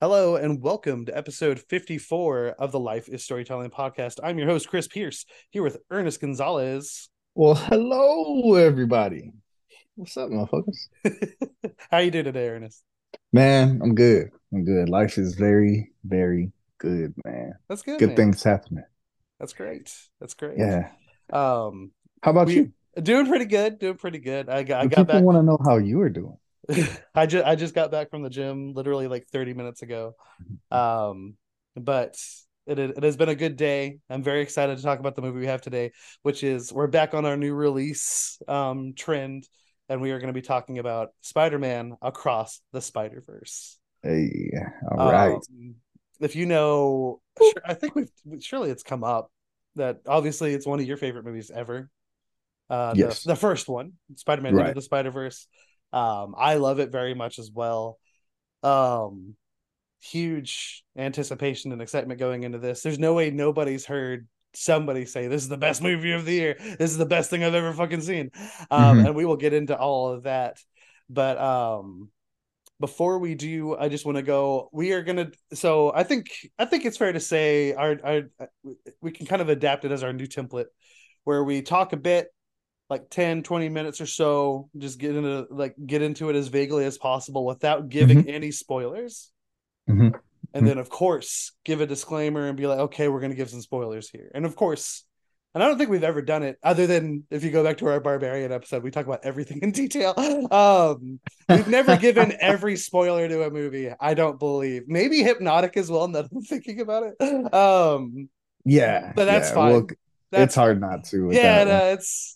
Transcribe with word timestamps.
Hello 0.00 0.36
and 0.36 0.60
welcome 0.62 1.06
to 1.06 1.16
episode 1.16 1.58
54 1.58 2.48
of 2.58 2.70
the 2.72 2.78
Life 2.78 3.08
is 3.08 3.24
Storytelling 3.24 3.70
podcast. 3.70 4.18
I'm 4.22 4.38
your 4.38 4.46
host, 4.46 4.68
Chris 4.68 4.86
Pierce, 4.86 5.24
here 5.50 5.62
with 5.62 5.78
Ernest 5.90 6.20
Gonzalez. 6.20 7.08
Well, 7.34 7.54
hello, 7.54 8.54
everybody. 8.56 9.32
What's 9.94 10.16
up, 10.16 10.28
motherfuckers? 10.28 10.76
How 11.90 11.98
you 11.98 12.10
doing 12.10 12.26
today, 12.26 12.48
Ernest? 12.48 12.82
Man, 13.32 13.80
I'm 13.82 13.94
good. 13.94 14.28
I'm 14.52 14.64
good. 14.64 14.88
Life 14.90 15.16
is 15.16 15.34
very, 15.34 15.92
very 16.04 16.52
good, 16.78 17.14
man. 17.24 17.54
That's 17.68 17.82
good. 17.82 17.98
Good 17.98 18.08
man. 18.08 18.16
things 18.16 18.42
happening. 18.42 18.84
That's 19.40 19.54
great. 19.54 19.94
That's 20.20 20.34
great. 20.34 20.58
Yeah. 20.58 20.90
Um, 21.32 21.92
How 22.22 22.32
about 22.32 22.48
we- 22.48 22.54
you? 22.56 22.72
doing 23.02 23.26
pretty 23.26 23.44
good. 23.46 23.78
Doing 23.78 23.96
pretty 23.96 24.18
good. 24.18 24.48
I 24.50 24.62
got, 24.62 24.80
I 24.82 24.86
got 24.88 24.90
people 24.90 25.04
back. 25.14 25.22
want 25.22 25.38
to 25.38 25.42
know 25.42 25.58
how 25.64 25.78
you 25.78 26.00
are 26.02 26.10
doing. 26.10 26.36
I 27.14 27.26
just, 27.26 27.44
I 27.46 27.54
just 27.54 27.74
got 27.74 27.90
back 27.90 28.10
from 28.10 28.22
the 28.22 28.30
gym 28.30 28.72
literally 28.74 29.08
like 29.08 29.26
30 29.28 29.54
minutes 29.54 29.82
ago. 29.82 30.14
Um, 30.70 31.36
but 31.76 32.16
it, 32.66 32.78
it 32.78 33.02
has 33.02 33.16
been 33.16 33.28
a 33.28 33.34
good 33.34 33.56
day. 33.56 33.98
I'm 34.10 34.22
very 34.22 34.42
excited 34.42 34.76
to 34.78 34.82
talk 34.82 34.98
about 35.00 35.16
the 35.16 35.22
movie 35.22 35.40
we 35.40 35.46
have 35.46 35.62
today, 35.62 35.92
which 36.22 36.42
is 36.44 36.72
we're 36.72 36.86
back 36.88 37.14
on 37.14 37.24
our 37.26 37.36
new 37.36 37.54
release 37.54 38.40
um 38.48 38.94
trend, 38.94 39.48
and 39.88 40.00
we 40.00 40.10
are 40.12 40.18
going 40.18 40.28
to 40.28 40.34
be 40.34 40.42
talking 40.42 40.78
about 40.78 41.10
Spider-Man 41.22 41.96
across 42.02 42.60
the 42.72 42.80
Spider-Verse. 42.82 43.78
Hey, 44.02 44.50
all 44.90 44.98
right. 44.98 45.44
Um, 45.48 45.76
if 46.20 46.36
you 46.36 46.46
know, 46.46 47.20
sure, 47.40 47.62
I 47.64 47.74
think 47.74 47.94
we've 47.94 48.10
surely 48.40 48.70
it's 48.70 48.82
come 48.82 49.04
up 49.04 49.30
that 49.76 50.00
obviously 50.06 50.54
it's 50.54 50.66
one 50.66 50.80
of 50.80 50.86
your 50.86 50.96
favorite 50.96 51.24
movies 51.24 51.50
ever. 51.50 51.90
Uh, 52.70 52.94
Yes. 52.94 53.22
the, 53.24 53.32
the 53.32 53.36
first 53.36 53.68
one, 53.68 53.94
Spider-Man 54.16 54.56
Into 54.56 54.72
the 54.72 54.82
Spider-Verse. 54.82 55.46
Um, 55.96 56.34
I 56.36 56.54
love 56.56 56.78
it 56.78 56.90
very 56.90 57.14
much 57.14 57.38
as 57.38 57.50
well. 57.52 57.98
Um, 58.62 59.34
huge 60.00 60.84
anticipation 60.96 61.72
and 61.72 61.80
excitement 61.82 62.20
going 62.20 62.42
into 62.44 62.58
this. 62.58 62.82
There's 62.82 62.98
no 62.98 63.14
way 63.14 63.30
nobody's 63.30 63.86
heard 63.86 64.28
somebody 64.54 65.04
say 65.04 65.28
this 65.28 65.42
is 65.42 65.48
the 65.48 65.56
best 65.56 65.82
movie 65.82 66.12
of 66.12 66.24
the 66.24 66.32
year. 66.32 66.56
This 66.58 66.90
is 66.90 66.98
the 66.98 67.06
best 67.06 67.30
thing 67.30 67.44
I've 67.44 67.54
ever 67.54 67.72
fucking 67.72 68.02
seen. 68.02 68.30
Um, 68.70 68.98
Mhm. 68.98 69.06
and 69.06 69.14
we 69.14 69.24
will 69.24 69.36
get 69.36 69.52
into 69.52 69.76
all 69.76 70.12
of 70.12 70.24
that. 70.24 70.58
But 71.08 71.38
um 71.38 72.10
before 72.78 73.18
we 73.18 73.34
do, 73.34 73.74
I 73.74 73.88
just 73.88 74.04
want 74.04 74.16
to 74.16 74.22
go. 74.22 74.68
We 74.72 74.92
are 74.92 75.02
gonna. 75.02 75.30
So 75.54 75.92
I 75.94 76.02
think 76.02 76.26
I 76.58 76.66
think 76.66 76.84
it's 76.84 76.98
fair 76.98 77.12
to 77.12 77.20
say 77.20 77.72
our 77.72 77.98
our 78.04 78.22
we 79.00 79.12
can 79.12 79.26
kind 79.26 79.40
of 79.40 79.48
adapt 79.48 79.84
it 79.84 79.92
as 79.92 80.02
our 80.02 80.12
new 80.12 80.26
template, 80.26 80.66
where 81.24 81.42
we 81.42 81.62
talk 81.62 81.92
a 81.94 81.96
bit, 81.96 82.28
like 82.88 83.10
10, 83.10 83.42
20 83.42 83.68
minutes 83.68 84.00
or 84.00 84.06
so, 84.06 84.68
just 84.78 84.98
get 84.98 85.16
into 85.16 85.46
like 85.50 85.74
get 85.86 86.02
into 86.02 86.30
it 86.30 86.36
as 86.36 86.48
vaguely 86.48 86.84
as 86.84 86.98
possible 86.98 87.44
without 87.44 87.88
giving 87.88 88.28
any 88.28 88.50
spoilers. 88.52 89.30
Mhm. 89.88 90.14
And 90.54 90.66
then 90.66 90.78
of 90.78 90.88
course 90.88 91.52
give 91.64 91.80
a 91.80 91.86
disclaimer 91.86 92.46
and 92.46 92.56
be 92.56 92.66
like, 92.66 92.78
okay, 92.78 93.08
we're 93.08 93.20
gonna 93.20 93.34
give 93.34 93.50
some 93.50 93.60
spoilers 93.60 94.08
here. 94.08 94.30
And 94.34 94.46
of 94.46 94.54
course, 94.56 95.04
and 95.54 95.64
I 95.64 95.68
don't 95.68 95.78
think 95.78 95.90
we've 95.90 96.04
ever 96.04 96.20
done 96.22 96.42
it 96.42 96.58
other 96.62 96.86
than 96.86 97.24
if 97.30 97.42
you 97.42 97.50
go 97.50 97.64
back 97.64 97.78
to 97.78 97.86
our 97.86 97.98
barbarian 97.98 98.52
episode, 98.52 98.82
we 98.82 98.90
talk 98.90 99.06
about 99.06 99.24
everything 99.24 99.60
in 99.62 99.72
detail. 99.72 100.14
Um 100.52 101.18
We've 101.48 101.68
never 101.68 101.96
given 101.96 102.34
every 102.40 102.76
spoiler 102.76 103.26
to 103.28 103.42
a 103.44 103.50
movie. 103.50 103.90
I 104.00 104.14
don't 104.14 104.38
believe. 104.38 104.82
Maybe 104.86 105.22
Hypnotic 105.22 105.76
as 105.76 105.90
well. 105.90 106.06
Now 106.08 106.22
that 106.22 106.30
I'm 106.34 106.42
thinking 106.42 106.80
about 106.80 107.04
it. 107.04 107.54
Um, 107.54 108.28
Yeah. 108.64 109.12
but 109.14 109.24
that's 109.26 109.48
yeah. 109.48 109.54
fine. 109.54 109.72
Well, 109.72 109.86
that's 110.32 110.42
it's 110.44 110.54
hard 110.56 110.80
not 110.80 111.04
to. 111.06 111.30
Yeah, 111.30 111.64
no, 111.64 111.84
it's 111.92 112.35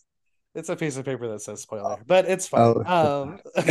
it's 0.55 0.69
a 0.69 0.77
piece 0.77 0.97
of 0.97 1.05
paper 1.05 1.29
that 1.29 1.43
says 1.43 1.61
spoiler, 1.63 1.99
but 2.07 2.27
it's 2.29 2.49
fine. 2.49 2.75
Oh. 2.87 3.23
Um, 3.23 3.41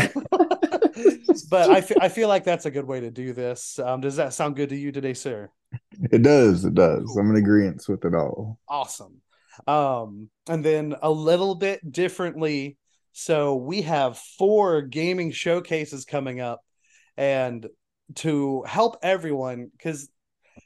but 1.50 1.70
I 1.70 1.82
fe- 1.82 1.98
I 2.02 2.10
feel 2.10 2.28
like 2.28 2.44
that's 2.44 2.66
a 2.66 2.72
good 2.72 2.86
way 2.86 3.00
to 3.02 3.12
do 3.12 3.34
this. 3.34 3.80
Um, 3.80 4.02
does 4.02 4.16
that 4.18 4.34
sound 4.34 4.56
good 4.56 4.70
to 4.70 4.76
you 4.76 4.92
today, 4.92 5.14
sir? 5.14 5.50
It 6.12 6.22
does. 6.22 6.66
It 6.66 6.74
does. 6.76 7.16
I'm 7.18 7.30
in 7.30 7.36
agreement 7.36 7.84
with 7.88 8.06
it 8.06 8.16
all. 8.16 8.60
awesome 8.68 9.22
um 9.68 10.30
and 10.48 10.64
then 10.64 10.96
a 11.02 11.12
little 11.12 11.56
bit 11.56 11.92
differently 11.92 12.78
so 13.12 13.56
we 13.56 13.82
have 13.82 14.18
four 14.18 14.82
gaming 14.82 15.32
showcases 15.32 16.06
coming 16.06 16.40
up 16.40 16.62
and 17.18 17.68
to 18.16 18.64
help 18.64 18.98
everyone 19.04 19.70
because 19.76 20.10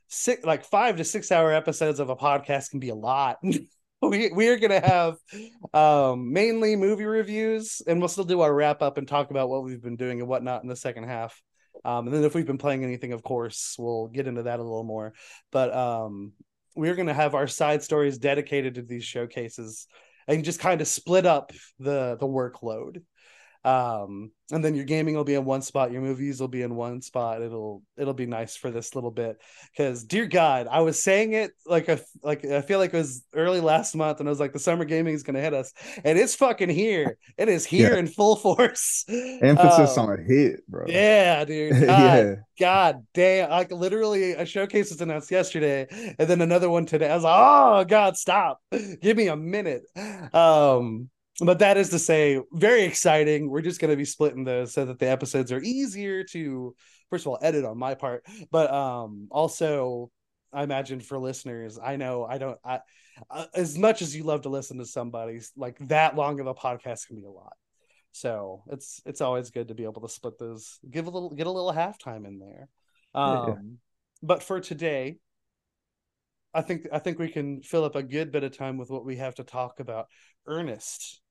six 0.08 0.46
like 0.46 0.64
five 0.64 0.98
to 0.98 1.04
six 1.04 1.32
hour 1.32 1.52
episodes 1.52 2.00
of 2.00 2.10
a 2.10 2.16
podcast 2.16 2.70
can 2.70 2.80
be 2.80 2.90
a 2.90 2.96
lot 2.96 3.38
we 4.10 4.32
we 4.32 4.50
are 4.50 4.58
gonna 4.58 4.80
have 4.80 5.16
um 5.74 6.32
mainly 6.32 6.76
movie 6.76 7.06
reviews 7.06 7.82
and 7.88 8.00
we'll 8.00 8.10
still 8.10 8.24
do 8.24 8.42
our 8.42 8.54
wrap 8.54 8.82
up 8.82 8.98
and 8.98 9.08
talk 9.08 9.32
about 9.32 9.50
what 9.50 9.64
we've 9.64 9.82
been 9.82 9.96
doing 9.96 10.20
and 10.20 10.28
whatnot 10.28 10.64
in 10.64 10.70
the 10.70 10.76
second 10.76 11.06
half. 11.06 11.42
Um 11.86 12.08
and 12.08 12.16
then 12.16 12.24
if 12.24 12.36
we've 12.36 12.46
been 12.46 12.58
playing 12.58 12.84
anything 12.84 13.14
of 13.14 13.24
course 13.24 13.76
we'll 13.80 14.08
get 14.08 14.28
into 14.28 14.44
that 14.44 14.60
a 14.60 14.64
little 14.64 14.84
more. 14.84 15.14
But 15.52 15.74
um 15.74 16.34
we're 16.76 16.96
to 16.96 17.14
have 17.14 17.36
our 17.36 17.48
side 17.48 17.84
stories 17.84 18.18
dedicated 18.18 18.76
to 18.76 18.82
these 18.82 19.04
showcases 19.04 19.88
and 20.28 20.44
just 20.44 20.60
kind 20.60 20.82
of 20.82 20.88
split 20.88 21.26
up 21.26 21.52
the 21.80 22.18
the 22.20 22.28
workload 22.28 23.02
um 23.66 24.30
and 24.52 24.64
then 24.64 24.76
your 24.76 24.84
gaming 24.84 25.16
will 25.16 25.24
be 25.24 25.36
in 25.36 25.46
one 25.46 25.62
spot 25.62 25.92
your 25.92 26.02
movies 26.02 26.40
will 26.42 26.50
be 26.50 26.62
in 26.64 26.76
one 26.76 27.02
spot 27.02 27.42
it'll 27.42 27.82
it'll 27.98 28.14
be 28.14 28.26
nice 28.26 28.58
for 28.58 28.72
this 28.72 28.94
little 28.94 29.10
bit 29.10 29.38
because 29.72 30.04
dear 30.04 30.26
god 30.26 30.68
i 30.70 30.82
was 30.82 31.02
saying 31.02 31.32
it 31.34 31.52
like 31.66 31.88
a 31.88 31.98
like 32.24 32.44
i 32.44 32.60
feel 32.62 32.78
like 32.78 32.94
it 32.94 32.98
was 32.98 33.24
early 33.34 33.62
last 33.62 33.96
month 33.96 34.20
and 34.20 34.28
i 34.28 34.32
was 34.32 34.40
like 34.40 34.52
the 34.52 34.60
summer 34.60 34.84
gaming 34.84 35.14
is 35.14 35.24
going 35.24 35.36
to 35.36 35.42
hit 35.42 35.54
us 35.54 35.72
and 36.04 36.20
it's 36.20 36.36
fucking 36.36 36.68
here 36.70 37.18
it 37.38 37.48
is 37.48 37.66
here 37.66 37.94
Yeah. 37.94 38.00
in 38.00 38.08
full 38.08 38.36
force 38.36 39.06
Emphasis 39.10 39.98
Um, 39.98 40.10
on 40.10 40.20
a 40.20 40.22
hit, 40.22 40.68
bro. 40.68 40.86
yeah 40.88 41.46
dude 41.46 41.72
God, 41.86 41.88
yeah. 41.88 42.36
God 42.60 43.06
damn! 43.16 43.50
Like 43.50 43.72
literally, 43.72 44.34
a 44.34 44.46
showcase 44.46 44.92
was 44.92 45.02
announced 45.02 45.32
yesterday, 45.32 45.88
and 46.20 46.30
then 46.30 46.40
another 46.40 46.70
one 46.70 46.86
today. 46.86 47.10
I 47.10 47.16
was 47.16 47.24
like, 47.24 47.34
"Oh 47.36 47.84
God, 47.84 48.16
stop! 48.16 48.60
Give 49.02 49.18
me 49.18 49.28
a 49.28 49.36
minute." 49.36 49.82
Um, 50.32 51.10
but 51.40 51.60
that 51.60 51.78
is 51.78 51.90
to 51.90 52.00
say, 52.00 52.40
very 52.52 52.84
exciting. 52.84 53.50
We're 53.50 53.62
just 53.62 53.82
going 53.82 53.92
to 53.92 53.98
be 53.98 54.06
splitting 54.06 54.44
those 54.44 54.74
so 54.74 54.86
that 54.86 55.00
the 55.00 55.10
episodes 55.10 55.52
are 55.52 55.62
easier 55.62 56.24
to, 56.26 56.76
first 57.10 57.26
of 57.26 57.30
all, 57.30 57.40
edit 57.42 57.66
on 57.66 57.78
my 57.78 57.96
part, 57.96 58.26
but 58.52 58.72
um, 58.72 59.28
also, 59.32 60.12
I 60.52 60.64
imagine 60.64 61.00
for 61.00 61.18
listeners, 61.18 61.80
I 61.84 61.96
know 61.96 62.26
I 62.26 62.38
don't. 62.38 62.60
I 62.64 62.82
uh, 63.30 63.46
as 63.56 63.78
much 63.78 64.02
as 64.02 64.16
you 64.16 64.24
love 64.24 64.44
to 64.44 64.50
listen 64.50 64.78
to 64.78 64.86
somebody 64.86 65.40
like 65.56 65.78
that 65.88 66.16
long 66.16 66.40
of 66.40 66.48
a 66.48 66.54
podcast 66.54 67.08
can 67.08 67.16
be 67.16 67.26
a 67.26 67.32
lot. 67.32 67.54
So 68.12 68.64
it's 68.68 69.02
it's 69.06 69.22
always 69.22 69.50
good 69.50 69.70
to 69.70 69.74
be 69.74 69.84
able 69.84 70.02
to 70.02 70.10
split 70.10 70.38
those, 70.38 70.78
give 70.90 71.08
a 71.08 71.10
little, 71.10 71.32
get 71.32 71.48
a 71.48 71.52
little 71.52 71.74
halftime 71.74 72.28
in 72.28 72.38
there. 72.38 72.70
Um, 73.20 73.48
Yeah. 73.48 73.56
but 74.22 74.44
for 74.44 74.60
today, 74.60 75.18
I 76.54 76.62
think 76.62 76.86
I 76.92 77.00
think 77.00 77.18
we 77.18 77.30
can 77.30 77.64
fill 77.64 77.84
up 77.84 77.96
a 77.96 78.04
good 78.04 78.32
bit 78.32 78.44
of 78.44 78.56
time 78.56 78.78
with 78.78 78.92
what 78.92 79.06
we 79.06 79.18
have 79.18 79.36
to 79.36 79.44
talk 79.44 79.80
about. 79.80 80.06
Ernest, 80.46 81.23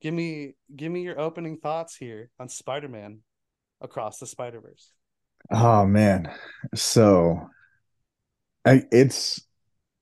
give 0.00 0.14
me 0.14 0.54
give 0.74 0.92
me 0.92 1.02
your 1.02 1.18
opening 1.20 1.58
thoughts 1.58 1.96
here 1.96 2.30
on 2.38 2.48
Spider-Man 2.48 3.20
across 3.80 4.18
the 4.18 4.26
Spider-Verse. 4.26 4.92
Oh 5.50 5.84
man. 5.86 6.32
So 6.74 7.50
I, 8.64 8.82
it's 8.90 9.40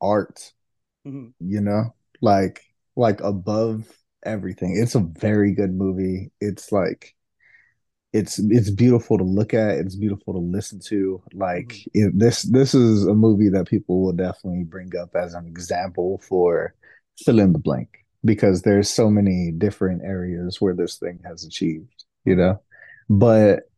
art, 0.00 0.52
Mhm. 1.04 1.34
you 1.40 1.60
know? 1.60 1.94
Like 2.22 2.62
like 2.96 3.20
above 3.22 3.86
everything. 4.24 4.76
It's 4.78 4.94
a 4.96 5.00
very 5.00 5.54
good 5.54 5.74
movie. 5.74 6.32
It's 6.40 6.72
like 6.72 7.14
it's 8.12 8.38
it's 8.38 8.70
beautiful 8.70 9.18
to 9.18 9.24
look 9.24 9.54
at, 9.54 9.78
it's 9.78 9.96
beautiful 9.96 10.34
to 10.34 10.40
listen 10.40 10.80
to. 10.88 11.22
Like 11.34 11.74
Mm-hmm. 11.74 11.86
it, 11.94 12.18
this 12.18 12.42
this 12.44 12.74
is 12.74 13.06
a 13.06 13.14
movie 13.14 13.50
that 13.50 13.68
people 13.68 14.02
will 14.02 14.12
definitely 14.12 14.64
bring 14.64 14.96
up 14.96 15.10
as 15.16 15.34
an 15.34 15.46
example 15.46 16.20
for 16.28 16.74
fill 17.24 17.40
in 17.40 17.52
the 17.52 17.58
blank 17.58 18.05
because 18.24 18.62
there's 18.62 18.90
so 18.90 19.10
many 19.10 19.52
different 19.52 20.02
areas 20.04 20.60
where 20.60 20.74
this 20.74 20.96
thing 20.98 21.20
has 21.24 21.44
achieved, 21.44 22.04
you 22.24 22.36
know? 22.36 22.60
But 23.08 23.68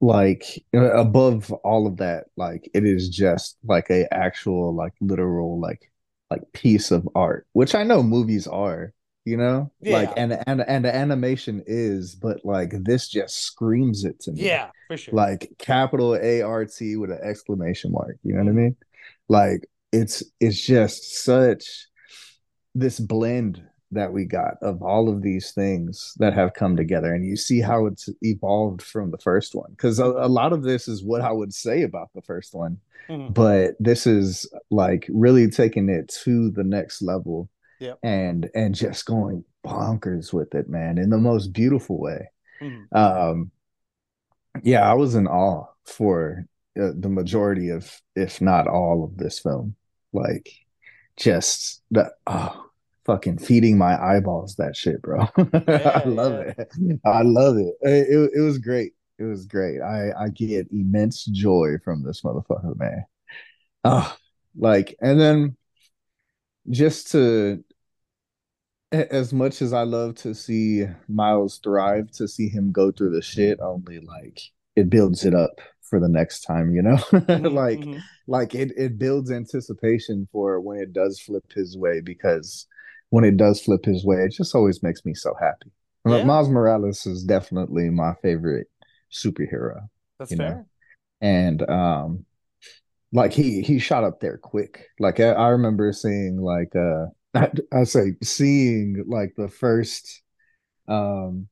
like 0.00 0.44
above 0.74 1.52
all 1.64 1.86
of 1.86 1.96
that 1.96 2.26
like 2.36 2.68
it 2.72 2.84
is 2.84 3.08
just 3.08 3.56
like 3.64 3.90
a 3.90 4.06
actual 4.14 4.72
like 4.74 4.92
literal 5.00 5.58
like 5.60 5.90
like 6.30 6.40
piece 6.52 6.90
of 6.92 7.08
art 7.16 7.46
which 7.52 7.74
i 7.74 7.82
know 7.82 8.02
movies 8.02 8.46
are 8.46 8.92
you 9.24 9.36
know 9.36 9.70
like 9.88 10.12
and 10.16 10.38
and 10.46 10.60
and 10.62 10.84
the 10.84 10.94
animation 10.94 11.62
is 11.66 12.14
but 12.14 12.44
like 12.44 12.72
this 12.84 13.08
just 13.08 13.38
screams 13.42 14.04
it 14.04 14.20
to 14.20 14.30
me 14.32 14.44
Yeah, 14.44 14.70
for 14.86 14.96
sure. 14.96 15.14
like 15.14 15.50
capital 15.58 16.14
A-R-T 16.14 16.96
with 16.96 17.10
an 17.10 17.18
exclamation 17.22 17.90
mark 17.90 18.18
you 18.22 18.34
know 18.34 18.44
what 18.44 18.50
i 18.50 18.52
Mhm. 18.52 18.56
mean 18.56 18.76
like 19.28 19.68
it's 19.90 20.22
it's 20.38 20.60
just 20.64 21.24
such 21.24 21.87
this 22.74 23.00
blend 23.00 23.62
that 23.90 24.12
we 24.12 24.24
got 24.24 24.54
of 24.62 24.82
all 24.82 25.08
of 25.08 25.22
these 25.22 25.52
things 25.52 26.12
that 26.18 26.34
have 26.34 26.52
come 26.52 26.76
together 26.76 27.14
and 27.14 27.24
you 27.24 27.36
see 27.36 27.60
how 27.60 27.86
it's 27.86 28.08
evolved 28.22 28.82
from 28.82 29.10
the 29.10 29.18
first 29.18 29.54
one 29.54 29.70
because 29.70 29.98
a, 29.98 30.04
a 30.04 30.28
lot 30.28 30.52
of 30.52 30.62
this 30.62 30.86
is 30.88 31.02
what 31.02 31.22
i 31.22 31.32
would 31.32 31.54
say 31.54 31.82
about 31.82 32.10
the 32.14 32.20
first 32.22 32.54
one 32.54 32.78
Mhm. 33.08 33.32
but 33.32 33.74
this 33.80 34.06
is 34.06 34.46
like 34.70 35.06
really 35.08 35.48
taking 35.48 35.88
it 35.88 36.08
to 36.24 36.50
the 36.50 36.64
next 36.64 37.00
level 37.00 37.48
Yep. 37.80 37.98
and 38.02 38.50
and 38.54 38.74
just 38.74 39.06
going 39.06 39.42
bonkers 39.64 40.32
with 40.34 40.54
it 40.54 40.68
man 40.68 40.98
in 40.98 41.08
the 41.08 41.16
most 41.16 41.54
beautiful 41.54 41.98
way 41.98 42.28
Mhm. 42.60 42.92
um 42.94 43.50
yeah, 44.62 44.90
I 44.90 44.94
was 44.94 45.14
in 45.14 45.26
awe 45.28 45.66
for 45.84 46.44
uh, 46.80 46.90
the 46.98 47.08
majority 47.08 47.68
of, 47.70 48.00
if 48.16 48.40
not 48.40 48.66
all 48.66 49.04
of 49.04 49.16
this 49.16 49.38
film. 49.38 49.76
Like, 50.12 50.50
just 51.18 51.82
the 51.90 52.12
oh, 52.26 52.66
fucking 53.04 53.38
feeding 53.38 53.78
my 53.78 54.00
eyeballs 54.00 54.56
that 54.56 54.76
shit, 54.76 55.02
bro. 55.02 55.26
Yeah, 55.36 56.02
I 56.04 56.08
love 56.08 56.32
yeah. 56.32 56.52
it. 56.58 57.00
I 57.04 57.22
love 57.22 57.56
it. 57.56 57.74
it. 57.82 58.08
It 58.08 58.30
it 58.36 58.40
was 58.40 58.58
great. 58.58 58.92
It 59.18 59.24
was 59.24 59.46
great. 59.46 59.80
I 59.80 60.10
I 60.18 60.28
get 60.28 60.70
immense 60.70 61.24
joy 61.24 61.76
from 61.84 62.04
this 62.04 62.22
motherfucker, 62.22 62.78
man. 62.78 63.04
Oh, 63.84 64.16
like, 64.56 64.96
and 65.00 65.20
then 65.20 65.56
just 66.70 67.12
to 67.12 67.64
as 68.92 69.32
much 69.32 69.60
as 69.60 69.72
I 69.72 69.82
love 69.82 70.14
to 70.16 70.34
see 70.34 70.86
Miles 71.08 71.58
thrive, 71.58 72.10
to 72.12 72.26
see 72.26 72.48
him 72.48 72.72
go 72.72 72.90
through 72.90 73.10
the 73.10 73.22
shit, 73.22 73.60
only 73.60 74.00
like 74.00 74.40
it 74.76 74.88
builds 74.90 75.24
it 75.24 75.34
up 75.34 75.60
for 75.88 76.00
the 76.00 76.08
next 76.08 76.40
time, 76.42 76.74
you 76.74 76.82
know? 76.82 76.98
hmm 77.32 77.48
like 77.50 77.88
hmm 77.88 77.98
like 78.26 78.54
it 78.54 78.72
it 78.76 78.98
builds 78.98 79.30
anticipation 79.30 80.28
for 80.32 80.60
when 80.60 80.78
it 80.80 80.92
does 80.92 81.20
flip 81.20 81.44
his 81.52 81.76
way 81.76 82.00
because 82.00 82.66
when 83.10 83.24
it 83.24 83.36
does 83.36 83.60
flip 83.62 83.84
his 83.84 84.04
way, 84.04 84.18
it 84.24 84.32
just 84.32 84.54
always 84.54 84.82
makes 84.82 85.04
me 85.04 85.14
so 85.14 85.34
happy. 85.40 85.70
Yeah, 86.06 86.18
Miles 86.24 86.48
Morales 86.48 87.06
is 87.06 87.24
definitely 87.24 87.90
my 87.90 88.14
favorite 88.22 88.68
superhero, 89.12 89.88
that's 90.18 90.30
you 90.30 90.36
know? 90.36 90.58
fair. 90.58 90.66
And 91.20 91.68
um 91.70 92.26
like 93.12 93.32
he 93.32 93.62
he 93.62 93.78
shot 93.78 94.04
up 94.04 94.20
there 94.20 94.38
quick. 94.38 94.88
Like 94.98 95.20
I, 95.20 95.30
I 95.32 95.48
remember 95.48 95.92
seeing 95.92 96.40
like 96.40 96.74
uh 96.76 97.06
I, 97.34 97.50
I 97.72 97.84
say 97.84 98.14
seeing 98.22 99.04
like 99.08 99.34
the 99.36 99.48
first 99.48 100.22
um 100.88 101.48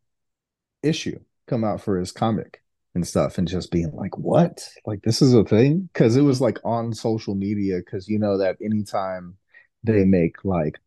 issue 0.82 1.20
come 1.48 1.64
out 1.64 1.80
for 1.82 1.98
his 1.98 2.12
comic 2.12 2.62
and 2.96 3.06
stuff 3.06 3.38
and 3.38 3.46
just 3.46 3.70
being 3.70 3.92
like 3.92 4.18
what? 4.18 4.68
Like 4.84 5.02
this 5.02 5.22
is 5.22 5.34
a 5.34 5.44
thing? 5.44 5.88
Because 5.92 6.16
it 6.16 6.22
was 6.22 6.40
like 6.40 6.58
on 6.64 6.92
social 6.92 7.36
media 7.36 7.76
because 7.78 8.08
you 8.08 8.18
know 8.18 8.38
that 8.38 8.56
anytime 8.60 9.36
they 9.84 10.04
make 10.04 10.44
like 10.44 10.78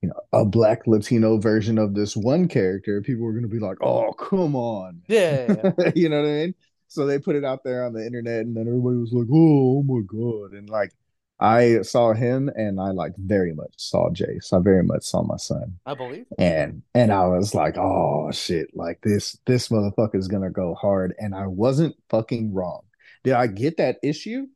you 0.00 0.08
know 0.08 0.20
a 0.32 0.46
black 0.46 0.86
latino 0.86 1.36
version 1.36 1.76
of 1.78 1.94
this 1.94 2.16
one 2.16 2.48
character 2.48 3.02
people 3.02 3.24
were 3.24 3.32
going 3.32 3.42
to 3.42 3.48
be 3.48 3.58
like 3.58 3.76
oh 3.82 4.12
come 4.12 4.56
on. 4.56 5.02
Yeah. 5.08 5.72
you 5.94 6.08
know 6.08 6.22
what 6.22 6.28
i 6.28 6.32
mean? 6.32 6.54
So 6.88 7.06
they 7.06 7.18
put 7.18 7.36
it 7.36 7.44
out 7.44 7.64
there 7.64 7.84
on 7.84 7.92
the 7.92 8.06
internet 8.06 8.40
and 8.40 8.56
then 8.56 8.68
everybody 8.68 8.96
was 8.96 9.12
like 9.12 9.28
oh, 9.30 9.78
oh 9.78 9.82
my 9.82 10.00
god. 10.06 10.56
And 10.56 10.70
like 10.70 10.92
i 11.40 11.82
saw 11.82 12.12
him 12.12 12.50
and 12.54 12.80
i 12.80 12.90
like 12.90 13.12
very 13.16 13.54
much 13.54 13.72
saw 13.76 14.10
jace 14.10 14.52
i 14.52 14.58
very 14.60 14.82
much 14.82 15.02
saw 15.02 15.22
my 15.22 15.36
son 15.36 15.78
I 15.86 15.94
believe 15.94 16.26
and 16.38 16.82
and 16.94 17.12
I 17.12 17.26
was 17.26 17.54
like, 17.54 17.76
oh 17.76 18.30
shit, 18.32 18.70
like 18.74 19.00
this 19.02 19.38
this 19.46 19.68
motherfucker 19.68 20.16
is 20.16 20.28
gonna 20.28 20.50
go 20.50 20.74
hard. 20.74 21.14
And 21.18 21.34
I 21.34 21.46
wasn't 21.46 21.96
fucking 22.10 22.52
wrong. 22.52 22.82
Did 23.24 23.34
I 23.34 23.46
get 23.46 23.76
that 23.78 23.98
issue? 24.02 24.46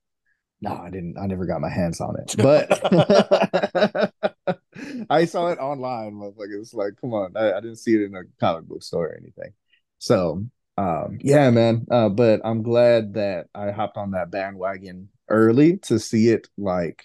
No, 0.61 0.73
I 0.73 0.91
didn't. 0.91 1.19
I 1.19 1.27
never 1.27 1.47
got 1.47 1.61
my 1.61 1.69
hands 1.69 2.01
on 2.01 2.17
it. 2.19 2.35
But 2.39 4.13
I 5.11 5.25
saw 5.27 5.49
it 5.49 5.59
online, 5.59 6.15
motherfucker. 6.15 6.61
It's 6.61 6.75
like, 6.75 6.95
come 7.01 7.15
on, 7.15 7.37
I, 7.37 7.53
I 7.53 7.61
didn't 7.61 7.77
see 7.77 7.95
it 7.95 8.03
in 8.03 8.15
a 8.15 8.23
comic 8.41 8.67
book 8.67 8.83
store 8.83 9.09
or 9.09 9.17
anything. 9.17 9.53
So 9.99 10.45
um 10.79 11.19
yeah, 11.23 11.51
man. 11.51 11.87
Uh, 11.91 12.09
but 12.09 12.41
I'm 12.45 12.63
glad 12.63 13.15
that 13.15 13.47
I 13.55 13.71
hopped 13.71 13.97
on 13.97 14.13
that 14.13 14.31
bandwagon 14.31 15.09
early 15.29 15.79
to 15.79 15.99
see 15.99 16.29
it 16.29 16.49
like 16.59 17.05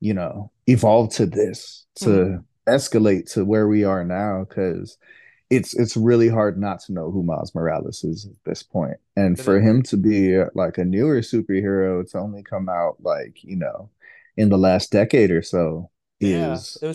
you 0.00 0.14
know, 0.14 0.50
evolve 0.66 1.12
to 1.14 1.26
this, 1.26 1.86
to 1.96 2.40
escalate 2.68 3.32
to 3.32 3.44
where 3.44 3.68
we 3.68 3.84
are 3.84 4.04
now, 4.04 4.44
because 4.48 4.98
it's 5.50 5.74
it's 5.74 5.96
really 5.96 6.28
hard 6.28 6.58
not 6.58 6.80
to 6.80 6.92
know 6.92 7.10
who 7.10 7.22
Miles 7.22 7.54
Morales 7.54 8.04
is 8.04 8.26
at 8.26 8.36
this 8.44 8.62
point. 8.62 8.96
And 9.16 9.38
for 9.40 9.60
him 9.60 9.82
to 9.84 9.96
be 9.96 10.42
like 10.54 10.78
a 10.78 10.84
newer 10.84 11.20
superhero 11.20 12.10
to 12.10 12.18
only 12.18 12.42
come 12.42 12.68
out 12.68 12.96
like, 13.02 13.44
you 13.44 13.56
know, 13.56 13.90
in 14.36 14.48
the 14.50 14.58
last 14.58 14.92
decade 14.92 15.30
or 15.30 15.42
so 15.42 15.90
Yeah, 16.20 16.60
is 16.60 16.78
it 16.80 16.86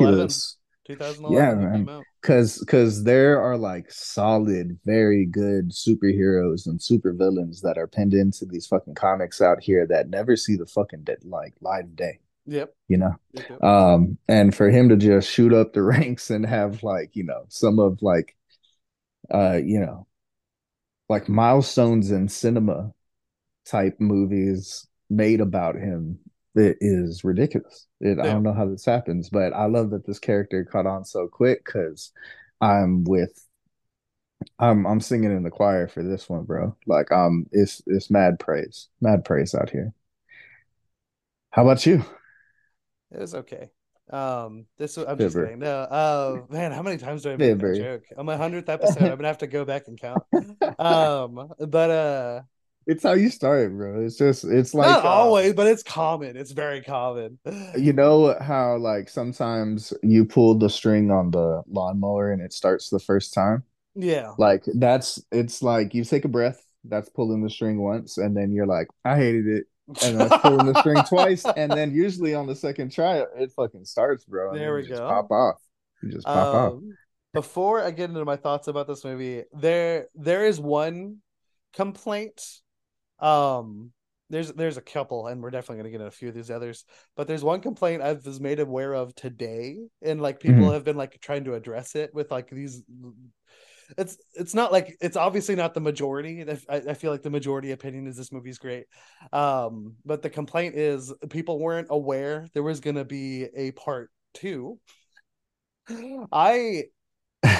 was 0.00 0.58
2011. 0.84 1.46
Yeah, 1.46 1.54
2011 1.54 1.60
he 1.60 1.68
came 1.68 1.84
man. 1.84 2.02
Cause 2.22 2.64
cause 2.68 3.04
there 3.04 3.40
are 3.40 3.56
like 3.56 3.90
solid, 3.90 4.78
very 4.84 5.26
good 5.26 5.70
superheroes 5.70 6.66
and 6.66 6.78
supervillains 6.78 7.60
that 7.62 7.78
are 7.78 7.86
penned 7.88 8.14
into 8.14 8.44
these 8.44 8.66
fucking 8.66 8.94
comics 8.94 9.40
out 9.40 9.62
here 9.62 9.86
that 9.88 10.08
never 10.08 10.36
see 10.36 10.56
the 10.56 10.66
fucking 10.66 11.02
dead 11.04 11.18
like 11.24 11.54
of 11.62 11.96
day 11.96 12.20
Yep. 12.46 12.74
you 12.88 12.96
know. 12.98 13.14
Yep. 13.32 13.62
um 13.62 14.18
and 14.28 14.54
for 14.54 14.68
him 14.70 14.88
to 14.88 14.96
just 14.96 15.28
shoot 15.30 15.52
up 15.52 15.72
the 15.72 15.82
ranks 15.94 16.30
and 16.30 16.44
have 16.46 16.82
like 16.82 17.14
you 17.14 17.24
know 17.24 17.44
some 17.48 17.78
of 17.78 18.02
like 18.02 18.36
uh 19.32 19.58
you 19.62 19.80
know 19.80 20.06
like 21.08 21.28
milestones 21.28 22.10
in 22.10 22.28
cinema 22.28 22.92
type 23.66 24.00
movies 24.00 24.86
made 25.10 25.40
about 25.40 25.76
him 25.76 26.18
it 26.54 26.76
is 26.80 27.24
ridiculous 27.24 27.86
it, 28.00 28.18
i 28.18 28.24
don't 28.24 28.42
know 28.42 28.52
how 28.52 28.66
this 28.68 28.84
happens 28.84 29.30
but 29.30 29.52
i 29.54 29.66
love 29.66 29.90
that 29.90 30.06
this 30.06 30.18
character 30.18 30.64
caught 30.64 30.86
on 30.86 31.04
so 31.04 31.28
quick 31.28 31.64
because 31.64 32.12
i'm 32.60 33.04
with 33.04 33.46
i'm 34.58 34.86
i'm 34.86 35.00
singing 35.00 35.30
in 35.34 35.42
the 35.42 35.50
choir 35.50 35.88
for 35.88 36.02
this 36.02 36.28
one 36.28 36.44
bro 36.44 36.76
like 36.86 37.10
um 37.12 37.46
it's 37.52 37.82
it's 37.86 38.10
mad 38.10 38.38
praise 38.38 38.88
mad 39.00 39.24
praise 39.24 39.54
out 39.54 39.70
here 39.70 39.92
how 41.50 41.62
about 41.62 41.86
you 41.86 42.04
It 43.10 43.20
was 43.20 43.34
okay. 43.34 43.70
Um, 44.10 44.66
this 44.78 44.96
I'm 44.96 45.20
just 45.20 45.36
Fibber. 45.36 45.38
kidding. 45.38 45.58
No, 45.58 45.80
uh, 45.82 46.42
man, 46.50 46.72
how 46.72 46.82
many 46.82 46.98
times 46.98 47.22
do 47.22 47.30
I 47.32 47.36
make 47.36 47.56
that 47.58 47.58
Fibber. 47.58 47.72
joke? 47.72 48.04
On 48.16 48.26
my 48.26 48.36
hundredth 48.36 48.68
episode, 48.68 49.10
I'm 49.10 49.16
gonna 49.18 49.28
have 49.28 49.38
to 49.38 49.46
go 49.46 49.64
back 49.64 49.88
and 49.88 49.98
count. 50.00 50.24
Um, 50.78 51.52
but 51.68 51.90
uh, 51.90 52.42
It's 52.86 53.02
how 53.02 53.12
you 53.12 53.30
start, 53.30 53.72
bro. 53.72 54.04
It's 54.04 54.16
just 54.16 54.44
it's 54.44 54.74
not 54.74 54.86
like 54.86 55.04
uh 55.04 55.08
always, 55.08 55.54
but 55.54 55.66
it's 55.66 55.82
common. 55.82 56.36
It's 56.36 56.52
very 56.52 56.82
common. 56.82 57.38
you 57.76 57.92
know 57.92 58.36
how 58.40 58.76
like 58.78 59.08
sometimes 59.08 59.92
you 60.02 60.24
pull 60.24 60.56
the 60.56 60.68
string 60.68 61.10
on 61.10 61.30
the 61.30 61.62
lawnmower 61.68 62.32
and 62.32 62.42
it 62.42 62.52
starts 62.52 62.88
the 62.90 62.98
first 62.98 63.34
time? 63.34 63.64
Yeah. 63.94 64.32
Like 64.38 64.64
that's 64.74 65.22
it's 65.30 65.62
like 65.62 65.94
you 65.94 66.04
take 66.04 66.24
a 66.24 66.28
breath, 66.28 66.64
that's 66.84 67.08
pulling 67.08 67.42
the 67.42 67.50
string 67.50 67.80
once, 67.80 68.18
and 68.18 68.36
then 68.36 68.52
you're 68.52 68.66
like, 68.66 68.88
I 69.04 69.16
hated 69.16 69.46
it. 69.46 69.66
And 70.04 70.18
that's 70.18 70.36
pulling 70.42 70.66
the 70.66 70.78
string 70.80 71.02
twice. 71.08 71.44
And 71.44 71.70
then 71.70 71.90
usually 71.94 72.34
on 72.34 72.46
the 72.46 72.54
second 72.56 72.92
try, 72.92 73.24
it 73.36 73.52
fucking 73.52 73.84
starts, 73.84 74.24
bro. 74.24 74.54
There 74.54 74.74
we 74.74 74.82
you 74.82 74.88
just 74.88 75.00
go. 75.00 75.08
pop 75.08 75.30
off. 75.30 75.60
You 76.02 76.10
just 76.10 76.26
pop 76.26 76.54
off. 76.54 76.72
Um, 76.72 76.96
before 77.32 77.82
I 77.82 77.90
get 77.90 78.10
into 78.10 78.24
my 78.24 78.36
thoughts 78.36 78.68
about 78.68 78.86
this 78.86 79.04
movie, 79.04 79.44
there 79.52 80.08
there 80.14 80.44
is 80.44 80.60
one 80.60 81.18
complaint. 81.72 82.60
Um, 83.22 83.92
there's 84.30 84.52
there's 84.52 84.78
a 84.78 84.82
couple, 84.82 85.28
and 85.28 85.42
we're 85.42 85.50
definitely 85.50 85.78
gonna 85.78 85.90
get 85.90 85.96
into 85.96 86.06
a 86.08 86.10
few 86.10 86.28
of 86.30 86.34
these 86.34 86.50
others. 86.50 86.84
But 87.16 87.28
there's 87.28 87.44
one 87.44 87.60
complaint 87.62 88.02
I 88.02 88.14
was 88.14 88.40
made 88.40 88.60
aware 88.60 88.94
of 88.94 89.14
today, 89.14 89.78
and 90.02 90.20
like 90.22 90.40
people 90.40 90.70
Mhm. 90.70 90.72
have 90.72 90.84
been 90.84 90.96
like 90.98 91.20
trying 91.20 91.44
to 91.44 91.54
address 91.54 91.96
it 91.96 92.14
with 92.14 92.30
like 92.30 92.50
these. 92.50 92.82
It's 93.98 94.16
it's 94.34 94.54
not 94.54 94.72
like 94.72 94.96
it's 95.00 95.16
obviously 95.16 95.54
not 95.54 95.74
the 95.74 95.80
majority. 95.80 96.44
I, 96.68 96.76
I 96.76 96.94
feel 96.94 97.10
like 97.10 97.22
the 97.22 97.30
majority 97.30 97.72
opinion 97.72 98.06
is 98.06 98.16
this 98.16 98.32
movie's 98.32 98.58
great. 98.58 98.86
Um, 99.32 99.96
but 100.04 100.22
the 100.22 100.30
complaint 100.30 100.76
is 100.76 101.12
people 101.30 101.58
weren't 101.58 101.88
aware 101.90 102.48
there 102.54 102.62
was 102.62 102.80
gonna 102.80 103.04
be 103.04 103.44
a 103.54 103.72
part 103.72 104.10
two. 104.34 104.78
I 106.32 106.84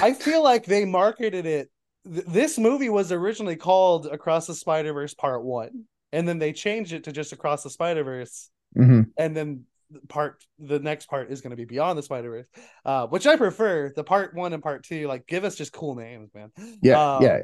I 0.01 0.13
feel 0.13 0.43
like 0.43 0.65
they 0.65 0.85
marketed 0.85 1.47
it. 1.47 1.71
Th- 2.05 2.25
This 2.25 2.57
movie 2.57 2.89
was 2.89 3.11
originally 3.11 3.55
called 3.55 4.05
Across 4.07 4.47
the 4.47 4.55
Spider 4.55 4.93
Verse 4.93 5.13
Part 5.13 5.43
One, 5.43 5.85
and 6.11 6.27
then 6.27 6.39
they 6.39 6.53
changed 6.53 6.93
it 6.93 7.05
to 7.05 7.11
just 7.11 7.33
Across 7.33 7.63
the 7.63 7.69
Spider 7.69 8.03
Verse, 8.03 8.49
Mhm. 8.77 9.11
and 9.17 9.35
then 9.35 9.65
part 10.09 10.43
the 10.57 10.79
next 10.79 11.05
part 11.07 11.29
is 11.31 11.41
going 11.41 11.51
to 11.51 11.55
be 11.57 11.65
Beyond 11.65 11.97
the 11.97 12.03
Spider 12.03 12.29
Verse, 12.31 12.47
uh, 12.85 13.07
which 13.07 13.27
I 13.27 13.35
prefer. 13.35 13.91
The 13.95 14.03
Part 14.03 14.33
One 14.35 14.53
and 14.53 14.63
Part 14.63 14.83
Two, 14.83 15.07
like, 15.07 15.27
give 15.27 15.43
us 15.43 15.55
just 15.55 15.71
cool 15.73 15.95
names, 15.95 16.31
man. 16.33 16.51
Yeah, 16.81 17.15
Um, 17.17 17.23
yeah, 17.23 17.39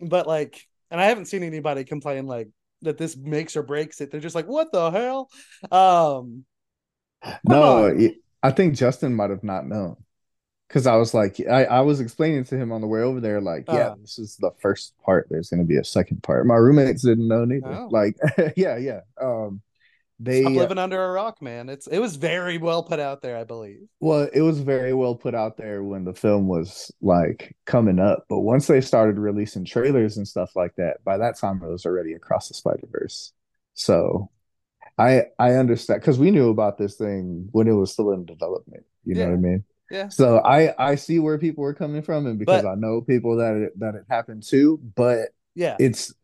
but 0.00 0.26
like, 0.26 0.66
and 0.90 1.00
I 1.00 1.06
haven't 1.06 1.26
seen 1.26 1.42
anybody 1.42 1.84
complain 1.84 2.26
like 2.26 2.48
that 2.82 2.96
this 2.96 3.16
makes 3.16 3.56
or 3.56 3.62
breaks 3.62 4.00
it. 4.00 4.10
They're 4.10 4.20
just 4.20 4.34
like, 4.34 4.46
what 4.46 4.72
the 4.72 4.90
hell? 4.90 5.28
Um, 5.70 6.44
No, 7.44 7.88
on, 7.88 8.14
I 8.42 8.50
think 8.52 8.74
Justin 8.74 9.14
might 9.14 9.28
have 9.30 9.44
not 9.44 9.66
known. 9.66 9.96
Because 10.70 10.86
I 10.86 10.94
was 10.94 11.14
like, 11.14 11.40
I, 11.50 11.64
I 11.64 11.80
was 11.80 11.98
explaining 11.98 12.44
to 12.44 12.56
him 12.56 12.70
on 12.70 12.80
the 12.80 12.86
way 12.86 13.00
over 13.00 13.18
there, 13.18 13.40
like, 13.40 13.64
yeah, 13.66 13.88
uh, 13.88 13.94
this 14.00 14.20
is 14.20 14.36
the 14.36 14.52
first 14.60 14.94
part. 15.04 15.26
There's 15.28 15.50
going 15.50 15.58
to 15.58 15.66
be 15.66 15.78
a 15.78 15.84
second 15.84 16.22
part. 16.22 16.46
My 16.46 16.54
roommates 16.54 17.02
didn't 17.02 17.26
know 17.26 17.44
neither. 17.44 17.66
oh. 17.66 17.88
Like, 17.90 18.16
yeah, 18.56 18.76
yeah. 18.76 19.00
Um, 19.20 19.62
Stop 20.22 20.26
they, 20.26 20.44
living 20.44 20.78
under 20.78 21.02
a 21.02 21.12
rock, 21.12 21.40
man. 21.40 21.70
It's 21.70 21.86
it 21.86 21.98
was 21.98 22.16
very 22.16 22.58
well 22.58 22.82
put 22.82 23.00
out 23.00 23.22
there, 23.22 23.38
I 23.38 23.44
believe. 23.44 23.88
well, 24.00 24.28
it 24.32 24.42
was 24.42 24.60
very 24.60 24.92
well 24.92 25.14
put 25.14 25.34
out 25.34 25.56
there 25.56 25.82
when 25.82 26.04
the 26.04 26.12
film 26.12 26.46
was 26.46 26.92
like 27.00 27.56
coming 27.64 27.98
up. 27.98 28.26
But 28.28 28.40
once 28.40 28.66
they 28.66 28.82
started 28.82 29.18
releasing 29.18 29.64
trailers 29.64 30.18
and 30.18 30.28
stuff 30.28 30.54
like 30.54 30.76
that, 30.76 31.02
by 31.04 31.16
that 31.16 31.38
time 31.38 31.62
it 31.64 31.70
was 31.70 31.86
already 31.86 32.12
across 32.12 32.48
the 32.48 32.54
Spider-Verse. 32.54 33.32
So 33.72 34.30
I 34.98 35.22
I 35.38 35.52
understand 35.52 36.02
because 36.02 36.18
we 36.18 36.30
knew 36.30 36.50
about 36.50 36.76
this 36.76 36.96
thing 36.96 37.48
when 37.52 37.66
it 37.66 37.72
was 37.72 37.90
still 37.90 38.12
in 38.12 38.26
development. 38.26 38.84
You 39.04 39.14
know 39.14 39.24
what 39.24 39.32
I 39.32 39.36
mean? 39.36 39.64
Yeah. 39.90 40.08
So 40.08 40.38
I 40.38 40.74
I 40.78 40.94
see 40.94 41.18
where 41.18 41.38
people 41.38 41.62
were 41.62 41.74
coming 41.74 42.02
from, 42.02 42.26
and 42.26 42.38
because 42.38 42.62
But 42.62 42.70
I 42.70 42.74
know 42.74 43.00
people 43.00 43.36
that 43.36 43.56
it, 43.56 43.78
that 43.80 43.94
it 43.94 44.04
happened 44.08 44.44
to, 44.48 44.78
but 44.94 45.30
Yeah. 45.54 45.76
It's 45.78 46.14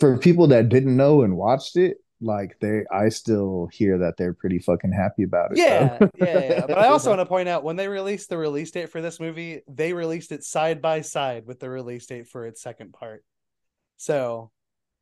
for 0.00 0.18
people 0.18 0.46
that 0.48 0.68
didn't 0.68 0.96
know 0.96 1.22
and 1.22 1.36
watched 1.36 1.76
it, 1.76 1.98
like 2.20 2.58
they 2.60 2.84
I 2.90 3.08
still 3.10 3.68
hear 3.72 3.98
that 3.98 4.16
they're 4.16 4.34
pretty 4.34 4.58
fucking 4.58 4.92
happy 4.92 5.22
about 5.22 5.52
it. 5.52 5.58
Yeah, 5.58 5.98
yeah, 6.18 6.38
yeah. 6.38 6.66
But 6.66 6.78
I 6.78 6.88
also 6.88 7.10
want 7.14 7.20
to 7.20 7.26
point 7.26 7.48
out 7.48 7.64
when 7.64 7.76
they 7.76 7.88
released 7.88 8.28
the 8.28 8.38
release 8.38 8.70
date 8.70 8.90
for 8.90 9.00
this 9.00 9.20
movie, 9.20 9.62
they 9.68 9.92
released 9.92 10.32
it 10.32 10.44
side 10.44 10.80
by 10.82 11.02
side 11.02 11.46
with 11.46 11.60
the 11.60 11.70
release 11.70 12.06
date 12.06 12.28
for 12.28 12.46
its 12.46 12.62
second 12.62 12.92
part. 12.92 13.24
So 13.96 14.50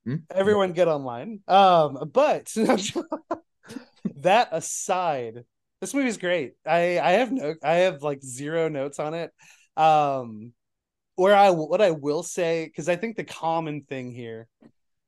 hmm? 0.04 0.16
everyone 0.30 0.72
get 0.72 0.88
online. 0.88 1.40
Um, 1.48 2.10
but 2.12 2.52
that 4.16 4.48
aside, 4.52 5.44
this 5.80 5.94
movie's 5.94 6.18
great. 6.18 6.52
I 6.66 6.98
I 6.98 7.10
have 7.12 7.32
no 7.32 7.54
I 7.62 7.74
have 7.76 8.02
like 8.02 8.22
zero 8.22 8.68
notes 8.68 8.98
on 8.98 9.14
it. 9.14 9.30
Um 9.76 10.52
where 11.16 11.34
I 11.34 11.50
what 11.50 11.80
I 11.80 11.90
will 11.92 12.22
say 12.22 12.66
because 12.66 12.88
I 12.88 12.96
think 12.96 13.16
the 13.16 13.24
common 13.24 13.82
thing 13.82 14.12
here 14.12 14.48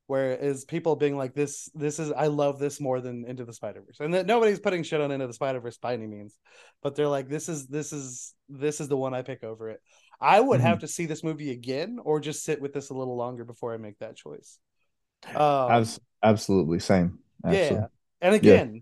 where 0.08 0.34
is 0.34 0.64
people 0.64 0.96
being 0.96 1.16
like 1.16 1.34
this 1.34 1.70
this 1.74 1.98
is 1.98 2.10
I 2.10 2.28
love 2.28 2.58
this 2.58 2.80
more 2.80 3.00
than 3.00 3.26
Into 3.26 3.44
the 3.44 3.52
Spider-Verse. 3.52 4.00
And 4.00 4.14
that 4.14 4.26
nobody's 4.26 4.58
putting 4.58 4.82
shit 4.82 5.02
on 5.02 5.10
Into 5.10 5.26
the 5.26 5.34
Spider-Verse 5.34 5.76
by 5.76 5.92
any 5.92 6.06
means, 6.06 6.34
but 6.82 6.96
they're 6.96 7.08
like 7.08 7.28
this 7.28 7.48
is 7.48 7.66
this 7.66 7.92
is 7.92 8.34
this 8.48 8.80
is 8.80 8.88
the 8.88 8.96
one 8.96 9.14
I 9.14 9.20
pick 9.20 9.44
over 9.44 9.68
it. 9.68 9.80
I 10.20 10.40
would 10.40 10.60
mm-hmm. 10.60 10.66
have 10.66 10.78
to 10.80 10.88
see 10.88 11.04
this 11.04 11.22
movie 11.22 11.50
again 11.50 11.98
or 12.02 12.20
just 12.20 12.42
sit 12.42 12.60
with 12.60 12.72
this 12.72 12.88
a 12.88 12.94
little 12.94 13.16
longer 13.16 13.44
before 13.44 13.74
I 13.74 13.76
make 13.76 13.98
that 13.98 14.16
choice. 14.16 14.58
Um, 15.34 15.84
absolutely 16.22 16.78
same. 16.78 17.18
Absolutely. 17.44 17.76
Yeah. 17.76 17.86
And 18.20 18.34
again, 18.34 18.74
yeah. 18.74 18.80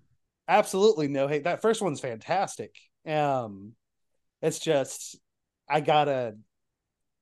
Absolutely 0.48 1.08
no 1.08 1.28
hate. 1.28 1.44
That 1.44 1.62
first 1.62 1.82
one's 1.82 2.00
fantastic. 2.00 2.74
Um 3.06 3.72
it's 4.42 4.58
just 4.58 5.16
I 5.68 5.80
gotta 5.80 6.36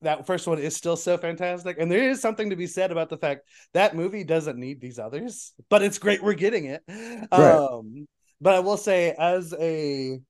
that 0.02 0.26
first 0.26 0.46
one 0.46 0.58
is 0.58 0.76
still 0.76 0.96
so 0.96 1.16
fantastic. 1.18 1.76
And 1.78 1.90
there 1.90 2.08
is 2.08 2.20
something 2.20 2.50
to 2.50 2.56
be 2.56 2.66
said 2.66 2.92
about 2.92 3.08
the 3.08 3.16
fact 3.16 3.48
that 3.72 3.96
movie 3.96 4.24
doesn't 4.24 4.58
need 4.58 4.80
these 4.80 4.98
others, 4.98 5.52
but 5.68 5.82
it's 5.82 5.98
great 5.98 6.22
we're 6.22 6.34
getting 6.34 6.66
it. 6.66 6.82
Right. 6.88 7.30
Um, 7.32 8.06
but 8.40 8.54
I 8.54 8.60
will 8.60 8.76
say, 8.76 9.14
as 9.18 9.54
a 9.58 10.20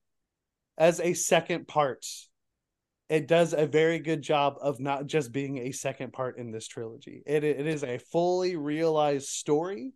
as 0.78 1.00
a 1.00 1.14
second 1.14 1.68
part, 1.68 2.06
it 3.08 3.26
does 3.26 3.52
a 3.52 3.66
very 3.66 3.98
good 3.98 4.22
job 4.22 4.56
of 4.60 4.80
not 4.80 5.06
just 5.06 5.32
being 5.32 5.58
a 5.58 5.72
second 5.72 6.12
part 6.12 6.38
in 6.38 6.50
this 6.50 6.66
trilogy. 6.66 7.22
It 7.26 7.44
it 7.44 7.66
is 7.66 7.82
a 7.84 7.98
fully 7.98 8.56
realized 8.56 9.26
story, 9.26 9.92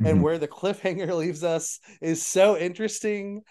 mm-hmm. 0.00 0.06
and 0.06 0.22
where 0.22 0.38
the 0.38 0.48
cliffhanger 0.48 1.14
leaves 1.16 1.44
us 1.44 1.80
is 2.00 2.26
so 2.26 2.56
interesting. 2.56 3.42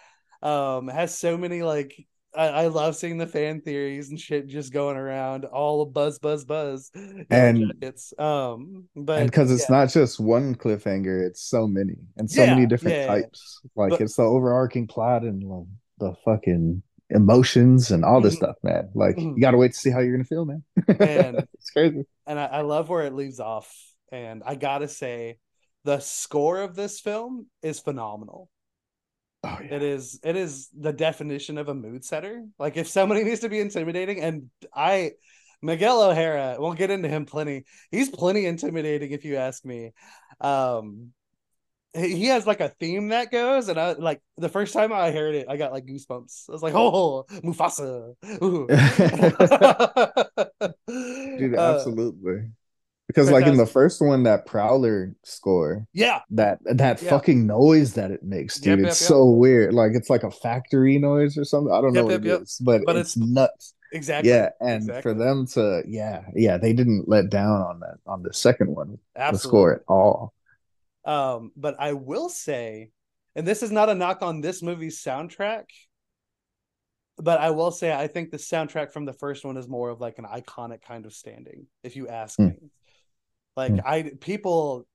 Um, 0.41 0.87
has 0.87 1.17
so 1.17 1.37
many 1.37 1.63
like 1.63 1.95
I, 2.35 2.47
I, 2.47 2.67
love 2.67 2.95
seeing 2.95 3.17
the 3.17 3.25
fan 3.25 3.61
theories 3.61 4.11
and 4.11 4.19
shit 4.19 4.47
just 4.47 4.71
going 4.71 4.95
around, 4.95 5.45
all 5.45 5.85
buzz, 5.85 6.19
buzz, 6.19 6.45
buzz. 6.45 6.91
And 7.31 7.73
it's 7.81 8.13
um, 8.19 8.87
but 8.95 9.25
because 9.25 9.51
it's 9.51 9.67
yeah. 9.69 9.77
not 9.77 9.89
just 9.89 10.19
one 10.19 10.53
cliffhanger, 10.53 11.25
it's 11.25 11.41
so 11.41 11.67
many 11.67 11.95
and 12.17 12.29
so 12.29 12.43
yeah, 12.43 12.53
many 12.53 12.67
different 12.67 12.97
yeah, 12.97 13.07
types. 13.07 13.61
Like 13.75 13.91
but, 13.91 14.01
it's 14.01 14.15
the 14.15 14.23
overarching 14.23 14.85
plot 14.85 15.23
and 15.23 15.43
like, 15.43 15.65
the 15.99 16.13
fucking 16.23 16.83
emotions 17.09 17.91
and 17.91 18.03
all 18.05 18.21
this 18.21 18.35
mm-hmm. 18.35 18.45
stuff, 18.45 18.55
man. 18.61 18.89
Like 18.93 19.15
mm-hmm. 19.15 19.35
you 19.35 19.41
gotta 19.41 19.57
wait 19.57 19.73
to 19.73 19.77
see 19.79 19.89
how 19.89 19.99
you're 19.99 20.13
gonna 20.13 20.23
feel, 20.23 20.45
man. 20.45 20.63
And 20.99 21.47
it's 21.55 21.71
crazy. 21.71 22.03
And 22.25 22.39
I, 22.39 22.45
I 22.45 22.61
love 22.61 22.89
where 22.89 23.05
it 23.05 23.13
leaves 23.13 23.39
off. 23.39 23.73
And 24.11 24.43
I 24.45 24.55
gotta 24.55 24.87
say, 24.87 25.39
the 25.87 25.99
score 25.99 26.59
of 26.59 26.75
this 26.75 26.99
film 26.99 27.47
is 27.61 27.79
phenomenal. 27.79 28.49
Oh, 29.45 29.57
yeah. 29.61 29.75
It 29.75 29.83
is 29.83 30.19
it 30.21 30.35
is 30.35 30.67
the 30.77 30.91
definition 30.91 31.57
of 31.57 31.69
a 31.69 31.73
mood 31.73 32.03
setter. 32.03 32.43
Like 32.59 32.75
if 32.75 32.89
somebody 32.89 33.23
needs 33.23 33.39
to 33.39 33.49
be 33.49 33.61
intimidating, 33.61 34.19
and 34.19 34.49
I 34.75 35.11
Miguel 35.61 36.01
O'Hara, 36.01 36.57
we'll 36.59 36.73
get 36.73 36.91
into 36.91 37.07
him 37.07 37.25
plenty. 37.25 37.63
He's 37.89 38.09
plenty 38.09 38.47
intimidating 38.47 39.11
if 39.11 39.23
you 39.23 39.37
ask 39.37 39.63
me. 39.63 39.93
Um 40.41 41.13
he 41.95 42.25
has 42.25 42.45
like 42.45 42.59
a 42.59 42.67
theme 42.67 43.07
that 43.07 43.31
goes, 43.31 43.69
and 43.69 43.79
I 43.79 43.93
like 43.93 44.21
the 44.35 44.49
first 44.49 44.73
time 44.73 44.91
I 44.91 45.11
heard 45.11 45.35
it, 45.35 45.47
I 45.49 45.55
got 45.55 45.71
like 45.71 45.85
goosebumps. 45.85 46.49
I 46.49 46.51
was 46.51 46.61
like, 46.61 46.73
"Oh, 46.75 47.23
Mufasa!" 47.29 48.13
Dude, 51.39 51.55
uh, 51.55 51.75
absolutely 51.75 52.51
because 53.07 53.31
like 53.31 53.47
in 53.47 53.57
the 53.57 53.65
first 53.65 54.01
one 54.01 54.23
that 54.23 54.45
prowler 54.45 55.15
score 55.23 55.85
yeah 55.93 56.21
that 56.29 56.59
that 56.65 57.01
yeah. 57.01 57.09
fucking 57.09 57.47
noise 57.47 57.93
that 57.93 58.11
it 58.11 58.23
makes 58.23 58.59
dude 58.59 58.79
yep, 58.79 58.89
it's 58.89 59.01
yep, 59.01 59.07
so 59.07 59.29
yep. 59.29 59.37
weird 59.37 59.73
like 59.73 59.91
it's 59.93 60.09
like 60.09 60.23
a 60.23 60.31
factory 60.31 60.97
noise 60.97 61.37
or 61.37 61.43
something 61.43 61.73
i 61.73 61.81
don't 61.81 61.93
know 61.93 62.05
what 62.05 62.13
it 62.13 62.25
is 62.25 62.59
but, 62.63 62.81
but 62.85 62.95
it's, 62.95 63.15
it's, 63.15 63.25
nuts 63.25 63.73
exactly 63.93 64.29
yeah 64.29 64.49
and 64.59 64.83
exactly. 64.83 65.01
for 65.01 65.13
them 65.13 65.45
to 65.47 65.81
yeah 65.87 66.23
yeah 66.35 66.57
they 66.57 66.73
didn't 66.73 67.07
let 67.07 67.29
down 67.29 67.61
on 67.61 67.79
that 67.79 67.95
on 68.05 68.21
the 68.21 68.33
second 68.33 68.73
one 68.73 68.97
Absolutely. 69.15 69.37
the 69.37 69.39
score 69.39 69.75
at 69.75 69.81
all 69.87 70.33
um 71.05 71.51
but 71.55 71.75
i 71.79 71.93
will 71.93 72.29
say 72.29 72.91
and 73.35 73.47
this 73.47 73.63
is 73.63 73.71
not 73.71 73.89
a 73.89 73.95
knock 73.95 74.21
on 74.21 74.41
this 74.41 74.61
movie's 74.61 75.01
soundtrack 75.01 75.65
but 77.19 77.39
I 77.39 77.49
will 77.49 77.71
say 77.71 77.91
I 77.91 78.07
think 78.07 78.29
the 78.29 78.37
soundtrack 78.37 78.91
from 78.91 79.05
the 79.05 79.13
first 79.13 79.43
one 79.43 79.57
is 79.57 79.67
more 79.67 79.89
of 79.89 79.99
like 79.99 80.19
an 80.19 80.25
iconic 80.25 80.81
kind 80.83 81.05
of 81.05 81.13
standing, 81.13 81.65
if 81.83 81.95
you 81.95 82.07
ask 82.07 82.37
mm. 82.37 82.49
me. 82.49 82.69
Like 83.57 83.73
mm. 83.73 83.85
I 83.85 84.11
people, 84.21 84.85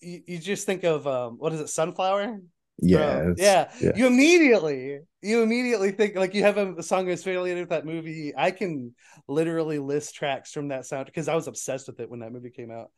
you, 0.00 0.22
you, 0.26 0.38
just 0.38 0.64
think 0.64 0.84
of 0.84 1.06
um, 1.06 1.36
what 1.38 1.52
is 1.52 1.60
it, 1.60 1.68
sunflower? 1.68 2.40
Yeah, 2.78 3.32
yeah, 3.36 3.70
yeah. 3.80 3.92
You 3.94 4.06
immediately, 4.06 5.00
you 5.22 5.42
immediately 5.42 5.92
think 5.92 6.16
like 6.16 6.34
you 6.34 6.42
have 6.42 6.56
a, 6.56 6.74
a 6.76 6.82
song 6.82 7.06
that's 7.06 7.20
affiliated 7.20 7.60
with 7.60 7.68
that 7.68 7.84
movie. 7.84 8.32
I 8.36 8.50
can 8.50 8.94
literally 9.28 9.78
list 9.78 10.14
tracks 10.14 10.50
from 10.50 10.68
that 10.68 10.86
sound 10.86 11.06
because 11.06 11.28
I 11.28 11.34
was 11.34 11.46
obsessed 11.46 11.86
with 11.86 12.00
it 12.00 12.10
when 12.10 12.20
that 12.20 12.32
movie 12.32 12.50
came 12.50 12.70
out. 12.70 12.90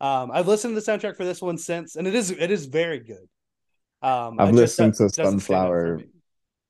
Um, 0.00 0.32
I've 0.32 0.48
listened 0.48 0.74
to 0.74 0.80
the 0.80 0.92
soundtrack 0.92 1.16
for 1.16 1.24
this 1.24 1.40
one 1.40 1.56
since, 1.56 1.94
and 1.94 2.08
it 2.08 2.14
is 2.14 2.32
it 2.32 2.50
is 2.50 2.66
very 2.66 2.98
good. 2.98 3.28
Um, 4.02 4.40
I've 4.40 4.52
listened 4.52 4.94
to 4.94 5.08
Sunflower 5.08 6.00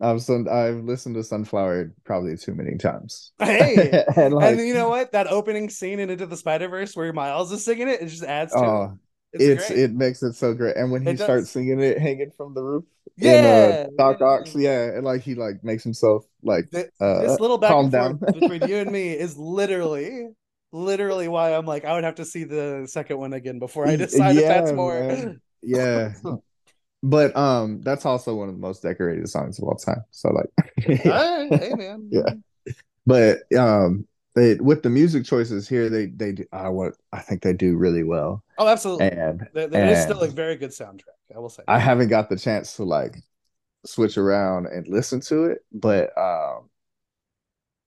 I've 0.03 0.21
sun, 0.21 0.49
I've 0.49 0.83
listened 0.83 1.15
to 1.15 1.23
Sunflower 1.23 1.95
probably 2.05 2.37
too 2.37 2.55
many 2.55 2.77
times. 2.77 3.33
Hey, 3.39 4.05
and, 4.17 4.35
like, 4.35 4.59
and, 4.59 4.67
you 4.67 4.75
know 4.75 4.89
what? 4.89 5.13
That 5.13 5.29
opening 5.29 5.71
scene 5.71 6.01
in 6.01 6.11
Into 6.11 6.27
the 6.27 6.37
Spider 6.37 6.69
Verse 6.69 6.97
where 6.97 7.13
Miles 7.13 7.53
is 7.53 7.65
singing 7.65 7.89
it, 7.89 8.03
it 8.03 8.07
just 8.07 8.25
adds 8.25 8.53
to 8.53 8.59
oh, 8.59 8.99
it. 9.33 9.41
It's, 9.41 9.71
it's 9.71 9.71
it 9.71 9.93
makes 9.93 10.23
it 10.23 10.35
so 10.35 10.55
great. 10.55 10.77
And 10.77 10.91
when 10.91 11.07
he 11.07 11.17
starts 11.17 11.51
singing 11.51 11.81
it, 11.81 11.99
hanging 11.99 12.33
from 12.37 12.53
the 12.53 12.63
roof, 12.63 12.85
yeah, 13.17 13.83
in, 13.83 13.87
uh, 13.87 13.89
Doc 13.97 14.21
Ock's, 14.21 14.55
yeah, 14.57 14.87
and 14.87 15.05
like 15.05 15.23
he 15.23 15.37
like 15.37 15.63
makes 15.63 15.85
himself 15.85 16.27
like 16.43 16.69
the, 16.71 16.91
uh, 17.01 17.23
this 17.23 17.39
little 17.39 17.59
back 17.59 17.71
calm 17.71 17.89
down 17.89 18.17
between 18.41 18.69
you 18.69 18.79
and 18.79 18.91
me 18.91 19.13
is 19.13 19.39
literally 19.39 20.29
literally 20.73 21.29
why 21.29 21.55
I'm 21.55 21.67
like 21.67 21.85
I 21.85 21.95
would 21.95 22.05
have 22.05 22.17
to 22.17 22.25
see 22.25 22.45
the 22.45 22.87
second 22.91 23.19
one 23.19 23.33
again 23.35 23.59
before 23.59 23.87
I 23.87 23.97
decide 23.97 24.35
yeah, 24.35 24.41
if 24.41 24.49
that's 24.49 24.73
more. 24.73 25.01
Man. 25.01 25.41
Yeah. 25.63 26.15
But 27.03 27.37
um, 27.37 27.81
that's 27.83 28.07
also 28.07 28.35
one 28.35 28.49
of 28.49 28.55
the 28.55 28.61
most 28.61 28.83
decorated 28.83 29.29
songs 29.29 29.59
of 29.59 29.65
all 29.65 29.75
time. 29.75 30.05
So 30.13 30.31
like, 30.31 30.51
yeah. 31.05 31.47
hey 31.51 31.73
man, 31.75 32.09
yeah. 32.11 32.35
But 33.07 33.41
um, 33.59 34.07
they 34.35 34.55
with 34.55 34.83
the 34.83 34.91
music 34.91 35.25
choices 35.25 35.69
here, 35.69 35.89
they 35.89 36.07
they 36.07 36.33
do 36.33 36.45
uh, 36.53 36.71
what 36.71 36.95
I 37.13 37.21
think 37.21 37.43
they 37.43 37.53
do 37.53 37.77
really 37.77 38.05
well. 38.05 38.45
Oh, 38.59 38.69
absolutely. 38.69 39.11
And 39.11 39.49
there, 39.53 40.03
still 40.03 40.21
a 40.21 40.29
very 40.29 40.57
good 40.57 40.71
soundtrack. 40.71 41.19
I 41.35 41.39
will 41.39 41.49
say. 41.49 41.65
I 41.67 41.79
haven't 41.79 42.09
got 42.09 42.29
the 42.29 42.39
chance 42.39 42.77
to 42.77 42.85
like 42.85 43.17
switch 43.85 44.17
around 44.17 44.67
and 44.67 44.87
listen 44.87 45.21
to 45.23 45.47
it, 45.47 45.65
but 45.73 46.17
um, 46.17 46.71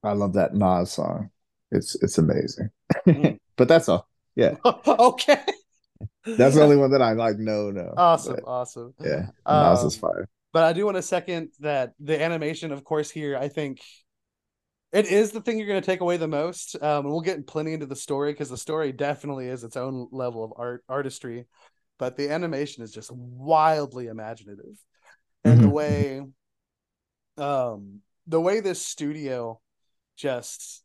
I 0.03 0.11
love 0.11 0.33
that 0.33 0.53
Nas 0.53 0.91
song. 0.91 1.29
It's 1.71 1.95
it's 2.01 2.17
amazing. 2.17 2.69
Mm. 3.07 3.39
but 3.55 3.67
that's 3.67 3.89
all. 3.89 4.07
Yeah. 4.35 4.55
okay. 4.65 5.41
That's 6.25 6.55
the 6.55 6.61
only 6.63 6.77
one 6.77 6.91
that 6.91 7.01
I 7.01 7.13
like. 7.13 7.37
No, 7.37 7.71
no. 7.71 7.93
Awesome, 7.95 8.35
but, 8.35 8.43
awesome. 8.45 8.93
Yeah, 8.99 9.27
um, 9.45 9.85
is 9.85 9.97
fire. 9.97 10.27
But 10.53 10.63
I 10.63 10.73
do 10.73 10.85
want 10.85 10.95
to 10.95 11.01
second 11.01 11.49
that 11.59 11.93
the 11.99 12.21
animation, 12.21 12.71
of 12.71 12.83
course, 12.83 13.11
here 13.11 13.37
I 13.37 13.49
think 13.49 13.81
it 14.93 15.07
is 15.07 15.31
the 15.31 15.41
thing 15.41 15.57
you're 15.57 15.67
going 15.67 15.81
to 15.81 15.85
take 15.85 15.99
away 15.99 16.15
the 16.15 16.27
most. 16.27 16.75
Um, 16.81 17.05
and 17.05 17.09
we'll 17.09 17.21
get 17.21 17.45
plenty 17.45 17.73
into 17.73 17.85
the 17.85 17.95
story 17.95 18.31
because 18.31 18.49
the 18.49 18.57
story 18.57 18.93
definitely 18.93 19.47
is 19.47 19.63
its 19.63 19.75
own 19.75 20.07
level 20.11 20.43
of 20.43 20.53
art 20.55 20.83
artistry, 20.87 21.45
but 21.99 22.15
the 22.15 22.29
animation 22.29 22.83
is 22.83 22.91
just 22.91 23.11
wildly 23.11 24.07
imaginative, 24.07 24.77
and 25.43 25.55
mm-hmm. 25.55 25.63
the 25.63 25.69
way, 25.69 26.21
um, 27.37 27.99
the 28.27 28.39
way 28.39 28.61
this 28.61 28.81
studio 28.81 29.59
just 30.15 30.83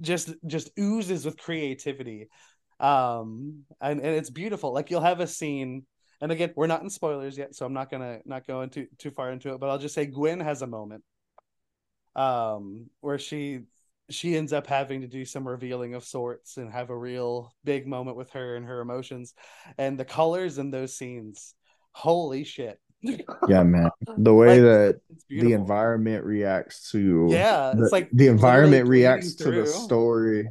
just 0.00 0.34
just 0.44 0.70
oozes 0.78 1.24
with 1.24 1.38
creativity 1.38 2.28
um 2.82 3.62
and, 3.80 4.00
and 4.00 4.16
it's 4.16 4.30
beautiful. 4.30 4.72
Like 4.72 4.90
you'll 4.90 5.00
have 5.00 5.20
a 5.20 5.26
scene 5.26 5.86
and 6.20 6.30
again 6.30 6.52
we're 6.56 6.66
not 6.66 6.82
in 6.82 6.88
spoilers 6.90 7.36
yet 7.36 7.52
so 7.52 7.66
i'm 7.66 7.72
not 7.72 7.90
gonna 7.90 8.20
not 8.24 8.46
go 8.46 8.62
into 8.62 8.86
too 8.96 9.10
far 9.10 9.32
into 9.32 9.52
it 9.52 9.58
but 9.58 9.68
i'll 9.68 9.78
just 9.78 9.92
say 9.92 10.06
gwen 10.06 10.38
has 10.38 10.62
a 10.62 10.66
moment 10.68 11.02
um 12.14 12.86
where 13.00 13.18
she 13.18 13.62
she 14.12 14.36
ends 14.36 14.52
up 14.52 14.66
having 14.66 15.00
to 15.00 15.06
do 15.06 15.24
some 15.24 15.46
revealing 15.46 15.94
of 15.94 16.04
sorts 16.04 16.56
and 16.56 16.70
have 16.70 16.90
a 16.90 16.96
real 16.96 17.52
big 17.64 17.86
moment 17.86 18.16
with 18.16 18.30
her 18.30 18.56
and 18.56 18.66
her 18.66 18.80
emotions. 18.80 19.34
And 19.78 19.98
the 19.98 20.04
colors 20.04 20.58
in 20.58 20.70
those 20.70 20.94
scenes 20.94 21.54
holy 21.92 22.44
shit. 22.44 22.78
Yeah 23.02 23.22
man. 23.64 23.90
The 24.16 24.32
way 24.32 24.60
like, 24.60 24.62
that 24.62 25.00
the 25.28 25.52
environment 25.52 26.24
reacts 26.24 26.90
to 26.92 27.26
yeah 27.30 27.72
the, 27.74 27.82
it's 27.84 27.92
like 27.92 28.08
the 28.12 28.28
environment 28.28 28.88
reacts 28.88 29.34
to 29.36 29.50
the 29.50 29.66
story 29.66 30.48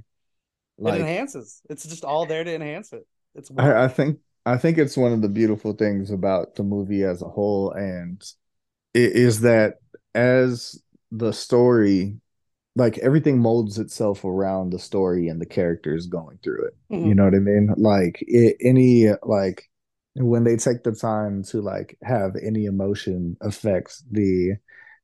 Like, 0.78 0.96
it 0.96 1.02
enhances. 1.02 1.62
It's 1.70 1.88
just 1.88 2.04
all 2.04 2.26
there 2.26 2.44
to 2.44 2.54
enhance 2.54 2.94
it. 2.94 3.06
It's 3.36 3.52
I, 3.58 3.86
I 3.86 3.88
think 3.88 4.20
I 4.46 4.58
think 4.58 4.78
it's 4.78 4.98
one 4.98 5.14
of 5.14 5.22
the 5.22 5.30
beautiful 5.30 5.74
things 5.74 6.12
about 6.12 6.56
the 6.56 6.64
movie 6.64 7.04
as 7.04 7.22
a 7.22 7.30
whole, 7.30 7.72
and 7.72 8.22
it 8.94 9.14
is 9.14 9.42
that 9.42 9.76
as 10.14 10.82
the 11.12 11.32
story 11.32 12.22
like 12.76 12.98
everything 13.00 13.40
molds 13.40 13.78
itself 13.78 14.24
around 14.24 14.70
the 14.70 14.80
story 14.80 15.28
and 15.28 15.42
the 15.42 15.46
characters 15.46 16.08
going 16.08 16.40
through 16.42 16.66
it. 16.68 16.74
Mm-hmm. 16.92 17.08
You 17.08 17.16
know 17.16 17.26
what 17.26 17.36
I 17.36 17.40
mean? 17.40 17.74
Like 17.78 18.18
it, 18.22 18.58
any 18.62 19.10
like 19.24 19.70
when 20.16 20.44
they 20.44 20.56
take 20.56 20.84
the 20.84 20.94
time 20.94 21.44
to 21.44 21.62
like 21.62 21.98
have 22.04 22.36
any 22.42 22.66
emotion 22.66 23.38
affects 23.42 24.04
the 24.10 24.56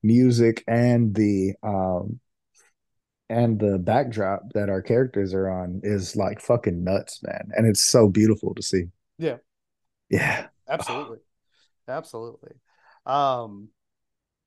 music 0.04 0.64
and 0.68 1.14
the 1.16 1.54
um 1.64 2.20
and 3.29 3.60
the 3.60 3.77
backdrop 3.77 4.53
that 4.53 4.69
our 4.69 4.81
characters 4.81 5.34
are 5.34 5.50
on 5.50 5.81
is 5.84 6.15
like 6.15 6.39
fucking 6.41 6.84
nuts, 6.84 7.22
man. 7.24 7.50
And 7.55 7.67
it's 7.67 7.84
so 7.84 8.07
beautiful 8.07 8.55
to 8.55 8.62
see. 8.62 8.86
Yeah. 9.17 9.38
Yeah. 10.10 10.48
Absolutely. 10.67 11.19
Absolutely. 11.88 12.53
Um 13.05 13.69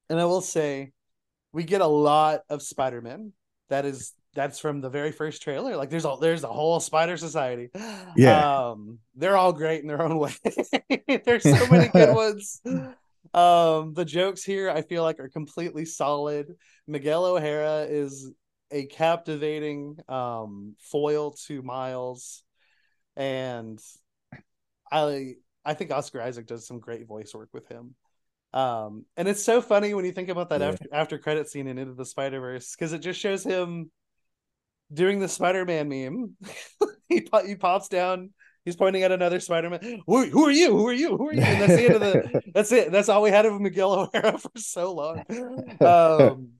and 0.08 0.20
I 0.20 0.24
will 0.24 0.40
say 0.40 0.92
we 1.52 1.64
get 1.64 1.80
a 1.80 1.86
lot 1.86 2.40
of 2.48 2.62
Spider-Man. 2.62 3.32
That 3.68 3.84
is 3.84 4.12
that's 4.34 4.58
from 4.60 4.80
the 4.80 4.88
very 4.88 5.12
first 5.12 5.42
trailer. 5.42 5.76
Like 5.76 5.90
there's 5.90 6.04
a 6.04 6.16
there's 6.20 6.44
a 6.44 6.48
whole 6.48 6.80
Spider 6.80 7.16
Society. 7.16 7.68
Yeah. 8.16 8.68
Um, 8.70 8.98
they're 9.14 9.36
all 9.36 9.52
great 9.52 9.82
in 9.82 9.88
their 9.88 10.02
own 10.02 10.18
way. 10.18 10.32
there's 11.24 11.42
so 11.42 11.66
many 11.68 11.88
good 11.92 12.14
ones. 12.14 12.60
Um, 13.34 13.94
the 13.94 14.04
jokes 14.04 14.42
here 14.42 14.70
I 14.70 14.82
feel 14.82 15.02
like 15.02 15.20
are 15.20 15.28
completely 15.28 15.84
solid. 15.84 16.54
Miguel 16.86 17.24
O'Hara 17.24 17.86
is 17.88 18.30
a 18.70 18.86
captivating 18.86 19.96
um 20.08 20.74
foil 20.78 21.32
to 21.46 21.62
Miles, 21.62 22.42
and 23.16 23.78
I 24.90 25.34
I 25.64 25.74
think 25.74 25.90
Oscar 25.90 26.22
Isaac 26.22 26.46
does 26.46 26.66
some 26.66 26.80
great 26.80 27.06
voice 27.06 27.34
work 27.34 27.50
with 27.52 27.68
him. 27.68 27.94
Um, 28.52 29.04
and 29.16 29.28
it's 29.28 29.44
so 29.44 29.62
funny 29.62 29.94
when 29.94 30.04
you 30.04 30.12
think 30.12 30.28
about 30.28 30.48
that 30.48 30.60
yeah. 30.60 30.68
after 30.68 30.86
after 30.92 31.18
credit 31.18 31.48
scene 31.48 31.68
in 31.68 31.78
Into 31.78 31.94
the 31.94 32.04
Spider 32.04 32.40
Verse 32.40 32.74
because 32.74 32.92
it 32.92 32.98
just 32.98 33.20
shows 33.20 33.44
him 33.44 33.90
doing 34.92 35.20
the 35.20 35.28
Spider 35.28 35.64
Man 35.64 35.88
meme. 35.88 36.36
he 37.08 37.28
he 37.46 37.54
pops 37.54 37.88
down. 37.88 38.30
He's 38.64 38.76
pointing 38.76 39.02
at 39.02 39.12
another 39.12 39.40
Spider 39.40 39.70
Man. 39.70 40.02
Who, 40.06 40.26
who 40.26 40.46
are 40.46 40.50
you? 40.50 40.76
Who 40.76 40.86
are 40.88 40.92
you? 40.92 41.16
Who 41.16 41.28
are 41.28 41.34
you? 41.34 41.40
And 41.40 41.62
that's 41.62 41.76
the 41.76 41.84
end 41.86 41.94
of 41.94 42.00
the. 42.00 42.42
That's 42.54 42.72
it. 42.72 42.92
That's 42.92 43.08
all 43.08 43.22
we 43.22 43.30
had 43.30 43.46
of 43.46 43.58
Miguel 43.60 43.92
O'Hara 43.92 44.36
for 44.38 44.50
so 44.56 44.92
long. 44.92 45.24
Um, 45.80 46.50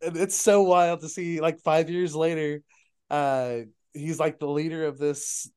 it's 0.00 0.36
so 0.36 0.62
wild 0.62 1.00
to 1.00 1.08
see. 1.08 1.40
Like 1.40 1.60
five 1.60 1.90
years 1.90 2.14
later, 2.14 2.62
uh, 3.10 3.58
he's 3.92 4.18
like 4.18 4.38
the 4.38 4.48
leader 4.48 4.86
of 4.86 4.98
this 4.98 5.50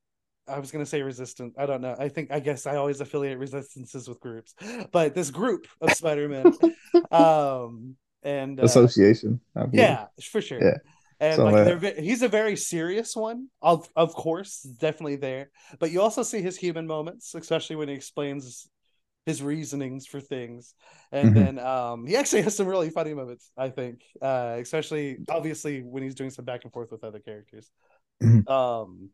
I 0.50 0.60
was 0.60 0.72
gonna 0.72 0.86
say 0.86 1.02
resistant. 1.02 1.54
I 1.58 1.66
don't 1.66 1.82
know. 1.82 1.96
I 1.98 2.10
think 2.10 2.32
I 2.32 2.40
guess 2.40 2.66
I 2.66 2.76
always 2.76 3.02
affiliate 3.02 3.38
resistances 3.38 4.08
with 4.08 4.20
groups, 4.20 4.56
but 4.92 5.14
this 5.14 5.30
group 5.30 5.68
of 5.80 5.92
Spider-Man, 5.92 6.54
um, 7.12 7.96
and 8.24 8.60
uh, 8.60 8.64
association. 8.64 9.40
Yeah, 9.72 10.08
for 10.32 10.42
sure. 10.42 10.62
Yeah. 10.62 10.78
And 11.22 11.36
so, 11.36 11.46
like 11.46 11.84
uh, 11.84 12.02
he's 12.02 12.22
a 12.22 12.30
very 12.30 12.56
serious 12.56 13.16
one, 13.16 13.48
of 13.62 13.88
of 13.96 14.14
course, 14.14 14.62
definitely 14.62 15.18
there. 15.18 15.52
But 15.78 15.92
you 15.92 16.02
also 16.02 16.24
see 16.24 16.42
his 16.42 16.58
human 16.58 16.88
moments, 16.88 17.36
especially 17.36 17.76
when 17.76 17.90
he 17.90 17.96
explains 17.96 18.68
his 19.30 19.44
reasonings 19.44 20.08
for 20.08 20.20
things. 20.20 20.74
And 21.12 21.30
mm-hmm. 21.30 21.58
then 21.58 21.60
um, 21.60 22.06
he 22.06 22.16
actually 22.16 22.42
has 22.42 22.56
some 22.56 22.68
really 22.68 22.90
funny 22.90 23.14
moments, 23.14 23.52
I 23.56 23.70
think, 23.70 24.02
uh, 24.22 24.58
especially 24.60 25.18
obviously 25.30 25.82
when 25.82 26.02
he's 26.04 26.16
doing 26.16 26.32
some 26.32 26.46
back 26.46 26.64
and 26.64 26.74
forth 26.74 26.92
with 26.92 27.04
other 27.04 27.20
characters. 27.20 27.70
Mm-hmm. 28.24 28.52
Um, 28.52 29.10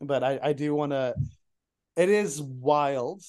but 0.00 0.22
I, 0.22 0.38
I 0.42 0.52
do 0.52 0.74
want 0.74 0.92
to. 0.92 1.14
It 1.96 2.10
is 2.10 2.42
wild 2.42 3.22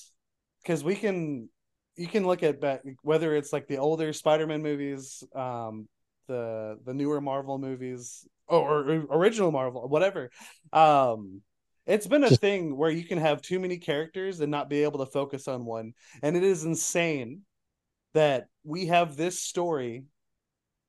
because 0.61 0.83
we 0.83 0.95
can 0.95 1.49
you 1.95 2.07
can 2.07 2.27
look 2.27 2.43
at 2.43 2.59
back 2.59 2.81
whether 3.01 3.35
it's 3.35 3.53
like 3.53 3.67
the 3.67 3.77
older 3.77 4.11
Spider-Man 4.11 4.61
movies, 4.61 5.23
um, 5.35 5.87
the 6.27 6.77
the 6.83 6.93
newer 6.93 7.21
Marvel 7.21 7.57
movies, 7.59 8.27
or, 8.47 8.59
or 8.59 9.05
original 9.11 9.51
Marvel, 9.51 9.87
whatever. 9.87 10.29
Um, 10.73 11.41
it's 11.87 12.07
been 12.07 12.23
a 12.23 12.29
thing 12.29 12.77
where 12.77 12.91
you 12.91 13.03
can 13.03 13.17
have 13.17 13.41
too 13.41 13.59
many 13.59 13.77
characters 13.77 14.39
and 14.39 14.51
not 14.51 14.69
be 14.69 14.83
able 14.83 14.99
to 14.99 15.11
focus 15.11 15.47
on 15.47 15.65
one, 15.65 15.93
and 16.21 16.37
it 16.37 16.43
is 16.43 16.63
insane 16.63 17.41
that 18.13 18.47
we 18.63 18.87
have 18.87 19.15
this 19.15 19.39
story 19.39 20.05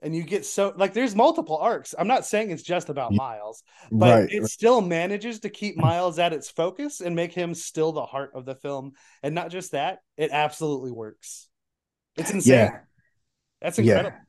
and 0.01 0.15
you 0.15 0.23
get 0.23 0.47
so 0.47 0.73
like 0.77 0.93
there's 0.93 1.17
multiple 1.17 1.57
arcs. 1.57 1.95
I'm 1.99 2.07
not 2.07 2.25
saying 2.25 2.51
it's 2.51 2.63
just 2.63 2.89
about 2.89 3.13
Miles, 3.13 3.63
but 3.91 4.21
right. 4.21 4.29
it 4.31 4.47
still 4.47 4.81
manages 4.81 5.41
to 5.41 5.51
keep 5.51 5.77
Miles 5.89 6.19
at 6.19 6.33
its 6.33 6.49
focus 6.49 7.01
and 7.01 7.17
make 7.17 7.33
him 7.33 7.55
still 7.55 7.93
the 7.93 8.07
heart 8.07 8.31
of 8.35 8.45
the 8.45 8.55
film. 8.55 8.93
And 9.23 9.35
not 9.35 9.51
just 9.51 9.73
that, 9.73 9.99
it 10.17 10.31
absolutely 10.31 10.93
works. 10.93 11.49
It's 12.17 12.31
insane. 12.31 12.55
Yeah. 12.55 12.79
That's 13.61 13.79
incredible. 13.79 14.17
Yeah. 14.17 14.25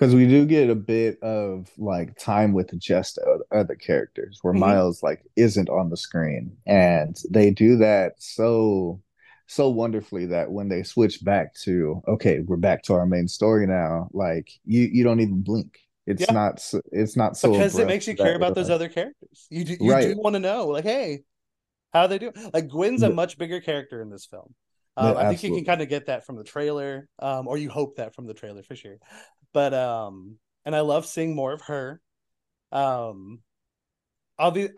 Because 0.00 0.14
we 0.14 0.26
do 0.26 0.46
get 0.46 0.70
a 0.70 0.74
bit 0.74 1.22
of 1.22 1.70
like 1.76 2.18
time 2.18 2.54
with 2.54 2.76
just 2.80 3.18
other 3.52 3.74
characters 3.74 4.38
where 4.40 4.54
mm-hmm. 4.54 4.60
Miles 4.60 5.02
like 5.02 5.22
isn't 5.36 5.68
on 5.68 5.90
the 5.90 5.96
screen, 5.98 6.56
and 6.64 7.18
they 7.30 7.50
do 7.50 7.76
that 7.76 8.14
so 8.16 9.02
so 9.46 9.68
wonderfully 9.68 10.24
that 10.26 10.50
when 10.50 10.68
they 10.68 10.84
switch 10.84 11.22
back 11.24 11.52
to 11.54 12.00
okay 12.06 12.38
we're 12.38 12.56
back 12.56 12.84
to 12.84 12.94
our 12.94 13.04
main 13.04 13.26
story 13.26 13.66
now 13.66 14.08
like 14.12 14.48
you 14.64 14.82
you 14.82 15.02
don't 15.02 15.18
even 15.18 15.42
blink 15.42 15.80
it's 16.06 16.20
yeah. 16.20 16.32
not 16.32 16.64
it's 16.92 17.16
not 17.16 17.36
so 17.36 17.50
because 17.50 17.76
it 17.76 17.88
makes 17.88 18.06
you 18.06 18.14
care 18.14 18.36
about 18.36 18.54
those 18.54 18.70
other 18.70 18.88
characters 18.88 19.48
you 19.50 19.64
do 19.64 19.76
you 19.80 19.90
right. 19.90 20.14
do 20.14 20.20
want 20.20 20.34
to 20.34 20.38
know 20.38 20.68
like 20.68 20.84
hey 20.84 21.24
how 21.92 22.06
they 22.06 22.16
do 22.16 22.30
like 22.54 22.68
gwen's 22.68 23.02
a 23.02 23.10
much 23.10 23.38
bigger 23.38 23.60
character 23.60 24.00
in 24.00 24.08
this 24.08 24.24
film 24.24 24.54
um, 24.96 25.14
yeah, 25.14 25.20
i 25.20 25.34
think 25.34 25.42
you 25.42 25.54
can 25.56 25.64
kind 25.64 25.82
of 25.82 25.88
get 25.88 26.06
that 26.06 26.24
from 26.24 26.36
the 26.36 26.44
trailer 26.44 27.08
um, 27.18 27.48
or 27.48 27.58
you 27.58 27.68
hope 27.68 27.96
that 27.96 28.14
from 28.14 28.28
the 28.28 28.34
trailer 28.34 28.62
for 28.62 28.76
sure 28.76 28.98
but 29.52 29.74
um 29.74 30.36
and 30.64 30.74
i 30.74 30.80
love 30.80 31.06
seeing 31.06 31.34
more 31.34 31.52
of 31.52 31.62
her 31.62 32.00
um 32.72 33.40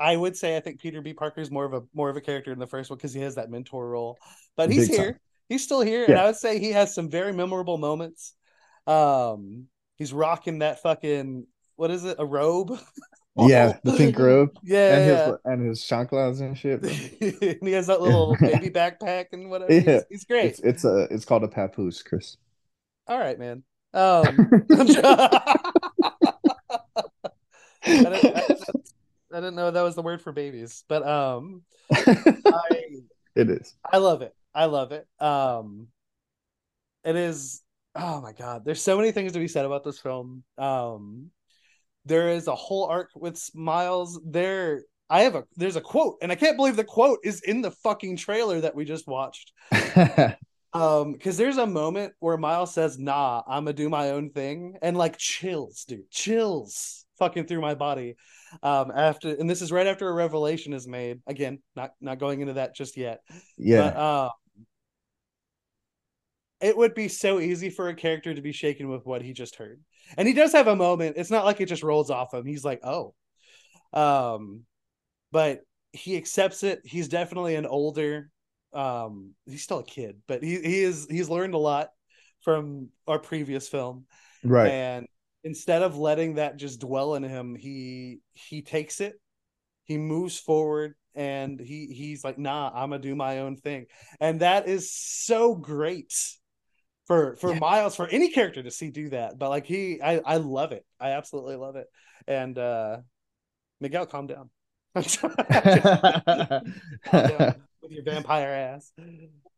I 0.00 0.16
would 0.16 0.36
say 0.36 0.56
I 0.56 0.60
think 0.60 0.80
Peter 0.80 1.00
B. 1.00 1.12
Parker 1.12 1.40
is 1.40 1.50
more 1.50 1.64
of 1.64 1.72
a 1.72 1.82
more 1.94 2.10
of 2.10 2.16
a 2.16 2.20
character 2.20 2.52
in 2.52 2.58
the 2.58 2.66
first 2.66 2.90
one 2.90 2.96
because 2.96 3.14
he 3.14 3.20
has 3.20 3.36
that 3.36 3.48
mentor 3.48 3.88
role. 3.88 4.18
But 4.56 4.72
he's 4.72 4.88
Big 4.88 4.98
here. 4.98 5.12
Time. 5.12 5.20
He's 5.48 5.62
still 5.62 5.82
here, 5.82 6.00
yeah. 6.00 6.10
and 6.10 6.18
I 6.18 6.26
would 6.26 6.36
say 6.36 6.58
he 6.58 6.72
has 6.72 6.94
some 6.94 7.08
very 7.08 7.32
memorable 7.32 7.78
moments. 7.78 8.34
Um, 8.86 9.66
he's 9.96 10.12
rocking 10.12 10.60
that 10.60 10.82
fucking 10.82 11.46
what 11.76 11.90
is 11.90 12.04
it? 12.04 12.16
A 12.18 12.24
robe. 12.24 12.78
yeah, 13.36 13.78
the 13.84 13.92
pink 13.96 14.18
robe. 14.18 14.56
Yeah, 14.62 14.96
and 14.96 15.10
his 15.10 15.38
and 15.44 15.68
his 15.68 15.80
chanclas 15.82 16.40
and 16.40 16.56
shit. 16.58 16.82
and 17.42 17.68
he 17.68 17.72
has 17.72 17.86
that 17.86 18.00
little 18.00 18.36
baby 18.40 18.70
backpack 18.70 19.26
and 19.32 19.50
whatever. 19.50 19.72
Yeah. 19.72 19.80
He's, 19.80 20.02
he's 20.10 20.24
great. 20.24 20.46
It's, 20.46 20.60
it's, 20.60 20.84
a 20.84 21.06
it's 21.10 21.24
called 21.24 21.44
a 21.44 21.48
papoose, 21.48 22.02
Chris. 22.02 22.36
All 23.06 23.18
right, 23.18 23.38
man. 23.38 23.62
Um, 23.94 24.64
I, 27.84 28.46
I 29.32 29.36
didn't 29.36 29.54
know 29.54 29.70
that 29.70 29.82
was 29.82 29.94
the 29.94 30.02
word 30.02 30.22
for 30.22 30.32
babies, 30.32 30.84
but 30.88 31.06
um, 31.06 31.62
I, 31.90 32.82
it 33.34 33.50
is. 33.50 33.74
I 33.90 33.98
love 33.98 34.22
it. 34.22 34.34
I 34.54 34.66
love 34.66 34.92
it. 34.92 35.06
Um, 35.20 35.88
it 37.04 37.16
is. 37.16 37.62
Oh 37.94 38.20
my 38.20 38.32
god, 38.32 38.64
there's 38.64 38.82
so 38.82 38.96
many 38.96 39.12
things 39.12 39.32
to 39.32 39.38
be 39.38 39.48
said 39.48 39.64
about 39.64 39.84
this 39.84 39.98
film. 39.98 40.44
Um, 40.56 41.30
there 42.04 42.30
is 42.30 42.48
a 42.48 42.54
whole 42.54 42.86
arc 42.86 43.10
with 43.14 43.42
Miles. 43.54 44.20
There, 44.24 44.82
I 45.10 45.22
have 45.22 45.34
a 45.34 45.44
there's 45.56 45.76
a 45.76 45.80
quote, 45.80 46.18
and 46.22 46.32
I 46.32 46.34
can't 46.34 46.56
believe 46.56 46.76
the 46.76 46.84
quote 46.84 47.20
is 47.24 47.42
in 47.42 47.62
the 47.62 47.70
fucking 47.70 48.16
trailer 48.16 48.60
that 48.60 48.74
we 48.74 48.84
just 48.84 49.06
watched. 49.06 49.52
um, 50.74 51.12
because 51.12 51.36
there's 51.36 51.58
a 51.58 51.66
moment 51.66 52.14
where 52.20 52.36
Miles 52.36 52.72
says, 52.74 52.98
"Nah, 52.98 53.42
I'm 53.46 53.64
gonna 53.64 53.74
do 53.74 53.88
my 53.88 54.10
own 54.10 54.30
thing," 54.30 54.76
and 54.82 54.96
like 54.96 55.18
chills, 55.18 55.84
dude, 55.84 56.10
chills 56.10 57.04
fucking 57.18 57.46
through 57.46 57.60
my 57.60 57.74
body. 57.74 58.16
Um 58.62 58.90
after 58.94 59.30
and 59.30 59.48
this 59.48 59.62
is 59.62 59.72
right 59.72 59.86
after 59.86 60.08
a 60.08 60.12
revelation 60.12 60.72
is 60.72 60.88
made. 60.88 61.20
Again 61.26 61.60
not 61.76 61.92
not 62.00 62.18
going 62.18 62.40
into 62.40 62.54
that 62.54 62.74
just 62.74 62.96
yet. 62.96 63.20
Yeah. 63.56 63.90
But, 63.90 63.96
uh, 63.96 64.30
it 66.60 66.76
would 66.76 66.94
be 66.94 67.08
so 67.08 67.38
easy 67.40 67.70
for 67.70 67.88
a 67.88 67.94
character 67.94 68.34
to 68.34 68.42
be 68.42 68.52
shaken 68.52 68.88
with 68.88 69.06
what 69.06 69.22
he 69.22 69.32
just 69.32 69.56
heard. 69.56 69.80
And 70.16 70.26
he 70.26 70.34
does 70.34 70.52
have 70.52 70.66
a 70.66 70.76
moment. 70.76 71.16
It's 71.16 71.30
not 71.30 71.44
like 71.44 71.60
it 71.60 71.68
just 71.68 71.82
rolls 71.82 72.10
off 72.10 72.34
him. 72.34 72.44
He's 72.44 72.64
like 72.64 72.80
oh. 72.84 73.14
Um 73.92 74.64
but 75.30 75.60
he 75.92 76.16
accepts 76.16 76.64
it. 76.64 76.80
He's 76.84 77.08
definitely 77.08 77.54
an 77.54 77.66
older 77.66 78.31
um 78.74 79.32
he's 79.46 79.62
still 79.62 79.80
a 79.80 79.84
kid 79.84 80.16
but 80.26 80.42
he, 80.42 80.60
he 80.60 80.82
is 80.82 81.06
he's 81.10 81.28
learned 81.28 81.54
a 81.54 81.58
lot 81.58 81.90
from 82.42 82.88
our 83.06 83.18
previous 83.18 83.68
film 83.68 84.06
right 84.44 84.70
and 84.70 85.06
instead 85.44 85.82
of 85.82 85.98
letting 85.98 86.34
that 86.34 86.56
just 86.56 86.80
dwell 86.80 87.14
in 87.14 87.22
him, 87.22 87.54
he 87.54 88.20
he 88.32 88.62
takes 88.62 89.00
it, 89.00 89.20
he 89.84 89.98
moves 89.98 90.38
forward, 90.38 90.94
and 91.14 91.60
he 91.60 91.86
he's 91.86 92.24
like, 92.24 92.38
nah, 92.38 92.70
I'm 92.74 92.90
gonna 92.90 93.02
do 93.02 93.14
my 93.14 93.40
own 93.40 93.56
thing, 93.56 93.86
and 94.20 94.40
that 94.40 94.68
is 94.68 94.92
so 94.92 95.54
great 95.54 96.14
for 97.06 97.36
for 97.36 97.52
yeah. 97.52 97.58
Miles 97.58 97.96
for 97.96 98.06
any 98.06 98.30
character 98.30 98.62
to 98.62 98.70
see 98.70 98.90
do 98.90 99.10
that. 99.10 99.38
But 99.38 99.50
like 99.50 99.66
he, 99.66 100.00
I 100.02 100.20
I 100.24 100.36
love 100.36 100.72
it, 100.72 100.84
I 101.00 101.10
absolutely 101.10 101.56
love 101.56 101.76
it, 101.76 101.86
and 102.26 102.56
uh 102.58 102.98
Miguel, 103.80 104.06
calm 104.06 104.26
down. 104.28 104.50
calm 104.94 105.02
down 107.10 107.54
with 107.82 107.92
your 107.92 108.04
vampire 108.04 108.48
ass. 108.48 108.92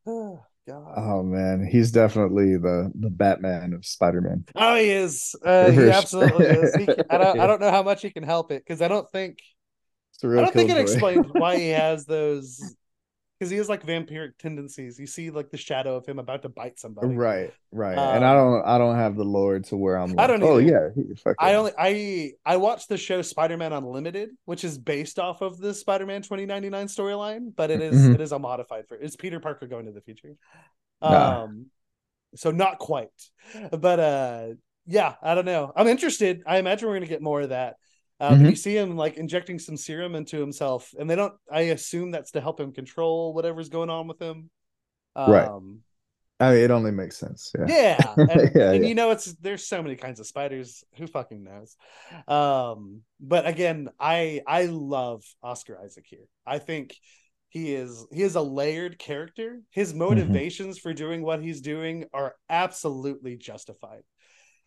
Oh, 0.07 0.45
God. 0.69 0.95
Oh 0.99 1.23
man, 1.23 1.67
he's 1.67 1.91
definitely 1.91 2.59
the 2.59 2.93
the 2.95 3.09
Batman 3.09 3.73
of 3.73 3.87
Spider-Man. 3.87 4.45
Oh, 4.55 4.75
he 4.75 4.91
is. 4.91 5.35
Uh, 5.43 5.71
he 5.71 5.89
absolutely 5.89 6.45
is. 6.45 6.75
He, 6.75 6.89
I 7.09 7.17
don't. 7.17 7.41
I 7.41 7.47
don't 7.47 7.61
know 7.61 7.71
how 7.71 7.83
much 7.83 8.03
he 8.03 8.11
can 8.11 8.23
help 8.23 8.51
it 8.53 8.63
because 8.67 8.83
I 8.83 8.89
don't 8.89 9.11
think. 9.11 9.39
I 10.23 10.27
don't 10.43 10.53
think 10.53 10.69
it 10.69 10.77
explains 10.77 11.27
why 11.33 11.57
he 11.57 11.69
has 11.71 12.05
those 12.05 12.77
because 13.39 13.51
he 13.51 13.57
has 13.57 13.69
like 13.69 13.85
vampiric 13.85 14.39
tendencies. 14.39 14.99
You 14.99 15.07
see 15.07 15.31
like 15.31 15.51
the 15.51 15.57
shadow 15.57 15.97
of 15.97 16.07
him 16.07 16.19
about 16.19 16.43
to 16.43 16.49
bite 16.49 16.79
somebody. 16.79 17.15
Right, 17.15 17.53
right. 17.73 17.99
Um, 17.99 18.17
and 18.17 18.25
I 18.25 18.35
don't, 18.35 18.65
I 18.65 18.79
don't 18.79 18.97
have 18.97 19.17
the 19.17 19.25
lore 19.25 19.59
to 19.59 19.77
where 19.77 19.97
I'm. 19.97 20.13
Like, 20.13 20.19
I 20.25 20.27
don't. 20.27 20.43
Oh 20.43 20.59
yeah. 20.59 20.91
I 21.39 21.55
only, 21.55 21.73
I, 21.79 22.33
I 22.47 22.57
watched 22.57 22.89
the 22.89 22.97
show 22.97 23.23
Spider-Man 23.23 23.73
Unlimited, 23.73 24.31
which 24.45 24.65
is 24.65 24.79
based 24.79 25.19
off 25.19 25.41
of 25.43 25.59
the 25.59 25.75
Spider-Man 25.75 26.23
2099 26.23 26.87
storyline, 26.87 27.53
but 27.55 27.71
it 27.71 27.81
is, 27.81 27.95
mm-hmm. 27.95 28.15
it 28.15 28.21
is 28.21 28.33
a 28.33 28.39
modified 28.39 28.87
for. 28.89 28.97
It's 28.97 29.17
Peter 29.17 29.41
Parker 29.41 29.67
going 29.67 29.87
to 29.87 29.93
the 29.93 30.01
future. 30.01 30.37
Nah. 31.03 31.45
Um, 31.45 31.67
so 32.37 32.51
not 32.51 32.79
quite, 32.79 33.09
but 33.71 34.01
uh, 34.01 34.47
yeah, 34.87 35.15
I 35.23 35.35
don't 35.35 35.45
know. 35.45 35.73
I'm 35.75 35.89
interested. 35.89 36.43
I 36.47 36.59
imagine 36.59 36.89
we're 36.89 36.95
gonna 36.95 37.07
get 37.07 37.23
more 37.23 37.41
of 37.41 37.51
that. 37.51 37.77
Um, 38.25 38.37
mm-hmm. 38.37 38.47
You 38.47 38.57
see 38.57 38.77
him 38.77 38.97
like 38.97 39.17
injecting 39.17 39.59
some 39.59 39.77
serum 39.77 40.15
into 40.15 40.39
himself, 40.39 40.95
and 40.99 41.09
they 41.09 41.17
don't. 41.17 41.35
I 41.51 41.61
assume 41.63 42.11
that's 42.11 42.31
to 42.33 42.41
help 42.41 42.59
him 42.59 42.73
control 42.73 43.35
whatever's 43.35 43.69
going 43.69 43.91
on 43.91 44.09
with 44.09 44.21
him. 44.21 44.51
Um, 45.15 45.31
right. 45.31 45.49
I 46.41 46.51
mean, 46.53 46.65
it 46.65 46.71
only 46.71 46.91
makes 46.91 47.17
sense. 47.17 47.53
Yeah. 47.57 47.67
Yeah. 47.69 48.15
And, 48.17 48.51
yeah, 48.55 48.71
and 48.73 48.83
yeah. 48.83 48.89
you 48.89 48.95
know, 48.95 49.11
it's 49.11 49.33
there's 49.35 49.67
so 49.67 49.83
many 49.83 49.97
kinds 49.97 50.21
of 50.21 50.27
spiders. 50.27 50.85
Who 50.97 51.07
fucking 51.07 51.45
knows? 51.45 51.77
Um, 52.27 53.03
but 53.21 53.47
again, 53.47 53.91
I 54.01 54.41
I 54.47 54.67
love 54.67 55.23
Oscar 55.43 55.79
Isaac 55.85 56.05
here. 56.09 56.27
I 56.47 56.59
think 56.59 56.97
he 57.49 57.75
is 57.75 58.07
he 58.13 58.23
is 58.23 58.37
a 58.37 58.43
layered 58.43 58.99
character. 58.99 59.61
His 59.71 59.91
mm-hmm. 59.91 60.01
motivations 60.01 60.79
mm-hmm. 60.79 60.89
for 60.89 60.95
doing 60.95 61.23
what 61.23 61.43
he's 61.43 61.61
doing 61.61 62.07
are 62.13 62.35
absolutely 62.49 63.37
justified. 63.37 64.03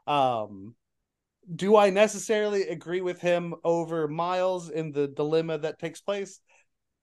Um, 0.05 0.75
do 1.53 1.77
I 1.77 1.89
necessarily 1.89 2.63
agree 2.63 3.01
with 3.01 3.21
him 3.21 3.55
over 3.63 4.07
Miles 4.07 4.69
in 4.69 4.91
the 4.91 5.07
dilemma 5.07 5.57
that 5.59 5.79
takes 5.79 6.01
place? 6.01 6.39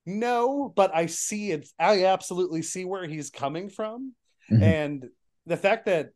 No, 0.07 0.73
but 0.75 0.95
I 0.95 1.07
see 1.07 1.51
it. 1.51 1.69
I 1.79 2.05
absolutely 2.05 2.63
see 2.63 2.85
where 2.85 3.07
he's 3.07 3.31
coming 3.31 3.71
from, 3.71 4.15
mm-hmm. 4.51 4.63
and 4.63 5.09
the 5.47 5.57
fact 5.57 5.87
that 5.87 6.11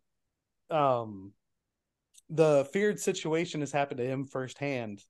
um 0.71 1.33
the 2.29 2.69
feared 2.73 3.01
situation 3.01 3.61
has 3.61 3.73
happened 3.73 3.99
to 3.99 4.07
him 4.07 4.27
firsthand. 4.27 5.03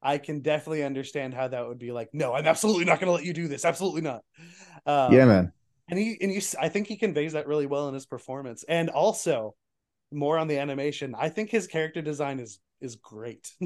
I 0.00 0.18
can 0.18 0.40
definitely 0.40 0.82
understand 0.82 1.32
how 1.34 1.48
that 1.48 1.66
would 1.66 1.78
be 1.78 1.92
like. 1.92 2.10
No, 2.12 2.32
I'm 2.32 2.46
absolutely 2.46 2.84
not 2.84 2.98
going 2.98 3.06
to 3.06 3.12
let 3.12 3.24
you 3.24 3.32
do 3.32 3.46
this. 3.48 3.64
Absolutely 3.64 4.00
not. 4.00 4.22
Um, 4.84 5.12
yeah, 5.12 5.24
man. 5.24 5.52
And 5.88 5.98
he 5.98 6.16
and 6.20 6.32
you, 6.32 6.40
I 6.60 6.68
think 6.68 6.86
he 6.86 6.96
conveys 6.96 7.34
that 7.34 7.46
really 7.46 7.66
well 7.66 7.88
in 7.88 7.94
his 7.94 8.06
performance, 8.06 8.64
and 8.68 8.88
also 8.90 9.54
more 10.12 10.38
on 10.38 10.48
the 10.48 10.58
animation. 10.58 11.14
I 11.18 11.28
think 11.28 11.50
his 11.50 11.66
character 11.66 12.02
design 12.02 12.40
is 12.40 12.58
is 12.80 12.96
great. 12.96 13.52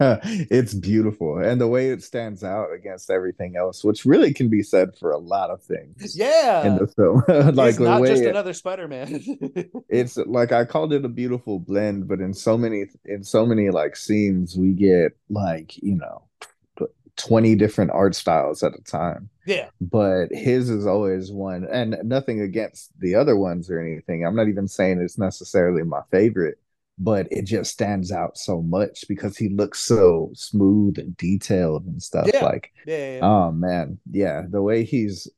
it's 0.00 0.72
beautiful 0.72 1.38
and 1.38 1.60
the 1.60 1.68
way 1.68 1.90
it 1.90 2.02
stands 2.02 2.42
out 2.42 2.72
against 2.72 3.10
everything 3.10 3.54
else 3.54 3.84
which 3.84 4.06
really 4.06 4.32
can 4.32 4.48
be 4.48 4.62
said 4.62 4.96
for 4.98 5.10
a 5.10 5.18
lot 5.18 5.50
of 5.50 5.62
things 5.62 6.16
yeah 6.16 6.66
in 6.66 6.78
the 6.78 6.86
film 6.86 7.22
like 7.54 7.72
it's 7.72 7.78
not 7.78 8.02
just 8.06 8.22
it, 8.22 8.28
another 8.28 8.54
spider-man 8.54 9.20
it's 9.90 10.16
like 10.16 10.52
i 10.52 10.64
called 10.64 10.94
it 10.94 11.04
a 11.04 11.08
beautiful 11.08 11.58
blend 11.58 12.08
but 12.08 12.18
in 12.18 12.32
so 12.32 12.56
many 12.56 12.86
in 13.04 13.22
so 13.22 13.44
many 13.44 13.68
like 13.68 13.94
scenes 13.94 14.56
we 14.56 14.72
get 14.72 15.12
like 15.28 15.76
you 15.82 15.96
know 15.96 16.22
20 17.20 17.54
different 17.54 17.90
art 17.92 18.14
styles 18.14 18.62
at 18.62 18.78
a 18.78 18.82
time. 18.82 19.28
Yeah. 19.46 19.68
But 19.80 20.28
his 20.30 20.70
is 20.70 20.86
always 20.86 21.30
one, 21.30 21.66
and 21.70 21.96
nothing 22.02 22.40
against 22.40 22.90
the 22.98 23.14
other 23.14 23.36
ones 23.36 23.70
or 23.70 23.80
anything. 23.80 24.24
I'm 24.24 24.36
not 24.36 24.48
even 24.48 24.68
saying 24.68 25.00
it's 25.00 25.18
necessarily 25.18 25.82
my 25.82 26.00
favorite, 26.10 26.58
but 26.98 27.26
it 27.30 27.42
just 27.46 27.72
stands 27.72 28.12
out 28.12 28.36
so 28.38 28.62
much 28.62 29.04
because 29.08 29.36
he 29.36 29.48
looks 29.48 29.80
so 29.80 30.30
smooth 30.34 30.98
and 30.98 31.16
detailed 31.16 31.84
and 31.86 32.02
stuff. 32.02 32.28
Yeah. 32.32 32.44
Like, 32.44 32.72
yeah, 32.86 33.14
yeah, 33.14 33.20
oh 33.22 33.52
man, 33.52 33.98
yeah, 34.10 34.42
the 34.48 34.62
way 34.62 34.84
he's 34.84 35.28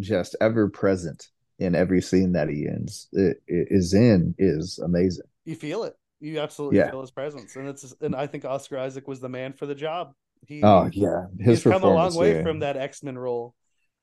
just 0.00 0.36
ever 0.40 0.68
present 0.68 1.28
in 1.58 1.74
every 1.74 2.00
scene 2.00 2.32
that 2.32 2.48
he 2.48 2.68
ends 2.68 3.08
it, 3.12 3.42
it 3.48 3.66
is 3.70 3.92
in 3.92 4.34
is 4.38 4.78
amazing. 4.78 5.26
You 5.44 5.56
feel 5.56 5.82
it. 5.84 5.96
You 6.20 6.40
absolutely 6.40 6.82
feel 6.82 7.00
his 7.00 7.10
presence, 7.10 7.54
and 7.54 7.68
it's 7.68 7.94
and 8.00 8.16
I 8.16 8.26
think 8.26 8.44
Oscar 8.44 8.78
Isaac 8.78 9.06
was 9.06 9.20
the 9.20 9.28
man 9.28 9.52
for 9.52 9.66
the 9.66 9.74
job. 9.74 10.14
He, 10.48 10.62
oh 10.62 10.88
yeah, 10.92 11.26
his 11.38 11.62
he's 11.62 11.70
come 11.70 11.82
a 11.82 11.90
long 11.92 12.14
way 12.14 12.36
yeah. 12.36 12.42
from 12.42 12.60
that 12.60 12.78
X 12.78 13.02
Men 13.02 13.18
role. 13.18 13.54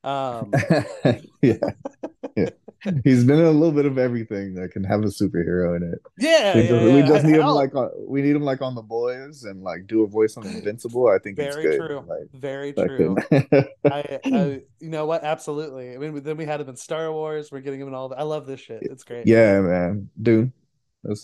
Um, 0.04 0.54
yeah, 1.42 1.58
yeah. 2.36 2.50
He's 3.04 3.24
been 3.24 3.40
in 3.40 3.46
a 3.46 3.52
little 3.52 3.72
bit 3.72 3.88
of 3.88 3.98
everything 3.98 4.54
that 4.54 4.70
can 4.70 4.84
have 4.84 5.02
a 5.02 5.06
superhero 5.06 5.76
in 5.76 5.92
it. 5.92 6.00
Yeah, 6.20 6.56
we 6.56 6.62
just, 6.62 6.72
yeah, 6.72 6.94
we 6.94 7.02
just 7.02 7.26
need 7.26 7.36
him 7.38 7.48
like 7.48 7.74
on, 7.74 7.90
we 8.08 8.22
need 8.22 8.36
him 8.36 8.44
like 8.44 8.62
on 8.62 8.76
the 8.76 8.84
boys 8.84 9.44
and 9.44 9.64
like 9.64 9.88
do 9.88 10.04
a 10.04 10.08
voice 10.08 10.38
on 10.38 10.46
Invincible. 10.46 11.08
I 11.08 11.18
think 11.18 11.38
very 11.38 11.78
true, 11.78 12.06
like, 12.08 12.30
very 12.40 12.74
true. 12.74 13.16
I, 13.32 13.66
I, 14.26 14.62
you 14.80 14.90
know 14.90 15.08
what? 15.08 15.24
Absolutely. 15.24 15.96
I 15.96 15.98
mean, 15.98 16.22
then 16.22 16.38
we 16.38 16.46
had 16.46 16.62
him 16.62 16.70
in 16.70 16.76
Star 16.76 17.12
Wars. 17.12 17.52
We're 17.52 17.62
getting 17.62 17.82
him 17.82 17.88
in 17.88 17.96
all. 17.96 18.10
The, 18.10 18.20
I 18.20 18.24
love 18.24 18.46
this 18.46 18.60
shit. 18.60 18.84
It's 18.84 19.04
great. 19.04 19.26
Yeah, 19.26 19.62
man, 19.62 20.12
dude 20.22 20.52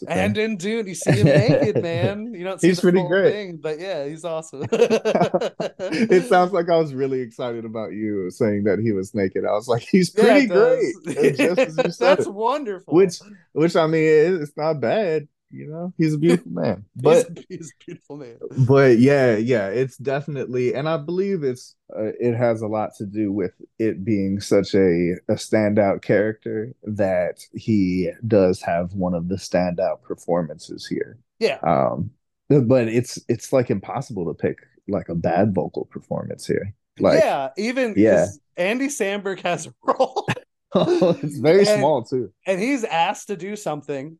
and 0.07 0.37
in 0.37 0.57
Dune, 0.57 0.87
you 0.87 0.95
see 0.95 1.11
him 1.11 1.27
naked, 1.27 1.81
man. 1.83 2.33
You 2.33 2.43
don't 2.43 2.61
see 2.61 2.67
he's 2.67 2.79
pretty 2.79 3.05
great, 3.07 3.31
thing, 3.31 3.57
but 3.57 3.79
yeah, 3.79 4.05
he's 4.05 4.23
awesome. 4.23 4.65
it 4.71 6.27
sounds 6.27 6.51
like 6.51 6.69
I 6.69 6.77
was 6.77 6.93
really 6.93 7.21
excited 7.21 7.65
about 7.65 7.93
you 7.93 8.29
saying 8.31 8.63
that 8.65 8.79
he 8.79 8.91
was 8.91 9.15
naked. 9.15 9.45
I 9.45 9.51
was 9.51 9.67
like, 9.67 9.81
he's 9.81 10.09
pretty 10.09 10.47
yeah, 10.47 10.75
great. 11.05 11.97
That's 11.99 12.27
wonderful. 12.27 12.93
Which, 12.93 13.19
which 13.53 13.75
I 13.75 13.87
mean, 13.87 14.41
it's 14.41 14.55
not 14.55 14.79
bad 14.79 15.27
you 15.51 15.67
know? 15.67 15.93
He's 15.97 16.13
a 16.13 16.17
beautiful 16.17 16.51
man. 16.51 16.85
But 16.95 17.27
he's, 17.35 17.45
he's, 17.49 17.71
a 17.71 17.85
beautiful 17.85 18.17
man. 18.17 18.37
but 18.65 18.99
yeah 18.99 19.35
yeah 19.35 19.67
it's 19.67 19.97
definitely 19.97 20.73
and 20.75 20.87
i 20.87 20.97
believe 20.97 21.43
it's 21.43 21.75
uh, 21.97 22.11
it 22.19 22.35
has 22.35 22.61
a 22.61 22.67
lot 22.67 22.95
to 22.95 23.05
do 23.05 23.31
with 23.31 23.53
it 23.79 24.05
being 24.05 24.39
such 24.39 24.73
a 24.73 25.13
a 25.27 25.33
standout 25.33 26.01
character 26.01 26.73
that 26.83 27.43
he 27.53 28.09
does 28.27 28.61
have 28.61 28.93
one 28.93 29.13
of 29.13 29.27
the 29.27 29.35
standout 29.35 30.01
performances 30.01 30.87
here. 30.87 31.17
Yeah. 31.39 31.57
Um 31.63 32.11
but 32.49 32.87
it's 32.87 33.19
it's 33.27 33.51
like 33.51 33.69
impossible 33.69 34.25
to 34.25 34.33
pick 34.33 34.59
like 34.87 35.09
a 35.09 35.15
bad 35.15 35.53
vocal 35.53 35.85
performance 35.85 36.45
here. 36.45 36.73
Like 36.99 37.19
yeah 37.21 37.49
even 37.57 37.93
yeah. 37.97 38.27
andy 38.57 38.87
samberg 38.87 39.41
has 39.41 39.67
a 39.67 39.73
role. 39.83 40.27
Oh, 40.73 41.19
it's 41.21 41.37
very 41.39 41.59
and, 41.67 41.79
small 41.79 42.01
too. 42.01 42.31
and 42.47 42.57
he's 42.57 42.85
asked 42.85 43.27
to 43.27 43.35
do 43.35 43.57
something 43.57 44.17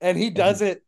and 0.00 0.18
he 0.18 0.30
does 0.30 0.62
it 0.62 0.82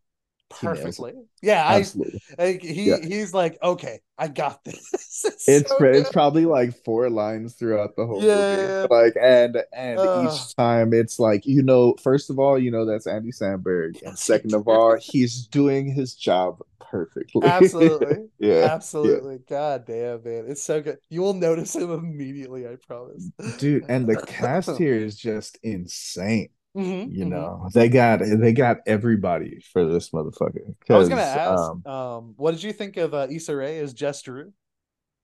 perfectly. 0.51 1.14
Yeah, 1.42 1.64
Absolutely. 1.69 2.21
I 2.38 2.45
like 2.45 2.62
he 2.62 2.85
yeah. 2.90 2.97
he's 3.03 3.35
like, 3.35 3.59
okay, 3.62 4.01
I 4.19 4.29
got 4.29 4.64
this. 4.64 4.90
it's 4.95 5.49
it's, 5.49 5.71
so 5.71 5.85
it's 5.85 6.11
probably 6.11 6.45
like 6.45 6.75
four 6.85 7.11
lines 7.11 7.55
throughout 7.55 7.97
the 7.97 8.07
whole 8.07 8.23
yeah. 8.23 8.57
movie. 8.57 8.88
Like 8.90 9.14
and 9.21 9.62
and 9.73 9.99
uh, 9.99 10.31
each 10.31 10.57
time 10.57 10.92
it's 10.92 11.19
like, 11.19 11.47
you 11.47 11.62
know, 11.62 11.95
first 12.03 12.31
of 12.31 12.38
all, 12.38 12.59
you 12.59 12.71
know 12.71 12.85
that's 12.85 13.07
Andy 13.07 13.33
Samberg. 13.33 14.03
And 14.03 14.19
second 14.19 14.55
of 14.55 14.69
all, 14.69 14.97
he's 15.01 15.47
doing 15.47 15.87
his 15.87 16.14
job 16.14 16.61
perfectly. 16.90 17.47
Absolutely. 17.47 18.29
yeah. 18.38 18.69
Absolutely. 18.71 19.35
Yeah. 19.35 19.40
God 19.49 19.87
damn, 19.87 20.23
man. 20.25 20.45
It's 20.49 20.62
so 20.62 20.81
good. 20.81 20.99
You 21.09 21.23
will 21.23 21.35
notice 21.35 21.75
him 21.75 21.90
immediately, 21.90 22.66
I 22.66 22.77
promise. 22.87 23.31
Dude, 23.59 23.85
and 23.88 24.07
the 24.07 24.16
cast 24.27 24.77
here 24.79 24.95
is 24.95 25.16
just 25.16 25.59
insane. 25.62 26.49
Mm-hmm, 26.77 27.11
you 27.11 27.21
mm-hmm. 27.25 27.31
know, 27.31 27.69
they 27.73 27.89
got 27.89 28.21
they 28.21 28.53
got 28.53 28.79
everybody 28.87 29.61
for 29.73 29.87
this 29.87 30.11
motherfucker. 30.11 30.75
I 30.91 30.97
was 30.97 31.09
gonna 31.09 31.23
ask, 31.23 31.59
um, 31.59 31.87
um, 31.87 32.35
what 32.37 32.53
did 32.53 32.62
you 32.62 32.73
think 32.73 32.99
of 32.99 33.15
uh, 33.15 33.27
Issa 33.31 33.57
Rae 33.57 33.79
as 33.79 33.95
Jess 33.95 34.21
Drew? 34.23 34.53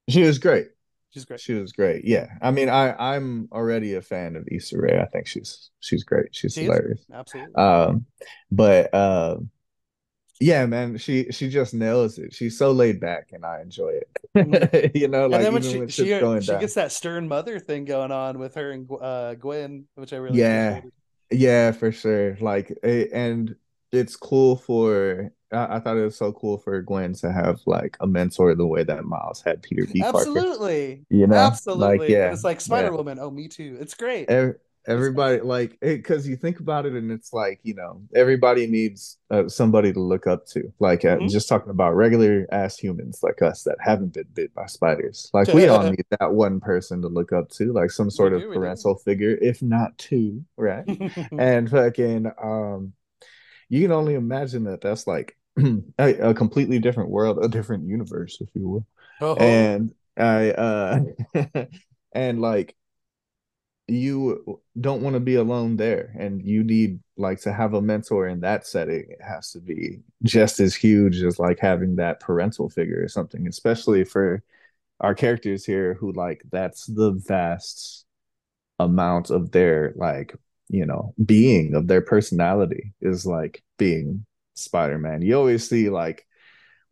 She 0.09 0.23
was 0.23 0.38
great. 0.38 0.69
She's 1.11 1.27
great. 1.27 1.41
She 1.41 1.53
was 1.53 1.73
great. 1.73 2.07
Yeah, 2.07 2.29
I 2.41 2.53
mean, 2.53 2.71
I 2.71 2.95
I'm 2.95 3.49
already 3.53 3.95
a 3.95 4.01
fan 4.01 4.35
of 4.35 4.49
Issa 4.51 4.79
Rae. 4.79 4.99
I 4.99 5.05
think 5.07 5.27
she's 5.27 5.71
she's 5.81 6.05
great. 6.05 6.35
She's 6.35 6.55
she 6.55 6.62
hilarious. 6.62 7.05
Absolutely. 7.12 7.55
Um, 7.55 8.07
but 8.51 8.95
uh, 8.95 9.37
yeah, 10.41 10.65
man, 10.65 10.97
she 10.97 11.31
she 11.31 11.51
just 11.51 11.75
nails 11.75 12.19
it. 12.19 12.33
She's 12.33 12.57
so 12.57 12.73
laid 12.73 12.99
back, 12.99 13.29
and 13.33 13.45
I 13.45 13.61
enjoy 13.61 13.91
it. 13.91 14.09
Mm-hmm. 14.35 14.97
you 14.99 15.09
know, 15.09 15.27
like 15.27 15.41
and 15.41 15.47
then 15.47 15.53
when 15.53 15.62
she 15.62 15.79
when 15.81 15.88
she, 15.88 16.05
she 16.05 16.59
gets 16.59 16.75
that 16.75 16.93
stern 16.93 17.29
mother 17.29 17.61
thing 17.61 17.85
going 17.85 18.11
on 18.11 18.38
with 18.38 18.55
her 18.55 18.71
and 18.71 18.91
uh, 18.99 19.35
Gwen, 19.35 19.85
which 19.97 20.15
I 20.15 20.17
really 20.17 20.38
yeah. 20.38 20.81
Yeah, 21.33 21.73
for 21.73 21.92
sure. 21.92 22.37
Like, 22.40 22.77
and 22.83 23.57
it's 23.90 24.16
cool 24.16 24.57
for. 24.57 25.33
I, 25.53 25.77
I, 25.77 25.81
thought 25.81 25.99
it 25.99 26.05
was 26.05 26.16
so 26.16 26.33
cool 26.33 26.57
for 26.57 26.81
Gwen 26.81 27.12
to 27.14 27.31
have 27.31 27.61
like 27.66 27.97
a 28.01 28.07
mentor 28.07 28.55
the 28.55 28.66
way 28.66 28.85
that 28.85 29.05
Miles 29.05 29.42
had 29.42 29.62
Peter 29.62 29.87
B. 29.92 30.03
Absolutely. 30.03 30.97
Parker. 30.97 31.07
You 31.11 31.27
know, 31.27 31.37
absolutely. 31.37 31.99
Like, 31.99 32.09
yeah, 32.09 32.33
it's 32.33 32.45
like 32.45 32.61
Spider 32.61 32.92
Woman. 32.92 33.18
Yeah. 33.18 33.25
Oh, 33.25 33.31
me 33.31 33.49
too. 33.49 33.77
It's 33.81 33.95
great. 33.95 34.31
Every, 34.31 34.55
everybody 34.87 35.40
like 35.40 35.79
because 35.81 36.27
you 36.27 36.37
think 36.37 36.61
about 36.61 36.87
it 36.87 36.95
and 36.95 37.12
it's 37.12 37.33
like 37.33 37.61
you 37.62 37.75
know 37.75 38.03
everybody 38.14 38.66
needs 38.66 39.18
uh, 39.31 39.49
somebody 39.49 39.92
to 39.92 40.01
look 40.01 40.27
up 40.27 40.47
to. 40.47 40.73
Like 40.81 41.05
uh, 41.05 41.21
Mhm. 41.21 41.29
just 41.29 41.49
talking 41.49 41.71
about 41.71 41.95
regular 41.95 42.47
ass 42.53 42.79
humans 42.79 43.21
like 43.23 43.42
us 43.42 43.62
that 43.64 43.77
haven't 43.81 44.14
been 44.14 44.27
bit 44.35 44.55
by 44.55 44.66
spiders. 44.66 45.31
Like 45.33 45.53
we 45.53 45.68
all 45.68 45.85
need 45.85 46.05
that 46.18 46.33
one 46.33 46.61
person 46.61 47.03
to 47.03 47.09
look 47.09 47.33
up 47.33 47.49
to 47.51 47.73
like 47.73 47.90
some 47.90 48.11
sort 48.11 48.33
We 48.33 48.35
of 48.35 48.49
do. 48.49 48.53
parental 48.53 48.97
figure 48.97 49.37
if 49.40 49.62
not 49.62 49.97
two 49.99 50.45
right? 50.57 50.87
And 51.37 51.71
fucking 51.71 52.27
um 52.42 52.92
you 53.68 53.83
can 53.83 53.92
only 53.92 54.14
imagine 54.14 54.64
that 54.64 54.81
that's 54.81 55.07
like 55.07 55.37
a, 55.59 56.31
a 56.31 56.35
completely 56.35 56.79
different 56.79 57.11
world 57.11 57.38
a 57.42 57.49
different 57.49 57.87
universe 57.87 58.38
if 58.40 58.49
you 58.55 58.68
will. 58.68 58.87
Oh, 59.21 59.37
and 59.37 59.92
I 60.16 60.51
uh 60.51 61.01
and 62.12 62.40
like 62.40 62.77
you 63.88 64.61
don't 64.81 65.03
want 65.03 65.14
to 65.14 65.21
be 65.21 65.35
alone 65.35 65.77
there 65.77 66.14
and 66.18 66.40
you 66.42 66.62
need 66.62 67.01
like 67.16 67.40
to 67.40 67.53
have 67.53 67.75
a 67.75 67.83
mentor 67.83 68.29
in 68.29 68.40
that 68.40 68.66
setting. 68.66 69.07
It 69.09 69.21
has 69.23 69.51
to 69.53 69.61
be 69.61 70.01
just 70.23 70.61
as 70.61 70.75
huge 70.75 71.23
as 71.23 71.38
like 71.38 71.59
having 71.59 71.97
that 71.97 72.21
parental 72.21 72.68
figure 72.68 73.03
or 73.03 73.09
something 73.09 73.47
especially 73.49 74.05
for 74.05 74.42
our 75.01 75.14
characters 75.14 75.64
here 75.64 75.95
who 75.95 76.12
like 76.12 76.42
that's 76.51 76.87
the 76.87 77.11
vast 77.27 78.07
amount 78.79 79.31
of 79.31 79.51
their 79.51 79.92
like 79.97 80.35
you 80.68 80.87
know 80.87 81.12
being 81.25 81.75
of 81.75 81.88
their 81.88 82.01
personality 82.01 82.95
is 83.01 83.27
like 83.27 83.62
being 83.79 84.25
Spider-Man. 84.55 85.23
You 85.23 85.37
always 85.37 85.68
see 85.68 85.90
like 85.90 86.27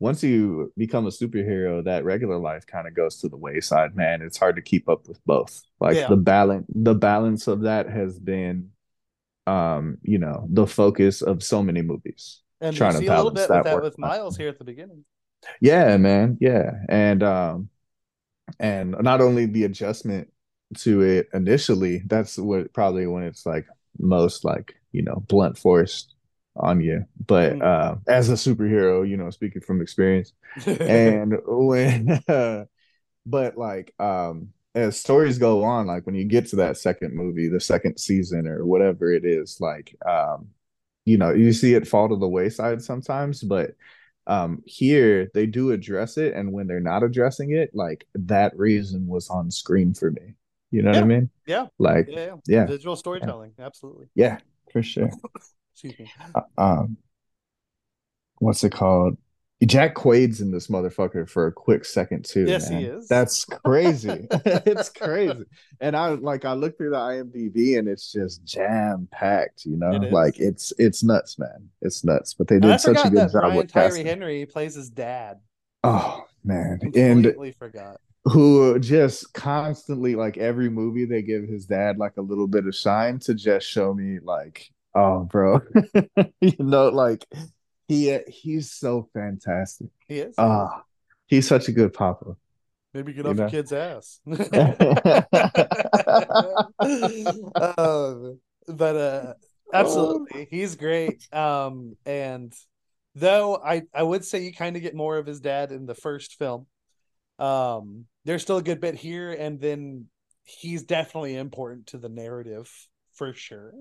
once 0.00 0.22
you 0.24 0.72
become 0.76 1.06
a 1.06 1.10
superhero, 1.10 1.84
that 1.84 2.04
regular 2.04 2.38
life 2.38 2.66
kind 2.66 2.88
of 2.88 2.94
goes 2.96 3.18
to 3.18 3.28
the 3.28 3.36
wayside, 3.36 3.94
man. 3.96 4.22
It's 4.22 4.38
hard 4.38 4.56
to 4.56 4.62
keep 4.62 4.88
up 4.88 5.06
with 5.08 5.24
both. 5.26 5.62
Like 5.80 5.96
Yeah. 5.96 6.08
the 6.08 6.16
balance, 6.16 6.66
the 6.74 6.94
balance 6.96 7.46
of 7.48 7.62
that 7.62 7.88
has 7.90 8.18
been, 8.18 8.70
um, 9.46 9.98
you 10.02 10.18
know, 10.18 10.46
the 10.50 10.66
focus 10.66 11.22
of 11.22 11.42
so 11.42 11.62
many 11.62 11.82
movies. 11.82 12.42
and 12.62 12.76
trying 12.76 12.92
to 12.92 12.98
see 12.98 13.06
a 13.06 13.10
little 13.10 13.30
balance 13.30 13.40
bit 13.40 13.48
that 13.48 13.64
with 13.64 13.64
that 13.64 13.82
with. 13.82 13.98
Miles 13.98 14.36
here 14.36 14.48
at 14.48 14.58
the 14.58 14.64
beginning. 14.64 15.04
Yeah, 15.60 15.96
man. 15.96 16.36
Yeah, 16.40 16.72
and 16.88 17.22
um, 17.22 17.70
and 18.58 18.96
not 19.00 19.20
only 19.20 19.46
the 19.46 19.64
adjustment 19.64 20.32
to 20.78 21.02
it 21.02 21.28
initially, 21.34 22.02
that's 22.06 22.38
what 22.38 22.72
probably 22.72 23.06
when 23.06 23.22
it's 23.24 23.46
like 23.46 23.66
most 23.98 24.44
like 24.44 24.74
you 24.92 25.02
know 25.02 25.24
blunt 25.28 25.58
forced 25.58 26.14
on 26.56 26.80
you. 26.80 27.04
But 27.26 27.60
Mhm. 27.60 27.62
uh, 27.62 27.96
as 28.08 28.28
a 28.30 28.34
superhero, 28.34 29.08
you 29.08 29.16
know, 29.16 29.30
speaking 29.30 29.62
from 29.62 29.80
experience, 29.82 30.32
and 30.86 31.34
when 31.46 32.10
uh, 32.28 32.64
but 33.26 33.56
like 33.58 33.94
um 33.98 34.48
as 34.74 34.98
stories 34.98 35.38
go 35.38 35.64
on 35.64 35.86
like 35.86 36.06
when 36.06 36.14
you 36.14 36.24
get 36.24 36.46
to 36.46 36.56
that 36.56 36.76
second 36.76 37.14
movie 37.14 37.48
the 37.48 37.60
second 37.60 37.98
season 37.98 38.46
or 38.46 38.64
whatever 38.64 39.12
it 39.12 39.24
is 39.24 39.60
like 39.60 39.96
um 40.06 40.48
you 41.04 41.18
know 41.18 41.32
you 41.32 41.52
see 41.52 41.74
it 41.74 41.88
fall 41.88 42.08
to 42.08 42.16
the 42.16 42.28
wayside 42.28 42.80
sometimes 42.82 43.42
but 43.42 43.72
um 44.26 44.62
here 44.66 45.30
they 45.34 45.46
do 45.46 45.72
address 45.72 46.16
it. 46.18 46.34
And 46.34 46.52
when 46.52 46.66
they're 46.66 46.80
not 46.80 47.02
addressing 47.02 47.52
it 47.52 47.70
like 47.74 48.06
that 48.14 48.56
reason 48.56 49.06
was 49.06 49.28
on 49.30 49.50
screen 49.50 49.94
for 49.94 50.10
me. 50.10 50.34
You 50.70 50.82
know 50.82 50.92
what 50.92 51.00
i 51.00 51.04
mean? 51.04 51.30
Yeah, 51.46 51.66
like 51.78 52.06
yeah, 52.08 52.26
yeah, 52.26 52.36
yeah. 52.46 52.66
Visual 52.66 52.96
storytelling, 52.96 53.54
absolutely. 53.58 54.06
yeah 54.14 54.38
for 54.72 54.82
sure 54.82 55.10
Excuse 55.84 55.98
me. 55.98 56.10
um 56.58 56.96
what's 58.38 58.64
it 58.64 58.72
called 58.72 59.16
Jack 59.66 59.94
Quaid's 59.94 60.40
in 60.40 60.50
this 60.50 60.68
motherfucker 60.68 61.28
for 61.28 61.46
a 61.46 61.52
quick 61.52 61.84
second 61.84 62.24
too. 62.24 62.46
Yes, 62.46 62.66
he 62.70 62.84
is. 62.84 63.06
That's 63.08 63.44
crazy. 63.44 64.26
it's 64.30 64.88
crazy. 64.88 65.44
And 65.82 65.94
I 65.94 66.08
like 66.10 66.46
I 66.46 66.54
look 66.54 66.78
through 66.78 66.90
the 66.90 66.96
IMDb 66.96 67.78
and 67.78 67.86
it's 67.86 68.10
just 68.10 68.42
jam 68.42 69.06
packed. 69.12 69.66
You 69.66 69.76
know, 69.76 69.92
It 69.92 70.04
is. 70.04 70.12
like 70.14 70.38
it's 70.40 70.72
it's 70.78 71.02
nuts, 71.04 71.38
man. 71.38 71.68
It's 71.82 72.02
nuts. 72.04 72.32
But 72.32 72.48
they 72.48 72.54
And 72.54 72.62
did 72.62 72.80
such 72.80 73.04
a 73.04 73.10
good 73.10 73.18
that 73.18 73.32
job 73.32 73.42
Brian 73.42 73.56
with 73.58 73.70
Tyree 73.70 73.88
casting. 73.88 74.06
Henry 74.06 74.46
plays 74.46 74.74
his 74.76 74.88
dad. 74.88 75.40
Oh 75.84 76.24
man, 76.42 76.78
and 76.82 77.24
Completely 77.24 77.52
forgot. 77.52 78.00
who 78.24 78.78
just 78.78 79.34
constantly 79.34 80.14
like 80.14 80.38
every 80.38 80.70
movie 80.70 81.04
they 81.04 81.20
give 81.20 81.44
his 81.46 81.66
dad 81.66 81.98
like 81.98 82.16
a 82.16 82.22
little 82.22 82.46
bit 82.46 82.66
of 82.66 82.74
shine 82.74 83.18
to 83.20 83.34
just 83.34 83.66
show 83.66 83.92
me 83.92 84.20
like 84.22 84.70
oh 84.94 85.24
bro 85.24 85.60
you 86.40 86.52
know 86.58 86.88
like 86.88 87.26
he 87.88 88.18
he's 88.28 88.72
so 88.72 89.08
fantastic 89.12 89.88
He 90.08 90.18
is. 90.18 90.34
ah 90.38 90.82
he's 91.26 91.46
such 91.46 91.68
a 91.68 91.72
good 91.72 91.92
papa 91.92 92.36
Maybe 92.92 93.12
get 93.12 93.26
off 93.26 93.36
your 93.36 93.48
kid's 93.48 93.72
ass. 93.72 94.18
um, 94.26 94.36
but 98.66 98.96
uh, 98.96 99.34
absolutely, 99.72 100.48
he's 100.50 100.74
great. 100.74 101.32
Um, 101.32 101.96
and 102.04 102.52
though 103.14 103.60
I 103.64 103.82
I 103.94 104.02
would 104.02 104.24
say 104.24 104.42
you 104.42 104.52
kind 104.52 104.74
of 104.74 104.82
get 104.82 104.96
more 104.96 105.18
of 105.18 105.26
his 105.26 105.40
dad 105.40 105.70
in 105.70 105.86
the 105.86 105.94
first 105.94 106.36
film. 106.36 106.66
Um, 107.38 108.06
there's 108.24 108.42
still 108.42 108.58
a 108.58 108.62
good 108.62 108.80
bit 108.80 108.96
here, 108.96 109.32
and 109.32 109.60
then 109.60 110.06
he's 110.42 110.82
definitely 110.82 111.36
important 111.36 111.86
to 111.88 111.98
the 111.98 112.08
narrative 112.08 112.68
for 113.14 113.34
sure. 113.34 113.72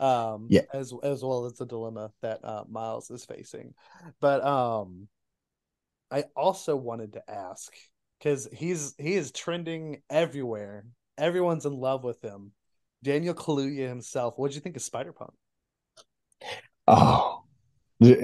Um, 0.00 0.46
Yeah. 0.48 0.62
as 0.72 0.92
as 1.02 1.22
well 1.24 1.44
as 1.46 1.54
the 1.54 1.66
dilemma 1.66 2.12
that 2.22 2.44
uh, 2.44 2.64
Miles 2.68 3.10
is 3.10 3.24
facing, 3.24 3.74
but 4.20 4.44
um, 4.44 5.08
I 6.10 6.24
also 6.36 6.76
wanted 6.76 7.14
to 7.14 7.30
ask 7.30 7.72
because 8.18 8.48
he's 8.52 8.94
he 8.98 9.14
is 9.14 9.32
trending 9.32 10.02
everywhere. 10.08 10.84
Everyone's 11.16 11.66
in 11.66 11.72
love 11.74 12.04
with 12.04 12.22
him. 12.22 12.52
Daniel 13.02 13.34
Kaluuya 13.34 13.88
himself. 13.88 14.34
what 14.38 14.50
do 14.50 14.54
you 14.56 14.60
think 14.60 14.76
of 14.76 14.82
Spider 14.82 15.12
Punk? 15.12 15.32
oh 16.86 17.42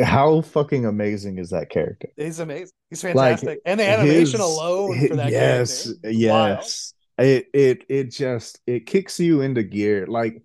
how 0.05 0.41
fucking 0.41 0.87
amazing 0.87 1.39
is 1.39 1.51
that 1.51 1.69
character 1.69 2.09
He's 2.17 2.39
amazing. 2.39 2.71
He's 2.91 3.03
Like, 3.03 3.15
fantastic, 3.41 3.59
and 3.67 3.81
the 3.81 3.89
animation 3.89 4.39
His- 4.41 4.49
alone 4.49 5.09
for 5.09 5.17
that 5.17 5.31
yes 5.33 5.85
character. 5.85 6.09
is 6.09 6.27
wild. 6.29 6.59
yes 6.61 6.95
it 7.19 7.47
it 7.53 7.85
it 7.89 8.05
just 8.13 8.61
it 8.67 8.87
kicks 8.87 9.19
you 9.19 9.41
into 9.43 9.63
gear 9.65 10.07
like 10.07 10.43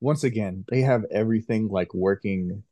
once 0.00 0.24
again 0.24 0.64
they 0.68 0.80
have 0.80 1.04
everything 1.10 1.68
like 1.68 1.92
working 1.94 2.62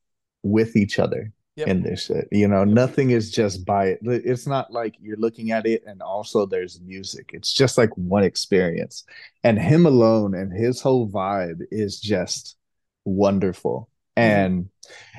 with 0.42 0.76
each 0.76 0.98
other 0.98 1.32
Yep. 1.56 1.66
in 1.68 1.82
this 1.82 2.04
shit 2.04 2.28
you 2.30 2.46
know? 2.46 2.62
Nothing 2.62 3.10
is 3.10 3.32
just 3.32 3.66
by 3.66 3.86
it. 3.86 3.98
It's 4.02 4.46
not 4.46 4.72
like 4.72 4.94
you're 5.00 5.16
looking 5.16 5.50
at 5.50 5.66
it 5.66 5.82
and 5.88 6.00
also 6.00 6.46
there's 6.46 6.80
music. 6.80 7.30
It's 7.34 7.52
just 7.52 7.76
like 7.76 7.90
one 7.96 8.22
experience. 8.22 9.02
And 9.42 9.58
him 9.58 9.84
alone 9.84 10.36
and 10.36 10.52
his 10.52 10.80
whole 10.80 11.08
vibe 11.10 11.62
is 11.72 12.00
just 12.00 12.56
wonderful. 13.04 13.90
Mm-hmm. 14.16 14.30
and 14.30 14.68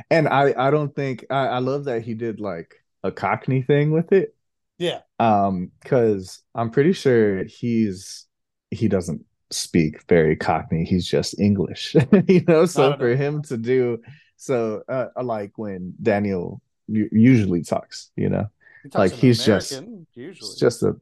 and 0.09 0.27
i 0.27 0.53
i 0.57 0.71
don't 0.71 0.93
think 0.95 1.25
I, 1.29 1.47
I 1.47 1.59
love 1.59 1.85
that 1.85 2.01
he 2.01 2.13
did 2.13 2.39
like 2.39 2.75
a 3.03 3.11
cockney 3.11 3.61
thing 3.61 3.91
with 3.91 4.11
it. 4.11 4.35
Yeah, 4.77 4.99
um 5.19 5.71
because 5.81 6.41
i'm 6.55 6.69
pretty 6.71 6.93
sure 6.93 7.43
he's 7.43 8.25
he 8.71 8.87
doesn't 8.87 9.25
speak 9.51 10.07
very 10.07 10.35
cockney. 10.35 10.85
He's 10.85 11.07
just 11.07 11.39
english 11.39 11.95
you 12.27 12.43
know? 12.47 12.65
So 12.65 12.95
for 12.97 13.15
him 13.15 13.41
to 13.43 13.57
do 13.57 14.01
so 14.37 14.83
uh 14.87 15.07
like 15.23 15.57
when 15.57 15.93
daniel 16.01 16.61
usually 16.87 17.63
talks 17.63 18.11
you 18.15 18.29
know? 18.29 18.47
He 18.83 18.89
talks 18.89 19.11
Like, 19.11 19.19
he's 19.19 19.43
just- 19.43 19.81
usually. 20.15 20.55
just 20.59 20.83
a 20.83 20.95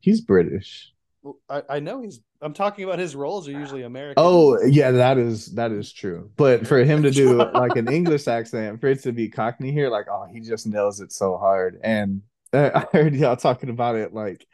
he's 0.00 0.20
british. 0.20 0.92
Well, 1.22 1.36
I, 1.50 1.62
I 1.76 1.80
know 1.80 2.00
he's. 2.00 2.20
I'm 2.40 2.54
talking 2.54 2.84
about 2.84 2.98
his 2.98 3.14
roles 3.14 3.46
are 3.46 3.52
usually 3.52 3.82
American. 3.82 4.14
oh 4.16 4.58
yeah 4.64 4.90
that 4.90 5.18
is 5.18 5.52
that 5.54 5.70
is 5.70 5.92
true. 5.92 6.30
But 6.36 6.66
for 6.66 6.78
him 6.90 7.02
to 7.02 7.10
do 7.10 7.34
like 7.36 7.76
an 7.76 7.88
english 7.92 8.26
accent 8.26 8.80
for 8.80 8.86
it 8.88 9.02
to 9.02 9.12
be 9.12 9.28
cockney 9.28 9.70
here 9.70 9.90
like 9.90 10.06
oh 10.10 10.26
he 10.32 10.40
just 10.40 10.66
nails 10.66 11.00
it 11.00 11.12
so 11.12 11.36
hard. 11.36 11.78
And 11.84 12.22
uh, 12.52 12.70
i 12.92 12.96
heard 12.96 13.14
y'all 13.14 13.36
talking 13.36 13.68
about 13.70 13.96
it 13.96 14.12
like 14.14 14.46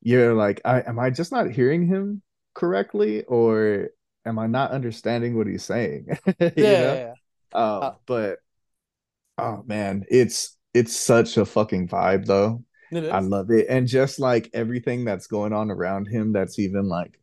you're 0.00 0.32
like 0.34 0.60
I, 0.64 0.80
am 0.82 0.98
i 0.98 1.10
just 1.10 1.32
not 1.32 1.50
hearing 1.50 1.86
him 1.86 2.22
correctly 2.54 3.24
or 3.24 3.88
am 4.26 4.38
i 4.38 4.46
not 4.46 4.70
understanding 4.72 5.36
what 5.36 5.46
he's 5.46 5.64
saying 5.64 6.06
yeah, 6.56 6.72
yeah, 6.82 6.96
yeah. 6.96 7.14
um, 7.52 7.80
Uh, 7.80 7.92
but 8.06 8.38
oh 9.38 9.62
man 9.66 10.04
it's 10.08 10.56
it's 10.74 10.96
such 10.96 11.36
a 11.36 11.44
fucking 11.44 11.88
vibe 11.88 12.26
though 12.26 12.62
I 13.10 13.20
love 13.20 13.50
it. 13.50 13.66
And 13.68 13.86
just 13.88 14.18
like 14.20 14.50
everything 14.54 15.04
that's 15.04 15.26
going 15.28 15.52
on 15.52 15.70
around 15.70 16.06
him, 16.06 16.32
that's 16.32 16.58
even 16.58 16.88
like 16.88 17.20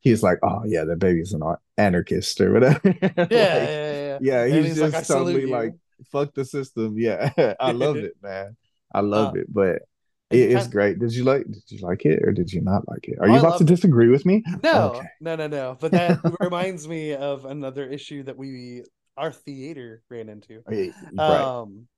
he's 0.00 0.22
like, 0.22 0.38
oh 0.42 0.62
yeah, 0.66 0.84
that 0.84 0.98
baby's 0.98 1.32
an 1.32 1.42
anarchist 1.78 2.40
or 2.42 2.52
whatever. 2.52 2.80
yeah, 3.30 3.56
Like, 3.56 3.72
yeah, 4.18 4.18
yeah, 4.20 4.46
yeah, 4.46 4.46
he's, 4.46 4.74
he's 4.74 4.76
just 4.76 4.94
"I 4.94 5.02
salute 5.02 5.44
totally 5.44 5.46
like 5.48 5.74
fuck 6.12 6.34
the 6.34 6.44
system. 6.44 6.96
Yeah. 6.98 7.32
I 7.60 7.72
love 7.72 8.04
it, 8.04 8.14
man. 8.22 8.56
I 8.94 9.00
love 9.00 9.30
Uh, 9.30 9.36
it. 9.36 9.46
But 9.52 9.82
it 10.30 10.50
is 10.50 10.68
great. 10.68 10.98
Did 10.98 11.12
you 11.14 11.24
like 11.24 11.44
did 11.46 11.62
you 11.68 11.78
like 11.78 12.04
it 12.06 12.20
or 12.22 12.32
did 12.32 12.52
you 12.52 12.60
not 12.60 12.88
like 12.88 13.08
it? 13.08 13.18
Are 13.20 13.28
Oh, 13.28 13.30
you 13.30 13.38
about 13.38 13.56
to 13.56 13.64
loved 13.64 13.70
it. 13.70 13.74
disagree 13.74 14.08
with 14.08 14.24
me? 14.26 14.44
No, 14.62 15.02
Okay. 15.02 15.08
no, 15.20 15.36
no, 15.36 15.48
no. 15.48 15.78
But 15.80 15.92
that 15.92 16.20
reminds 16.40 16.88
me 16.88 17.14
of 17.14 17.44
another 17.46 17.88
issue 17.88 18.22
that 18.24 18.36
we 18.36 18.84
our 19.16 19.32
theater 19.32 20.02
ran 20.10 20.28
into. 20.28 20.64
Right. 20.66 20.94
Um, 21.18 21.88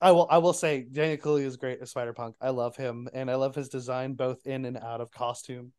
I 0.00 0.12
will 0.12 0.28
I 0.30 0.38
will 0.38 0.54
say 0.54 0.82
Daniel 0.82 1.18
Kaluuya 1.18 1.46
is 1.46 1.56
great 1.58 1.80
as 1.80 1.90
Spider 1.90 2.12
Punk. 2.14 2.36
I 2.40 2.50
love 2.50 2.76
him 2.76 3.08
and 3.14 3.30
I 3.30 3.36
love 3.36 3.54
his 3.54 3.68
design 3.70 4.14
both 4.14 4.46
in 4.46 4.64
and 4.66 4.76
out 4.78 5.00
of 5.00 5.10
costume. 5.10 5.72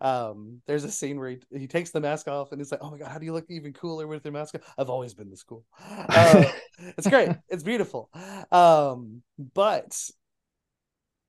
Um, 0.00 0.62
there's 0.66 0.84
a 0.84 0.90
scene 0.90 1.18
where 1.18 1.30
he, 1.30 1.40
he 1.60 1.68
takes 1.68 1.90
the 1.90 2.00
mask 2.00 2.28
off 2.28 2.52
and 2.52 2.60
he's 2.60 2.72
like, 2.72 2.80
"Oh 2.82 2.90
my 2.90 2.98
god, 2.98 3.08
how 3.10 3.18
do 3.18 3.26
you 3.26 3.32
look 3.32 3.46
even 3.50 3.72
cooler 3.72 4.06
with 4.06 4.24
your 4.24 4.32
mask?" 4.32 4.56
I've 4.78 4.90
always 4.90 5.14
been 5.14 5.30
this 5.30 5.44
cool. 5.44 5.64
Uh, 6.12 6.50
it's 6.98 7.08
great. 7.08 7.32
It's 7.48 7.62
beautiful. 7.64 8.10
Um, 8.52 9.22
but 9.54 9.98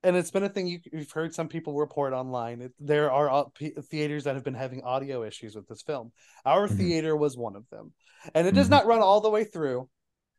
and 0.06 0.16
it's 0.16 0.30
been 0.30 0.44
a 0.44 0.48
thing 0.48 0.68
you, 0.68 0.78
have 0.94 1.10
heard 1.10 1.34
some 1.34 1.48
people 1.48 1.74
report 1.74 2.12
online. 2.12 2.60
It, 2.62 2.72
there 2.78 3.10
are 3.10 3.28
uh, 3.28 3.44
theaters 3.90 4.24
that 4.24 4.36
have 4.36 4.44
been 4.44 4.54
having 4.54 4.82
audio 4.82 5.24
issues 5.24 5.56
with 5.56 5.66
this 5.66 5.82
film. 5.82 6.12
Our 6.44 6.68
mm-hmm. 6.68 6.76
theater 6.76 7.16
was 7.16 7.36
one 7.36 7.56
of 7.56 7.68
them, 7.70 7.92
and 8.32 8.46
it 8.46 8.50
mm-hmm. 8.50 8.58
does 8.58 8.70
not 8.70 8.86
run 8.86 9.00
all 9.00 9.20
the 9.20 9.30
way 9.30 9.42
through. 9.42 9.88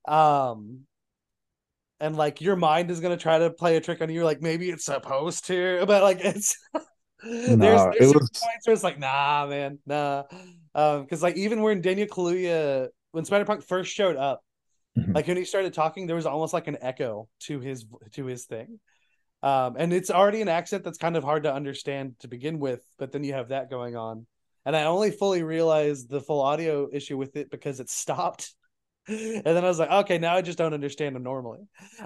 Um, 0.07 0.83
and 1.99 2.15
like 2.15 2.39
your 2.39 2.55
mind 2.55 2.91
is 2.91 3.01
gonna 3.01 3.17
try 3.17 3.39
to 3.39 3.49
play 3.49 3.75
a 3.75 3.81
trick 3.81 4.01
on 4.01 4.09
you, 4.09 4.23
like 4.23 4.41
maybe 4.41 4.69
it's 4.69 4.85
supposed 4.85 5.47
to, 5.47 5.83
but 5.87 6.01
like 6.01 6.21
it's 6.21 6.55
there's, 7.23 7.57
there's 7.57 7.95
it 7.99 8.15
was... 8.15 8.29
points 8.29 8.65
where 8.67 8.73
it's 8.73 8.83
like, 8.83 8.99
nah, 8.99 9.47
man, 9.47 9.79
nah. 9.85 10.23
Um, 10.75 11.01
because 11.01 11.21
like 11.21 11.35
even 11.35 11.61
when 11.61 11.81
Daniel 11.81 12.07
Kaluuya, 12.07 12.87
when 13.11 13.25
Spider 13.25 13.43
Punk 13.43 13.65
first 13.65 13.91
showed 13.91 14.15
up, 14.15 14.41
mm-hmm. 14.97 15.11
like 15.11 15.27
when 15.27 15.35
he 15.35 15.43
started 15.43 15.73
talking, 15.73 16.07
there 16.07 16.15
was 16.15 16.25
almost 16.25 16.53
like 16.53 16.67
an 16.67 16.77
echo 16.79 17.27
to 17.41 17.59
his 17.59 17.85
to 18.13 18.25
his 18.27 18.45
thing. 18.45 18.79
Um, 19.43 19.75
and 19.77 19.93
it's 19.93 20.09
already 20.09 20.41
an 20.41 20.49
accent 20.49 20.83
that's 20.83 20.97
kind 20.97 21.15
of 21.15 21.23
hard 21.23 21.43
to 21.43 21.53
understand 21.53 22.15
to 22.19 22.27
begin 22.27 22.59
with, 22.59 22.83
but 22.97 23.11
then 23.11 23.23
you 23.23 23.33
have 23.33 23.49
that 23.49 23.69
going 23.69 23.95
on. 23.95 24.25
And 24.65 24.75
I 24.75 24.83
only 24.83 25.11
fully 25.11 25.43
realized 25.43 26.09
the 26.09 26.19
full 26.19 26.41
audio 26.41 26.89
issue 26.91 27.17
with 27.17 27.35
it 27.35 27.49
because 27.49 27.79
it 27.79 27.89
stopped. 27.89 28.53
and 29.07 29.43
then 29.45 29.63
I 29.63 29.67
was 29.67 29.79
like, 29.79 29.91
okay, 29.91 30.17
now 30.17 30.35
I 30.35 30.41
just 30.41 30.57
don't 30.57 30.73
understand 30.73 31.15
them 31.15 31.23
normally. 31.23 31.59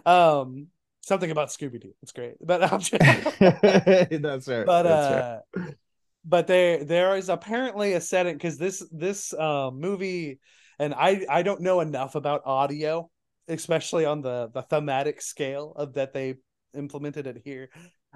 Um, 0.06 0.68
something 1.02 1.32
about 1.32 1.50
Scooby 1.50 1.82
Doo. 1.82 1.94
It's 2.04 2.12
great, 2.12 2.36
but 2.40 2.62
I'm 2.72 2.80
just... 2.80 2.92
that's 3.42 4.48
right. 4.48 4.66
But 4.66 4.84
that's 4.84 5.08
uh, 5.08 5.40
right. 5.56 5.76
but 6.24 6.48
there 6.48 6.84
there 6.84 7.18
is 7.18 7.30
apparently 7.30 7.94
a 7.94 8.02
setting 8.02 8.36
because 8.36 8.58
this 8.58 8.86
this 8.92 9.34
uh, 9.34 9.72
movie, 9.72 10.40
and 10.78 10.94
I 10.94 11.26
I 11.30 11.42
don't 11.42 11.62
know 11.62 11.80
enough 11.80 12.16
about 12.16 12.44
audio, 12.46 13.10
especially 13.48 14.06
on 14.06 14.22
the 14.22 14.50
the 14.54 14.62
thematic 14.62 15.22
scale 15.22 15.74
of 15.76 15.94
that 15.96 16.14
they 16.14 16.36
implemented 16.76 17.28
it 17.28 17.42
here 17.44 17.70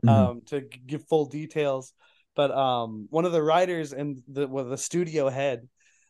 mm-hmm. 0.05 0.09
um, 0.09 0.41
to 0.47 0.61
give 0.61 1.07
full 1.07 1.25
details. 1.25 1.93
But 2.35 2.51
um, 2.51 3.07
one 3.09 3.25
of 3.25 3.31
the 3.31 3.43
writers 3.43 3.93
and 3.93 4.21
the 4.27 4.47
well, 4.47 4.65
the 4.65 4.77
studio 4.77 5.29
head 5.29 5.67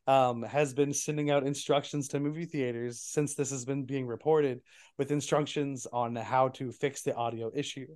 um, 0.08 0.44
has 0.44 0.74
been 0.74 0.94
sending 0.94 1.30
out 1.32 1.46
instructions 1.46 2.08
to 2.10 2.20
movie 2.20 2.46
theaters 2.46 3.02
since 3.02 3.36
this 3.36 3.52
has 3.52 3.66
been 3.66 3.86
being 3.86 4.08
reported 4.08 4.62
with 4.98 5.12
instructions 5.12 5.88
on 5.92 6.16
how 6.16 6.50
to 6.50 6.72
fix 6.72 7.02
the 7.02 7.16
audio 7.16 7.52
issue 7.54 7.88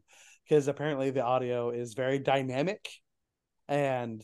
because 0.47 0.67
apparently 0.67 1.11
the 1.11 1.23
audio 1.23 1.69
is 1.69 1.93
very 1.93 2.17
dynamic 2.19 2.89
and 3.67 4.23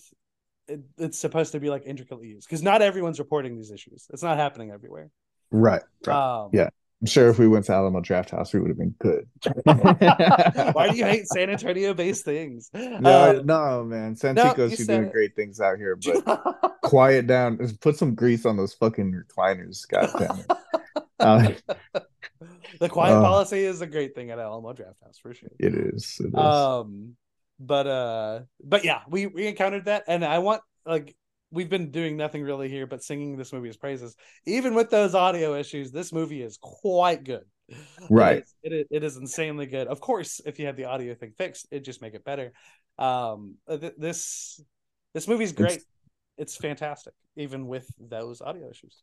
it, 0.67 0.81
it's 0.97 1.19
supposed 1.19 1.51
to 1.51 1.59
be 1.59 1.69
like 1.69 1.83
intricately 1.85 2.27
used 2.27 2.47
because 2.47 2.63
not 2.63 2.81
everyone's 2.81 3.19
reporting 3.19 3.55
these 3.55 3.71
issues. 3.71 4.07
It's 4.11 4.23
not 4.23 4.37
happening 4.37 4.71
everywhere. 4.71 5.11
Right. 5.51 5.83
right. 6.07 6.43
Um, 6.43 6.49
yeah. 6.53 6.69
I'm 7.05 7.07
sure 7.07 7.29
if 7.29 7.37
we 7.37 7.47
went 7.47 7.65
to 7.65 7.71
Alamo 7.71 8.01
Drafthouse, 8.01 8.51
we 8.51 8.59
would 8.59 8.69
have 8.69 8.79
been 8.79 8.95
good. 8.97 9.27
Why 10.73 10.89
do 10.89 10.97
you 10.97 11.05
hate 11.05 11.27
San 11.27 11.51
Antonio 11.51 11.93
based 11.93 12.25
things? 12.25 12.71
No, 12.73 12.97
uh, 13.03 13.41
no, 13.45 13.83
man. 13.83 14.15
Santikos 14.15 14.79
no, 14.79 14.85
doing 14.87 15.07
it. 15.09 15.11
great 15.11 15.35
things 15.35 15.59
out 15.59 15.77
here, 15.77 15.95
but 15.95 16.79
quiet 16.81 17.27
down. 17.27 17.59
Just 17.59 17.79
Put 17.79 17.95
some 17.97 18.15
grease 18.15 18.43
on 18.43 18.57
those 18.57 18.73
fucking 18.73 19.13
recliners. 19.13 19.87
God 19.87 20.09
damn 20.17 20.39
it. 20.39 20.51
Uh, 21.19 21.99
the 22.79 22.89
quiet 22.89 23.17
uh, 23.17 23.21
policy 23.21 23.63
is 23.63 23.81
a 23.81 23.87
great 23.87 24.15
thing 24.15 24.31
at 24.31 24.39
Alamo 24.39 24.73
Drafthouse 24.73 25.21
for 25.21 25.35
sure. 25.35 25.49
It 25.59 25.75
is. 25.75 26.19
It 26.19 26.29
is. 26.29 26.33
Um, 26.33 27.17
but 27.59 27.85
uh, 27.85 28.39
but 28.63 28.83
yeah, 28.83 29.01
we 29.07 29.27
we 29.27 29.45
encountered 29.45 29.85
that, 29.85 30.05
and 30.07 30.25
I 30.25 30.39
want 30.39 30.63
like 30.87 31.15
we've 31.51 31.69
been 31.69 31.91
doing 31.91 32.17
nothing 32.17 32.43
really 32.43 32.69
here 32.69 32.87
but 32.87 33.03
singing 33.03 33.37
this 33.37 33.53
movie's 33.53 33.77
praises. 33.77 34.15
Even 34.45 34.75
with 34.75 34.89
those 34.89 35.15
audio 35.15 35.55
issues, 35.55 35.91
this 35.91 36.11
movie 36.11 36.41
is 36.41 36.57
quite 36.61 37.23
good. 37.23 37.45
Right. 38.09 38.37
It 38.37 38.43
is, 38.43 38.55
it 38.63 38.73
is, 38.73 38.85
it 38.91 39.03
is 39.03 39.17
insanely 39.17 39.65
good. 39.65 39.87
Of 39.87 39.99
course, 39.99 40.41
if 40.45 40.59
you 40.59 40.65
had 40.65 40.77
the 40.77 40.85
audio 40.85 41.15
thing 41.15 41.33
fixed, 41.37 41.67
it 41.71 41.83
just 41.83 42.01
make 42.01 42.13
it 42.13 42.23
better. 42.23 42.53
Um, 42.97 43.55
uh, 43.67 43.77
th- 43.77 43.93
this 43.97 44.61
this 45.13 45.27
movie's 45.27 45.51
great. 45.51 45.77
It's, 45.77 45.85
it's 46.37 46.57
fantastic, 46.57 47.13
even 47.35 47.67
with 47.67 47.87
those 47.99 48.41
audio 48.41 48.69
issues. 48.69 49.01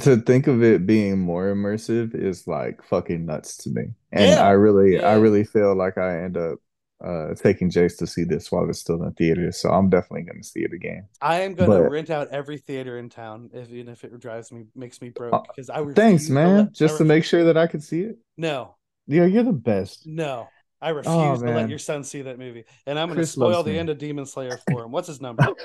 To 0.00 0.16
think 0.16 0.46
of 0.46 0.62
it 0.62 0.86
being 0.86 1.18
more 1.18 1.54
immersive 1.54 2.14
is 2.14 2.46
like 2.46 2.82
fucking 2.84 3.26
nuts 3.26 3.56
to 3.58 3.70
me, 3.70 3.84
and 4.12 4.30
yeah. 4.30 4.42
I 4.42 4.50
really, 4.50 4.96
yeah. 4.96 5.08
I 5.08 5.16
really 5.16 5.44
feel 5.44 5.74
like 5.74 5.98
I 5.98 6.22
end 6.22 6.36
up 6.36 6.58
uh 7.04 7.34
taking 7.34 7.70
Jace 7.70 7.96
to 7.98 8.06
see 8.06 8.24
this 8.24 8.50
while 8.50 8.68
it's 8.68 8.80
still 8.80 8.96
in 8.96 9.02
the 9.02 9.10
theater. 9.12 9.52
So 9.52 9.70
I'm 9.70 9.88
definitely 9.88 10.22
gonna 10.22 10.42
see 10.42 10.60
it 10.60 10.72
again. 10.72 11.06
I 11.20 11.40
am 11.42 11.54
gonna 11.54 11.82
but, 11.82 11.90
rent 11.90 12.10
out 12.10 12.28
every 12.28 12.58
theater 12.58 12.98
in 12.98 13.08
town, 13.08 13.50
if, 13.52 13.70
even 13.70 13.92
if 13.92 14.04
it 14.04 14.18
drives 14.20 14.50
me 14.50 14.64
makes 14.74 15.00
me 15.00 15.10
broke. 15.10 15.46
Because 15.48 15.70
I 15.70 15.80
was 15.80 15.94
thanks, 15.94 16.28
man, 16.28 16.66
to 16.66 16.72
just 16.72 16.98
to 16.98 17.04
make 17.04 17.24
sure 17.24 17.44
that 17.44 17.56
I 17.56 17.66
can 17.66 17.80
see 17.80 18.00
it. 18.00 18.18
No, 18.36 18.76
yeah, 19.06 19.24
you're 19.24 19.44
the 19.44 19.52
best. 19.52 20.06
No, 20.06 20.48
I 20.80 20.90
oh, 20.90 20.94
refuse 20.94 21.42
oh, 21.42 21.46
to 21.46 21.52
let 21.52 21.68
your 21.68 21.78
son 21.78 22.04
see 22.04 22.22
that 22.22 22.38
movie, 22.38 22.64
and 22.86 22.98
I'm 22.98 23.08
gonna 23.08 23.26
spoil 23.26 23.62
the 23.62 23.72
me. 23.72 23.78
end 23.78 23.90
of 23.90 23.98
Demon 23.98 24.26
Slayer 24.26 24.58
for 24.70 24.84
him. 24.84 24.92
What's 24.92 25.08
his 25.08 25.20
number? 25.20 25.44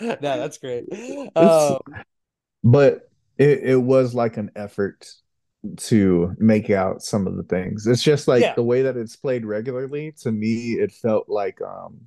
no, 0.00 0.16
that's 0.20 0.58
great. 0.58 0.84
Um, 1.36 1.78
but 2.62 3.10
it, 3.38 3.60
it 3.62 3.76
was 3.76 4.14
like 4.14 4.36
an 4.36 4.50
effort 4.54 5.10
to 5.76 6.34
make 6.38 6.70
out 6.70 7.02
some 7.02 7.26
of 7.26 7.36
the 7.36 7.42
things. 7.42 7.86
It's 7.86 8.02
just 8.02 8.28
like 8.28 8.42
yeah. 8.42 8.54
the 8.54 8.62
way 8.62 8.82
that 8.82 8.96
it's 8.96 9.16
played 9.16 9.44
regularly. 9.44 10.12
To 10.22 10.32
me, 10.32 10.72
it 10.72 10.92
felt 10.92 11.28
like 11.28 11.60
um 11.60 12.00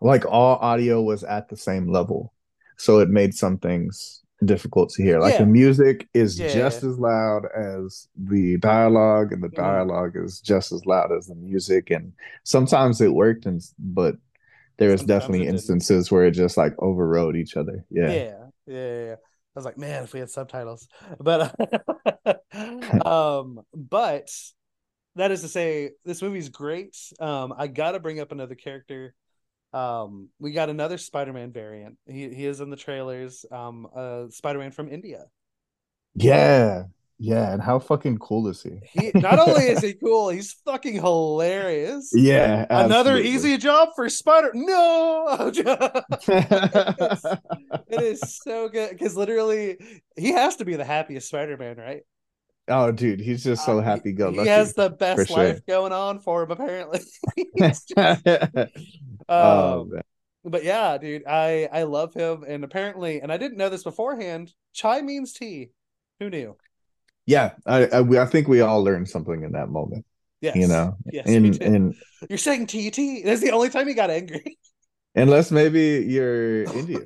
like 0.00 0.26
all 0.26 0.56
audio 0.56 1.00
was 1.00 1.24
at 1.24 1.48
the 1.48 1.56
same 1.56 1.90
level, 1.90 2.34
so 2.76 2.98
it 2.98 3.08
made 3.08 3.34
some 3.34 3.58
things 3.58 4.22
difficult 4.44 4.90
to 4.90 5.02
hear. 5.02 5.20
Like 5.20 5.34
yeah. 5.34 5.40
the 5.40 5.46
music 5.46 6.06
is 6.12 6.38
yeah. 6.38 6.52
just 6.52 6.82
as 6.82 6.98
loud 6.98 7.46
as 7.56 8.08
the 8.16 8.58
dialogue, 8.58 9.32
and 9.32 9.42
the 9.42 9.48
dialogue 9.48 10.12
is 10.16 10.40
just 10.40 10.72
as 10.72 10.84
loud 10.84 11.12
as 11.12 11.26
the 11.26 11.34
music. 11.34 11.90
And 11.90 12.12
sometimes 12.42 13.00
it 13.00 13.14
worked, 13.14 13.46
and 13.46 13.62
but 13.78 14.16
there 14.76 14.90
was 14.90 15.02
definitely 15.02 15.46
instances 15.46 16.10
where 16.10 16.24
it 16.24 16.32
just 16.32 16.56
like 16.56 16.74
overrode 16.78 17.36
each 17.36 17.56
other. 17.56 17.84
Yeah. 17.90 18.12
Yeah. 18.12 18.44
Yeah. 18.66 19.14
I 19.54 19.58
was 19.58 19.64
like, 19.64 19.78
man, 19.78 20.04
if 20.04 20.12
we 20.12 20.20
had 20.20 20.30
subtitles, 20.30 20.88
but 21.20 21.54
um, 23.06 23.60
but 23.72 24.30
that 25.16 25.30
is 25.30 25.42
to 25.42 25.48
say, 25.48 25.90
this 26.04 26.22
movie's 26.22 26.48
great. 26.48 26.96
Um, 27.20 27.54
I 27.56 27.68
gotta 27.68 28.00
bring 28.00 28.18
up 28.18 28.32
another 28.32 28.56
character. 28.56 29.14
Um, 29.72 30.28
we 30.38 30.52
got 30.52 30.70
another 30.70 30.98
Spider-Man 30.98 31.52
variant. 31.52 31.98
He 32.06 32.32
he 32.34 32.46
is 32.46 32.60
in 32.60 32.70
the 32.70 32.76
trailers. 32.76 33.44
Um, 33.50 33.86
uh, 33.94 34.24
Spider-Man 34.30 34.72
from 34.72 34.88
India. 34.88 35.24
Yeah, 36.14 36.84
yeah, 37.24 37.54
and 37.54 37.62
how 37.62 37.78
fucking 37.78 38.18
cool 38.18 38.48
is 38.48 38.62
he? 38.62 38.72
he 38.92 39.10
not 39.14 39.38
only 39.38 39.64
is 39.64 39.80
he 39.80 39.94
cool, 40.04 40.28
he's 40.28 40.52
fucking 40.66 40.96
hilarious. 40.96 42.10
Yeah, 42.12 42.66
another 42.68 43.16
easy 43.16 43.56
job 43.56 43.90
for 43.96 44.10
Spider. 44.10 44.50
No, 44.52 45.50
it 45.56 45.62
is 47.90 48.38
so 48.44 48.68
good 48.68 48.90
because 48.90 49.16
literally 49.16 49.78
he 50.16 50.32
has 50.32 50.56
to 50.56 50.66
be 50.66 50.76
the 50.76 50.84
happiest 50.84 51.28
Spider-Man, 51.28 51.78
right? 51.78 52.02
Oh, 52.68 52.92
dude, 52.92 53.20
he's 53.20 53.42
just 53.42 53.64
so 53.64 53.78
uh, 53.78 53.82
happy 53.82 54.12
go 54.12 54.28
lucky. 54.28 54.42
He 54.42 54.48
has 54.48 54.74
the 54.74 54.90
best 54.90 55.30
life 55.30 55.56
sure. 55.56 55.62
going 55.66 55.92
on 55.92 56.20
for 56.20 56.42
him, 56.42 56.50
apparently. 56.50 57.00
just, 57.58 57.90
oh, 57.96 59.80
um, 59.80 59.92
but 60.44 60.62
yeah, 60.62 60.98
dude, 60.98 61.26
I 61.26 61.70
I 61.72 61.84
love 61.84 62.12
him, 62.12 62.44
and 62.46 62.64
apparently, 62.64 63.22
and 63.22 63.32
I 63.32 63.38
didn't 63.38 63.56
know 63.56 63.70
this 63.70 63.84
beforehand. 63.84 64.52
Chai 64.74 65.00
means 65.00 65.32
tea. 65.32 65.70
Who 66.20 66.28
knew? 66.28 66.56
Yeah, 67.26 67.52
I, 67.66 67.86
I, 67.86 68.00
I 68.00 68.26
think 68.26 68.48
we 68.48 68.60
all 68.60 68.82
learned 68.82 69.08
something 69.08 69.42
in 69.42 69.52
that 69.52 69.68
moment. 69.68 70.04
Yes. 70.40 70.56
You 70.56 70.66
know, 70.68 70.96
yes, 71.10 71.26
and, 71.26 71.62
and 71.62 71.94
you're 72.28 72.36
saying 72.36 72.66
TT. 72.66 73.24
That's 73.24 73.40
the 73.40 73.52
only 73.52 73.70
time 73.70 73.88
he 73.88 73.94
got 73.94 74.10
angry. 74.10 74.58
Unless 75.14 75.50
maybe 75.50 76.04
you're 76.06 76.64
Indian 76.64 77.04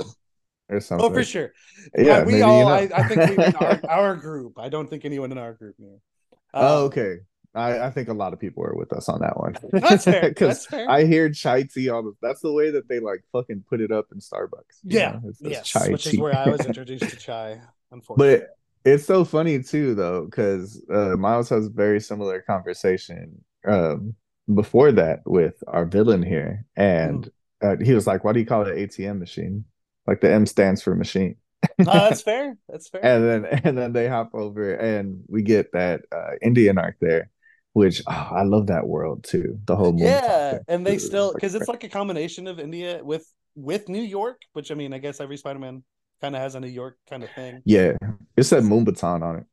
or 0.69 0.81
something. 0.81 1.07
Oh, 1.07 1.13
for 1.13 1.23
sure. 1.23 1.53
Yeah, 1.97 2.25
we 2.25 2.43
all. 2.43 2.59
You 2.59 2.89
know. 2.89 2.95
I, 2.97 3.01
I, 3.01 3.09
think 3.09 3.39
we 3.39 3.45
in 3.45 3.55
our, 3.55 3.81
our, 3.89 4.17
group. 4.17 4.59
I 4.59 4.69
don't 4.69 4.91
think 4.91 5.05
anyone 5.05 5.31
in 5.31 5.39
our 5.39 5.53
group 5.53 5.77
knew. 5.79 6.01
Um, 6.33 6.65
oh, 6.65 6.85
okay. 6.87 7.19
I, 7.55 7.87
I 7.87 7.91
think 7.91 8.09
a 8.09 8.13
lot 8.13 8.33
of 8.33 8.41
people 8.41 8.65
are 8.65 8.75
with 8.75 8.93
us 8.93 9.09
on 9.09 9.21
that 9.21 9.39
one. 9.39 9.57
That's 9.73 10.05
fair. 10.05 10.29
Because 10.29 10.67
I 10.73 11.05
hear 11.05 11.31
chai 11.31 11.63
tea 11.63 11.91
all 11.91 12.03
the. 12.03 12.15
That's 12.21 12.41
the 12.41 12.53
way 12.53 12.71
that 12.71 12.89
they 12.89 12.99
like 12.99 13.23
fucking 13.33 13.65
put 13.69 13.81
it 13.81 13.91
up 13.91 14.07
in 14.13 14.19
Starbucks. 14.19 14.81
Yeah, 14.85 15.21
yes, 15.41 15.69
chai 15.69 15.91
which 15.91 16.07
is 16.07 16.19
where 16.19 16.37
I 16.37 16.49
was 16.49 16.65
introduced 16.67 17.09
to 17.09 17.17
chai. 17.17 17.61
Unfortunately, 17.91 18.41
but 18.41 18.58
it's 18.85 19.05
so 19.05 19.25
funny 19.25 19.63
too, 19.63 19.95
though, 19.95 20.25
because 20.25 20.83
uh, 20.93 21.17
Miles 21.17 21.49
has 21.49 21.67
a 21.67 21.71
very 21.71 22.01
similar 22.01 22.41
conversation 22.41 23.45
um, 23.67 24.15
before 24.53 24.93
that 24.93 25.21
with 25.27 25.63
our 25.67 25.85
villain 25.85 26.23
here, 26.23 26.65
and 26.77 27.31
uh, 27.63 27.77
he 27.83 27.93
was 27.95 28.07
like, 28.07 28.25
"Why 28.25 28.33
do 28.33 28.41
you 28.41 28.47
call 28.47 28.63
it 28.63 28.77
ATM 28.77 29.19
machine? 29.19 29.65
Like 30.07 30.21
the 30.21 30.33
M 30.33 30.47
stands 30.47 30.83
for 30.83 30.95
machine." 30.95 31.37
Oh, 31.81 31.85
that's 31.85 32.23
fair. 32.31 32.57
That's 32.69 32.89
fair. 32.89 33.05
and 33.05 33.45
then 33.45 33.61
and 33.65 33.79
then 33.79 33.93
they 33.93 34.09
hop 34.09 34.31
over 34.35 34.75
and 34.75 35.23
we 35.29 35.43
get 35.43 35.73
that 35.73 36.03
uh, 36.13 36.33
Indian 36.43 36.79
arc 36.79 36.97
there, 37.01 37.31
which 37.73 38.03
oh, 38.07 38.29
I 38.31 38.45
love 38.45 38.69
that 38.69 38.87
world 38.87 39.25
too. 39.25 39.59
The 39.67 39.77
whole 39.77 39.95
yeah, 39.99 40.59
and 40.69 40.87
they 40.87 40.99
still 40.99 41.33
because 41.35 41.55
it's 41.55 41.69
like 41.69 41.85
a 41.85 41.89
combination 41.89 42.47
of 42.47 42.59
India 42.59 43.01
with 43.03 43.27
with 43.55 43.89
New 43.89 44.03
York, 44.03 44.43
which 44.53 44.71
I 44.71 44.75
mean, 44.75 44.93
I 44.93 44.99
guess 44.99 45.21
every 45.21 45.37
Spider-Man 45.37 45.83
kind 46.21 46.35
of 46.35 46.43
has 46.43 46.55
a 46.55 46.61
New 46.61 46.69
York 46.69 46.99
kind 47.09 47.23
of 47.23 47.31
thing. 47.31 47.63
Yeah, 47.65 47.97
it 48.37 48.45
said 48.45 48.65
Mumbattan 48.65 49.23
on 49.23 49.37
it 49.37 49.45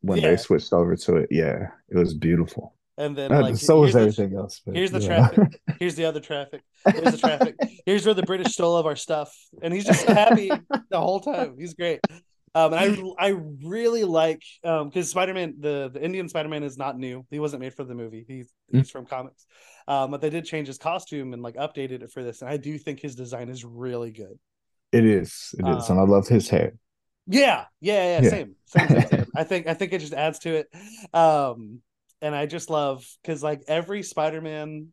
when 0.00 0.18
yeah. 0.18 0.30
they 0.30 0.36
switched 0.36 0.72
over 0.72 0.96
to 0.96 1.16
it. 1.16 1.28
Yeah, 1.30 1.68
it 1.88 1.96
was 1.96 2.14
beautiful. 2.14 2.74
And 2.96 3.16
then 3.16 3.30
like 3.30 3.56
so 3.56 3.80
was 3.80 3.94
everything 3.94 4.30
the, 4.30 4.38
else. 4.38 4.60
But, 4.64 4.74
here's 4.74 4.90
the 4.90 5.00
yeah. 5.00 5.28
traffic. 5.28 5.60
Here's 5.78 5.94
the 5.94 6.04
other 6.04 6.18
traffic. 6.18 6.62
Here's 6.84 7.12
the 7.12 7.18
traffic. 7.18 7.54
here's 7.86 8.04
where 8.04 8.14
the 8.14 8.24
British 8.24 8.54
stole 8.54 8.72
all 8.72 8.78
of 8.78 8.86
our 8.86 8.96
stuff, 8.96 9.32
and 9.62 9.72
he's 9.72 9.84
just 9.84 10.04
happy 10.04 10.50
the 10.90 11.00
whole 11.00 11.20
time. 11.20 11.54
He's 11.56 11.74
great. 11.74 12.00
Um, 12.56 12.72
and 12.72 13.14
I 13.18 13.26
I 13.26 13.34
really 13.62 14.02
like 14.02 14.42
um 14.64 14.88
because 14.88 15.10
Spider 15.10 15.32
Man 15.32 15.54
the 15.60 15.90
the 15.92 16.02
Indian 16.02 16.28
Spider 16.28 16.48
Man 16.48 16.64
is 16.64 16.76
not 16.76 16.98
new. 16.98 17.24
He 17.30 17.38
wasn't 17.38 17.60
made 17.60 17.74
for 17.74 17.84
the 17.84 17.94
movie. 17.94 18.24
He's 18.26 18.52
he's 18.72 18.88
mm. 18.88 18.90
from 18.90 19.06
comics. 19.06 19.46
Um, 19.86 20.10
but 20.10 20.20
they 20.20 20.30
did 20.30 20.44
change 20.44 20.66
his 20.66 20.78
costume 20.78 21.32
and 21.32 21.42
like 21.42 21.54
updated 21.54 22.02
it 22.02 22.10
for 22.10 22.24
this, 22.24 22.42
and 22.42 22.50
I 22.50 22.56
do 22.56 22.76
think 22.78 22.98
his 22.98 23.14
design 23.14 23.48
is 23.48 23.64
really 23.64 24.10
good. 24.10 24.38
It 24.92 25.04
is. 25.04 25.54
It 25.58 25.66
is, 25.68 25.90
um, 25.90 25.98
and 25.98 26.00
I 26.00 26.10
love 26.10 26.28
his 26.28 26.48
hair. 26.48 26.72
Yeah, 27.26 27.66
yeah, 27.80 28.20
yeah. 28.20 28.22
yeah. 28.22 28.30
Same, 28.30 28.56
same, 28.66 28.88
same, 28.88 29.08
same. 29.08 29.26
I 29.36 29.44
think 29.44 29.66
I 29.66 29.74
think 29.74 29.92
it 29.92 30.00
just 30.00 30.14
adds 30.14 30.38
to 30.40 30.54
it. 30.56 30.68
Um, 31.14 31.80
and 32.20 32.34
I 32.34 32.46
just 32.46 32.70
love 32.70 33.06
because 33.22 33.42
like 33.42 33.62
every 33.68 34.02
Spider-Man 34.02 34.88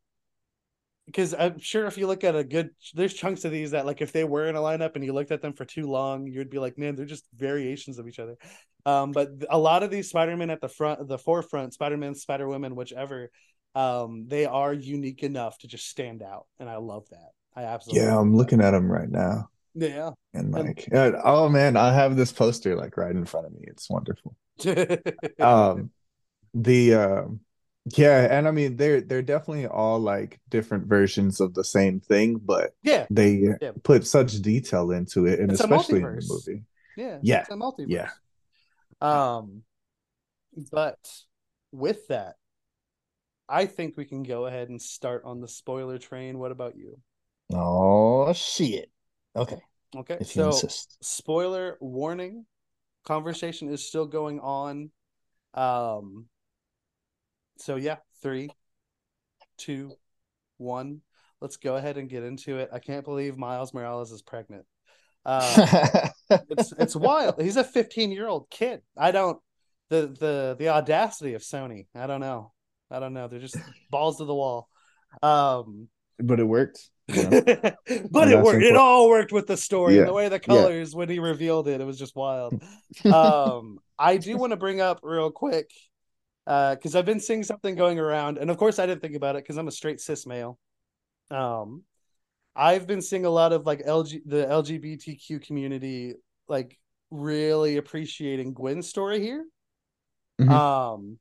because 1.05 1.35
I'm 1.37 1.59
sure 1.59 1.85
if 1.85 1.97
you 1.97 2.07
look 2.07 2.23
at 2.23 2.35
a 2.35 2.43
good, 2.43 2.71
there's 2.93 3.13
chunks 3.13 3.45
of 3.45 3.51
these 3.51 3.71
that 3.71 3.85
like 3.85 4.01
if 4.01 4.11
they 4.11 4.23
were 4.23 4.47
in 4.47 4.55
a 4.55 4.59
lineup 4.59 4.95
and 4.95 5.05
you 5.05 5.13
looked 5.13 5.31
at 5.31 5.41
them 5.41 5.53
for 5.53 5.65
too 5.65 5.87
long, 5.87 6.27
you'd 6.27 6.49
be 6.49 6.59
like, 6.59 6.77
man, 6.77 6.95
they're 6.95 7.05
just 7.05 7.27
variations 7.35 7.99
of 7.99 8.07
each 8.07 8.19
other. 8.19 8.37
Um, 8.85 9.11
but 9.11 9.29
a 9.49 9.57
lot 9.57 9.83
of 9.83 9.91
these 9.91 10.09
Spider-Man 10.09 10.49
at 10.49 10.61
the 10.61 10.69
front, 10.69 11.07
the 11.07 11.17
forefront, 11.17 11.73
Spider-Man, 11.73 12.15
Spider-Woman, 12.15 12.75
whichever, 12.75 13.29
um, 13.75 14.25
they 14.27 14.45
are 14.45 14.73
unique 14.73 15.23
enough 15.23 15.57
to 15.59 15.67
just 15.67 15.87
stand 15.87 16.23
out, 16.23 16.45
and 16.59 16.69
I 16.69 16.77
love 16.77 17.07
that. 17.09 17.29
I 17.55 17.63
absolutely. 17.63 18.05
Yeah, 18.05 18.17
I'm 18.17 18.35
looking 18.35 18.61
at 18.61 18.71
them 18.71 18.91
right 18.91 19.09
now. 19.09 19.49
Yeah, 19.75 20.11
and 20.33 20.51
like, 20.51 20.87
and, 20.91 21.15
oh 21.23 21.49
man, 21.49 21.75
I 21.75 21.93
have 21.93 22.15
this 22.15 22.31
poster 22.31 22.75
like 22.75 22.95
right 22.95 23.15
in 23.15 23.25
front 23.25 23.47
of 23.47 23.53
me. 23.53 23.65
It's 23.67 23.89
wonderful. 23.89 24.35
um, 25.39 25.91
the 26.53 26.93
um 26.93 27.41
yeah, 27.93 28.27
and 28.31 28.47
I 28.47 28.51
mean 28.51 28.77
they're 28.77 29.01
they're 29.01 29.21
definitely 29.21 29.67
all 29.67 29.99
like 29.99 30.39
different 30.49 30.87
versions 30.87 31.39
of 31.39 31.53
the 31.53 31.63
same 31.63 31.99
thing, 31.99 32.39
but 32.43 32.71
yeah, 32.81 33.05
they 33.11 33.49
yeah. 33.61 33.71
put 33.83 34.07
such 34.07 34.41
detail 34.41 34.91
into 34.91 35.27
it, 35.27 35.39
and 35.39 35.51
it's 35.51 35.59
especially 35.59 35.99
in 35.99 36.03
the 36.03 36.25
movie. 36.27 36.63
Yeah, 36.97 37.19
yeah, 37.21 37.41
it's 37.41 37.49
a 37.49 37.53
multiverse. 37.53 37.85
Yeah. 37.89 38.09
Um, 39.01 39.61
but 40.71 40.97
with 41.71 42.07
that, 42.07 42.37
I 43.47 43.67
think 43.67 43.97
we 43.97 44.05
can 44.05 44.23
go 44.23 44.47
ahead 44.47 44.69
and 44.69 44.81
start 44.81 45.23
on 45.25 45.41
the 45.41 45.47
spoiler 45.47 45.99
train. 45.99 46.39
What 46.39 46.51
about 46.51 46.75
you? 46.75 46.97
Oh 47.53 48.33
shit! 48.33 48.89
Okay. 49.35 49.59
Okay. 49.95 50.17
If 50.21 50.31
so, 50.31 50.51
spoiler 51.01 51.77
warning. 51.79 52.45
Conversation 53.05 53.69
is 53.69 53.87
still 53.87 54.07
going 54.07 54.39
on. 54.39 54.89
Um, 55.53 56.25
so 57.57 57.75
yeah, 57.75 57.97
three, 58.21 58.49
two, 59.57 59.91
one. 60.57 61.01
Let's 61.41 61.57
go 61.57 61.75
ahead 61.75 61.97
and 61.97 62.09
get 62.09 62.23
into 62.23 62.57
it. 62.57 62.69
I 62.73 62.79
can't 62.79 63.05
believe 63.05 63.37
Miles 63.37 63.73
Morales 63.73 64.11
is 64.11 64.21
pregnant. 64.21 64.65
Uh, 65.25 66.09
it's 66.49 66.73
it's 66.77 66.95
wild. 66.95 67.41
He's 67.41 67.57
a 67.57 67.63
15 67.63 68.11
year 68.11 68.27
old 68.27 68.49
kid. 68.49 68.81
I 68.97 69.11
don't 69.11 69.39
the 69.89 70.07
the 70.19 70.55
the 70.57 70.69
audacity 70.69 71.33
of 71.33 71.41
Sony. 71.41 71.87
I 71.95 72.07
don't 72.07 72.21
know. 72.21 72.53
I 72.89 72.99
don't 72.99 73.13
know. 73.13 73.27
They're 73.27 73.39
just 73.39 73.57
balls 73.89 74.17
to 74.17 74.25
the 74.25 74.35
wall. 74.35 74.69
Um, 75.21 75.89
but 76.19 76.39
it 76.39 76.43
worked. 76.43 76.89
but 77.07 77.17
it 77.17 78.41
worked. 78.41 78.63
It 78.63 78.75
all 78.75 79.09
worked 79.09 79.31
with 79.31 79.47
the 79.47 79.57
story 79.57 79.95
yeah. 79.95 80.01
and 80.01 80.09
the 80.09 80.13
way 80.13 80.27
the 80.27 80.39
colors 80.39 80.93
yeah. 80.93 80.97
when 80.97 81.09
he 81.09 81.19
revealed 81.19 81.67
it. 81.67 81.79
It 81.79 81.85
was 81.85 81.99
just 81.99 82.15
wild. 82.15 82.61
um, 83.05 83.79
I 83.97 84.17
do 84.17 84.37
want 84.37 84.51
to 84.51 84.57
bring 84.57 84.81
up 84.81 85.01
real 85.03 85.29
quick 85.29 85.69
uh, 86.47 86.75
because 86.75 86.95
uh, 86.95 86.99
I've 86.99 87.05
been 87.05 87.19
seeing 87.19 87.43
something 87.43 87.75
going 87.75 87.99
around, 87.99 88.37
and 88.37 88.49
of 88.49 88.57
course 88.57 88.79
I 88.79 88.85
didn't 88.85 89.01
think 89.01 89.15
about 89.15 89.35
it 89.35 89.43
because 89.43 89.57
I'm 89.57 89.67
a 89.67 89.71
straight 89.71 89.99
cis 89.99 90.25
male. 90.25 90.57
Um, 91.29 91.83
I've 92.55 92.87
been 92.87 93.01
seeing 93.01 93.25
a 93.25 93.29
lot 93.29 93.53
of 93.53 93.65
like 93.65 93.83
LG 93.85 94.21
the 94.25 94.45
LGBTQ 94.45 95.45
community 95.45 96.15
like 96.47 96.77
really 97.11 97.77
appreciating 97.77 98.53
Gwen's 98.53 98.87
story 98.87 99.19
here. 99.19 99.45
Mm-hmm. 100.39 100.51
Um, 100.51 101.19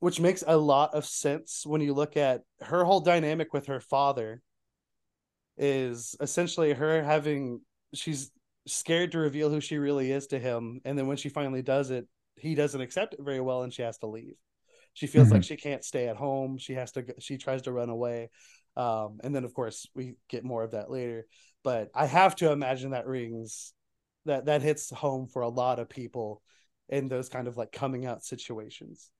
which 0.00 0.20
makes 0.20 0.44
a 0.46 0.56
lot 0.56 0.94
of 0.94 1.04
sense 1.04 1.64
when 1.66 1.80
you 1.80 1.94
look 1.94 2.16
at 2.16 2.42
her 2.60 2.84
whole 2.84 3.00
dynamic 3.00 3.52
with 3.52 3.66
her 3.66 3.80
father 3.80 4.42
is 5.56 6.14
essentially 6.20 6.72
her 6.72 7.02
having 7.02 7.60
she's 7.94 8.30
scared 8.66 9.12
to 9.12 9.18
reveal 9.18 9.48
who 9.48 9.60
she 9.60 9.78
really 9.78 10.10
is 10.10 10.26
to 10.26 10.38
him 10.38 10.80
and 10.84 10.98
then 10.98 11.06
when 11.06 11.16
she 11.16 11.28
finally 11.28 11.62
does 11.62 11.90
it 11.90 12.06
he 12.36 12.54
doesn't 12.54 12.80
accept 12.80 13.14
it 13.14 13.20
very 13.22 13.40
well 13.40 13.62
and 13.62 13.72
she 13.72 13.82
has 13.82 13.96
to 13.98 14.06
leave 14.06 14.34
she 14.96 15.06
feels 15.06 15.26
mm-hmm. 15.26 15.34
like 15.34 15.44
she 15.44 15.56
can't 15.56 15.84
stay 15.84 16.08
at 16.08 16.16
home. 16.16 16.56
She 16.56 16.72
has 16.72 16.90
to. 16.92 17.04
She 17.18 17.36
tries 17.36 17.60
to 17.62 17.72
run 17.72 17.90
away, 17.90 18.30
um, 18.78 19.20
and 19.22 19.34
then 19.34 19.44
of 19.44 19.52
course 19.52 19.86
we 19.94 20.14
get 20.30 20.42
more 20.42 20.64
of 20.64 20.70
that 20.70 20.90
later. 20.90 21.26
But 21.62 21.90
I 21.94 22.06
have 22.06 22.34
to 22.36 22.50
imagine 22.50 22.92
that 22.92 23.06
rings 23.06 23.74
that 24.24 24.46
that 24.46 24.62
hits 24.62 24.88
home 24.88 25.26
for 25.26 25.42
a 25.42 25.50
lot 25.50 25.80
of 25.80 25.90
people 25.90 26.40
in 26.88 27.08
those 27.08 27.28
kind 27.28 27.46
of 27.46 27.58
like 27.58 27.72
coming 27.72 28.06
out 28.06 28.24
situations. 28.24 29.10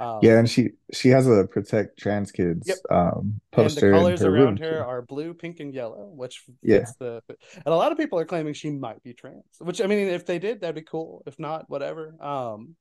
Um, 0.00 0.20
yeah, 0.22 0.38
and 0.38 0.48
she 0.48 0.70
she 0.92 1.08
has 1.08 1.26
a 1.26 1.44
protect 1.44 1.98
trans 1.98 2.30
kids 2.30 2.68
yep. 2.68 2.78
um, 2.90 3.40
poster. 3.52 3.86
And 3.86 3.94
the 3.94 3.98
colors 3.98 4.20
her 4.20 4.36
around 4.36 4.58
her 4.60 4.84
are 4.84 5.02
blue, 5.02 5.34
pink, 5.34 5.60
and 5.60 5.74
yellow, 5.74 6.10
which 6.14 6.44
yeah. 6.62 6.86
the. 6.98 7.22
And 7.28 7.66
a 7.66 7.76
lot 7.76 7.92
of 7.92 7.98
people 7.98 8.18
are 8.18 8.24
claiming 8.24 8.54
she 8.54 8.70
might 8.70 9.02
be 9.02 9.14
trans. 9.14 9.44
Which 9.58 9.80
I 9.80 9.86
mean, 9.86 10.08
if 10.08 10.26
they 10.26 10.38
did, 10.38 10.60
that'd 10.60 10.74
be 10.74 10.82
cool. 10.82 11.22
If 11.26 11.38
not, 11.38 11.68
whatever. 11.68 12.14
Um, 12.22 12.76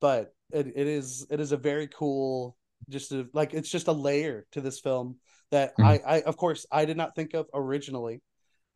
but 0.00 0.34
it, 0.52 0.66
it 0.74 0.86
is 0.86 1.26
it 1.30 1.40
is 1.40 1.52
a 1.52 1.56
very 1.56 1.88
cool 1.88 2.56
just 2.88 3.12
a, 3.12 3.26
like 3.32 3.54
it's 3.54 3.70
just 3.70 3.88
a 3.88 3.92
layer 3.92 4.46
to 4.52 4.60
this 4.60 4.80
film 4.80 5.16
that 5.50 5.72
mm-hmm. 5.78 5.84
I, 5.84 6.16
I 6.16 6.20
of 6.22 6.36
course 6.36 6.66
I 6.70 6.84
did 6.84 6.96
not 6.96 7.14
think 7.14 7.34
of 7.34 7.46
originally. 7.54 8.22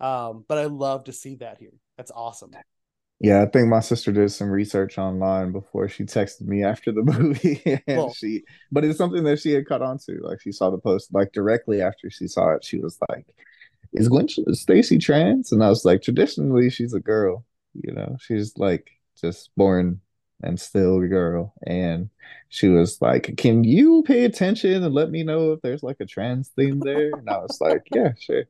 Um, 0.01 0.47
but 0.49 0.57
I 0.57 0.65
love 0.65 1.05
to 1.05 1.13
see 1.13 1.37
that 1.37 1.59
here. 1.59 1.75
That's 1.99 2.11
awesome. 2.11 2.53
Yeah, 3.21 3.43
I 3.43 3.47
think 3.47 3.69
my 3.69 3.81
sister 3.81 4.13
did 4.13 4.31
some 4.31 4.51
research 4.51 4.97
online 4.97 5.53
before 5.53 5.89
she 5.89 6.05
texted 6.05 6.43
me 6.43 6.65
after 6.65 6.91
the 6.91 7.03
movie, 7.19 7.63
and 7.87 7.99
well, 7.99 8.15
she, 8.15 8.45
but 8.73 8.85
it's 8.85 8.97
something 8.97 9.25
that 9.25 9.41
she 9.41 9.53
had 9.53 9.67
caught 9.67 9.83
on 9.83 9.99
to. 10.07 10.19
Like 10.23 10.41
she 10.41 10.53
saw 10.53 10.71
the 10.71 10.79
post, 10.79 11.13
like 11.13 11.33
directly 11.33 11.83
after 11.83 12.11
she 12.11 12.27
saw 12.27 12.55
it, 12.55 12.65
she 12.65 12.79
was 12.79 12.99
like, 13.11 13.27
"Is 13.93 14.09
Gwen 14.09 14.27
Stacy 14.55 14.99
trans?" 14.99 15.53
And 15.53 15.63
I 15.63 15.69
was 15.69 15.85
like, 15.85 16.03
"Traditionally, 16.03 16.71
she's 16.71 16.95
a 16.95 17.01
girl. 17.01 17.45
You 17.75 17.93
know, 17.93 18.17
she's 18.21 18.57
like 18.57 18.91
just 19.21 19.51
born 19.55 20.01
and 20.43 20.59
still 20.59 21.01
a 21.01 21.07
girl. 21.09 21.53
And 21.67 22.11
she 22.49 22.69
was 22.69 23.01
like, 23.01 23.37
Can 23.37 23.65
you 23.65 24.03
pay 24.07 24.25
attention 24.25 24.83
and 24.83 24.95
let 24.95 25.11
me 25.11 25.23
know 25.23 25.53
if 25.53 25.61
there's 25.63 25.83
like 25.83 26.01
a 26.01 26.07
trans 26.07 26.49
theme 26.49 26.81
there? 26.81 27.11
And 27.13 27.29
I 27.29 27.39
was 27.39 27.61
like, 27.61 27.83
Yeah, 27.95 28.13
sure. 28.19 28.45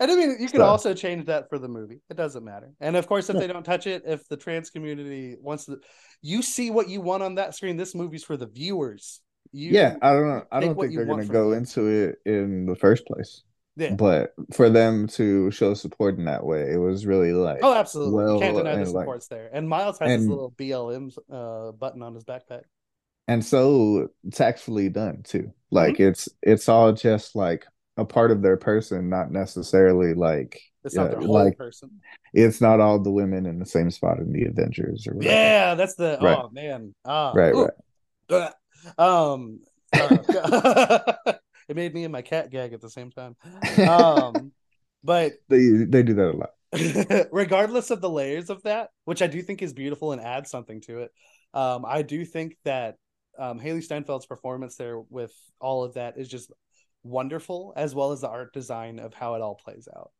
And 0.00 0.10
I 0.10 0.16
mean, 0.16 0.36
you 0.40 0.48
could 0.48 0.60
so, 0.60 0.64
also 0.64 0.94
change 0.94 1.26
that 1.26 1.50
for 1.50 1.58
the 1.58 1.68
movie. 1.68 2.00
It 2.08 2.16
doesn't 2.16 2.42
matter. 2.42 2.72
And 2.80 2.96
of 2.96 3.06
course, 3.06 3.28
if 3.28 3.34
yeah. 3.34 3.40
they 3.40 3.46
don't 3.48 3.64
touch 3.64 3.86
it, 3.86 4.02
if 4.06 4.26
the 4.28 4.36
trans 4.36 4.70
community 4.70 5.36
wants 5.38 5.66
to, 5.66 5.78
you 6.22 6.40
see 6.40 6.70
what 6.70 6.88
you 6.88 7.02
want 7.02 7.22
on 7.22 7.34
that 7.34 7.54
screen. 7.54 7.76
This 7.76 7.94
movie's 7.94 8.24
for 8.24 8.38
the 8.38 8.46
viewers. 8.46 9.20
You 9.52 9.72
yeah, 9.72 9.96
I 10.00 10.12
don't 10.12 10.28
know. 10.28 10.42
I 10.50 10.60
don't 10.60 10.78
think 10.78 10.94
they're 10.94 11.04
going 11.04 11.26
to 11.26 11.32
go 11.32 11.50
them. 11.50 11.58
into 11.58 11.86
it 11.86 12.16
in 12.24 12.64
the 12.64 12.76
first 12.76 13.04
place. 13.04 13.42
Yeah. 13.76 13.94
But 13.94 14.32
for 14.52 14.70
them 14.70 15.06
to 15.08 15.50
show 15.50 15.74
support 15.74 16.18
in 16.18 16.24
that 16.24 16.44
way, 16.44 16.72
it 16.72 16.78
was 16.78 17.06
really 17.06 17.32
like 17.32 17.60
oh, 17.62 17.74
absolutely, 17.74 18.14
well, 18.14 18.40
can't 18.40 18.56
deny 18.56 18.76
the 18.76 18.86
support's 18.86 19.30
like, 19.30 19.38
there. 19.38 19.50
And 19.52 19.68
Miles 19.68 19.98
has 19.98 20.10
and, 20.10 20.20
his 20.20 20.28
little 20.28 20.50
BLM 20.52 21.16
uh, 21.30 21.72
button 21.72 22.02
on 22.02 22.14
his 22.14 22.24
backpack, 22.24 22.62
and 23.28 23.44
so 23.44 24.08
tactfully 24.32 24.88
done 24.88 25.22
too. 25.22 25.52
Like 25.70 25.94
mm-hmm. 25.94 26.08
it's 26.08 26.28
it's 26.42 26.68
all 26.68 26.92
just 26.92 27.34
like 27.34 27.64
a 28.00 28.04
part 28.04 28.30
of 28.30 28.40
their 28.40 28.56
person, 28.56 29.10
not 29.10 29.30
necessarily 29.30 30.14
like 30.14 30.60
it's 30.82 30.94
not 30.94 31.10
their 31.10 31.20
whole 31.20 31.34
like, 31.34 31.58
person. 31.58 32.00
It's 32.32 32.60
not 32.60 32.80
all 32.80 32.98
the 32.98 33.10
women 33.10 33.44
in 33.44 33.58
the 33.58 33.66
same 33.66 33.90
spot 33.90 34.18
in 34.18 34.32
the 34.32 34.46
Avengers 34.46 35.06
or 35.06 35.14
whatever. 35.14 35.34
Yeah, 35.34 35.74
that's 35.74 35.94
the 35.96 36.18
right. 36.20 36.38
oh 36.38 36.48
man. 36.50 36.94
Ah, 37.04 37.32
right, 37.34 37.54
ooh. 37.54 37.68
right. 38.30 38.52
Um 38.96 39.60
uh, 39.92 41.12
it 41.68 41.76
made 41.76 41.92
me 41.92 42.04
and 42.04 42.12
my 42.12 42.22
cat 42.22 42.50
gag 42.50 42.72
at 42.72 42.80
the 42.80 42.88
same 42.88 43.10
time. 43.10 43.36
Um, 43.86 44.52
but 45.04 45.32
they 45.48 45.84
they 45.86 46.02
do 46.02 46.14
that 46.14 46.30
a 46.30 46.36
lot. 46.36 47.28
regardless 47.30 47.90
of 47.90 48.00
the 48.00 48.08
layers 48.08 48.48
of 48.48 48.62
that, 48.62 48.88
which 49.04 49.20
I 49.20 49.26
do 49.26 49.42
think 49.42 49.60
is 49.60 49.74
beautiful 49.74 50.12
and 50.12 50.22
adds 50.22 50.50
something 50.50 50.80
to 50.82 51.00
it, 51.00 51.10
um, 51.52 51.84
I 51.86 52.00
do 52.00 52.24
think 52.24 52.56
that 52.64 52.96
um, 53.38 53.60
Hailee 53.60 53.86
Steinfeld's 53.86 54.26
performance 54.26 54.76
there 54.76 54.98
with 54.98 55.34
all 55.60 55.84
of 55.84 55.94
that 55.94 56.16
is 56.16 56.28
just 56.28 56.52
wonderful, 57.02 57.72
as 57.76 57.94
well 57.94 58.12
as 58.12 58.20
the 58.20 58.28
art 58.28 58.52
design 58.52 58.98
of 58.98 59.14
how 59.14 59.34
it 59.34 59.40
all 59.42 59.54
plays 59.54 59.88
out. 59.96 60.10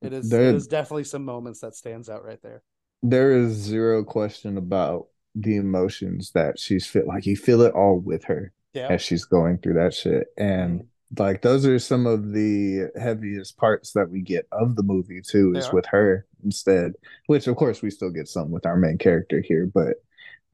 It 0.00 0.12
is, 0.12 0.30
there, 0.30 0.48
it 0.48 0.54
is 0.54 0.66
definitely 0.68 1.04
some 1.04 1.24
moments 1.24 1.60
that 1.60 1.74
stands 1.74 2.08
out 2.08 2.24
right 2.24 2.40
there. 2.42 2.62
there 3.02 3.32
is 3.36 3.52
zero 3.52 4.04
question 4.04 4.56
about 4.56 5.08
the 5.34 5.56
emotions 5.56 6.30
that 6.32 6.58
she's 6.58 6.86
feel 6.86 7.06
like 7.06 7.26
you 7.26 7.36
feel 7.36 7.62
it 7.62 7.72
all 7.74 7.98
with 7.98 8.24
her 8.24 8.52
Yeah. 8.74 8.88
as 8.90 9.02
she's 9.02 9.24
going 9.24 9.58
through 9.58 9.74
that 9.74 9.94
shit. 9.94 10.28
And 10.36 10.84
like 11.18 11.42
those 11.42 11.64
are 11.66 11.78
some 11.78 12.06
of 12.06 12.32
the 12.32 12.90
heaviest 13.00 13.56
parts 13.56 13.92
that 13.92 14.10
we 14.10 14.20
get 14.20 14.46
of 14.52 14.76
the 14.76 14.82
movie 14.82 15.20
too, 15.20 15.54
is 15.56 15.66
are. 15.68 15.74
with 15.74 15.86
her 15.86 16.26
instead. 16.44 16.92
Which 17.26 17.46
of 17.46 17.56
course 17.56 17.82
we 17.82 17.90
still 17.90 18.10
get 18.10 18.28
some 18.28 18.50
with 18.50 18.66
our 18.66 18.76
main 18.76 18.98
character 18.98 19.40
here, 19.40 19.66
but 19.72 19.96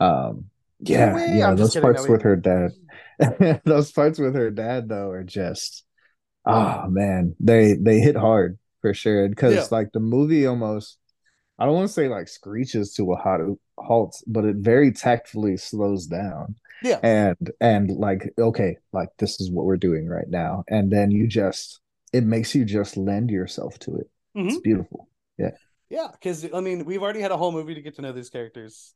um 0.01 0.47
yeah, 0.80 1.14
we? 1.14 1.39
yeah, 1.39 1.55
those 1.55 1.76
parts 1.76 2.07
with 2.09 2.22
her 2.22 2.37
dad. 2.37 2.72
those 3.64 3.92
parts 3.92 4.18
with 4.18 4.34
her 4.34 4.50
dad 4.50 4.88
though 4.88 5.10
are 5.10 5.24
just 5.24 5.84
oh 6.46 6.86
man, 6.88 7.34
they 7.40 7.74
they 7.74 8.00
hit 8.00 8.16
hard 8.16 8.58
for 8.80 8.94
sure. 8.94 9.28
Because 9.28 9.54
Yeah. 9.54 9.66
like 9.70 9.92
the 9.92 10.00
movie 10.00 10.46
almost 10.46 10.98
I 11.58 11.66
don't 11.66 11.74
want 11.74 11.88
to 11.88 11.92
say 11.94 12.08
like 12.08 12.28
screeches 12.28 12.94
to 12.94 13.12
a 13.12 13.16
hot 13.16 13.40
halt, 13.78 14.22
but 14.26 14.44
it 14.44 14.56
very 14.56 14.92
tactfully 14.92 15.56
slows 15.56 16.06
down 16.06 16.56
Yeah. 16.82 16.98
and 17.02 17.36
and 17.60 17.90
like 17.90 18.32
okay, 18.38 18.78
like 18.92 19.08
this 19.18 19.40
is 19.40 19.50
what 19.50 19.64
we're 19.66 19.76
doing 19.76 20.06
right 20.08 20.28
now, 20.28 20.64
and 20.68 20.90
then 20.90 21.10
you 21.10 21.26
just 21.28 21.80
it 22.12 22.24
makes 22.24 22.54
you 22.54 22.64
just 22.64 22.96
lend 22.96 23.30
yourself 23.30 23.78
to 23.80 23.96
it. 23.96 24.10
It's 24.44 24.56
Mhm. 24.56 24.62
beautiful. 24.62 25.08
Yeah, 25.38 25.50
yeah. 25.90 26.08
because 26.12 26.46
I 26.52 26.60
mean, 26.60 26.84
we've 26.84 27.02
already 27.02 27.20
had 27.20 27.30
a 27.32 27.36
whole 27.36 27.52
movie 27.52 27.74
to 27.74 27.82
get 27.82 27.96
to 27.96 28.02
know 28.02 28.12
these 28.12 28.30
characters. 28.30 28.94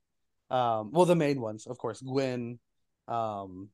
Um, 0.50 0.90
well, 0.92 1.04
the 1.06 1.16
main 1.16 1.40
ones, 1.40 1.66
of 1.66 1.78
course, 1.78 2.00
Gwen, 2.00 2.58
um, 3.06 3.68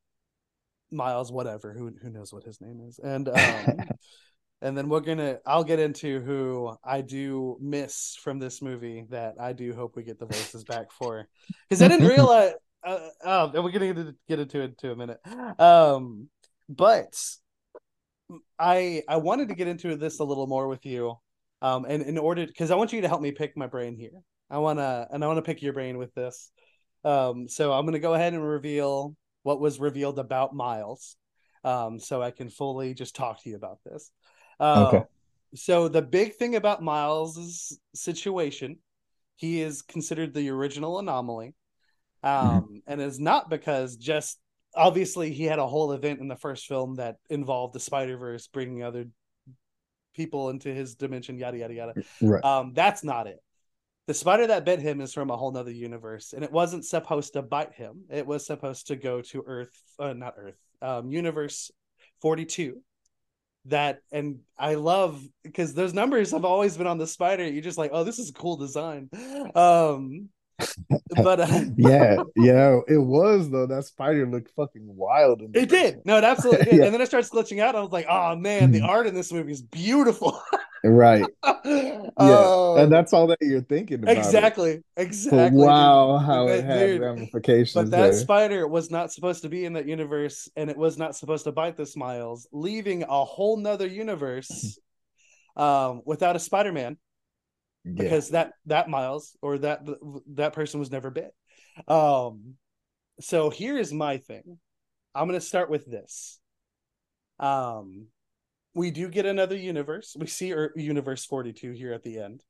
Miles, 0.95 1.32
whatever. 1.32 1.72
Who 1.72 1.92
who 2.01 2.11
knows 2.11 2.32
what 2.32 2.45
his 2.45 2.61
name 2.61 2.80
is, 2.88 2.99
and 2.99 3.28
um, 3.28 3.34
and 4.62 4.76
then 4.76 4.88
we're 4.88 5.01
gonna. 5.01 5.38
I'll 5.47 5.64
get 5.64 5.80
into 5.80 6.20
who 6.20 6.76
I 6.84 7.01
do 7.01 7.59
miss 7.61 8.16
from 8.22 8.38
this 8.38 8.62
movie 8.62 9.07
that 9.11 9.34
I 9.40 9.53
do 9.53 9.74
hope 9.74 9.97
we 9.97 10.03
get 10.03 10.18
the 10.18 10.26
voices 10.26 10.64
back 10.68 10.90
for, 10.92 11.28
because 11.68 11.82
I 11.82 11.88
didn't 11.88 12.09
realize. 12.16 12.53
Uh, 12.82 12.99
oh, 13.24 13.62
we're 13.62 13.70
gonna 13.70 13.86
get 13.86 13.99
into, 13.99 14.14
get 14.28 14.40
into 14.40 14.61
it 14.61 14.78
to 14.78 14.92
a 14.92 14.97
minute. 14.97 15.18
Um, 15.59 16.28
but 16.68 17.18
I 18.59 19.03
I 19.09 19.16
wanted 19.16 19.49
to 19.49 19.55
get 19.55 19.68
into 19.68 19.97
this 19.97 20.20
a 20.20 20.24
little 20.24 20.47
more 20.47 20.68
with 20.68 20.84
you. 20.86 21.14
Um, 21.62 21.86
and 21.88 22.03
in 22.03 22.18
order 22.18 22.47
because 22.47 22.70
I 22.70 22.74
want 22.74 22.92
you 22.92 23.01
to 23.01 23.09
help 23.09 23.22
me 23.22 23.32
pick 23.32 23.57
my 23.57 23.66
brain 23.66 23.97
here. 23.97 24.20
I 24.51 24.59
wanna 24.59 25.09
and 25.11 25.24
I 25.24 25.26
wanna 25.26 25.42
pick 25.42 25.62
your 25.62 25.72
brain 25.72 25.99
with 25.99 26.14
this. 26.14 26.51
Um, 27.05 27.49
so 27.49 27.72
I'm 27.72 27.84
gonna 27.84 27.99
go 27.99 28.14
ahead 28.14 28.34
and 28.34 28.47
reveal 28.47 29.16
what 29.45 29.61
was 29.61 29.78
revealed 29.78 30.18
about 30.18 30.55
Miles. 30.55 31.16
Um, 31.62 32.01
so 32.01 32.20
I 32.20 32.32
can 32.32 32.51
fully 32.51 32.92
just 32.92 33.14
talk 33.14 33.42
to 33.42 33.49
you 33.49 33.57
about 33.57 33.78
this. 33.84 34.11
Uh, 34.59 34.90
Okay. 34.92 35.05
So 35.55 35.86
the 35.86 36.03
big 36.03 36.34
thing 36.34 36.57
about 36.57 36.82
Miles's 36.82 37.78
situation, 37.95 38.78
he 39.36 39.62
is 39.62 39.82
considered 39.82 40.34
the 40.34 40.51
original 40.51 40.99
anomaly. 40.99 41.55
Um, 42.24 42.82
and 42.86 43.01
is 43.01 43.20
not 43.20 43.51
because 43.51 43.97
just 43.97 44.40
obviously 44.74 45.30
he 45.30 45.45
had 45.45 45.59
a 45.59 45.66
whole 45.66 45.92
event 45.92 46.20
in 46.20 46.28
the 46.28 46.36
first 46.36 46.66
film 46.66 46.97
that 46.97 47.16
involved 47.28 47.74
the 47.74 47.80
Spider 47.80 48.16
Verse 48.16 48.47
bringing 48.47 48.82
other 48.82 49.07
people 50.14 50.49
into 50.49 50.72
his 50.72 50.95
dimension, 50.95 51.38
yada 51.38 51.59
yada 51.59 51.74
yada. 51.74 51.95
Right. 52.22 52.42
Um, 52.42 52.72
that's 52.74 53.05
not 53.05 53.26
it. 53.26 53.40
The 54.07 54.15
spider 54.15 54.47
that 54.49 54.67
bit 54.67 54.81
him 54.81 55.01
is 55.01 55.15
from 55.15 55.31
a 55.31 55.37
whole 55.37 55.51
nother 55.51 55.71
universe, 55.71 56.35
and 56.35 56.45
it 56.45 56.53
wasn't 56.53 56.85
supposed 56.85 57.33
to 57.33 57.43
bite 57.43 57.73
him. 57.73 58.05
It 58.11 58.27
was 58.27 58.45
supposed 58.45 58.89
to 58.89 58.97
go 58.97 59.23
to 59.23 59.45
Earth, 59.47 59.73
uh, 59.99 60.13
not 60.13 60.35
Earth, 60.37 60.59
um, 60.83 61.11
Universe 61.11 61.71
Forty 62.21 62.45
Two. 62.45 62.83
That 63.67 64.01
and 64.13 64.41
I 64.59 64.75
love 64.75 65.27
because 65.43 65.73
those 65.73 65.95
numbers 65.95 66.33
have 66.33 66.45
always 66.45 66.77
been 66.77 66.87
on 66.87 66.99
the 66.99 67.07
spider. 67.07 67.47
You're 67.47 67.63
just 67.63 67.79
like, 67.79 67.93
oh, 67.95 68.05
this 68.05 68.19
is 68.19 68.29
a 68.29 68.35
cool 68.35 68.59
design. 68.59 69.09
Um, 69.55 70.29
but 71.23 71.41
uh, 71.41 71.61
yeah, 71.77 72.17
yeah, 72.37 72.79
it 72.89 72.99
was 72.99 73.51
though. 73.51 73.67
That 73.67 73.85
spider 73.85 74.27
looked 74.27 74.51
fucking 74.55 74.85
wild. 74.87 75.43
in 75.43 75.51
It 75.55 75.69
did. 75.69 76.01
No, 76.05 76.17
it 76.19 76.25
absolutely 76.25 76.65
did. 76.71 76.75
Yeah. 76.79 76.85
And 76.85 76.95
then 76.95 77.01
it 77.01 77.07
starts 77.07 77.29
glitching 77.31 77.61
out. 77.61 77.75
I 77.75 77.81
was 77.81 77.91
like, 77.93 78.07
oh 78.09 78.37
man, 78.37 78.71
the 78.71 78.81
Mhm. 78.81 78.89
art 78.89 79.07
in 79.07 79.15
this 79.15 79.33
movie 79.33 79.53
is 79.53 79.63
beautiful. 79.63 80.41
Right. 80.87 81.25
yeah. 81.65 82.03
Yeah. 82.21 82.77
and 82.83 82.93
that's 82.93 83.15
all 83.15 83.27
that 83.29 83.39
you're 83.41 83.63
thinking 83.63 84.01
about. 84.03 84.13
it. 84.15 84.19
exactly. 84.19 84.83
But 84.95 85.03
Exactly. 85.03 85.65
wow, 85.65 86.19
how 86.19 86.47
it 86.49 86.63
had 86.65 86.87
dude. 86.87 87.01
ramifications 87.01 87.73
But 87.75 87.91
that 87.91 88.11
there. 88.11 88.13
spider 88.13 88.69
was 88.69 88.91
not 88.91 89.11
supposed 89.11 89.43
to 89.43 89.49
be 89.49 89.65
in 89.65 89.73
that 89.73 89.87
universe, 89.89 90.47
and 90.57 90.69
it 90.69 90.77
was 90.77 90.99
not 90.99 91.17
supposed 91.17 91.45
to 91.45 91.53
bite 91.53 91.77
the 91.79 91.91
Miles, 91.97 92.47
leaving 92.53 93.03
a 93.03 93.25
whole 93.25 93.57
nother 93.57 93.87
universe 93.87 94.79
um, 95.57 96.03
without 96.05 96.37
a 96.37 96.39
Spider-Man 96.39 96.99
yeah. 97.85 98.03
because 98.03 98.30
that 98.30 98.53
that 98.66 98.89
Miles 98.89 99.37
or 99.43 99.59
that 99.59 99.87
that 100.35 100.53
person 100.53 100.80
was 100.80 100.91
never 100.91 101.11
bit. 101.11 101.35
Um, 101.89 102.55
so 103.20 103.51
here 103.51 103.78
is 103.78 103.93
my 103.93 104.18
thing. 104.18 104.59
I'm 105.14 105.28
gonna 105.28 105.41
start 105.41 105.70
with 105.70 105.87
this. 105.87 106.41
Um, 107.39 108.07
we 108.74 108.91
do 108.91 109.09
get 109.09 109.26
another 109.26 109.57
universe. 109.57 110.16
We 110.18 110.26
see 110.26 110.49
Ear- 110.49 110.72
Universe 110.76 111.24
42 111.24 111.72
here 111.72 111.93
at 111.93 112.03
the 112.03 112.18
end, 112.18 112.43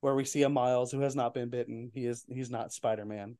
where 0.00 0.14
we 0.14 0.24
see 0.24 0.42
a 0.42 0.48
Miles 0.48 0.90
who 0.90 1.00
has 1.00 1.14
not 1.14 1.34
been 1.34 1.50
bitten. 1.50 1.90
He 1.92 2.06
is 2.06 2.24
he's 2.28 2.50
not 2.50 2.72
Spider 2.72 3.04
Man. 3.04 3.36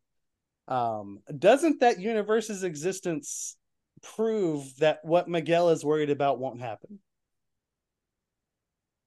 Um, 0.66 1.20
doesn't 1.38 1.80
that 1.80 2.00
universe's 2.00 2.64
existence 2.64 3.56
prove 4.02 4.76
that 4.78 5.00
what 5.02 5.28
Miguel 5.28 5.70
is 5.70 5.84
worried 5.84 6.10
about 6.10 6.38
won't 6.38 6.60
happen? 6.60 6.98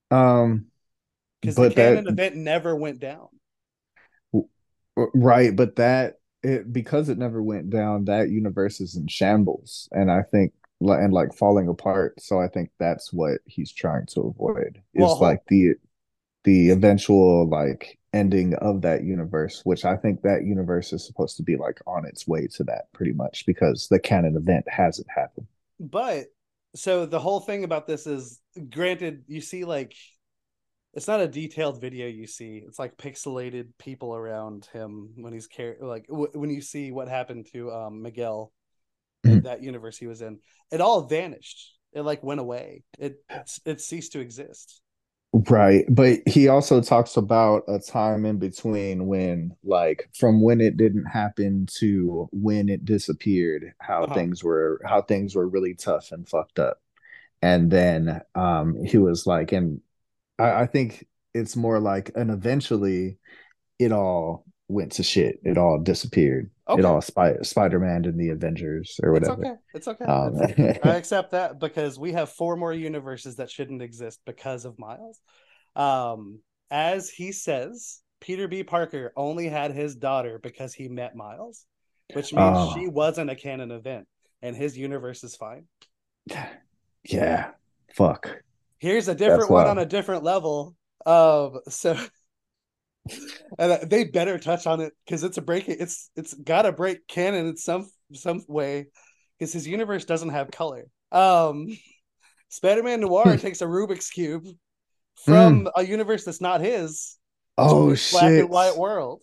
um 0.10 0.68
Because 1.56 1.70
the 1.70 1.76
canon 1.76 2.06
that 2.06 2.12
event 2.12 2.36
never 2.36 2.76
went 2.76 3.00
down. 3.00 3.28
right, 4.96 5.56
but 5.56 5.76
that 5.78 6.16
it 6.44 6.72
because 6.72 7.10
it 7.10 7.18
never 7.18 7.42
went 7.42 7.70
down, 7.70 8.06
that 8.06 8.30
universe 8.30 8.80
is 8.82 8.96
in 8.96 9.08
shambles. 9.08 9.90
And 9.92 10.12
I 10.12 10.22
think 10.24 10.54
and 10.82 11.14
like 11.14 11.34
falling 11.34 11.68
apart. 11.68 12.22
So 12.22 12.40
I 12.40 12.48
think 12.48 12.70
that's 12.80 13.12
what 13.12 13.40
he's 13.46 13.72
trying 13.72 14.06
to 14.08 14.22
avoid. 14.22 14.82
Is 14.94 15.02
Well, 15.02 15.20
like 15.20 15.42
the 15.48 15.74
the 16.44 16.70
eventual 16.70 17.48
like 17.50 18.00
ending 18.14 18.54
of 18.56 18.82
that 18.82 19.04
universe, 19.04 19.62
which 19.64 19.86
I 19.86 19.96
think 19.98 20.22
that 20.22 20.46
universe 20.46 20.94
is 20.94 21.06
supposed 21.06 21.38
to 21.38 21.44
be 21.44 21.58
like 21.58 21.80
on 21.88 22.06
its 22.06 22.28
way 22.28 22.48
to 22.56 22.64
that 22.66 22.92
pretty 22.94 23.14
much 23.14 23.46
because 23.46 23.88
the 23.90 24.00
canon 24.00 24.36
event 24.36 24.66
hasn't 24.70 25.08
happened. 25.10 25.48
but 25.80 26.26
so 26.76 27.06
the 27.06 27.20
whole 27.20 27.40
thing 27.40 27.64
about 27.64 27.88
this 27.88 28.06
is 28.06 28.40
granted 28.70 29.24
you 29.28 29.42
see 29.42 29.66
like 29.66 29.96
it's 30.98 31.08
not 31.08 31.22
a 31.22 31.30
detailed 31.30 31.82
video 31.82 32.08
you 32.08 32.28
see 32.28 32.64
it's 32.68 32.80
like 32.80 32.98
pixelated 32.98 33.68
people 33.80 34.16
around 34.16 34.68
him 34.74 35.12
when 35.18 35.34
he's 35.34 35.48
car- 35.48 35.78
like 35.82 36.08
w- 36.08 36.32
when 36.36 36.52
you 36.52 36.62
see 36.62 36.92
what 36.92 37.10
happened 37.10 37.48
to 37.54 37.72
um 37.72 38.04
miguel 38.04 38.54
Mhm. 39.24 39.42
that 39.44 39.64
universe 39.64 39.98
he 39.98 40.08
was 40.08 40.22
in 40.22 40.40
it 40.72 40.82
all 40.82 41.02
vanished 41.04 41.76
it 41.94 42.02
like 42.02 42.24
went 42.24 42.42
away 42.42 42.84
it 43.00 43.18
it 43.66 43.82
ceased 43.82 44.14
to 44.14 44.22
exist 44.22 44.82
Right. 45.34 45.86
But 45.90 46.20
he 46.28 46.48
also 46.48 46.82
talks 46.82 47.18
about 47.18 47.64
a 47.68 47.80
time 47.80 48.26
in 48.26 48.40
between 48.40 49.08
when, 49.08 49.56
like, 49.64 50.10
from 50.16 50.42
when 50.42 50.62
it 50.62 50.78
didn't 50.78 51.06
happen 51.06 51.68
to 51.80 52.30
when 52.32 52.70
it 52.70 52.86
disappeared, 52.86 53.74
how 53.80 54.08
Uh-huh. 54.08 54.14
things 54.14 54.44
were, 54.44 54.82
how 54.86 55.02
things 55.02 55.36
were 55.36 55.48
really 55.48 55.76
tough 55.76 56.12
and 56.12 56.28
fucked 56.28 56.60
up. 56.60 56.82
And 57.42 57.72
then 57.72 58.22
um 58.36 58.84
he 58.86 58.98
was 59.00 59.28
like, 59.28 59.52
and 59.54 59.82
I, 60.40 60.62
I 60.62 60.66
think 60.68 61.06
it's 61.34 61.56
more 61.56 61.80
like, 61.80 62.12
and 62.16 62.32
eventually 62.32 63.18
it 63.80 63.92
all 63.92 64.46
went 64.68 64.92
to 64.94 65.04
shit. 65.04 65.40
It 65.44 65.58
all 65.58 65.80
disappeared. 65.80 66.50
Okay. 66.68 66.80
It 66.80 66.86
all 66.86 67.00
Spy- 67.02 67.38
Spider-Man 67.42 68.06
and 68.06 68.20
the 68.20 68.30
Avengers 68.30 69.00
or 69.02 69.16
it's 69.16 69.30
whatever. 69.30 69.48
okay 69.54 69.62
it's 69.74 69.88
okay 69.88 70.04
Um, 70.06 70.36
It's- 70.42 70.80
i 70.84 70.96
accept 70.98 71.32
that 71.32 71.60
because 71.60 71.98
we 71.98 72.12
have 72.12 72.30
four 72.30 72.58
more 72.58 72.74
universes 72.74 73.38
that 73.38 73.50
shouldn't 73.50 73.82
exist 73.82 74.20
because 74.26 74.66
of 74.66 74.78
miles 74.78 75.18
um 75.78 76.40
as 76.70 77.10
he 77.10 77.32
says 77.32 78.02
peter 78.20 78.50
b 78.50 78.64
parker 78.66 79.14
only 79.16 79.48
had 79.48 79.72
his 79.72 79.96
daughter 79.96 80.40
because 80.44 80.74
he 80.74 80.90
met 80.90 81.16
miles 81.16 81.66
which 82.14 82.34
means 82.34 82.58
Oh. 82.58 82.74
she 82.76 82.88
wasn't 82.90 83.30
a 83.30 83.36
canon 83.36 83.72
event 83.72 84.06
and 84.42 84.54
his 84.54 84.78
universe 84.78 85.24
is 85.24 85.38
fine 85.38 85.68
yeah. 87.06 87.52
Fuck. 87.96 88.44
Here's 88.80 89.08
a 89.08 89.16
different 89.16 89.50
That's 89.50 89.50
one 89.50 89.66
wild. 89.66 89.68
on 89.68 89.78
a 89.78 89.86
different 89.86 90.24
level 90.24 90.76
um 91.06 91.60
so 91.70 91.98
and 93.60 93.90
they 93.90 94.04
better 94.06 94.38
touch 94.38 94.68
on 94.68 94.82
it 94.82 94.94
because 95.06 95.24
it's 95.24 95.38
a 95.38 95.42
break 95.42 95.68
it's 95.68 96.10
it's 96.16 96.34
gotta 96.34 96.72
break 96.72 97.08
canon 97.08 97.48
in 97.48 97.58
some 97.58 97.90
some 98.14 98.44
way 98.48 98.88
because 99.38 99.54
his 99.54 99.68
universe 99.68 100.06
doesn't 100.06 100.30
have 100.30 100.52
color 100.52 100.86
um 101.12 101.68
spider-man 102.50 103.02
noir 103.02 103.38
takes 103.38 103.62
a 103.62 103.66
rubik's 103.66 104.10
cube 104.10 104.46
from 105.16 105.68
a 105.78 105.84
universe 105.86 106.26
that's 106.26 106.42
not 106.42 106.62
his 106.62 107.18
Hmm. 107.58 107.92
Oh 107.92 107.96
shit. 107.96 108.12
black 108.12 108.38
and 108.38 108.50
white 108.50 108.78
world 108.78 109.22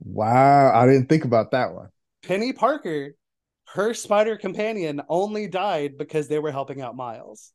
Wow, 0.00 0.72
I 0.74 0.86
didn't 0.86 1.08
think 1.08 1.24
about 1.24 1.50
that 1.52 1.72
one. 1.74 1.90
penny 2.22 2.52
parker 2.52 3.14
her 3.74 3.94
spider 3.94 4.36
companion 4.36 5.00
only 5.08 5.48
died 5.48 5.98
because 5.98 6.28
they 6.28 6.38
were 6.38 6.52
helping 6.52 6.80
out 6.80 6.96
miles 6.96 7.52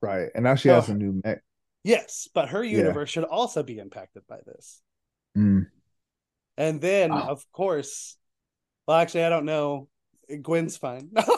Right. 0.00 0.28
And 0.34 0.44
now 0.44 0.54
she 0.54 0.68
No. 0.68 0.74
has 0.76 0.88
a 0.88 0.94
new 0.94 1.20
mech. 1.24 1.42
Yes, 1.84 2.28
but 2.34 2.48
her 2.50 2.64
Yeah. 2.64 2.78
universe 2.78 3.10
should 3.10 3.24
also 3.24 3.62
be 3.62 3.78
impacted 3.78 4.26
by 4.26 4.40
this. 4.44 4.82
Mm. 5.36 5.66
And 6.56 6.80
then, 6.80 7.12
Oh. 7.12 7.28
of 7.28 7.44
course, 7.52 8.16
well, 8.86 8.96
actually, 8.98 9.24
I 9.24 9.28
don't 9.28 9.44
know. 9.46 9.88
Gwen's 10.42 10.76
fine. 10.76 11.10
I, 11.16 11.28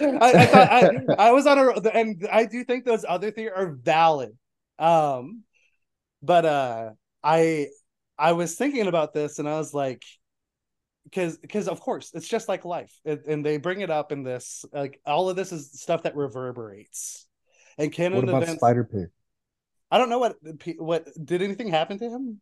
I 0.00 0.46
thought 0.46 0.72
I, 0.72 1.26
I 1.28 1.32
was 1.32 1.46
on 1.46 1.58
a, 1.58 1.70
and 1.90 2.26
I 2.30 2.46
do 2.46 2.62
think 2.64 2.84
those 2.84 3.04
other 3.08 3.30
three 3.30 3.48
are 3.48 3.72
valid. 3.72 4.36
Um, 4.78 5.42
but 6.22 6.44
uh, 6.44 6.90
I 7.22 7.68
I 8.18 8.32
was 8.32 8.54
thinking 8.54 8.86
about 8.86 9.12
this, 9.14 9.38
and 9.38 9.48
I 9.48 9.58
was 9.58 9.74
like, 9.74 10.04
because 11.04 11.36
because 11.38 11.68
of 11.68 11.80
course 11.80 12.10
it's 12.14 12.28
just 12.28 12.48
like 12.48 12.64
life, 12.64 12.92
it, 13.04 13.26
and 13.26 13.44
they 13.44 13.56
bring 13.56 13.80
it 13.80 13.90
up 13.90 14.12
in 14.12 14.22
this 14.22 14.64
like 14.72 15.00
all 15.06 15.28
of 15.28 15.36
this 15.36 15.52
is 15.52 15.70
stuff 15.80 16.04
that 16.04 16.16
reverberates. 16.16 17.26
And 17.78 17.92
canon 17.92 18.16
What 18.16 18.28
about 18.28 18.42
events. 18.42 18.60
Spider 18.60 18.84
Pig? 18.84 19.08
I 19.90 19.98
don't 19.98 20.10
know 20.10 20.18
what 20.18 20.36
what 20.78 21.06
did 21.22 21.42
anything 21.42 21.68
happen 21.68 21.98
to 21.98 22.10
him. 22.10 22.40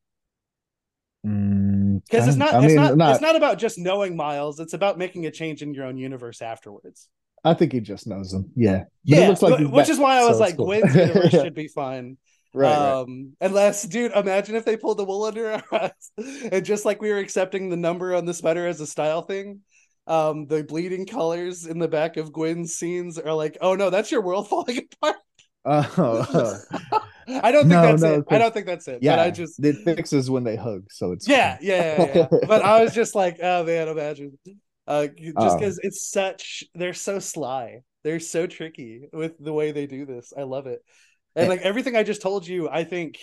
Mm, 1.26 2.02
because 2.04 2.26
it's 2.26 2.36
not 2.36 2.54
I 2.54 2.58
it's 2.64 2.74
mean, 2.74 2.96
not, 2.98 3.12
it's 3.12 3.20
not 3.20 3.36
about 3.36 3.58
just 3.58 3.78
knowing 3.78 4.16
miles 4.16 4.58
it's 4.58 4.72
about 4.72 4.98
making 4.98 5.26
a 5.26 5.30
change 5.30 5.62
in 5.62 5.72
your 5.72 5.84
own 5.84 5.96
universe 5.96 6.42
afterwards 6.42 7.08
I 7.44 7.54
think 7.54 7.72
he 7.72 7.80
just 7.80 8.06
knows 8.08 8.32
him. 8.32 8.50
Yeah, 8.56 8.78
But 8.78 8.88
yeah 9.04 9.18
it 9.24 9.28
looks 9.28 9.42
like 9.42 9.58
he's 9.60 9.68
which 9.68 9.86
back, 9.86 9.92
is 9.92 9.98
why 10.00 10.18
i 10.18 10.24
was 10.24 10.38
so 10.38 10.40
like 10.40 10.56
cool. 10.56 10.66
gwen's 10.66 10.94
universe 10.96 11.30
should 11.30 11.54
be 11.54 11.68
fine 11.68 12.16
right, 12.54 12.70
right. 12.70 13.00
um 13.02 13.34
unless 13.40 13.84
dude 13.84 14.10
imagine 14.12 14.56
if 14.56 14.64
they 14.64 14.76
pulled 14.76 14.98
the 14.98 15.04
wool 15.04 15.22
under 15.22 15.52
our 15.52 15.62
eyes 15.72 16.10
and 16.50 16.64
just 16.64 16.84
like 16.84 17.00
we 17.00 17.10
were 17.10 17.18
accepting 17.18 17.68
the 17.68 17.76
number 17.76 18.16
on 18.16 18.24
the 18.24 18.34
sweater 18.34 18.66
as 18.66 18.80
a 18.80 18.86
style 18.86 19.22
thing 19.22 19.60
um 20.07 20.46
the 20.46 20.64
bleeding 20.64 21.07
colors 21.07 21.64
in 21.66 21.78
the 21.78 21.88
back 21.88 22.16
of 22.16 22.32
gwen's 22.32 22.74
scenes 22.74 23.18
are 23.18 23.34
like 23.34 23.57
oh 23.61 23.74
no 23.74 23.90
that's 23.90 24.11
your 24.11 24.20
world 24.22 24.48
falling 24.50 24.78
apart 25.00 25.16
Oh, 25.64 26.59
i 27.28 27.53
don't 27.53 27.68
think 27.68 27.68
No, 27.68 27.82
that's 27.82 28.03
no, 28.03 28.14
it 28.14 28.24
I 28.28 28.38
don't 28.38 28.53
think 28.53 28.66
that's 28.66 28.88
it 28.88 28.98
yeah. 29.00 29.12
but 29.16 29.20
i 29.20 29.30
just 29.30 29.64
it 29.64 29.76
fixes 29.84 30.28
when 30.28 30.42
they 30.42 30.57
hug, 30.57 30.86
so 30.90 31.12
it's 31.12 31.28
yeah, 31.28 31.57
yeah, 31.61 32.03
yeah, 32.03 32.12
yeah. 32.32 32.38
but 32.48 32.62
I 32.62 32.82
was 32.82 32.92
just 32.92 33.14
like, 33.14 33.38
oh 33.40 33.62
man, 33.64 33.86
imagine. 33.88 34.36
Uh, 34.88 35.07
just 35.07 35.34
Oh. 35.36 35.57
because 35.57 35.78
it's 35.84 36.11
such, 36.11 36.64
they're 36.74 36.92
so 36.92 37.20
sly, 37.20 37.82
they're 38.03 38.18
so 38.18 38.48
tricky 38.48 39.09
with 39.12 39.38
the 39.38 39.53
way 39.53 39.70
they 39.70 39.86
do 39.86 40.05
this. 40.05 40.32
I 40.36 40.42
love 40.42 40.66
it, 40.66 40.80
and 41.36 41.48
like 41.48 41.61
everything 41.61 41.94
I 41.94 42.03
just 42.03 42.22
told 42.22 42.44
you, 42.44 42.68
I 42.68 42.82
think 42.82 43.18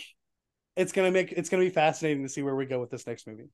it's 0.77 0.93
gonna 0.93 1.11
make 1.11 1.33
it's 1.33 1.49
gonna 1.49 1.63
be 1.63 1.69
fascinating 1.69 2.23
to 2.23 2.29
see 2.29 2.41
where 2.41 2.55
we 2.55 2.65
go 2.65 2.79
with 2.79 2.89
this 2.89 3.05
next 3.05 3.27
movie. 3.27 3.49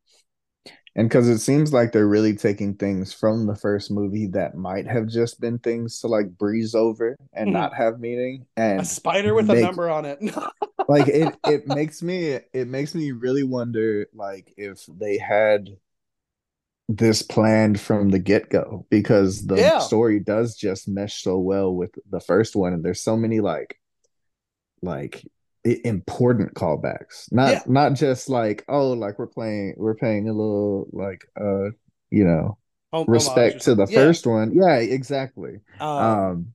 And 0.95 1.09
because 1.09 1.27
it 1.27 1.39
seems 1.39 1.73
like 1.73 1.91
they're 1.91 2.07
really 2.07 2.35
taking 2.35 2.75
things 2.75 3.13
from 3.13 3.47
the 3.47 3.55
first 3.55 3.91
movie 3.91 4.27
that 4.27 4.55
might 4.55 4.87
have 4.87 5.07
just 5.07 5.41
been 5.41 5.59
things 5.59 5.99
to 5.99 6.07
like 6.07 6.37
breeze 6.37 6.73
over 6.73 7.17
and 7.33 7.51
Mhm. 7.51 7.51
not 7.51 7.75
have 7.75 7.99
meaning, 7.99 8.45
And 8.57 8.81
A 8.81 8.85
spider 8.85 9.33
with 9.33 9.49
a 9.49 9.55
number 9.55 9.89
on 9.89 10.05
it. 10.05 10.19
like 10.87 11.07
it 11.07 11.39
it 11.45 11.67
makes 11.67 12.01
me 12.03 12.39
it 12.53 12.67
makes 12.67 12.93
me 12.93 13.11
really 13.11 13.43
wonder 13.43 14.07
like 14.13 14.53
if 14.57 14.85
they 14.87 15.17
had 15.17 15.77
this 16.87 17.21
planned 17.23 17.79
from 17.79 18.09
the 18.09 18.19
get-go 18.19 18.85
because 18.89 19.47
the 19.47 19.63
Yeah. 19.63 19.79
story 19.79 20.19
does 20.19 20.55
just 20.55 20.87
mesh 20.87 21.23
so 21.23 21.37
well 21.39 21.73
with 21.73 21.91
the 22.09 22.19
first 22.19 22.55
one 22.55 22.73
and 22.73 22.85
there's 22.85 23.01
so 23.01 23.17
many 23.17 23.39
like 23.39 23.79
like 24.81 25.23
important 25.65 26.53
callbacks 26.53 27.31
not 27.31 27.49
Yeah. 27.51 27.63
not 27.67 27.93
just 27.93 28.29
like 28.29 28.63
oh 28.69 28.91
like 28.91 29.17
we're 29.17 29.27
playing 29.27 29.73
we're 29.77 29.95
paying 29.95 30.29
a 30.29 30.33
little 30.33 30.87
like 30.91 31.25
uh 31.39 31.71
you 32.11 32.23
know 32.23 32.57
Hom- 32.93 33.07
homage 33.07 33.09
or 33.09 33.11
respect 33.13 33.61
to 33.63 33.75
the. 33.75 33.87
Yeah. 33.89 33.95
first 33.99 34.27
one 34.27 34.53
yeah 34.53 34.77
exactly 34.77 35.59
Um, 35.79 35.89
um 35.89 36.47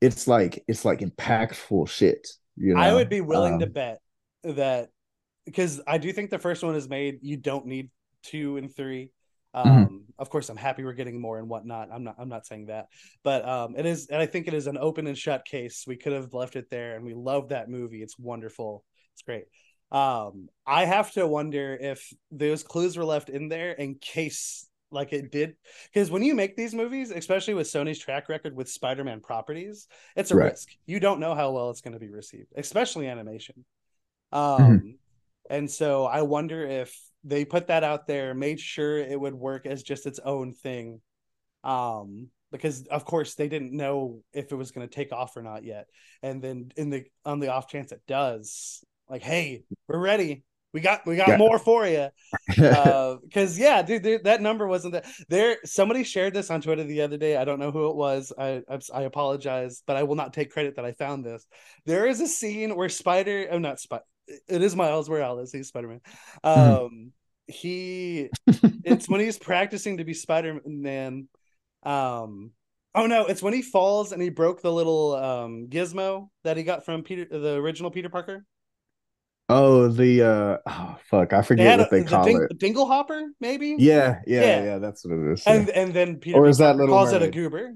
it's 0.00 0.26
like 0.28 0.64
it's 0.68 0.84
like 0.84 1.00
impactful 1.00 1.88
shit 1.88 2.28
you 2.56 2.74
know 2.74 2.80
I 2.80 2.92
would 2.94 3.08
be 3.08 3.20
willing 3.20 3.58
to 3.60 3.66
Um, 3.66 3.72
bet 3.72 3.98
that 4.44 4.90
because 5.44 5.80
I 5.86 5.98
do 5.98 6.12
think 6.12 6.30
the 6.30 6.38
first 6.38 6.62
one 6.62 6.76
is 6.76 6.88
made. 6.88 7.18
You 7.22 7.36
don't 7.36 7.66
need 7.66 7.90
two 8.22 8.56
and 8.58 8.72
three. 8.74 9.10
Um, 9.54 9.66
Mhm. 9.66 9.98
Of 10.18 10.30
course, 10.30 10.48
I'm 10.48 10.56
happy 10.56 10.84
we're 10.84 10.92
getting 10.92 11.20
more 11.20 11.38
and 11.38 11.48
whatnot. 11.48 11.88
I'm 11.92 12.04
not. 12.04 12.14
I'm 12.18 12.28
not 12.28 12.46
saying 12.46 12.66
that, 12.66 12.88
but 13.24 13.46
um, 13.46 13.74
it 13.76 13.86
is, 13.86 14.06
and 14.06 14.20
I 14.22 14.26
think 14.26 14.46
it 14.46 14.54
is 14.54 14.66
an 14.66 14.78
open 14.78 15.06
and 15.06 15.18
shut 15.18 15.44
case. 15.44 15.84
We 15.86 15.96
could 15.96 16.12
have 16.12 16.32
left 16.32 16.54
it 16.54 16.70
there, 16.70 16.94
and 16.96 17.04
we 17.04 17.14
love 17.14 17.48
that 17.48 17.68
movie. 17.68 18.02
It's 18.02 18.18
wonderful. 18.18 18.84
It's 19.14 19.22
great. 19.22 19.44
Um, 19.90 20.48
I 20.66 20.84
have 20.84 21.10
to 21.12 21.26
wonder 21.26 21.76
if 21.78 22.12
those 22.30 22.62
clues 22.62 22.96
were 22.96 23.04
left 23.04 23.30
in 23.30 23.48
there 23.48 23.72
in 23.72 23.96
case, 23.96 24.68
like 24.90 25.12
it 25.12 25.32
did, 25.32 25.56
because 25.92 26.10
when 26.10 26.22
you 26.22 26.34
make 26.34 26.56
these 26.56 26.74
movies, 26.74 27.10
especially 27.10 27.54
with 27.54 27.66
Sony's 27.66 27.98
track 27.98 28.28
record 28.28 28.54
with 28.54 28.68
Spider-Man 28.70 29.20
properties, 29.20 29.88
it's 30.14 30.30
a 30.30 30.36
Right. 30.36 30.52
risk. 30.52 30.68
You 30.86 31.00
don't 31.00 31.20
know 31.20 31.34
how 31.34 31.50
well 31.50 31.70
it's 31.70 31.80
going 31.80 31.94
to 31.94 32.00
be 32.00 32.10
received, 32.10 32.52
especially 32.56 33.08
animation. 33.08 33.64
Mm-hmm. 34.32 34.62
Um, 34.62 34.98
and 35.50 35.70
so 35.70 36.06
I 36.06 36.22
wonder 36.22 36.64
if 36.64 36.96
they 37.24 37.44
put 37.44 37.68
that 37.68 37.84
out 37.84 38.06
there, 38.06 38.34
made 38.34 38.60
sure 38.60 38.98
it 38.98 39.20
would 39.20 39.34
work 39.34 39.66
as 39.66 39.82
just 39.82 40.06
its 40.06 40.18
own 40.24 40.52
thing. 40.54 41.00
Um, 41.64 42.28
because 42.50 42.86
of 42.88 43.04
course 43.04 43.34
they 43.34 43.48
didn't 43.48 43.72
know 43.72 44.22
if 44.32 44.52
it 44.52 44.56
was 44.56 44.72
going 44.72 44.86
to 44.86 44.94
take 44.94 45.12
off 45.12 45.36
or 45.36 45.42
not 45.42 45.64
yet. 45.64 45.86
And 46.22 46.42
then 46.42 46.70
in 46.76 46.90
the 46.90 47.04
on 47.24 47.40
the 47.40 47.48
off 47.48 47.68
chance 47.68 47.92
it 47.92 48.02
does, 48.06 48.84
like, 49.08 49.22
hey, 49.22 49.64
we're 49.88 49.98
ready. 49.98 50.42
We 50.72 50.80
got 50.80 51.06
we 51.06 51.16
got 51.16 51.28
Yeah. 51.28 51.36
more 51.36 51.58
for 51.58 51.86
you 51.86 52.08
because 52.56 53.58
yeah, 53.58 53.82
dude, 53.82 54.02
dude, 54.02 54.24
that 54.24 54.40
number 54.40 54.66
wasn't 54.66 54.94
that 54.94 55.06
there. 55.28 55.58
Somebody 55.64 56.02
shared 56.02 56.34
this 56.34 56.50
on 56.50 56.60
Twitter 56.62 56.84
the 56.84 57.02
other 57.02 57.16
day. 57.18 57.36
I 57.36 57.44
don't 57.44 57.58
know 57.58 57.70
who 57.70 57.88
it 57.90 57.96
was. 57.96 58.32
I 58.38 58.62
I'm, 58.68 58.80
I 58.92 59.02
apologize, 59.02 59.82
but 59.86 59.96
I 59.96 60.02
will 60.04 60.14
not 60.14 60.32
take 60.32 60.50
credit 60.50 60.76
that 60.76 60.84
I 60.84 60.92
found 60.92 61.24
this. 61.24 61.46
There 61.84 62.06
is 62.06 62.20
a 62.20 62.26
scene 62.26 62.74
where 62.74 62.88
Spider, 62.88 63.48
oh 63.50 63.58
not 63.58 63.80
Spider, 63.80 64.04
it 64.26 64.62
is 64.62 64.74
Miles 64.76 65.08
Morales. 65.08 65.52
He's 65.52 65.68
Spider 65.68 65.88
Man. 65.88 66.00
Um, 66.44 67.12
he, 67.46 68.28
it's 68.84 69.08
when 69.08 69.20
he's 69.20 69.38
practicing 69.38 69.98
to 69.98 70.04
be 70.04 70.14
Spider 70.14 70.60
Man. 70.64 71.28
Um, 71.82 72.52
oh 72.94 73.06
no, 73.06 73.26
it's 73.26 73.42
when 73.42 73.52
he 73.54 73.62
falls 73.62 74.12
and 74.12 74.22
he 74.22 74.30
broke 74.30 74.62
the 74.62 74.72
little 74.72 75.14
um 75.16 75.66
gizmo 75.68 76.28
that 76.44 76.56
he 76.56 76.62
got 76.62 76.84
from 76.84 77.02
Peter, 77.02 77.26
the 77.30 77.54
original 77.56 77.90
Peter 77.90 78.08
Parker. 78.08 78.44
oh 79.48 79.88
the 79.88 80.22
uh 80.22 80.58
oh 80.66 80.96
fuck 81.10 81.32
i 81.32 81.42
forget 81.42 81.78
what 81.78 81.88
a, 81.88 81.90
they 81.90 82.02
the 82.02 82.08
call 82.08 82.24
ding, 82.24 82.46
it 82.48 82.58
dingle 82.58 82.86
hopper, 82.86 83.26
maybe. 83.40 83.74
yeah 83.78 84.20
yeah 84.26 84.40
Yeah. 84.40 84.64
yeah, 84.64 84.78
that's 84.78 85.04
what 85.04 85.18
it 85.18 85.32
is 85.32 85.42
and 85.46 85.66
yeah. 85.68 85.80
and 85.80 85.92
then 85.92 86.16
Peter 86.16 86.38
Or 86.38 86.46
is 86.48 86.58
that 86.58 86.76
Little 86.76 86.94
calls 86.94 87.12
it 87.12 87.22
a 87.22 87.28
goober. 87.28 87.74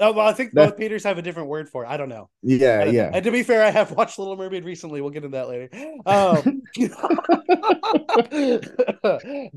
Oh 0.00 0.12
well, 0.12 0.26
I 0.26 0.32
think 0.32 0.52
both 0.52 0.76
Peters 0.76 1.04
have 1.04 1.18
a 1.18 1.22
different 1.22 1.48
word 1.48 1.68
for 1.68 1.84
it. 1.84 1.88
I 1.88 1.96
don't 1.96 2.08
know. 2.08 2.28
Yeah 2.42 2.84
don't 2.84 2.88
know. 2.88 2.92
yeah 2.92 3.10
And 3.12 3.24
to 3.24 3.30
be 3.30 3.42
fair, 3.42 3.62
I 3.62 3.70
have 3.70 3.92
watched 3.92 4.18
Little 4.18 4.36
Mermaid 4.36 4.64
recently. 4.64 5.00
We'll 5.00 5.10
get 5.10 5.24
into 5.24 5.36
that 5.36 5.48
later. 5.48 5.68
Um, 6.06 6.62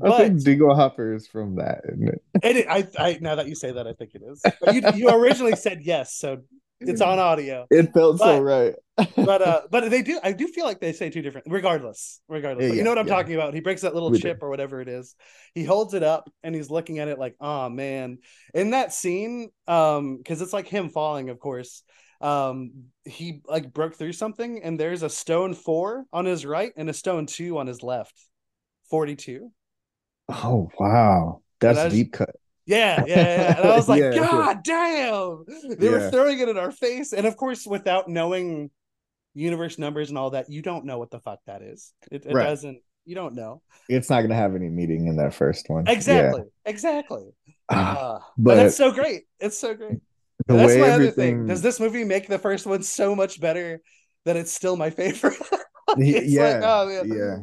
i 0.02 0.16
think 0.16 0.42
dingle 0.42 0.74
hopper 0.74 1.14
is 1.14 1.26
from 1.26 1.56
that 1.56 1.82
isn't 1.92 2.08
it 2.08 2.22
it, 2.42 2.66
I, 2.68 2.88
I 2.98 3.18
now 3.20 3.36
that 3.36 3.48
you 3.48 3.54
say 3.54 3.72
that, 3.72 3.86
I 3.86 3.92
think 3.92 4.14
it 4.14 4.22
is. 4.26 4.42
But 4.60 4.74
you 4.74 4.82
you 4.94 5.10
originally 5.10 5.56
said 5.56 5.80
yes, 5.82 6.14
so 6.14 6.38
it's 6.80 7.00
on 7.00 7.18
audio. 7.18 7.66
it 7.70 7.92
felt 7.92 8.18
so 8.18 8.40
right 8.40 8.74
But 9.16 9.42
uh, 9.42 9.62
but 9.70 9.90
they 9.90 10.02
do. 10.02 10.20
I 10.22 10.32
do 10.32 10.46
feel 10.46 10.66
like 10.66 10.78
they 10.80 10.92
say 10.92 11.08
two 11.08 11.22
different. 11.22 11.46
Regardless, 11.48 12.20
regardless. 12.28 12.68
Yeah, 12.68 12.74
you 12.76 12.82
know 12.82 12.90
what 12.90 12.98
I'm 12.98 13.06
yeah. 13.06 13.14
talking 13.14 13.34
about. 13.34 13.54
He 13.54 13.60
breaks 13.60 13.80
that 13.80 13.94
little 13.94 14.10
We 14.10 14.18
do. 14.18 14.22
chip 14.28 14.38
or 14.42 14.50
whatever 14.50 14.80
it 14.82 14.88
is. 14.88 15.14
He 15.54 15.64
holds 15.64 15.94
it 15.94 16.02
up 16.02 16.30
and 16.42 16.54
he's 16.54 16.68
looking 16.70 16.98
at 16.98 17.08
it 17.08 17.18
like, 17.18 17.34
oh 17.40 17.70
man. 17.70 18.18
In 18.52 18.70
that 18.72 18.92
scene, 18.92 19.48
um, 19.66 20.18
because 20.18 20.42
it's 20.42 20.52
like 20.52 20.68
him 20.68 20.90
falling, 20.90 21.30
of 21.30 21.38
course. 21.40 21.82
Um, 22.20 22.72
he 23.04 23.40
like 23.46 23.72
broke 23.72 23.94
through 23.94 24.12
something, 24.12 24.62
and 24.62 24.78
there's 24.78 25.02
a 25.02 25.08
stone 25.08 25.54
four 25.54 26.04
on 26.12 26.26
his 26.26 26.44
right 26.44 26.72
and 26.76 26.90
a 26.90 26.92
stone 26.92 27.24
two 27.24 27.56
on 27.58 27.66
his 27.66 27.82
left. 27.82 28.14
Forty-two. 28.90 29.50
oh 30.28 30.68
wow 30.78 31.40
that's 31.60 31.76
that's- 31.76 31.92
deep 31.92 32.12
cut 32.12 32.34
Yeah, 32.70 33.04
yeah, 33.06 33.16
yeah. 33.16 33.56
And 33.60 33.68
I 33.68 33.76
was 33.76 33.88
like, 33.92 34.00
Yeah, 34.00 34.12
yeah. 34.14 34.20
God 34.30 34.60
damn. 34.64 35.44
They 35.78 35.88
were 35.88 36.10
throwing 36.10 36.38
it 36.38 36.48
in 36.48 36.56
our 36.56 36.70
face. 36.70 37.12
And 37.12 37.26
of 37.26 37.36
course, 37.36 37.66
without 37.66 38.08
knowing 38.08 38.70
universe 39.34 39.78
numbers 39.78 40.08
and 40.10 40.18
all 40.18 40.30
that, 40.30 40.50
you 40.50 40.62
don't 40.62 40.84
know 40.84 40.98
what 40.98 41.10
the 41.10 41.20
fuck 41.20 41.40
that 41.46 41.62
is. 41.62 41.92
It, 42.10 42.26
it 42.26 42.34
Right. 42.34 42.44
doesn't, 42.44 42.80
you 43.04 43.14
don't 43.14 43.34
know. 43.34 43.62
it's 43.88 44.08
not 44.10 44.22
gonna 44.22 44.34
have 44.34 44.54
any 44.54 44.68
meaning 44.68 45.08
in 45.08 45.16
that 45.16 45.34
first 45.34 45.68
one 45.68 45.88
Exactly. 45.88 46.42
Exactly. 46.64 47.30
Uh, 47.68 48.18
but, 48.38 48.56
but 48.56 48.66
it's 48.66 48.76
so 48.76 48.92
great. 48.92 49.22
It's 49.40 49.58
so 49.58 49.74
great. 49.74 49.98
that's 50.46 50.76
my 50.76 50.90
other 50.90 51.10
thing. 51.10 51.46
Does 51.46 51.62
this 51.62 51.80
movie 51.80 52.04
make 52.04 52.28
the 52.28 52.38
first 52.38 52.66
one 52.66 52.82
so 52.82 53.14
much 53.16 53.40
better 53.40 53.80
that 54.24 54.36
it's 54.36 54.52
still 54.52 54.76
my 54.76 54.90
favorite? 55.00 55.38
Yeah 55.96 56.60
like, 56.60 56.62
oh, 56.64 57.02
yeah 57.04 57.36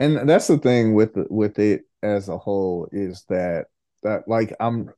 and 0.00 0.28
that's 0.28 0.46
the 0.48 0.58
thing 0.58 0.94
with 0.94 1.12
with 1.30 1.58
it 1.58 1.82
as 2.02 2.28
a 2.28 2.38
whole 2.38 2.88
is 2.92 3.24
that 3.28 3.66
that 4.04 4.28
like 4.28 4.54
i'm 4.60 4.90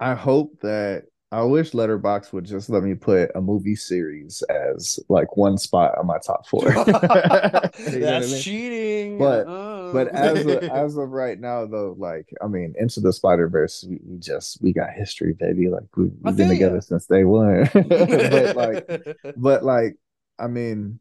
i 0.00 0.14
hope 0.14 0.58
that 0.60 1.04
i 1.30 1.42
wish 1.42 1.72
Letterboxd 1.72 2.32
would 2.32 2.44
just 2.44 2.68
let 2.70 2.82
me 2.82 2.94
put 2.94 3.30
a 3.34 3.40
movie 3.40 3.76
series 3.76 4.42
as 4.42 4.98
like 5.08 5.36
one 5.36 5.58
spot 5.58 5.96
on 5.98 6.06
my 6.06 6.18
top 6.18 6.46
four 6.46 6.64
You 6.72 6.72
know 6.74 6.82
what 6.84 7.04
I 7.04 7.68
That's 7.78 8.32
mean? 8.32 8.42
cheating. 8.42 9.18
But- 9.18 9.46
Oh. 9.46 9.92
but 9.92 10.08
as 10.08 10.46
of, 10.46 10.62
as 10.62 10.96
of 10.96 11.10
right 11.10 11.38
now 11.38 11.66
though 11.66 11.94
like 11.98 12.26
i 12.42 12.46
mean 12.46 12.72
into 12.78 12.98
the 13.00 13.12
spider 13.12 13.46
verse 13.46 13.84
we, 13.86 14.00
we 14.06 14.16
just 14.18 14.62
we 14.62 14.72
got 14.72 14.88
history 14.90 15.34
baby 15.34 15.68
like 15.68 15.82
we, 15.96 16.04
we've 16.22 16.34
been 16.36 16.48
together 16.48 16.80
since 16.80 17.04
day 17.06 17.24
one 17.24 17.68
but 17.74 18.56
like 18.56 19.16
but 19.36 19.64
like 19.64 19.96
I 20.38 20.46
mean, 20.48 20.98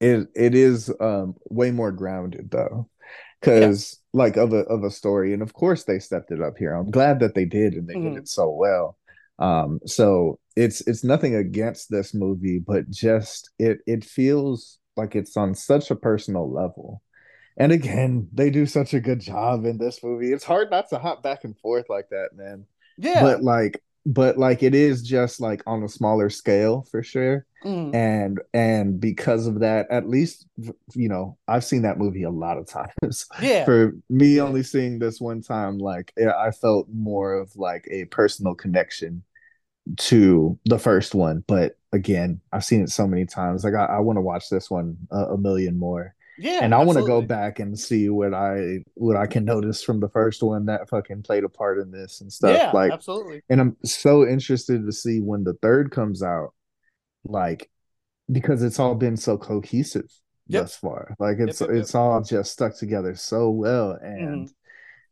it 0.00 0.26
it 0.34 0.54
is 0.54 0.90
um 1.00 1.36
way 1.50 1.70
more 1.70 1.92
grounded 1.92 2.50
though, 2.50 2.88
because 3.42 4.00
yeah. 4.14 4.24
like 4.24 4.36
of 4.36 4.52
a 4.52 4.60
of 4.64 4.84
a 4.84 4.90
story, 4.90 5.32
and 5.32 5.42
of 5.42 5.52
course 5.52 5.84
they 5.84 5.98
stepped 5.98 6.30
it 6.30 6.40
up 6.40 6.56
here. 6.56 6.74
I'm 6.74 6.90
glad 6.90 7.20
that 7.20 7.34
they 7.34 7.44
did, 7.44 7.74
and 7.74 7.88
they 7.88 7.94
mm-hmm. 7.94 8.14
did 8.14 8.22
it 8.22 8.28
so 8.28 8.50
well. 8.50 8.96
Um, 9.38 9.80
so 9.86 10.38
it's 10.56 10.86
it's 10.86 11.04
nothing 11.04 11.34
against 11.34 11.90
this 11.90 12.14
movie, 12.14 12.58
but 12.58 12.88
just 12.90 13.50
it 13.58 13.80
it 13.86 14.04
feels 14.04 14.78
like 14.96 15.16
it's 15.16 15.36
on 15.36 15.54
such 15.54 15.90
a 15.90 15.96
personal 15.96 16.50
level. 16.50 17.02
And 17.56 17.72
again, 17.72 18.28
they 18.32 18.50
do 18.50 18.64
such 18.64 18.94
a 18.94 19.00
good 19.00 19.20
job 19.20 19.66
in 19.66 19.78
this 19.78 20.02
movie. 20.02 20.32
It's 20.32 20.44
hard 20.44 20.70
not 20.70 20.88
to 20.90 20.98
hop 20.98 21.22
back 21.22 21.44
and 21.44 21.58
forth 21.58 21.86
like 21.88 22.08
that, 22.10 22.30
man. 22.34 22.66
Yeah. 22.96 23.20
But 23.20 23.42
like 23.42 23.82
but 24.04 24.36
like 24.36 24.62
it 24.62 24.74
is 24.74 25.02
just 25.02 25.40
like 25.40 25.62
on 25.66 25.82
a 25.82 25.88
smaller 25.88 26.30
scale 26.30 26.86
for 26.90 27.02
sure. 27.02 27.46
Mm. 27.64 27.94
and 27.94 28.40
and 28.52 29.00
because 29.00 29.46
of 29.46 29.60
that 29.60 29.86
at 29.88 30.08
least 30.08 30.48
you 30.96 31.08
know 31.08 31.38
i've 31.46 31.62
seen 31.62 31.82
that 31.82 31.96
movie 31.96 32.24
a 32.24 32.30
lot 32.30 32.58
of 32.58 32.66
times. 33.00 33.26
Yeah. 33.40 33.64
For 33.64 33.92
me 34.10 34.36
yeah. 34.36 34.42
only 34.42 34.64
seeing 34.64 34.98
this 34.98 35.20
one 35.20 35.42
time 35.42 35.78
like 35.78 36.12
i 36.18 36.50
felt 36.50 36.88
more 36.92 37.34
of 37.34 37.54
like 37.54 37.86
a 37.90 38.06
personal 38.06 38.54
connection 38.56 39.22
to 39.96 40.58
the 40.64 40.78
first 40.78 41.14
one. 41.14 41.44
But 41.46 41.76
again 41.92 42.40
i've 42.52 42.64
seen 42.64 42.82
it 42.82 42.90
so 42.90 43.06
many 43.06 43.26
times. 43.26 43.62
Like 43.62 43.74
i, 43.74 43.84
I 43.84 43.98
want 44.00 44.16
to 44.16 44.22
watch 44.22 44.48
this 44.48 44.68
one 44.68 44.96
a, 45.12 45.34
a 45.34 45.38
million 45.38 45.78
more 45.78 46.16
yeah, 46.38 46.60
and 46.62 46.74
I 46.74 46.82
want 46.84 46.98
to 46.98 47.04
go 47.04 47.22
back 47.22 47.58
and 47.58 47.78
see 47.78 48.08
what 48.08 48.34
I 48.34 48.84
what 48.94 49.16
I 49.16 49.26
can 49.26 49.44
notice 49.44 49.82
from 49.82 50.00
the 50.00 50.08
first 50.08 50.42
one 50.42 50.66
that 50.66 50.88
fucking 50.88 51.22
played 51.22 51.44
a 51.44 51.48
part 51.48 51.78
in 51.78 51.90
this 51.90 52.20
and 52.20 52.32
stuff. 52.32 52.56
Yeah, 52.56 52.70
like 52.72 52.92
absolutely. 52.92 53.42
And 53.48 53.60
I'm 53.60 53.76
so 53.84 54.26
interested 54.26 54.84
to 54.84 54.92
see 54.92 55.20
when 55.20 55.44
the 55.44 55.54
third 55.54 55.90
comes 55.90 56.22
out, 56.22 56.54
like 57.24 57.70
because 58.30 58.62
it's 58.62 58.78
all 58.78 58.94
been 58.94 59.16
so 59.16 59.36
cohesive 59.36 60.10
yep. 60.46 60.62
thus 60.62 60.76
far. 60.76 61.14
Like 61.18 61.36
it's 61.38 61.60
yep, 61.60 61.70
yep, 61.70 61.78
it's 61.78 61.94
all 61.94 62.22
just 62.22 62.52
stuck 62.52 62.76
together 62.76 63.14
so 63.14 63.50
well, 63.50 63.92
and 64.00 64.48
mm-hmm. 64.48 64.52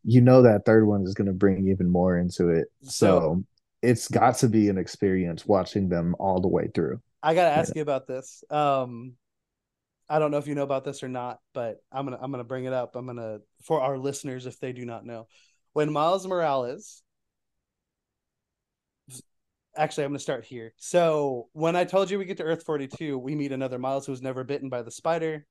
you 0.05 0.21
know 0.21 0.43
that 0.43 0.65
third 0.65 0.87
one 0.87 1.03
is 1.05 1.15
going 1.15 1.29
to 1.29 1.35
bring 1.35 1.69
even 1.69 1.91
more 1.91 2.19
into 2.19 2.49
it. 2.49 2.69
So, 2.83 2.91
so 2.91 3.45
it's 3.83 4.09
got 4.09 4.37
to 4.39 4.49
be 4.49 4.69
an 4.69 4.79
experience 4.79 5.47
watching 5.47 5.89
them 5.89 6.15
all 6.19 6.41
the 6.41 6.49
way 6.49 6.69
through. 6.75 7.01
I 7.23 7.35
got 7.35 7.45
to 7.45 7.57
ask 7.57 7.75
yeah. 7.75 7.81
you 7.81 7.83
about 7.83 8.07
this. 8.07 8.43
Um, 8.51 9.15
I 10.11 10.19
don't 10.19 10.33
know 10.33 10.39
if 10.39 10.49
you 10.49 10.57
know 10.57 10.65
about 10.65 10.85
this 10.85 11.05
or 11.05 11.09
not, 11.09 11.39
but 11.55 11.77
I'm 11.93 12.05
gonna 12.05 12.19
I'm 12.21 12.33
gonna 12.33 12.43
bring 12.43 12.65
it 12.65 12.73
up. 12.73 12.97
I'm 12.97 13.07
gonna 13.07 13.39
for 13.63 13.81
our 13.81 13.97
listeners 13.97 14.45
if 14.45 14.59
they 14.59 14.73
do 14.73 14.85
not 14.85 15.07
know. 15.07 15.29
When 15.73 15.93
Miles 15.93 16.27
Morales 16.27 17.03
actually 19.77 20.05
I'm 20.05 20.11
gonna 20.11 20.19
start 20.19 20.45
here. 20.45 20.75
So 20.79 21.49
when 21.53 21.77
I 21.77 21.85
told 21.85 22.11
you 22.11 22.19
we 22.19 22.25
get 22.25 22.39
to 22.39 22.43
Earth 22.43 22.65
42, 22.65 23.17
we 23.17 23.37
meet 23.37 23.53
another 23.53 23.79
Miles 23.79 24.05
who 24.05 24.11
was 24.11 24.21
never 24.21 24.43
bitten 24.43 24.69
by 24.69 24.83
the 24.83 24.91
spider. 24.91 25.47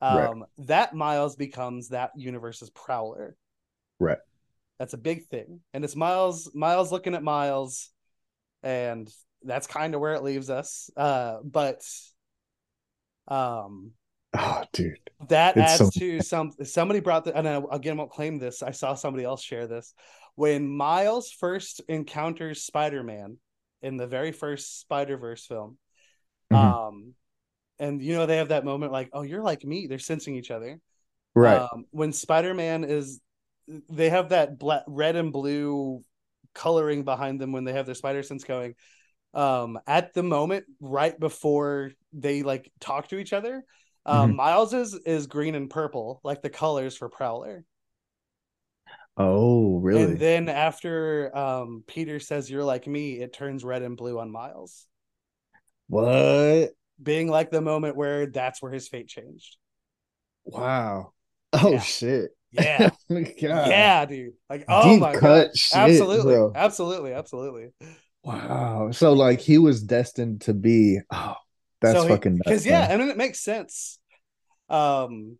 Um 0.00 0.40
right. 0.40 0.66
that 0.66 0.94
Miles 0.94 1.36
becomes 1.36 1.88
that 1.88 2.12
universe's 2.16 2.70
prowler. 2.70 3.36
Right. 4.00 4.18
That's 4.78 4.94
a 4.94 4.98
big 4.98 5.26
thing. 5.26 5.60
And 5.74 5.84
it's 5.84 5.96
Miles 5.96 6.50
Miles 6.54 6.90
looking 6.90 7.14
at 7.14 7.22
Miles 7.22 7.90
and 8.62 9.06
that's 9.42 9.66
kind 9.66 9.94
of 9.94 10.00
where 10.00 10.14
it 10.14 10.22
leaves 10.22 10.48
us. 10.48 10.88
Uh 10.96 11.40
but 11.44 11.82
um 13.28 13.92
Oh, 14.34 14.62
dude. 14.72 14.98
That 15.28 15.56
it's 15.56 15.80
adds 15.80 15.94
so... 15.94 16.00
to 16.00 16.22
some. 16.22 16.52
Somebody 16.62 17.00
brought 17.00 17.24
the, 17.24 17.36
and 17.36 17.48
I, 17.48 17.62
again, 17.72 17.96
won't 17.96 18.10
claim 18.10 18.38
this. 18.38 18.62
I 18.62 18.72
saw 18.72 18.94
somebody 18.94 19.24
else 19.24 19.42
share 19.42 19.66
this. 19.66 19.94
When 20.34 20.68
Miles 20.68 21.30
first 21.30 21.80
encounters 21.88 22.62
Spider 22.62 23.02
Man 23.02 23.38
in 23.82 23.96
the 23.96 24.06
very 24.06 24.32
first 24.32 24.80
Spider 24.80 25.16
Verse 25.16 25.46
film, 25.46 25.78
mm-hmm. 26.52 26.56
um, 26.56 27.14
and 27.78 28.02
you 28.02 28.14
know 28.14 28.26
they 28.26 28.36
have 28.36 28.48
that 28.48 28.64
moment 28.64 28.92
like, 28.92 29.08
"Oh, 29.12 29.22
you're 29.22 29.42
like 29.42 29.64
me." 29.64 29.86
They're 29.86 29.98
sensing 29.98 30.36
each 30.36 30.50
other, 30.50 30.78
right? 31.34 31.62
Um, 31.62 31.86
when 31.90 32.12
Spider 32.12 32.52
Man 32.52 32.84
is, 32.84 33.20
they 33.88 34.10
have 34.10 34.28
that 34.28 34.58
black, 34.58 34.82
red 34.86 35.16
and 35.16 35.32
blue 35.32 36.04
coloring 36.54 37.02
behind 37.02 37.40
them 37.40 37.52
when 37.52 37.64
they 37.64 37.72
have 37.72 37.86
their 37.86 37.94
spider 37.94 38.22
sense 38.22 38.44
going. 38.44 38.74
Um, 39.34 39.78
at 39.86 40.14
the 40.14 40.22
moment, 40.22 40.64
right 40.80 41.18
before 41.18 41.92
they 42.12 42.42
like 42.42 42.72
talk 42.80 43.08
to 43.08 43.18
each 43.18 43.32
other, 43.32 43.64
um, 44.06 44.28
mm-hmm. 44.28 44.36
Miles 44.36 44.72
is 44.72 44.94
is 44.94 45.26
green 45.26 45.54
and 45.54 45.68
purple, 45.68 46.20
like 46.24 46.42
the 46.42 46.50
colors 46.50 46.96
for 46.96 47.08
Prowler. 47.08 47.64
Oh, 49.18 49.78
really? 49.78 50.02
And 50.04 50.18
then 50.18 50.48
after 50.48 51.36
um, 51.36 51.82
Peter 51.86 52.20
says 52.20 52.48
you're 52.48 52.64
like 52.64 52.86
me, 52.86 53.20
it 53.20 53.32
turns 53.32 53.64
red 53.64 53.82
and 53.82 53.96
blue 53.96 54.18
on 54.18 54.30
Miles. 54.30 54.86
What? 55.88 56.70
Being 57.02 57.28
like 57.28 57.50
the 57.50 57.60
moment 57.60 57.96
where 57.96 58.26
that's 58.26 58.62
where 58.62 58.72
his 58.72 58.88
fate 58.88 59.08
changed. 59.08 59.56
Wow. 60.44 61.12
Oh 61.52 61.72
yeah. 61.72 61.80
shit. 61.80 62.30
Yeah. 62.52 62.90
yeah, 63.10 64.04
dude. 64.04 64.34
Like 64.48 64.64
oh 64.68 64.92
Deep 64.92 65.00
my 65.00 65.16
god. 65.16 65.56
Shit, 65.56 65.78
absolutely. 65.78 66.34
Bro. 66.34 66.52
Absolutely. 66.54 67.12
Absolutely. 67.12 67.68
Wow. 68.28 68.90
So 68.90 69.14
like 69.14 69.40
he 69.40 69.56
was 69.56 69.82
destined 69.82 70.42
to 70.42 70.52
be 70.52 71.00
oh 71.10 71.34
that's 71.80 71.98
so 71.98 72.08
fucking 72.08 72.36
because 72.36 72.66
yeah, 72.66 72.86
I 72.90 72.96
mean 72.98 73.08
it 73.08 73.16
makes 73.16 73.40
sense. 73.40 73.98
Um, 74.68 75.38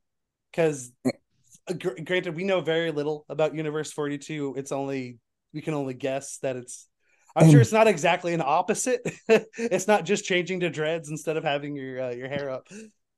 because 0.51 0.91
uh, 1.07 1.74
gr- 1.74 2.01
granted, 2.03 2.34
we 2.34 2.45
know 2.45 2.62
very 2.62 2.91
little 2.91 3.26
about 3.28 3.55
Universe 3.55 3.93
Forty 3.93 4.16
Two. 4.16 4.55
It's 4.57 4.72
only 4.72 5.18
we 5.53 5.61
can 5.61 5.74
only 5.74 5.93
guess 5.93 6.39
that 6.39 6.57
it's. 6.57 6.89
I'm 7.36 7.51
sure 7.51 7.61
it's 7.61 7.72
not 7.72 7.86
exactly 7.86 8.32
an 8.32 8.43
opposite. 8.45 9.03
it's 9.28 9.86
not 9.86 10.07
just 10.07 10.24
changing 10.24 10.61
to 10.61 10.70
dreads 10.70 11.11
instead 11.11 11.36
of 11.36 11.45
having 11.45 11.76
your 11.76 12.01
uh, 12.01 12.11
your 12.11 12.28
hair 12.28 12.49
up, 12.49 12.68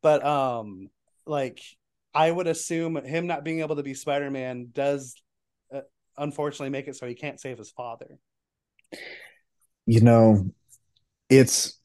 but 0.03 0.27
um, 0.27 0.91
like 1.27 1.61
I 2.12 2.29
would 2.29 2.49
assume 2.49 2.97
him 2.97 3.29
not 3.29 3.45
being 3.45 3.61
able 3.61 3.77
to 3.77 3.85
be 3.85 3.95
Spider 3.95 4.33
Man 4.33 4.71
does 4.73 5.14
uh, 5.73 5.83
unfortunately 6.18 6.71
make 6.71 6.89
it 6.89 6.97
so 6.97 7.07
he 7.07 7.14
can't 7.14 7.41
save 7.41 7.57
his 7.57 7.71
father. 7.71 8.18
You 9.87 10.01
know, 10.01 10.51
it's 11.28 11.78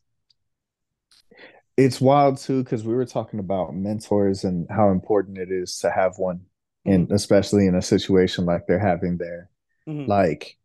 it's 1.77 1.99
wild 1.99 2.37
too 2.37 2.63
because 2.63 2.83
we 2.83 2.93
were 2.93 3.05
talking 3.05 3.39
about 3.39 3.75
mentors 3.75 4.43
and 4.43 4.67
how 4.69 4.91
important 4.91 5.37
it 5.37 5.51
is 5.51 5.77
to 5.79 5.91
have 5.91 6.17
one 6.17 6.41
and 6.85 7.05
mm-hmm. 7.05 7.13
especially 7.13 7.67
in 7.67 7.75
a 7.75 7.81
situation 7.81 8.45
like 8.45 8.65
they're 8.67 8.79
having 8.79 9.17
there. 9.17 9.49
Mm-hmm. 9.87 10.09
like 10.09 10.57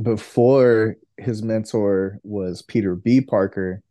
before 0.00 0.96
his 1.18 1.42
mentor 1.42 2.18
was 2.22 2.62
peter 2.62 2.94
b. 2.94 3.20
Parker 3.20 3.82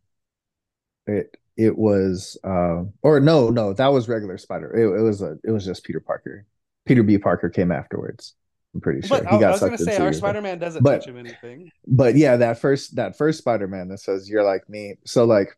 it 1.06 1.36
it 1.56 1.78
was 1.78 2.36
uh, 2.42 2.82
or 3.02 3.20
no 3.20 3.50
no 3.50 3.72
that 3.72 3.92
was 3.92 4.08
regular 4.08 4.36
spider 4.36 4.74
it, 4.74 4.98
it, 4.98 5.02
was 5.02 5.22
a 5.22 5.38
it 5.44 5.52
was 5.52 5.64
just 5.64 5.84
peter 5.84 6.00
parker. 6.00 6.44
Peter 6.86 7.04
b. 7.04 7.18
Parker 7.18 7.50
came 7.50 7.70
afterwards 7.70 8.34
i'm 8.78 8.80
pretty 8.80 9.06
sure 9.06 9.20
but 9.20 9.32
he 9.32 9.38
got 9.38 9.48
I 9.48 9.50
was 9.50 9.60
gonna 9.60 9.78
say 9.78 9.96
our 9.98 10.12
spider-man 10.12 10.58
doesn't 10.58 10.82
but, 10.82 11.00
teach 11.00 11.08
him 11.08 11.18
anything 11.18 11.70
but 11.86 12.16
yeah 12.16 12.36
that 12.36 12.60
first 12.60 12.96
that 12.96 13.16
first 13.16 13.38
spider-man 13.38 13.88
that 13.88 13.98
says 13.98 14.28
you're 14.28 14.44
like 14.44 14.68
me 14.68 14.94
so 15.04 15.24
like 15.24 15.56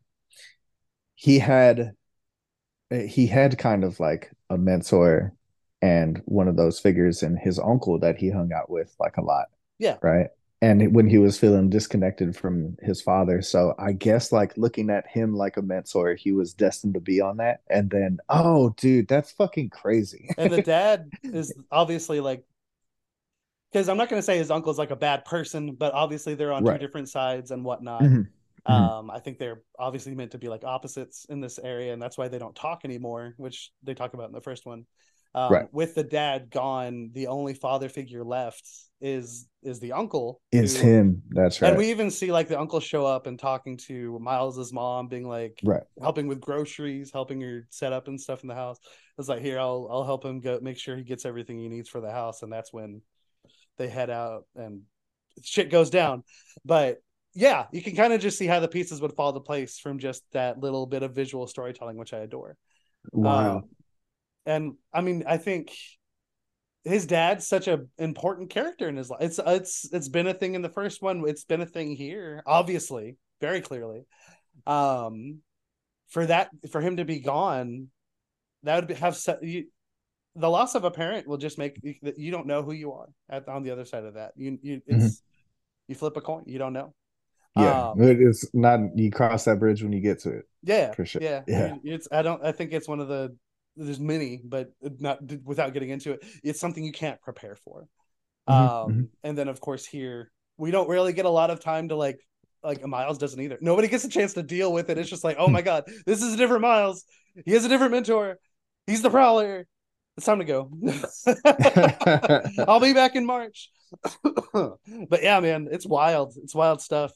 he 1.15 1.39
had 1.39 1.93
eh, 2.91 3.07
he 3.07 3.27
had 3.27 3.59
kind 3.59 3.85
of 3.85 4.01
like 4.01 4.31
a 4.49 4.57
mentor 4.57 5.35
and 5.83 6.23
one 6.25 6.49
of 6.49 6.57
those 6.57 6.81
figures 6.81 7.23
in 7.23 7.37
his 7.37 7.59
uncle 7.59 7.99
that 7.99 8.17
he 8.17 8.31
hung 8.31 8.53
out 8.53 8.71
with 8.71 8.95
like 8.99 9.17
a 9.17 9.23
lot. 9.23 9.47
Yeah. 9.79 9.97
Right. 10.03 10.29
And 10.63 10.95
when 10.95 11.09
he 11.09 11.17
was 11.17 11.39
feeling 11.39 11.71
disconnected 11.71 12.37
from 12.37 12.77
his 12.83 13.01
father. 13.01 13.41
So 13.41 13.75
I 13.79 13.93
guess 13.93 14.31
like 14.31 14.57
looking 14.59 14.91
at 14.91 15.07
him 15.09 15.35
like 15.35 15.57
a 15.57 15.63
mentor, 15.63 16.15
he 16.15 16.33
was 16.33 16.53
destined 16.53 16.95
to 16.95 17.01
be 17.01 17.21
on 17.21 17.39
that. 17.39 17.63
And 17.71 17.89
then, 17.91 18.19
oh, 18.29 18.75
dude, 18.77 19.09
that's 19.09 19.33
fucking 19.33 19.71
crazy. 19.71 20.29
and 20.37 20.53
the 20.53 20.63
dad 20.63 21.11
is 21.23 21.55
obviously 21.71 22.21
like, 22.21 22.45
because 23.73 23.89
I'm 23.89 23.97
not 23.97 24.09
going 24.09 24.21
to 24.21 24.25
say 24.25 24.39
his 24.39 24.51
uncle's 24.51 24.79
like 24.79 24.91
a 24.91 24.97
bad 24.97 25.25
person, 25.25 25.75
but 25.75 25.93
obviously 25.95 26.35
they're 26.35 26.53
on 26.53 26.65
right. 26.65 26.79
two 26.79 26.87
different 26.87 27.09
sides 27.09 27.51
and 27.51 27.65
whatnot. 27.65 28.03
Mm-hmm. 28.03 28.23
Mm-hmm. 28.69 28.73
Um, 28.73 29.11
I 29.11 29.21
think 29.21 29.39
they're 29.39 29.63
obviously 29.79 30.15
meant 30.15 30.33
to 30.33 30.39
be 30.39 30.49
like 30.49 30.65
opposites 30.65 31.27
in 31.29 31.41
this 31.41 31.59
area, 31.59 31.93
and 31.93 32.03
that's 32.03 32.19
why 32.19 32.29
they 32.29 32.39
don't 32.39 32.55
talk 32.55 32.85
anymore, 32.85 33.35
which 33.37 33.73
they 33.83 33.95
talk 33.95 34.15
about 34.15 34.29
in 34.29 34.35
the 34.35 34.41
first 34.41 34.67
one. 34.67 34.87
Um, 35.35 35.53
right. 35.53 35.67
With 35.73 35.95
the 35.95 36.03
dad 36.03 36.51
gone, 36.51 37.11
the 37.13 37.29
only 37.29 37.55
father 37.55 37.89
figure 37.89 38.25
left 38.25 38.69
is 39.01 39.47
is 39.63 39.79
the 39.79 39.93
uncle. 39.93 40.41
Is 40.51 40.79
who, 40.79 40.89
him. 40.89 41.23
That's 41.31 41.63
right. 41.63 41.69
And 41.69 41.79
we 41.79 41.91
even 41.91 42.11
see 42.11 42.33
like 42.33 42.49
the 42.49 42.59
uncle 42.59 42.81
show 42.81 43.07
up 43.07 43.27
and 43.27 43.39
talking 43.39 43.77
to 43.87 44.19
Miles's 44.21 44.73
mom, 44.73 45.07
being 45.07 45.29
like, 45.29 45.61
right, 45.63 45.85
helping 46.03 46.27
with 46.27 46.41
groceries, 46.41 47.13
helping 47.13 47.41
her 47.43 47.67
set 47.71 47.93
up 47.93 48.09
and 48.09 48.21
stuff 48.21 48.43
in 48.43 48.49
the 48.49 48.55
house. 48.55 48.79
It's 49.19 49.29
like, 49.29 49.41
here, 49.41 49.59
I'll 49.61 49.89
I'll 49.91 50.05
help 50.05 50.25
him 50.25 50.41
go 50.41 50.59
make 50.61 50.79
sure 50.79 50.97
he 50.97 51.05
gets 51.05 51.25
everything 51.25 51.59
he 51.59 51.69
needs 51.69 51.89
for 51.89 52.01
the 52.01 52.11
house, 52.11 52.43
and 52.43 52.53
that's 52.53 52.73
when 52.73 53.01
they 53.81 53.89
head 53.89 54.11
out 54.11 54.45
and 54.55 54.83
shit 55.43 55.71
goes 55.71 55.91
down. 55.91 56.23
But 56.65 56.99
yeah, 57.35 57.67
you 57.73 57.83
can 57.83 57.97
kind 57.97 58.13
of 58.13 58.21
just 58.21 58.39
see 58.39 58.47
how 58.47 58.61
the 58.61 58.69
pieces 58.69 59.01
would 59.01 59.15
fall 59.15 59.31
into 59.31 59.41
place 59.41 59.79
from 59.79 59.99
just 59.99 60.23
that 60.33 60.59
little 60.59 60.87
bit 60.87 61.03
of 61.03 61.15
visual 61.15 61.47
storytelling, 61.47 61.97
which 61.97 62.13
I 62.13 62.19
adore. 62.19 62.57
Wow. 63.13 63.57
Um, 63.57 63.63
and 64.47 64.73
I 64.93 65.01
mean, 65.01 65.25
I 65.27 65.39
think 65.39 65.73
his 66.85 67.07
dad's 67.07 67.47
such 67.47 67.69
an 67.69 67.89
important 67.99 68.51
character 68.51 68.89
in 68.89 68.97
his 68.97 69.11
life. 69.11 69.23
It's 69.23 69.41
it's 69.45 69.93
it's 69.93 70.09
been 70.09 70.27
a 70.27 70.35
thing 70.35 70.55
in 70.55 70.63
the 70.63 70.69
first 70.69 71.03
one. 71.03 71.25
It's 71.27 71.45
been 71.45 71.61
a 71.61 71.67
thing 71.67 71.95
here, 71.97 72.43
obviously, 72.47 73.17
very 73.41 73.61
clearly. 73.61 74.03
Um, 74.67 75.39
for 76.09 76.27
that 76.27 76.51
for 76.71 76.81
him 76.81 76.97
to 76.97 77.05
be 77.05 77.21
gone, 77.21 77.89
that 78.65 78.77
would 78.77 78.89
be, 78.89 78.95
have 78.95 79.19
you, 79.43 79.67
the 80.37 80.49
loss 80.49 80.75
of 80.75 80.85
a 80.85 80.91
parent 80.91 81.27
will 81.27 81.37
just 81.37 81.59
make 81.59 81.79
you, 81.83 81.95
you 82.17 82.31
don't 82.31 82.47
know 82.47 82.63
who 82.63 82.73
you 82.73 82.93
are 82.93 83.09
at 83.29 83.49
on 83.49 83.63
the 83.63 83.71
other 83.71 83.85
side 83.85 84.05
of 84.05 84.15
that. 84.15 84.33
You 84.37 84.59
you 84.63 84.83
it's 84.87 85.05
mm-hmm. 85.05 85.89
you 85.89 85.95
flip 85.95 86.17
a 86.17 86.21
coin, 86.21 86.45
you 86.47 86.59
don't 86.59 86.73
know. 86.73 86.95
Yeah, 87.57 87.91
um, 87.91 88.01
it's 88.01 88.49
not 88.55 88.81
you 88.95 89.11
cross 89.11 89.45
that 89.45 89.59
bridge 89.59 89.83
when 89.83 89.93
you 89.93 90.01
get 90.01 90.21
to 90.21 90.31
it. 90.31 90.45
Yeah, 90.63 90.93
for 90.93 91.05
sure. 91.05 91.21
Yeah, 91.21 91.43
yeah. 91.49 91.75
It's 91.83 92.07
I 92.13 92.23
don't 92.23 92.45
I 92.45 92.53
think 92.53 92.73
it's 92.73 92.87
one 92.87 93.01
of 93.01 93.09
the 93.09 93.37
there's 93.77 93.99
many, 93.99 94.41
but 94.45 94.71
not 94.83 95.19
without 95.45 95.73
getting 95.73 95.91
into 95.91 96.13
it. 96.13 96.25
It's 96.45 96.61
something 96.61 96.85
you 96.85 96.93
can't 96.93 97.21
prepare 97.21 97.57
for. 97.57 97.89
Mm-hmm, 98.49 98.53
um, 98.53 98.91
mm-hmm. 98.91 99.03
and 99.25 99.37
then 99.37 99.49
of 99.49 99.61
course 99.61 99.85
here 99.85 100.31
we 100.57 100.71
don't 100.71 100.89
really 100.89 101.13
get 101.13 101.25
a 101.25 101.31
lot 101.31 101.51
of 101.51 101.61
time 101.61 101.89
to 101.89 101.97
like 101.97 102.21
like 102.63 102.87
Miles 102.87 103.19
doesn't 103.19 103.41
either. 103.41 103.59
Nobody 103.61 103.89
gets 103.89 104.05
a 104.05 104.09
chance 104.09 104.35
to 104.35 104.43
deal 104.43 104.73
with 104.73 104.91
it. 104.91 104.99
It's 104.99 105.11
just 105.11 105.25
like, 105.25 105.37
oh 105.39 105.49
my 105.49 105.63
god, 105.63 105.85
this 106.07 106.23
is 106.23 106.35
a 106.35 106.37
different 106.37 106.63
Miles. 106.63 107.05
He 107.45 107.53
has 107.53 107.65
a 107.65 107.69
different 107.69 107.93
mentor. 107.93 108.39
He's 108.87 109.03
the 109.03 109.11
Prowler. 109.11 109.67
It's 110.21 110.27
time 110.27 110.41
to 110.41 110.45
go. 110.45 110.69
I'll 112.69 112.79
be 112.79 112.93
back 112.93 113.17
in 113.17 113.25
March. 113.25 113.71
but 114.53 115.23
yeah, 115.23 115.41
man, 115.41 115.67
it's 115.73 115.87
wild. 115.87 116.35
It's 116.37 116.55
wild 116.55 116.83
stuff. 116.83 117.11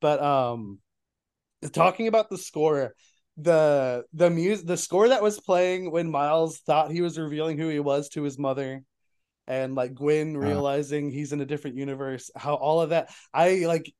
But 0.00 0.20
um 0.20 0.80
talking 1.70 2.08
about 2.08 2.30
the 2.30 2.36
score, 2.36 2.94
the 3.36 4.06
the 4.12 4.28
music 4.28 4.66
the 4.66 4.76
score 4.76 5.10
that 5.10 5.22
was 5.22 5.38
playing 5.38 5.92
when 5.92 6.10
Miles 6.10 6.58
thought 6.58 6.90
he 6.90 7.00
was 7.00 7.16
revealing 7.16 7.58
who 7.58 7.68
he 7.68 7.78
was 7.78 8.08
to 8.08 8.24
his 8.24 8.40
mother 8.40 8.82
and 9.46 9.76
like 9.76 9.94
Gwen 9.94 10.34
uh. 10.34 10.40
realizing 10.40 11.06
uh, 11.06 11.12
he's 11.12 11.32
in 11.32 11.40
a 11.40 11.46
different 11.46 11.76
universe, 11.76 12.28
how 12.34 12.54
all 12.54 12.80
of 12.80 12.90
that 12.90 13.10
I 13.32 13.66
like 13.66 13.94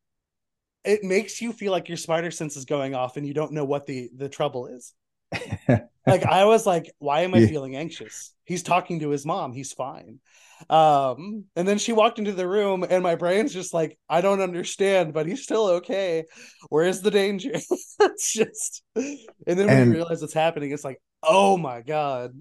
it 0.83 1.05
makes 1.05 1.41
you 1.41 1.53
feel 1.53 1.71
like 1.71 1.87
your 1.89 1.97
spider 1.97 2.33
sense 2.33 2.57
is 2.57 2.65
going 2.65 2.97
off 2.97 3.17
and 3.17 3.25
you 3.25 3.35
don't 3.35 3.53
know 3.53 3.65
what 3.65 3.87
the 3.87 4.11
the 4.17 4.29
trouble 4.29 4.67
is. 4.67 4.95
like 6.09 6.25
I 6.25 6.45
was 6.45 6.67
like, 6.67 6.91
why 6.99 7.23
am 7.23 7.35
I 7.35 7.39
yeah. 7.39 7.49
feeling 7.49 7.77
anxious? 7.77 8.33
He's 8.45 8.63
talking 8.63 9.01
to 9.01 9.11
his 9.11 9.27
mom. 9.27 9.53
He's 9.53 9.73
fine. 9.73 10.21
Um, 10.69 11.45
and 11.55 11.69
then 11.69 11.79
she 11.79 11.93
walked 11.93 12.19
into 12.19 12.33
the 12.33 12.49
room, 12.49 12.85
and 12.89 13.03
my 13.03 13.15
brain's 13.15 13.53
just 13.53 13.73
like, 13.73 13.99
I 14.09 14.21
don't 14.21 14.41
understand, 14.41 15.13
but 15.13 15.27
he's 15.27 15.43
still 15.43 15.67
okay. 15.67 16.25
Where's 16.69 17.01
the 17.01 17.11
danger? 17.11 17.53
it's 18.01 18.33
just, 18.33 18.83
and 18.97 19.19
then 19.47 19.67
when 19.67 19.71
and 19.71 19.91
you 19.91 19.97
realize 19.99 20.21
what's 20.21 20.35
happening, 20.35 20.73
it's 20.73 20.85
like, 20.85 21.01
oh 21.23 21.57
my 21.57 21.81
god. 21.83 22.33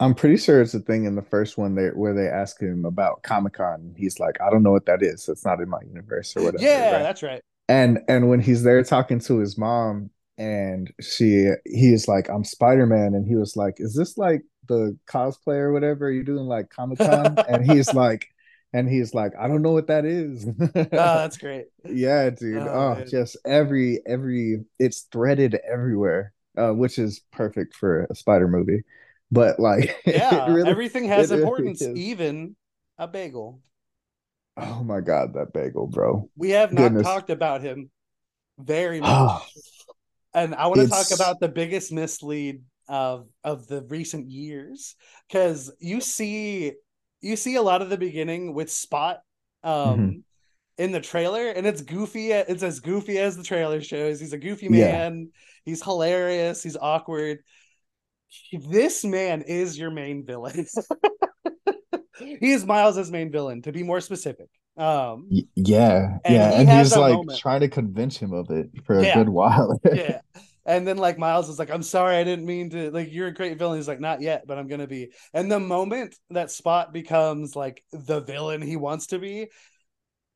I'm 0.00 0.14
pretty 0.14 0.36
sure 0.36 0.60
it's 0.60 0.74
a 0.74 0.80
thing 0.80 1.04
in 1.04 1.14
the 1.14 1.22
first 1.22 1.58
one 1.58 1.74
there 1.74 1.92
where 1.92 2.14
they 2.14 2.28
ask 2.28 2.60
him 2.60 2.84
about 2.84 3.22
Comic 3.22 3.54
Con. 3.54 3.94
He's 3.96 4.18
like, 4.18 4.40
I 4.40 4.50
don't 4.50 4.62
know 4.62 4.72
what 4.72 4.86
that 4.86 5.02
is. 5.02 5.28
It's 5.28 5.44
not 5.44 5.60
in 5.60 5.68
my 5.68 5.80
universe 5.86 6.36
or 6.36 6.44
whatever. 6.44 6.62
Yeah, 6.62 6.92
right? 6.92 7.02
that's 7.02 7.22
right. 7.22 7.42
And 7.68 8.00
and 8.08 8.28
when 8.28 8.40
he's 8.40 8.62
there 8.62 8.82
talking 8.82 9.20
to 9.20 9.38
his 9.38 9.56
mom, 9.56 10.10
and 10.38 10.92
she 11.00 11.50
he 11.66 11.92
is 11.92 12.08
like 12.08 12.28
i'm 12.30 12.44
spider-man 12.44 13.14
and 13.14 13.26
he 13.26 13.36
was 13.36 13.56
like 13.56 13.74
is 13.78 13.94
this 13.94 14.16
like 14.16 14.42
the 14.68 14.96
cosplay 15.06 15.56
or 15.56 15.72
whatever? 15.72 16.10
You're 16.10 16.24
doing 16.24 16.46
like 16.46 16.70
comic-con? 16.70 17.36
And 17.48 17.68
he's 17.70 17.92
like 17.94 18.26
and 18.72 18.88
he's 18.88 19.12
like 19.12 19.32
i 19.38 19.48
don't 19.48 19.60
know 19.60 19.72
what 19.72 19.88
that 19.88 20.04
is. 20.04 20.46
Oh 20.48 20.84
that's 20.92 21.36
great. 21.36 21.66
Yeah 21.84 22.30
dude. 22.30 22.58
Oh, 22.58 22.96
oh 22.98 23.04
just 23.04 23.36
every 23.44 24.00
every 24.06 24.64
it's 24.78 25.02
threaded 25.12 25.58
everywhere 25.70 26.32
uh, 26.56 26.70
which 26.70 26.98
is 26.98 27.20
perfect 27.32 27.74
for 27.74 28.06
a 28.10 28.14
spider 28.14 28.48
movie. 28.48 28.82
But 29.30 29.58
like 29.58 29.96
yeah 30.06 30.50
really, 30.50 30.70
everything 30.70 31.04
has 31.04 31.30
importance 31.30 31.82
even 31.82 32.56
a 32.98 33.08
bagel. 33.08 33.60
Oh 34.56 34.84
my 34.84 35.00
god 35.00 35.34
that 35.34 35.52
bagel 35.52 35.86
bro. 35.86 36.28
We 36.36 36.50
have 36.50 36.72
not 36.72 36.82
Goodness. 36.82 37.02
talked 37.02 37.30
about 37.30 37.62
him 37.62 37.90
very 38.58 39.00
much 39.00 39.42
and 40.34 40.54
I 40.54 40.66
want 40.66 40.80
to 40.80 40.88
talk 40.88 41.10
about 41.12 41.40
the 41.40 41.48
biggest 41.48 41.92
mislead 41.92 42.62
of 42.88 43.28
of 43.44 43.66
the 43.66 43.82
recent 43.82 44.30
years 44.30 44.96
because 45.28 45.72
you 45.78 46.00
see 46.00 46.72
you 47.20 47.36
see 47.36 47.56
a 47.56 47.62
lot 47.62 47.82
of 47.82 47.90
the 47.90 47.96
beginning 47.96 48.54
with 48.54 48.70
Spot 48.70 49.20
um 49.62 49.72
mm-hmm. 49.72 50.18
in 50.78 50.92
the 50.92 51.00
trailer 51.00 51.48
and 51.48 51.66
it's 51.66 51.82
goofy 51.82 52.32
it's 52.32 52.62
as 52.62 52.80
goofy 52.80 53.18
as 53.18 53.36
the 53.36 53.44
trailer 53.44 53.80
shows. 53.80 54.20
He's 54.20 54.32
a 54.32 54.38
goofy 54.38 54.68
man. 54.68 55.20
Yeah. 55.20 55.40
he's 55.64 55.82
hilarious. 55.82 56.62
He's 56.62 56.76
awkward. 56.76 57.38
This 58.52 59.04
man 59.04 59.42
is 59.42 59.78
your 59.78 59.90
main 59.90 60.24
villain. 60.24 60.66
He 62.18 62.52
is 62.52 62.64
Miles's 62.64 63.10
main 63.10 63.32
villain 63.32 63.62
to 63.62 63.72
be 63.72 63.82
more 63.82 64.00
specific 64.00 64.48
um, 64.76 65.28
yeah, 65.54 66.18
and 66.24 66.34
yeah, 66.34 66.50
he 66.50 66.56
and 66.56 66.70
he's 66.70 66.96
like 66.96 67.14
moment. 67.14 67.38
trying 67.38 67.60
to 67.60 67.68
convince 67.68 68.16
him 68.16 68.32
of 68.32 68.50
it 68.50 68.70
for 68.84 68.98
a 68.98 69.04
yeah. 69.04 69.14
good 69.14 69.28
while. 69.28 69.78
yeah, 69.92 70.20
and 70.64 70.86
then 70.88 70.96
like 70.96 71.18
Miles 71.18 71.48
is 71.48 71.58
like, 71.58 71.70
"I'm 71.70 71.82
sorry, 71.82 72.16
I 72.16 72.24
didn't 72.24 72.46
mean 72.46 72.70
to." 72.70 72.90
Like, 72.90 73.12
you're 73.12 73.28
a 73.28 73.34
great 73.34 73.58
villain. 73.58 73.78
He's 73.78 73.88
like, 73.88 74.00
"Not 74.00 74.22
yet, 74.22 74.46
but 74.46 74.58
I'm 74.58 74.68
gonna 74.68 74.86
be." 74.86 75.10
And 75.34 75.52
the 75.52 75.60
moment 75.60 76.16
that 76.30 76.50
Spot 76.50 76.92
becomes 76.92 77.54
like 77.54 77.84
the 77.92 78.20
villain 78.20 78.62
he 78.62 78.76
wants 78.76 79.08
to 79.08 79.18
be, 79.18 79.48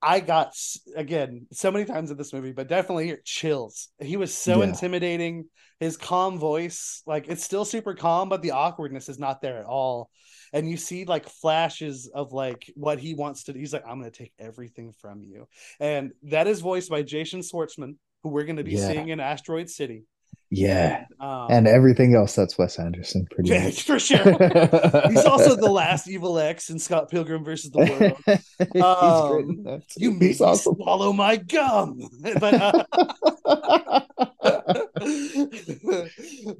I 0.02 0.20
got 0.20 0.54
again 0.94 1.46
so 1.52 1.70
many 1.70 1.86
times 1.86 2.10
in 2.10 2.18
this 2.18 2.34
movie, 2.34 2.52
but 2.52 2.68
definitely 2.68 3.06
here 3.06 3.20
chills. 3.24 3.88
He 3.98 4.18
was 4.18 4.34
so 4.34 4.58
yeah. 4.58 4.68
intimidating. 4.68 5.46
His 5.80 5.98
calm 5.98 6.38
voice, 6.38 7.02
like 7.06 7.28
it's 7.28 7.44
still 7.44 7.66
super 7.66 7.94
calm, 7.94 8.30
but 8.30 8.40
the 8.40 8.52
awkwardness 8.52 9.10
is 9.10 9.18
not 9.18 9.42
there 9.42 9.58
at 9.58 9.66
all 9.66 10.10
and 10.52 10.68
you 10.68 10.76
see 10.76 11.04
like 11.04 11.28
flashes 11.28 12.10
of 12.12 12.32
like 12.32 12.70
what 12.74 12.98
he 12.98 13.14
wants 13.14 13.44
to 13.44 13.52
do. 13.52 13.58
He's 13.58 13.72
like, 13.72 13.84
I'm 13.86 13.98
gonna 13.98 14.10
take 14.10 14.32
everything 14.38 14.92
from 15.00 15.22
you. 15.22 15.48
And 15.80 16.12
that 16.24 16.46
is 16.46 16.60
voiced 16.60 16.90
by 16.90 17.02
Jason 17.02 17.40
Schwartzman, 17.40 17.96
who 18.22 18.30
we're 18.30 18.44
gonna 18.44 18.64
be 18.64 18.72
yeah. 18.72 18.88
seeing 18.88 19.08
in 19.08 19.20
Asteroid 19.20 19.70
City. 19.70 20.04
Yeah. 20.50 21.04
And, 21.18 21.28
um, 21.28 21.46
and 21.50 21.66
everything 21.68 22.14
else 22.14 22.34
that's 22.34 22.56
Wes 22.56 22.78
Anderson, 22.78 23.26
pretty 23.30 23.50
yeah, 23.50 23.64
much. 23.64 23.82
For 23.82 23.98
sure. 23.98 24.18
He's 25.08 25.24
also 25.24 25.56
the 25.56 25.70
last 25.70 26.08
evil 26.08 26.38
ex 26.38 26.70
in 26.70 26.78
Scott 26.78 27.10
Pilgrim 27.10 27.44
versus 27.44 27.70
the 27.70 27.78
World. 27.78 28.16
Um, 28.82 29.82
you 29.96 30.12
made 30.12 30.28
He's 30.28 30.40
me 30.40 30.46
awesome. 30.46 30.74
swallow 30.76 31.12
my 31.12 31.36
gum. 31.36 31.98
but, 32.40 32.54
uh, 32.54 32.84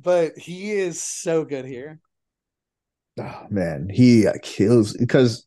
but 0.02 0.36
he 0.36 0.72
is 0.72 1.02
so 1.02 1.44
good 1.44 1.64
here 1.64 2.00
oh 3.18 3.46
man, 3.50 3.88
he 3.92 4.26
kills 4.42 4.94
because 4.94 5.46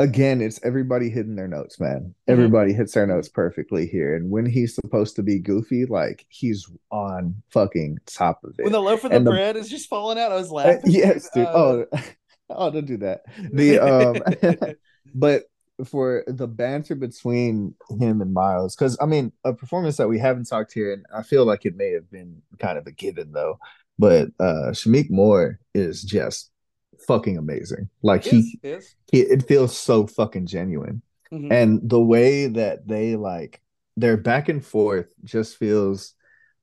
again, 0.00 0.40
it's 0.40 0.58
everybody 0.64 1.10
hitting 1.10 1.36
their 1.36 1.48
notes, 1.48 1.78
man. 1.78 2.14
Everybody 2.26 2.72
hits 2.72 2.94
their 2.94 3.06
notes 3.06 3.28
perfectly 3.28 3.86
here. 3.86 4.16
And 4.16 4.30
when 4.30 4.46
he's 4.46 4.74
supposed 4.74 5.16
to 5.16 5.22
be 5.22 5.38
goofy, 5.38 5.84
like 5.84 6.26
he's 6.28 6.66
on 6.90 7.42
fucking 7.50 7.98
top 8.06 8.42
of 8.44 8.54
it. 8.58 8.64
When 8.64 8.72
the 8.72 8.80
loaf 8.80 9.04
of 9.04 9.12
the, 9.12 9.20
the 9.20 9.30
bread 9.30 9.56
is 9.56 9.68
just 9.68 9.88
falling 9.88 10.18
out, 10.18 10.32
I 10.32 10.36
was 10.36 10.50
laughing. 10.50 10.80
yes, 10.86 11.28
dude. 11.34 11.46
Uh... 11.46 11.52
Oh, 11.52 11.86
oh, 12.50 12.70
don't 12.70 12.86
do 12.86 12.96
that. 12.98 13.22
The 13.52 13.78
um, 13.78 14.74
but 15.14 15.44
for 15.86 16.24
the 16.26 16.48
banter 16.48 16.94
between 16.94 17.74
him 17.98 18.20
and 18.20 18.32
Miles, 18.32 18.74
because 18.74 18.96
I 19.00 19.06
mean, 19.06 19.32
a 19.44 19.52
performance 19.52 19.96
that 19.98 20.08
we 20.08 20.18
haven't 20.18 20.48
talked 20.48 20.72
here, 20.72 20.92
and 20.92 21.04
I 21.14 21.22
feel 21.22 21.44
like 21.44 21.66
it 21.66 21.76
may 21.76 21.92
have 21.92 22.10
been 22.10 22.42
kind 22.58 22.78
of 22.78 22.86
a 22.86 22.92
given 22.92 23.32
though. 23.32 23.58
But 23.98 24.28
uh 24.40 24.72
Shameik 24.72 25.10
Moore 25.10 25.58
is 25.74 26.02
just 26.02 26.50
fucking 27.06 27.38
amazing. 27.38 27.88
Like 28.02 28.24
he, 28.24 28.58
he, 28.62 29.20
it 29.20 29.46
feels 29.46 29.76
so 29.76 30.06
fucking 30.06 30.46
genuine. 30.46 31.02
Mm-hmm. 31.32 31.52
And 31.52 31.80
the 31.88 32.00
way 32.00 32.46
that 32.46 32.88
they 32.88 33.16
like 33.16 33.60
their 33.96 34.16
back 34.16 34.48
and 34.48 34.64
forth 34.64 35.06
just 35.24 35.56
feels 35.56 36.14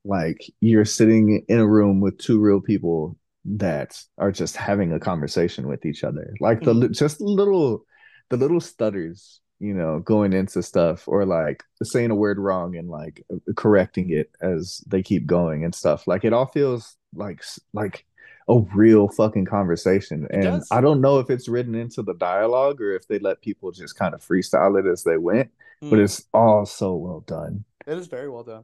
like 0.03 0.41
you're 0.61 0.85
sitting 0.85 1.45
in 1.47 1.59
a 1.59 1.67
room 1.67 1.99
with 1.99 2.17
two 2.17 2.39
real 2.39 2.61
people 2.61 3.17
that 3.45 4.01
are 4.17 4.31
just 4.31 4.57
having 4.57 4.91
a 4.91 4.99
conversation 4.99 5.67
with 5.67 5.85
each 5.85 6.03
other. 6.03 6.33
Like 6.39 6.61
the 6.61 6.73
mm-hmm. 6.73 6.91
just 6.91 7.21
little 7.21 7.85
the 8.29 8.37
little 8.37 8.59
stutters, 8.59 9.39
you 9.59 9.73
know, 9.73 9.99
going 9.99 10.33
into 10.33 10.61
stuff 10.61 11.07
or 11.07 11.25
like 11.25 11.63
saying 11.81 12.11
a 12.11 12.15
word 12.15 12.39
wrong 12.39 12.75
and 12.75 12.89
like 12.89 13.25
correcting 13.55 14.11
it 14.11 14.31
as 14.41 14.83
they 14.87 15.01
keep 15.01 15.25
going 15.25 15.63
and 15.63 15.73
stuff. 15.73 16.07
Like 16.07 16.25
it 16.25 16.33
all 16.33 16.47
feels 16.47 16.95
like 17.13 17.41
like 17.73 18.05
a 18.47 18.59
real 18.73 19.09
fucking 19.09 19.45
conversation. 19.45 20.27
And 20.29 20.63
I 20.71 20.81
don't 20.81 21.01
know 21.01 21.19
if 21.19 21.29
it's 21.29 21.47
written 21.47 21.75
into 21.75 22.01
the 22.01 22.13
dialogue 22.13 22.81
or 22.81 22.95
if 22.95 23.07
they 23.07 23.19
let 23.19 23.41
people 23.41 23.71
just 23.71 23.97
kind 23.97 24.13
of 24.13 24.21
freestyle 24.25 24.79
it 24.79 24.89
as 24.89 25.03
they 25.03 25.17
went, 25.17 25.51
mm. 25.83 25.89
but 25.89 25.99
it's 25.99 26.25
all 26.33 26.65
so 26.65 26.95
well 26.95 27.21
done. 27.21 27.65
It 27.85 27.97
is 27.97 28.07
very 28.07 28.29
well 28.29 28.43
done. 28.43 28.63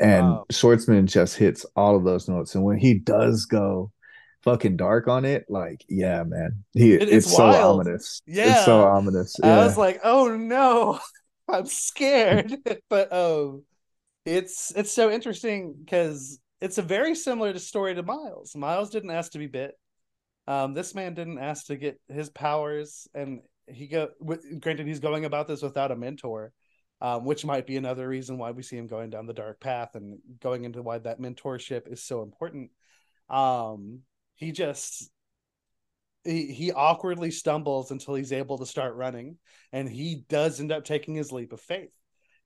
And 0.00 0.26
wow. 0.26 0.46
Schwartzman 0.50 1.06
just 1.06 1.36
hits 1.36 1.66
all 1.76 1.96
of 1.96 2.04
those 2.04 2.28
notes. 2.28 2.54
And 2.54 2.64
when 2.64 2.78
he 2.78 2.94
does 2.94 3.44
go 3.44 3.92
fucking 4.42 4.76
dark 4.76 5.08
on 5.08 5.24
it, 5.24 5.46
like, 5.48 5.84
yeah, 5.88 6.22
man. 6.22 6.64
He 6.72 6.94
it, 6.94 7.02
it's, 7.02 7.26
it's 7.26 7.36
so 7.36 7.44
ominous. 7.44 8.22
Yeah. 8.26 8.56
It's 8.56 8.64
so 8.64 8.84
ominous. 8.84 9.36
Yeah. 9.42 9.60
I 9.60 9.64
was 9.64 9.76
like, 9.78 10.00
oh 10.04 10.34
no, 10.36 11.00
I'm 11.48 11.66
scared. 11.66 12.56
but 12.90 13.12
um 13.12 13.64
it's 14.24 14.72
it's 14.74 14.92
so 14.92 15.10
interesting 15.10 15.74
because 15.78 16.40
it's 16.64 16.78
a 16.78 16.82
very 16.82 17.14
similar 17.14 17.58
story 17.58 17.94
to 17.94 18.02
Miles. 18.02 18.56
Miles 18.56 18.88
didn't 18.88 19.10
ask 19.10 19.32
to 19.32 19.38
be 19.38 19.46
bit. 19.46 19.78
Um, 20.46 20.72
this 20.72 20.94
man 20.94 21.12
didn't 21.12 21.38
ask 21.38 21.66
to 21.66 21.76
get 21.76 22.00
his 22.08 22.30
powers, 22.30 23.06
and 23.14 23.42
he 23.66 23.86
go. 23.86 24.08
Granted, 24.60 24.86
he's 24.86 25.00
going 25.00 25.26
about 25.26 25.46
this 25.46 25.60
without 25.60 25.92
a 25.92 25.96
mentor, 25.96 26.52
um, 27.02 27.26
which 27.26 27.44
might 27.44 27.66
be 27.66 27.76
another 27.76 28.08
reason 28.08 28.38
why 28.38 28.52
we 28.52 28.62
see 28.62 28.78
him 28.78 28.86
going 28.86 29.10
down 29.10 29.26
the 29.26 29.34
dark 29.34 29.60
path 29.60 29.94
and 29.94 30.20
going 30.40 30.64
into 30.64 30.80
why 30.80 30.96
that 30.98 31.20
mentorship 31.20 31.92
is 31.92 32.02
so 32.02 32.22
important. 32.22 32.70
Um, 33.28 34.00
he 34.34 34.50
just 34.50 35.10
he, 36.24 36.46
he 36.46 36.72
awkwardly 36.72 37.30
stumbles 37.30 37.90
until 37.90 38.14
he's 38.14 38.32
able 38.32 38.56
to 38.56 38.66
start 38.66 38.94
running, 38.94 39.36
and 39.70 39.86
he 39.86 40.24
does 40.30 40.60
end 40.60 40.72
up 40.72 40.84
taking 40.84 41.14
his 41.14 41.30
leap 41.30 41.52
of 41.52 41.60
faith. 41.60 41.92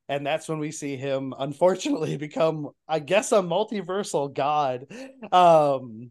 And 0.09 0.27
that's 0.27 0.49
when 0.49 0.59
we 0.59 0.71
see 0.71 0.97
him, 0.97 1.35
unfortunately, 1.39 2.17
become, 2.19 2.71
I 2.89 2.99
guess, 2.99 3.33
a 3.33 3.43
multiversal 3.43 4.33
god. 4.33 4.87
Um, 5.33 6.11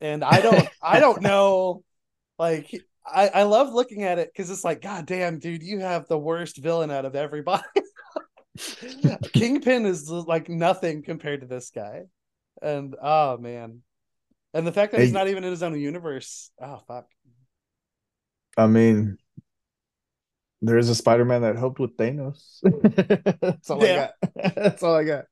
and 0.00 0.24
I 0.24 0.40
don't, 0.40 0.68
I 0.82 1.00
don't 1.00 1.22
know, 1.22 1.82
like 2.38 2.74
I, 3.06 3.28
I 3.28 3.42
love 3.42 3.72
looking 3.72 4.02
at 4.02 4.18
it 4.18 4.30
because 4.32 4.50
it's 4.50 4.64
like, 4.64 4.80
God 4.80 5.06
damn, 5.06 5.38
dude, 5.38 5.62
you 5.62 5.80
have 5.80 6.08
the 6.08 6.18
worst 6.18 6.56
villain 6.56 6.90
out 6.90 7.04
of 7.04 7.14
everybody. 7.14 7.62
Kingpin 9.32 9.84
is 9.84 10.08
like 10.08 10.48
nothing 10.48 11.02
compared 11.02 11.42
to 11.42 11.46
this 11.46 11.70
guy. 11.70 12.04
And 12.62 12.94
oh 13.00 13.36
man. 13.36 13.82
And 14.54 14.66
the 14.66 14.72
fact 14.72 14.92
that 14.92 15.00
he's 15.00 15.12
not 15.12 15.28
even 15.28 15.42
in 15.42 15.50
his 15.50 15.62
own 15.62 15.78
universe. 15.78 16.50
Oh 16.62 16.80
fuck. 16.86 17.06
I 18.56 18.68
mean, 18.68 19.18
there 20.64 20.78
is 20.78 20.88
a 20.88 20.94
Spider-Man 20.94 21.42
that 21.42 21.56
helped 21.56 21.78
with 21.78 21.96
Thanos. 21.96 22.60
That's 23.40 23.70
all 23.70 23.84
yeah. 23.84 24.10
I 24.22 24.26
got. 24.26 24.54
That's 24.54 24.82
all 24.82 24.94
I 24.94 25.04
got. 25.04 25.24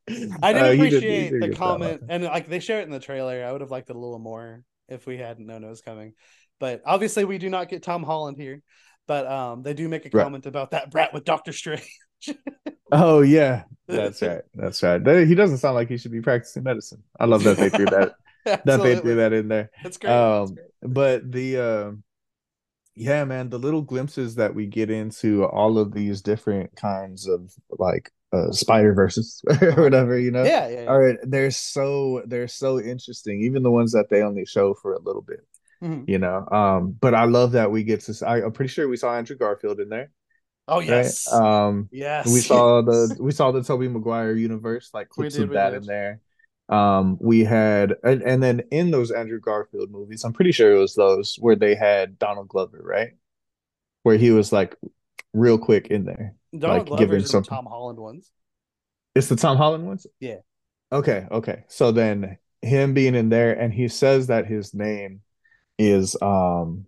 I 0.42 0.52
did 0.52 0.62
uh, 0.62 0.72
appreciate 0.72 1.30
did, 1.30 1.42
the 1.42 1.56
comment, 1.56 2.02
and 2.08 2.24
like 2.24 2.48
they 2.48 2.60
share 2.60 2.80
it 2.80 2.84
in 2.84 2.90
the 2.90 3.00
trailer. 3.00 3.44
I 3.44 3.50
would 3.50 3.62
have 3.62 3.70
liked 3.70 3.88
it 3.88 3.96
a 3.96 3.98
little 3.98 4.18
more 4.18 4.62
if 4.88 5.06
we 5.06 5.16
hadn't 5.16 5.46
known 5.46 5.64
it 5.64 5.68
was 5.68 5.80
coming. 5.80 6.12
But 6.60 6.82
obviously, 6.84 7.24
we 7.24 7.38
do 7.38 7.48
not 7.48 7.68
get 7.68 7.82
Tom 7.82 8.02
Holland 8.02 8.36
here. 8.36 8.62
But 9.08 9.26
um, 9.26 9.62
they 9.62 9.74
do 9.74 9.88
make 9.88 10.04
a 10.06 10.10
comment 10.10 10.46
about 10.46 10.72
that 10.72 10.90
brat 10.90 11.12
with 11.12 11.24
Doctor 11.24 11.52
Strange. 11.52 11.88
oh 12.92 13.22
yeah, 13.22 13.64
that's 13.88 14.22
right. 14.22 14.42
That's 14.54 14.82
right. 14.82 15.26
He 15.26 15.34
doesn't 15.34 15.58
sound 15.58 15.74
like 15.74 15.88
he 15.88 15.96
should 15.96 16.12
be 16.12 16.20
practicing 16.20 16.62
medicine. 16.62 17.02
I 17.18 17.24
love 17.24 17.42
that 17.44 17.56
they 17.56 17.68
threw 17.68 17.86
that. 17.86 18.14
that 18.44 18.82
they 18.82 18.96
threw 18.96 19.16
that 19.16 19.32
in 19.32 19.48
there. 19.48 19.70
That's 19.82 19.98
great. 19.98 20.12
Um, 20.12 20.40
that's 20.40 20.52
great. 20.52 20.94
but 20.94 21.32
the 21.32 21.56
uh, 21.56 21.90
yeah, 22.94 23.24
man, 23.24 23.50
the 23.50 23.58
little 23.58 23.82
glimpses 23.82 24.34
that 24.36 24.54
we 24.54 24.66
get 24.66 24.90
into 24.90 25.44
all 25.44 25.78
of 25.78 25.92
these 25.92 26.22
different 26.22 26.74
kinds 26.76 27.26
of 27.28 27.52
like 27.78 28.10
uh, 28.32 28.50
Spider 28.50 28.94
verses 28.94 29.42
or 29.62 29.82
whatever, 29.82 30.18
you 30.18 30.30
know. 30.30 30.44
Yeah, 30.44 30.68
yeah, 30.68 30.82
yeah. 30.82 30.86
All 30.88 30.98
right, 30.98 31.18
they're 31.22 31.50
so 31.50 32.22
they're 32.26 32.48
so 32.48 32.80
interesting. 32.80 33.42
Even 33.42 33.62
the 33.62 33.70
ones 33.70 33.92
that 33.92 34.08
they 34.10 34.22
only 34.22 34.44
show 34.44 34.74
for 34.74 34.94
a 34.94 35.00
little 35.00 35.22
bit 35.22 35.46
mm-hmm. 35.82 36.04
you 36.06 36.18
know. 36.18 36.46
Um, 36.50 36.96
but 36.98 37.14
I 37.14 37.24
love 37.24 37.52
that 37.52 37.70
we 37.70 37.82
get 37.82 38.00
to. 38.02 38.26
I, 38.26 38.38
am 38.42 38.52
pretty 38.52 38.70
sure 38.70 38.88
we 38.88 38.96
saw 38.96 39.14
Andrew 39.14 39.36
Garfield 39.36 39.80
in 39.80 39.88
there. 39.88 40.10
Oh 40.68 40.78
yes, 40.78 41.28
right? 41.30 41.66
um, 41.66 41.88
yes. 41.90 42.32
We 42.32 42.40
saw 42.40 42.82
the 42.82 43.16
we 43.20 43.32
saw 43.32 43.50
the 43.50 43.64
Tobey 43.64 43.88
Maguire 43.88 44.32
universe, 44.32 44.90
like 44.94 45.08
clips 45.08 45.34
did, 45.34 45.44
of 45.44 45.50
that 45.50 45.74
in 45.74 45.84
there. 45.84 46.20
Um, 46.68 47.18
we 47.20 47.44
had 47.44 47.94
and, 48.02 48.22
and 48.22 48.42
then 48.42 48.62
in 48.70 48.90
those 48.90 49.10
Andrew 49.10 49.40
Garfield 49.40 49.90
movies, 49.90 50.24
I'm 50.24 50.32
pretty 50.32 50.52
sure 50.52 50.72
it 50.72 50.78
was 50.78 50.94
those 50.94 51.36
where 51.38 51.56
they 51.56 51.74
had 51.74 52.18
Donald 52.18 52.48
Glover, 52.48 52.80
right? 52.82 53.10
Where 54.02 54.16
he 54.16 54.30
was 54.30 54.52
like 54.52 54.76
real 55.32 55.58
quick 55.58 55.88
in 55.88 56.04
there, 56.04 56.34
Donald 56.56 56.88
like 56.88 56.98
giving 56.98 57.24
some 57.24 57.42
Tom 57.42 57.66
Holland 57.66 57.98
ones. 57.98 58.30
It's 59.14 59.28
the 59.28 59.36
Tom 59.36 59.56
Holland 59.56 59.86
ones. 59.86 60.06
Yeah. 60.20 60.38
Okay. 60.90 61.26
Okay. 61.30 61.64
So 61.68 61.92
then 61.92 62.38
him 62.62 62.94
being 62.94 63.14
in 63.14 63.28
there, 63.28 63.52
and 63.52 63.72
he 63.72 63.88
says 63.88 64.28
that 64.28 64.46
his 64.46 64.72
name 64.72 65.20
is 65.78 66.16
um 66.22 66.86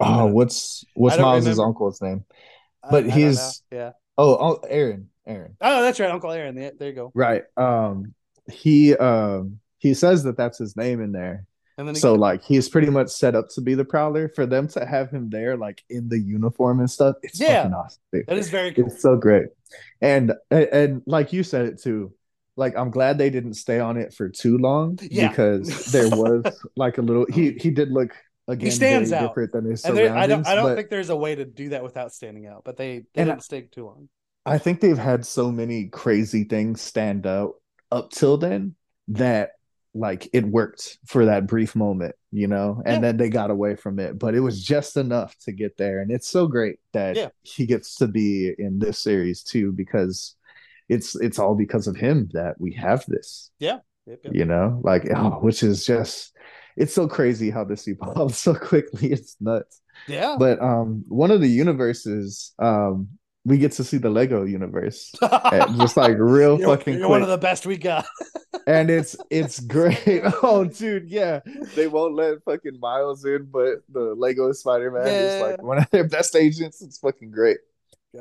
oh 0.00 0.26
what's 0.26 0.84
what's 0.94 1.18
Miles's 1.18 1.58
uncle's 1.58 2.00
name? 2.02 2.24
But 2.90 3.06
I, 3.06 3.10
he's 3.10 3.62
I 3.72 3.74
yeah. 3.74 3.90
Oh, 4.18 4.36
oh, 4.38 4.60
Aaron, 4.68 5.08
Aaron. 5.26 5.56
Oh, 5.60 5.82
that's 5.82 5.98
right, 5.98 6.10
Uncle 6.10 6.30
Aaron. 6.30 6.54
There 6.54 6.88
you 6.88 6.92
go. 6.92 7.12
Right. 7.14 7.44
Um, 7.56 8.14
he 8.52 8.96
um 8.96 9.58
he 9.78 9.94
says 9.94 10.22
that 10.24 10.36
that's 10.36 10.58
his 10.58 10.76
name 10.76 11.00
in 11.02 11.12
there. 11.12 11.46
And 11.78 11.88
then 11.88 11.94
so 11.94 12.14
like 12.14 12.44
he's 12.44 12.68
pretty 12.68 12.90
much 12.90 13.08
set 13.08 13.34
up 13.34 13.48
to 13.54 13.60
be 13.60 13.74
the 13.74 13.84
Prowler. 13.84 14.28
For 14.28 14.46
them 14.46 14.68
to 14.68 14.84
have 14.84 15.10
him 15.10 15.30
there, 15.30 15.56
like 15.56 15.82
in 15.88 16.08
the 16.08 16.18
uniform 16.18 16.80
and 16.80 16.90
stuff, 16.90 17.16
it's 17.22 17.40
yeah, 17.40 17.62
fucking 17.62 17.74
awesome. 17.74 18.02
That 18.12 18.38
is 18.38 18.50
very 18.50 18.72
cool. 18.72 18.86
It's 18.86 19.00
so 19.00 19.16
great. 19.16 19.46
And, 20.00 20.32
and 20.50 20.68
and 20.72 21.02
like 21.06 21.32
you 21.32 21.42
said 21.42 21.66
it 21.66 21.80
too 21.80 22.12
like 22.56 22.76
I'm 22.76 22.90
glad 22.90 23.18
they 23.18 23.30
didn't 23.30 23.54
stay 23.54 23.80
on 23.80 23.96
it 23.96 24.12
for 24.14 24.28
too 24.28 24.58
long 24.58 24.98
yeah. 25.02 25.28
because 25.28 25.86
there 25.86 26.08
was 26.10 26.44
like 26.76 26.98
a 26.98 27.02
little 27.02 27.26
he 27.32 27.52
he 27.52 27.70
did 27.70 27.90
look 27.90 28.14
again 28.48 28.66
he 28.66 28.70
stands 28.70 29.12
out 29.12 29.28
different 29.28 29.52
than 29.52 29.64
his 29.64 29.84
and 29.84 29.96
there, 29.96 30.14
I 30.16 30.26
don't 30.26 30.46
I 30.46 30.54
don't 30.54 30.64
but, 30.64 30.76
think 30.76 30.90
there's 30.90 31.10
a 31.10 31.16
way 31.16 31.34
to 31.34 31.44
do 31.44 31.70
that 31.70 31.82
without 31.82 32.12
standing 32.12 32.46
out, 32.46 32.62
but 32.64 32.76
they, 32.76 33.04
they 33.14 33.24
didn't 33.24 33.38
I, 33.38 33.40
stay 33.40 33.62
too 33.62 33.86
long. 33.86 34.08
I 34.44 34.58
think 34.58 34.80
they've 34.80 34.98
had 34.98 35.24
so 35.24 35.52
many 35.52 35.86
crazy 35.86 36.44
things 36.44 36.80
stand 36.80 37.26
out 37.26 37.54
up 37.92 38.10
till 38.10 38.36
then 38.38 38.74
that 39.08 39.52
like 39.94 40.28
it 40.32 40.46
worked 40.46 40.98
for 41.06 41.26
that 41.26 41.46
brief 41.46 41.76
moment, 41.76 42.14
you 42.30 42.46
know, 42.46 42.82
and 42.86 42.96
yeah. 42.96 43.00
then 43.00 43.16
they 43.18 43.28
got 43.28 43.50
away 43.50 43.76
from 43.76 43.98
it, 43.98 44.18
but 44.18 44.34
it 44.34 44.40
was 44.40 44.64
just 44.64 44.96
enough 44.96 45.36
to 45.40 45.52
get 45.52 45.76
there. 45.76 46.00
And 46.00 46.10
it's 46.10 46.28
so 46.28 46.46
great 46.46 46.78
that 46.92 47.16
yeah. 47.16 47.28
he 47.42 47.66
gets 47.66 47.96
to 47.96 48.08
be 48.08 48.52
in 48.58 48.78
this 48.78 48.98
series 48.98 49.42
too, 49.42 49.72
because 49.72 50.34
it's 50.88 51.14
it's 51.16 51.38
all 51.38 51.54
because 51.54 51.86
of 51.86 51.96
him 51.96 52.30
that 52.32 52.58
we 52.58 52.72
have 52.72 53.04
this. 53.06 53.50
Yeah. 53.58 53.78
Yep, 54.06 54.20
yep. 54.24 54.34
You 54.34 54.44
know, 54.46 54.80
like 54.82 55.06
oh, 55.14 55.38
which 55.40 55.62
is 55.62 55.84
just 55.84 56.34
it's 56.76 56.94
so 56.94 57.06
crazy 57.06 57.50
how 57.50 57.64
this 57.64 57.86
evolves 57.88 58.38
so 58.38 58.54
quickly. 58.54 59.12
It's 59.12 59.36
nuts. 59.40 59.80
Yeah. 60.08 60.36
But 60.38 60.60
um 60.62 61.04
one 61.08 61.30
of 61.30 61.40
the 61.42 61.50
universes, 61.50 62.52
um, 62.58 63.08
we 63.44 63.58
get 63.58 63.72
to 63.72 63.84
see 63.84 63.98
the 63.98 64.10
Lego 64.10 64.44
universe. 64.44 65.12
just 65.76 65.96
like 65.96 66.16
real 66.18 66.58
you're, 66.58 66.68
fucking 66.68 66.98
you're 66.98 67.08
one 67.08 67.22
of 67.22 67.28
the 67.28 67.38
best 67.38 67.66
we 67.66 67.76
got. 67.76 68.06
and 68.66 68.90
it's 68.90 69.16
it's 69.30 69.60
great. 69.60 70.22
Oh 70.42 70.64
dude, 70.64 71.08
yeah. 71.08 71.40
They 71.74 71.86
won't 71.86 72.14
let 72.14 72.42
fucking 72.44 72.78
Miles 72.80 73.24
in, 73.24 73.48
but 73.50 73.82
the 73.88 74.14
Lego 74.16 74.52
Spider-Man 74.52 75.06
yeah. 75.06 75.12
is 75.12 75.42
like 75.42 75.62
one 75.62 75.78
of 75.78 75.90
their 75.90 76.06
best 76.06 76.36
agents. 76.36 76.82
It's 76.82 76.98
fucking 76.98 77.30
great. 77.30 77.58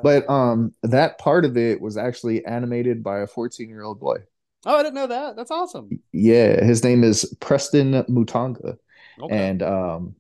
But 0.04 0.30
um, 0.30 0.74
that 0.84 1.18
part 1.18 1.44
of 1.44 1.58
it 1.58 1.82
was 1.82 1.98
actually 1.98 2.46
animated 2.46 3.04
by 3.04 3.20
a 3.20 3.28
14 3.28 3.68
year 3.68 3.84
old 3.84 4.00
boy. 4.00 4.18
Oh, 4.66 4.78
I 4.78 4.84
didn't 4.84 4.96
know 4.96 5.08
that. 5.08 5.36
That's 5.36 5.52
awesome. 5.52 5.90
Yeah, 6.14 6.64
his 6.64 6.84
name 6.84 7.04
is 7.04 7.26
Preston 7.40 8.04
Mutanga, 8.04 8.78
okay. 9.22 9.36
and 9.36 9.62
um, 9.62 10.16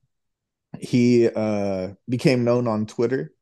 he 0.79 1.29
uh 1.29 1.89
became 2.09 2.43
known 2.43 2.67
on 2.67 2.85
Twitter 2.85 3.33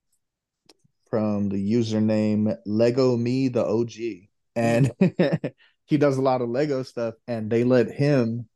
from 1.09 1.49
the 1.49 1.71
username 1.71 2.55
Lego 2.65 3.17
Me 3.17 3.47
the 3.47 3.65
OG, 3.65 4.29
and 4.55 4.91
he 5.85 5.97
does 5.97 6.17
a 6.17 6.21
lot 6.21 6.41
of 6.41 6.49
Lego 6.49 6.83
stuff, 6.83 7.15
and 7.27 7.49
they 7.49 7.63
let 7.63 7.91
him 7.91 8.47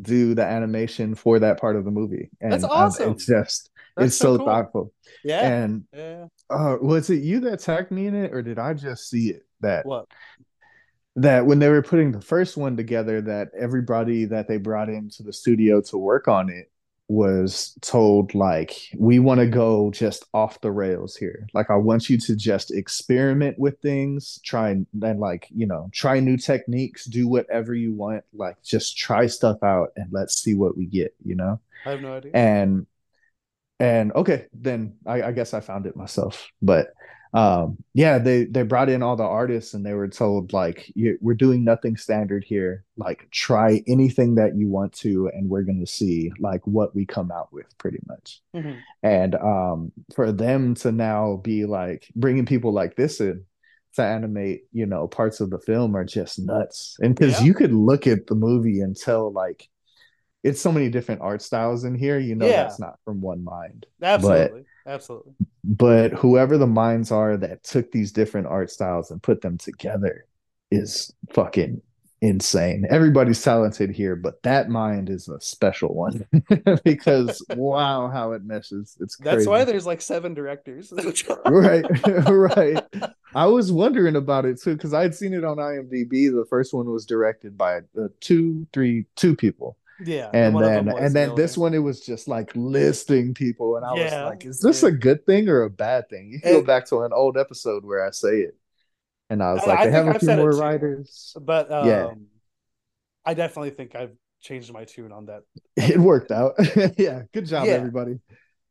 do 0.00 0.34
the 0.34 0.44
animation 0.44 1.14
for 1.14 1.38
that 1.40 1.60
part 1.60 1.76
of 1.76 1.84
the 1.84 1.90
movie. 1.90 2.30
And 2.40 2.52
That's 2.52 2.64
awesome. 2.64 3.12
it's 3.12 3.26
just 3.26 3.70
That's 3.96 4.08
it's 4.08 4.16
so, 4.16 4.34
so 4.34 4.38
cool. 4.38 4.46
thoughtful. 4.46 4.92
Yeah. 5.24 5.46
And 5.46 5.84
yeah. 5.92 6.26
Uh, 6.48 6.76
was 6.80 7.10
it 7.10 7.22
you 7.22 7.40
that 7.40 7.60
tagged 7.60 7.90
me 7.90 8.06
in 8.06 8.14
it, 8.14 8.32
or 8.32 8.42
did 8.42 8.58
I 8.58 8.74
just 8.74 9.08
see 9.08 9.30
it? 9.30 9.42
That 9.60 9.84
what? 9.84 10.06
That 11.16 11.44
when 11.44 11.58
they 11.58 11.68
were 11.68 11.82
putting 11.82 12.12
the 12.12 12.20
first 12.20 12.56
one 12.56 12.76
together, 12.76 13.20
that 13.22 13.48
everybody 13.58 14.26
that 14.26 14.48
they 14.48 14.56
brought 14.56 14.88
into 14.88 15.22
the 15.22 15.32
studio 15.32 15.80
to 15.82 15.98
work 15.98 16.28
on 16.28 16.48
it 16.48 16.70
was 17.10 17.76
told 17.80 18.36
like 18.36 18.80
we 18.96 19.18
want 19.18 19.40
to 19.40 19.46
go 19.46 19.90
just 19.90 20.24
off 20.32 20.60
the 20.60 20.70
rails 20.70 21.16
here. 21.16 21.48
Like 21.52 21.68
i 21.68 21.74
want 21.74 22.08
you 22.08 22.16
to 22.18 22.36
just 22.36 22.70
experiment 22.70 23.58
with 23.58 23.80
things 23.80 24.38
try 24.44 24.70
and, 24.70 24.86
and 25.02 25.18
like 25.18 25.48
you 25.50 25.66
know 25.66 25.90
try 25.92 26.20
new 26.20 26.36
techniques 26.36 27.06
do 27.06 27.26
whatever 27.26 27.74
you 27.74 27.92
want 27.92 28.22
like 28.32 28.62
just 28.62 28.96
try 28.96 29.26
stuff 29.26 29.60
out 29.64 29.88
and 29.96 30.06
let's 30.12 30.40
see 30.40 30.54
what 30.54 30.76
we 30.76 30.86
get 30.86 31.12
you 31.24 31.34
know? 31.34 31.60
I 31.84 31.90
have 31.90 32.00
no 32.00 32.14
idea. 32.14 32.30
And 32.32 32.86
and 33.80 34.12
okay 34.12 34.46
then 34.52 34.94
I, 35.04 35.22
I, 35.22 35.32
guess 35.32 35.54
i 35.54 35.60
found 35.60 35.86
it 35.86 35.96
myself 35.96 36.46
but 36.62 36.92
um 37.32 37.76
yeah 37.94 38.18
they 38.18 38.44
they 38.44 38.62
brought 38.62 38.88
in 38.88 39.02
all 39.02 39.14
the 39.14 39.22
artists 39.22 39.74
and 39.74 39.86
they 39.86 39.94
were 39.94 40.08
told 40.08 40.52
like 40.52 40.92
we're 41.20 41.32
doing 41.32 41.62
nothing 41.62 41.96
standard 41.96 42.42
here 42.42 42.84
like 42.96 43.28
try 43.30 43.82
anything 43.86 44.34
that 44.34 44.56
you 44.56 44.68
want 44.68 44.92
to 44.92 45.30
and 45.32 45.48
we're 45.48 45.62
going 45.62 45.78
to 45.78 45.86
see 45.86 46.32
like 46.40 46.60
what 46.66 46.94
we 46.94 47.06
come 47.06 47.30
out 47.30 47.52
with 47.52 47.66
pretty 47.78 48.00
much 48.06 48.40
mm-hmm. 48.54 48.76
and 49.04 49.36
um 49.36 49.92
for 50.12 50.32
them 50.32 50.74
to 50.74 50.90
now 50.90 51.36
be 51.44 51.64
like 51.66 52.08
bringing 52.16 52.46
people 52.46 52.72
like 52.72 52.96
this 52.96 53.20
in 53.20 53.44
to 53.94 54.02
animate 54.02 54.62
you 54.72 54.86
know 54.86 55.06
parts 55.06 55.40
of 55.40 55.50
the 55.50 55.58
film 55.60 55.96
are 55.96 56.04
just 56.04 56.38
nuts 56.40 56.96
and 57.00 57.14
because 57.14 57.38
yeah. 57.40 57.46
you 57.46 57.54
could 57.54 57.72
look 57.72 58.08
at 58.08 58.26
the 58.26 58.34
movie 58.34 58.80
and 58.80 58.96
tell 58.96 59.32
like 59.32 59.68
it's 60.42 60.60
so 60.60 60.72
many 60.72 60.88
different 60.88 61.20
art 61.20 61.42
styles 61.42 61.84
in 61.84 61.94
here. 61.94 62.18
You 62.18 62.34
know, 62.34 62.46
yeah. 62.46 62.62
that's 62.62 62.78
not 62.78 62.98
from 63.04 63.20
one 63.20 63.44
mind. 63.44 63.86
Absolutely. 64.02 64.60
But, 64.60 64.69
Absolutely. 64.86 65.34
But 65.64 66.12
whoever 66.12 66.56
the 66.58 66.66
minds 66.66 67.10
are 67.12 67.36
that 67.36 67.64
took 67.64 67.92
these 67.92 68.12
different 68.12 68.46
art 68.46 68.70
styles 68.70 69.10
and 69.10 69.22
put 69.22 69.42
them 69.42 69.58
together 69.58 70.26
is 70.70 71.12
fucking 71.32 71.82
insane. 72.22 72.86
Everybody's 72.90 73.42
talented 73.42 73.90
here, 73.90 74.14
but 74.14 74.42
that 74.42 74.68
mind 74.68 75.08
is 75.08 75.28
a 75.28 75.40
special 75.40 75.94
one 75.94 76.26
because 76.84 77.44
wow, 77.56 78.08
how 78.08 78.32
it 78.32 78.44
meshes. 78.44 78.96
It's 79.00 79.16
crazy. 79.16 79.36
That's 79.36 79.46
why 79.46 79.64
there's 79.64 79.86
like 79.86 80.00
seven 80.00 80.34
directors. 80.34 80.92
right, 81.46 81.84
right. 82.28 82.84
I 83.34 83.46
was 83.46 83.72
wondering 83.72 84.16
about 84.16 84.44
it 84.44 84.60
too 84.60 84.74
because 84.74 84.92
I'd 84.92 85.14
seen 85.14 85.32
it 85.32 85.44
on 85.44 85.56
IMDb. 85.56 86.30
The 86.30 86.46
first 86.48 86.74
one 86.74 86.90
was 86.90 87.06
directed 87.06 87.56
by 87.56 87.78
uh, 87.78 88.08
two, 88.20 88.66
three, 88.72 89.06
two 89.16 89.34
people. 89.34 89.76
Yeah, 90.04 90.30
and 90.32 90.58
then 90.58 90.88
and 90.88 91.14
then 91.14 91.34
this 91.34 91.58
one 91.58 91.74
it 91.74 91.78
was 91.78 92.00
just 92.00 92.28
like 92.28 92.52
listing 92.54 93.34
people, 93.34 93.76
and 93.76 93.84
I 93.84 93.94
yeah, 93.96 94.04
was 94.04 94.30
like, 94.30 94.46
"Is 94.46 94.60
this 94.60 94.82
yeah. 94.82 94.88
a 94.88 94.92
good 94.92 95.26
thing 95.26 95.48
or 95.48 95.62
a 95.62 95.70
bad 95.70 96.08
thing?" 96.08 96.32
You 96.32 96.40
go 96.40 96.62
back 96.62 96.86
to 96.86 97.02
an 97.02 97.12
old 97.12 97.36
episode 97.36 97.84
where 97.84 98.06
I 98.06 98.10
say 98.10 98.40
it, 98.40 98.56
and 99.28 99.42
I 99.42 99.52
was 99.52 99.66
like, 99.66 99.78
I 99.78 99.86
"They 99.86 99.92
have 99.92 100.06
a 100.06 100.10
I've 100.14 100.20
few 100.20 100.36
more 100.36 100.52
writers," 100.52 101.36
but 101.40 101.70
um, 101.70 101.86
yeah, 101.86 102.10
I 103.24 103.34
definitely 103.34 103.70
think 103.70 103.94
I've 103.94 104.12
changed 104.40 104.72
my 104.72 104.84
tune 104.84 105.12
on 105.12 105.26
that. 105.26 105.42
It 105.76 105.98
worked 105.98 106.30
out. 106.30 106.54
yeah, 106.98 107.22
good 107.32 107.46
job, 107.46 107.66
yeah. 107.66 107.72
everybody. 107.72 108.18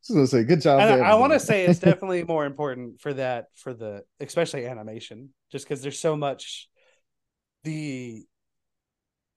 So 0.01 0.13
gonna 0.13 0.27
say 0.27 0.43
good 0.43 0.61
job. 0.61 0.79
I, 0.79 0.99
I 0.99 1.15
want 1.15 1.33
to 1.33 1.39
say 1.39 1.65
it's 1.65 1.79
definitely 1.89 2.23
more 2.23 2.45
important 2.45 3.01
for 3.01 3.13
that 3.13 3.47
for 3.55 3.73
the 3.73 4.03
especially 4.19 4.65
animation, 4.65 5.29
just 5.51 5.65
because 5.65 5.81
there's 5.81 5.99
so 5.99 6.15
much 6.15 6.69
the 7.63 8.25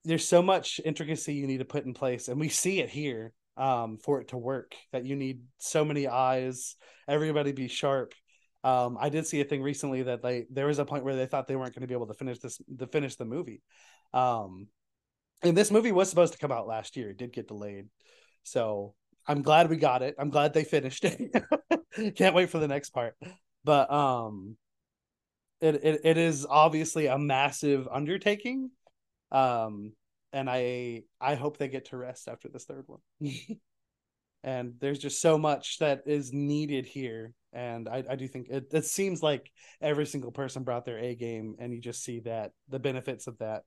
there's 0.05 0.27
so 0.27 0.41
much 0.41 0.81
intricacy 0.83 1.33
you 1.35 1.47
need 1.47 1.59
to 1.59 1.65
put 1.65 1.85
in 1.85 1.93
place, 1.93 2.27
and 2.27 2.39
we 2.39 2.49
see 2.49 2.79
it 2.79 2.89
here 2.89 3.33
um, 3.57 3.97
for 3.97 4.21
it 4.21 4.29
to 4.29 4.37
work. 4.37 4.75
That 4.91 5.05
you 5.05 5.15
need 5.15 5.41
so 5.57 5.85
many 5.85 6.07
eyes, 6.07 6.75
everybody 7.07 7.51
be 7.51 7.67
sharp. 7.67 8.13
Um, 8.63 8.97
I 8.99 9.09
did 9.09 9.27
see 9.27 9.41
a 9.41 9.45
thing 9.45 9.61
recently 9.61 10.03
that 10.03 10.21
they 10.21 10.45
there 10.49 10.67
was 10.67 10.79
a 10.79 10.85
point 10.85 11.03
where 11.03 11.15
they 11.15 11.25
thought 11.25 11.47
they 11.47 11.55
weren't 11.55 11.75
going 11.75 11.81
to 11.81 11.87
be 11.87 11.93
able 11.93 12.07
to 12.07 12.13
finish 12.13 12.39
this 12.39 12.61
to 12.79 12.87
finish 12.87 13.15
the 13.15 13.25
movie. 13.25 13.61
Um, 14.13 14.67
and 15.41 15.57
this 15.57 15.71
movie 15.71 15.91
was 15.91 16.09
supposed 16.09 16.33
to 16.33 16.39
come 16.39 16.51
out 16.51 16.67
last 16.67 16.95
year. 16.95 17.09
It 17.09 17.17
did 17.17 17.33
get 17.33 17.47
delayed, 17.47 17.87
so 18.43 18.93
I'm 19.27 19.41
glad 19.41 19.69
we 19.69 19.77
got 19.77 20.01
it. 20.01 20.15
I'm 20.17 20.29
glad 20.29 20.53
they 20.53 20.63
finished 20.63 21.05
it. 21.05 21.33
Can't 22.15 22.35
wait 22.35 22.49
for 22.49 22.59
the 22.59 22.67
next 22.67 22.91
part. 22.91 23.15
But 23.63 23.91
um, 23.91 24.57
it, 25.61 25.75
it 25.75 26.01
it 26.03 26.17
is 26.17 26.45
obviously 26.49 27.07
a 27.07 27.17
massive 27.17 27.87
undertaking 27.89 28.71
um, 29.33 29.93
and 30.31 30.49
I 30.49 31.03
I 31.19 31.35
hope 31.35 31.57
they 31.57 31.67
get 31.67 31.85
to 31.85 31.97
rest 31.97 32.27
after 32.27 32.49
this 32.49 32.65
third 32.65 32.85
one. 32.87 32.99
and 34.43 34.75
there's 34.79 34.99
just 34.99 35.21
so 35.21 35.37
much 35.37 35.79
that 35.79 36.03
is 36.05 36.31
needed 36.31 36.85
here, 36.85 37.33
and 37.51 37.89
I, 37.89 38.03
I 38.09 38.15
do 38.15 38.27
think 38.27 38.47
it, 38.49 38.67
it 38.71 38.85
seems 38.85 39.21
like 39.21 39.51
every 39.81 40.05
single 40.05 40.31
person 40.31 40.63
brought 40.63 40.85
their 40.85 40.99
A 40.99 41.15
game, 41.15 41.55
and 41.59 41.73
you 41.73 41.81
just 41.81 42.03
see 42.03 42.21
that 42.21 42.51
the 42.69 42.79
benefits 42.79 43.27
of 43.27 43.37
that, 43.39 43.63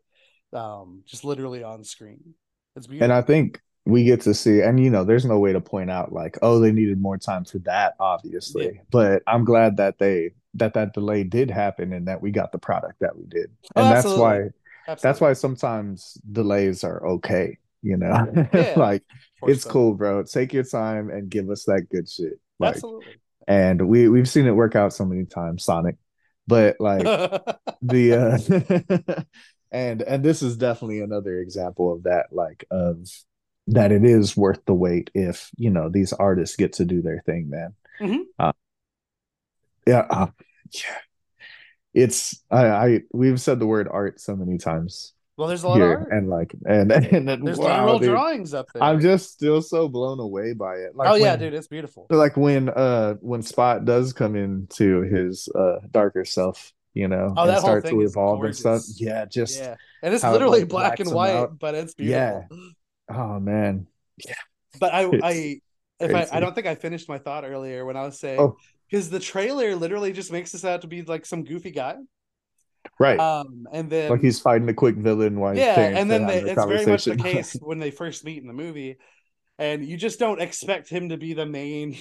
um, 0.52 1.02
just 1.04 1.24
literally 1.24 1.62
on 1.62 1.84
screen. 1.84 2.34
It's 2.76 2.86
beautiful. 2.86 3.04
And 3.04 3.12
I 3.12 3.22
think 3.22 3.60
we 3.86 4.02
get 4.02 4.20
to 4.20 4.34
see 4.34 4.60
and 4.60 4.82
you 4.82 4.90
know 4.90 5.04
there's 5.04 5.24
no 5.24 5.38
way 5.38 5.52
to 5.52 5.60
point 5.60 5.90
out 5.90 6.12
like 6.12 6.36
oh 6.42 6.58
they 6.58 6.72
needed 6.72 7.00
more 7.00 7.16
time 7.16 7.44
for 7.44 7.58
that 7.58 7.94
obviously 8.00 8.64
yeah. 8.64 8.80
but 8.90 9.22
i'm 9.28 9.44
glad 9.44 9.76
that 9.76 9.96
they 9.98 10.32
that 10.54 10.74
that 10.74 10.92
delay 10.92 11.22
did 11.22 11.50
happen 11.50 11.92
and 11.92 12.08
that 12.08 12.20
we 12.20 12.32
got 12.32 12.50
the 12.50 12.58
product 12.58 12.98
that 13.00 13.16
we 13.16 13.24
did 13.26 13.48
oh, 13.76 13.82
and 13.82 13.96
that's 13.96 14.18
why 14.18 14.48
Absolutely. 14.88 15.08
That's 15.08 15.20
why 15.20 15.32
sometimes 15.32 16.14
delays 16.30 16.84
are 16.84 17.04
okay, 17.06 17.58
you 17.82 17.96
know. 17.96 18.48
Yeah, 18.52 18.74
like 18.76 19.02
it's 19.42 19.64
so. 19.64 19.70
cool, 19.70 19.94
bro. 19.94 20.22
Take 20.22 20.52
your 20.52 20.64
time 20.64 21.10
and 21.10 21.28
give 21.28 21.50
us 21.50 21.64
that 21.64 21.88
good 21.90 22.08
shit. 22.08 22.40
Like, 22.58 22.76
Absolutely. 22.76 23.16
And 23.48 23.88
we 23.88 24.08
we've 24.08 24.28
seen 24.28 24.46
it 24.46 24.52
work 24.52 24.76
out 24.76 24.92
so 24.92 25.04
many 25.04 25.24
times, 25.24 25.64
Sonic. 25.64 25.96
But 26.46 26.76
like 26.78 27.02
the 27.82 28.12
uh 28.14 29.22
and 29.70 30.02
and 30.02 30.24
this 30.24 30.42
is 30.42 30.56
definitely 30.56 31.00
another 31.00 31.40
example 31.40 31.92
of 31.92 32.04
that 32.04 32.26
like 32.30 32.64
of 32.70 33.08
that 33.68 33.90
it 33.90 34.04
is 34.04 34.36
worth 34.36 34.64
the 34.64 34.74
wait 34.74 35.10
if, 35.14 35.50
you 35.56 35.70
know, 35.70 35.88
these 35.88 36.12
artists 36.12 36.54
get 36.56 36.74
to 36.74 36.84
do 36.84 37.02
their 37.02 37.20
thing, 37.26 37.50
man. 37.50 37.74
Mm-hmm. 38.00 38.22
Uh, 38.38 38.52
yeah, 39.86 40.06
uh, 40.08 40.26
yeah 40.72 40.98
it's 41.96 42.42
I, 42.50 42.66
I 42.66 43.00
we've 43.12 43.40
said 43.40 43.58
the 43.58 43.66
word 43.66 43.88
art 43.90 44.20
so 44.20 44.36
many 44.36 44.58
times. 44.58 45.14
Well, 45.38 45.48
there's 45.48 45.64
a 45.64 45.68
lot 45.68 45.76
here, 45.76 45.92
of 45.94 46.00
art. 46.02 46.12
and 46.12 46.28
like 46.28 46.54
and 46.66 46.92
and 46.92 47.26
then, 47.26 47.42
there's 47.42 47.58
wow, 47.58 47.80
literal 47.80 47.98
dude, 47.98 48.10
drawings 48.10 48.54
up 48.54 48.66
there. 48.72 48.82
I'm 48.82 49.00
just 49.00 49.32
still 49.32 49.62
so 49.62 49.88
blown 49.88 50.20
away 50.20 50.52
by 50.52 50.74
it. 50.74 50.94
Like 50.94 51.08
oh 51.08 51.12
when, 51.12 51.22
yeah, 51.22 51.36
dude, 51.36 51.54
it's 51.54 51.68
beautiful. 51.68 52.06
Like 52.10 52.36
when 52.36 52.68
uh 52.68 53.14
when 53.20 53.42
Spot 53.42 53.84
does 53.84 54.12
come 54.12 54.36
into 54.36 55.02
his 55.02 55.48
uh 55.54 55.78
darker 55.90 56.26
self, 56.26 56.72
you 56.92 57.08
know, 57.08 57.32
oh, 57.34 57.48
and 57.48 57.58
start 57.58 57.86
to 57.86 58.00
evolve 58.02 58.44
and 58.44 58.54
stuff. 58.54 58.82
Yeah, 58.96 59.24
just 59.24 59.58
yeah, 59.58 59.76
and 60.02 60.14
it's 60.14 60.22
literally 60.22 60.58
it, 60.58 60.62
like, 60.62 60.68
black 60.68 61.00
and 61.00 61.10
white, 61.10 61.34
out. 61.34 61.58
but 61.58 61.74
it's 61.74 61.94
beautiful. 61.94 62.46
Yeah. 62.50 63.16
Oh 63.16 63.40
man. 63.40 63.86
Yeah. 64.22 64.34
But 64.78 64.92
I 64.92 65.06
it's 65.06 65.24
I 65.24 65.60
if 65.98 66.10
crazy. 66.10 66.30
I 66.30 66.36
I 66.36 66.40
don't 66.40 66.54
think 66.54 66.66
I 66.66 66.74
finished 66.74 67.08
my 67.08 67.16
thought 67.16 67.44
earlier 67.44 67.86
when 67.86 67.96
I 67.96 68.02
was 68.02 68.18
saying 68.18 68.38
oh 68.38 68.58
because 68.90 69.10
the 69.10 69.20
trailer 69.20 69.74
literally 69.74 70.12
just 70.12 70.32
makes 70.32 70.52
this 70.52 70.64
out 70.64 70.82
to 70.82 70.86
be 70.86 71.02
like 71.02 71.26
some 71.26 71.44
goofy 71.44 71.70
guy. 71.70 71.96
Right. 72.98 73.18
Um, 73.18 73.66
and 73.72 73.90
then 73.90 74.10
like 74.10 74.20
he's 74.20 74.40
fighting 74.40 74.68
a 74.68 74.74
quick 74.74 74.96
villain 74.96 75.38
while 75.38 75.56
yeah, 75.56 75.78
and 75.80 76.10
then 76.10 76.26
they, 76.26 76.40
it's 76.42 76.64
very 76.64 76.86
much 76.86 77.04
the 77.04 77.16
case 77.16 77.54
when 77.60 77.78
they 77.78 77.90
first 77.90 78.24
meet 78.24 78.40
in 78.40 78.46
the 78.46 78.54
movie, 78.54 78.96
and 79.58 79.84
you 79.84 79.96
just 79.96 80.18
don't 80.18 80.40
expect 80.40 80.88
him 80.88 81.08
to 81.08 81.16
be 81.16 81.32
the 81.32 81.46
main, 81.46 81.96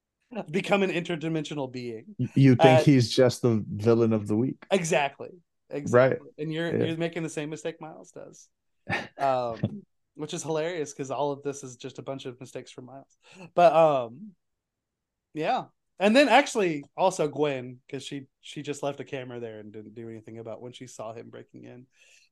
become 0.50 0.82
an 0.82 0.90
interdimensional 0.90 1.70
being. 1.70 2.14
You 2.34 2.54
think 2.54 2.80
uh, 2.80 2.82
he's 2.84 3.10
just 3.10 3.42
the 3.42 3.64
villain 3.68 4.12
of 4.12 4.28
the 4.28 4.36
week? 4.36 4.56
Exactly. 4.70 5.30
Exactly. 5.68 6.18
Right. 6.20 6.32
And 6.38 6.52
you're 6.52 6.76
yeah. 6.76 6.84
you're 6.86 6.96
making 6.96 7.22
the 7.22 7.28
same 7.28 7.50
mistake 7.50 7.80
Miles 7.80 8.12
does. 8.12 8.48
Um, 9.18 9.82
which 10.14 10.34
is 10.34 10.42
hilarious 10.42 10.92
because 10.92 11.10
all 11.10 11.32
of 11.32 11.42
this 11.42 11.64
is 11.64 11.76
just 11.76 11.98
a 11.98 12.02
bunch 12.02 12.26
of 12.26 12.38
mistakes 12.40 12.70
from 12.70 12.86
Miles. 12.86 13.16
But 13.54 13.72
um, 13.72 14.32
yeah, 15.34 15.64
and 16.00 16.16
then 16.16 16.28
actually 16.28 16.84
also 16.96 17.28
Gwen 17.28 17.78
because 17.86 18.02
she 18.02 18.24
she 18.40 18.62
just 18.62 18.82
left 18.82 18.98
the 18.98 19.04
camera 19.04 19.38
there 19.38 19.60
and 19.60 19.72
didn't 19.72 19.94
do 19.94 20.08
anything 20.08 20.38
about 20.38 20.62
when 20.62 20.72
she 20.72 20.86
saw 20.86 21.12
him 21.12 21.28
breaking 21.28 21.64
in. 21.64 21.86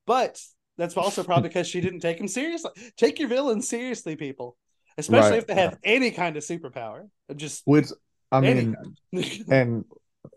But 0.06 0.40
that's 0.78 0.96
also 0.96 1.22
probably 1.22 1.50
because 1.50 1.68
she 1.68 1.82
didn't 1.82 2.00
take 2.00 2.18
him 2.18 2.28
seriously. 2.28 2.70
Take 2.96 3.18
your 3.18 3.28
villains 3.28 3.68
seriously, 3.68 4.16
people, 4.16 4.56
especially 4.96 5.32
right. 5.32 5.38
if 5.38 5.46
they 5.46 5.54
have 5.54 5.76
any 5.84 6.10
kind 6.10 6.36
of 6.36 6.42
superpower. 6.42 7.08
Just 7.36 7.62
which 7.66 7.88
I 8.32 8.40
mean, 8.40 8.74
and 9.50 9.84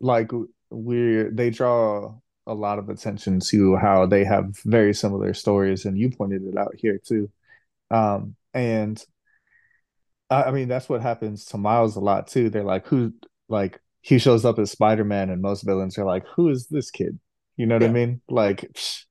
like 0.02 0.32
we 0.70 1.24
they 1.32 1.52
draw 1.52 2.14
a 2.48 2.54
lot 2.54 2.80
of 2.80 2.90
attention 2.90 3.40
to 3.40 3.78
how 3.78 4.08
they 4.08 4.26
have 4.26 4.58
very 4.66 4.94
similar 4.94 5.34
stories, 5.34 5.86
and 5.86 5.98
you 5.98 6.10
pointed 6.12 6.44
it 6.44 6.58
out 6.58 6.76
here 6.78 6.98
too. 6.98 7.30
Um, 7.90 8.36
and 8.54 9.02
I 10.32 10.52
mean, 10.52 10.70
that's 10.70 10.88
what 10.88 11.02
happens 11.02 11.46
to 11.48 11.58
Miles 11.58 11.98
a 11.98 12.00
lot 12.00 12.28
too. 12.28 12.50
They're 12.50 12.64
like, 12.64 12.88
who, 12.88 13.14
like, 13.50 13.80
he 14.00 14.18
shows 14.18 14.46
up 14.46 14.58
as 14.58 14.72
Spider 14.72 15.04
Man, 15.04 15.30
and 15.30 15.42
most 15.42 15.64
villains 15.64 15.98
are 15.98 16.06
like, 16.06 16.26
who 16.36 16.50
is 16.50 16.68
this 16.68 16.90
kid? 16.90 17.20
You 17.58 17.66
know 17.66 17.76
what 17.76 17.82
yeah. 17.82 17.90
I 17.90 17.92
mean? 17.92 18.22
Like, 18.30 18.62
psh, 18.74 19.04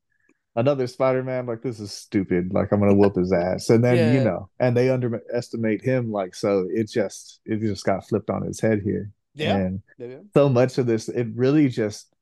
another 0.56 0.86
Spider 0.86 1.22
Man, 1.22 1.46
like, 1.46 1.62
this 1.62 1.78
is 1.78 1.92
stupid. 1.92 2.52
Like, 2.52 2.72
I'm 2.72 2.80
gonna 2.80 2.94
whoop 2.94 3.16
his 3.16 3.32
ass. 3.32 3.70
And 3.70 3.84
then, 3.84 3.96
yeah. 3.96 4.12
you 4.14 4.24
know, 4.24 4.48
and 4.58 4.76
they 4.76 4.88
underestimate 4.88 5.82
him. 5.82 6.10
Like, 6.10 6.34
so 6.34 6.66
it 6.72 6.88
just, 6.88 7.40
it 7.44 7.60
just 7.60 7.84
got 7.84 8.08
flipped 8.08 8.30
on 8.30 8.42
his 8.42 8.58
head 8.58 8.80
here. 8.82 9.10
Yeah. 9.34 9.56
And 9.56 9.82
yeah. 9.98 10.16
so 10.34 10.48
much 10.48 10.78
of 10.78 10.86
this, 10.86 11.08
it 11.08 11.28
really 11.34 11.68
just 11.68 12.12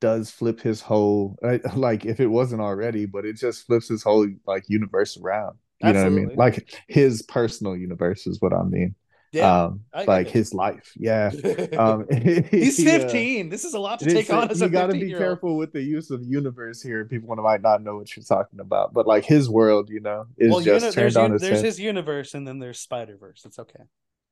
does 0.00 0.30
flip 0.30 0.60
his 0.60 0.80
whole, 0.80 1.36
uh, 1.42 1.58
like, 1.74 2.06
if 2.06 2.20
it 2.20 2.28
wasn't 2.28 2.62
already, 2.62 3.06
but 3.06 3.24
it 3.24 3.36
just 3.36 3.66
flips 3.66 3.88
his 3.88 4.02
whole, 4.02 4.28
like, 4.46 4.64
universe 4.68 5.18
around. 5.18 5.58
You 5.84 5.90
Absolutely. 5.90 6.22
know 6.22 6.26
what 6.28 6.44
I 6.44 6.50
mean? 6.50 6.56
Like 6.56 6.82
his 6.88 7.22
personal 7.22 7.76
universe 7.76 8.26
is 8.26 8.40
what 8.40 8.52
I 8.52 8.62
mean. 8.62 8.94
Yeah, 9.32 9.64
um, 9.64 9.80
like 10.06 10.28
his 10.28 10.54
life. 10.54 10.92
Yeah. 10.96 11.30
Um, 11.76 12.06
He's 12.50 12.82
15. 12.82 13.46
Uh, 13.46 13.50
this 13.50 13.64
is 13.64 13.74
a 13.74 13.80
lot 13.80 13.98
to 13.98 14.04
take 14.04 14.32
on 14.32 14.48
as 14.48 14.60
you 14.60 14.68
got 14.68 14.86
to 14.86 14.92
be 14.92 15.10
careful 15.10 15.56
with 15.56 15.72
the 15.72 15.82
use 15.82 16.10
of 16.10 16.22
universe 16.22 16.80
here. 16.80 17.04
People 17.04 17.34
might 17.34 17.60
not 17.60 17.82
know 17.82 17.96
what 17.96 18.16
you're 18.16 18.24
talking 18.24 18.60
about, 18.60 18.94
but 18.94 19.08
like 19.08 19.24
his 19.24 19.50
world, 19.50 19.90
you 19.90 19.98
know, 19.98 20.26
is 20.38 20.52
well, 20.52 20.60
just 20.60 20.94
turned 20.94 21.16
on 21.16 21.32
his 21.32 21.42
There's 21.42 21.56
head. 21.56 21.64
his 21.64 21.80
universe 21.80 22.34
and 22.34 22.46
then 22.46 22.60
there's 22.60 22.78
Spider 22.78 23.16
Verse. 23.16 23.42
It's 23.44 23.58
okay. 23.58 23.82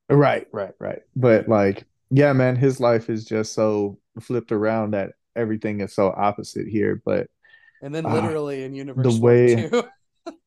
Right, 0.09 0.47
right, 0.53 0.75
right. 0.79 1.01
But 1.17 1.49
like, 1.49 1.85
yeah, 2.11 2.33
man, 2.33 2.55
his 2.55 2.79
life 2.79 3.11
is 3.11 3.25
just 3.25 3.55
so 3.55 3.99
flipped 4.21 4.53
around 4.53 4.93
that 4.93 5.15
everything 5.35 5.81
is 5.81 5.93
so 5.95 6.15
opposite 6.17 6.69
here. 6.69 7.03
But 7.05 7.29
and 7.83 7.93
then 7.93 8.07
uh, 8.07 8.15
literally 8.15 8.63
uh, 8.63 8.67
in 8.67 8.75
universe 8.75 9.17
the 9.17 9.21
way 9.21 9.71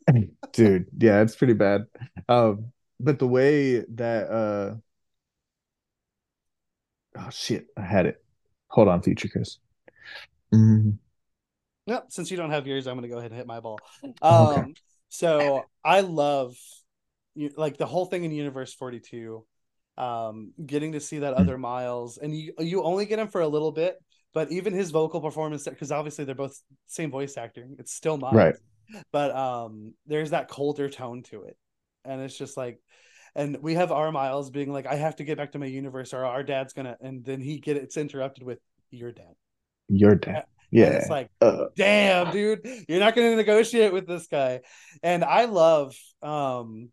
dude 0.54 0.86
yeah 0.98 1.22
it's 1.22 1.36
pretty 1.36 1.54
bad 1.54 1.86
um 2.30 2.72
but 3.00 3.20
the 3.20 3.28
way 3.28 3.80
that 3.94 4.30
uh 4.30 4.76
oh 7.18 7.30
shit 7.30 7.68
i 7.78 7.82
had 7.82 8.06
it 8.06 8.24
hold 8.68 8.88
on 8.88 9.02
future 9.02 9.28
chris 9.28 9.60
mm-hmm. 10.54 10.92
Yep. 11.88 12.06
Since 12.10 12.32
you 12.32 12.38
don't 12.38 12.52
have 12.52 12.66
yours, 12.66 12.88
I'm 12.88 12.96
going 12.96 13.04
to 13.04 13.10
go 13.10 13.20
ahead 13.20 13.32
and 13.32 13.38
hit 13.38 13.48
my 13.48 13.60
ball. 13.60 13.80
Um, 14.22 14.48
okay. 14.48 14.74
So 15.10 15.66
I 15.84 16.02
love 16.02 16.56
like 17.56 17.78
the 17.78 17.86
whole 17.86 18.06
thing 18.06 18.24
in 18.24 18.32
Universe 18.32 18.74
42. 18.74 19.46
Um, 19.98 20.52
getting 20.66 20.94
to 20.94 21.00
see 21.00 21.20
that 21.20 21.36
mm. 21.36 21.40
other 21.40 21.58
Miles, 21.58 22.18
and 22.18 22.36
you 22.36 22.54
you 22.60 22.84
only 22.84 23.06
get 23.06 23.18
him 23.20 23.30
for 23.30 23.40
a 23.40 23.48
little 23.48 23.72
bit, 23.72 23.96
but 24.34 24.52
even 24.52 24.74
his 24.74 24.92
vocal 24.92 25.22
performance, 25.22 25.64
because 25.64 25.92
obviously 25.92 26.26
they're 26.26 26.36
both 26.36 26.60
same 26.88 27.12
voice 27.12 27.38
actor, 27.38 27.66
it's 27.78 27.94
still 27.94 28.18
Miles. 28.18 28.36
Right 28.36 28.56
but 29.12 29.36
um 29.36 29.94
there's 30.06 30.32
that 30.32 30.50
colder 30.50 30.90
tone 30.90 31.24
to 31.24 31.44
it 31.44 31.58
and 32.04 32.22
it's 32.22 32.38
just 32.38 32.58
like 32.58 32.80
and 33.36 33.58
we 33.62 33.74
have 33.74 33.92
our 33.92 34.12
miles 34.12 34.50
being 34.50 34.72
like 34.72 34.86
i 34.86 34.96
have 34.96 35.16
to 35.16 35.24
get 35.24 35.38
back 35.38 35.52
to 35.52 35.60
my 35.60 35.66
universe 35.66 36.14
or 36.14 36.26
our 36.26 36.44
dad's 36.44 36.74
gonna 36.74 36.98
and 37.02 37.24
then 37.24 37.42
he 37.42 37.60
get 37.60 37.78
it's 37.78 37.98
interrupted 37.98 38.44
with 38.44 38.60
your 38.92 39.12
dad 39.12 39.36
your 39.90 40.16
dad. 40.16 40.46
Yeah. 40.72 40.88
And 40.88 40.96
it's 40.96 41.10
like, 41.10 41.30
uh, 41.42 41.66
damn, 41.76 42.32
dude, 42.32 42.68
you're 42.88 43.00
not 43.00 43.16
going 43.16 43.32
to 43.32 43.36
negotiate 43.36 43.94
with 43.94 44.08
this 44.08 44.28
guy. 44.28 44.62
And 45.04 45.24
I 45.24 45.46
love, 45.46 45.96
um, 46.22 46.90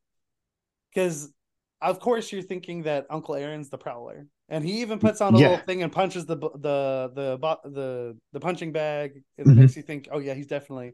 because 0.94 1.32
of 1.80 1.98
course 1.98 2.30
you're 2.30 2.42
thinking 2.42 2.82
that 2.82 3.06
Uncle 3.10 3.34
Aaron's 3.34 3.70
the 3.70 3.78
Prowler, 3.78 4.26
and 4.48 4.62
he 4.62 4.82
even 4.82 4.98
puts 4.98 5.20
on 5.20 5.34
a 5.34 5.38
yeah. 5.38 5.48
little 5.48 5.64
thing 5.64 5.82
and 5.82 5.90
punches 5.90 6.26
the 6.26 6.36
the 6.36 7.10
the 7.14 7.58
the 7.64 8.18
the 8.32 8.40
punching 8.40 8.72
bag, 8.72 9.22
and 9.38 9.46
mm-hmm. 9.46 9.58
it 9.58 9.62
makes 9.62 9.76
you 9.76 9.82
think, 9.82 10.08
oh 10.12 10.18
yeah, 10.18 10.34
he's 10.34 10.46
definitely. 10.46 10.92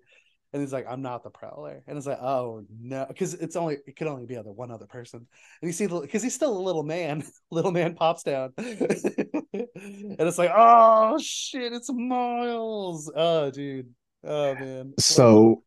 And 0.53 0.62
he's 0.62 0.73
like, 0.73 0.87
I'm 0.89 1.03
not 1.03 1.23
the 1.23 1.31
Prowler, 1.31 1.83
and 1.87 1.99
it's 1.99 2.07
like, 2.07 2.20
oh 2.23 2.65
no, 2.81 3.05
because 3.07 3.35
it's 3.35 3.55
only 3.55 3.79
it 3.87 3.97
could 3.97 4.07
only 4.07 4.25
be 4.25 4.37
other 4.37 4.51
one 4.51 4.70
other 4.70 4.87
person, 4.87 5.27
and 5.61 5.69
you 5.69 5.73
see, 5.73 5.87
because 5.87 6.23
he's 6.23 6.35
still 6.35 6.57
a 6.57 6.59
little 6.59 6.83
man, 6.83 7.23
little 7.51 7.70
man 7.70 7.95
pops 7.95 8.23
down, 8.23 8.55
and 8.57 9.37
it's 9.53 10.39
like, 10.39 10.51
oh 10.55 11.19
shit, 11.20 11.73
it's 11.73 11.93
Miles, 11.93 13.12
oh 13.15 13.51
dude, 13.51 13.91
oh 14.25 14.55
man. 14.55 14.95
So, 14.99 15.62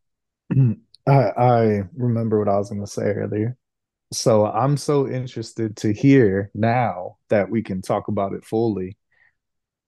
I 1.06 1.12
I 1.12 1.82
remember 1.94 2.40
what 2.40 2.48
I 2.48 2.58
was 2.58 2.70
going 2.70 2.84
to 2.84 2.90
say 2.90 3.04
earlier. 3.04 3.56
So 4.12 4.44
I'm 4.44 4.76
so 4.76 5.08
interested 5.08 5.76
to 5.78 5.92
hear 5.92 6.50
now 6.54 7.16
that 7.30 7.48
we 7.48 7.62
can 7.62 7.80
talk 7.80 8.08
about 8.08 8.34
it 8.34 8.44
fully 8.44 8.98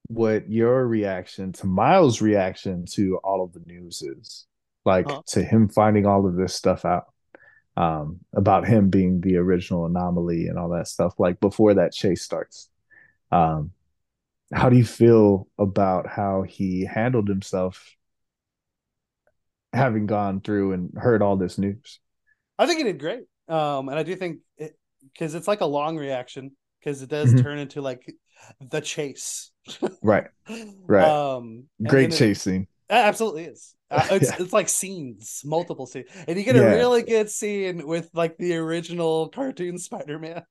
what 0.08 0.50
your 0.50 0.86
reaction 0.86 1.52
to 1.52 1.66
Miles' 1.66 2.20
reaction 2.20 2.84
to 2.86 3.18
all 3.24 3.42
of 3.42 3.52
the 3.52 3.62
news 3.66 4.02
is. 4.02 4.46
Like 4.84 5.06
huh? 5.08 5.22
to 5.28 5.42
him 5.42 5.68
finding 5.68 6.06
all 6.06 6.26
of 6.26 6.36
this 6.36 6.54
stuff 6.54 6.84
out 6.84 7.06
um, 7.76 8.20
about 8.34 8.66
him 8.66 8.90
being 8.90 9.20
the 9.20 9.36
original 9.36 9.86
anomaly 9.86 10.46
and 10.46 10.58
all 10.58 10.70
that 10.70 10.88
stuff, 10.88 11.14
like 11.18 11.40
before 11.40 11.74
that 11.74 11.92
chase 11.92 12.22
starts. 12.22 12.68
Um, 13.32 13.72
how 14.52 14.68
do 14.68 14.76
you 14.76 14.84
feel 14.84 15.48
about 15.58 16.08
how 16.08 16.42
he 16.42 16.84
handled 16.84 17.28
himself 17.28 17.96
having 19.72 20.06
gone 20.06 20.40
through 20.40 20.72
and 20.72 20.92
heard 20.96 21.22
all 21.22 21.36
this 21.36 21.58
news? 21.58 21.98
I 22.58 22.66
think 22.66 22.78
he 22.78 22.84
did 22.84 23.00
great. 23.00 23.24
Um, 23.48 23.88
and 23.88 23.98
I 23.98 24.02
do 24.04 24.14
think 24.14 24.38
it 24.56 24.78
because 25.02 25.34
it's 25.34 25.48
like 25.48 25.60
a 25.60 25.66
long 25.66 25.96
reaction 25.96 26.52
because 26.78 27.02
it 27.02 27.08
does 27.08 27.30
mm-hmm. 27.30 27.42
turn 27.42 27.58
into 27.58 27.82
like 27.82 28.14
the 28.60 28.80
chase. 28.80 29.50
right. 30.02 30.26
Right. 30.86 31.08
Um, 31.08 31.64
great 31.82 32.12
chase 32.12 32.46
Absolutely 32.90 33.44
is. 33.44 33.74
Uh, 33.90 34.06
it's 34.12 34.30
yeah. 34.30 34.36
it's 34.40 34.52
like 34.52 34.68
scenes, 34.68 35.42
multiple 35.44 35.86
scenes, 35.86 36.08
and 36.26 36.36
you 36.36 36.44
get 36.44 36.56
a 36.56 36.60
yeah. 36.60 36.74
really 36.74 37.02
good 37.02 37.30
scene 37.30 37.86
with 37.86 38.10
like 38.12 38.36
the 38.38 38.56
original 38.56 39.28
cartoon 39.28 39.78
Spider 39.78 40.18
Man. 40.18 40.44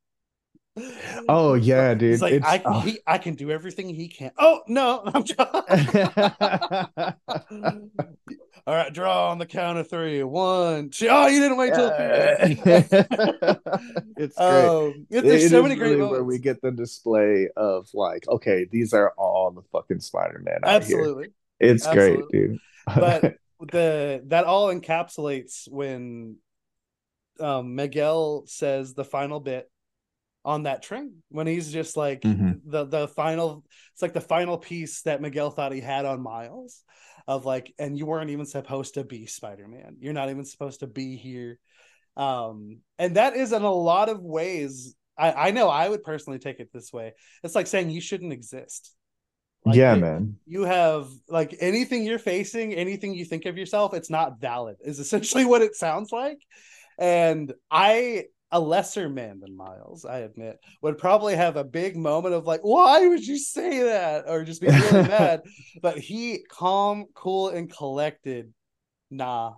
Oh 1.29 1.53
yeah, 1.53 1.93
dude! 1.93 2.13
It's 2.13 2.21
like 2.23 2.33
it's, 2.33 2.45
I, 2.47 2.61
oh. 2.65 2.79
he, 2.79 2.99
I 3.05 3.19
can 3.19 3.35
do 3.35 3.51
everything 3.51 3.89
he 3.89 4.07
can. 4.07 4.31
Oh 4.39 4.61
no, 4.67 5.03
I'm 5.13 5.23
All 8.65 8.73
right, 8.73 8.91
draw 8.91 9.29
on 9.29 9.37
the 9.37 9.45
count 9.45 9.77
of 9.77 9.87
three. 9.87 10.23
One, 10.23 10.89
two. 10.89 11.09
Oh, 11.11 11.27
you 11.27 11.41
didn't 11.41 11.57
wait 11.57 11.75
till. 11.75 11.91
it's 14.17 14.35
great. 14.35 14.65
Um, 14.65 15.05
it, 15.11 15.21
there's 15.21 15.43
it 15.43 15.49
so 15.49 15.61
many 15.61 15.75
great 15.75 15.97
really 15.97 16.09
where 16.09 16.23
we 16.23 16.39
get 16.39 16.61
the 16.61 16.71
display 16.71 17.49
of 17.55 17.87
like, 17.93 18.27
okay, 18.27 18.65
these 18.71 18.93
are 18.93 19.11
all 19.17 19.51
the 19.51 19.61
fucking 19.71 19.99
Spider-Man. 19.99 20.61
Absolutely, 20.63 21.27
it's 21.63 21.87
Absolutely. 21.87 22.39
great, 22.39 22.49
dude. 22.49 22.59
but 22.85 23.35
the 23.71 24.23
that 24.27 24.45
all 24.45 24.73
encapsulates 24.73 25.69
when 25.69 26.37
um, 27.39 27.75
Miguel 27.75 28.43
says 28.45 28.93
the 28.93 29.05
final 29.05 29.39
bit 29.39 29.69
on 30.45 30.63
that 30.63 30.83
train 30.83 31.23
when 31.29 31.47
he's 31.47 31.71
just 31.71 31.95
like 31.95 32.21
mm-hmm. 32.21 32.51
the 32.65 32.85
the 32.85 33.07
final 33.07 33.63
it's 33.93 34.01
like 34.01 34.13
the 34.13 34.21
final 34.21 34.57
piece 34.57 35.01
that 35.03 35.21
Miguel 35.21 35.49
thought 35.49 35.71
he 35.71 35.79
had 35.79 36.05
on 36.05 36.21
Miles 36.21 36.83
of 37.27 37.45
like 37.45 37.73
and 37.79 37.97
you 37.97 38.05
weren't 38.05 38.29
even 38.29 38.45
supposed 38.45 38.95
to 38.95 39.05
be 39.05 39.25
Spider-Man. 39.25 39.97
You're 39.99 40.13
not 40.13 40.29
even 40.29 40.43
supposed 40.43 40.81
to 40.81 40.87
be 40.87 41.15
here. 41.15 41.59
Um 42.17 42.79
and 42.99 43.15
that 43.15 43.35
is 43.35 43.53
in 43.53 43.61
a 43.61 43.71
lot 43.71 44.09
of 44.09 44.21
ways 44.21 44.95
I 45.17 45.31
I 45.31 45.51
know 45.51 45.69
I 45.69 45.87
would 45.87 46.03
personally 46.03 46.39
take 46.39 46.59
it 46.59 46.71
this 46.73 46.91
way. 46.91 47.13
It's 47.43 47.55
like 47.55 47.67
saying 47.67 47.89
you 47.89 48.01
shouldn't 48.01 48.33
exist. 48.33 48.93
Like 49.65 49.75
yeah, 49.75 49.95
man. 49.95 50.37
You 50.45 50.63
have 50.63 51.07
like 51.29 51.55
anything 51.59 52.03
you're 52.03 52.19
facing, 52.19 52.73
anything 52.73 53.13
you 53.13 53.25
think 53.25 53.45
of 53.45 53.57
yourself, 53.57 53.93
it's 53.93 54.09
not 54.09 54.39
valid, 54.39 54.77
is 54.81 54.99
essentially 54.99 55.45
what 55.51 55.61
it 55.61 55.75
sounds 55.75 56.11
like. 56.11 56.39
And 56.97 57.53
I 57.71 58.25
a 58.51 58.59
lesser 58.59 59.09
man 59.09 59.39
than 59.39 59.57
Miles, 59.57 60.05
I 60.05 60.19
admit, 60.19 60.59
would 60.83 60.99
probably 60.99 61.35
have 61.35 61.57
a 61.57 61.63
big 61.63 61.97
moment 61.97 62.35
of 62.35 62.45
like, 62.45 62.61
why 62.61 63.07
would 63.07 63.25
you 63.25 63.39
say 63.39 63.81
that? 63.83 64.25
Or 64.27 64.43
just 64.43 64.61
be 64.61 64.67
really 64.67 64.91
mad. 65.07 65.41
But 65.81 65.97
he 65.97 66.45
calm, 66.47 67.05
cool, 67.15 67.49
and 67.49 67.69
collected. 67.69 68.53
Nah. 69.09 69.53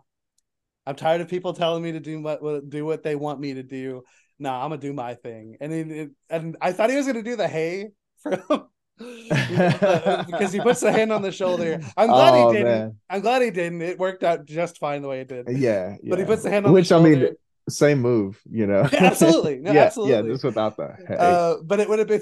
I'm 0.86 0.96
tired 0.96 1.20
of 1.20 1.28
people 1.28 1.54
telling 1.54 1.84
me 1.84 1.94
to 1.94 2.00
do 2.00 2.22
what 2.22 2.70
do 2.70 2.86
what 2.86 3.04
they 3.04 3.16
want 3.16 3.40
me 3.40 3.56
to 3.56 3.64
do. 3.64 4.04
Nah, 4.40 4.64
I'm 4.64 4.70
gonna 4.70 4.80
do 4.80 4.94
my 4.94 5.16
thing. 5.16 5.58
And 5.60 5.74
it, 5.74 6.12
and 6.30 6.56
I 6.62 6.72
thought 6.72 6.90
he 6.90 6.96
was 6.96 7.08
gonna 7.08 7.24
do 7.24 7.36
the 7.36 7.48
hey 7.48 7.90
for 8.22 8.32
him. 8.32 8.64
because 8.98 10.54
he 10.54 10.60
puts 10.60 10.80
the 10.80 10.92
hand 10.92 11.12
on 11.12 11.22
the 11.22 11.32
shoulder. 11.32 11.82
I'm 11.98 12.08
glad 12.08 12.34
oh, 12.34 12.50
he 12.50 12.58
didn't. 12.58 12.72
Man. 12.72 12.98
I'm 13.10 13.22
glad 13.22 13.42
he 13.42 13.52
didn't. 13.52 13.82
It 13.82 14.00
worked 14.00 14.24
out 14.24 14.46
just 14.46 14.78
fine 14.78 15.02
the 15.02 15.10
way 15.10 15.22
it 15.22 15.28
did. 15.28 15.50
Yeah, 15.50 15.98
yeah. 16.02 16.10
But 16.10 16.20
he 16.20 16.26
puts 16.26 16.44
the 16.44 16.50
hand 16.50 16.66
on 16.66 16.72
Which, 16.72 16.90
the 16.90 16.96
shoulder. 16.96 17.10
Which 17.10 17.20
I 17.20 17.22
mean, 17.24 17.36
same 17.70 18.02
move, 18.02 18.42
you 18.50 18.68
know. 18.68 18.88
absolutely, 18.94 19.58
no, 19.62 19.74
yeah, 19.74 19.84
absolutely. 19.84 20.14
Yeah, 20.14 20.34
just 20.34 20.44
without 20.44 20.78
that. 20.78 21.00
Hey. 21.08 21.16
Uh, 21.18 21.56
but 21.64 21.80
it 21.80 21.90
would 21.90 22.00
have 22.00 22.08
been 22.08 22.22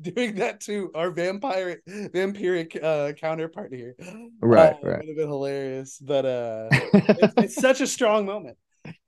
doing 0.00 0.36
that 0.36 0.60
to 0.62 0.90
our 0.94 1.10
vampire 1.10 1.82
vampiric 1.88 2.82
uh, 2.82 3.12
counterpart 3.14 3.72
here. 3.72 3.96
Right, 4.40 4.74
uh, 4.74 4.88
right. 4.88 4.98
Would 4.98 5.08
have 5.08 5.16
been 5.16 5.28
hilarious, 5.28 5.98
but 5.98 6.24
uh, 6.24 6.68
it's, 6.70 7.34
it's 7.36 7.54
such 7.56 7.80
a 7.80 7.86
strong 7.86 8.26
moment. 8.26 8.56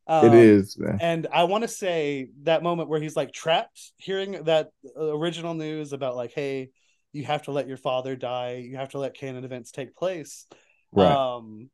Um, 0.07 0.27
it 0.27 0.35
is, 0.35 0.79
man. 0.79 0.99
And 1.01 1.27
I 1.33 1.45
want 1.45 1.62
to 1.62 1.69
say 1.69 2.29
that 2.43 2.62
moment 2.62 2.89
where 2.89 3.01
he's 3.01 3.16
like 3.16 3.33
trapped, 3.33 3.93
hearing 3.97 4.45
that 4.45 4.70
original 4.97 5.55
news 5.55 5.93
about 5.93 6.16
like, 6.16 6.33
hey, 6.33 6.70
you 7.12 7.24
have 7.24 7.43
to 7.43 7.53
let 7.53 7.69
your 7.69 7.77
father 7.77 8.16
die, 8.16 8.65
you 8.69 8.77
have 8.77 8.91
to 8.91 8.99
let 8.99 9.15
canon 9.15 9.45
events 9.45 9.70
take 9.70 9.95
place. 9.95 10.47
Right. 10.91 11.11
Um, 11.11 11.70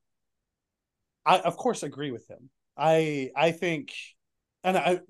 I 1.24 1.38
of 1.40 1.56
course 1.56 1.82
agree 1.82 2.10
with 2.10 2.28
him. 2.28 2.50
I 2.76 3.30
I 3.36 3.52
think, 3.52 3.92
and 4.64 4.76
I 4.76 5.00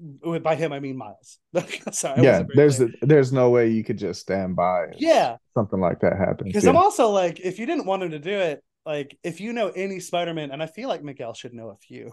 by 0.40 0.54
him 0.54 0.72
I 0.72 0.80
mean 0.80 0.96
Miles. 0.96 1.38
Sorry, 1.92 2.22
yeah, 2.22 2.42
there's 2.54 2.80
a, 2.80 2.88
there's 3.02 3.32
no 3.32 3.50
way 3.50 3.68
you 3.68 3.84
could 3.84 3.98
just 3.98 4.20
stand 4.20 4.56
by. 4.56 4.86
Yeah, 4.96 5.36
something 5.54 5.80
like 5.80 6.00
that 6.00 6.16
happens. 6.16 6.48
Because 6.48 6.64
yeah. 6.64 6.70
I'm 6.70 6.76
also 6.76 7.10
like, 7.10 7.40
if 7.40 7.58
you 7.58 7.66
didn't 7.66 7.86
want 7.86 8.02
him 8.02 8.10
to 8.12 8.18
do 8.18 8.32
it, 8.32 8.62
like 8.84 9.16
if 9.22 9.40
you 9.40 9.52
know 9.52 9.68
any 9.68 10.00
Spider-Man, 10.00 10.50
and 10.50 10.62
I 10.62 10.66
feel 10.66 10.88
like 10.88 11.02
Miguel 11.02 11.34
should 11.34 11.54
know 11.54 11.68
a 11.70 11.76
few. 11.76 12.12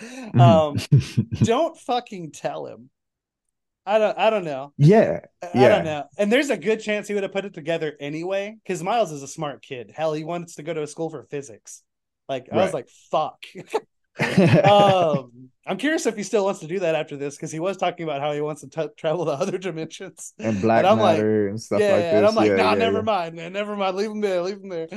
Mm-hmm. 0.00 0.40
Um, 0.40 1.28
don't 1.44 1.78
fucking 1.78 2.32
tell 2.32 2.66
him. 2.66 2.90
I 3.86 3.98
don't. 3.98 4.18
I 4.18 4.30
don't 4.30 4.44
know. 4.44 4.72
Yeah, 4.78 5.20
I, 5.42 5.50
yeah. 5.54 5.64
I 5.64 5.68
don't 5.68 5.84
know. 5.84 6.04
And 6.16 6.32
there's 6.32 6.50
a 6.50 6.56
good 6.56 6.80
chance 6.80 7.06
he 7.06 7.14
would 7.14 7.22
have 7.22 7.32
put 7.32 7.44
it 7.44 7.52
together 7.52 7.94
anyway, 8.00 8.56
because 8.62 8.82
Miles 8.82 9.12
is 9.12 9.22
a 9.22 9.28
smart 9.28 9.62
kid. 9.62 9.92
Hell, 9.94 10.14
he 10.14 10.24
wants 10.24 10.54
to 10.54 10.62
go 10.62 10.72
to 10.72 10.82
a 10.82 10.86
school 10.86 11.10
for 11.10 11.24
physics. 11.24 11.82
Like 12.28 12.48
I 12.50 12.56
was 12.56 12.72
like, 12.72 12.88
fuck. 13.10 13.44
um, 14.20 15.50
I'm 15.66 15.78
curious 15.78 16.04
if 16.06 16.16
he 16.16 16.22
still 16.22 16.44
wants 16.44 16.60
to 16.60 16.66
do 16.66 16.80
that 16.80 16.94
after 16.94 17.16
this 17.16 17.36
because 17.36 17.50
he 17.50 17.58
was 17.58 17.78
talking 17.78 18.04
about 18.04 18.20
how 18.20 18.32
he 18.32 18.40
wants 18.40 18.60
to 18.60 18.68
t- 18.68 18.92
travel 18.96 19.24
to 19.24 19.30
other 19.32 19.56
dimensions 19.56 20.34
and 20.38 20.60
black 20.60 20.84
and 20.84 20.98
matter 20.98 21.44
like, 21.44 21.50
and 21.50 21.60
stuff 21.62 21.80
yeah, 21.80 21.92
like 21.92 22.00
this. 22.02 22.14
And 22.14 22.26
I'm 22.26 22.34
like, 22.34 22.50
yeah, 22.50 22.56
nah, 22.56 22.72
yeah, 22.72 22.78
never 22.78 22.98
yeah. 22.98 23.02
mind, 23.02 23.34
man, 23.34 23.52
never 23.52 23.76
mind. 23.76 23.96
Leave 23.96 24.10
him 24.10 24.20
there, 24.20 24.42
leave 24.42 24.58
him 24.58 24.68
there. 24.68 24.88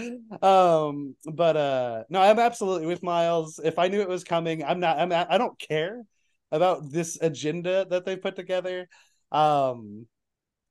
Um, 0.42 1.16
but 1.26 1.56
uh, 1.56 2.04
no, 2.10 2.22
I'm 2.22 2.40
absolutely 2.40 2.88
with 2.88 3.02
Miles. 3.02 3.60
If 3.64 3.80
I 3.80 3.88
knew 3.88 4.02
it 4.02 4.10
was 4.10 4.24
coming, 4.24 4.64
I'm 4.64 4.80
not. 4.80 5.00
I'm. 5.00 5.12
I 5.12 5.38
don't 5.38 5.58
care 5.58 6.04
about 6.52 6.92
this 6.92 7.18
agenda 7.22 7.86
that 7.90 8.06
they 8.06 8.18
put 8.18 8.36
together. 8.36 8.88
Um, 9.32 10.06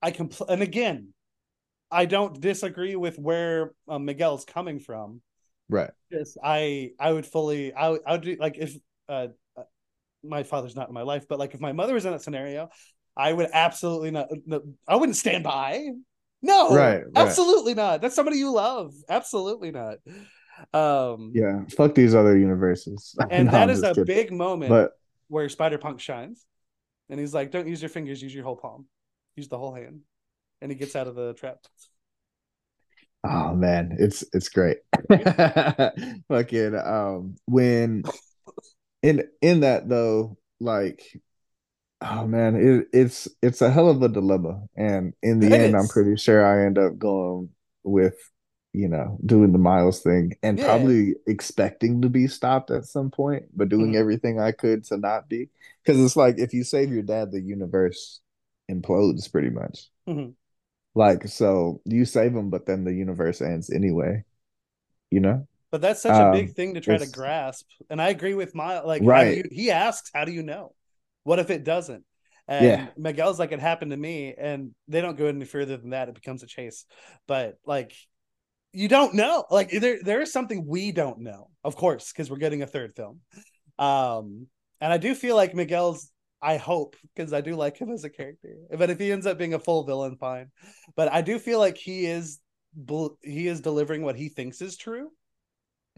I 0.03 0.13
compl- 0.13 0.49
and 0.49 0.63
again, 0.63 1.15
I 1.91 2.05
don't 2.05 2.41
disagree 2.41 2.97
with 2.97 3.19
where 3.19 3.73
um, 3.89 4.05
Miguel's 4.05 4.45
coming 4.45 4.79
from. 4.79 5.23
Right. 5.69 5.91
Yes, 6.11 6.37
I 6.43 6.93
I 6.99 7.13
would 7.13 7.27
fully 7.27 7.73
I 7.73 7.91
would, 7.91 8.01
I 8.07 8.13
would 8.13 8.23
do 8.23 8.37
like 8.39 8.57
if 8.59 8.77
uh, 9.09 9.29
uh 9.57 9.63
my 10.23 10.43
father's 10.43 10.77
not 10.77 10.89
in 10.89 10.95
my 10.95 11.03
life, 11.03 11.27
but 11.29 11.39
like 11.39 11.55
if 11.55 11.61
my 11.61 11.73
mother 11.73 11.95
was 11.95 12.05
in 12.05 12.13
that 12.13 12.23
scenario, 12.23 12.69
I 13.17 13.33
would 13.33 13.49
absolutely 13.53 14.11
not. 14.11 14.29
No, 14.45 14.63
I 14.87 14.97
wouldn't 14.97 15.17
stand 15.17 15.45
by. 15.45 15.89
No, 16.43 16.77
right, 16.77 16.99
right, 16.99 17.07
absolutely 17.17 17.75
not. 17.75 18.01
That's 18.01 18.15
somebody 18.15 18.39
you 18.39 18.53
love. 18.53 18.95
Absolutely 19.09 19.73
not. 19.73 19.99
Um, 20.73 21.33
yeah, 21.35 21.65
fuck 21.77 21.95
these 21.95 22.15
other 22.15 22.37
universes. 22.39 23.17
And 23.31 23.47
no, 23.47 23.53
that 23.53 23.71
is 23.71 23.83
a 23.83 23.89
kidding. 23.89 24.05
big 24.05 24.33
moment 24.33 24.71
but... 24.71 24.93
where 25.29 25.49
Spider 25.49 25.79
Punk 25.79 26.01
shines, 26.01 26.45
and 27.09 27.19
he's 27.19 27.35
like, 27.35 27.51
"Don't 27.51 27.67
use 27.67 27.83
your 27.83 27.89
fingers, 27.89 28.23
use 28.23 28.35
your 28.35 28.45
whole 28.45 28.57
palm, 28.57 28.87
use 29.35 29.49
the 29.49 29.59
whole 29.59 29.75
hand," 29.75 30.01
and 30.61 30.71
he 30.71 30.77
gets 30.77 30.95
out 30.95 31.09
of 31.09 31.15
the 31.15 31.35
trap. 31.35 31.59
Oh 33.29 33.55
man, 33.55 33.97
it's 33.99 34.25
it's 34.33 34.49
great. 34.49 34.79
Fucking 36.29 36.75
um 36.77 37.37
when 37.47 38.05
in 39.03 39.29
in 39.43 39.61
that 39.61 39.89
though, 39.89 40.39
like 40.61 41.03
oh 42.03 42.27
man, 42.27 42.57
it, 42.57 42.89
it's 42.93 43.29
it's 43.43 43.63
a 43.63 43.71
hell 43.71 43.91
of 43.91 44.03
a 44.03 44.09
dilemma. 44.09 44.63
And 44.77 45.15
in 45.23 45.41
the 45.41 45.47
it 45.47 45.61
end, 45.61 45.75
is. 45.75 45.83
I'm 45.83 45.89
pretty 45.89 46.17
sure 46.17 46.45
I 46.45 46.67
end 46.67 46.79
up 46.79 46.99
going 46.99 47.51
with 47.85 48.17
you 48.73 48.89
know, 48.89 49.19
doing 49.25 49.53
the 49.53 49.59
Miles 49.59 50.03
thing 50.03 50.35
and 50.43 50.59
Yeah. 50.59 50.67
probably 50.67 51.15
expecting 51.27 52.03
to 52.03 52.11
be 52.11 52.27
stopped 52.29 52.71
at 52.71 52.85
some 52.85 53.11
point, 53.11 53.45
but 53.57 53.71
doing 53.71 53.93
Mhm. 53.93 53.97
everything 53.97 54.39
I 54.39 54.53
could 54.53 54.85
to 54.87 54.99
not 54.99 55.29
be. 55.31 55.49
Because 55.85 56.01
it's 56.05 56.17
like 56.17 56.39
if 56.39 56.53
you 56.53 56.63
save 56.65 56.93
your 56.93 57.03
dad, 57.03 57.33
the 57.33 57.41
universe 57.41 58.21
implodes 58.71 59.31
pretty 59.33 59.51
much. 59.51 59.89
Mhm. 60.07 60.35
Like, 60.97 61.29
so 61.29 61.83
you 61.87 62.07
save 62.07 62.35
them, 62.35 62.51
but 62.51 62.67
then 62.67 62.85
the 62.85 62.95
universe 62.95 63.43
ends 63.43 63.71
anyway, 63.71 64.25
you 65.11 65.21
know? 65.21 65.49
But 65.71 65.81
that's 65.81 66.01
such 66.03 66.19
a 66.21 66.25
big 66.25 66.51
Um, 66.51 66.55
thing 66.55 66.75
to 66.75 66.81
try 66.81 66.99
to 66.99 67.07
grasp. 67.07 67.67
And 67.91 68.01
I 68.01 68.09
agree 68.09 68.35
with 68.35 68.55
my 68.55 68.81
like 68.81 69.05
Right. 69.05 69.29
you, 69.29 69.45
he 69.51 69.71
asks, 69.71 70.11
how 70.15 70.25
do 70.25 70.33
you 70.33 70.43
know? 70.43 70.75
What 71.25 71.39
if 71.39 71.51
it 71.51 71.65
doesn't? 71.65 72.05
And 72.49 72.79
Yeah. 72.79 72.91
Miguel's 72.97 73.39
like, 73.41 73.51
it 73.53 73.59
happened 73.59 73.91
to 73.91 73.97
me, 73.97 74.33
and 74.39 74.73
they 74.87 75.01
don't 75.01 75.19
go 75.19 75.27
any 75.27 75.45
further 75.45 75.77
than 75.77 75.91
that. 75.91 76.09
It 76.09 76.15
becomes 76.15 76.45
a 76.45 76.47
chase. 76.47 76.85
But 77.27 77.57
like 77.65 77.93
you 78.73 78.89
don't 78.89 79.15
know. 79.15 79.45
Like 79.51 79.71
there 79.71 79.99
there 80.03 80.23
is 80.23 80.33
something 80.33 80.67
we 80.67 80.93
don't 80.93 81.21
know, 81.21 81.51
of 81.65 81.77
course, 81.77 82.13
because 82.13 82.31
we're 82.31 82.39
getting 82.39 82.63
a 82.63 82.67
third 82.69 82.95
film. 82.97 83.21
Um, 83.79 84.49
and 84.81 84.93
I 84.93 84.99
do 84.99 85.15
feel 85.15 85.37
like 85.37 85.55
Miguel's 85.55 86.11
I 86.43 86.57
hope 86.59 86.97
because 87.15 87.33
I 87.33 87.41
do 87.41 87.57
like 87.57 87.77
him 87.79 87.91
as 87.91 88.05
a 88.05 88.11
character. 88.11 88.57
But 88.77 88.91
if 88.91 88.99
he 88.99 89.11
ends 89.13 89.27
up 89.27 89.39
being 89.39 89.55
a 89.55 89.59
full 89.59 89.85
villain, 89.85 90.17
fine. 90.17 90.51
But 90.95 91.13
I 91.13 91.23
do 91.23 91.39
feel 91.39 91.59
like 91.59 91.77
he 91.77 92.07
is 92.07 92.41
he 93.23 93.49
is 93.49 93.61
delivering 93.63 94.03
what 94.03 94.17
he 94.17 94.29
thinks 94.29 94.61
is 94.61 94.77
true. 94.77 95.11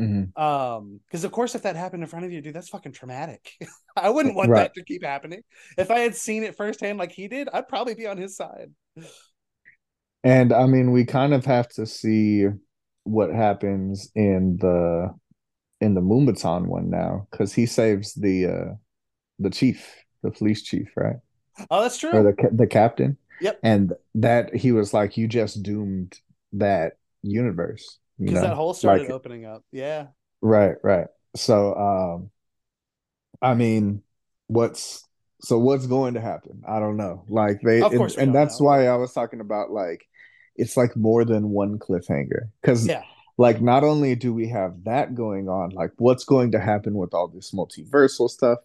Mhm. 0.01 0.39
Um, 0.39 1.01
because 1.06 1.24
of 1.24 1.32
course, 1.32 1.56
if 1.56 1.62
that 1.62 1.74
happened 1.74 2.05
in 2.05 2.09
front 2.09 2.24
of 2.24 2.31
you, 2.32 2.40
dude, 2.40 2.55
that's 2.55 2.69
fucking 2.69 2.93
traumatic. 2.93 3.51
I 3.97 4.10
wouldn't 4.10 4.36
want 4.36 4.51
Right. 4.51 4.60
that 4.62 4.74
to 4.74 4.85
keep 4.85 5.02
happening. 5.05 5.43
If 5.77 5.90
I 5.90 5.98
had 6.01 6.15
seen 6.15 6.44
it 6.44 6.56
firsthand 6.56 6.98
like 6.98 7.10
he 7.10 7.27
did, 7.27 7.48
I'd 7.52 7.66
probably 7.69 7.94
be 7.94 8.06
on 8.06 8.16
his 8.16 8.36
side. 8.36 8.70
And 10.24 10.52
I 10.52 10.66
mean, 10.66 10.93
we 10.93 11.05
kind 11.05 11.32
of 11.35 11.44
have 11.47 11.69
to 11.70 11.86
see 11.86 12.47
what 13.05 13.31
happens 13.32 14.10
in 14.15 14.56
the 14.59 15.15
in 15.81 15.94
the 15.94 16.01
Mumbattan 16.01 16.66
one 16.66 16.90
now, 16.90 17.28
because 17.31 17.52
he 17.52 17.66
saves 17.66 18.15
the 18.15 18.47
uh 18.47 18.74
the 19.39 19.51
chief, 19.51 19.94
the 20.23 20.31
police 20.31 20.62
chief, 20.62 20.90
right? 20.97 21.16
Oh, 21.70 21.82
that's 21.82 21.99
true. 21.99 22.11
Or 22.11 22.23
the 22.23 22.49
the 22.53 22.66
captain. 22.66 23.16
Yep. 23.40 23.61
And 23.62 23.93
that 24.16 24.55
he 24.55 24.73
was 24.73 24.93
like, 24.93 25.16
you 25.16 25.28
just 25.28 25.62
doomed 25.62 26.19
that 26.55 26.99
universe. 27.23 27.99
Because 28.19 28.40
that 28.43 28.55
hole 28.55 28.74
started 28.74 29.03
Like, 29.05 29.11
opening 29.12 29.47
up. 29.47 29.62
Yeah. 29.70 30.09
Right, 30.40 30.74
right. 30.82 31.07
So, 31.36 31.74
um, 31.74 32.31
I 33.40 33.55
mean, 33.55 34.03
what's 34.49 35.05
so 35.40 35.59
what's 35.59 35.86
going 35.86 36.15
to 36.15 36.20
happen? 36.20 36.62
I 36.66 36.81
don't 36.81 36.97
know. 36.97 37.24
Like 37.28 37.61
they, 37.62 37.81
Of 37.81 37.93
and, 37.93 38.16
and 38.19 38.35
that's 38.35 38.61
know. 38.61 38.66
why 38.66 38.89
I 38.89 38.97
was 38.97 39.12
talking 39.12 39.40
about 39.40 39.70
like 39.70 40.05
it's 40.57 40.77
like 40.77 40.97
more 40.97 41.24
than 41.24 41.51
one 41.51 41.78
cliffhanger 41.78 42.51
because 42.61 42.86
Yeah. 42.89 43.03
like 43.36 43.61
not 43.62 43.85
only 43.85 44.16
do 44.16 44.35
we 44.35 44.49
have 44.49 44.82
that 44.85 45.15
going 45.15 45.49
on, 45.49 45.70
like 45.70 45.93
what's 45.99 46.24
going 46.24 46.53
to 46.53 46.61
happen 46.61 46.95
with 46.95 47.15
all 47.15 47.28
this 47.28 47.53
multiversal 47.53 48.28
stuff? 48.28 48.59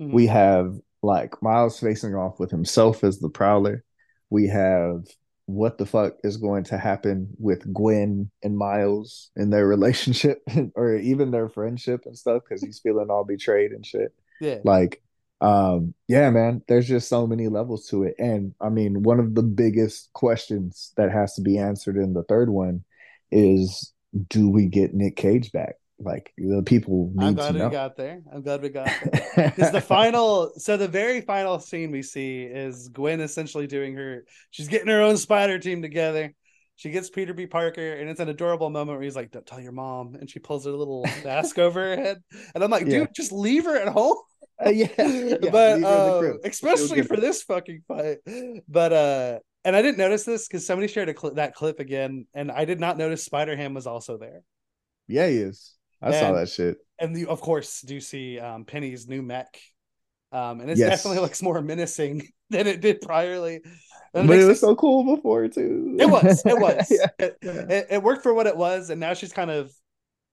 Mhm. 0.00 0.12
We 0.12 0.26
have 0.26 0.74
like 1.02 1.42
Miles 1.42 1.78
facing 1.78 2.14
off 2.14 2.38
with 2.38 2.50
himself 2.50 3.04
as 3.04 3.18
the 3.18 3.28
Prowler. 3.28 3.84
We 4.30 4.48
have 4.48 5.06
what 5.46 5.78
the 5.78 5.86
fuck 5.86 6.14
is 6.24 6.36
going 6.36 6.64
to 6.64 6.76
happen 6.76 7.28
with 7.38 7.72
Gwen 7.72 8.30
and 8.42 8.58
Miles 8.58 9.30
in 9.36 9.50
their 9.50 9.66
relationship 9.76 10.42
or 10.74 10.96
even 10.96 11.30
their 11.30 11.48
friendship 11.48 12.02
and 12.04 12.16
stuff 12.16 12.42
because 12.46 12.62
he's 12.62 12.80
feeling 12.80 13.10
all 13.10 13.24
betrayed 13.24 13.72
and 13.72 13.86
shit. 13.86 14.12
Yeah. 14.40 14.58
Like, 14.64 15.02
um, 15.40 15.94
yeah, 16.08 16.30
man, 16.30 16.62
there's 16.66 16.88
just 16.88 17.08
so 17.08 17.26
many 17.26 17.48
levels 17.48 17.86
to 17.88 18.04
it. 18.04 18.14
And 18.18 18.54
I 18.60 18.70
mean, 18.70 19.02
one 19.02 19.20
of 19.20 19.34
the 19.34 19.42
biggest 19.42 20.12
questions 20.12 20.92
that 20.96 21.12
has 21.12 21.34
to 21.34 21.42
be 21.42 21.58
answered 21.58 21.96
in 21.96 22.12
the 22.12 22.24
third 22.24 22.50
one 22.50 22.84
is 23.30 23.92
do 24.28 24.48
we 24.48 24.66
get 24.66 24.94
Nick 24.94 25.16
Cage 25.16 25.52
back? 25.52 25.76
Like 25.98 26.32
the 26.36 26.62
people 26.64 27.12
I'm 27.18 27.34
glad 27.34 27.54
to 27.54 27.64
we 27.64 27.70
got 27.70 27.96
there. 27.96 28.20
I'm 28.32 28.42
glad 28.42 28.60
we 28.62 28.68
got 28.68 28.90
there. 29.12 29.52
Because 29.56 29.72
the 29.72 29.80
final, 29.80 30.52
so 30.56 30.76
the 30.76 30.88
very 30.88 31.22
final 31.22 31.58
scene 31.58 31.90
we 31.90 32.02
see 32.02 32.42
is 32.42 32.88
Gwen 32.88 33.20
essentially 33.20 33.66
doing 33.66 33.94
her, 33.94 34.24
she's 34.50 34.68
getting 34.68 34.88
her 34.88 35.00
own 35.00 35.16
spider 35.16 35.58
team 35.58 35.80
together. 35.80 36.34
She 36.78 36.90
gets 36.90 37.08
Peter 37.08 37.32
B. 37.32 37.46
Parker, 37.46 37.94
and 37.94 38.10
it's 38.10 38.20
an 38.20 38.28
adorable 38.28 38.68
moment 38.68 38.98
where 38.98 39.04
he's 39.04 39.16
like, 39.16 39.30
Don't 39.30 39.46
tell 39.46 39.60
your 39.60 39.72
mom. 39.72 40.14
And 40.14 40.28
she 40.28 40.38
pulls 40.38 40.66
her 40.66 40.72
little 40.72 41.06
mask 41.24 41.58
over 41.58 41.80
her 41.80 41.96
head. 41.96 42.22
And 42.54 42.62
I'm 42.62 42.70
like, 42.70 42.84
dude, 42.84 42.92
Yeah. 42.92 43.06
just 43.14 43.32
leave 43.32 43.64
her 43.64 43.76
at 43.76 43.88
home. 43.88 44.18
Uh, 44.64 44.68
yeah, 44.70 44.88
yeah, 44.98 45.36
but 45.50 45.76
leave 45.78 45.86
her 45.86 46.26
in 46.26 46.32
the 46.32 46.40
uh, 46.44 46.48
especially 46.48 47.02
for 47.02 47.16
this 47.16 47.42
fucking 47.42 47.82
fight. 47.88 48.18
But 48.68 48.92
uh, 48.92 49.38
and 49.64 49.74
I 49.74 49.80
didn't 49.80 49.98
notice 49.98 50.24
this 50.24 50.46
because 50.46 50.66
somebody 50.66 50.88
shared 50.88 51.08
a 51.08 51.14
cli 51.14 51.30
that 51.36 51.54
clip 51.54 51.80
again, 51.80 52.26
and 52.34 52.52
I 52.52 52.66
did 52.66 52.80
not 52.80 52.98
notice 52.98 53.24
Spider 53.24 53.56
Ham 53.56 53.72
was 53.72 53.86
also 53.86 54.18
there. 54.18 54.42
Yeah, 55.08 55.28
he 55.28 55.36
is. 55.36 55.75
I 56.08 56.12
saw 56.20 56.32
that 56.32 56.48
shit. 56.48 56.78
and 56.98 57.16
you 57.18 57.28
of 57.28 57.40
course 57.40 57.80
do 57.82 58.00
see 58.00 58.38
um, 58.38 58.64
Penny's 58.64 59.06
new 59.08 59.22
mech, 59.22 59.58
um, 60.32 60.60
and 60.60 60.70
it 60.70 60.78
Yes. 60.78 60.90
definitely 61.02 61.20
looks 61.24 61.42
more 61.42 61.60
menacing 61.60 62.28
than 62.50 62.66
it 62.66 62.80
did 62.80 63.00
priorly. 63.02 63.60
But 64.12 64.20
And 64.20 64.30
it 64.30 64.44
was 64.44 64.60
so 64.60 64.74
cool 64.76 65.16
before 65.16 65.48
too. 65.48 65.96
it 66.00 66.06
was, 66.06 66.42
it 66.46 66.58
was, 66.60 66.86
yeah. 66.90 67.06
it, 67.18 67.36
Yeah. 67.42 67.66
it, 67.68 67.86
it 67.90 68.02
worked 68.02 68.22
for 68.22 68.32
what 68.34 68.46
it 68.46 68.56
was, 68.56 68.90
and 68.90 68.98
now 69.00 69.14
she's 69.14 69.32
kind 69.32 69.50
of 69.50 69.70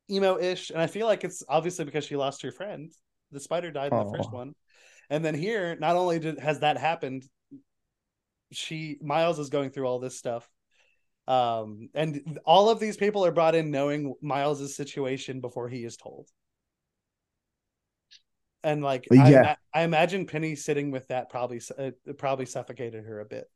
emo-ish, 0.09 0.69
and 0.69 0.81
I 0.81 0.87
feel 0.87 1.07
like 1.07 1.23
it's 1.23 1.43
obviously 1.49 1.85
because 1.85 2.05
she 2.05 2.15
lost 2.15 2.41
her 2.43 2.51
friend. 2.51 2.91
The 3.31 3.39
spider 3.39 3.71
died 3.71 3.91
in 3.91 3.99
the 3.99 4.13
first 4.17 4.31
one, 4.31 4.53
and 5.09 5.23
then 5.25 5.33
here, 5.35 5.75
not 5.79 5.95
only 5.95 6.19
did, 6.19 6.39
has 6.39 6.59
that 6.59 6.77
happened, 6.77 7.23
she 8.51 8.97
Miles 9.01 9.39
is 9.39 9.49
going 9.49 9.69
through 9.71 9.87
all 9.87 9.99
this 9.99 10.17
stuff. 10.17 10.47
Um, 11.27 11.89
and 11.93 12.39
all 12.45 12.69
of 12.69 12.79
these 12.79 12.97
people 12.97 13.25
are 13.25 13.31
brought 13.31 13.55
in 13.55 13.71
knowing 13.71 14.15
Miles's 14.21 14.75
situation 14.75 15.39
before 15.41 15.69
he 15.69 15.85
is 15.85 15.97
told. 15.97 16.29
And 18.63 18.81
like, 18.83 19.07
I, 19.17 19.29
Yeah. 19.29 19.39
ima- 19.41 19.57
I 19.73 19.81
imagine 19.83 20.25
Penny 20.25 20.55
sitting 20.55 20.91
with 20.91 21.07
that 21.09 21.29
probably 21.29 21.61
uh, 21.77 21.91
it 22.05 22.17
probably 22.17 22.45
suffocated 22.45 23.05
her 23.05 23.19
a 23.19 23.25
bit 23.25 23.49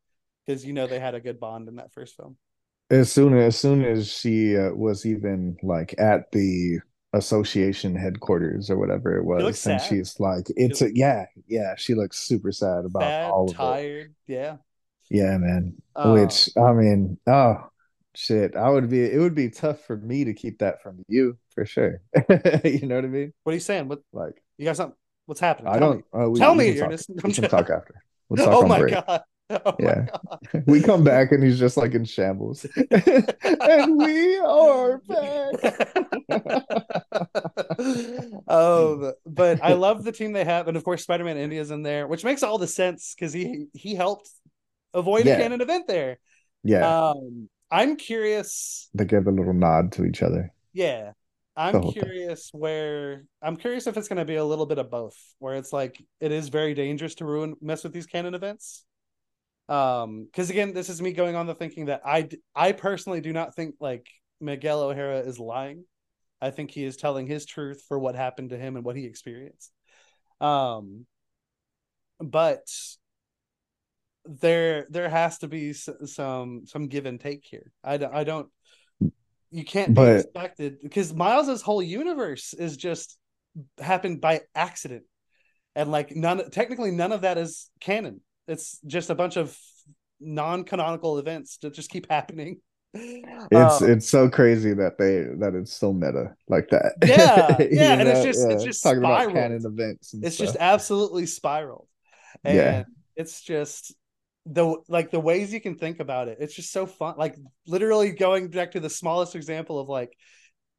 because 0.46 0.64
you 0.64 0.72
know 0.72 0.86
they 0.86 1.00
had 1.00 1.14
a 1.14 1.20
good 1.20 1.40
bond 1.40 1.68
in 1.68 1.76
that 1.76 1.92
first 1.92 2.16
film. 2.16 2.36
As 2.90 3.12
soon 3.12 3.34
as 3.36 3.58
soon 3.58 3.84
as 3.84 4.10
she 4.10 4.56
uh, 4.56 4.72
was 4.74 5.04
even 5.04 5.56
like 5.62 5.94
at 5.98 6.30
the 6.32 6.78
association 7.12 7.94
headquarters 7.94 8.70
or 8.70 8.78
whatever 8.78 9.16
it 9.16 9.24
was, 9.24 9.60
and 9.66 9.80
sad. 9.80 9.80
she's 9.80 10.18
like, 10.20 10.46
"It's 10.56 10.80
a 10.82 10.94
yeah, 10.94 11.26
yeah." 11.46 11.74
She 11.76 11.94
looks 11.94 12.18
super 12.18 12.50
sad 12.52 12.84
about 12.86 13.02
Sad, 13.02 13.24
all 13.24 13.50
of 13.50 13.60
it. 13.60 13.78
tired, 13.82 14.14
yeah. 14.26 14.58
Yeah, 15.10 15.38
man. 15.38 15.74
Uh, 15.96 16.12
Which 16.12 16.50
I 16.56 16.72
mean, 16.72 17.18
oh 17.26 17.66
shit, 18.14 18.56
I 18.56 18.68
would 18.68 18.88
be. 18.90 19.02
It 19.04 19.18
would 19.18 19.34
be 19.34 19.50
tough 19.50 19.80
for 19.84 19.96
me 19.96 20.24
to 20.24 20.34
keep 20.34 20.58
that 20.58 20.82
from 20.82 21.02
you 21.08 21.38
for 21.54 21.64
sure. 21.64 22.00
you 22.64 22.86
know 22.86 22.96
what 22.96 23.04
I 23.04 23.08
mean? 23.08 23.32
what 23.44 23.52
are 23.52 23.54
you 23.54 23.60
saying? 23.60 23.88
What 23.88 24.00
Like, 24.12 24.42
you 24.58 24.64
got 24.64 24.76
something? 24.76 24.96
What's 25.26 25.40
happening? 25.40 25.68
I 25.72 25.78
Tell 25.78 25.88
don't. 25.92 25.96
me. 25.98 26.24
uh, 26.24 26.28
we, 26.30 26.38
Tell 26.38 26.54
we 26.56 26.72
me, 26.72 26.80
Ernest. 26.80 27.10
We 27.22 27.32
can 27.32 27.48
talk 27.48 27.70
after. 27.70 28.02
We'll 28.28 28.44
talk 28.44 28.54
oh 28.54 28.66
my 28.66 28.78
break. 28.80 28.94
god. 28.94 29.22
Oh 29.50 29.74
Yeah. 29.78 30.08
We 30.66 30.82
come 30.82 31.02
back 31.04 31.32
and 31.32 31.42
he's 31.42 31.58
just 31.58 31.78
like 31.78 31.94
in 31.94 32.04
shambles. 32.04 32.66
and 32.90 33.96
we 33.96 34.36
are 34.36 34.98
back. 35.08 35.88
oh, 38.46 39.14
but 39.24 39.64
I 39.64 39.72
love 39.72 40.04
the 40.04 40.12
team 40.12 40.32
they 40.32 40.44
have, 40.44 40.68
and 40.68 40.76
of 40.76 40.84
course, 40.84 41.02
Spider-Man 41.02 41.38
India's 41.38 41.70
in 41.70 41.82
there, 41.82 42.06
which 42.06 42.24
makes 42.24 42.42
all 42.42 42.58
the 42.58 42.66
sense 42.66 43.14
because 43.14 43.32
he 43.32 43.68
he 43.72 43.94
helped 43.94 44.28
avoid 44.94 45.26
Yeah. 45.26 45.34
a 45.34 45.36
canon 45.36 45.60
event 45.60 45.86
there. 45.86 46.18
Yeah, 46.62 46.94
Um, 47.12 47.48
I'm 47.70 47.96
curious. 47.96 48.90
they 48.94 49.04
give 49.04 49.26
a 49.26 49.30
little 49.30 49.54
nod 49.54 49.92
to 49.92 50.04
each 50.04 50.22
other. 50.22 50.52
Yeah, 50.72 51.12
I'm 51.56 51.80
whole 51.80 51.92
thing. 51.92 51.92
curious 52.02 52.50
where 52.52 53.24
I'm 53.42 53.56
curious 53.56 53.86
if 53.86 53.96
it's 53.96 54.08
going 54.08 54.18
to 54.18 54.24
be 54.24 54.36
a 54.36 54.44
little 54.44 54.66
bit 54.66 54.78
of 54.78 54.90
both, 54.90 55.16
where 55.38 55.56
it's 55.56 55.72
like 55.72 56.02
it 56.20 56.32
is 56.32 56.48
very 56.48 56.74
dangerous 56.74 57.16
to 57.16 57.24
ruin 57.24 57.56
mess 57.60 57.82
with 57.84 57.92
these 57.92 58.06
canon 58.06 58.34
events. 58.34 58.84
Um, 59.68 60.24
because 60.26 60.50
again, 60.50 60.74
this 60.74 60.88
is 60.88 61.02
me 61.02 61.12
going 61.12 61.36
on 61.36 61.46
the 61.46 61.54
thinking 61.54 61.86
that 61.86 62.02
I 62.04 62.28
I 62.54 62.72
personally 62.72 63.20
do 63.20 63.32
not 63.32 63.54
think 63.54 63.76
like 63.80 64.08
Miguel 64.40 64.82
O'Hara 64.82 65.20
is 65.20 65.38
lying. 65.38 65.84
I 66.40 66.50
think 66.50 66.70
he 66.70 66.84
is 66.84 66.96
telling 66.96 67.26
his 67.26 67.46
truth 67.46 67.82
for 67.88 67.98
what 67.98 68.14
happened 68.16 68.50
to 68.50 68.58
him 68.58 68.76
and 68.76 68.84
what 68.84 68.96
he 68.96 69.06
experienced. 69.06 69.72
Um, 70.40 71.06
but 72.20 72.66
there 74.28 74.86
there 74.90 75.08
has 75.08 75.38
to 75.38 75.48
be 75.48 75.70
s- 75.70 75.88
some 76.04 76.66
some 76.66 76.86
give 76.88 77.06
and 77.06 77.18
take 77.20 77.44
here. 77.44 77.72
I 77.82 77.96
don't 77.96 78.14
I 78.14 78.24
don't 78.24 78.48
you 79.50 79.64
can't 79.64 79.88
be 79.88 79.94
But- 79.94 80.16
expected 80.20 80.78
because 80.82 81.14
Miles's 81.14 81.62
whole 81.62 81.82
universe 81.82 82.52
is 82.54 82.76
just 82.76 83.16
happened 83.80 84.20
by 84.20 84.42
accident. 84.54 85.04
And 85.74 85.90
like 85.90 86.14
none 86.14 86.50
technically 86.50 86.90
none 86.90 87.12
of 87.12 87.22
that 87.22 87.38
is 87.38 87.70
canon. 87.80 88.20
It's 88.46 88.78
just 88.86 89.10
a 89.10 89.14
bunch 89.14 89.36
of 89.36 89.56
non-canonical 90.20 91.18
events 91.18 91.58
that 91.62 91.74
just 91.74 91.90
keep 91.90 92.10
happening. 92.10 92.60
It's 92.94 93.82
Um, 93.82 93.90
it's 93.90 94.08
so 94.08 94.28
crazy 94.28 94.72
that 94.74 94.98
they 94.98 95.24
that 95.38 95.54
it's 95.54 95.72
so 95.72 95.92
meta 95.92 96.34
like 96.48 96.68
that. 96.70 96.94
Yeah, 97.06 97.56
You 97.62 97.68
yeah, 97.70 97.92
and 97.92 98.08
it's 98.08 98.18
know? 98.20 98.24
just- 98.24 98.50
it's 98.50 98.64
just 98.64 98.82
talking 98.82 99.00
spiraled. 99.02 99.22
about 99.30 99.34
canon 99.34 99.62
events. 99.64 100.14
It's 100.14 100.36
stuff. 100.36 100.46
just 100.48 100.56
absolutely 100.58 101.26
spiraled 101.26 101.86
and 102.44 102.56
Yeah. 102.56 102.84
it's 103.16 103.40
just 103.42 103.94
the 104.50 104.76
like 104.88 105.10
the 105.10 105.20
ways 105.20 105.52
you 105.52 105.60
can 105.60 105.76
think 105.76 106.00
about 106.00 106.28
it, 106.28 106.38
it's 106.40 106.54
just 106.54 106.72
so 106.72 106.86
fun. 106.86 107.14
Like 107.18 107.36
literally 107.66 108.10
going 108.12 108.48
back 108.48 108.72
to 108.72 108.80
the 108.80 108.90
smallest 108.90 109.36
example 109.36 109.78
of 109.78 109.88
like, 109.88 110.16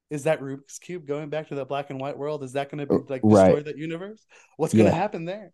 is 0.09 0.23
that 0.23 0.41
Rubik's 0.41 0.79
cube 0.79 1.05
going 1.05 1.29
back 1.29 1.49
to 1.49 1.55
the 1.55 1.65
black 1.65 1.89
and 1.89 1.99
white 1.99 2.17
world? 2.17 2.43
Is 2.43 2.53
that 2.53 2.71
going 2.71 2.85
to 2.85 2.87
be 2.87 3.03
like 3.07 3.21
destroy 3.21 3.55
right. 3.55 3.65
that 3.65 3.77
universe? 3.77 4.25
What's 4.57 4.73
going 4.73 4.87
to 4.87 4.91
happen 4.91 5.25
there? 5.25 5.51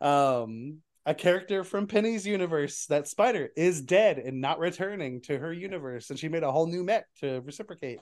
Um, 0.00 0.78
a 1.04 1.14
character 1.14 1.64
from 1.64 1.86
Penny's 1.86 2.26
universe, 2.26 2.86
that 2.86 3.08
spider, 3.08 3.50
is 3.56 3.82
dead 3.82 4.18
and 4.18 4.40
not 4.40 4.58
returning 4.58 5.22
to 5.22 5.38
her 5.38 5.52
universe, 5.52 6.10
and 6.10 6.18
she 6.18 6.28
made 6.28 6.42
a 6.42 6.52
whole 6.52 6.66
new 6.66 6.84
mech 6.84 7.06
to 7.20 7.40
reciprocate. 7.40 8.00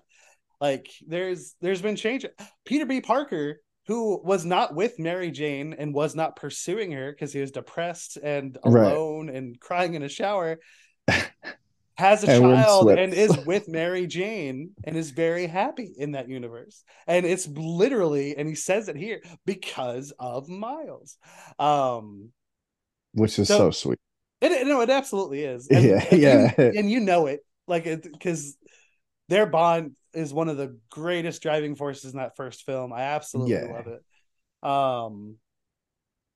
Like 0.61 0.89
there's 1.07 1.55
there's 1.61 1.83
been 1.83 1.97
change. 1.97 2.25
Peter 2.65 2.87
B. 2.87 3.01
Parker, 3.01 3.61
who 3.87 4.21
was 4.23 4.45
not 4.45 4.75
with 4.75 4.99
Mary 4.99 5.31
Jane 5.31 5.75
and 5.79 5.95
was 5.95 6.15
not 6.15 6.37
pursuing 6.37 6.93
her 6.93 7.13
because 7.13 7.33
he 7.33 7.41
was 7.41 7.53
depressed 7.53 8.17
and 8.17 8.59
alone 8.65 9.29
right. 9.29 9.37
and 9.37 9.61
crying 9.61 9.95
in 9.95 10.03
a 10.03 10.09
shower, 10.09 10.59
has 11.97 12.25
a 12.25 12.31
and 12.31 12.43
child 12.43 12.91
and 12.91 13.15
is 13.15 13.37
with 13.47 13.69
Mary 13.69 14.07
Jane 14.07 14.71
and 14.85 14.97
is 14.97 15.11
very 15.11 15.47
happy 15.47 15.95
in 15.97 16.13
that 16.13 16.29
universe. 16.29 16.83
And 17.07 17.25
it's 17.25 17.47
literally, 17.47 18.37
and 18.37 18.49
he 18.49 18.55
says 18.55 18.89
it 18.89 18.97
here 18.97 19.23
because 19.45 20.13
of 20.19 20.49
Miles. 20.49 21.17
Um, 21.59 22.31
which 23.13 23.39
is 23.39 23.49
so, 23.49 23.59
so 23.59 23.71
sweet. 23.71 23.99
It, 24.41 24.67
no, 24.67 24.81
it 24.83 24.91
absolutely 24.91 25.45
is. 25.45 25.69
And, 25.71 25.85
yeah, 25.85 26.05
and 26.11 26.21
yeah, 26.21 26.53
you, 26.59 26.73
and 26.77 26.91
you 26.91 27.01
know 27.01 27.27
it, 27.27 27.41
like 27.67 27.85
because 27.85 28.57
their 29.29 29.47
bond 29.47 29.93
is 30.15 30.33
one 30.33 30.49
of 30.49 30.57
the 30.57 30.79
greatest 30.91 31.43
driving 31.43 31.77
forces 31.77 32.13
in 32.13 32.19
that 32.19 32.37
first 32.37 32.65
film. 32.65 32.93
I 32.93 33.03
absolutely 33.03 33.55
yeah. 33.55 33.73
love 33.73 33.87
it. 33.87 34.03
Um, 34.69 35.37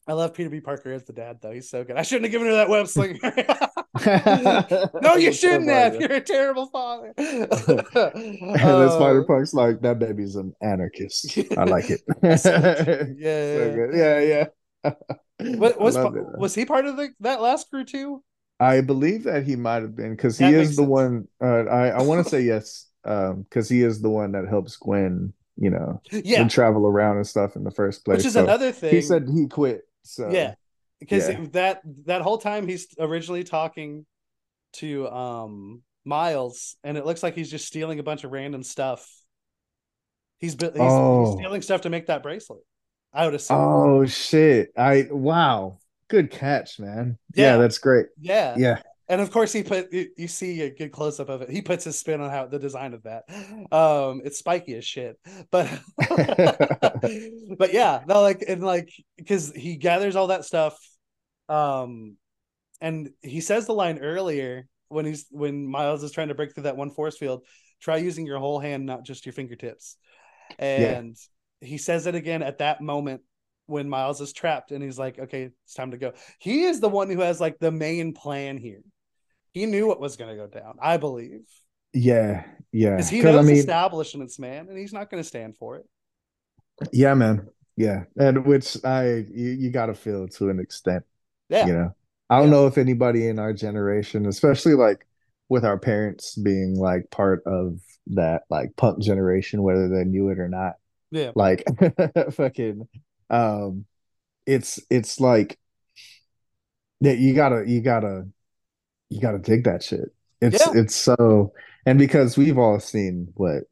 I 0.06 0.12
love 0.14 0.34
Peter 0.34 0.50
B. 0.50 0.60
Parker 0.60 0.92
as 0.92 1.04
the 1.04 1.12
dad, 1.12 1.38
though. 1.40 1.52
He's 1.52 1.70
so 1.70 1.84
good. 1.84 1.96
I 1.96 2.02
shouldn't 2.02 2.24
have 2.24 2.32
given 2.32 2.48
her 2.48 2.54
that 2.54 2.68
web 2.68 2.88
slinger. 2.88 3.18
no, 5.02 5.16
you 5.16 5.32
shouldn't 5.32 5.68
have. 5.68 6.00
You're 6.00 6.14
a 6.14 6.20
terrible 6.20 6.66
father. 6.66 7.12
and 7.16 7.48
then 7.50 8.90
Spider 8.90 9.24
Punk's 9.24 9.54
like, 9.54 9.80
that 9.82 9.98
baby's 9.98 10.36
an 10.36 10.54
anarchist. 10.62 11.38
I 11.56 11.64
like 11.64 11.90
it. 11.90 12.00
yeah, 12.22 12.36
so 12.36 13.90
yeah, 13.94 14.20
yeah. 14.20 14.46
What 15.58 15.80
was 15.80 15.96
was 16.38 16.54
he 16.54 16.64
part 16.64 16.86
of 16.86 16.96
the 16.96 17.10
that 17.20 17.40
last 17.40 17.70
crew 17.70 17.84
too? 17.84 18.22
I 18.60 18.82
believe 18.82 19.24
that 19.24 19.44
he 19.44 19.56
might 19.56 19.82
have 19.82 19.96
been 19.96 20.14
because 20.14 20.38
he 20.38 20.44
is 20.44 20.76
the 20.76 20.82
sense. 20.82 20.88
one. 20.88 21.28
Uh, 21.42 21.64
I 21.64 21.88
I 21.88 22.02
want 22.02 22.22
to 22.24 22.30
say 22.30 22.42
yes, 22.42 22.86
because 23.02 23.70
um, 23.70 23.76
he 23.76 23.82
is 23.82 24.02
the 24.02 24.10
one 24.10 24.32
that 24.32 24.46
helps 24.46 24.76
Gwen, 24.76 25.32
you 25.56 25.70
know, 25.70 26.02
yeah, 26.12 26.42
and 26.42 26.50
travel 26.50 26.86
around 26.86 27.16
and 27.16 27.26
stuff 27.26 27.56
in 27.56 27.64
the 27.64 27.70
first 27.70 28.04
place. 28.04 28.18
Which 28.18 28.26
is 28.26 28.34
so 28.34 28.44
another 28.44 28.70
thing. 28.70 28.90
He 28.90 29.00
said 29.00 29.28
he 29.34 29.46
quit. 29.48 29.88
So 30.02 30.30
yeah, 30.30 30.54
because 31.00 31.28
yeah. 31.28 31.46
that 31.52 31.80
that 32.04 32.20
whole 32.20 32.38
time 32.38 32.68
he's 32.68 32.86
originally 32.98 33.44
talking 33.44 34.04
to 34.74 35.08
um 35.08 35.82
Miles, 36.04 36.76
and 36.84 36.96
it 36.96 37.04
looks 37.04 37.22
like 37.22 37.34
he's 37.34 37.50
just 37.50 37.66
stealing 37.66 37.98
a 37.98 38.02
bunch 38.02 38.24
of 38.24 38.32
random 38.32 38.62
stuff. 38.62 39.08
He's, 40.38 40.52
he's, 40.52 40.70
oh. 40.76 41.26
he's 41.26 41.34
stealing 41.34 41.62
stuff 41.62 41.82
to 41.82 41.90
make 41.90 42.06
that 42.06 42.22
bracelet. 42.22 42.60
I 43.12 43.24
would 43.24 43.34
assume. 43.34 43.56
Oh 43.58 44.06
shit! 44.06 44.72
I 44.76 45.08
wow, 45.10 45.78
good 46.10 46.30
catch, 46.30 46.78
man. 46.78 47.18
Yeah, 47.34 47.52
yeah 47.52 47.56
that's 47.58 47.78
great. 47.78 48.06
Yeah, 48.20 48.54
yeah. 48.58 48.82
And 49.08 49.20
of 49.20 49.30
course, 49.30 49.52
he 49.52 49.62
put 49.62 49.92
you, 49.92 50.08
you 50.16 50.28
see 50.28 50.60
a 50.62 50.70
good 50.70 50.92
close 50.92 51.18
up 51.18 51.28
of 51.28 51.42
it. 51.42 51.50
He 51.50 51.62
puts 51.62 51.84
his 51.84 51.98
spin 51.98 52.20
on 52.20 52.30
how 52.30 52.46
the 52.46 52.58
design 52.58 52.94
of 52.94 53.02
that. 53.04 53.24
Um, 53.72 54.20
it's 54.24 54.38
spiky 54.38 54.74
as 54.76 54.84
shit, 54.84 55.18
but 55.50 55.68
but 57.58 57.72
yeah, 57.72 58.02
no, 58.06 58.22
like 58.22 58.44
and 58.46 58.62
like 58.62 58.92
because 59.16 59.52
he 59.52 59.76
gathers 59.76 60.14
all 60.14 60.28
that 60.28 60.44
stuff, 60.44 60.78
um, 61.48 62.16
and 62.80 63.10
he 63.22 63.40
says 63.40 63.66
the 63.66 63.72
line 63.72 63.98
earlier 63.98 64.66
when 64.88 65.06
he's 65.06 65.26
when 65.30 65.66
Miles 65.66 66.02
is 66.02 66.12
trying 66.12 66.28
to 66.28 66.34
break 66.34 66.54
through 66.54 66.64
that 66.64 66.76
one 66.76 66.90
force 66.90 67.16
field. 67.16 67.44
Try 67.80 67.96
using 67.96 68.26
your 68.26 68.38
whole 68.38 68.60
hand, 68.60 68.84
not 68.84 69.04
just 69.04 69.24
your 69.24 69.32
fingertips. 69.32 69.96
And 70.58 71.08
yeah 71.08 71.12
he 71.60 71.78
says 71.78 72.06
it 72.06 72.14
again 72.14 72.42
at 72.42 72.58
that 72.58 72.80
moment 72.80 73.22
when 73.70 73.88
Miles 73.88 74.20
is 74.20 74.32
trapped 74.32 74.72
and 74.72 74.82
he's 74.82 74.98
like, 74.98 75.18
okay, 75.18 75.50
it's 75.64 75.74
time 75.74 75.92
to 75.92 75.96
go. 75.96 76.12
He 76.38 76.64
is 76.64 76.80
the 76.80 76.88
one 76.88 77.08
who 77.08 77.20
has 77.20 77.40
like 77.40 77.58
the 77.58 77.70
main 77.70 78.12
plan 78.12 78.58
here. 78.58 78.82
He 79.52 79.66
knew 79.66 79.86
what 79.86 80.00
was 80.00 80.16
going 80.16 80.30
to 80.30 80.36
go 80.36 80.46
down, 80.46 80.76
I 80.80 80.96
believe. 80.96 81.42
Yeah, 81.92 82.44
yeah. 82.72 82.96
Because 82.96 83.08
he 83.08 83.22
knows 83.22 83.36
I 83.36 83.42
mean, 83.42 83.56
establishments, 83.56 84.38
man, 84.38 84.68
and 84.68 84.78
he's 84.78 84.92
not 84.92 85.10
going 85.10 85.22
to 85.22 85.26
stand 85.26 85.56
for 85.56 85.76
it. 85.76 85.86
Yeah, 86.92 87.14
man. 87.14 87.48
Yeah, 87.76 88.04
and 88.18 88.44
which 88.44 88.76
I 88.84 89.24
you, 89.32 89.50
you 89.50 89.70
got 89.70 89.86
to 89.86 89.94
feel 89.94 90.28
to 90.28 90.50
an 90.50 90.60
extent. 90.60 91.04
Yeah, 91.48 91.66
you 91.66 91.72
know, 91.72 91.94
I 92.28 92.38
don't 92.38 92.46
yeah. 92.46 92.52
know 92.52 92.66
if 92.66 92.78
anybody 92.78 93.26
in 93.26 93.38
our 93.38 93.52
generation, 93.52 94.26
especially 94.26 94.74
like 94.74 95.06
with 95.48 95.64
our 95.64 95.78
parents 95.78 96.36
being 96.36 96.76
like 96.76 97.10
part 97.10 97.42
of 97.46 97.80
that 98.08 98.42
like 98.50 98.76
punk 98.76 99.02
generation, 99.02 99.62
whether 99.62 99.88
they 99.88 100.04
knew 100.04 100.28
it 100.28 100.38
or 100.38 100.48
not, 100.48 100.74
yeah. 101.10 101.32
Like 101.34 101.64
fucking 102.32 102.88
um 103.30 103.84
it's 104.46 104.80
it's 104.90 105.20
like 105.20 105.58
that 107.00 107.18
you 107.18 107.34
gotta 107.34 107.64
you 107.66 107.80
gotta 107.80 108.26
you 109.08 109.20
gotta 109.20 109.38
dig 109.38 109.64
that 109.64 109.82
shit. 109.82 110.14
It's 110.40 110.60
yeah. 110.66 110.82
it's 110.82 110.94
so 110.94 111.52
and 111.86 111.98
because 111.98 112.36
we've 112.36 112.58
all 112.58 112.80
seen 112.80 113.28
what 113.34 113.64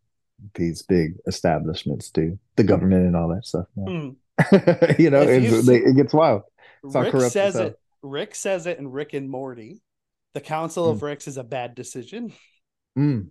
these 0.55 0.82
big 0.82 1.14
establishments 1.26 2.10
do, 2.10 2.39
the 2.56 2.64
government 2.64 3.06
and 3.06 3.16
all 3.16 3.28
that 3.28 3.44
stuff. 3.44 3.66
Mm. 3.76 4.16
you 4.98 5.10
know, 5.10 5.24
they, 5.24 5.76
it 5.76 5.97
gets 5.97 6.14
wild. 6.14 6.43
It's 6.85 6.94
Rick 6.94 7.32
says 7.32 7.56
it. 7.56 7.78
Rick 8.02 8.35
says 8.35 8.66
it 8.66 8.78
in 8.78 8.89
Rick 8.90 9.14
and 9.14 9.28
Morty. 9.28 9.82
The 10.35 10.40
Council 10.40 10.86
mm. 10.86 10.90
of 10.93 11.02
Ricks 11.02 11.26
is 11.26 11.36
a 11.36 11.44
bad 11.44 11.74
decision. 11.74 12.32
Mm. 12.97 13.28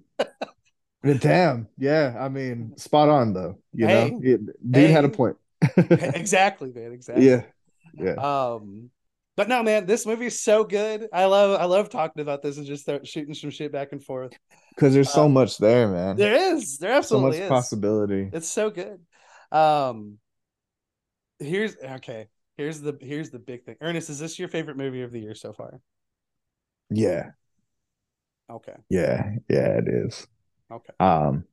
Damn. 1.20 1.68
Yeah. 1.78 2.16
I 2.20 2.28
mean, 2.28 2.76
spot 2.78 3.10
on 3.10 3.34
though. 3.34 3.60
You 3.74 3.88
hey, 3.88 4.10
know, 4.10 4.20
it, 4.22 4.72
dude 4.72 4.84
hey. 4.84 4.92
had 4.92 5.06
a 5.06 5.10
point. 5.10 5.38
exactly, 5.78 6.72
man. 6.74 6.92
Exactly. 6.92 7.26
Yeah. 7.26 7.44
Yeah. 7.94 8.14
Um, 8.14 8.90
but 9.36 9.48
no, 9.48 9.62
man, 9.62 9.86
this 9.86 10.06
movie 10.06 10.26
is 10.26 10.42
so 10.42 10.64
good. 10.64 11.08
I 11.14 11.26
love, 11.26 11.60
I 11.62 11.66
love 11.66 11.90
talking 11.90 12.22
about 12.22 12.42
this 12.42 12.58
and 12.58 12.66
just 12.66 12.90
shooting 13.04 13.36
some 13.36 13.52
shit 13.52 13.72
back 13.72 13.92
and 13.92 14.04
forth. 14.04 14.34
Because 14.76 14.94
there's 14.94 15.12
so 15.12 15.26
um, 15.26 15.34
much 15.34 15.60
there, 15.60 15.88
man. 15.88 16.16
There 16.16 16.54
is. 16.54 16.80
There 16.80 16.92
absolutely 16.92 17.38
so 17.38 17.38
much 17.38 17.44
is. 17.44 17.50
possibility. 17.50 18.30
It's 18.34 18.48
so 18.48 18.70
good. 18.72 19.00
Um, 19.52 20.18
here's 21.40 21.76
okay. 21.78 22.28
Here's 22.58 22.82
the 22.82 22.98
here's 23.00 23.30
the 23.30 23.40
big 23.40 23.64
thing. 23.64 23.76
Ernest, 23.80 24.10
is 24.10 24.20
this 24.20 24.40
your 24.40 24.48
favorite 24.48 24.78
movie 24.78 25.04
of 25.04 25.12
the 25.12 25.20
year 25.20 25.36
so 25.36 25.54
far? 25.54 25.80
Yeah. 26.90 27.30
Okay. 28.50 28.76
Yeah. 28.90 29.36
Yeah, 29.48 29.78
it 29.78 29.88
is. 29.88 30.28
Okay. 30.72 30.94
Um. 31.00 31.46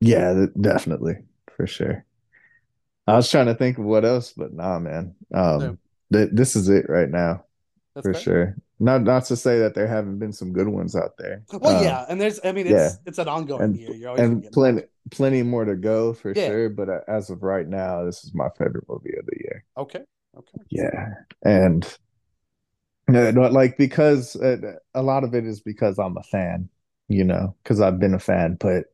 Yeah, 0.00 0.46
definitely 0.60 1.18
for 1.56 1.68
sure. 1.68 2.04
I 3.06 3.16
was 3.16 3.30
trying 3.30 3.46
to 3.46 3.54
think 3.54 3.78
of 3.78 3.84
what 3.84 4.04
else, 4.04 4.32
but 4.32 4.52
nah, 4.52 4.78
man. 4.78 5.14
Um, 5.34 5.78
th- 6.12 6.30
this 6.32 6.56
is 6.56 6.68
it 6.68 6.86
right 6.88 7.08
now 7.08 7.44
That's 7.94 8.06
for 8.06 8.14
fair. 8.14 8.22
sure. 8.22 8.56
Not 8.78 9.02
not 9.02 9.24
to 9.26 9.36
say 9.36 9.60
that 9.60 9.74
there 9.74 9.86
haven't 9.86 10.18
been 10.18 10.32
some 10.32 10.52
good 10.52 10.68
ones 10.68 10.96
out 10.96 11.16
there. 11.16 11.44
Well, 11.52 11.76
um, 11.76 11.84
yeah, 11.84 12.04
and 12.08 12.20
there's, 12.20 12.40
I 12.44 12.50
mean, 12.50 12.66
it's 12.66 12.74
yeah. 12.74 12.90
it's 13.06 13.18
an 13.18 13.28
ongoing 13.28 13.62
and, 13.62 13.76
year. 13.76 13.92
You're 13.92 14.20
and 14.20 14.50
plenty 14.52 14.82
plenty 15.10 15.42
more 15.42 15.64
to 15.64 15.76
go 15.76 16.12
for 16.12 16.32
yeah. 16.34 16.48
sure. 16.48 16.68
But 16.68 16.88
uh, 16.88 17.00
as 17.06 17.30
of 17.30 17.44
right 17.44 17.68
now, 17.68 18.04
this 18.04 18.24
is 18.24 18.34
my 18.34 18.48
favorite 18.58 18.84
movie 18.88 19.16
of 19.16 19.26
the 19.26 19.36
year. 19.38 19.64
Okay. 19.76 20.02
Okay. 20.36 20.64
Yeah, 20.70 21.14
and 21.44 21.86
like 23.08 23.76
because 23.76 24.34
uh, 24.36 24.74
a 24.94 25.02
lot 25.02 25.22
of 25.22 25.34
it 25.34 25.44
is 25.44 25.60
because 25.60 25.98
I'm 25.98 26.16
a 26.16 26.22
fan 26.24 26.68
you 27.12 27.24
know, 27.24 27.54
because 27.62 27.80
I've 27.80 27.98
been 27.98 28.14
a 28.14 28.18
fan. 28.18 28.56
But 28.58 28.86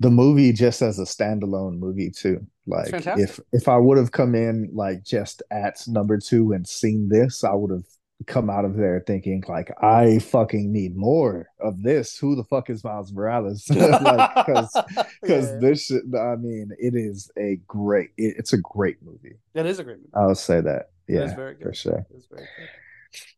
the 0.00 0.10
movie 0.10 0.52
just 0.52 0.80
as 0.82 0.98
a 0.98 1.04
standalone 1.04 1.78
movie 1.78 2.10
too. 2.10 2.44
Like 2.66 2.88
if 2.92 3.38
if 3.52 3.68
I 3.68 3.76
would 3.76 3.98
have 3.98 4.12
come 4.12 4.34
in 4.34 4.70
like 4.72 5.04
just 5.04 5.42
at 5.50 5.82
number 5.86 6.18
two 6.18 6.52
and 6.52 6.66
seen 6.66 7.08
this, 7.08 7.44
I 7.44 7.52
would 7.52 7.70
have 7.70 7.84
come 8.26 8.50
out 8.50 8.64
of 8.64 8.76
there 8.76 9.02
thinking 9.06 9.42
like 9.48 9.70
I 9.82 10.18
fucking 10.18 10.72
need 10.72 10.96
more 10.96 11.48
of 11.60 11.82
this. 11.82 12.16
Who 12.18 12.34
the 12.34 12.44
fuck 12.44 12.70
is 12.70 12.82
Miles 12.82 13.12
Morales? 13.12 13.68
like 13.70 14.46
because 14.46 14.76
because 15.22 15.50
yeah. 15.50 15.58
this 15.60 15.86
shit, 15.86 16.02
I 16.18 16.36
mean 16.36 16.70
it 16.78 16.94
is 16.94 17.30
a 17.38 17.60
great 17.66 18.10
it, 18.16 18.36
it's 18.38 18.54
a 18.54 18.58
great 18.58 19.02
movie. 19.02 19.36
It 19.54 19.66
is 19.66 19.78
a 19.78 19.84
great 19.84 19.98
movie. 19.98 20.10
I'll 20.14 20.34
say 20.34 20.62
that. 20.62 20.90
Yeah, 21.08 21.34
for 21.34 21.74
sure. 21.74 22.06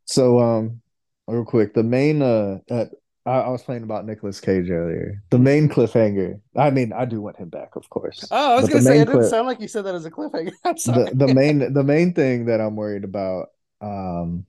So 0.05 0.39
um 0.39 0.81
real 1.27 1.45
quick, 1.45 1.75
the 1.75 1.83
main 1.83 2.23
uh, 2.23 2.59
uh 2.71 2.87
I, 3.25 3.31
I, 3.31 3.49
was 3.51 3.63
playing 3.63 3.85
about 3.85 4.05
Nicolas 4.05 4.41
Cage 4.41 4.69
earlier. 4.69 5.23
The 5.31 5.39
main 5.39 5.69
cliffhanger. 5.69 6.41
I 6.57 6.71
mean, 6.71 6.93
I 6.93 7.05
do 7.05 7.21
want 7.21 7.37
him 7.37 7.49
back, 7.49 7.77
of 7.77 7.89
course. 7.89 8.27
Oh, 8.31 8.53
I 8.53 8.61
was 8.61 8.69
gonna 8.69 8.83
say 8.83 8.99
it 8.99 9.07
didn't 9.07 9.29
sound 9.29 9.47
like 9.47 9.61
you 9.61 9.69
said 9.69 9.85
that 9.85 9.95
as 9.95 10.05
a 10.05 10.11
cliffhanger. 10.11 10.53
the, 10.65 11.11
the 11.15 11.33
main 11.33 11.73
the 11.73 11.85
main 11.85 12.15
thing 12.15 12.47
that 12.47 12.61
I'm 12.61 12.75
worried 12.75 13.05
about 13.05 13.49
um 13.81 14.45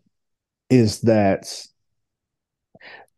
is 0.69 1.01
that 1.01 1.67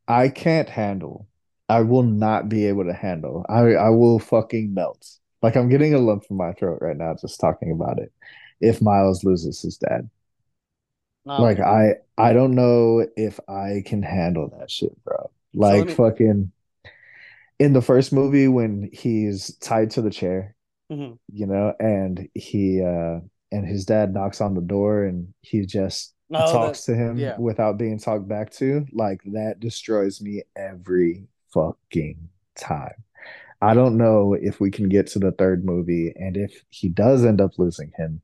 I 0.07 0.29
can't 0.29 0.69
handle. 0.69 1.27
I 1.69 1.81
will 1.81 2.03
not 2.03 2.49
be 2.49 2.65
able 2.65 2.83
to 2.85 2.93
handle. 2.93 3.45
I 3.47 3.75
I 3.75 3.89
will 3.89 4.19
fucking 4.19 4.73
melt. 4.73 5.07
Like 5.41 5.55
I'm 5.55 5.69
getting 5.69 5.93
a 5.93 5.99
lump 5.99 6.25
in 6.29 6.35
my 6.35 6.51
throat 6.53 6.79
right 6.81 6.97
now 6.97 7.15
just 7.19 7.39
talking 7.39 7.71
about 7.71 7.99
it. 7.99 8.11
If 8.59 8.81
Miles 8.81 9.23
loses 9.23 9.61
his 9.61 9.77
dad. 9.77 10.09
Oh 11.25 11.41
Like. 11.41 11.59
I 11.61 11.95
I 12.17 12.33
don't 12.33 12.55
know 12.55 13.05
if 13.15 13.39
I 13.47 13.83
can 13.85 14.01
handle 14.03 14.49
that 14.57 14.69
shit, 14.69 15.01
bro. 15.03 15.29
So 15.61 15.61
Like 15.61 15.87
me 15.87 15.93
fucking 15.93 16.51
in 17.59 17.73
the 17.73 17.81
first 17.81 18.11
movie 18.13 18.47
when 18.47 18.89
he's 18.91 19.55
tied 19.57 19.91
to 19.91 20.01
the 20.01 20.09
chair, 20.09 20.55
Mhm. 20.91 21.17
you 21.31 21.47
know, 21.47 21.73
and 21.79 22.27
he 22.33 22.81
uh 22.81 23.19
and 23.51 23.65
his 23.65 23.85
dad 23.85 24.13
knocks 24.13 24.41
on 24.41 24.53
the 24.55 24.61
door 24.61 25.03
and 25.05 25.33
he 25.41 25.65
just 25.65 26.13
Oh 26.31 26.51
talks 26.51 26.85
to 26.85 26.95
him 26.95 27.17
yeah. 27.17 27.37
without 27.37 27.77
being 27.77 27.99
talked 27.99 28.27
back 28.27 28.51
to, 28.53 28.85
like 28.91 29.21
that 29.25 29.59
destroys 29.59 30.21
me 30.21 30.43
every 30.55 31.27
fucking 31.53 32.29
time. 32.55 33.03
I 33.61 33.73
don't 33.73 33.97
know 33.97 34.33
if 34.33 34.59
we 34.59 34.71
can 34.71 34.89
get 34.89 35.07
to 35.07 35.19
the 35.19 35.31
third 35.31 35.63
movie, 35.63 36.13
and 36.15 36.35
if 36.35 36.63
he 36.69 36.89
does 36.89 37.23
end 37.23 37.41
up 37.41 37.57
losing 37.57 37.91
him, 37.95 38.21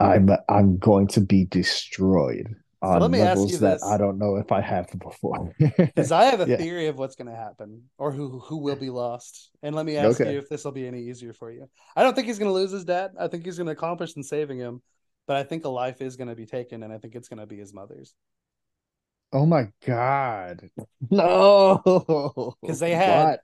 I'm 0.00 0.28
I'm 0.48 0.78
going 0.78 1.06
to 1.08 1.20
be 1.20 1.44
destroyed 1.46 2.56
So 2.84 2.98
let 2.98 3.10
on 3.10 3.12
me 3.12 3.22
ask 3.22 3.48
you 3.48 3.58
levels 3.58 3.58
that 3.58 3.80
I 3.82 3.98
don't 3.98 4.18
know 4.18 4.36
if 4.36 4.52
I 4.52 4.60
have 4.60 4.88
before. 4.98 5.54
Because 5.94 6.10
I 6.10 6.24
have 6.24 6.40
a 6.40 6.46
Yeah. 6.46 6.56
theory 6.56 6.88
of 6.88 6.98
what's 6.98 7.14
going 7.14 7.30
to 7.30 7.36
happen 7.36 7.88
or 7.98 8.10
who 8.10 8.40
who 8.40 8.58
will 8.58 8.74
be 8.76 8.90
lost. 8.90 9.50
And 9.62 9.76
let 9.76 9.86
me 9.86 9.96
ask 9.96 10.24
Okay. 10.24 10.24
you 10.24 10.38
if 10.38 10.48
this 10.48 10.64
will 10.64 10.72
be 10.72 10.86
any 10.88 11.02
easier 11.02 11.32
for 11.32 11.50
you. 11.52 11.68
I 11.94 12.02
don't 12.02 12.14
think 12.14 12.26
he's 12.26 12.38
going 12.38 12.48
to 12.48 12.54
lose 12.54 12.72
his 12.72 12.84
dad. 12.84 13.12
I 13.18 13.28
think 13.28 13.44
he's 13.44 13.56
going 13.58 13.66
to 13.68 13.72
accomplish 13.72 14.16
in 14.16 14.24
saving 14.24 14.58
him, 14.58 14.82
but 15.28 15.36
I 15.36 15.44
think 15.44 15.64
a 15.64 15.68
life 15.68 16.00
is 16.00 16.16
going 16.16 16.28
to 16.28 16.34
be 16.34 16.46
taken, 16.46 16.82
and 16.82 16.92
I 16.92 16.98
think 16.98 17.14
it's 17.14 17.28
going 17.28 17.38
to 17.40 17.46
be 17.46 17.58
his 17.58 17.72
mother's 17.72 18.14
Oh 19.32 19.46
my 19.46 19.70
God. 19.84 20.70
No. 21.10 22.56
because 22.62 22.78
they 22.80 22.94
had. 22.94 23.28
What? 23.28 23.40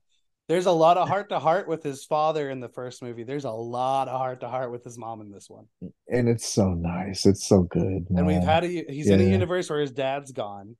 There's 0.50 0.66
a 0.66 0.72
lot 0.72 0.98
of 0.98 1.06
heart 1.06 1.28
to 1.28 1.38
heart 1.38 1.68
with 1.68 1.84
his 1.84 2.04
father 2.04 2.50
in 2.50 2.58
the 2.58 2.68
first 2.68 3.02
movie. 3.02 3.22
There's 3.22 3.44
a 3.44 3.52
lot 3.52 4.08
of 4.08 4.18
heart 4.18 4.40
to 4.40 4.48
heart 4.48 4.72
with 4.72 4.82
his 4.82 4.98
mom 4.98 5.20
in 5.20 5.30
this 5.30 5.48
one. 5.48 5.66
And 6.08 6.28
it's 6.28 6.52
so 6.52 6.70
nice. 6.70 7.24
It's 7.24 7.46
so 7.46 7.62
good, 7.62 8.06
And 8.10 8.26
we've 8.26 8.42
had 8.42 8.64
a 8.64 8.66
he's 8.66 9.08
in 9.08 9.20
a 9.20 9.30
universe 9.30 9.70
where 9.70 9.78
his 9.78 9.92
dad's 9.92 10.32
gone. 10.32 10.74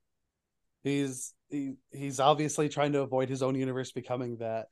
He's 0.82 1.32
he, 1.50 1.74
he's 1.92 2.18
obviously 2.18 2.68
trying 2.68 2.94
to 2.94 3.02
avoid 3.02 3.28
his 3.28 3.44
own 3.44 3.54
universe 3.54 3.92
becoming 3.92 4.38
that. 4.38 4.66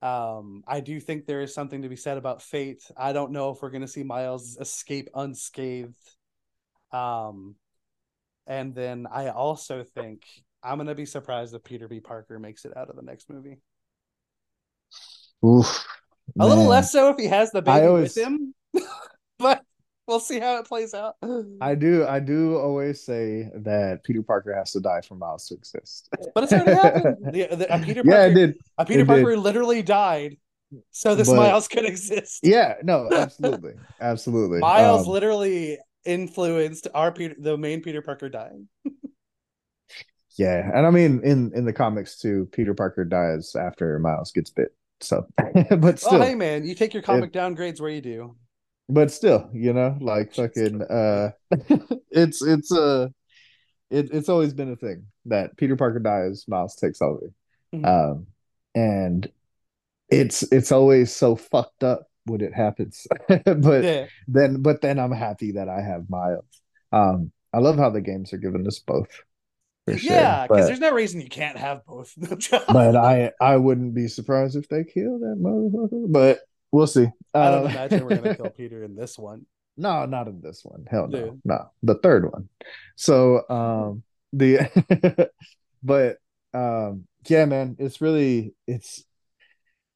Um, 0.00 0.62
I 0.66 0.80
do 0.80 0.98
think 0.98 1.26
there 1.26 1.42
is 1.42 1.52
something 1.52 1.82
to 1.82 1.90
be 1.90 1.96
said 1.96 2.16
about 2.16 2.40
fate. 2.40 2.82
I 2.96 3.12
don't 3.12 3.32
know 3.32 3.50
if 3.50 3.60
we're 3.60 3.68
going 3.68 3.82
to 3.82 3.86
see 3.86 4.02
Miles 4.02 4.56
escape 4.58 5.10
unscathed. 5.14 5.92
Um, 6.90 7.56
and 8.46 8.74
then 8.74 9.08
I 9.12 9.28
also 9.28 9.84
think 9.84 10.22
I'm 10.62 10.78
going 10.78 10.86
to 10.86 10.94
be 10.94 11.04
surprised 11.04 11.54
if 11.54 11.64
Peter 11.64 11.86
B. 11.86 12.00
Parker 12.00 12.38
makes 12.38 12.64
it 12.64 12.74
out 12.78 12.88
of 12.88 12.96
the 12.96 13.02
next 13.02 13.28
movie. 13.28 13.58
Oof, 15.44 15.86
A 16.38 16.46
little 16.46 16.66
less 16.66 16.92
so 16.92 17.10
if 17.10 17.16
he 17.18 17.26
has 17.26 17.50
the 17.52 17.62
baby 17.62 17.86
always 17.86 18.14
with 18.14 18.16
him, 18.16 18.54
but 19.38 19.62
we'll 20.06 20.20
see 20.20 20.38
how 20.40 20.58
it 20.58 20.66
plays 20.66 20.94
out. 20.94 21.14
I 21.60 21.74
do 21.74 22.06
I 22.06 22.20
do 22.20 22.56
always 22.56 23.04
say 23.04 23.50
that 23.54 24.04
Peter 24.04 24.22
Parker 24.22 24.54
has 24.54 24.72
to 24.72 24.80
die 24.80 25.00
for 25.02 25.14
Miles 25.16 25.46
to 25.48 25.54
exist. 25.54 26.08
But 26.34 26.44
it's 26.44 26.52
already 26.52 26.72
happened. 26.72 27.16
The, 27.32 27.46
the, 27.54 27.74
a 27.74 27.78
Peter 27.78 28.02
Yeah, 28.04 28.26
it 28.26 28.34
Parker, 28.34 28.34
did. 28.34 28.58
a 28.78 28.84
Peter 28.86 29.02
It 29.02 29.06
Parker 29.06 29.30
did. 29.30 29.38
literally 29.40 29.82
died, 29.82 30.38
so 30.90 31.14
this 31.14 31.30
But 31.30 31.36
Miles 31.36 31.68
could 31.68 31.84
exist. 31.84 32.40
yeah, 32.42 32.74
no, 32.82 33.10
absolutely. 33.12 33.74
Absolutely. 34.00 34.60
Miles 34.60 35.06
Um, 35.06 35.12
literally 35.12 35.78
influenced 36.04 36.88
our 36.94 37.12
Peter, 37.12 37.34
the 37.38 37.56
main 37.58 37.82
Peter 37.82 38.02
Parker 38.02 38.28
dying. 38.28 38.68
yeah, 40.36 40.70
and 40.74 40.86
I 40.86 40.90
mean 40.90 41.20
in 41.24 41.52
in 41.54 41.64
the 41.64 41.72
comics 41.72 42.18
too, 42.18 42.48
Peter 42.52 42.74
Parker 42.74 43.04
dies 43.04 43.54
after 43.56 43.98
Miles 43.98 44.32
gets 44.32 44.50
bit. 44.50 44.74
So, 45.00 45.26
but 45.78 45.98
Well, 46.00 46.18
still, 46.18 46.18
hey 46.18 46.34
man, 46.34 46.64
you 46.66 46.74
take 46.74 46.92
your 46.92 47.04
it, 47.06 47.06
comic 47.06 47.32
downgrades 47.32 47.80
where 47.80 47.90
you 47.90 48.00
do. 48.00 48.36
but 48.88 49.10
still, 49.10 49.50
you 49.52 49.72
know, 49.72 49.96
like 50.00 50.34
fucking 50.34 50.82
uh 50.82 51.30
it's 52.10 52.42
it's 52.42 52.72
uh 52.72 53.08
it, 53.90 54.10
it's 54.12 54.28
always 54.28 54.54
been 54.54 54.72
a 54.72 54.76
thing 54.76 55.06
that 55.26 55.56
Peter 55.56 55.76
Parker 55.76 56.00
dies, 56.00 56.46
Miles 56.48 56.76
takes 56.76 57.02
over. 57.02 57.32
Mhm. 57.72 57.98
Um 58.14 58.28
and 58.74 59.30
it's 60.10 60.42
it's 60.52 60.72
always 60.72 61.14
so 61.14 61.36
fucked 61.36 61.84
up 61.84 62.08
when 62.26 62.42
it 62.42 62.54
happens. 62.54 63.06
But 63.46 63.90
Yeah, 63.90 64.08
then 64.28 64.62
but 64.62 64.82
then 64.82 64.98
I'm 64.98 65.12
happy 65.12 65.52
that 65.52 65.68
I 65.68 65.82
have 65.82 66.10
Miles. 66.10 66.44
Um 66.92 67.32
I 67.54 67.58
love 67.60 67.78
how 67.78 67.90
the 67.90 68.00
games 68.02 68.32
are 68.32 68.38
giving 68.38 68.66
us 68.66 68.80
both 68.80 69.10
sure. 69.96 70.12
yeah, 70.12 70.46
because 70.46 70.66
there's 70.66 70.80
no 70.80 70.92
reason 70.92 71.20
you 71.20 71.28
can't 71.28 71.56
have 71.56 71.84
both. 71.86 72.12
but 72.68 72.96
I 72.96 73.32
I 73.40 73.56
wouldn't 73.56 73.94
be 73.94 74.08
surprised 74.08 74.56
if 74.56 74.68
they 74.68 74.84
kill 74.84 75.18
that 75.20 75.36
motherfucker. 75.40 76.10
But 76.12 76.40
we'll 76.72 76.86
see. 76.86 77.06
I 77.34 77.50
don't 77.50 77.64
Um, 77.66 77.70
imagine 77.70 78.04
we're 78.04 78.16
gonna 78.16 78.36
kill 78.36 78.50
Peter 78.56 78.84
in 78.84 78.94
this 78.96 79.16
one. 79.18 79.46
no, 79.76 80.04
not 80.06 80.28
in 80.28 80.40
this 80.40 80.62
one. 80.64 80.84
Hell 80.90 81.08
no. 81.08 81.18
Dude. 81.30 81.40
No. 81.44 81.70
The 81.82 81.94
third 81.96 82.30
one. 82.30 82.48
So 82.96 83.48
um 83.48 84.02
the 84.32 85.30
but 85.82 86.18
um 86.52 87.04
yeah, 87.26 87.44
man, 87.46 87.76
it's 87.78 88.00
really 88.00 88.54
it's 88.66 89.04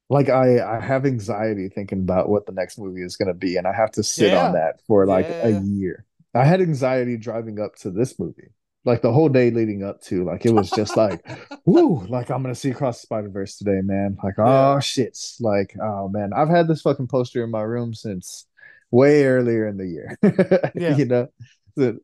like 0.08 0.28
I 0.28 0.60
I 0.60 0.80
have 0.80 1.06
anxiety 1.06 1.68
thinking 1.68 2.00
about 2.00 2.28
what 2.28 2.46
the 2.46 2.52
next 2.52 2.78
movie 2.78 3.02
is 3.02 3.16
gonna 3.16 3.34
be, 3.34 3.56
and 3.56 3.66
I 3.66 3.72
have 3.72 3.90
to 3.92 4.02
sit 4.02 4.34
on 4.34 4.52
that 4.54 4.80
for 4.86 5.06
like 5.06 5.26
a 5.26 5.60
year. 5.64 6.04
I 6.34 6.44
had 6.44 6.60
anxiety 6.62 7.16
driving 7.16 7.58
up 7.60 7.76
to 7.76 7.90
this 7.90 8.18
movie. 8.18 8.50
Like 8.84 9.02
the 9.02 9.12
whole 9.12 9.28
day 9.28 9.50
leading 9.50 9.84
up 9.84 10.00
to, 10.02 10.24
like 10.24 10.44
it 10.44 10.52
was 10.52 10.70
just 10.70 10.96
like, 10.96 11.24
whoo, 11.66 12.04
like 12.08 12.30
I'm 12.30 12.42
gonna 12.42 12.54
see 12.54 12.70
Across 12.70 13.00
the 13.00 13.06
Spider-Verse 13.06 13.56
today, 13.58 13.80
man. 13.82 14.16
Like, 14.22 14.34
Yeah. 14.38 14.74
oh 14.76 14.80
shit. 14.80 15.16
Like, 15.40 15.76
oh 15.80 16.08
man, 16.08 16.32
I've 16.34 16.48
had 16.48 16.66
this 16.68 16.82
fucking 16.82 17.06
poster 17.08 17.44
in 17.44 17.50
my 17.50 17.62
room 17.62 17.94
since 17.94 18.46
way 18.90 19.24
earlier 19.24 19.66
in 19.68 19.76
the 19.76 19.86
year. 19.86 20.18
Yeah. 20.74 20.96
You 20.96 21.04
know? 21.06 21.28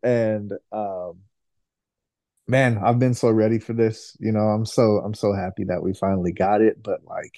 And 0.02 0.52
um 0.72 1.18
man, 2.46 2.78
I've 2.78 2.98
been 2.98 3.14
so 3.14 3.30
ready 3.30 3.58
for 3.58 3.72
this. 3.74 4.16
You 4.20 4.32
know, 4.32 4.40
I'm 4.48 4.64
so 4.64 4.98
I'm 5.04 5.14
so 5.14 5.32
happy 5.34 5.64
that 5.64 5.82
we 5.82 5.92
finally 5.94 6.32
got 6.32 6.62
it. 6.62 6.82
But 6.82 7.04
like 7.04 7.36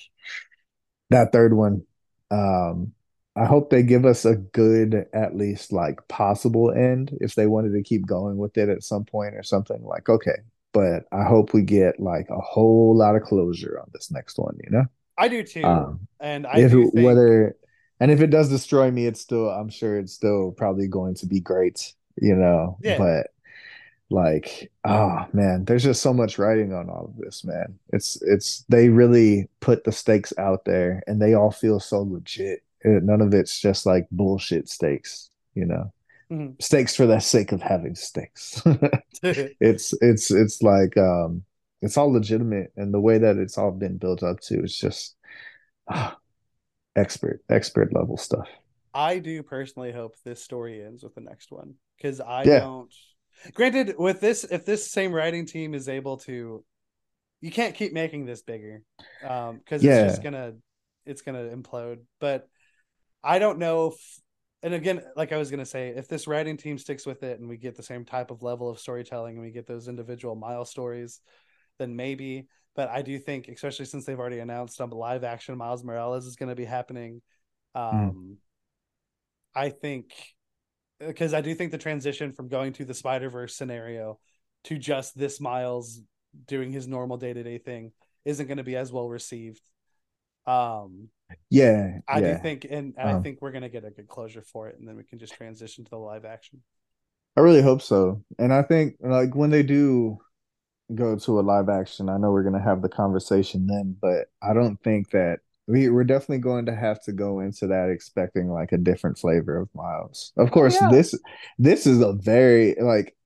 that 1.10 1.32
third 1.32 1.52
one, 1.54 1.82
um, 2.30 2.92
I 3.36 3.44
hope 3.46 3.70
they 3.70 3.82
give 3.82 4.04
us 4.04 4.24
a 4.24 4.36
good, 4.36 5.06
at 5.12 5.36
least 5.36 5.72
like 5.72 6.06
possible 6.08 6.72
end 6.72 7.16
if 7.20 7.34
they 7.34 7.46
wanted 7.46 7.72
to 7.74 7.82
keep 7.82 8.06
going 8.06 8.36
with 8.38 8.58
it 8.58 8.68
at 8.68 8.82
some 8.82 9.04
point 9.04 9.34
or 9.34 9.42
something. 9.42 9.82
Like, 9.84 10.08
okay, 10.08 10.38
but 10.72 11.04
I 11.12 11.24
hope 11.24 11.52
we 11.54 11.62
get 11.62 12.00
like 12.00 12.28
a 12.30 12.40
whole 12.40 12.96
lot 12.96 13.16
of 13.16 13.22
closure 13.22 13.78
on 13.80 13.88
this 13.92 14.10
next 14.10 14.38
one, 14.38 14.56
you 14.62 14.70
know? 14.70 14.84
I 15.16 15.28
do 15.28 15.42
too, 15.42 15.64
Um, 15.64 16.08
and 16.18 16.46
I 16.46 16.60
if 16.60 16.72
think 16.72 16.94
whether 16.94 17.56
and 18.00 18.10
if 18.10 18.20
it 18.20 18.30
does 18.30 18.48
destroy 18.48 18.90
me, 18.90 19.06
it's 19.06 19.20
still 19.20 19.48
I'm 19.50 19.68
sure 19.68 19.98
it's 19.98 20.14
still 20.14 20.52
probably 20.52 20.88
going 20.88 21.14
to 21.16 21.26
be 21.26 21.40
great, 21.40 21.92
you 22.16 22.34
know. 22.34 22.78
Yeah. 22.82 22.98
But 22.98 23.26
like, 24.10 24.72
oh 24.84 25.26
man, 25.32 25.64
there's 25.66 25.84
just 25.84 26.02
so 26.02 26.12
much 26.12 26.38
writing 26.38 26.72
on 26.72 26.88
all 26.90 27.06
of 27.06 27.16
this, 27.16 27.44
man. 27.44 27.78
It's 27.92 28.20
it's 28.22 28.64
they 28.68 28.88
really 28.88 29.48
put 29.60 29.84
the 29.84 29.92
stakes 29.92 30.32
out 30.38 30.64
there, 30.64 31.02
and 31.06 31.20
they 31.20 31.34
all 31.34 31.50
feel 31.50 31.80
so 31.80 32.00
legit. 32.02 32.62
Uh, 32.84 33.00
None 33.02 33.20
of 33.20 33.34
it's 33.34 33.60
just 33.60 33.86
like 33.86 34.06
bullshit 34.10 34.68
stakes, 34.68 35.30
you 35.54 35.66
know. 35.66 35.92
Mhm. 36.30 36.56
Stakes 36.60 36.96
for 36.96 37.06
the 37.06 37.20
sake 37.20 37.52
of 37.52 37.62
having 37.62 37.94
stakes. 37.94 38.62
it's 39.60 39.94
it's 40.02 40.30
it's 40.30 40.62
like 40.62 40.96
um 40.96 41.44
it's 41.82 41.96
all 41.96 42.12
legitimate 42.12 42.72
and 42.76 42.92
the 42.94 43.00
way 43.00 43.18
that 43.18 43.36
it's 43.38 43.58
all 43.58 43.70
been 43.72 43.98
built 43.98 44.22
up 44.22 44.40
to 44.40 44.62
is 44.64 44.76
just 44.78 45.16
ah, 45.90 46.16
expert 46.96 47.42
expert 47.50 47.92
level 47.94 48.16
stuff 48.16 48.48
I 48.92 49.18
do 49.18 49.42
personally 49.42 49.92
hope 49.92 50.16
this 50.24 50.42
story 50.42 50.84
ends 50.84 51.02
with 51.02 51.14
the 51.14 51.20
next 51.20 51.52
one 51.52 51.74
because 51.96 52.20
I 52.20 52.46
Yeah. 52.46 52.60
don't. 52.60 52.92
Granted, 53.54 53.94
with 53.98 54.20
this, 54.20 54.44
if 54.44 54.64
this 54.64 54.90
same 54.90 55.12
writing 55.12 55.46
team 55.46 55.74
is 55.74 55.88
able 55.88 56.18
to, 56.18 56.64
you 57.40 57.50
can't 57.50 57.74
keep 57.74 57.92
making 57.92 58.26
this 58.26 58.42
bigger, 58.42 58.82
um, 59.22 59.58
because 59.58 59.84
Yeah. 59.84 59.90
it's 59.90 60.00
just 60.00 60.22
gonna, 60.22 60.54
it's 61.06 61.22
gonna 61.22 61.44
implode. 61.56 62.00
But 62.20 62.48
I 63.22 63.38
don't 63.38 63.58
know 63.58 63.88
if, 63.88 64.20
and 64.62 64.74
again, 64.74 65.02
like 65.16 65.32
I 65.32 65.36
was 65.36 65.50
gonna 65.50 65.66
say, 65.66 65.88
if 65.90 66.08
this 66.08 66.26
writing 66.26 66.56
team 66.56 66.78
sticks 66.78 67.06
with 67.06 67.22
it 67.22 67.40
and 67.40 67.48
we 67.48 67.56
get 67.56 67.76
the 67.76 67.82
same 67.82 68.04
type 68.04 68.30
of 68.30 68.42
level 68.42 68.68
of 68.68 68.78
storytelling 68.78 69.36
and 69.36 69.44
we 69.44 69.50
get 69.50 69.66
those 69.66 69.88
individual 69.88 70.34
mile 70.34 70.64
stories, 70.64 71.20
then 71.78 71.96
maybe. 71.96 72.46
But 72.76 72.88
I 72.88 73.02
do 73.02 73.18
think, 73.18 73.48
especially 73.48 73.86
since 73.86 74.04
they've 74.04 74.18
already 74.18 74.38
announced 74.38 74.76
some 74.76 74.90
live 74.90 75.24
action 75.24 75.58
Miles 75.58 75.82
Morales 75.82 76.26
is 76.26 76.36
going 76.36 76.50
to 76.50 76.54
be 76.54 76.64
happening, 76.64 77.20
hmm. 77.74 77.80
um, 77.80 78.36
I 79.54 79.70
think 79.70 80.12
uh, 81.02 81.08
because 81.08 81.34
I 81.34 81.40
do 81.40 81.54
think 81.54 81.72
the 81.72 81.78
transition 81.78 82.32
from 82.32 82.48
going 82.48 82.72
to 82.74 82.84
the 82.84 82.94
Spider 82.94 83.30
Verse 83.30 83.56
scenario 83.56 84.18
to 84.64 84.78
just 84.78 85.18
this 85.18 85.40
Miles 85.40 86.00
doing 86.46 86.70
his 86.70 86.86
normal 86.86 87.16
day 87.16 87.32
to 87.32 87.42
day 87.42 87.58
thing 87.58 87.92
isn't 88.24 88.46
going 88.46 88.58
to 88.58 88.64
be 88.64 88.76
as 88.76 88.92
well 88.92 89.08
received. 89.08 89.62
Um, 90.46 91.08
yeah 91.50 91.98
I 92.08 92.20
yeah 92.20 92.22
do 92.22 92.36
think, 92.36 92.64
and, 92.68 92.94
and 92.96 93.08
I 93.08 93.14
Um, 93.14 93.22
think 93.22 93.40
we're 93.40 93.52
going 93.52 93.62
to 93.62 93.68
get 93.68 93.84
a 93.84 93.90
good 93.90 94.08
closure 94.08 94.42
for 94.42 94.68
it, 94.68 94.78
and 94.78 94.86
then 94.88 94.96
we 94.96 95.04
can 95.04 95.18
just 95.18 95.34
transition 95.34 95.84
to 95.84 95.90
the 95.90 95.98
live 95.98 96.24
action. 96.24 96.62
i 97.36 97.40
really 97.40 97.62
hope 97.62 97.82
so 97.82 98.22
and 98.38 98.52
i 98.52 98.62
think 98.62 98.96
like 99.00 99.34
when 99.34 99.50
they 99.50 99.62
do 99.62 100.18
go 100.94 101.16
to 101.18 101.40
a 101.40 101.42
live 101.42 101.68
action 101.68 102.08
i 102.10 102.18
know 102.18 102.32
we're 102.32 102.42
going 102.44 102.54
to 102.54 102.60
have 102.60 102.82
the 102.82 102.88
conversation 102.88 103.66
then 103.66 103.96
but 104.00 104.28
i 104.42 104.54
don't 104.54 104.82
think 104.82 105.10
that 105.10 105.40
we 105.68 105.88
we're 105.90 106.04
definitely 106.04 106.38
going 106.38 106.66
to 106.66 106.74
have 106.76 107.02
to 107.04 107.12
go 107.12 107.40
into 107.40 107.68
that 107.68 107.90
expecting 107.90 108.50
like 108.50 108.72
a 108.72 108.78
different 108.78 109.18
flavor 109.18 109.56
of 109.58 109.68
Miles. 109.74 110.32
Of 110.36 110.50
course, 110.50 110.80
yeah. 110.80 110.88
this 110.90 111.14
this 111.58 111.86
is 111.86 112.00
a 112.02 112.12
very 112.14 112.74
like 112.80 113.16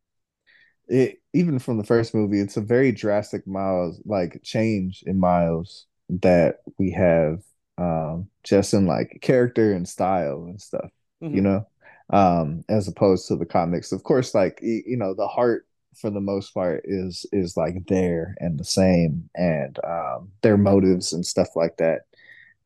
it 0.89 1.19
even 1.32 1.59
from 1.59 1.78
the 1.78 1.85
first 1.85 2.15
movie, 2.15 2.41
it's 2.41 2.57
a 2.57 2.61
very 2.61 2.93
drastic 2.93 3.47
Miles 3.47 4.01
like 4.05 4.41
change 4.43 5.03
in 5.07 5.19
Miles 5.19 5.86
that 6.09 6.56
we 6.78 6.93
have 6.93 7.43
um 7.78 8.28
just 8.44 8.74
in 8.74 8.86
like 8.86 9.18
character 9.22 9.72
and 9.72 9.89
style 9.89 10.44
and 10.44 10.60
stuff, 10.60 10.90
you 11.32 11.40
Mhm. 11.40 11.43
know, 11.43 11.66
um 12.10 12.64
as 12.68 12.89
opposed 12.89 13.28
to 13.28 13.36
the 13.36 13.47
comics. 13.47 13.93
Of 13.93 14.02
course, 14.05 14.35
like 14.35 14.59
you 14.62 14.97
know, 14.97 15.14
the 15.14 15.28
heart 15.28 15.66
for 15.97 16.10
the 16.10 16.20
most 16.20 16.52
part 16.55 16.82
is 16.85 17.26
is 17.32 17.56
like 17.56 17.86
there 17.86 18.35
and 18.40 18.59
the 18.59 18.64
same 18.64 19.28
and 19.36 19.78
um 19.85 20.31
their 20.43 20.56
motives 20.56 21.12
and 21.12 21.24
stuff 21.24 21.48
like 21.56 21.76
that 21.78 22.02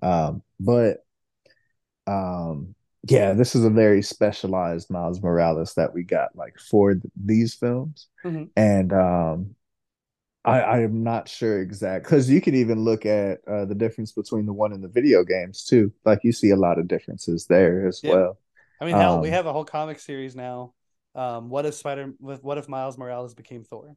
um, 0.02 0.42
but 0.60 1.04
um, 2.06 2.74
yeah, 3.08 3.32
this 3.32 3.54
is 3.54 3.64
a 3.64 3.70
very 3.70 4.02
specialized 4.02 4.90
Miles 4.90 5.22
Morales 5.22 5.74
that 5.74 5.94
we 5.94 6.02
got 6.04 6.34
like 6.34 6.58
for 6.58 6.94
th- 6.94 7.04
these 7.16 7.54
films, 7.54 8.08
Mhm. 8.24 8.50
and 8.56 8.92
um, 8.92 9.54
I 10.44 10.60
I 10.60 10.80
am 10.80 11.02
not 11.02 11.28
sure 11.28 11.60
exact 11.60 12.04
because 12.04 12.30
you 12.30 12.40
could 12.40 12.54
even 12.54 12.84
look 12.84 13.04
at 13.06 13.40
uh, 13.46 13.64
the 13.64 13.74
difference 13.74 14.12
between 14.12 14.46
the 14.46 14.52
one 14.52 14.72
and 14.72 14.82
the 14.82 14.88
video 14.88 15.24
games 15.24 15.64
too. 15.64 15.92
Like 16.04 16.24
you 16.24 16.32
see 16.32 16.50
a 16.50 16.56
lot 16.56 16.78
of 16.78 16.88
differences 16.88 17.46
there 17.46 17.86
as 17.86 18.02
Yeah. 18.02 18.06
well. 18.06 18.38
I 18.80 18.86
mean, 18.86 18.96
hell, 18.96 19.20
we 19.20 19.28
Um, 19.28 19.30
have 19.30 19.46
a 19.46 19.52
whole 19.52 19.64
comic 19.64 19.98
series 20.00 20.36
now. 20.36 20.74
Um, 21.14 21.48
what 21.50 21.66
if 21.66 21.74
Spider 21.74 22.14
with 22.20 22.42
what 22.44 22.58
if 22.58 22.68
Miles 22.68 22.98
Morales 22.98 23.34
became 23.34 23.64
Thor? 23.64 23.96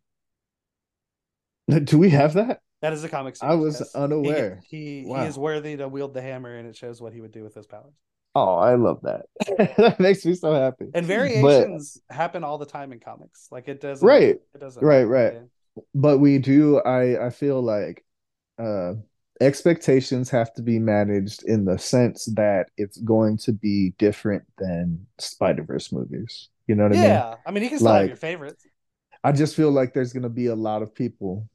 do 1.84 1.98
we 1.98 2.10
have 2.10 2.34
that? 2.34 2.62
That 2.82 2.94
is 2.94 3.04
a 3.04 3.10
comic 3.10 3.38
I 3.42 3.56
was 3.56 3.82
yes. 3.82 3.96
unaware. 3.96 4.64
He 4.64 5.06
he, 5.06 5.06
he 5.06 5.24
is 5.24 5.38
worthy 5.38 5.78
to 5.78 5.88
wield 5.88 6.14
the 6.14 6.22
hammer, 6.22 6.56
and 6.56 6.68
it 6.68 6.76
shows 6.76 7.02
what 7.02 7.14
he 7.14 7.22
would 7.22 7.32
do 7.32 7.44
with 7.44 7.54
those 7.54 7.68
powers. 7.68 7.96
Oh, 8.36 8.56
I 8.56 8.76
love 8.76 9.02
that. 9.04 9.26
That 9.78 10.00
makes 10.00 10.26
me 10.26 10.36
so 10.36 10.54
happy. 10.54 10.94
And 10.94 11.06
But 11.34 11.72
variations 11.86 12.02
happen 12.10 12.44
all 12.44 12.58
the 12.58 12.66
time 12.66 12.92
in 12.92 13.00
comics. 13.00 13.48
Like 13.52 13.68
it 13.68 13.80
doesn't. 13.80 14.18
right, 14.18 14.40
It 14.54 14.60
doesn't. 14.60 14.90
right, 14.90 15.04
Like, 15.04 15.04
right. 15.04 15.34
Yeah. 15.76 15.82
but 15.96 16.18
we 16.20 16.38
do 16.38 16.80
i 16.82 17.28
i 17.28 17.30
feel 17.30 17.62
like 17.62 18.04
uh 18.60 18.94
expectations 19.40 20.30
have 20.30 20.54
to 20.54 20.62
be 20.62 20.78
managed 20.80 21.44
in 21.44 21.66
the 21.66 21.78
sense 21.80 22.26
that 22.36 22.70
it's 22.78 22.98
going 23.00 23.38
to 23.38 23.52
be 23.52 23.94
different 23.98 24.44
than 24.58 25.06
spider-verse 25.20 25.92
movies 25.92 26.50
you 26.68 26.76
know 26.76 26.84
what 26.84 26.94
i 26.94 26.98
mean 26.98 27.20
Yeah. 27.20 27.36
I 27.46 27.52
mean, 27.52 27.64
you 27.64 27.70
can 27.70 27.80
still 27.80 27.94
have 27.94 28.06
your 28.06 28.16
like 28.16 28.18
favorites. 28.18 28.66
i 29.24 29.32
just 29.32 29.56
feel 29.56 29.72
like 29.72 29.94
there's 29.94 30.14
going 30.14 30.24
to 30.24 30.30
be 30.30 30.48
a 30.48 30.56
lot 30.56 30.82
of 30.82 30.94
people 30.94 31.50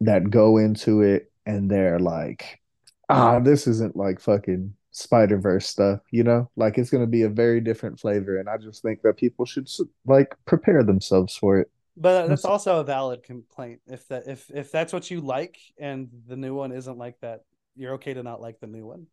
that 0.00 0.30
go 0.30 0.58
into 0.58 1.02
it 1.02 1.32
and 1.46 1.70
they're 1.70 1.98
like 1.98 2.60
ah 3.08 3.38
this 3.40 3.66
isn't 3.66 3.96
like 3.96 4.20
fucking 4.20 4.74
spider-verse 4.92 5.66
stuff 5.66 6.00
you 6.10 6.22
know 6.22 6.50
like 6.56 6.78
it's 6.78 6.90
going 6.90 7.02
to 7.02 7.10
be 7.10 7.22
a 7.22 7.28
very 7.28 7.60
different 7.60 7.98
flavor 7.98 8.38
and 8.38 8.48
i 8.48 8.56
just 8.58 8.82
think 8.82 9.00
that 9.02 9.16
people 9.16 9.44
should 9.46 9.68
like 10.06 10.34
prepare 10.44 10.82
themselves 10.84 11.34
for 11.36 11.58
it 11.58 11.70
But 11.96 12.28
that's 12.28 12.44
also 12.44 12.80
a 12.80 12.84
valid 12.84 13.22
complaint. 13.22 13.80
If 13.86 14.06
that 14.08 14.24
if 14.26 14.50
if 14.50 14.72
that's 14.72 14.92
what 14.92 15.10
you 15.10 15.20
like, 15.20 15.58
and 15.78 16.08
the 16.26 16.36
new 16.36 16.54
one 16.54 16.72
isn't 16.72 16.96
like 16.98 17.18
that, 17.20 17.40
you're 17.76 17.94
okay 17.94 18.14
to 18.14 18.22
not 18.22 18.40
like 18.40 18.60
the 18.60 18.66
new 18.66 18.86
one. 18.86 19.06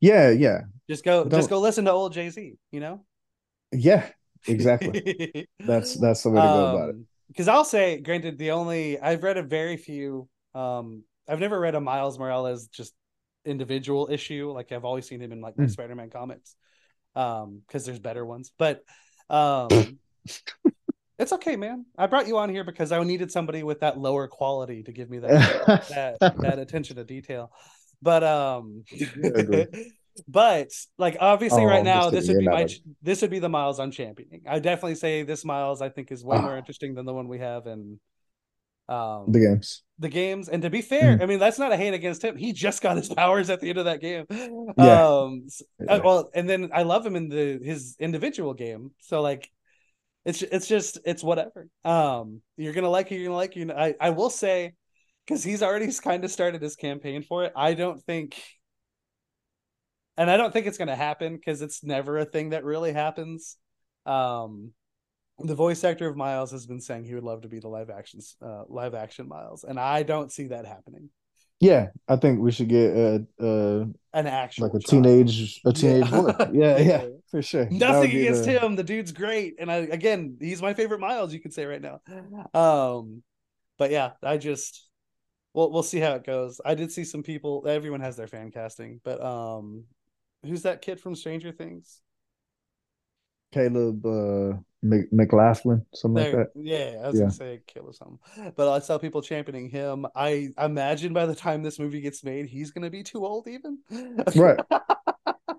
yeah 0.00 0.30
yeah 0.30 0.62
Just 0.88 1.04
go. 1.04 1.22
Don't- 1.24 1.32
Just 1.40 1.50
go 1.50 1.60
listen 1.60 1.84
to 1.86 1.92
old 1.92 2.12
Jay 2.12 2.30
Z. 2.30 2.54
You 2.70 2.80
know. 2.80 3.04
yeah 3.72 4.06
exactly 4.46 5.48
That's 5.60 5.94
that's 5.96 6.22
the 6.24 6.30
way 6.30 6.40
to 6.40 6.46
go 6.46 6.66
about 6.76 6.88
it. 6.90 6.96
Because 7.28 7.48
I'll 7.48 7.64
say, 7.64 7.98
granted, 8.00 8.38
the 8.38 8.50
only 8.50 9.00
I've 9.00 9.22
read 9.22 9.36
a 9.38 9.42
very 9.42 9.76
few. 9.76 10.28
Um, 10.54 11.04
I've 11.28 11.40
never 11.40 11.58
read 11.58 11.74
a 11.74 11.80
Miles 11.80 12.18
Morales 12.18 12.66
just 12.68 12.92
individual 13.44 14.08
issue. 14.10 14.50
Like 14.52 14.70
I've 14.72 14.84
always 14.84 15.08
seen 15.08 15.20
him 15.20 15.32
in 15.32 15.40
like 15.40 15.54
Mm. 15.56 15.70
Spider-Man 15.70 16.10
comics. 16.10 16.54
Um, 17.14 17.62
because 17.66 17.84
there's 17.86 17.98
better 17.98 18.24
ones. 18.24 18.52
But 18.58 18.82
um, 19.30 19.68
it's 21.18 21.32
okay, 21.32 21.56
man. 21.56 21.86
I 21.98 22.06
brought 22.06 22.26
you 22.26 22.38
on 22.38 22.48
here 22.50 22.64
because 22.64 22.92
I 22.92 23.02
needed 23.04 23.30
somebody 23.30 23.62
with 23.62 23.80
that 23.80 23.98
lower 23.98 24.28
quality 24.28 24.82
to 24.84 24.92
give 24.92 25.08
me 25.10 25.18
that 25.20 25.86
that 26.20 26.34
that 26.40 26.58
attention 26.64 26.96
to 26.96 27.04
detail. 27.04 27.50
But 28.00 28.24
um 28.24 28.84
but 30.28 30.68
like 30.98 31.16
obviously 31.20 31.62
Oh, 31.62 31.66
right 31.66 31.84
now 31.84 32.10
this 32.10 32.28
would 32.28 32.38
be 32.38 32.46
my 32.46 32.68
this 33.02 33.22
would 33.22 33.30
be 33.30 33.38
the 33.38 33.48
miles 33.48 33.80
I'm 33.80 33.90
championing. 33.90 34.42
I 34.46 34.58
definitely 34.58 34.96
say 34.96 35.22
this 35.22 35.44
miles 35.44 35.80
I 35.80 35.88
think 35.88 36.12
is 36.12 36.24
way 36.24 36.38
more 36.38 36.54
Ah. 36.54 36.58
interesting 36.58 36.94
than 36.94 37.06
the 37.06 37.14
one 37.14 37.28
we 37.28 37.38
have 37.38 37.66
in 37.66 37.98
um 38.88 39.26
the 39.28 39.38
games. 39.38 39.82
the 40.00 40.08
games. 40.08 40.48
And 40.48 40.62
to 40.62 40.70
be 40.70 40.82
fair, 40.82 41.16
Mm. 41.16 41.22
I 41.22 41.26
mean 41.26 41.38
that's 41.38 41.58
not 41.58 41.72
a 41.72 41.76
hate 41.76 41.94
against 41.94 42.22
him. 42.24 42.36
He 42.36 42.52
just 42.52 42.82
got 42.82 42.96
his 42.96 43.08
powers 43.20 43.48
at 43.48 43.60
the 43.60 43.68
end 43.70 43.78
of 43.78 43.84
that 43.86 44.00
game. 44.00 44.26
Yeah. 44.76 45.06
Um 45.06 45.46
uh, 45.88 45.94
Yeah. 45.96 45.98
well 46.02 46.30
and 46.34 46.48
then 46.50 46.70
I 46.74 46.82
love 46.82 47.06
him 47.06 47.16
in 47.16 47.28
the 47.28 47.60
his 47.62 47.96
individual 48.00 48.52
game. 48.54 48.90
So 49.00 49.22
like 49.22 49.48
it's 50.24 50.42
it's 50.42 50.68
just 50.68 50.98
it's 51.04 51.22
whatever. 51.22 51.68
Um 51.84 52.42
you're 52.56 52.72
gonna 52.72 52.90
like 52.90 53.10
it, 53.10 53.16
you're 53.16 53.26
gonna 53.26 53.36
like 53.36 53.56
you. 53.56 53.70
I, 53.72 53.94
I 54.00 54.10
will 54.10 54.30
say 54.30 54.74
because 55.26 55.42
he's 55.42 55.62
already 55.62 55.90
kind 55.92 56.24
of 56.24 56.30
started 56.30 56.62
his 56.62 56.76
campaign 56.76 57.22
for 57.22 57.44
it. 57.44 57.52
I 57.56 57.74
don't 57.74 58.02
think 58.02 58.40
and 60.16 60.30
I 60.30 60.36
don't 60.36 60.52
think 60.52 60.66
it's 60.66 60.78
gonna 60.78 60.96
happen 60.96 61.34
because 61.34 61.62
it's 61.62 61.82
never 61.82 62.18
a 62.18 62.24
thing 62.24 62.50
that 62.50 62.64
really 62.64 62.92
happens. 62.92 63.56
Um 64.06 64.72
the 65.38 65.54
voice 65.54 65.82
actor 65.82 66.06
of 66.06 66.16
Miles 66.16 66.52
has 66.52 66.66
been 66.66 66.80
saying 66.80 67.04
he 67.04 67.14
would 67.14 67.24
love 67.24 67.42
to 67.42 67.48
be 67.48 67.58
the 67.58 67.68
live 67.68 67.90
actions 67.90 68.36
uh 68.42 68.62
live 68.68 68.94
action 68.94 69.28
Miles, 69.28 69.64
and 69.64 69.78
I 69.78 70.04
don't 70.04 70.30
see 70.30 70.48
that 70.48 70.66
happening. 70.66 71.10
Yeah, 71.62 71.90
I 72.08 72.16
think 72.16 72.40
we 72.40 72.50
should 72.50 72.68
get 72.68 72.90
a, 72.96 73.24
a 73.38 73.80
An 74.14 74.26
actual 74.26 74.64
like 74.66 74.74
a 74.74 74.80
child. 74.80 75.04
teenage 75.04 75.60
a 75.64 75.72
teenage 75.72 76.10
Yeah. 76.10 76.20
boy. 76.20 76.34
Yeah, 76.52 76.78
Yeah. 76.78 77.04
for 77.30 77.40
sure. 77.40 77.68
Nothing 77.70 78.10
against 78.10 78.44
the- 78.44 78.58
him. 78.58 78.74
The 78.74 78.82
dude's 78.82 79.12
great, 79.12 79.54
and 79.60 79.70
I 79.70 79.76
again, 79.76 80.38
he's 80.40 80.60
my 80.60 80.74
favorite 80.74 80.98
Miles. 80.98 81.32
You 81.32 81.38
could 81.38 81.54
say 81.54 81.64
right 81.64 81.80
now. 81.80 82.00
Um, 82.52 83.22
but 83.78 83.92
yeah, 83.92 84.12
I 84.24 84.38
just 84.38 84.88
well, 85.54 85.70
we'll 85.70 85.84
see 85.84 86.00
how 86.00 86.14
it 86.14 86.24
goes. 86.26 86.60
I 86.64 86.74
did 86.74 86.90
see 86.90 87.04
some 87.04 87.22
people. 87.22 87.64
Everyone 87.68 88.00
has 88.00 88.16
their 88.16 88.26
fan 88.26 88.50
casting, 88.50 89.00
but 89.04 89.22
um, 89.22 89.84
who's 90.44 90.62
that 90.62 90.82
kid 90.82 90.98
from 90.98 91.14
Stranger 91.14 91.52
Things? 91.52 92.00
Caleb 93.52 94.04
uh, 94.06 94.56
Mc, 94.82 95.12
McLaughlin, 95.12 95.84
something 95.94 96.22
There, 96.24 96.36
like 96.38 96.52
that. 96.54 96.60
yeah, 96.60 97.00
I 97.04 97.06
was 97.08 97.14
Yeah. 97.16 97.20
gonna 97.22 97.32
say 97.32 97.60
kill 97.66 97.84
or 97.86 97.92
something, 97.92 98.18
but 98.56 98.68
I 98.72 98.80
saw 98.80 98.98
people 98.98 99.22
championing 99.22 99.68
him. 99.70 100.06
I 100.16 100.50
imagine 100.58 101.12
by 101.12 101.26
the 101.26 101.34
time 101.34 101.62
this 101.62 101.78
movie 101.78 102.00
gets 102.00 102.24
made, 102.24 102.46
he's 102.46 102.70
gonna 102.72 102.90
be 102.90 103.02
too 103.02 103.24
old, 103.24 103.46
even. 103.48 103.78
Right. 104.36 104.58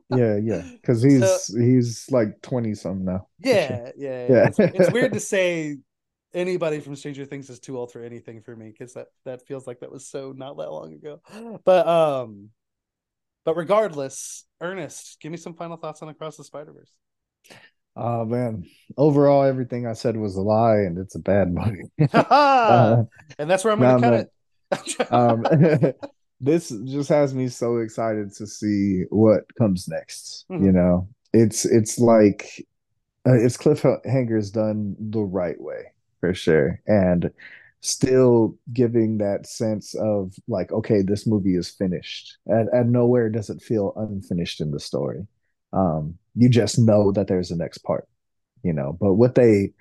Yeah, 0.09 0.37
yeah, 0.37 0.61
because 0.73 1.01
he's 1.01 1.21
So- 1.21 1.57
he's 1.59 2.05
like 2.11 2.41
twenty 2.41 2.75
something 2.75 3.05
now. 3.05 3.27
for 3.41 3.47
sure. 3.49 3.55
Yeah, 3.55 3.91
yeah, 3.97 4.27
Yeah. 4.29 4.47
It's, 4.47 4.59
it's 4.59 4.91
weird 4.91 5.13
to 5.13 5.19
say 5.19 5.77
anybody 6.33 6.79
from 6.81 6.95
Stranger 6.95 7.25
Things 7.25 7.49
is 7.49 7.59
too 7.59 7.77
old 7.77 7.91
for 7.91 8.03
anything 8.03 8.41
for 8.41 8.55
me 8.55 8.69
because 8.69 8.93
that 8.93 9.07
that 9.25 9.47
feels 9.47 9.65
like 9.65 9.79
that 9.79 9.91
was 9.91 10.07
so 10.07 10.33
not 10.35 10.57
that 10.57 10.69
long 10.71 10.93
ago. 10.93 11.21
But 11.63 11.87
um, 11.87 12.49
but 13.45 13.55
regardless, 13.55 14.45
Ernest, 14.61 15.17
give 15.21 15.31
me 15.31 15.37
some 15.37 15.55
final 15.55 15.77
thoughts 15.77 16.01
on 16.03 16.09
Across 16.09 16.37
the 16.37 16.43
Spider 16.43 16.73
Verse. 16.73 16.91
Oh 17.95 18.25
man, 18.25 18.65
overall 18.97 19.43
everything 19.43 19.85
I 19.85 19.93
said 19.93 20.17
was 20.17 20.35
a 20.35 20.41
lie, 20.41 20.77
and 20.77 20.97
it's 20.97 21.15
a 21.15 21.19
bad 21.19 21.53
movie. 21.53 21.91
Uh, 22.13 23.03
and 23.37 23.49
that's 23.49 23.63
where 23.63 23.73
I'm 23.73 23.79
gonna 23.79 23.99
nah, 23.99 24.09
cut 24.09 24.13
it. 24.13 25.11
um, 25.11 25.93
this 26.41 26.69
just 26.85 27.09
has 27.09 27.35
me 27.35 27.47
so 27.47 27.77
excited 27.77 28.33
to 28.35 28.47
see 28.47 29.03
what 29.09 29.43
comes 29.57 29.87
next. 29.87 30.45
Mhm. 30.49 30.65
You 30.65 30.71
know, 30.71 31.07
it's 31.33 31.65
it's 31.65 31.99
like 31.99 32.65
uh, 33.27 33.33
it's 33.33 33.57
cliffhangers 33.57 34.51
done 34.51 34.95
the 34.99 35.21
right 35.21 35.59
way 35.61 35.93
for 36.19 36.33
sure, 36.33 36.81
and 36.87 37.29
still 37.81 38.57
giving 38.71 39.17
that 39.19 39.45
sense 39.45 39.93
of 39.95 40.33
like, 40.47 40.71
okay, 40.71 41.03
this 41.03 41.27
movie 41.27 41.55
is 41.55 41.69
finished, 41.69 42.37
and 42.47 42.69
and 42.69 42.91
nowhere 42.91 43.29
does 43.29 43.51
it 43.51 43.61
feel 43.61 43.93
unfinished 43.97 44.61
in 44.61 44.71
the 44.71 44.79
story. 44.79 45.27
Um, 45.73 46.17
you 46.35 46.49
just 46.49 46.79
know 46.79 47.11
that 47.11 47.27
there's 47.27 47.51
a 47.51 47.55
next 47.55 47.79
part, 47.79 48.07
you 48.63 48.73
know. 48.73 48.97
But 48.99 49.13
what 49.15 49.35
they 49.35 49.73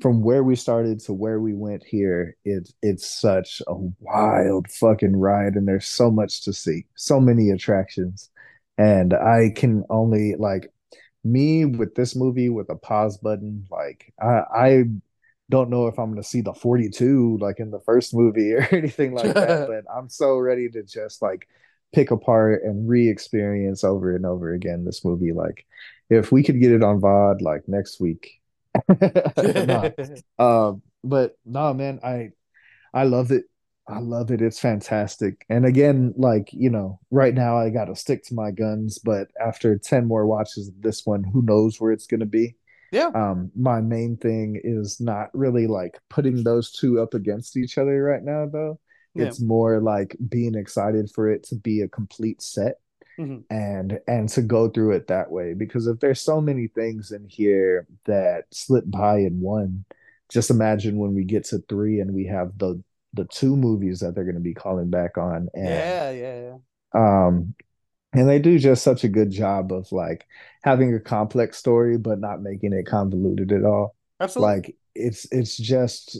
from 0.00 0.22
where 0.22 0.42
we 0.42 0.56
started 0.56 1.00
to 1.00 1.12
where 1.12 1.40
we 1.40 1.54
went 1.54 1.84
here, 1.84 2.36
it's 2.44 2.72
it's 2.82 3.20
such 3.20 3.62
a 3.66 3.74
wild 4.00 4.70
fucking 4.70 5.16
ride, 5.16 5.54
and 5.54 5.68
there's 5.68 5.86
so 5.86 6.10
much 6.10 6.42
to 6.44 6.52
see, 6.52 6.86
so 6.96 7.20
many 7.20 7.50
attractions, 7.50 8.30
and 8.78 9.14
I 9.14 9.52
can 9.54 9.84
only 9.90 10.34
like 10.36 10.72
me 11.24 11.64
with 11.64 11.94
this 11.94 12.14
movie 12.16 12.50
with 12.50 12.68
a 12.70 12.76
pause 12.76 13.16
button. 13.18 13.66
Like 13.70 14.12
I 14.20 14.42
I 14.54 14.84
don't 15.50 15.70
know 15.70 15.86
if 15.86 15.98
I'm 15.98 16.10
gonna 16.10 16.22
see 16.22 16.40
the 16.40 16.54
42 16.54 17.38
like 17.40 17.60
in 17.60 17.70
the 17.70 17.80
first 17.80 18.14
movie 18.14 18.52
or 18.54 18.66
anything 18.72 19.14
like 19.14 19.34
that, 19.34 19.68
but 19.68 19.84
I'm 19.94 20.08
so 20.08 20.36
ready 20.38 20.68
to 20.70 20.82
just 20.82 21.22
like 21.22 21.48
pick 21.94 22.10
apart 22.10 22.62
and 22.64 22.88
re-experience 22.88 23.84
over 23.84 24.14
and 24.14 24.26
over 24.26 24.52
again 24.52 24.84
this 24.84 25.04
movie. 25.04 25.32
Like 25.32 25.66
if 26.10 26.32
we 26.32 26.42
could 26.42 26.60
get 26.60 26.72
it 26.72 26.82
on 26.82 27.00
VOD 27.00 27.40
like 27.40 27.62
next 27.68 28.00
week. 28.00 28.40
nah. 28.88 29.90
Um, 30.38 30.82
but 31.04 31.36
no, 31.44 31.72
man, 31.74 32.00
I 32.02 32.30
I 32.92 33.04
love 33.04 33.30
it. 33.30 33.44
I 33.86 33.98
love 33.98 34.30
it. 34.30 34.40
It's 34.40 34.58
fantastic. 34.58 35.44
And 35.50 35.66
again, 35.66 36.14
like, 36.16 36.48
you 36.52 36.70
know, 36.70 37.00
right 37.10 37.34
now 37.34 37.58
I 37.58 37.68
got 37.68 37.86
to 37.86 37.96
stick 37.96 38.24
to 38.24 38.34
my 38.34 38.50
guns, 38.50 38.98
but 38.98 39.28
after 39.38 39.76
10 39.76 40.06
more 40.06 40.26
watches 40.26 40.68
of 40.68 40.80
this 40.80 41.04
one, 41.04 41.22
who 41.22 41.42
knows 41.42 41.78
where 41.78 41.92
it's 41.92 42.06
going 42.06 42.20
to 42.20 42.26
be. 42.26 42.56
Yeah. 42.92 43.10
Um, 43.14 43.50
my 43.54 43.80
main 43.82 44.16
thing 44.16 44.58
is 44.62 45.00
not 45.00 45.28
really 45.34 45.66
like 45.66 46.00
putting 46.08 46.44
those 46.44 46.72
two 46.72 47.00
up 47.00 47.12
against 47.12 47.56
each 47.56 47.76
other 47.76 48.02
right 48.02 48.22
now, 48.22 48.46
though. 48.46 48.80
Yeah. 49.14 49.24
It's 49.24 49.40
more 49.40 49.80
like 49.80 50.16
being 50.28 50.54
excited 50.54 51.10
for 51.10 51.30
it 51.30 51.44
to 51.44 51.54
be 51.56 51.82
a 51.82 51.88
complete 51.88 52.42
set 52.42 52.80
Mhm. 53.18 53.44
and 53.50 54.00
and 54.08 54.28
to 54.30 54.42
go 54.42 54.68
through 54.68 54.92
it 54.92 55.06
that 55.06 55.30
way 55.30 55.54
because 55.54 55.86
if 55.86 56.00
there's 56.00 56.20
so 56.20 56.40
many 56.40 56.66
things 56.66 57.12
in 57.12 57.24
here 57.28 57.86
that 58.06 58.44
slip 58.52 58.84
by 58.88 59.18
in 59.18 59.40
one 59.40 59.84
just 60.30 60.50
imagine 60.50 60.98
when 60.98 61.14
we 61.14 61.22
get 61.24 61.44
to 61.44 61.58
three 61.68 62.00
and 62.00 62.12
we 62.12 62.26
have 62.26 62.58
the 62.58 62.82
the 63.12 63.24
two 63.26 63.56
movies 63.56 64.00
that 64.00 64.14
they're 64.16 64.24
going 64.24 64.34
to 64.34 64.40
be 64.40 64.54
calling 64.54 64.90
back 64.90 65.16
on 65.16 65.48
and 65.54 65.64
Yeah, 65.68 66.10
yeah, 66.10 66.40
yeah. 66.94 67.26
um 67.26 67.54
and 68.12 68.28
they 68.28 68.38
do 68.38 68.58
just 68.58 68.82
such 68.82 69.04
a 69.04 69.08
good 69.08 69.30
job 69.30 69.72
of 69.72 69.90
like 69.92 70.26
having 70.62 70.94
a 70.94 71.00
complex 71.00 71.58
story 71.58 71.98
but 71.98 72.20
not 72.20 72.42
making 72.42 72.72
it 72.72 72.86
convoluted 72.86 73.52
at 73.52 73.64
all 73.64 73.94
Absolutely. 74.20 74.54
like 74.56 74.76
it's 74.94 75.26
it's 75.32 75.56
just 75.56 76.18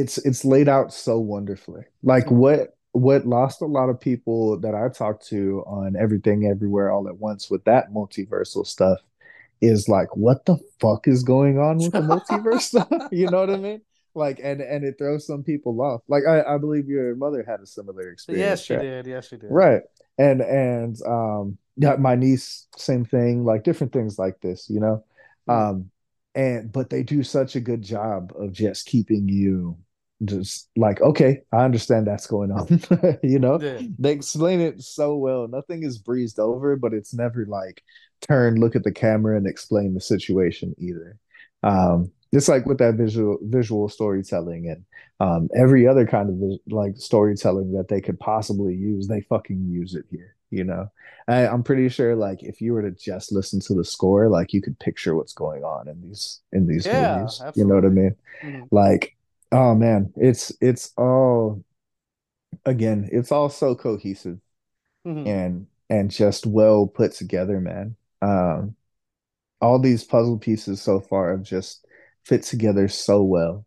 it's 0.00 0.18
it's 0.18 0.44
laid 0.44 0.68
out 0.68 0.92
so 0.92 1.18
wonderfully 1.18 1.82
like 2.02 2.26
Mhm. 2.26 2.36
what 2.36 2.76
what 2.92 3.26
lost 3.26 3.60
a 3.62 3.66
lot 3.66 3.88
of 3.90 4.00
people 4.00 4.58
that 4.60 4.74
i 4.74 4.88
talked 4.88 5.26
to 5.28 5.62
on 5.66 5.96
everything 5.96 6.46
everywhere 6.46 6.90
all 6.90 7.08
at 7.08 7.18
once 7.18 7.50
with 7.50 7.62
that 7.64 7.92
multiversal 7.92 8.66
stuff 8.66 9.00
is 9.60 9.88
like 9.88 10.14
what 10.16 10.44
the 10.46 10.56
fuck 10.80 11.06
is 11.08 11.22
going 11.22 11.58
on 11.58 11.78
with 11.78 11.92
the 11.92 12.00
multiverse 12.00 12.60
stuff 12.72 12.88
you 13.12 13.26
know 13.30 13.40
what 13.40 13.50
i 13.50 13.56
mean 13.56 13.80
like 14.14 14.40
and 14.42 14.60
and 14.62 14.82
it 14.84 14.96
throws 14.98 15.26
some 15.26 15.42
people 15.42 15.80
off 15.82 16.00
like 16.08 16.24
i 16.26 16.42
i 16.54 16.56
believe 16.58 16.88
your 16.88 17.14
mother 17.16 17.44
had 17.46 17.60
a 17.60 17.66
similar 17.66 18.10
experience 18.10 18.40
yes, 18.46 18.64
she 18.64 18.74
right? 18.74 18.82
did. 18.82 19.06
Yes, 19.06 19.28
she 19.28 19.36
did. 19.36 19.50
Right. 19.50 19.82
And 20.18 20.40
and 20.40 20.96
um 21.06 21.58
yeah, 21.78 21.96
my 21.96 22.14
niece, 22.16 22.66
same 22.78 23.04
thing, 23.04 23.44
like 23.44 23.62
different 23.64 23.92
things 23.92 24.18
like 24.18 24.40
this, 24.40 24.70
you 24.70 24.80
know. 24.80 25.04
Mhm. 25.46 25.54
Um 25.70 25.90
and 26.34 26.72
but 26.72 26.88
they 26.88 27.02
do 27.02 27.22
such 27.22 27.56
a 27.56 27.60
good 27.60 27.82
job 27.82 28.32
of 28.38 28.52
just 28.52 28.86
keeping 28.86 29.28
you 29.28 29.76
just 30.24 30.68
like, 30.76 31.00
okay, 31.00 31.42
I 31.52 31.64
understand 31.64 32.06
that's 32.06 32.26
going 32.26 32.50
on. 32.50 32.70
you 33.22 33.38
know? 33.38 33.60
Yeah. 33.60 33.80
They 33.98 34.12
explain 34.12 34.60
it 34.60 34.82
so 34.82 35.16
well. 35.16 35.48
Nothing 35.48 35.82
is 35.82 35.98
breezed 35.98 36.38
over, 36.38 36.76
but 36.76 36.94
it's 36.94 37.14
never 37.14 37.46
like 37.46 37.82
turn, 38.20 38.56
look 38.56 38.76
at 38.76 38.84
the 38.84 38.92
camera 38.92 39.36
and 39.36 39.46
explain 39.46 39.94
the 39.94 40.00
situation 40.00 40.74
either. 40.78 41.18
Um 41.62 42.12
it's 42.32 42.48
like 42.48 42.66
with 42.66 42.78
that 42.78 42.96
visual 42.96 43.38
visual 43.42 43.88
storytelling 43.88 44.68
and 44.68 44.84
um, 45.20 45.48
every 45.56 45.86
other 45.86 46.06
kind 46.06 46.28
of 46.28 46.58
like 46.68 46.94
storytelling 46.96 47.72
that 47.72 47.88
they 47.88 48.00
could 48.00 48.18
possibly 48.20 48.74
use, 48.74 49.08
they 49.08 49.22
fucking 49.22 49.64
use 49.70 49.94
it 49.94 50.04
here. 50.10 50.34
You 50.50 50.64
know, 50.64 50.90
I, 51.28 51.46
I'm 51.46 51.62
pretty 51.62 51.88
sure 51.88 52.14
like 52.14 52.42
if 52.42 52.60
you 52.60 52.72
were 52.74 52.82
to 52.82 52.90
just 52.90 53.32
listen 53.32 53.60
to 53.60 53.74
the 53.74 53.84
score, 53.84 54.28
like 54.28 54.52
you 54.52 54.60
could 54.60 54.78
picture 54.78 55.14
what's 55.16 55.32
going 55.32 55.64
on 55.64 55.88
in 55.88 56.00
these 56.02 56.40
in 56.52 56.66
these 56.66 56.92
Yeah, 56.92 56.92
movies. 56.92 57.44
You 57.54 57.64
know 57.64 57.76
what 57.76 57.84
I 57.86 57.88
absolutely. 57.88 57.88
mean? 57.88 58.14
Mhm. 58.42 58.70
Like, 58.70 59.15
oh 59.52 59.74
man, 59.74 60.12
it's 60.16 60.52
it's 60.60 60.92
all 60.96 61.64
again, 62.64 63.08
it's 63.12 63.32
all 63.32 63.48
so 63.48 63.74
cohesive 63.74 64.38
Mhm. 65.06 65.26
and 65.28 65.66
and 65.90 66.10
just 66.10 66.46
well 66.46 66.86
put 66.86 67.12
together, 67.12 67.60
man. 67.60 67.96
Um, 68.22 68.76
all 69.60 69.78
these 69.80 70.04
puzzle 70.04 70.38
pieces 70.38 70.82
so 70.82 71.00
far 71.00 71.32
have 71.32 71.42
just 71.42 71.86
fit 72.24 72.42
together 72.42 72.88
so 72.88 73.22
well 73.22 73.66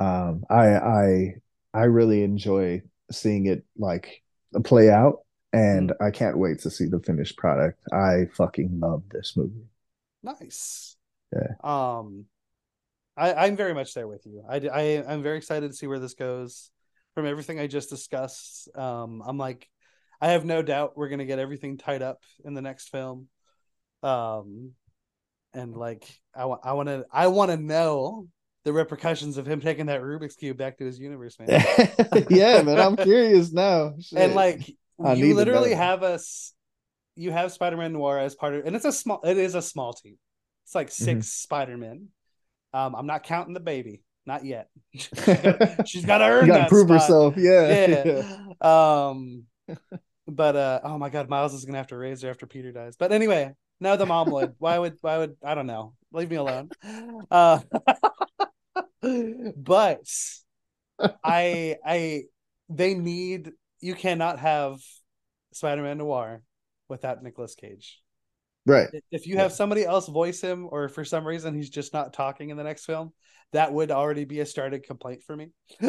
um 0.00 0.44
i 0.50 0.76
i 0.76 1.34
i 1.74 1.82
really 1.84 2.22
enjoy 2.22 2.82
seeing 3.12 3.46
it 3.46 3.64
like 3.76 4.22
play 4.64 4.90
out 4.90 5.22
and 5.52 5.90
Mhm. 5.90 6.06
i 6.06 6.10
can't 6.10 6.38
wait 6.38 6.60
to 6.60 6.70
see 6.70 6.86
the 6.86 7.00
finished 7.00 7.36
product 7.38 7.80
i 7.92 8.26
fucking 8.34 8.80
love 8.80 9.02
this 9.10 9.36
movie 9.36 9.66
Nice. 10.22 10.96
Yeah. 11.32 11.54
Um, 11.64 12.26
I 13.18 13.46
I'm 13.46 13.56
very 13.56 13.74
much 13.74 13.94
there 13.94 14.08
with 14.08 14.24
you. 14.26 14.42
I 14.48 14.56
I 14.56 15.04
I'm 15.06 15.22
very 15.22 15.38
excited 15.38 15.70
to 15.70 15.76
see 15.76 15.86
where 15.86 15.98
this 15.98 16.14
goes. 16.14 16.70
From 17.14 17.26
everything 17.26 17.58
I 17.58 17.66
just 17.66 17.90
discussed, 17.90 18.68
um, 18.76 19.22
I'm 19.26 19.38
like, 19.38 19.68
I 20.20 20.28
have 20.28 20.44
no 20.44 20.62
doubt 20.62 20.96
we're 20.96 21.08
gonna 21.08 21.24
get 21.26 21.38
everything 21.40 21.76
tied 21.76 22.02
up 22.02 22.22
in 22.44 22.54
the 22.54 22.62
next 22.62 22.88
film. 22.90 23.28
Um, 24.02 24.72
and 25.52 25.76
like 25.76 26.06
I 26.34 26.44
want 26.44 26.60
I 26.64 26.72
want 26.74 26.88
to 26.88 27.06
I 27.12 27.26
want 27.28 27.50
to 27.50 27.56
know 27.56 28.28
the 28.64 28.72
repercussions 28.72 29.38
of 29.38 29.46
him 29.46 29.60
taking 29.60 29.86
that 29.86 30.02
Rubik's 30.02 30.36
cube 30.36 30.56
back 30.58 30.78
to 30.78 30.84
his 30.84 30.98
universe, 30.98 31.38
man. 31.38 31.48
yeah 32.30 32.62
man 32.62 32.78
i'm 32.78 32.96
curious 32.96 33.52
now 33.52 33.94
and 34.14 34.34
like 34.34 34.60
I 35.02 35.14
you 35.14 35.34
literally 35.34 35.74
have 35.74 36.02
us 36.02 36.52
you 37.16 37.30
have 37.32 37.52
spider-man 37.52 37.92
noir 37.92 38.18
as 38.18 38.34
part 38.34 38.54
of 38.54 38.66
and 38.66 38.76
it's 38.76 38.84
a 38.84 38.92
small 38.92 39.20
it 39.24 39.36
is 39.38 39.54
a 39.54 39.62
small 39.62 39.92
team 39.92 40.16
it's 40.64 40.74
like 40.74 40.88
Mm-hmm. 40.88 41.20
6 41.22 41.26
spider-men 41.32 42.08
um 42.74 42.94
i'm 42.94 43.06
not 43.06 43.22
counting 43.22 43.54
the 43.54 43.60
baby. 43.60 44.02
Not 44.26 44.44
yet. 44.44 44.68
She's 44.94 45.08
she's 45.86 46.04
gotta 46.04 46.24
earn 46.24 46.46
you 46.46 46.52
gotta 46.52 46.64
that 46.64 46.68
prove 46.68 46.88
spot. 46.88 47.00
herself. 47.00 47.34
Yeah. 47.38 48.24
Yeah. 48.60 49.06
Um 49.06 49.44
but 50.26 50.54
uh 50.54 50.80
oh 50.84 50.98
my 50.98 51.08
god 51.08 51.30
miles 51.30 51.54
is 51.54 51.64
gonna 51.64 51.78
have 51.78 51.86
to 51.86 51.96
raise 51.96 52.20
her 52.20 52.28
after 52.28 52.46
peter 52.46 52.70
dies. 52.70 52.96
But 52.96 53.12
anyway 53.12 53.54
no 53.80 53.96
the 53.96 54.04
mom 54.04 54.30
would 54.30 54.54
why 54.58 54.78
would 54.78 54.98
why 55.00 55.16
would 55.18 55.36
i 55.42 55.54
don't 55.54 55.66
know. 55.66 55.94
Leave 56.12 56.28
me 56.28 56.36
alone. 56.36 56.68
Uh 57.30 57.60
but 59.56 60.04
I 61.24 61.76
I 61.84 62.24
they 62.68 62.94
need 62.94 63.52
you 63.80 63.94
cannot 63.94 64.40
have 64.40 64.80
Spider-Man 65.52 65.98
Noir 65.98 66.42
without 66.88 67.22
Nicolas 67.22 67.54
Cage. 67.54 68.02
Right 68.68 68.88
If 69.10 69.26
you 69.26 69.38
have 69.38 69.52
somebody 69.52 69.84
else 69.84 70.08
voice 70.08 70.40
him 70.40 70.68
or 70.70 70.88
for 70.88 71.04
some 71.04 71.26
reason 71.26 71.54
he's 71.54 71.70
just 71.70 71.92
not 71.92 72.12
talking 72.12 72.50
in 72.50 72.56
the 72.56 72.64
next 72.64 72.84
film, 72.84 73.12
that 73.52 73.72
would 73.72 73.90
already 73.90 74.24
be 74.24 74.40
a 74.40 74.46
started 74.46 74.84
complaint 74.84 75.22
for 75.26 75.34
me. 75.34 75.48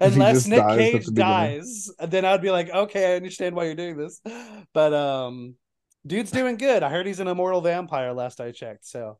Unless 0.00 0.46
Nick 0.46 0.60
dies 0.60 0.78
Cage 0.78 1.06
the 1.06 1.12
dies, 1.12 1.90
then 2.06 2.24
I'd 2.24 2.42
be 2.42 2.50
like, 2.50 2.70
okay, 2.70 3.12
I 3.12 3.16
understand 3.16 3.54
why 3.56 3.64
you're 3.64 3.74
doing 3.74 3.96
this. 3.96 4.20
But 4.72 4.92
um 4.94 5.54
dude's 6.06 6.30
doing 6.30 6.56
good. 6.56 6.82
I 6.82 6.90
heard 6.90 7.06
he's 7.06 7.20
an 7.20 7.28
immortal 7.28 7.60
vampire 7.60 8.12
last 8.12 8.40
I 8.40 8.52
checked, 8.52 8.86
so 8.86 9.18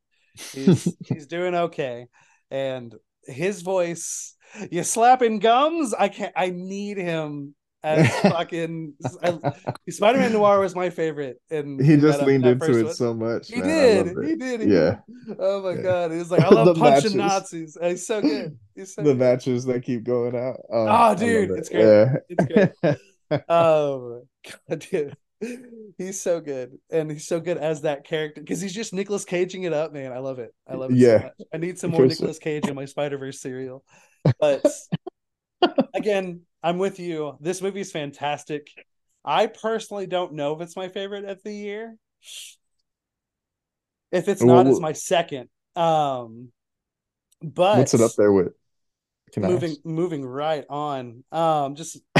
he's 0.52 0.94
he's 1.06 1.26
doing 1.26 1.55
okay. 1.55 2.06
And 2.50 2.94
his 3.24 3.62
voice, 3.62 4.34
you 4.70 4.82
slapping 4.82 5.38
gums. 5.38 5.94
I 5.94 6.09
can't. 6.09 6.32
I 6.36 6.50
need 6.50 6.96
him 6.98 7.55
as 7.89 8.10
fucking 8.20 8.94
Spider-Man 9.90 10.32
Noir 10.32 10.60
was 10.60 10.74
my 10.74 10.90
favorite, 10.90 11.40
and 11.51 11.81
he 11.85 11.97
just 11.97 12.23
leaned 12.23 12.47
into 12.47 12.86
it 12.86 12.94
so 12.94 13.15
much 13.15 13.48
He 13.48 13.60
man. 13.60 14.15
Did. 14.15 14.28
He 14.28 14.36
did. 14.36 14.60
He 14.60 14.66
yeah 14.73 14.98
did. 15.27 15.36
Oh 15.39 15.62
my 15.62 15.74
Yeah. 15.74 15.82
god. 15.82 16.12
He 16.12 16.19
was 16.19 16.31
like, 16.31 16.43
I 16.43 16.48
love 16.55 16.77
punching 16.77 17.16
matches. 17.16 17.16
Nazis. 17.16 17.77
And 17.77 17.90
he's 17.93 18.06
so 18.06 18.20
good. 18.20 18.59
He's 18.74 18.94
so 18.94 19.02
the 19.02 19.10
good. 19.10 19.19
matches 19.19 19.65
that 19.66 19.82
keep 19.82 20.05
going 20.05 20.36
out 20.36 20.60
oh, 20.70 20.86
Oh, 20.89 21.15
dude, 21.15 21.51
it. 21.51 21.59
it's 21.59 21.69
great. 21.69 21.85
yeah 21.85 22.15
It's 22.28 22.73
great. 22.82 22.97
Um, 23.31 24.23
God, 24.70 24.78
dude, 24.90 25.15
he's 25.98 26.19
so 26.19 26.40
good, 26.40 26.78
and 26.90 27.10
he's 27.10 27.27
so 27.27 27.40
good 27.40 27.59
as 27.59 27.82
that 27.82 28.05
character 28.05 28.40
because 28.40 28.59
he's 28.62 28.73
just 28.73 28.94
Nicolas 28.94 29.27
Caging 29.27 29.65
it 29.65 29.74
up, 29.74 29.93
man. 29.93 30.12
I 30.12 30.19
love 30.19 30.39
it. 30.39 30.55
I 30.66 30.77
love 30.77 30.93
it 30.93 30.97
Yeah, 30.97 31.19
so 31.19 31.24
much. 31.24 31.32
I 31.52 31.56
need 31.59 31.78
some 31.78 31.90
more 31.90 32.06
Nicolas 32.06 32.39
Cage 32.39 32.66
in 32.66 32.74
my 32.74 32.86
Spider 32.86 33.19
Verse 33.19 33.39
cereal. 33.40 33.85
But 34.40 34.65
again, 35.94 36.43
I'm 36.62 36.78
with 36.78 36.98
you. 36.98 37.36
This 37.40 37.62
movie 37.62 37.80
is 37.80 37.93
fantastic. 37.93 38.68
I 39.24 39.47
personally 39.47 40.06
don't 40.06 40.35
know 40.35 40.55
if 40.55 40.60
it's 40.62 40.76
my 40.76 40.89
favorite 40.89 41.24
of 41.24 41.43
the 41.43 41.52
year. 41.52 41.97
If 44.10 44.28
it's 44.28 44.43
not, 44.43 44.66
it's 44.66 44.80
my 44.80 44.93
second. 44.93 45.48
Um, 45.76 46.51
but 47.43 47.78
what's 47.78 47.94
it 47.94 48.01
up 48.01 48.12
there 48.16 48.32
with 48.32 48.52
Can 49.32 49.44
I 49.44 49.48
moving 49.48 49.76
moving 49.85 50.24
right 50.24 50.64
on. 50.68 51.24
Um, 51.30 51.74
just 51.74 52.01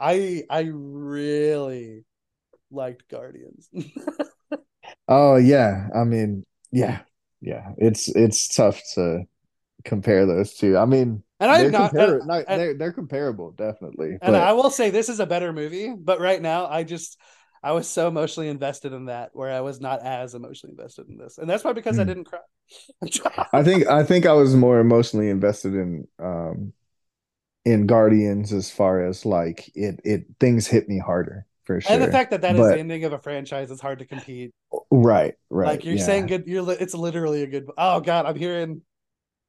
I 0.00 0.42
I 0.50 0.70
really 0.72 2.04
liked 2.70 3.08
Guardians. 3.08 3.68
Oh 5.08 5.36
yeah, 5.36 5.88
I 5.94 6.04
mean, 6.04 6.44
yeah, 6.70 7.00
yeah. 7.40 7.72
It's 7.78 8.08
it's 8.08 8.48
tough 8.54 8.80
to 8.94 9.24
compare 9.84 10.26
those 10.26 10.54
two. 10.54 10.76
I 10.76 10.84
mean, 10.86 11.22
and 11.40 11.50
I'm 11.50 11.60
they're 11.62 11.70
not 11.70 11.92
compar- 11.92 12.18
and, 12.20 12.26
no, 12.28 12.34
and- 12.46 12.60
they're 12.60 12.74
they're 12.74 12.92
comparable, 12.92 13.52
definitely. 13.52 14.18
and 14.22 14.32
But 14.32 14.34
I 14.34 14.52
will 14.52 14.70
say 14.70 14.90
this 14.90 15.08
is 15.08 15.20
a 15.20 15.26
better 15.26 15.52
movie, 15.52 15.94
but 15.96 16.20
right 16.20 16.40
now 16.40 16.66
I 16.66 16.82
just 16.84 17.18
I 17.62 17.72
was 17.72 17.88
so 17.88 18.08
emotionally 18.08 18.48
invested 18.48 18.92
in 18.92 19.06
that 19.06 19.30
where 19.34 19.50
I 19.52 19.60
was 19.60 19.80
not 19.80 20.00
as 20.02 20.34
emotionally 20.34 20.72
invested 20.72 21.08
in 21.08 21.16
this. 21.16 21.38
And 21.38 21.48
that's 21.48 21.62
why 21.64 21.72
because 21.72 21.98
I 21.98 22.02
Hmm. 22.02 22.08
didn't 22.08 22.24
cry. 22.24 22.40
I 23.52 23.62
think 23.62 23.86
I 23.86 24.02
think 24.04 24.26
I 24.26 24.32
was 24.32 24.54
more 24.54 24.78
emotionally 24.80 25.28
invested 25.30 25.74
in 25.74 26.06
um 26.18 26.72
in 27.64 27.86
Guardians 27.86 28.52
as 28.52 28.70
far 28.70 29.04
as 29.06 29.24
like 29.24 29.70
it 29.74 30.00
it 30.04 30.26
things 30.40 30.66
hit 30.66 30.88
me 30.88 30.98
harder 30.98 31.46
for 31.64 31.80
sure. 31.80 31.92
and 31.92 32.02
the 32.02 32.10
fact 32.10 32.32
that 32.32 32.40
that 32.42 32.56
is 32.56 32.60
But- 32.60 32.74
the 32.74 32.80
ending 32.80 33.04
of 33.04 33.12
a 33.12 33.18
franchise 33.18 33.70
is 33.70 33.80
hard 33.80 34.00
to 34.00 34.04
compete. 34.06 34.52
right, 34.90 35.34
right. 35.50 35.66
like 35.68 35.84
you're 35.84 35.94
yeah. 35.94 36.04
saying 36.04 36.26
good 36.26 36.44
you're 36.46 36.68
it's 36.72 36.94
literally 36.94 37.42
a 37.42 37.46
good 37.46 37.66
Oh 37.78 38.00
god, 38.00 38.26
I'm 38.26 38.36
hearing 38.36 38.82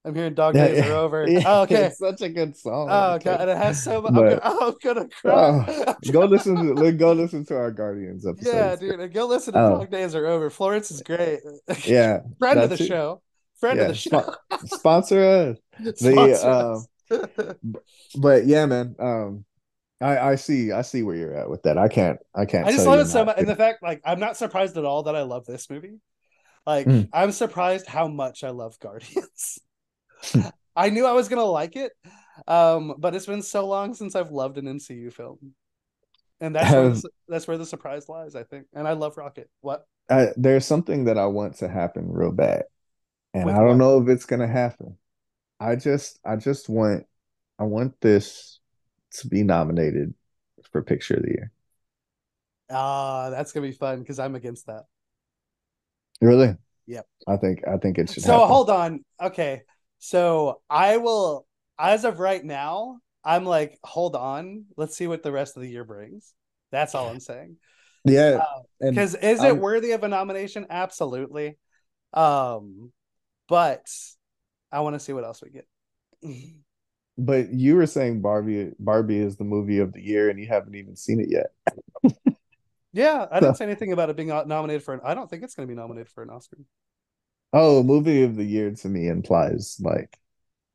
I'm 0.05 0.13
hearing 0.15 0.33
dog 0.33 0.53
days 0.53 0.85
are 0.85 0.93
over. 0.93 1.25
Oh, 1.45 1.61
okay. 1.63 1.85
It's 1.85 1.97
such 1.97 2.21
a 2.21 2.29
good 2.29 2.57
song. 2.57 2.89
Oh 2.91 3.17
god, 3.19 3.41
and 3.41 3.49
it 3.49 3.57
has 3.57 3.81
so 3.83 4.01
much. 4.01 4.11
I'm, 4.11 4.15
gonna, 4.15 4.39
I'm 4.43 4.73
gonna 4.83 5.07
cry. 5.09 5.65
Oh, 5.87 5.95
go 6.11 6.25
listen 6.25 6.75
to 6.75 6.91
go 6.91 7.13
listen 7.13 7.45
to 7.45 7.55
our 7.55 7.71
Guardians 7.71 8.25
episode. 8.27 8.49
yeah, 8.53 8.75
dude, 8.75 8.99
and 8.99 9.13
go 9.13 9.25
listen 9.27 9.53
to 9.53 9.59
Oh. 9.59 9.69
Dog 9.79 9.91
Days 9.91 10.13
Are 10.15 10.25
Over. 10.27 10.49
Florence 10.49 10.91
is 10.91 11.01
great. 11.01 11.39
Yeah. 11.85 12.19
friend 12.39 12.59
of 12.59 12.69
the 12.69 12.75
it. 12.83 12.87
show. 12.87 13.21
Friend 13.59 13.77
Yeah, 13.77 13.83
of 13.85 13.89
the 13.89 13.95
show. 13.95 14.35
Sponsor 14.65 15.57
us. 15.81 15.97
Sponsor 15.97 16.49
um, 16.49 16.85
us. 17.09 17.55
But 18.17 18.45
yeah, 18.45 18.65
man. 18.65 18.95
Um 18.99 19.45
I, 20.01 20.31
I 20.31 20.35
see 20.35 20.73
I 20.73 20.81
see 20.81 21.01
where 21.01 21.15
you're 21.15 21.33
at 21.33 21.49
with 21.49 21.63
that. 21.63 21.77
I 21.77 21.87
can't 21.87 22.19
I 22.35 22.43
can't 22.45 22.67
I 22.67 22.71
just 22.73 22.85
love 22.85 22.99
it 22.99 23.05
so 23.07 23.23
much, 23.23 23.37
and 23.37 23.47
the 23.47 23.55
fact, 23.55 23.81
like, 23.81 24.01
I'm 24.03 24.19
not 24.19 24.35
surprised 24.35 24.75
at 24.77 24.83
all 24.83 25.03
that 25.03 25.15
I 25.15 25.21
love 25.21 25.45
this 25.45 25.69
movie. 25.69 25.99
Like, 26.65 26.87
Mm. 26.87 27.07
I'm 27.13 27.31
surprised 27.31 27.87
how 27.87 28.07
much 28.09 28.43
I 28.43 28.49
love 28.49 28.77
Guardians. 28.79 29.59
I 30.75 30.89
knew 30.89 31.05
I 31.05 31.11
was 31.13 31.29
gonna 31.29 31.43
like 31.45 31.75
it, 31.75 31.91
um, 32.47 32.95
but 32.97 33.15
it's 33.15 33.25
been 33.25 33.43
so 33.43 33.67
long 33.67 33.93
since 33.93 34.15
I've 34.15 34.31
loved 34.31 34.57
an 34.57 34.67
MCU 34.67 35.11
film, 35.11 35.53
and 36.41 36.55
that's 36.55 36.75
where 36.75 36.89
the, 36.89 37.09
that's 37.27 37.47
where 37.47 37.57
the 37.57 37.65
surprise 37.65 38.09
lies, 38.09 38.35
I 38.35 38.43
think. 38.43 38.67
And 38.73 38.87
I 38.87 38.93
love 38.93 39.17
Rocket. 39.17 39.49
What? 39.61 39.85
I, 40.09 40.27
there's 40.35 40.65
something 40.65 41.05
that 41.05 41.17
I 41.17 41.25
want 41.27 41.55
to 41.57 41.67
happen 41.69 42.11
real 42.11 42.31
bad. 42.31 42.65
And 43.33 43.49
With 43.49 43.51
I 43.51 43.59
don't 43.59 43.77
what? 43.77 43.79
know 43.79 44.01
if 44.01 44.09
it's 44.09 44.25
gonna 44.25 44.47
happen. 44.47 44.97
I 45.59 45.75
just 45.77 46.19
I 46.25 46.37
just 46.37 46.69
want 46.69 47.07
I 47.59 47.63
want 47.65 47.99
this 48.01 48.59
to 49.13 49.27
be 49.29 49.43
nominated 49.43 50.13
for 50.71 50.83
picture 50.83 51.15
of 51.15 51.23
the 51.23 51.29
year. 51.31 51.51
Ah, 52.69 53.29
that's 53.29 53.51
gonna 53.51 53.67
be 53.67 53.71
fun 53.73 53.99
because 53.99 54.19
I'm 54.19 54.35
against 54.35 54.65
that. 54.67 54.85
Really? 56.21 56.57
Yep. 56.87 57.07
I 57.27 57.37
think 57.37 57.67
I 57.67 57.77
think 57.77 57.97
it 57.99 58.09
should 58.09 58.25
So 58.25 58.45
happen. 58.45 58.45
hold 58.45 58.69
on. 58.69 59.03
Okay. 59.21 59.63
So 60.05 60.59
I 60.69 60.97
will 60.97 61.47
as 61.79 62.03
of 62.03 62.19
right 62.19 62.43
now, 62.43 62.99
I'm 63.23 63.45
like, 63.45 63.79
hold 63.85 64.17
on. 64.17 64.65
Let's 64.75 64.97
see 64.97 65.07
what 65.07 65.23
the 65.23 65.31
rest 65.31 65.55
of 65.55 65.63
the 65.63 65.69
year 65.69 65.85
brings. 65.85 66.33
That's 66.73 66.93
all 66.93 67.07
I'm 67.07 67.21
saying. 67.21 67.55
Yeah. 68.03 68.41
Because 68.81 69.15
is 69.15 69.41
it 69.41 69.47
I'm- 69.47 69.59
worthy 69.59 69.93
of 69.93 70.03
a 70.03 70.09
nomination? 70.09 70.67
Absolutely. 70.69 71.57
Um, 72.11 72.91
but 73.47 73.87
I 74.73 74.81
want 74.81 74.95
to 74.95 74.99
see 74.99 75.13
what 75.13 75.23
else 75.23 75.41
we 75.41 75.51
get. 75.51 75.67
but 77.17 77.53
you 77.53 77.77
were 77.77 77.87
saying 77.87 78.21
Barbie 78.21 78.71
Barbie 78.77 79.19
is 79.19 79.37
the 79.37 79.45
movie 79.45 79.79
of 79.79 79.93
the 79.93 80.01
year 80.01 80.29
and 80.29 80.37
you 80.37 80.47
haven't 80.47 80.75
even 80.75 80.97
seen 80.97 81.21
it 81.21 81.29
yet. 81.29 82.13
Yeah, 82.91 83.25
I 83.31 83.39
didn't 83.39 83.55
say 83.57 83.63
anything 83.63 83.93
about 83.93 84.09
it 84.09 84.17
being 84.17 84.27
nominated 84.27 84.83
for 84.83 84.95
an. 84.95 84.99
I 85.01 85.13
don't 85.13 85.29
think 85.29 85.43
it's 85.43 85.55
going 85.55 85.65
to 85.65 85.73
be 85.73 85.79
nominated 85.79 86.09
for 86.09 86.23
an 86.23 86.29
Oscar. 86.29 86.57
Oh, 87.53 87.83
movie 87.83 88.23
of 88.23 88.35
the 88.35 88.43
year 88.43 88.71
to 88.71 88.89
me 88.89 89.07
implies 89.07 89.77
like 89.79 90.17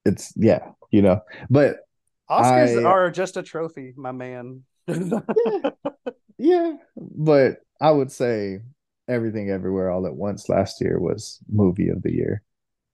it's 0.05 0.33
yeah, 0.37 0.71
you 0.91 1.03
know. 1.03 1.21
But 1.51 1.79
Oscars 2.31 2.81
I- 2.81 2.85
are 2.85 3.11
just 3.11 3.37
a 3.37 3.43
trophy, 3.43 3.95
my 3.97 4.13
man. 4.13 4.63
yeah, 4.87 5.71
yeah, 6.39 6.73
but 6.97 7.59
I 7.81 7.91
would 7.91 8.13
say 8.13 8.61
everything 9.09 9.51
everywhere 9.51 9.91
all 9.91 10.07
at 10.07 10.15
once 10.15 10.49
last 10.49 10.81
year 10.81 10.99
was 11.01 11.39
movie 11.51 11.89
of 11.89 12.03
the 12.03 12.13
year. 12.13 12.43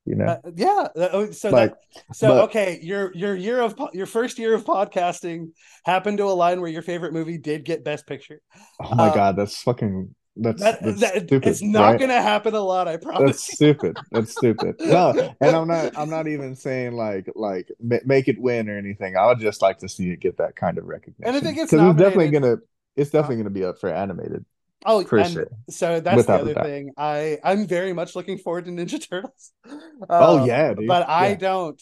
You 0.07 0.17
know, 0.17 0.27
Uh, 0.27 0.51
yeah. 0.55 0.89
uh, 0.97 1.09
oh, 1.13 1.31
So 1.31 1.51
like 1.51 1.73
that, 1.95 2.15
so 2.17 2.29
but- 2.29 2.45
okay, 2.45 2.79
your 2.83 3.13
your 3.15 3.35
year 3.35 3.61
of 3.61 3.75
your 3.93 4.07
first 4.07 4.39
year 4.39 4.55
of 4.55 4.65
podcasting 4.65 5.49
happened 5.85 6.19
to 6.19 6.25
align 6.25 6.61
where 6.61 6.71
your 6.71 6.83
favorite 6.83 7.13
movie 7.13 7.39
did 7.39 7.65
get 7.65 7.85
Best 7.85 8.07
Picture. 8.07 8.41
oh 8.83 8.95
my 8.95 9.09
uh, 9.09 9.15
god, 9.15 9.37
that's 9.37 9.63
fucking 9.63 10.15
that's 10.37 10.61
That, 10.61 10.83
that's 10.83 11.01
that- 11.01 11.23
stupid. 11.27 11.49
it's 11.49 11.63
not 11.63 11.91
right? 11.93 11.99
going 11.99 12.11
to 12.11 12.21
happen 12.23 12.55
a 12.55 12.61
lot. 12.61 12.89
I 12.89 12.97
promise. 12.97 13.31
That's 13.31 13.55
stupid. 13.55 13.97
That's 14.11 14.33
stupid. 14.33 14.77
No, 14.81 15.35
and 15.41 15.57
I'm 15.57 15.69
not. 15.69 15.97
I'm 15.97 16.11
not 16.11 16.27
even 16.27 16.57
saying 16.57 16.93
like 16.93 17.29
like 17.37 17.71
make 17.81 18.29
it 18.29 18.41
win 18.41 18.69
or 18.69 18.77
anything. 18.77 19.17
I 19.17 19.27
would 19.27 19.39
just 19.39 19.63
like 19.63 19.79
to 19.79 19.89
see 19.89 20.11
it 20.11 20.21
get 20.21 20.39
that 20.39 20.57
kind 20.57 20.79
of 20.79 20.85
recognition. 20.87 21.25
And 21.27 21.37
if 21.37 21.45
it 21.51 21.55
gets 21.55 21.71
because 21.71 21.91
it's 21.91 21.99
definitely 21.99 22.31
gonna 22.31 22.57
it's 22.97 23.11
definitely 23.11 23.37
gonna 23.37 23.51
be 23.51 23.65
up 23.65 23.79
for 23.79 23.91
animated 23.91 24.45
Oh, 24.87 25.03
for 25.05 25.19
and 25.19 25.33
sure. 25.33 25.47
so 25.71 26.01
that's 26.01 26.17
Without 26.17 26.45
the 26.45 26.51
other 26.59 26.69
thing. 26.69 26.91
I 26.99 27.39
I'm 27.43 27.67
very 27.67 27.93
much 27.93 28.15
looking 28.17 28.37
forward 28.39 28.67
to 28.67 28.71
Ninja 28.73 29.01
Turtles. 29.09 29.53
Oh, 30.11 30.41
Um, 30.41 30.47
yeah, 30.49 30.75
dude. 30.75 30.87
but 30.89 31.09
I 31.09 31.35
don't. 31.35 31.81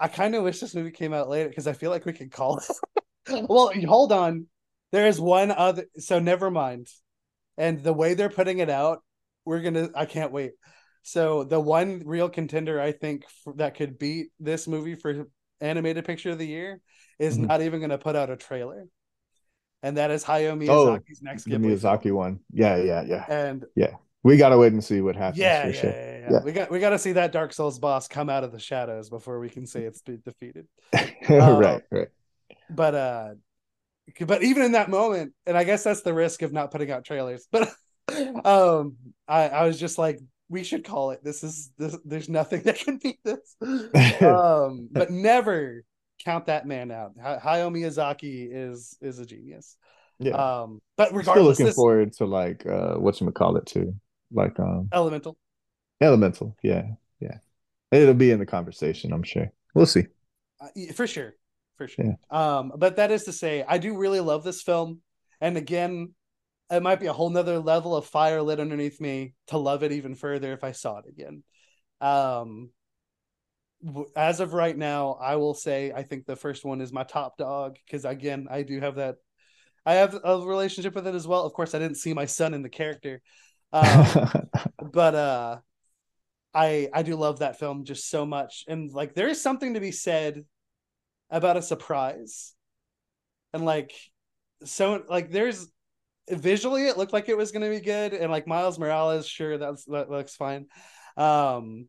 I 0.00 0.08
kind 0.08 0.34
of 0.34 0.44
wish 0.44 0.60
this 0.60 0.74
movie 0.74 0.92
came 0.92 1.12
out 1.12 1.28
later 1.28 1.48
because 1.48 1.66
I 1.66 1.72
feel 1.72 1.90
like 1.90 2.06
we 2.06 2.12
could 2.12 2.30
call 2.30 2.58
it. 3.28 3.46
well, 3.48 3.72
hold 3.86 4.12
on. 4.12 4.46
There 4.92 5.06
is 5.06 5.20
one 5.20 5.50
other. 5.50 5.84
So 5.98 6.18
never 6.18 6.50
mind. 6.50 6.88
And 7.56 7.82
the 7.82 7.92
way 7.92 8.14
they're 8.14 8.28
putting 8.30 8.58
it 8.58 8.70
out, 8.70 9.02
we're 9.44 9.60
gonna. 9.60 9.88
I 9.94 10.06
can't 10.06 10.32
wait. 10.32 10.52
So 11.02 11.44
the 11.44 11.58
one 11.60 12.02
real 12.04 12.28
contender 12.28 12.80
I 12.80 12.92
think 12.92 13.24
f- 13.24 13.54
that 13.56 13.74
could 13.76 13.98
beat 13.98 14.28
this 14.38 14.68
movie 14.68 14.94
for 14.94 15.26
animated 15.60 16.04
picture 16.04 16.30
of 16.30 16.38
the 16.38 16.46
year 16.46 16.80
is 17.18 17.36
Mhm. 17.38 17.46
not 17.48 17.62
even 17.62 17.80
going 17.80 17.90
to 17.90 17.98
put 17.98 18.14
out 18.14 18.30
a 18.30 18.36
trailer, 18.36 18.86
and 19.82 19.96
that 19.96 20.10
is 20.10 20.22
Hayao 20.24 20.50
Oh, 20.68 20.98
Miyazaki's 20.98 21.22
next 21.22 21.44
The 21.44 21.52
Ghibli. 21.52 21.72
Miyazaki 21.76 22.12
one. 22.12 22.40
Yeah, 22.52 22.76
yeah, 22.76 23.02
yeah. 23.02 23.24
And 23.28 23.64
yeah, 23.74 23.96
We 24.22 24.36
gotta 24.36 24.58
wait 24.58 24.72
and 24.72 24.84
see 24.84 25.00
what 25.00 25.16
happens 25.16 25.38
yeah, 25.38 25.66
yeah, 25.66 25.72
sure. 25.72 25.90
yeah, 25.90 26.18
yeah, 26.18 26.28
Yeah. 26.32 26.40
we 26.44 26.52
got 26.52 26.70
we 26.70 26.78
got 26.78 26.90
to 26.90 26.98
see 26.98 27.12
that 27.12 27.32
Dark 27.32 27.52
Souls 27.52 27.78
boss 27.78 28.06
come 28.08 28.28
out 28.28 28.44
of 28.44 28.52
the 28.52 28.58
shadows 28.60 29.08
before 29.08 29.40
we 29.40 29.48
can 29.48 29.66
say 29.66 29.82
it's 29.84 30.02
been 30.02 30.22
defeated. 30.24 30.66
Um, 31.28 31.58
right, 31.58 31.82
right. 31.90 32.08
But 32.70 32.94
uh, 32.94 33.34
but 34.26 34.42
even 34.42 34.62
in 34.62 34.72
that 34.72 34.90
moment, 34.90 35.32
and 35.46 35.56
I 35.56 35.64
guess 35.64 35.84
that's 35.84 36.02
the 36.02 36.14
risk 36.14 36.42
of 36.42 36.52
not 36.52 36.70
putting 36.70 36.90
out 36.90 37.04
trailers. 37.04 37.46
But 37.50 37.68
um, 38.44 38.96
I 39.26 39.48
I 39.48 39.64
was 39.64 39.78
just 39.78 39.98
like, 39.98 40.20
we 40.48 40.64
should 40.64 40.84
call 40.84 41.10
it. 41.10 41.22
This 41.22 41.44
is 41.44 41.70
this. 41.78 41.96
There's 42.04 42.28
nothing 42.28 42.62
that 42.64 42.78
can 42.78 42.98
beat 42.98 43.20
this. 43.24 43.56
um, 44.22 44.88
but 44.90 45.10
never 45.10 45.84
count 46.24 46.46
that 46.46 46.66
man 46.66 46.90
out. 46.90 47.12
Ha- 47.22 47.38
Hayao 47.38 47.72
Miyazaki 47.72 48.48
is 48.50 48.96
is 49.00 49.18
a 49.18 49.26
genius. 49.26 49.76
Yeah. 50.18 50.32
Um, 50.32 50.80
but 50.96 51.12
I'm 51.12 51.22
still 51.22 51.42
looking 51.44 51.66
this 51.66 51.76
forward 51.76 52.12
to 52.14 52.24
like 52.24 52.66
uh 52.66 52.94
what 52.94 53.20
you 53.20 53.30
call 53.30 53.56
it 53.56 53.66
too. 53.66 53.94
Like 54.32 54.58
um 54.58 54.88
elemental. 54.92 55.36
elemental. 56.00 56.56
Yeah, 56.62 56.86
yeah. 57.20 57.38
It'll 57.92 58.14
be 58.14 58.30
in 58.30 58.38
the 58.38 58.46
conversation, 58.46 59.12
I'm 59.12 59.22
sure. 59.22 59.50
We'll 59.74 59.86
see. 59.86 60.06
Uh, 60.60 60.92
for 60.92 61.06
sure 61.06 61.34
for 61.78 61.88
sure. 61.88 62.18
Um 62.30 62.72
but 62.76 62.96
that 62.96 63.10
is 63.10 63.24
to 63.24 63.32
say 63.32 63.64
i 63.66 63.78
do 63.78 63.96
really 63.96 64.20
love 64.20 64.44
this 64.44 64.60
film. 64.60 65.00
And 65.40 65.56
again 65.56 66.14
it 66.70 66.82
might 66.82 67.00
be 67.00 67.06
a 67.06 67.12
whole 67.14 67.30
nother 67.30 67.58
level 67.58 67.96
of 67.96 68.04
fire 68.04 68.42
lit 68.42 68.60
underneath 68.60 69.00
me 69.00 69.32
to 69.46 69.56
love 69.56 69.82
it 69.82 69.92
even 69.92 70.14
further 70.14 70.52
if 70.52 70.64
i 70.64 70.72
saw 70.72 70.98
it 70.98 71.06
again. 71.08 71.42
Um 72.02 72.70
as 74.16 74.40
of 74.40 74.54
right 74.54 74.76
now 74.76 75.12
i 75.22 75.36
will 75.36 75.54
say 75.54 75.92
i 75.94 76.02
think 76.02 76.26
the 76.26 76.34
first 76.34 76.64
one 76.64 76.80
is 76.80 76.92
my 76.92 77.04
top 77.04 77.38
dog. 77.38 77.76
Because 77.86 78.04
again 78.04 78.48
i 78.50 78.62
do 78.62 78.80
have 78.80 78.96
that 78.96 79.16
i 79.86 79.94
have 79.94 80.18
a 80.22 80.40
relationship 80.40 80.94
with 80.94 81.06
it 81.06 81.14
as 81.14 81.26
well. 81.26 81.46
Of 81.46 81.52
course 81.52 81.74
i 81.74 81.78
didn't 81.78 81.96
see 81.96 82.12
my 82.12 82.26
son 82.26 82.52
in 82.52 82.62
the 82.62 82.68
character. 82.68 83.22
Um, 83.72 84.06
but 84.92 85.14
uh 85.14 85.58
i 86.54 86.88
i 86.92 87.02
do 87.02 87.14
love 87.16 87.38
that 87.38 87.58
film 87.58 87.84
just 87.84 88.10
so 88.10 88.26
much. 88.26 88.64
And 88.66 88.92
like 88.92 89.14
there 89.14 89.28
is 89.28 89.40
something 89.40 89.74
to 89.74 89.80
be 89.80 89.92
said 89.92 90.44
about 91.30 91.56
a 91.56 91.62
surprise. 91.62 92.54
And 93.52 93.64
like 93.64 93.92
so 94.64 95.04
like 95.08 95.30
there's 95.30 95.68
visually 96.30 96.86
it 96.86 96.98
looked 96.98 97.12
like 97.12 97.28
it 97.28 97.36
was 97.36 97.52
going 97.52 97.62
to 97.62 97.70
be 97.70 97.84
good 97.84 98.12
and 98.12 98.30
like 98.30 98.46
miles 98.46 98.78
morales 98.78 99.26
sure 99.26 99.56
that's 99.56 99.84
that 99.86 100.10
looks 100.10 100.36
fine. 100.36 100.66
Um 101.16 101.88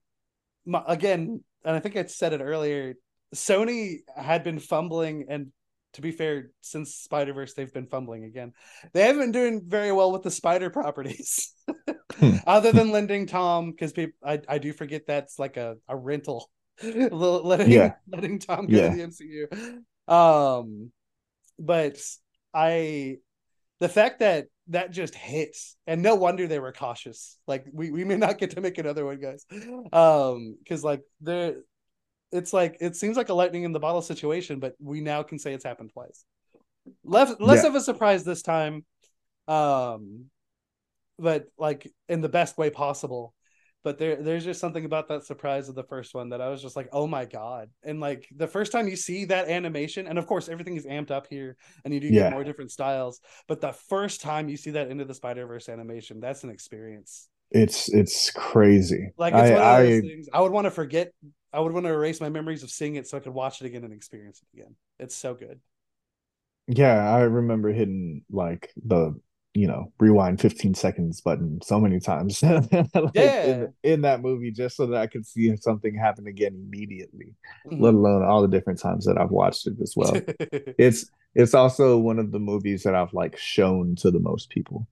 my, 0.66 0.84
again 0.88 1.44
and 1.64 1.76
i 1.76 1.80
think 1.80 1.96
i 1.96 2.06
said 2.06 2.34
it 2.34 2.42
earlier 2.42 2.96
sony 3.34 4.00
had 4.16 4.44
been 4.44 4.60
fumbling 4.60 5.26
and 5.30 5.48
to 5.94 6.02
be 6.02 6.12
fair 6.12 6.52
since 6.62 6.96
spider 6.96 7.34
verse 7.34 7.54
they've 7.54 7.74
been 7.74 7.88
fumbling 7.88 8.24
again. 8.24 8.54
They 8.94 9.02
haven't 9.02 9.22
been 9.22 9.32
doing 9.32 9.62
very 9.66 9.92
well 9.92 10.12
with 10.12 10.24
the 10.24 10.32
spider 10.32 10.70
properties 10.70 11.54
Hmm. 12.20 12.38
other 12.46 12.72
than 12.72 12.92
lending 12.92 13.28
tom 13.28 13.72
because 13.72 13.94
people 13.94 14.18
I, 14.26 14.42
I 14.48 14.58
do 14.58 14.74
forget 14.74 15.06
that's 15.08 15.40
like 15.40 15.58
a, 15.58 15.78
a 15.88 15.96
rental 15.96 16.50
letting 17.12 17.72
Yeah. 17.72 17.94
letting 18.10 18.40
tom 18.40 18.68
go 18.68 18.78
Yeah. 18.78 18.90
to 18.90 18.96
the 18.96 19.04
mcu 19.04 20.14
um 20.14 20.92
but 21.58 21.98
i 22.54 23.18
the 23.80 23.90
fact 23.90 24.20
that 24.20 24.48
that 24.68 24.92
just 24.92 25.16
hits 25.16 25.76
and 25.88 26.02
no 26.04 26.16
wonder 26.16 26.48
they 26.48 26.60
were 26.60 26.72
cautious 26.72 27.38
like 27.48 27.66
we, 27.74 27.92
we 27.92 28.04
may 28.04 28.18
not 28.18 28.38
get 28.38 28.52
to 28.52 28.62
make 28.62 28.78
another 28.78 29.06
one 29.06 29.20
guys 29.20 29.46
um 29.94 30.56
because 30.60 30.84
like 30.84 31.02
there 31.22 31.56
it's 32.32 32.54
like 32.54 32.78
it 32.80 32.96
seems 32.96 33.18
like 33.18 33.30
a 33.30 33.34
lightning 33.34 33.64
in 33.64 33.72
the 33.72 33.80
bottle 33.80 34.02
situation 34.02 34.60
but 34.60 34.76
we 34.80 35.02
now 35.02 35.24
can 35.24 35.40
say 35.40 35.54
it's 35.54 35.64
happened 35.66 35.90
twice 35.92 36.24
less 37.04 37.34
less 37.40 37.64
Yeah. 37.64 37.70
of 37.70 37.76
a 37.76 37.82
surprise 37.82 38.24
this 38.24 38.42
time 38.44 38.86
um 39.48 40.26
but 41.18 41.48
like 41.58 41.92
in 42.08 42.22
the 42.22 42.30
best 42.30 42.58
way 42.58 42.70
possible 42.70 43.34
but 43.84 43.98
there 43.98 44.18
there's 44.18 44.46
just 44.46 44.60
something 44.60 44.86
about 44.86 45.08
that 45.10 45.24
surprise 45.26 45.70
of 45.70 45.76
the 45.76 45.84
first 45.84 46.14
one 46.14 46.30
that 46.30 46.42
I 46.42 46.50
was 46.50 46.62
just 46.62 46.76
like, 46.76 46.90
oh 46.92 47.08
my 47.08 47.26
god! 47.26 47.70
And 47.84 48.00
like 48.00 48.28
the 48.36 48.48
first 48.48 48.72
time 48.72 48.88
you 48.88 48.96
see 48.96 49.26
that 49.26 49.50
animation, 49.50 50.08
and 50.08 50.18
of 50.20 50.28
course 50.28 50.50
everything 50.50 50.78
is 50.78 50.86
amped 50.86 51.12
up 51.12 51.28
here, 51.30 51.58
and 51.86 51.94
you 51.94 52.00
do 52.00 52.10
Yeah. 52.10 52.28
get 52.28 52.30
more 52.30 52.44
different 52.44 52.72
styles. 52.72 53.22
But 53.48 53.62
the 53.62 53.74
first 53.74 54.22
time 54.22 54.50
you 54.50 54.58
see 54.58 54.72
that 54.72 54.90
into 54.90 55.06
the 55.06 55.14
Spider 55.14 55.46
Verse 55.48 55.70
animation, 55.70 56.20
that's 56.20 56.44
an 56.44 56.50
experience. 56.50 57.30
it's 57.52 57.90
it's 57.90 58.32
crazy. 58.32 59.12
Like 59.18 59.36
it's 59.38 59.52
I, 59.52 59.52
one 59.52 59.66
of 59.66 59.76
those 59.76 59.98
I 59.98 60.02
things 60.02 60.30
I 60.32 60.42
would 60.42 60.52
want 60.52 60.66
to 60.66 60.72
forget. 60.72 61.12
I 61.52 61.60
would 61.60 61.74
want 61.74 61.86
to 61.86 61.92
erase 61.92 62.22
my 62.22 62.30
memories 62.30 62.64
of 62.64 62.70
seeing 62.70 62.96
it 62.96 63.08
so 63.08 63.18
I 63.18 63.22
could 63.22 63.34
watch 63.34 63.62
it 63.62 63.66
again 63.68 63.84
and 63.84 63.94
experience 63.94 64.42
it 64.42 64.58
again. 64.60 64.76
It's 65.00 65.16
so 65.16 65.34
good. 65.34 65.60
yeah, 66.68 67.10
I 67.14 67.22
remember 67.22 67.70
hitting 67.72 68.24
like 68.30 68.72
the 68.86 69.20
you 69.60 69.68
know 69.68 69.92
rewind 70.00 70.40
15 70.42 70.74
seconds 70.74 71.22
button 71.22 71.60
so 71.64 71.80
many 71.80 72.00
times 72.00 72.42
like 72.74 72.74
Yeah. 73.14 73.44
in, 73.44 73.74
in 73.84 74.02
that 74.02 74.22
movie 74.22 74.52
just 74.52 74.76
so 74.78 74.86
that 74.88 75.02
I 75.02 75.08
could 75.08 75.26
see 75.26 75.56
something 75.58 75.96
happen 75.96 76.28
again 76.28 76.54
immediately, 76.56 77.36
Mhm. 77.66 77.82
let 77.82 77.94
alone 77.94 78.24
all 78.24 78.42
the 78.42 78.48
different 78.48 78.80
times 78.80 79.06
that 79.06 79.18
I've 79.18 79.32
watched 79.32 79.68
it 79.68 79.76
as 79.82 79.94
well. 79.96 80.16
it's 80.78 81.10
it's 81.36 81.54
also 81.54 81.98
one 81.98 82.20
of 82.20 82.32
the 82.32 82.40
movies 82.40 82.84
that 82.84 82.96
I've 82.96 83.14
like 83.14 83.38
shown 83.38 83.96
to 83.98 84.12
the 84.12 84.20
most 84.20 84.50
people. 84.50 84.88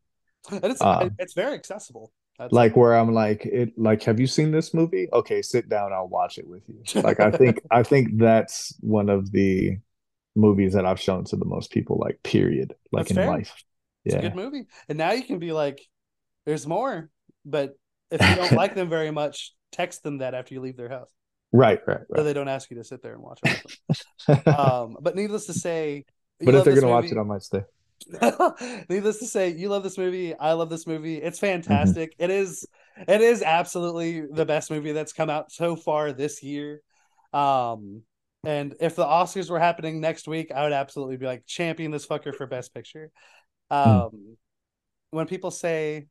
and 0.52 0.64
it's 0.66 0.82
Um, 0.82 1.12
it's 1.20 1.34
very 1.34 1.54
accessible. 1.54 2.12
That's 2.40 2.54
like 2.54 2.76
where 2.76 2.96
I'm 2.96 3.14
like 3.14 3.46
it 3.46 3.78
like 3.78 4.04
have 4.04 4.20
you 4.20 4.28
seen 4.28 4.52
this 4.52 4.74
movie? 4.74 5.08
Okay, 5.12 5.42
sit 5.42 5.70
down, 5.70 5.92
I'll 5.94 6.08
watch 6.08 6.38
it 6.38 6.48
with 6.48 6.64
you. 6.68 6.84
Like 7.04 7.20
I 7.20 7.32
think 7.32 7.62
I 7.72 7.84
think 7.84 8.18
that's 8.18 8.76
one 8.82 9.10
of 9.10 9.32
the 9.32 9.78
movies 10.36 10.74
that 10.74 10.86
I've 10.86 11.00
shown 11.00 11.24
to 11.26 11.36
the 11.36 11.46
most 11.46 11.72
people 11.72 11.98
like 12.00 12.22
period 12.24 12.76
like 12.92 13.04
That's 13.04 13.12
in 13.12 13.16
fair. 13.16 13.28
life. 13.28 13.54
It's 14.08 14.16
Yeah. 14.16 14.18
a 14.18 14.20
good 14.20 14.36
movie. 14.36 14.68
And 14.90 14.98
now 14.98 15.12
you 15.14 15.24
can 15.24 15.40
be 15.40 15.52
like, 15.54 15.82
there's 16.46 16.68
more. 16.68 17.10
But 17.46 17.78
if 18.12 18.28
you 18.28 18.36
don't 18.36 18.54
like 18.56 18.76
them 18.76 18.90
very 18.90 19.12
much, 19.12 19.54
text 19.72 20.04
them 20.04 20.20
that 20.20 20.34
after 20.36 20.56
you 20.56 20.62
leave 20.62 20.78
their 20.78 20.90
house. 20.90 21.12
Right, 21.52 21.80
right, 21.88 22.02
So 22.16 22.24
they 22.24 22.34
don't 22.34 22.48
ask 22.48 22.70
you 22.72 22.78
to 22.78 22.84
sit 22.84 23.02
there 23.02 23.14
and 23.14 23.22
watch 23.22 23.44
it. 23.44 23.52
Um, 24.54 24.98
but 25.02 25.16
needless 25.16 25.48
to 25.48 25.54
say, 25.54 26.06
but 26.44 26.56
if 26.56 26.64
they're 26.64 26.74
gonna 26.74 26.90
watch 26.90 27.12
it, 27.12 27.18
I 27.18 27.24
might 27.24 27.44
stay. 27.44 27.64
Needless 28.90 29.20
to 29.20 29.26
say, 29.26 29.50
you 29.50 29.70
love 29.70 29.84
this 29.84 29.98
movie. 29.98 30.36
I 30.38 30.54
love 30.54 30.70
this 30.70 30.88
movie. 30.88 31.18
It's 31.18 31.40
Mm-hmm. 31.70 31.92
fantastic. 31.92 32.16
It 32.20 32.30
is 32.30 32.68
it 33.08 33.22
is 33.22 33.44
absolutely 33.44 34.22
the 34.22 34.46
best 34.46 34.72
movie 34.72 34.92
that's 34.92 35.14
come 35.14 35.30
out 35.30 35.52
so 35.52 35.76
far 35.76 36.12
this 36.14 36.42
year. 36.44 36.82
Um 37.34 38.04
and 38.46 38.76
if 38.80 38.96
the 38.96 39.04
Oscars 39.06 39.50
were 39.50 39.60
happening 39.60 40.00
next 40.00 40.28
week, 40.28 40.52
I 40.56 40.64
would 40.64 40.72
absolutely 40.74 41.18
be 41.18 41.26
like 41.26 41.46
champion 41.46 41.92
this 41.92 42.06
fucker 42.08 42.34
for 42.34 42.48
best 42.48 42.74
picture. 42.74 43.12
Mm. 43.72 44.06
Um 44.06 44.38
when 45.12 45.26
people 45.28 45.52
say 45.52 46.08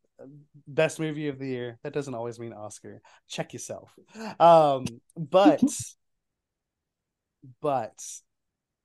best 0.67 0.99
movie 0.99 1.29
of 1.29 1.39
the 1.39 1.47
year, 1.47 1.79
that 1.83 1.93
doesn't 1.93 2.15
always 2.15 2.39
mean 2.39 2.53
Oscar. 2.53 3.01
Check 3.29 3.53
yourself. 3.53 3.95
Um 4.41 4.87
but 5.17 5.63
but 7.61 7.99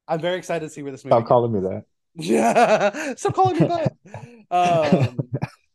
I'm 0.07 0.19
very 0.19 0.38
excited 0.38 0.65
to 0.65 0.69
see 0.69 0.84
where 0.84 0.91
this 0.91 1.06
movie 1.06 1.15
Stop 1.15 1.27
calling 1.27 1.53
me 1.53 1.60
that. 1.61 1.85
yeah, 2.15 3.14
stop 3.15 3.34
calling 3.34 3.60
me 3.60 3.68
that. 3.68 3.95
Um, 4.52 5.18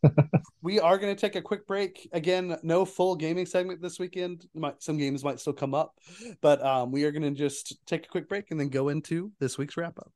we 0.63 0.79
are 0.79 0.99
going 0.99 1.15
to 1.15 1.21
take 1.21 1.37
a 1.37 1.43
quick 1.43 1.67
break. 1.67 2.09
Again, 2.13 2.59
no 2.63 2.85
full 2.85 3.17
gaming 3.17 3.47
segment 3.47 3.81
this 3.81 3.99
weekend. 3.99 4.47
Might, 4.55 4.83
some 4.83 4.99
games 4.99 5.25
might 5.25 5.41
still 5.41 5.55
come 5.55 5.75
up, 5.75 5.99
but 6.43 6.63
um, 6.65 6.93
we 6.93 7.05
are 7.05 7.13
going 7.13 7.23
to 7.23 7.31
just 7.31 7.79
take 7.87 8.05
a 8.05 8.09
quick 8.09 8.29
break 8.29 8.51
and 8.51 8.61
then 8.61 8.69
go 8.69 8.91
into 8.91 9.33
this 9.41 9.57
week's 9.57 9.77
wrap 9.77 9.99
up. 9.99 10.13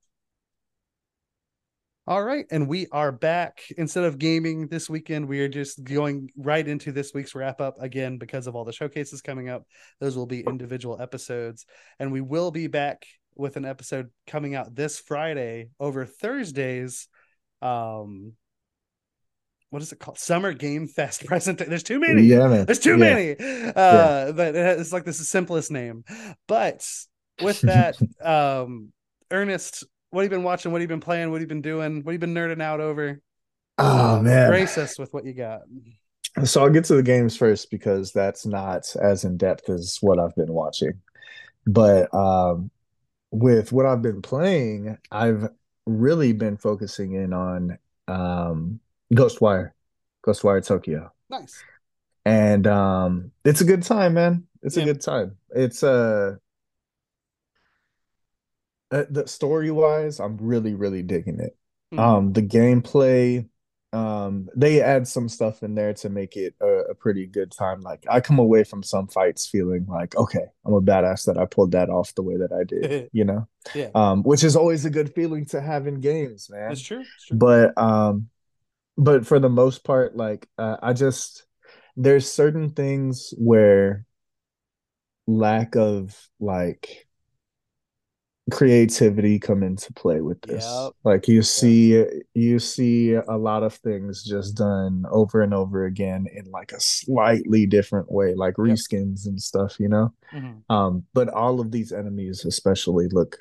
All 2.11 2.25
right, 2.25 2.45
and 2.51 2.67
we 2.67 2.89
are 2.91 3.13
back. 3.13 3.63
Instead 3.79 4.03
of 4.03 4.19
gaming 4.19 4.67
this 4.67 4.91
weekend, 4.91 5.29
we 5.29 5.43
are 5.43 5.49
just 5.49 5.85
going 5.85 6.29
right 6.37 6.67
into 6.67 6.91
this 6.91 7.15
week's 7.15 7.37
wrap 7.37 7.61
up 7.61 7.77
again 7.81 8.19
because 8.19 8.49
of 8.49 8.57
all 8.57 8.65
the 8.65 8.73
showcases 8.73 9.23
coming 9.23 9.49
up. 9.49 9.63
Those 10.01 10.17
will 10.17 10.27
be 10.27 10.41
individual 10.41 11.01
episodes, 11.01 11.67
and 12.01 12.11
we 12.11 12.21
will 12.21 12.51
be 12.51 12.67
back 12.67 13.07
with 13.37 13.57
an 13.57 13.65
episode 13.65 14.11
coming 14.27 14.57
out 14.57 14.75
this 14.75 14.99
Friday 14.99 15.69
over 15.79 16.05
Thursdays. 16.05 17.07
Um, 17.63 18.33
what 19.69 19.81
is 19.81 19.93
it 19.93 20.01
called? 20.01 20.19
Summer 20.19 20.53
Game 20.53 20.89
Fest 20.89 21.25
present. 21.27 21.61
There's 21.61 21.85
too 21.85 22.01
many. 22.01 22.23
Yeah, 22.23 22.49
man. 22.49 22.67
There's 22.67 22.81
too 22.81 22.99
Yeah. 22.99 23.37
many. 23.37 23.37
Uh, 23.39 24.33
but 24.33 24.57
it's 24.57 24.93
like 24.93 25.05
this 25.05 25.15
is 25.21 25.21
the 25.21 25.27
simplest 25.27 25.71
name. 25.71 26.03
But 26.49 26.85
with 27.41 27.61
that, 27.61 27.95
um, 28.21 28.93
Ernest, 29.31 29.85
what 30.11 30.23
have 30.23 30.31
you 30.31 30.37
been 30.37 30.45
watching? 30.45 30.73
What 30.73 30.81
have 30.81 30.91
you 30.91 30.95
been 30.95 31.01
playing? 31.01 31.31
What 31.31 31.37
have 31.37 31.43
you 31.43 31.47
been 31.49 31.63
doing? 31.63 32.03
What 32.05 32.13
have 32.13 32.15
you 32.15 32.19
been 32.27 32.35
nerding 32.35 32.63
out 32.63 32.81
over? 32.81 33.21
Oh 33.79 34.21
man. 34.21 34.51
Grace 34.51 34.77
us 34.79 34.99
with 34.99 35.13
what 35.13 35.25
you 35.25 35.33
got. 35.33 35.61
So 36.45 36.63
I'll 36.63 36.71
get 36.71 36.85
to 36.85 36.95
the 36.95 37.03
games 37.03 37.37
first 37.37 37.71
because 37.71 38.13
that's 38.13 38.47
not 38.47 38.95
as 39.01 39.25
in 39.25 39.37
depth 39.37 39.69
as 39.69 39.99
what 40.01 40.19
I've 40.19 40.35
been 40.37 40.53
watching. 40.53 41.01
But 41.67 42.13
um, 42.15 42.71
with 43.31 43.73
what 43.73 43.87
I've 43.87 44.03
been 44.03 44.23
playing, 44.23 44.97
I've 45.11 45.49
really 45.87 46.33
been 46.33 46.57
focusing 46.57 47.15
in 47.15 47.33
on 47.33 47.79
um, 48.07 48.81
Ghostwire, 49.13 49.73
Ghostwire 50.25 50.65
Tokyo, 50.65 51.13
Nice. 51.29 51.63
and 52.25 52.67
um, 52.67 53.33
it's 53.45 53.61
a 53.61 53.65
good 53.65 53.83
time, 53.83 54.15
man. 54.15 54.45
It's 54.63 54.77
a 54.77 54.85
good 54.85 55.01
time. 55.01 55.37
It's 55.51 55.83
uh, 55.83 56.37
uh 58.91 59.05
the 59.11 59.27
story 59.27 59.71
wise, 59.71 60.21
I'm 60.21 60.37
really 60.39 60.75
really 60.75 61.03
digging 61.03 61.41
it. 61.41 61.57
Mhm. 61.93 61.99
Um, 62.03 62.33
the 62.33 62.43
gameplay, 62.43 63.49
um, 63.93 64.49
they 64.57 64.81
add 64.81 65.07
some 65.09 65.29
stuff 65.29 65.63
in 65.63 65.75
there 65.75 65.93
to 65.95 66.09
make 66.09 66.37
it 66.37 66.55
a, 66.61 66.67
a 66.91 66.95
pretty 66.95 67.27
good 67.27 67.51
time. 67.53 67.83
Like 67.83 68.05
I 68.09 68.21
come 68.21 68.39
away 68.39 68.65
from 68.65 68.83
some 68.83 69.09
fights 69.09 69.47
feeling 69.49 69.87
like, 69.87 70.17
okay, 70.17 70.47
I'm 70.65 70.75
a 70.75 70.81
badass 70.81 71.27
that 71.27 71.37
I 71.39 71.47
pulled 71.47 71.73
that 71.73 71.91
off 71.91 72.15
the 72.15 72.23
way 72.23 72.37
that 72.37 72.53
I 72.53 72.65
did, 72.65 73.09
you 73.13 73.25
know? 73.25 73.49
yeah, 73.75 73.91
Um, 73.95 74.23
which 74.23 74.45
is 74.45 74.57
always 74.57 74.85
a 74.85 74.91
good 74.91 75.15
feeling 75.15 75.45
to 75.47 75.61
have 75.61 75.87
in 75.87 76.01
games, 76.01 76.49
man. 76.49 76.71
That's 76.71 76.81
true. 76.81 77.01
It's 77.17 77.25
true. 77.27 77.39
But 77.39 77.77
um, 77.77 78.29
but 78.97 79.27
for 79.27 79.39
the 79.41 79.49
most 79.51 79.85
part, 79.85 80.17
like 80.17 80.49
uh, 80.59 80.77
I 80.83 80.93
just 80.93 81.45
there's 81.97 82.31
certain 82.31 82.71
things 82.71 83.35
where 83.39 84.07
lack 85.27 85.77
of 85.77 86.29
like 86.41 87.09
creativity 88.51 89.39
come 89.39 89.63
into 89.63 89.93
play 89.95 90.21
with 90.21 90.41
this. 90.43 90.65
Yep. 90.65 90.93
Like 91.05 91.29
you 91.29 91.43
see 91.43 92.05
you 92.35 92.59
see 92.59 93.15
a 93.15 93.37
lot 93.37 93.63
of 93.63 93.75
things 93.75 94.25
just 94.25 94.57
done 94.57 95.05
over 95.11 95.41
and 95.43 95.55
over 95.55 95.85
again 95.87 96.27
in 96.35 96.51
like 96.51 96.73
a 96.73 96.81
slightly 96.81 97.67
different 97.67 98.11
way, 98.11 98.35
like 98.35 98.55
Yep. 98.59 98.67
reskins 98.67 99.27
and 99.27 99.41
stuff, 99.41 99.79
you 99.81 99.89
know? 99.89 100.13
Mhm. 100.33 100.63
Um, 100.69 101.05
but 101.15 101.29
all 101.29 101.61
of 101.61 101.71
these 101.71 101.93
enemies 101.93 102.45
especially 102.45 103.09
look 103.09 103.39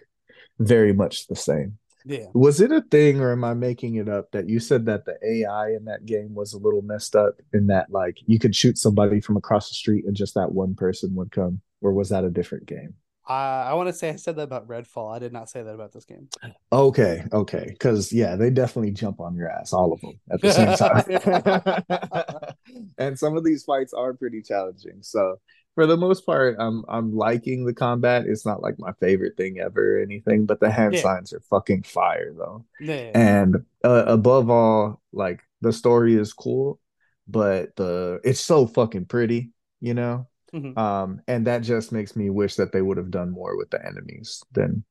very 0.59 0.93
much 0.93 1.27
the 1.27 1.35
same. 1.35 1.77
Yeah. 2.05 2.27
Was 2.33 2.61
it 2.61 2.71
a 2.71 2.81
thing 2.81 3.19
or 3.19 3.31
am 3.33 3.43
I 3.43 3.53
making 3.53 3.95
it 3.95 4.07
up 4.07 4.31
that 4.31 4.47
you 4.47 4.59
said 4.59 4.85
that 4.85 5.05
the 5.05 5.17
AI 5.23 5.71
in 5.71 5.85
that 5.85 6.05
game 6.05 6.33
was 6.33 6.53
a 6.53 6.57
little 6.57 6.81
messed 6.81 7.15
up 7.15 7.41
in 7.53 7.67
that 7.67 7.91
like 7.91 8.17
you 8.25 8.39
could 8.39 8.55
shoot 8.55 8.77
somebody 8.77 9.19
from 9.19 9.35
across 9.37 9.67
the 9.69 9.75
street 9.75 10.05
and 10.05 10.15
just 10.15 10.33
that 10.35 10.51
one 10.53 10.75
person 10.75 11.13
would 11.15 11.31
come? 11.31 11.61
Or 11.81 11.93
was 11.93 12.09
that 12.09 12.23
a 12.23 12.29
different 12.29 12.65
game? 12.65 12.93
I 13.29 13.69
I 13.69 13.73
want 13.75 13.87
to 13.87 13.93
say 13.93 14.09
I 14.09 14.15
said 14.15 14.35
that 14.37 14.43
about 14.43 14.67
Redfall. 14.67 15.13
I 15.15 15.19
did 15.19 15.31
not 15.31 15.49
say 15.49 15.61
that 15.63 15.73
about 15.73 15.93
this 15.93 16.05
game. 16.05 16.27
Okay, 16.71 17.23
okay. 17.31 17.65
Because 17.69 18.11
yeah, 18.11 18.35
they 18.35 18.49
definitely 18.49 18.91
jump 18.91 19.19
on 19.19 19.35
your 19.35 19.49
ass, 19.49 19.71
all 19.73 19.93
of 19.93 20.01
them 20.01 20.19
at 20.31 20.41
the 20.41 20.51
same 20.51 20.75
time. 20.75 22.53
and 22.97 23.17
some 23.17 23.37
of 23.37 23.43
these 23.43 23.63
fights 23.63 23.93
are 23.93 24.13
pretty 24.13 24.41
challenging. 24.41 25.01
So 25.01 25.39
for 25.75 25.85
the 25.85 25.97
most 25.97 26.25
part, 26.25 26.57
I'm 26.59 26.83
I'm 26.89 27.15
liking 27.15 27.65
the 27.65 27.73
combat. 27.73 28.25
It's 28.25 28.45
not 28.45 28.61
like 28.61 28.75
my 28.79 28.91
favorite 28.99 29.37
thing 29.37 29.59
ever 29.59 29.99
or 29.99 30.01
anything, 30.01 30.45
but 30.45 30.59
the 30.59 30.69
hand 30.71 30.95
Yeah. 30.95 31.01
signs 31.01 31.31
are 31.33 31.41
fucking 31.49 31.83
fire 31.83 32.33
though. 32.35 32.65
Yeah. 32.79 33.11
And 33.13 33.57
uh, 33.83 34.05
above 34.07 34.49
all, 34.49 35.01
like 35.13 35.41
the 35.61 35.71
story 35.73 36.15
is 36.15 36.33
cool, 36.33 36.79
but 37.27 37.75
the 37.75 38.19
it's 38.23 38.39
so 38.41 38.67
fucking 38.67 39.05
pretty, 39.05 39.51
you 39.81 39.93
know? 39.93 40.27
Mhm. 40.53 40.77
Um, 40.77 41.21
and 41.27 41.45
that 41.47 41.59
just 41.63 41.91
makes 41.91 42.15
me 42.15 42.29
wish 42.29 42.55
that 42.55 42.71
they 42.71 42.81
would 42.81 42.97
have 42.97 43.11
done 43.11 43.31
more 43.31 43.57
with 43.57 43.69
the 43.69 43.85
enemies 43.85 44.43
than, 44.51 44.83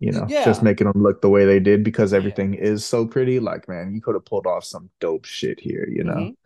you 0.00 0.12
know, 0.12 0.26
Yeah. 0.28 0.44
just 0.44 0.62
making 0.62 0.86
them 0.86 1.02
look 1.02 1.22
the 1.22 1.30
way 1.30 1.44
they 1.46 1.60
did 1.60 1.84
because 1.84 2.12
everything 2.14 2.54
is 2.54 2.84
so 2.86 3.06
pretty. 3.06 3.40
Like, 3.40 3.68
man, 3.68 3.94
you 3.94 4.00
could 4.00 4.14
have 4.14 4.24
pulled 4.24 4.46
off 4.46 4.64
some 4.64 4.90
dope 5.00 5.24
shit 5.26 5.60
here, 5.60 5.88
you 5.90 6.04
know? 6.04 6.32
Mhm. 6.32 6.36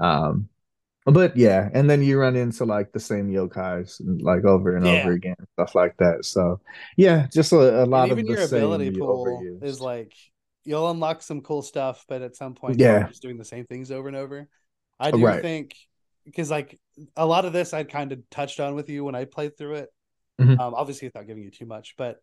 Um, 0.00 0.48
but 1.06 1.36
yeah, 1.36 1.70
and 1.74 1.88
then 1.90 2.02
you 2.02 2.18
run 2.18 2.36
into 2.36 2.64
like 2.64 2.92
the 2.92 3.00
same 3.00 3.30
yokais 3.30 4.00
like 4.22 4.44
over 4.44 4.76
and 4.76 4.86
Yeah. 4.86 5.00
over 5.02 5.12
again, 5.12 5.36
stuff 5.54 5.74
like 5.74 5.96
that. 5.98 6.24
So 6.24 6.60
yeah, 6.96 7.26
just 7.32 7.52
a, 7.52 7.84
a 7.84 7.86
lot 7.86 8.04
and 8.04 8.12
of 8.12 8.18
even 8.18 8.26
the 8.26 8.32
your 8.34 8.44
ability 8.44 8.90
pool 8.92 9.26
overused. 9.26 9.64
is 9.64 9.80
like 9.80 10.12
you'll 10.64 10.90
unlock 10.90 11.22
some 11.22 11.40
cool 11.40 11.62
stuff, 11.62 12.04
but 12.08 12.22
at 12.22 12.36
some 12.36 12.54
point 12.54 12.78
Yeah. 12.78 12.98
you're 13.00 13.08
just 13.08 13.22
doing 13.22 13.38
the 13.38 13.44
same 13.44 13.64
things 13.66 13.90
over 13.90 14.08
and 14.08 14.16
over. 14.16 14.48
I 14.98 15.10
do 15.10 15.24
Right. 15.24 15.42
think 15.42 15.74
because 16.26 16.50
like 16.50 16.78
a 17.16 17.26
lot 17.26 17.44
of 17.44 17.52
this 17.52 17.72
I'd 17.74 17.90
kind 17.90 18.12
of 18.12 18.18
touched 18.30 18.60
on 18.60 18.74
with 18.74 18.88
you 18.88 19.04
when 19.04 19.14
I 19.14 19.24
played 19.24 19.56
through 19.56 19.74
it. 19.76 19.88
Mhm. 20.40 20.58
Um, 20.58 20.74
obviously 20.74 21.08
without 21.08 21.26
giving 21.26 21.42
you 21.42 21.50
too 21.50 21.66
much, 21.66 21.94
but 21.98 22.16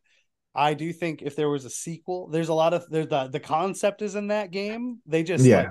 I 0.55 0.73
do 0.73 0.91
think 0.91 1.21
if 1.21 1.35
there 1.35 1.49
was 1.49 1.65
a 1.65 1.69
sequel, 1.69 2.29
there's 2.29 2.49
a 2.49 2.53
lot 2.53 2.73
of 2.73 2.89
there's 2.89 3.07
the 3.07 3.27
the 3.27 3.39
concept 3.39 4.01
is 4.01 4.15
in 4.15 4.27
that 4.27 4.49
game. 4.51 4.99
They 5.05 5.23
just 5.23 5.45
Yeah. 5.45 5.57
like 5.57 5.69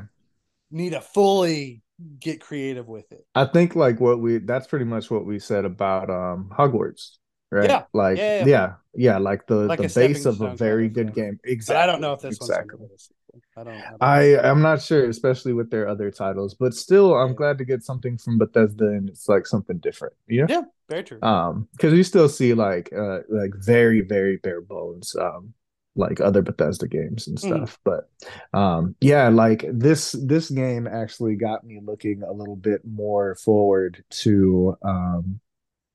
need 0.70 0.90
to 0.90 1.00
fully 1.00 1.82
get 2.20 2.40
creative 2.40 2.86
with 2.86 3.10
it. 3.10 3.24
I 3.34 3.46
think 3.46 3.74
like 3.74 4.00
what 4.00 4.20
we 4.20 4.38
that's 4.38 4.66
pretty 4.66 4.84
much 4.84 5.10
what 5.10 5.26
we 5.26 5.38
said 5.38 5.64
about 5.64 6.08
um 6.10 6.50
Hogwarts, 6.56 7.16
right? 7.50 7.68
Yeah. 7.68 7.84
Like 7.92 8.18
Yeah, 8.18 8.38
yeah, 8.38 8.46
yeah. 8.46 8.72
yeah, 8.94 9.18
like 9.18 9.46
the 9.46 9.56
Like 9.56 9.80
the 9.80 9.92
base 9.92 10.24
of 10.26 10.40
a 10.40 10.54
very 10.54 10.88
good 10.88 11.14
game. 11.14 11.38
But 11.42 11.50
Exactly. 11.50 11.82
I 11.82 11.86
don't 11.86 12.00
know 12.00 12.12
if 12.12 12.20
this 12.20 12.36
exactly. 12.36 12.86
One's 13.32 13.44
gonna 13.54 13.64
get 13.64 13.76
a 13.78 13.82
sequel. 13.82 13.86
I 13.86 13.86
don't. 13.86 13.86
I, 13.86 13.96
don't 13.98 14.00
I 14.00 14.38
I'm 14.38 14.62
not 14.62 14.82
sure, 14.82 15.08
especially 15.08 15.52
with 15.52 15.70
their 15.70 15.88
other 15.88 16.10
titles, 16.10 16.54
but 16.54 16.74
still, 16.74 17.14
I'm 17.14 17.34
glad 17.34 17.58
to 17.58 17.64
get 17.64 17.82
something 17.82 18.18
from 18.18 18.38
Bethesda, 18.38 18.86
and 18.88 19.08
it's 19.08 19.28
like 19.28 19.46
something 19.46 19.78
different, 19.78 20.14
you 20.26 20.42
know? 20.42 20.48
Yeah, 20.48 20.62
very 20.88 21.04
true. 21.04 21.20
Um, 21.22 21.68
because 21.72 21.94
you 21.94 22.02
still 22.04 22.28
see 22.28 22.54
like 22.54 22.92
uh 22.92 23.20
like 23.30 23.52
very 23.56 24.02
very 24.02 24.36
bare 24.36 24.60
bones 24.60 25.16
um 25.16 25.54
like 25.96 26.20
other 26.20 26.42
Bethesda 26.42 26.86
games 26.88 27.26
and 27.26 27.38
Mhm. 27.42 27.42
stuff, 27.46 27.78
but 27.84 28.10
um 28.52 28.94
yeah, 29.00 29.28
like 29.30 29.64
this 29.72 30.12
this 30.12 30.50
game 30.50 30.86
actually 30.86 31.36
got 31.36 31.64
me 31.64 31.80
looking 31.82 32.22
a 32.22 32.32
little 32.32 32.56
bit 32.56 32.82
more 32.84 33.34
forward 33.36 34.04
to 34.10 34.76
um 34.82 35.40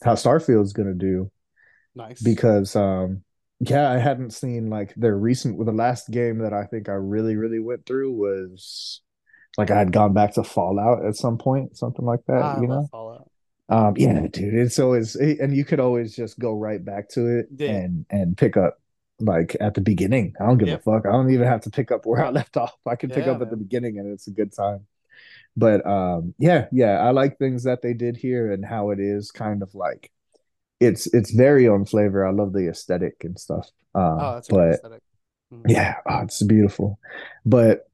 how 0.04 0.16
Starfield's 0.16 0.74
gonna 0.74 0.94
do 0.96 1.32
nice. 1.96 2.22
because 2.24 2.76
um 2.76 3.24
yeah, 3.62 3.90
I 3.92 3.98
hadn't 4.00 4.32
seen 4.34 4.70
like 4.70 4.94
their 4.96 5.16
recent 5.18 5.58
with 5.58 5.68
the 5.68 5.74
last 5.74 6.10
game 6.10 6.40
that 6.40 6.54
I 6.54 6.66
think 6.66 6.90
I 6.90 6.94
really 6.94 7.36
really 7.36 7.60
went 7.60 7.86
through 7.86 8.12
was 8.14 9.02
like 9.58 9.70
I 9.72 9.78
had 9.80 9.92
gone 9.92 10.14
back 10.14 10.34
to 10.34 10.44
Fallout 10.44 11.06
at 11.06 11.16
some 11.16 11.38
point, 11.38 11.78
something 11.78 12.06
like 12.06 12.22
that, 12.28 12.42
I 12.44 12.62
you 12.62 12.68
know. 12.68 12.88
Fallout. 12.92 13.30
Um 13.70 13.94
yeah, 13.98 14.28
dude, 14.28 14.54
it's 14.56 14.80
always 14.80 15.16
and 15.16 15.56
you 15.56 15.64
could 15.66 15.80
always 15.80 16.16
just 16.16 16.40
go 16.40 16.54
right 16.54 16.84
back 16.84 17.10
to 17.10 17.28
it 17.40 17.48
Yeah. 17.56 17.70
and 17.72 18.06
and 18.10 18.38
pick 18.38 18.58
up 18.58 18.80
like 19.20 19.56
at 19.62 19.76
the 19.76 19.82
beginning. 19.82 20.34
I 20.42 20.48
don't 20.48 20.58
give 20.58 20.68
Yeah. 20.70 20.76
a 20.76 20.80
fuck. 20.80 21.06
I 21.06 21.12
don't 21.12 21.32
even 21.32 21.48
have 21.48 21.62
to 21.62 21.70
pick 21.70 21.92
up 21.92 22.06
where 22.06 22.26
I 22.26 22.32
left 22.32 22.58
off. 22.58 22.76
I 22.86 22.96
can 22.96 23.12
pick 23.12 23.26
Yeah, 23.28 23.34
up 23.34 23.42
at 23.42 23.50
the 23.52 23.58
beginning 23.58 24.00
and 24.00 24.12
it's 24.12 24.28
a 24.28 24.32
good 24.32 24.54
time. 24.54 24.88
But 25.56 25.86
um 25.86 26.34
yeah, 26.40 26.68
yeah, 26.72 27.00
I 27.00 27.12
like 27.12 27.38
things 27.38 27.64
that 27.66 27.82
they 27.82 27.94
did 27.94 28.18
here 28.18 28.52
and 28.52 28.66
how 28.66 28.90
it 28.92 29.00
is 29.00 29.32
kind 29.32 29.62
of 29.62 29.76
like 29.76 30.12
it's 30.82 31.08
it's 31.14 31.32
very 31.32 31.68
on 31.68 31.86
flavor. 31.86 32.26
I 32.28 32.32
love 32.32 32.54
the 32.54 32.70
aesthetic 32.70 33.16
and 33.24 33.40
stuff. 33.40 33.70
Um 33.96 34.20
Oh, 34.20 34.34
that's 34.36 34.50
but 34.50 34.70
aesthetic. 34.70 35.02
Mhm. 35.54 35.64
yeah, 35.68 35.96
oh, 36.10 36.22
it's 36.24 36.44
beautiful. 36.44 37.00
But 37.46 37.90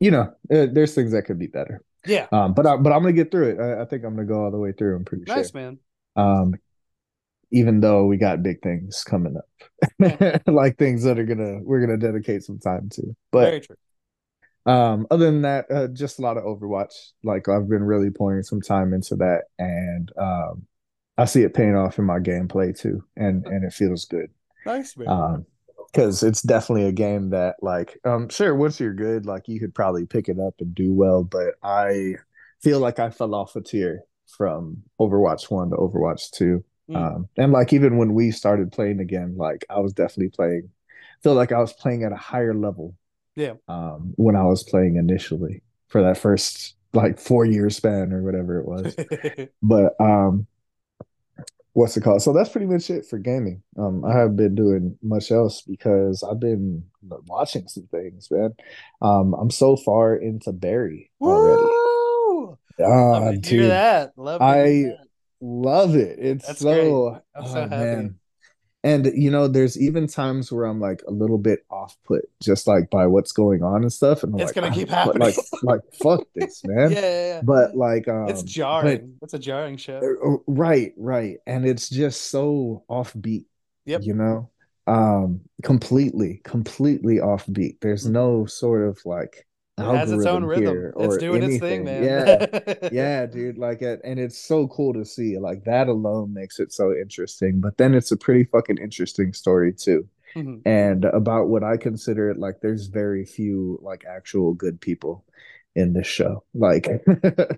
you 0.00 0.10
know, 0.10 0.34
uh, 0.52 0.66
there's 0.72 0.94
things 0.94 1.12
that 1.12 1.24
could 1.24 1.38
be 1.38 1.48
better. 1.48 1.82
Yeah. 2.06 2.28
Um, 2.32 2.54
but 2.54 2.66
I, 2.66 2.76
but 2.78 2.92
I'm 2.92 3.02
gonna 3.02 3.12
get 3.12 3.30
through 3.30 3.50
it. 3.50 3.60
I, 3.60 3.82
I 3.82 3.84
think 3.86 4.04
I'm 4.04 4.14
gonna 4.16 4.26
go 4.26 4.44
all 4.44 4.50
the 4.50 4.58
way 4.58 4.72
through. 4.72 4.96
I'm 4.96 5.04
pretty 5.04 5.24
Nice, 5.26 5.34
sure. 5.34 5.42
Nice 5.42 5.54
man. 5.54 5.78
Um, 6.16 6.54
even 7.52 7.80
though 7.80 8.06
we 8.06 8.16
got 8.16 8.42
big 8.42 8.62
things 8.62 9.02
coming 9.04 9.36
up, 9.36 10.42
like 10.46 10.78
things 10.78 11.02
that 11.04 11.18
are 11.18 11.24
gonna 11.24 11.60
we're 11.62 11.80
gonna 11.80 11.98
dedicate 11.98 12.42
some 12.44 12.58
time 12.58 12.88
to. 12.90 13.16
But 13.32 13.44
very 13.50 13.60
true. 13.60 13.76
um, 14.66 15.06
other 15.10 15.26
than 15.26 15.42
that, 15.42 15.70
uh, 15.70 15.88
just 15.88 16.18
a 16.18 16.22
lot 16.22 16.36
of 16.36 16.44
Overwatch. 16.44 16.92
Like 17.24 17.48
I've 17.48 17.68
been 17.68 17.82
really 17.82 18.10
pouring 18.10 18.42
some 18.42 18.60
time 18.60 18.92
into 18.92 19.16
that, 19.16 19.44
and 19.58 20.10
um, 20.18 20.66
I 21.20 21.24
see 21.26 21.42
it 21.42 21.54
paying 21.54 21.76
off 21.76 21.98
in 21.98 22.04
my 22.04 22.18
gameplay 22.18 22.76
too, 22.78 23.04
and 23.16 23.46
and 23.46 23.64
it 23.64 23.72
feels 23.72 24.04
good. 24.06 24.30
Nice, 24.66 24.96
man. 24.96 25.08
Um, 25.08 25.46
because 25.92 26.22
it's 26.22 26.42
definitely 26.42 26.84
a 26.86 26.92
game 26.92 27.30
that 27.30 27.56
like 27.62 27.98
um 28.04 28.28
sure 28.28 28.54
once 28.54 28.78
you're 28.78 28.94
good 28.94 29.26
like 29.26 29.48
you 29.48 29.58
could 29.58 29.74
probably 29.74 30.06
pick 30.06 30.28
it 30.28 30.38
up 30.38 30.54
and 30.60 30.72
do 30.72 30.92
well 30.92 31.24
but 31.24 31.54
i 31.64 32.14
feel 32.62 32.78
like 32.78 33.00
i 33.00 33.10
fell 33.10 33.34
off 33.34 33.56
a 33.56 33.60
tier 33.60 34.04
from 34.28 34.76
overwatch 35.00 35.50
1 35.50 35.70
to 35.70 35.76
overwatch 35.76 36.30
2 36.30 36.62
Mm. 36.88 36.96
um 36.96 37.28
and 37.36 37.50
like 37.52 37.72
even 37.72 37.96
when 37.98 38.14
we 38.14 38.30
started 38.30 38.70
playing 38.70 39.00
again 39.00 39.34
like 39.36 39.64
i 39.68 39.80
was 39.80 39.92
definitely 39.92 40.28
playing 40.30 40.70
feel 41.24 41.34
like 41.34 41.50
i 41.50 41.58
was 41.58 41.72
playing 41.72 42.04
at 42.04 42.12
a 42.12 42.16
higher 42.16 42.54
level 42.54 42.94
Yeah. 43.34 43.54
um 43.66 44.12
when 44.16 44.36
i 44.36 44.44
was 44.44 44.62
playing 44.62 44.94
initially 44.96 45.62
for 45.88 46.02
that 46.02 46.18
first 46.18 46.76
like 46.92 47.18
four 47.18 47.44
year 47.44 47.68
span 47.70 48.12
or 48.12 48.22
whatever 48.22 48.60
it 48.60 48.66
was 48.66 48.94
but 49.62 49.94
um 50.00 50.46
what's 51.80 51.96
it 51.96 52.02
called 52.02 52.20
so 52.22 52.32
that's 52.32 52.50
pretty 52.50 52.66
much 52.66 52.90
it 52.90 53.06
for 53.06 53.18
gaming 53.18 53.62
um 53.78 54.04
i 54.04 54.12
haven't 54.12 54.36
been 54.36 54.54
doing 54.54 54.96
much 55.02 55.30
else 55.32 55.62
because 55.62 56.22
i've 56.22 56.38
been 56.40 56.84
watching 57.26 57.66
some 57.68 57.86
things 57.90 58.28
man 58.30 58.54
um 59.02 59.34
i'm 59.34 59.50
so 59.50 59.76
far 59.76 60.14
into 60.14 60.52
barry 60.52 61.10
already 61.20 61.62
Woo! 61.62 62.58
ah 62.84 62.84
Love 63.32 63.40
dude 63.42 63.70
that. 63.70 64.12
Love 64.16 64.42
I- 64.42 64.62
that. 64.92 64.98
love 65.40 65.94
it 65.96 66.18
it's 66.20 66.46
That's 66.46 66.60
so 66.60 67.20
I'm 67.34 67.46
so 67.46 67.56
oh, 67.56 67.60
happy. 67.68 67.74
man 67.76 68.19
and 68.82 69.06
you 69.14 69.30
know 69.30 69.46
there's 69.46 69.78
even 69.80 70.06
times 70.06 70.50
where 70.50 70.64
i'm 70.64 70.80
like 70.80 71.02
a 71.06 71.10
little 71.10 71.36
bit 71.38 71.64
off 71.70 71.96
put 72.04 72.22
just 72.42 72.66
like 72.66 72.88
by 72.90 73.06
what's 73.06 73.32
going 73.32 73.62
on 73.62 73.82
and 73.82 73.92
stuff 73.92 74.22
and 74.22 74.34
I'm 74.34 74.40
It's 74.40 74.48
like, 74.48 74.54
gonna 74.56 74.68
"Ah, 74.68 74.74
keep 74.74 74.88
but, 74.88 74.94
happening." 74.96 75.20
like 75.20 75.36
like 75.62 75.80
fuck 76.02 76.26
this 76.34 76.62
man 76.64 76.92
Yeah, 76.92 77.00
yeah, 77.00 77.26
yeah. 77.34 77.40
but 77.44 77.76
like 77.76 78.08
um 78.08 78.28
it's 78.28 78.42
but 78.42 78.50
jarring. 78.50 79.16
it's 79.22 79.34
a 79.34 79.38
jarring 79.38 79.76
show. 79.76 79.98
Uh, 79.98 80.36
Right, 80.46 80.94
right. 80.96 81.38
And 81.46 81.66
it's 81.66 81.88
just 81.90 82.30
so 82.30 82.84
offbeat. 82.88 83.44
Yep. 83.86 84.02
You 84.04 84.14
know? 84.14 84.50
Um, 84.86 85.40
completely, 85.62 86.40
completely 86.44 87.16
offbeat. 87.16 87.80
There's 87.80 88.06
Mhm. 88.06 88.12
no 88.12 88.46
sort 88.46 88.82
of 88.88 88.98
like 89.04 89.46
It 89.80 89.92
has 89.92 90.12
its 90.12 90.26
own 90.26 90.44
rhythm. 90.44 90.64
here 90.64 90.94
It's 90.98 91.16
doing 91.16 91.42
its 91.42 91.58
thing, 91.58 91.84
man. 91.84 92.02
Yeah. 92.02 92.46
Yeah, 92.92 93.26
dude. 93.26 93.58
Like 93.58 93.82
it, 93.82 94.00
and 94.04 94.18
it's 94.18 94.38
so 94.38 94.68
cool 94.68 94.92
to 94.94 95.04
see. 95.04 95.38
Like 95.38 95.64
that 95.64 95.88
alone 95.88 96.32
makes 96.34 96.58
it 96.60 96.72
so 96.72 96.92
interesting. 96.94 97.60
But 97.60 97.76
then 97.78 97.94
it's 97.94 98.12
a 98.12 98.16
pretty 98.16 98.44
fucking 98.44 98.78
interesting 98.78 99.32
story 99.32 99.72
too. 99.72 100.08
Mhm. 100.36 100.62
And 100.64 101.04
about 101.06 101.48
what 101.48 101.64
I 101.64 101.76
consider 101.76 102.30
it 102.30 102.38
like 102.38 102.60
there's 102.60 102.86
very 102.86 103.24
few 103.24 103.78
like 103.82 104.04
actual 104.08 104.54
good 104.54 104.80
people 104.80 105.24
in 105.76 105.92
this 105.92 106.06
show. 106.06 106.44
Like 106.54 106.86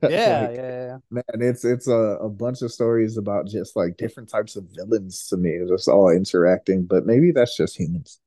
yeah, 0.07 0.47
like, 0.49 0.57
yeah, 0.57 0.57
yeah. 0.57 0.99
Man, 1.11 1.25
it's 1.41 1.65
it's 1.65 1.89
a, 1.89 1.93
a 2.21 2.29
bunch 2.29 2.63
of 2.63 2.73
stories 2.73 3.17
about 3.17 3.47
just 3.49 3.77
like 3.77 3.97
different 3.97 4.29
types 4.29 4.57
of 4.57 4.65
villains 4.75 5.27
to 5.29 5.37
me, 5.37 5.59
just 5.69 5.89
all 5.89 6.11
interacting, 6.11 6.85
but 6.87 7.07
maybe 7.07 7.31
that's 7.33 7.57
just 7.57 7.79
humans. 7.79 8.21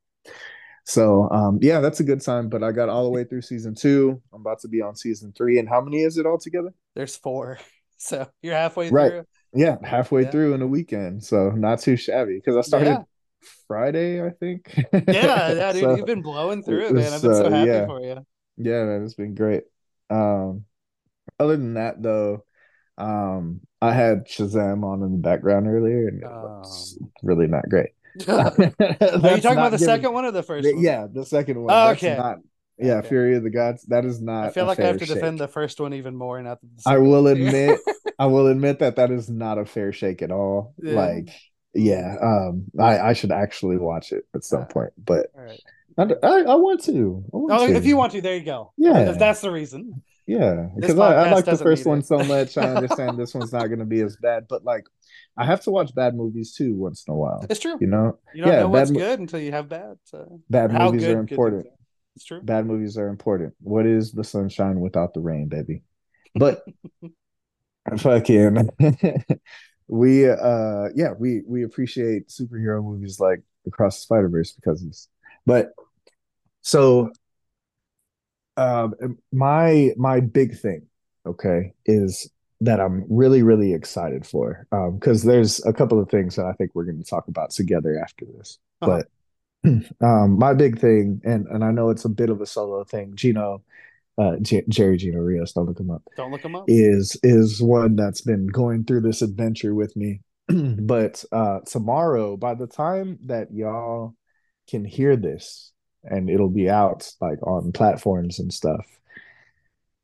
So 0.85 1.29
um 1.31 1.59
yeah, 1.61 1.79
that's 1.81 1.99
a 1.99 2.03
good 2.03 2.21
sign. 2.21 2.49
But 2.49 2.63
I 2.63 2.71
got 2.71 2.89
all 2.89 3.03
the 3.03 3.09
way 3.09 3.23
through 3.23 3.41
season 3.41 3.75
two. 3.75 4.21
I'm 4.33 4.41
about 4.41 4.59
to 4.61 4.67
be 4.67 4.81
on 4.81 4.95
season 4.95 5.33
three. 5.35 5.59
And 5.59 5.67
how 5.67 5.81
many 5.81 6.01
is 6.03 6.17
it 6.17 6.25
all 6.25 6.37
together? 6.37 6.73
There's 6.95 7.15
four. 7.17 7.59
So 7.97 8.27
you're 8.41 8.53
halfway 8.53 8.89
Right. 8.89 9.09
through. 9.09 9.23
Yeah, 9.53 9.77
halfway 9.81 10.23
Yeah. 10.23 10.31
through 10.31 10.53
in 10.53 10.61
a 10.61 10.67
weekend. 10.67 11.23
So 11.23 11.49
not 11.51 11.79
too 11.79 11.95
shabby. 11.95 12.35
Because 12.35 12.57
I 12.57 12.61
started 12.61 12.87
Yeah. 12.87 13.03
Friday, 13.69 14.21
I 14.21 14.31
think. 14.31 14.69
Yeah, 15.07 15.53
yeah, 15.53 15.71
dude. 15.71 15.81
So, 15.81 15.95
you've 15.95 16.05
been 16.05 16.21
blowing 16.21 16.61
through 16.61 16.87
it, 16.87 16.93
man. 16.93 17.13
I've 17.13 17.21
been 17.21 17.33
so 17.33 17.45
uh, 17.45 17.49
happy 17.49 17.69
yeah. 17.71 17.85
for 17.85 18.01
you. 18.01 18.25
Yeah, 18.57 18.83
man, 18.83 19.03
it's 19.05 19.13
been 19.13 19.33
great. 19.33 19.63
Um, 20.09 20.65
other 21.39 21.55
than 21.55 21.75
that, 21.75 22.03
though, 22.03 22.43
um, 22.97 23.61
I 23.81 23.93
had 23.93 24.27
Shazam 24.27 24.83
on 24.83 25.01
in 25.01 25.13
the 25.13 25.17
background 25.19 25.67
earlier, 25.67 26.09
and 26.09 26.21
it 26.21 26.29
looks 26.29 26.97
Um. 27.01 27.11
really 27.23 27.47
not 27.47 27.67
great. 27.69 27.91
Are 28.27 28.53
you 28.57 29.41
talking 29.41 29.57
about 29.57 29.71
the 29.71 29.77
second 29.77 30.13
one 30.13 30.25
or 30.25 30.31
the 30.31 30.43
first 30.43 30.65
one? 30.65 30.81
Yeah, 30.81 31.07
the 31.11 31.25
second 31.25 31.61
one. 31.61 31.73
Oh, 31.73 31.91
okay. 31.91 32.15
not. 32.15 32.37
Yeah, 32.77 32.95
Okay. 32.97 33.09
Fury 33.09 33.35
of 33.35 33.43
the 33.43 33.49
Gods. 33.49 33.83
That 33.83 34.05
is 34.05 34.21
not. 34.21 34.47
I 34.47 34.49
feel 34.51 34.65
like 34.65 34.79
I 34.79 34.87
have 34.87 34.99
to 34.99 35.05
defend 35.05 35.39
the 35.39 35.47
first 35.47 35.79
one 35.79 35.93
even 35.93 36.15
more. 36.15 36.41
The 36.41 36.57
I 36.85 36.97
will 36.97 37.27
admit. 37.27 37.79
I 38.19 38.27
will 38.27 38.47
admit 38.47 38.79
that 38.79 38.95
that 38.97 39.11
is 39.11 39.29
not 39.29 39.57
a 39.57 39.65
fair 39.65 39.91
shake 39.91 40.21
at 40.21 40.31
all. 40.31 40.73
Yeah. 40.81 40.93
Like, 40.93 41.29
yeah, 41.73 42.15
um, 42.21 42.65
I 42.79 42.99
I 42.99 43.13
should 43.13 43.31
actually 43.31 43.77
watch 43.77 44.11
it 44.13 44.23
at 44.33 44.43
some 44.43 44.65
point, 44.67 44.93
but 44.97 45.27
All 45.35 45.43
right. 45.43 45.61
I, 45.97 46.03
I, 46.23 46.39
I 46.41 46.55
want 46.55 46.83
to. 46.85 47.23
I 47.33 47.37
want 47.37 47.61
Oh, 47.61 47.67
to. 47.67 47.73
if 47.75 47.85
you 47.85 47.97
want 47.97 48.13
to, 48.13 48.21
there 48.21 48.35
you 48.35 48.43
go. 48.45 48.71
Yeah. 48.77 49.09
If 49.09 49.19
that's 49.19 49.41
the 49.41 49.51
reason. 49.51 50.01
Yeah, 50.27 50.69
because 50.75 50.97
I, 50.97 51.13
I 51.13 51.33
like 51.33 51.45
the 51.45 51.57
first 51.57 51.85
one 51.85 52.01
so 52.01 52.23
much. 52.23 52.57
I 52.57 52.69
understand 52.71 53.17
this 53.19 53.33
one's 53.33 53.53
not 53.53 53.67
going 53.67 53.79
to 53.79 53.85
be 53.85 54.01
as 54.01 54.15
bad, 54.17 54.47
but 54.49 54.63
like, 54.63 54.85
I 55.37 55.45
have 55.45 55.61
to 55.61 55.71
watch 55.71 55.93
bad 55.93 56.15
movies 56.15 56.53
too 56.55 56.75
once 56.75 57.03
in 57.07 57.13
a 57.13 57.17
while. 57.17 57.45
It's 57.49 57.59
true. 57.59 57.79
You 57.79 57.87
know, 57.87 58.17
You 58.33 58.41
don't 58.41 58.51
yeah, 58.51 58.59
know 58.61 58.69
what's 58.69 58.89
bad 58.89 58.93
mo- 58.93 58.99
good 58.99 59.19
until 59.19 59.39
you 59.39 59.51
have 59.51 59.69
bad. 59.69 59.97
So 60.05 60.41
bad 60.49 60.71
movies 60.71 61.03
good 61.03 61.15
are 61.15 61.19
important. 61.19 61.67
are. 61.67 61.71
It's 62.15 62.25
true. 62.25 62.41
Bad 62.41 62.65
movies 62.65 62.97
are 62.97 63.07
important. 63.09 63.53
What 63.61 63.85
is 63.85 64.11
the 64.13 64.23
sunshine 64.23 64.79
without 64.79 65.13
the 65.13 65.19
rain, 65.19 65.47
baby? 65.47 65.83
But 66.33 66.63
fucking, 67.97 68.69
we 69.87 70.29
uh, 70.29 70.89
yeah, 70.95 71.11
we 71.17 71.41
we 71.47 71.63
appreciate 71.63 72.29
superhero 72.29 72.83
movies 72.83 73.19
like 73.19 73.41
Across 73.67 73.97
the 73.97 74.01
Spider 74.01 74.29
Verse 74.29 74.51
because 74.53 74.81
of 74.81 74.87
this. 74.87 75.07
But 75.45 75.73
so, 76.61 77.11
um, 78.57 78.93
my 79.31 79.91
my 79.97 80.19
big 80.19 80.57
thing, 80.57 80.87
okay, 81.25 81.73
is 81.85 82.29
that 82.61 82.79
I'm 82.79 83.05
really 83.09 83.43
really 83.43 83.73
excited 83.73 84.25
for, 84.25 84.65
um, 84.71 84.97
because 84.97 85.23
there's 85.23 85.63
a 85.65 85.73
couple 85.73 85.99
of 85.99 86.09
things 86.09 86.35
that 86.37 86.45
I 86.45 86.53
think 86.53 86.71
we're 86.73 86.85
going 86.85 87.03
to 87.03 87.09
talk 87.09 87.27
about 87.27 87.51
together 87.51 87.99
after 88.01 88.25
this, 88.25 88.59
Uh-huh. 88.81 88.97
but. 88.97 89.07
Um, 89.99 90.37
my 90.37 90.53
big 90.53 90.79
thing, 90.79 91.21
and 91.25 91.47
and 91.47 91.63
I 91.63 91.71
know 91.71 91.89
it's 91.89 92.05
a 92.05 92.09
bit 92.09 92.29
of 92.29 92.39
a 92.39 92.45
solo 92.45 92.83
thing. 92.83 93.15
Gino, 93.15 93.63
uh, 94.15 94.35
J- 94.39 94.63
Jerry 94.69 94.95
Gino 94.95 95.19
Rios, 95.19 95.53
don't 95.53 95.65
look 95.65 95.79
him 95.79 95.89
up 95.89 96.03
Don't 96.15 96.29
look 96.31 96.43
them 96.43 96.55
up. 96.55 96.65
is 96.67 97.17
is 97.23 97.63
one 97.63 97.95
that's 97.95 98.21
been 98.21 98.45
going 98.45 98.83
through 98.83 99.01
this 99.01 99.23
adventure 99.23 99.73
with 99.73 99.95
me. 99.95 100.21
but 100.47 101.25
uh 101.31 101.61
tomorrow, 101.65 102.37
by 102.37 102.53
the 102.53 102.67
time 102.67 103.17
that 103.25 103.51
y'all 103.51 104.13
can 104.69 104.85
hear 104.85 105.15
this, 105.15 105.71
and 106.09 106.29
it'll 106.29 106.49
be 106.49 106.69
out 106.69 107.11
like 107.21 107.41
on 107.43 107.71
platforms 107.71 108.39
and 108.39 108.53
stuff, 108.53 108.85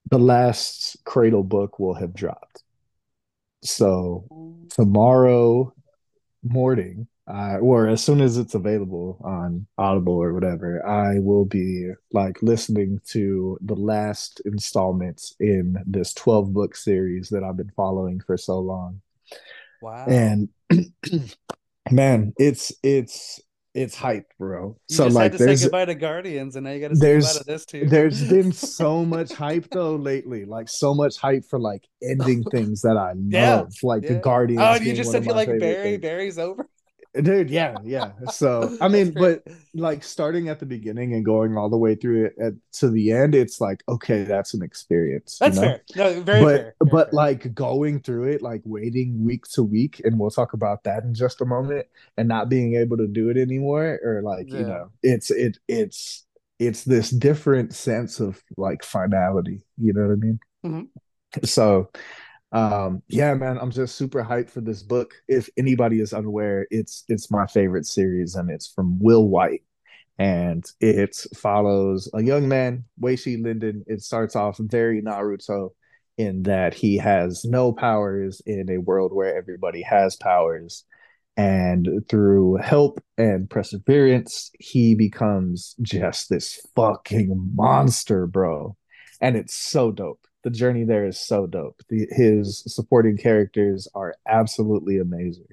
the 0.09 0.19
last 0.19 0.97
Cradle 1.05 1.43
book 1.43 1.79
will 1.79 1.93
have 1.95 2.13
dropped. 2.13 2.63
So 3.63 4.25
tomorrow 4.69 5.73
morning, 6.43 7.07
uh, 7.27 7.57
or 7.61 7.87
as 7.87 8.03
soon 8.03 8.19
as 8.19 8.37
it's 8.37 8.55
available 8.55 9.21
on 9.23 9.67
Audible 9.77 10.15
or 10.17 10.33
whatever, 10.33 10.85
I 10.85 11.19
will 11.19 11.45
be 11.45 11.91
like 12.11 12.41
listening 12.41 12.99
to 13.09 13.57
the 13.61 13.75
last 13.75 14.41
installments 14.45 15.35
in 15.39 15.77
this 15.85 16.13
12 16.13 16.53
book 16.53 16.75
series 16.75 17.29
that 17.29 17.43
I've 17.43 17.57
been 17.57 17.71
following 17.75 18.19
for 18.19 18.37
so 18.37 18.59
long. 18.59 19.01
Wow. 19.81 20.05
And 20.07 20.49
man, 21.91 22.33
it's 22.37 22.73
it's 22.83 23.39
it's 23.73 23.95
hype, 23.95 24.25
bro. 24.37 24.75
you 24.89 24.97
so 24.97 25.03
just 25.05 25.15
like 25.15 25.31
there's 25.37 25.61
goodbye 25.61 25.85
to 25.85 25.95
Guardians, 25.95 26.55
and 26.55 26.65
now 26.65 26.71
you 26.71 26.81
got 26.81 26.89
to 26.89 26.95
say 26.95 27.13
goodbye 27.13 27.33
to 27.33 27.43
this 27.45 27.65
too. 27.65 27.87
there's 27.87 28.27
been 28.29 28.51
so 28.51 29.05
much 29.05 29.31
hype 29.33 29.67
though 29.71 29.95
lately, 29.95 30.45
like 30.45 30.67
so 30.69 30.93
much 30.93 31.17
hype 31.17 31.43
for 31.49 31.59
like 31.59 31.83
ending 32.03 32.43
things 32.51 32.81
that 32.81 32.97
I 32.97 33.13
Yeah, 33.29 33.55
love, 33.55 33.73
like 33.83 34.05
the 34.05 34.13
Yeah. 34.13 34.19
Guardians. 34.19 34.61
Oh, 34.61 34.73
you 34.75 34.93
just 34.93 35.11
said 35.11 35.25
you 35.25 35.33
like 35.33 35.47
Barry. 35.59 35.91
things. 35.91 36.01
Barry's 36.01 36.37
over. 36.37 36.67
Dude 37.21 37.49
yeah 37.49 37.75
yeah 37.83 38.11
so 38.31 38.77
i 38.79 38.87
mean 38.87 39.11
but 39.11 39.43
like 39.73 40.01
starting 40.03 40.47
at 40.47 40.59
the 40.61 40.65
beginning 40.65 41.13
and 41.13 41.25
going 41.25 41.57
all 41.57 41.69
the 41.69 41.77
way 41.77 41.93
through 41.93 42.25
it 42.25 42.33
at, 42.41 42.53
to 42.71 42.89
the 42.89 43.11
end 43.11 43.35
it's 43.35 43.59
like 43.59 43.83
okay 43.89 44.23
that's 44.23 44.53
an 44.53 44.61
experience 44.63 45.37
you 45.41 45.45
That's 45.49 45.57
know? 45.57 45.61
fair. 45.61 45.81
No, 46.15 46.21
very 46.21 46.41
but 46.43 46.55
fair. 46.61 46.75
but 46.79 47.05
fair. 47.07 47.13
like 47.13 47.53
going 47.53 47.99
through 47.99 48.29
it 48.31 48.41
like 48.41 48.61
waiting 48.63 49.25
week 49.25 49.43
to 49.55 49.61
week 49.63 50.01
and 50.05 50.17
we'll 50.17 50.29
talk 50.31 50.53
about 50.53 50.83
that 50.85 51.03
in 51.03 51.13
just 51.13 51.41
a 51.41 51.45
moment 51.45 51.85
and 52.17 52.29
not 52.29 52.47
being 52.47 52.75
able 52.75 52.95
to 52.97 53.07
do 53.07 53.29
it 53.29 53.35
anymore 53.37 53.99
or 54.03 54.21
like 54.23 54.47
Yeah. 54.49 54.59
you 54.59 54.65
know 54.67 54.89
it's 55.03 55.31
it 55.31 55.57
it's 55.67 56.25
it's 56.59 56.85
this 56.85 57.09
different 57.09 57.73
sense 57.73 58.21
of 58.21 58.41
like 58.55 58.83
finality 58.85 59.65
you 59.77 59.91
know 59.93 60.03
what 60.07 60.13
i 60.13 60.15
mean 60.15 60.39
Mhm. 60.65 60.87
so 61.43 61.89
um 62.53 63.01
yeah 63.07 63.33
man 63.33 63.57
i'm 63.59 63.71
just 63.71 63.95
super 63.95 64.23
hyped 64.23 64.49
for 64.49 64.61
this 64.61 64.83
book. 64.83 65.13
If 65.27 65.49
anybody 65.57 66.01
is 66.01 66.13
unaware 66.13 66.67
it's 66.69 67.03
it's 67.07 67.31
my 67.31 67.47
favorite 67.47 67.85
series 67.85 68.35
and 68.35 68.49
it's 68.49 68.67
from 68.67 68.99
Will 68.99 69.27
Wight. 69.27 69.63
And 70.19 70.63
it 70.79 71.15
follows 71.35 72.09
a 72.13 72.21
young 72.21 72.47
man 72.47 72.83
Wei 72.99 73.15
Shi 73.15 73.37
Lindon. 73.37 73.83
It 73.87 74.01
starts 74.01 74.35
off 74.35 74.57
very 74.59 75.01
Naruto 75.01 75.69
in 76.17 76.43
that 76.43 76.73
he 76.73 76.97
has 76.97 77.45
no 77.45 77.71
powers 77.73 78.41
in 78.45 78.69
a 78.69 78.77
world 78.77 79.13
where 79.13 79.35
everybody 79.35 79.81
has 79.81 80.15
powers. 80.17 80.83
And 81.37 81.87
through 82.09 82.57
help 82.57 83.01
and 83.17 83.49
perseverance 83.49 84.51
he 84.59 84.93
becomes 84.93 85.75
just 85.81 86.29
this 86.29 86.59
fucking 86.75 87.53
monster 87.55 88.27
bro. 88.27 88.75
And 89.21 89.37
it's 89.37 89.53
so 89.53 89.91
dope 89.91 90.27
the 90.43 90.49
journey 90.49 90.83
there 90.83 91.05
is 91.05 91.19
so 91.19 91.47
dope. 91.47 91.81
The, 91.89 92.07
his 92.11 92.63
supporting 92.67 93.17
characters 93.17 93.87
are 93.93 94.15
absolutely 94.27 94.97
amazing. 94.97 95.47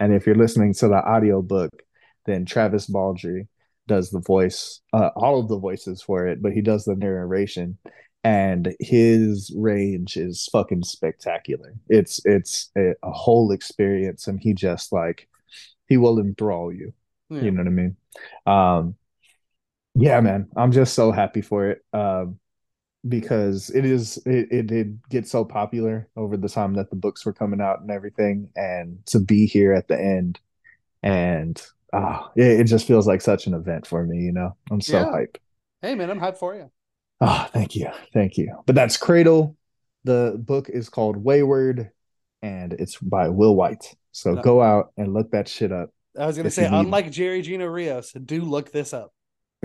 And 0.00 0.14
if 0.14 0.26
you're 0.26 0.36
listening 0.36 0.74
to 0.74 0.88
the 0.88 0.96
audiobook, 0.96 1.82
then 2.26 2.44
Travis 2.44 2.86
Baldree 2.86 3.48
does 3.86 4.10
the 4.10 4.20
voice, 4.20 4.80
uh, 4.92 5.10
all 5.16 5.40
of 5.40 5.48
the 5.48 5.58
voices 5.58 6.02
for 6.02 6.26
it, 6.26 6.40
but 6.42 6.52
he 6.52 6.60
does 6.60 6.84
the 6.84 6.94
narration. 6.94 7.78
And 8.24 8.74
his 8.80 9.52
range 9.56 10.16
is 10.16 10.48
fucking 10.52 10.82
spectacular. 10.82 11.74
It's 11.88 12.20
it's 12.26 12.70
a, 12.76 12.90
a 13.02 13.10
whole 13.10 13.52
experience, 13.52 14.26
and 14.26 14.40
he 14.40 14.54
just 14.54 14.92
like 14.92 15.28
he 15.86 15.96
will 15.96 16.18
enthrall 16.18 16.72
you. 16.72 16.92
Yeah. 17.30 17.42
You 17.42 17.50
know 17.52 17.62
what 17.62 17.68
I 17.68 17.70
mean? 17.70 17.96
Um, 18.44 18.96
yeah, 19.94 20.20
man, 20.20 20.48
I'm 20.56 20.72
just 20.72 20.94
so 20.94 21.12
happy 21.12 21.42
for 21.42 21.70
it. 21.70 21.84
Um, 21.92 22.38
because 23.06 23.70
it 23.70 23.84
is 23.84 24.16
it, 24.26 24.48
it 24.50 24.66
did 24.66 24.98
get 25.08 25.26
so 25.26 25.44
popular 25.44 26.08
over 26.16 26.36
the 26.36 26.48
time 26.48 26.74
that 26.74 26.90
the 26.90 26.96
books 26.96 27.24
were 27.24 27.32
coming 27.32 27.60
out 27.60 27.80
and 27.80 27.90
everything 27.90 28.48
and 28.56 28.98
to 29.06 29.20
be 29.20 29.46
here 29.46 29.72
at 29.72 29.86
the 29.88 29.98
end 29.98 30.40
and 31.02 31.64
ah 31.92 32.30
it, 32.36 32.60
it 32.60 32.64
just 32.64 32.86
feels 32.86 33.06
like 33.06 33.20
such 33.20 33.46
an 33.46 33.54
event 33.54 33.86
for 33.86 34.04
me 34.04 34.18
you 34.18 34.32
know 34.32 34.56
i'm 34.70 34.80
so 34.80 34.98
Yeah. 34.98 35.04
hyped 35.12 35.36
Hey 35.80 35.94
man, 35.94 36.10
I'm 36.10 36.18
hyped 36.18 36.38
for 36.38 36.56
you. 36.56 36.70
ah 37.20 37.48
thank 37.52 37.76
you 37.76 37.88
thank 38.12 38.36
you 38.36 38.52
but 38.66 38.74
that's 38.74 38.96
cradle 38.96 39.56
the 40.04 40.34
book 40.38 40.68
is 40.68 40.88
called 40.88 41.16
wayward 41.16 41.90
and 42.42 42.72
it's 42.72 42.96
by 42.98 43.28
Will 43.28 43.54
Wight 43.54 43.94
so 44.12 44.34
No. 44.34 44.42
go 44.42 44.60
out 44.60 44.92
and 44.96 45.14
look 45.14 45.30
that 45.30 45.46
shit 45.48 45.70
up 45.72 45.90
I 46.18 46.26
was 46.26 46.36
gonna 46.36 46.50
say, 46.50 46.66
unlike 46.66 47.12
Jerry 47.12 47.42
Gino 47.42 47.66
Rios, 47.66 48.10
do 48.12 48.42
look 48.42 48.72
this 48.72 48.92
up. 48.92 49.12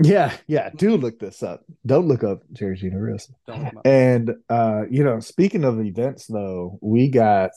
Yeah 0.02 0.36
yeah 0.48 0.70
do 0.74 0.96
look 0.96 1.20
this 1.20 1.42
up 1.42 1.64
don't 1.86 2.08
look 2.08 2.24
up 2.24 2.42
jerry 2.52 2.76
gina 2.76 2.98
Rios. 3.00 3.30
Don't 3.46 3.60
look 3.60 3.68
'em 3.72 3.78
up. 3.78 3.86
And 3.86 4.34
uh, 4.48 4.82
you 4.90 5.04
know, 5.04 5.20
speaking 5.20 5.64
of 5.64 5.80
events 5.80 6.26
though, 6.26 6.78
we 6.82 7.08
got 7.08 7.52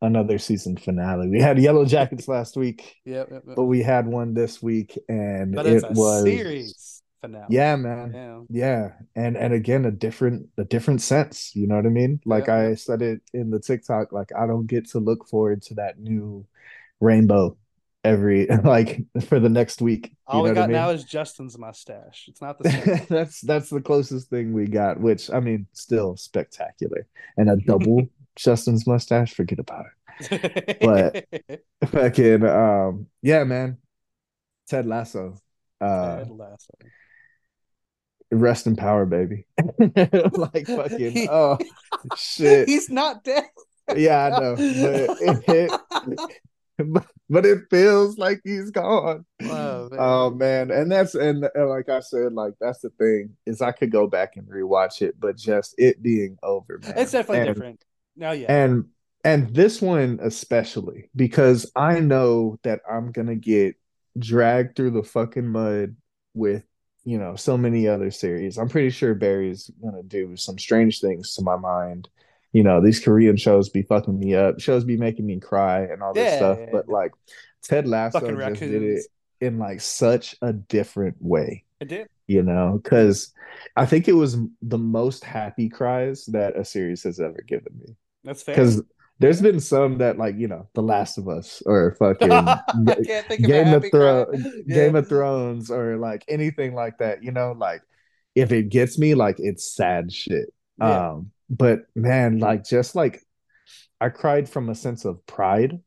another 0.00 0.38
season 0.38 0.76
finale. 0.76 1.28
We 1.28 1.40
had 1.40 1.56
Yellowjackets 1.56 2.28
last 2.28 2.56
week, 2.56 2.96
Yep, 3.04 3.28
yep, 3.32 3.42
yep. 3.48 3.56
but 3.56 3.64
we 3.64 3.82
had 3.82 4.06
one 4.06 4.34
this 4.34 4.62
week 4.62 4.96
and 5.08 5.54
But 5.54 5.66
it 5.66 5.82
was 5.90 6.22
series 6.22 7.02
finale. 7.20 7.46
Yeah, 7.50 7.76
man. 7.76 8.12
Yeah. 8.14 8.40
Yeah. 8.48 8.92
And 9.16 9.36
and 9.36 9.52
again 9.52 9.84
a 9.84 9.90
different 9.90 10.48
a 10.58 10.64
different 10.64 11.02
sense, 11.02 11.52
you 11.54 11.66
know 11.66 11.76
what 11.76 11.86
I 11.86 11.90
mean? 11.90 12.20
Like 12.24 12.48
Yeah, 12.48 12.56
I 12.56 12.74
said 12.74 13.02
it 13.02 13.22
in 13.32 13.50
the 13.50 13.60
TikTok, 13.60 14.12
like 14.12 14.30
I 14.36 14.46
don't 14.46 14.66
get 14.66 14.88
to 14.90 14.98
look 15.00 15.26
forward 15.28 15.62
to 15.62 15.74
that 15.74 15.98
new 15.98 16.46
rainbow 17.00 17.56
every 18.04 18.46
like 18.64 19.04
for 19.26 19.38
the 19.40 19.48
next 19.48 19.80
week. 19.80 20.12
All 20.26 20.42
we 20.42 20.50
what 20.50 20.58
I 20.58 20.62
got 20.62 20.68
mean? 20.70 20.76
now 20.76 20.90
is 20.90 21.04
Justin's 21.04 21.56
mustache. 21.58 22.26
It's 22.28 22.40
not 22.40 22.58
the 22.58 22.70
same. 22.70 23.06
that's 23.08 23.40
that's 23.40 23.70
the 23.70 23.80
closest 23.80 24.28
thing 24.30 24.52
we 24.52 24.66
got, 24.66 25.00
which 25.00 25.30
I 25.30 25.40
mean, 25.40 25.66
still 25.72 26.16
spectacular. 26.16 27.06
And 27.36 27.50
a 27.50 27.56
double 27.56 28.06
Justin's 28.36 28.86
mustache, 28.86 29.34
forget 29.34 29.58
about 29.58 29.86
it. 30.20 30.78
But- 30.80 31.90
Fucking 31.90 32.44
um, 32.44 33.06
yeah, 33.22 33.44
man. 33.44 33.78
Ted 34.68 34.86
Lasso. 34.86 35.36
Uh 35.80 36.18
Ted 36.18 36.30
Lasso. 36.30 36.74
rest 38.30 38.66
in 38.66 38.76
power, 38.76 39.04
baby. 39.06 39.46
like 39.88 40.66
fucking 40.66 41.10
He- 41.12 41.28
oh 41.30 41.58
shit. 42.16 42.68
He's 42.68 42.88
not 42.88 43.24
dead. 43.24 43.44
Yeah, 43.96 44.26
I 44.26 44.40
know. 44.40 44.54
But 44.56 45.44
it, 45.48 46.20
but 46.78 47.46
it 47.46 47.64
feels 47.70 48.18
like 48.18 48.40
he's 48.44 48.70
gone. 48.70 49.24
Oh, 49.42 49.88
man. 49.90 49.98
Oh 50.00 50.30
man, 50.30 50.70
and 50.70 50.90
that's 50.90 51.14
and, 51.14 51.48
and 51.54 51.68
like 51.68 51.88
I 51.88 52.00
said, 52.00 52.32
like 52.32 52.54
that's 52.60 52.80
the 52.80 52.90
thing 52.90 53.36
is 53.46 53.60
I 53.62 53.72
could 53.72 53.90
go 53.90 54.06
back 54.06 54.36
and 54.36 54.46
rewatch 54.46 55.02
it, 55.02 55.14
but 55.18 55.36
just 55.36 55.74
it 55.78 56.02
being 56.02 56.38
over, 56.42 56.78
man. 56.82 56.94
it's 56.96 57.12
definitely 57.12 57.40
And- 57.46 57.54
different. 57.54 57.84
No, 58.16 58.32
yeah. 58.32 58.52
And 58.52 58.86
and 59.24 59.54
this 59.54 59.80
one 59.80 60.18
especially 60.22 61.08
because 61.14 61.70
I 61.76 62.00
know 62.00 62.58
that 62.64 62.80
I'm 62.90 63.12
gonna 63.12 63.36
get 63.36 63.76
dragged 64.18 64.76
through 64.76 64.90
the 64.90 65.02
fucking 65.02 65.48
mud 65.48 65.96
with 66.34 66.64
you 67.04 67.18
know 67.18 67.36
so 67.36 67.56
many 67.56 67.88
other 67.88 68.10
series. 68.10 68.58
I'm 68.58 68.68
pretty 68.68 68.90
sure 68.90 69.14
Barry's 69.14 69.70
gonna 69.82 70.02
do 70.02 70.36
some 70.36 70.58
strange 70.58 71.00
things 71.00 71.34
to 71.36 71.42
my 71.42 71.56
mind. 71.56 72.08
You 72.52 72.62
know, 72.62 72.80
these 72.82 73.00
Korean 73.00 73.36
shows 73.36 73.68
be 73.70 73.82
fucking 73.82 74.18
me 74.18 74.34
up. 74.34 74.60
Shows 74.60 74.84
be 74.84 74.96
making 74.96 75.26
me 75.26 75.40
cry 75.40 75.82
and 75.82 76.02
all 76.02 76.12
this 76.14 76.30
Yeah, 76.32 76.36
stuff. 76.36 76.58
yeah, 76.60 76.68
but 76.72 76.88
like 76.88 77.12
Ted 77.62 77.86
Lasso 77.88 78.20
just 78.20 78.60
did 78.60 78.82
it 78.82 79.06
in 79.40 79.58
like 79.58 79.80
such 79.80 80.36
a 80.42 80.52
different 80.52 81.16
way 81.20 81.64
I 81.80 81.84
did. 81.84 82.06
you 82.28 82.42
know 82.44 82.78
because 82.80 83.32
i 83.76 83.84
think 83.84 84.06
it 84.06 84.12
was 84.12 84.36
the 84.62 84.78
most 84.78 85.24
happy 85.24 85.68
cries 85.68 86.26
that 86.26 86.56
a 86.56 86.64
series 86.64 87.02
has 87.02 87.18
ever 87.18 87.42
given 87.48 87.72
me 87.80 87.96
That's 88.22 88.40
fair. 88.44 88.54
because 88.54 88.82
there's 89.18 89.42
been 89.42 89.58
some 89.58 89.98
that 89.98 90.16
like 90.16 90.36
you 90.36 90.46
know 90.46 90.68
the 90.74 90.82
last 90.82 91.18
of 91.18 91.28
us 91.28 91.60
or 91.66 91.96
fucking 91.98 92.30
I 92.30 92.60
can't 93.04 93.26
of 93.26 93.32
a 93.32 93.36
game 93.38 93.74
of 93.74 93.84
thrones 93.90 94.46
Yeah. 94.66 94.74
game 94.76 94.94
of 94.94 95.08
thrones 95.08 95.70
or 95.72 95.96
like 95.96 96.24
anything 96.28 96.72
like 96.74 96.98
that 96.98 97.24
you 97.24 97.32
know 97.32 97.52
like 97.58 97.82
if 98.36 98.52
it 98.52 98.68
gets 98.68 98.96
me 98.98 99.14
like 99.16 99.36
it's 99.40 99.64
sad 99.74 100.12
shit 100.12 100.52
Yeah. 100.78 101.08
um 101.10 101.32
but 101.52 101.80
man 101.94 102.40
like 102.40 102.64
just 102.64 102.96
like 102.96 103.22
i 104.00 104.08
cried 104.08 104.48
from 104.48 104.70
a 104.70 104.74
sense 104.74 105.04
of 105.04 105.24
pride 105.26 105.80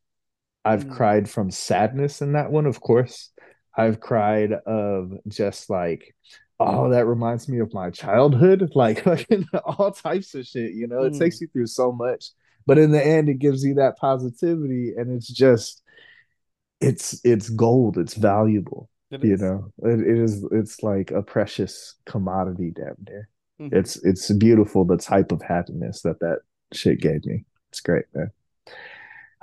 i've 0.64 0.86
Mm. 0.86 0.96
cried 0.96 1.30
from 1.30 1.50
sadness 1.50 2.22
in 2.22 2.32
that 2.32 2.50
one 2.52 2.66
of 2.66 2.80
course 2.80 3.30
i've 3.76 4.00
cried 4.00 4.52
of 4.52 5.12
just 5.28 5.70
like 5.70 6.14
oh 6.60 6.90
that 6.90 7.06
reminds 7.06 7.48
me 7.48 7.58
of 7.60 7.74
my 7.74 7.90
childhood 7.90 8.70
like 8.76 9.02
fucking 9.04 9.46
all 9.64 9.92
types 9.92 10.34
of 10.34 10.46
shit 10.46 10.72
you 10.74 10.86
know 10.88 11.04
it 11.04 11.14
Mm. 11.14 11.18
takes 11.20 11.40
you 11.40 11.48
through 11.48 11.66
so 11.66 11.92
much 11.92 12.26
but 12.66 12.78
in 12.78 12.92
the 12.92 13.04
end 13.04 13.28
it 13.28 13.38
gives 13.40 13.64
you 13.64 13.74
that 13.74 13.98
positivity 13.98 14.94
and 14.96 15.10
it's 15.16 15.28
just 15.28 15.82
it's 16.80 17.20
it's 17.24 17.48
gold 17.50 17.98
it's 17.98 18.14
valuable 18.14 18.88
It 19.10 19.24
you 19.24 19.34
is. 19.34 19.40
know 19.40 19.72
it, 19.84 20.00
it 20.00 20.18
is 20.18 20.44
it's 20.52 20.82
like 20.82 21.10
a 21.10 21.22
precious 21.22 21.94
commodity 22.06 22.72
damn 22.74 22.96
near. 23.08 23.28
It's 23.58 23.96
it's 24.04 24.30
beautiful 24.32 24.84
the 24.84 24.96
type 24.98 25.32
of 25.32 25.40
happiness 25.42 26.02
that 26.02 26.18
that 26.20 26.40
shit 26.72 27.00
gave 27.00 27.24
me 27.24 27.44
it's 27.70 27.80
great 27.80 28.04
man 28.14 28.30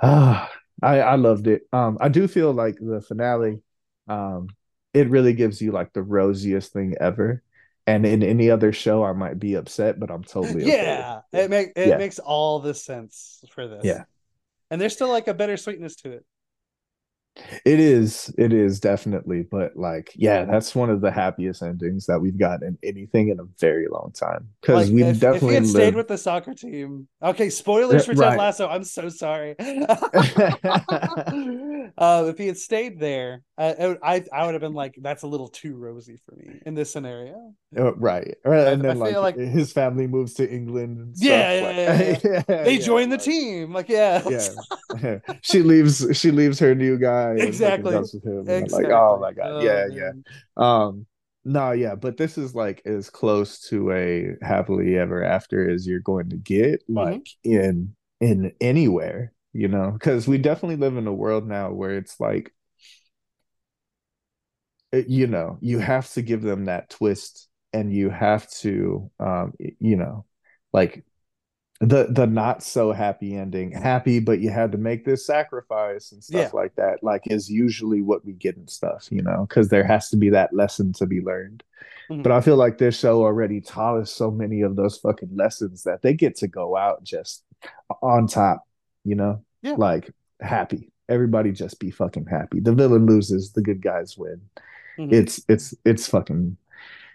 ah 0.02 0.50
i 0.82 1.00
i 1.00 1.14
loved 1.16 1.46
it 1.46 1.62
um 1.72 1.98
i 2.00 2.08
do 2.08 2.28
feel 2.28 2.52
like 2.52 2.76
the 2.80 3.00
finale 3.00 3.60
um 4.08 4.48
it 4.92 5.08
really 5.10 5.32
gives 5.32 5.60
you 5.60 5.72
like 5.72 5.92
the 5.92 6.02
rosiest 6.02 6.72
thing 6.72 6.94
ever 7.00 7.42
and 7.86 8.06
in 8.06 8.22
any 8.22 8.50
other 8.50 8.72
show 8.72 9.02
i 9.04 9.12
might 9.12 9.38
be 9.38 9.54
upset 9.54 9.98
but 9.98 10.10
i'm 10.10 10.22
totally 10.24 10.62
okay 10.62 10.76
yeah, 10.76 11.20
it 11.32 11.50
make 11.50 11.72
it 11.76 11.88
Yeah. 11.88 11.96
makes 11.98 12.18
all 12.18 12.60
the 12.60 12.74
sense 12.74 13.42
for 13.50 13.66
this. 13.66 13.82
Yeah. 13.84 14.04
and 14.70 14.80
there's 14.80 14.94
still 14.94 15.08
like 15.10 15.28
a 15.28 15.34
better 15.34 15.56
sweetness 15.56 15.96
to 15.96 16.12
it. 16.12 16.24
It 17.64 17.80
is, 17.80 18.32
it 18.38 18.52
is 18.52 18.78
definitely, 18.78 19.42
but 19.42 19.76
like, 19.76 20.12
yeah, 20.14 20.44
that's 20.44 20.74
one 20.74 20.88
of 20.88 21.00
the 21.00 21.10
happiest 21.10 21.62
endings 21.62 22.06
that 22.06 22.20
we've 22.20 22.38
gotten 22.38 22.68
in 22.68 22.78
anything 22.88 23.28
in 23.28 23.40
a 23.40 23.44
very 23.58 23.88
long 23.88 24.12
time. 24.14 24.48
Because 24.60 24.88
Like 24.88 24.94
we 24.94 25.02
if, 25.02 25.08
if 25.08 25.14
he 25.16 25.20
definitely 25.20 25.54
had 25.56 25.66
stayed 25.66 25.96
with 25.96 26.06
the 26.06 26.18
soccer 26.18 26.54
team. 26.54 27.08
Okay, 27.20 27.50
spoilers 27.50 28.04
for 28.04 28.14
Ted 28.14 28.20
Right. 28.20 28.38
Lasso. 28.38 28.68
I'm 28.68 28.84
so 28.84 29.08
sorry. 29.08 29.56
uh, 29.58 29.96
if 32.28 32.38
he 32.38 32.46
had 32.46 32.56
stayed 32.56 33.00
there, 33.00 33.42
I, 33.58 33.96
I 34.00 34.24
I 34.32 34.46
would 34.46 34.54
have 34.54 34.62
been 34.62 34.74
like, 34.74 34.94
that's 35.00 35.24
a 35.24 35.26
little 35.26 35.48
too 35.48 35.74
rosy 35.74 36.18
for 36.24 36.36
me 36.36 36.60
in 36.64 36.74
this 36.74 36.92
scenario. 36.92 37.52
Uh, 37.76 37.94
right. 37.96 38.36
I, 38.44 38.56
And 38.56 38.82
I 38.86 38.94
then 38.94 39.00
feel 39.02 39.20
like 39.20 39.36
like 39.36 39.36
his 39.36 39.72
family 39.72 40.06
moves 40.06 40.34
to 40.34 40.48
England. 40.50 41.14
Yeah, 41.18 41.52
yeah, 41.70 41.70
yeah, 42.24 42.42
yeah, 42.48 42.64
they 42.64 42.78
joined 42.78 43.10
the 43.12 43.18
team. 43.18 43.72
Like, 43.72 43.88
yeah, 43.88 44.22
Yeah. 44.28 45.18
she 45.42 45.62
leaves 45.62 46.06
she 46.16 46.30
leaves 46.30 46.58
her 46.60 46.74
new 46.74 46.98
guy 46.98 47.34
Exactly. 47.38 48.06
Exactly. 48.46 48.84
like, 48.84 48.86
oh 48.92 49.18
my 49.20 49.32
god. 49.32 49.50
Oh, 49.50 49.60
yeah, 49.60 49.86
yeah. 49.90 50.12
Um 50.56 51.06
no, 51.44 51.72
yeah, 51.72 51.94
but 51.94 52.16
this 52.16 52.38
is 52.38 52.54
like 52.54 52.80
as 52.86 53.10
close 53.10 53.60
to 53.68 53.92
a 53.92 54.36
happily 54.42 54.96
ever 54.96 55.22
after 55.22 55.68
as 55.68 55.86
you're 55.86 56.00
going 56.00 56.30
to 56.30 56.36
get, 56.36 56.82
Mm-hmm. 56.98 57.18
like 57.18 57.28
in 57.42 57.94
in 58.20 58.52
anywhere, 58.60 59.32
you 59.52 59.68
know, 59.68 59.90
because 59.92 60.26
we 60.28 60.38
definitely 60.38 60.76
live 60.76 60.96
in 60.96 61.06
a 61.06 61.12
world 61.12 61.46
now 61.46 61.72
where 61.72 61.96
it's 61.96 62.18
like 62.20 62.52
you 64.92 65.26
know, 65.26 65.58
you 65.60 65.78
have 65.78 66.10
to 66.12 66.22
give 66.22 66.42
them 66.42 66.66
that 66.66 66.88
twist 66.90 67.48
and 67.74 67.92
you 67.92 68.08
have 68.10 68.48
to 68.62 69.10
um 69.20 69.52
you 69.80 69.96
know, 69.96 70.24
like 70.72 71.04
the 71.80 72.06
the 72.08 72.24
not 72.26 72.62
so 72.62 72.92
happy 72.92 73.34
ending 73.34 73.72
happy 73.72 74.20
but 74.20 74.38
you 74.38 74.48
had 74.48 74.70
to 74.72 74.78
make 74.78 75.04
this 75.04 75.26
sacrifice 75.26 76.12
and 76.12 76.22
stuff 76.22 76.40
Yeah. 76.52 76.60
like 76.60 76.74
that 76.76 77.02
like 77.02 77.22
is 77.26 77.50
usually 77.50 78.00
what 78.00 78.24
we 78.24 78.32
get 78.32 78.56
in 78.56 78.68
stuff 78.68 79.08
you 79.10 79.22
know 79.22 79.44
because 79.48 79.68
there 79.70 79.84
has 79.84 80.08
to 80.10 80.16
be 80.16 80.30
that 80.30 80.54
lesson 80.54 80.92
to 80.94 81.04
be 81.06 81.20
learned 81.20 81.64
Mhm. 82.08 82.22
but 82.22 82.30
i 82.30 82.40
feel 82.40 82.56
like 82.56 82.78
this 82.78 82.96
show 82.96 83.22
already 83.24 83.60
taught 83.60 83.98
us 83.98 84.12
so 84.12 84.30
many 84.30 84.60
of 84.62 84.76
those 84.76 84.98
fucking 84.98 85.34
lessons 85.34 85.82
that 85.82 86.00
they 86.00 86.14
get 86.14 86.36
to 86.36 86.46
go 86.46 86.76
out 86.76 87.02
just 87.02 87.42
on 88.00 88.28
top 88.28 88.62
you 89.04 89.16
know 89.16 89.42
Yeah. 89.62 89.74
like 89.76 90.08
happy 90.40 90.92
everybody 91.08 91.50
just 91.50 91.80
be 91.80 91.90
fucking 91.90 92.26
happy 92.26 92.60
the 92.60 92.72
villain 92.72 93.04
loses 93.04 93.52
the 93.52 93.62
good 93.62 93.82
guys 93.82 94.16
win 94.16 94.40
Mhm. 94.96 95.12
it's 95.12 95.44
it's 95.48 95.74
it's 95.84 96.06
fucking 96.06 96.56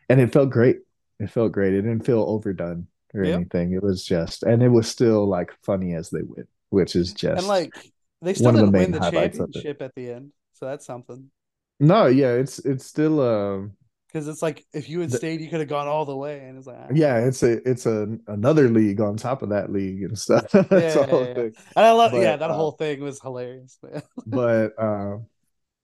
and 0.09 0.19
it 0.21 0.33
felt 0.33 0.49
great 0.49 0.77
it 1.19 1.29
felt 1.29 1.51
great 1.51 1.73
it 1.73 1.81
didn't 1.81 2.05
feel 2.05 2.21
overdone 2.23 2.87
or 3.13 3.23
Yep. 3.23 3.33
anything 3.33 3.73
it 3.73 3.83
was 3.83 4.05
just 4.05 4.43
and 4.43 4.61
it 4.63 4.69
was 4.69 4.89
still 4.89 5.27
like 5.27 5.51
funny 5.63 5.93
as 5.95 6.09
they 6.09 6.21
went 6.23 6.47
which 6.69 6.95
is 6.95 7.13
just 7.13 7.37
and 7.37 7.47
like 7.47 7.91
they 8.21 8.33
still 8.33 8.55
of 8.55 8.59
the 8.59 8.67
didn't 8.67 8.75
win 8.75 8.91
the 8.91 8.99
highlights 8.99 9.39
of 9.39 9.49
it. 9.55 9.65
championship 9.65 9.81
at 9.81 9.95
the 9.95 10.11
end, 10.11 10.31
so 10.53 10.65
that's 10.65 10.85
something. 10.85 11.31
no 11.79 12.05
yeah 12.07 12.33
it's 12.33 12.59
it's 12.59 12.85
still 12.85 13.21
um 13.21 13.75
Because 14.07 14.27
it's 14.27 14.41
like 14.41 14.65
if 14.73 14.89
you 14.89 14.99
had 15.01 15.11
stayed, 15.11 15.39
you 15.41 15.49
could 15.49 15.59
have 15.59 15.69
gone 15.69 15.87
all 15.87 16.05
the 16.05 16.15
way, 16.15 16.39
and 16.39 16.57
it's 16.57 16.67
like, 16.67 16.77
ah. 16.79 16.93
yeah 16.93 17.17
it's 17.19 17.43
a 17.43 17.67
it's 17.69 17.85
a 17.85 18.07
another 18.27 18.67
league 18.69 18.99
on 18.99 19.15
top 19.17 19.41
of 19.43 19.49
that 19.49 19.71
league 19.71 20.01
and 20.03 20.17
stuff 20.17 20.45
Yeah, 20.71 21.03
yeah, 21.05 21.27
yeah. 21.35 21.43
And 21.75 21.85
I 21.85 21.91
love, 21.91 22.11
But, 22.11 22.17
yeah, 22.17 22.37
that 22.37 22.49
uh, 22.49 22.53
whole 22.53 22.71
thing 22.71 23.01
was 23.01 23.19
hilarious. 23.21 23.77
but 24.25 24.73
um 24.81 25.27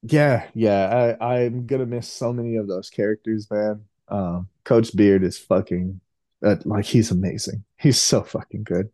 yeah 0.03 0.49
yeah 0.55 1.15
i 1.21 1.35
i'm 1.37 1.65
gonna 1.67 1.85
miss 1.85 2.09
so 2.09 2.33
many 2.33 2.57
of 2.57 2.67
those 2.67 2.89
characters 2.89 3.49
man 3.51 3.85
um 4.09 4.47
coach 4.63 4.95
beard 4.95 5.23
is 5.23 5.37
fucking 5.37 5.99
uh, 6.45 6.55
like 6.65 6.85
he's 6.85 7.11
amazing 7.11 7.63
he's 7.79 8.01
so 8.01 8.21
fucking 8.23 8.63
good 8.63 8.89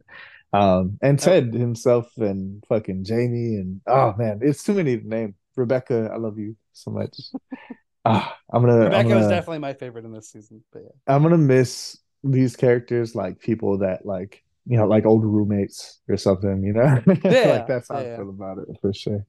um 0.53 0.97
and 1.01 1.19
Oh. 1.21 1.25
ted 1.25 1.53
himself 1.53 2.11
and 2.17 2.63
fucking 2.67 3.03
jamie 3.03 3.55
and 3.55 3.81
oh 3.87 4.13
man 4.17 4.39
it's 4.41 4.63
too 4.63 4.73
many 4.73 4.97
to 4.97 5.07
name 5.07 5.35
rebecca 5.55 6.09
i 6.13 6.17
love 6.17 6.37
you 6.39 6.55
so 6.73 6.91
much 6.91 7.17
ah 8.05 8.37
i'm 8.53 8.61
gonna 8.61 8.85
Rebecca 8.85 8.97
I'm 8.97 9.07
gonna, 9.07 9.19
was 9.19 9.27
definitely 9.27 9.59
my 9.59 9.73
favorite 9.73 10.05
in 10.05 10.11
this 10.11 10.29
season. 10.29 10.63
But 10.71 10.83
yeah, 10.83 10.89
i'm 11.07 11.23
gonna 11.23 11.37
miss 11.37 11.97
these 12.23 12.55
characters 12.55 13.15
like 13.15 13.39
people 13.39 13.79
that 13.79 14.05
like 14.05 14.43
you 14.65 14.77
know 14.77 14.87
like 14.87 15.05
old 15.05 15.23
roommates 15.25 15.99
or 16.07 16.17
something 16.17 16.63
you 16.63 16.73
know 16.73 17.01
Yeah, 17.23 17.41
like 17.49 17.67
that's 17.67 17.89
how 17.89 17.99
yeah. 17.99 18.13
i 18.13 18.15
feel 18.15 18.29
about 18.29 18.59
it 18.59 18.67
for 18.81 18.93
sure 18.93 19.25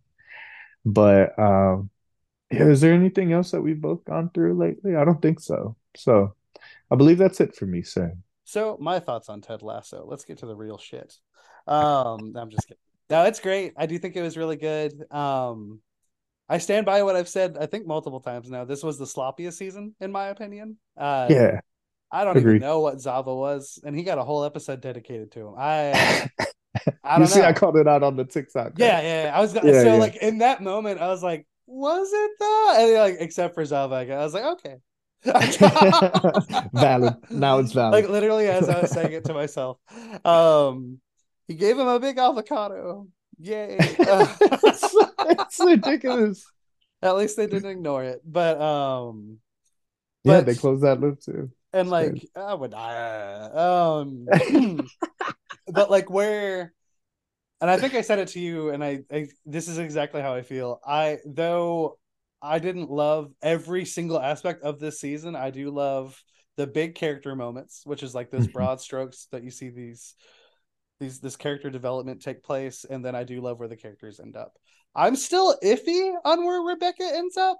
but 0.84 1.38
um 1.38 1.90
yeah, 2.52 2.66
is 2.68 2.80
there 2.80 2.92
anything 2.94 3.32
else 3.32 3.50
that 3.52 3.62
we've 3.62 3.80
both 3.80 4.04
gone 4.04 4.30
through 4.32 4.54
lately? 4.58 4.96
I 4.96 5.04
don't 5.04 5.20
think 5.22 5.40
so. 5.40 5.76
So 5.96 6.34
I 6.90 6.96
believe 6.96 7.18
that's 7.18 7.40
it 7.40 7.54
for 7.56 7.66
me, 7.66 7.82
sir. 7.82 8.14
So 8.44 8.76
my 8.80 8.98
thoughts 9.00 9.28
on 9.28 9.40
Ted 9.40 9.62
Lasso. 9.62 10.04
Let's 10.06 10.24
get 10.24 10.38
to 10.38 10.46
the 10.46 10.56
real 10.56 10.78
shit. 10.78 11.14
Um, 11.66 12.34
I'm 12.36 12.50
just 12.50 12.66
kidding. 12.68 12.80
No, 13.10 13.24
it's 13.24 13.40
great. 13.40 13.74
I 13.76 13.86
do 13.86 13.98
think 13.98 14.16
it 14.16 14.22
was 14.22 14.36
really 14.36 14.56
good. 14.56 14.92
Um, 15.12 15.80
I 16.48 16.58
stand 16.58 16.86
by 16.86 17.02
what 17.02 17.16
I've 17.16 17.28
said. 17.28 17.56
I 17.60 17.66
think 17.66 17.86
multiple 17.86 18.20
times 18.20 18.50
now. 18.50 18.64
This 18.64 18.82
was 18.82 18.98
the 18.98 19.04
sloppiest 19.06 19.54
season, 19.54 19.94
in 20.00 20.12
my 20.12 20.28
opinion. 20.28 20.78
Uh, 20.96 21.28
Yeah. 21.28 21.60
I 22.10 22.24
don't 22.24 22.36
agreed. 22.36 22.56
even 22.56 22.60
know 22.60 22.80
what 22.80 23.00
Zava 23.00 23.34
was, 23.34 23.80
and 23.84 23.96
he 23.96 24.02
got 24.04 24.18
a 24.18 24.24
whole 24.24 24.44
episode 24.44 24.80
dedicated 24.82 25.32
to 25.32 25.48
him. 25.48 25.54
I, 25.58 26.28
I 27.04 27.18
you 27.18 27.18
don't 27.18 27.26
see, 27.26 27.40
know. 27.40 27.46
I 27.46 27.52
called 27.52 27.76
it 27.76 27.88
out 27.88 28.02
on 28.02 28.16
the 28.16 28.24
TikTok. 28.24 28.74
yeah, 28.76 29.00
yeah, 29.00 29.24
yeah. 29.24 29.36
I 29.36 29.40
was 29.40 29.54
Yeah, 29.62 29.82
so 29.82 29.94
yeah. 29.94 29.94
like 29.96 30.16
in 30.16 30.38
that 30.38 30.62
moment, 30.62 31.00
I 31.00 31.08
was 31.08 31.22
like, 31.22 31.46
was 31.72 32.08
it 32.12 32.30
though? 32.38 32.74
And 32.78 32.92
like, 32.94 33.16
except 33.20 33.54
for 33.54 33.64
Zava, 33.64 33.94
I 33.96 34.04
was 34.24 34.34
like, 34.34 34.44
okay. 34.44 34.76
Valid. 36.72 37.14
Now 37.30 37.58
it's 37.58 37.72
valid. 37.72 37.92
Like 37.92 38.08
literally 38.10 38.48
as 38.48 38.68
I 38.68 38.80
was 38.80 38.90
saying 38.96 39.12
it 39.12 39.24
to 39.26 39.34
myself. 39.34 39.78
Um 40.24 40.98
he 41.48 41.54
gave 41.54 41.78
him 41.78 41.86
a 41.86 42.00
big 42.00 42.18
avocado. 42.18 43.06
Yay. 43.38 43.76
Uh, 43.78 44.26
it's, 44.40 44.94
it's 45.20 45.60
ridiculous. 45.60 46.44
at 47.02 47.16
least 47.16 47.36
they 47.36 47.46
didn't 47.46 47.70
ignore 47.70 48.04
it. 48.04 48.20
But 48.24 48.60
um 48.60 49.38
Yeah, 50.24 50.38
But- 50.38 50.46
they 50.46 50.54
closed 50.54 50.82
that 50.82 51.00
loop 51.00 51.20
too. 51.20 51.50
and 51.72 51.82
It's 51.82 51.90
like 51.90 52.28
I 52.36 52.54
would 52.54 52.74
uh, 52.74 54.00
um 54.02 54.26
but 55.68 55.90
like 55.90 56.10
where 56.10 56.72
and 57.62 57.70
I 57.70 57.78
think 57.78 57.94
I 57.94 58.02
said 58.02 58.20
it 58.20 58.28
to 58.30 58.40
you 58.40 58.70
and 58.70 58.84
I, 58.84 59.04
I 59.12 59.28
this 59.46 59.68
is 59.68 59.78
exactly 59.78 60.22
how 60.22 60.34
I 60.34 60.42
feel. 60.42 60.80
I 60.86 61.20
though 61.26 61.98
I 62.42 62.60
didn't 62.60 62.90
love 62.90 63.32
every 63.42 63.86
single 63.86 64.20
aspect 64.20 64.64
of 64.64 64.80
this 64.80 65.00
season, 65.00 65.36
I 65.36 65.50
do 65.50 65.70
love 65.70 66.22
the 66.58 66.68
big 66.68 66.96
character 66.96 67.36
moments, 67.36 67.82
which 67.86 68.04
is 68.04 68.14
like 68.14 68.30
those 68.32 68.48
Mhm. 68.48 68.52
broad 68.52 68.82
strokes 68.82 69.28
that 69.32 69.44
you 69.44 69.52
see 69.52 69.70
these 69.70 70.16
these 71.00 71.20
this 71.20 71.36
character 71.36 71.70
development 71.70 72.22
take 72.22 72.44
place 72.44 72.84
and 72.88 73.04
then 73.04 73.14
I 73.16 73.24
do 73.24 73.40
love 73.42 73.60
where 73.60 73.68
the 73.68 73.76
characters 73.76 74.20
end 74.20 74.36
up. 74.36 74.58
I'm 74.94 75.16
still 75.16 75.58
iffy 75.64 76.14
on 76.24 76.44
where 76.46 76.62
Rebecca 76.62 77.04
ends 77.04 77.38
up. 77.38 77.58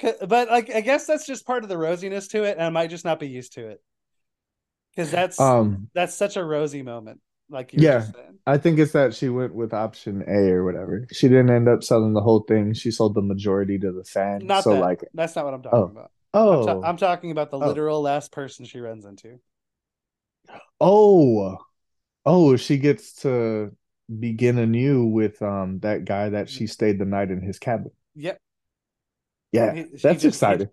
But 0.00 0.50
like 0.50 0.70
I 0.70 0.80
guess 0.80 1.06
that's 1.06 1.26
just 1.26 1.46
part 1.46 1.62
of 1.64 1.68
the 1.68 1.76
rosiness 1.76 2.28
to 2.30 2.44
it 2.44 2.56
and 2.56 2.62
I 2.66 2.70
might 2.70 2.90
just 2.90 3.04
not 3.04 3.20
be 3.20 3.28
used 3.28 3.54
to 3.54 3.68
it. 3.68 3.82
Cuz 4.96 5.10
that's 5.10 5.38
Um, 5.38 5.90
that's 5.94 6.14
such 6.14 6.36
a 6.36 6.44
rosy 6.44 6.82
moment 6.82 7.20
like 7.52 7.72
you 7.72 7.80
Yeah. 7.80 8.06
I 8.46 8.58
think 8.58 8.78
it's 8.80 8.92
that 8.92 9.14
she 9.14 9.28
went 9.28 9.54
with 9.54 9.72
option 9.72 10.24
A 10.26 10.50
or 10.50 10.64
whatever. 10.64 11.06
She 11.12 11.28
didn't 11.28 11.50
end 11.50 11.68
up 11.68 11.84
selling 11.84 12.12
the 12.12 12.20
whole 12.20 12.40
thing. 12.40 12.72
She 12.74 12.90
sold 12.90 13.14
the 13.14 13.22
majority 13.22 13.78
to 13.78 13.92
the 13.92 14.02
fan. 14.04 14.46
Not 14.46 14.64
so 14.64 14.72
that. 14.72 14.80
like, 14.80 15.04
That's 15.14 15.36
not 15.36 15.44
what 15.44 15.54
I'm 15.54 15.62
talking 15.62 15.78
Oh. 15.78 15.82
about. 15.84 16.10
I'm, 16.34 16.40
oh, 16.42 16.66
ta- 16.66 16.88
I'm 16.88 16.96
talking 16.96 17.30
about 17.30 17.50
the 17.50 17.58
Oh. 17.58 17.68
literal 17.68 18.00
last 18.02 18.32
person 18.32 18.64
she 18.64 18.80
runs 18.80 19.04
into. 19.04 19.38
oh, 20.80 21.58
oh, 22.24 22.56
she 22.56 22.78
gets 22.78 23.14
to 23.22 23.70
begin 24.18 24.58
anew 24.58 25.04
with 25.06 25.40
um 25.40 25.78
that 25.80 26.04
guy 26.04 26.30
that 26.30 26.48
she 26.48 26.66
stayed 26.66 26.98
the 26.98 27.04
night 27.04 27.30
in 27.30 27.40
his 27.40 27.58
cabin. 27.58 27.90
Yep. 28.16 28.38
Yeah, 29.52 29.74
He- 29.74 29.82
that's 29.82 30.22
just- 30.22 30.24
exciting. 30.24 30.68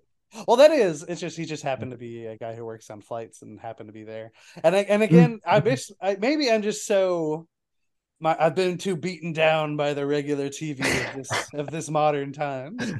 Well, 0.47 0.57
that 0.57 0.71
is. 0.71 1.03
It's 1.03 1.21
just 1.21 1.37
he 1.37 1.45
just 1.45 1.63
happened 1.63 1.91
to 1.91 1.97
be 1.97 2.25
a 2.27 2.37
guy 2.37 2.55
who 2.55 2.65
works 2.65 2.89
on 2.89 3.01
flights 3.01 3.41
and 3.41 3.59
happened 3.59 3.89
to 3.89 3.93
be 3.93 4.03
there. 4.03 4.31
And 4.63 4.75
I, 4.75 4.79
and 4.79 5.01
again, 5.03 5.39
I 5.45 5.59
wish 5.59 5.89
I, 6.01 6.17
maybe 6.19 6.51
I'm 6.51 6.61
just 6.61 6.85
so 6.85 7.47
my 8.19 8.35
I've 8.39 8.55
been 8.55 8.77
too 8.77 8.95
beaten 8.95 9.33
down 9.33 9.77
by 9.77 9.93
the 9.93 10.05
regular 10.05 10.49
TV 10.49 10.81
of 10.81 11.15
this 11.15 11.31
of 11.53 11.71
this 11.71 11.89
modern 11.89 12.33
times. 12.33 12.91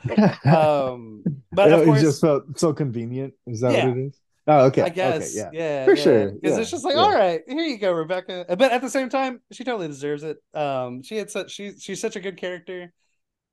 Um, 0.46 1.24
but 1.52 1.72
of 1.72 1.82
it 1.82 1.86
course, 1.86 2.02
just 2.02 2.22
felt 2.22 2.58
so 2.58 2.74
convenient. 2.74 3.34
Is 3.48 3.62
that 3.62 3.74
Yeah. 3.74 3.88
what 3.90 3.98
it 3.98 4.02
is? 4.08 4.20
Oh, 4.48 4.66
okay. 4.68 4.82
I 4.82 4.90
guess, 4.90 5.38
Okay, 5.38 5.50
yeah. 5.54 5.62
yeah, 5.62 5.86
For 5.86 5.94
yeah. 5.94 6.04
sure, 6.04 6.32
Because 6.32 6.56
yeah, 6.56 6.62
it's 6.64 6.72
just 6.72 6.84
like, 6.84 6.96
all 6.96 7.14
right, 7.14 7.42
here 7.48 7.64
you 7.64 7.78
go, 7.78 7.92
Rebecca. 7.92 8.46
But 8.50 8.72
at 8.72 8.82
the 8.82 8.90
same 8.90 9.10
time, 9.10 9.42
she 9.52 9.64
totally 9.64 9.88
deserves 9.88 10.24
it. 10.24 10.38
Um, 10.56 11.04
she 11.04 11.18
had 11.18 11.30
such 11.30 11.52
she 11.52 11.74
she's 11.78 12.02
such 12.02 12.16
a 12.16 12.20
good 12.20 12.38
character. 12.38 12.92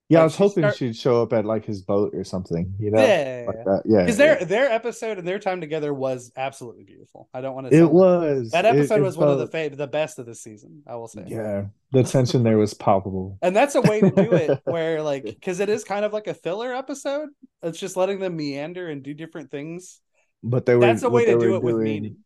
Yeah, 0.08 0.20
I 0.20 0.24
was 0.24 0.36
hoping 0.36 0.62
start- 0.62 0.76
she'd 0.76 0.94
show 0.94 1.20
up 1.20 1.32
at 1.32 1.44
like 1.44 1.64
his 1.64 1.82
boat 1.82 2.14
or 2.14 2.22
something, 2.22 2.72
you 2.78 2.92
know? 2.92 3.00
Yeah, 3.02 3.44
Like 3.48 3.64
that. 3.64 3.82
Yeah. 3.84 4.02
because 4.04 4.18
yeah. 4.18 4.34
their 4.36 4.44
their 4.44 4.70
episode 4.70 5.18
and 5.18 5.26
their 5.26 5.40
time 5.40 5.60
together 5.60 5.92
was 5.92 6.30
absolutely 6.36 6.84
beautiful. 6.84 7.28
I 7.34 7.40
don't 7.40 7.54
want 7.56 7.66
to. 7.66 7.72
Say 7.72 7.82
it 7.82 7.90
was. 7.90 8.50
that 8.52 8.64
It- 8.64 8.76
episode 8.76 9.00
it 9.00 9.02
was 9.02 9.16
one 9.18 9.28
of 9.30 9.38
the 9.38 9.48
felt- 9.48 9.70
fa- 9.72 9.76
the 9.76 9.86
best 9.88 10.20
of 10.20 10.26
the 10.26 10.34
season. 10.36 10.82
I 10.86 10.94
will 10.94 11.08
say. 11.08 11.24
Yeah. 11.26 11.64
The 11.90 12.04
tension 12.04 12.44
there 12.44 12.56
was 12.58 12.72
palpable. 12.74 13.38
And 13.42 13.54
that's 13.56 13.74
a 13.74 13.80
way 13.80 14.00
to 14.00 14.10
do 14.10 14.32
it 14.32 14.60
where 14.64 15.02
like 15.02 15.24
because 15.24 15.58
it 15.58 15.68
is 15.68 15.82
kind 15.82 16.04
of 16.04 16.12
like 16.12 16.28
a 16.28 16.34
filler 16.34 16.72
episode. 16.72 17.30
It's 17.62 17.78
just 17.80 17.96
letting 17.96 18.20
them 18.20 18.36
meander 18.36 18.88
and 18.88 19.02
do 19.02 19.12
different 19.12 19.50
things. 19.50 20.00
But 20.42 20.66
they 20.66 20.74
were 20.76 20.82
That's 20.82 21.02
a 21.02 21.10
way 21.10 21.24
to 21.24 21.38
do 21.38 21.56
it 21.56 21.62
with 21.64 21.74
doing- 21.76 21.84
meaning. 21.84 22.16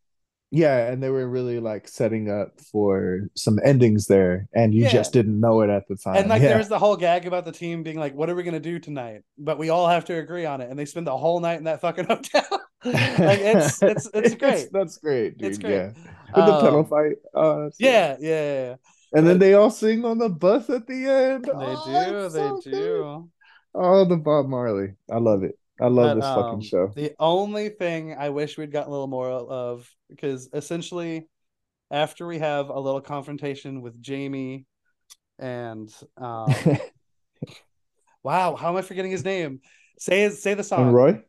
Yeah, 0.52 0.88
and 0.90 1.00
they 1.02 1.10
were 1.10 1.28
really 1.28 1.60
like 1.60 1.86
setting 1.86 2.28
up 2.28 2.60
for 2.72 3.28
some 3.36 3.60
endings 3.64 4.06
there, 4.06 4.48
and 4.52 4.74
you 4.74 4.84
Yeah. 4.84 4.88
just 4.88 5.12
didn't 5.12 5.38
know 5.38 5.60
it 5.60 5.70
at 5.70 5.86
the 5.88 5.96
time. 5.96 6.16
And 6.16 6.28
like 6.28 6.42
yeah. 6.42 6.48
there 6.48 6.58
was 6.58 6.68
the 6.68 6.78
whole 6.78 6.96
gag 6.96 7.26
about 7.26 7.44
the 7.44 7.52
team 7.52 7.82
being 7.84 7.98
like, 7.98 8.14
"What 8.14 8.28
are 8.30 8.34
we 8.34 8.42
gonna 8.42 8.58
do 8.60 8.78
tonight?" 8.80 9.22
But 9.38 9.58
we 9.58 9.70
all 9.70 9.88
have 9.88 10.06
to 10.06 10.18
agree 10.18 10.46
on 10.46 10.60
it, 10.60 10.68
and 10.70 10.78
they 10.78 10.86
spend 10.86 11.06
the 11.06 11.16
whole 11.16 11.38
night 11.40 11.58
in 11.58 11.64
that 11.64 11.80
fucking 11.80 12.04
hotel. 12.08 12.44
like 12.84 13.40
it's 13.40 13.82
it's 13.82 14.08
it's 14.12 14.34
great. 14.34 14.72
that's 14.72 14.98
great, 14.98 15.38
dude. 15.38 15.48
It's 15.48 15.58
great. 15.58 15.72
Yeah, 15.74 15.92
with 16.34 16.46
the 16.46 16.54
pedal 16.54 16.80
Um, 16.80 16.86
fight. 16.86 17.16
Oh, 17.34 17.64
that's 17.64 17.78
Yeah, 17.78 18.16
yeah, 18.20 18.52
yeah. 18.70 18.76
and 19.12 19.26
then 19.26 19.38
they 19.38 19.54
all 19.54 19.70
sing 19.70 20.04
on 20.04 20.18
the 20.18 20.28
bus 20.28 20.70
at 20.70 20.86
the 20.86 21.06
end. 21.06 21.50
They 21.52 21.52
Oh, 21.54 21.82
do, 21.84 22.26
it's 22.26 22.32
they 22.32 22.38
so 22.38 22.62
good. 22.70 22.70
do. 22.70 23.30
Oh, 23.74 24.04
the 24.06 24.16
Bob 24.16 24.48
Marley. 24.48 24.94
I 25.10 25.18
love 25.18 25.44
it. 25.44 25.58
I 25.80 25.86
love 25.86 26.06
But, 26.08 26.14
this 26.16 26.24
um, 26.24 26.42
fucking 26.42 26.60
show. 26.62 26.92
The 26.94 27.12
only 27.18 27.68
thing 27.70 28.14
I 28.18 28.28
wish 28.30 28.58
we'd 28.58 28.70
gotten 28.72 28.88
a 28.88 28.92
little 28.92 29.06
more 29.06 29.30
of, 29.30 29.88
because 30.08 30.48
essentially, 30.52 31.28
after 31.90 32.26
we 32.26 32.38
have 32.38 32.68
a 32.68 32.78
little 32.78 33.00
confrontation 33.00 33.80
with 33.80 34.00
Jamie, 34.02 34.66
and 35.38 35.90
um, 36.18 36.52
wow, 38.22 38.56
how 38.56 38.68
am 38.70 38.76
I 38.76 38.82
forgetting 38.82 39.10
his 39.10 39.24
name? 39.24 39.60
Say 39.98 40.28
say 40.30 40.54
the 40.54 40.64
song. 40.64 40.86
and 40.88 40.94
Roy, 40.94 41.20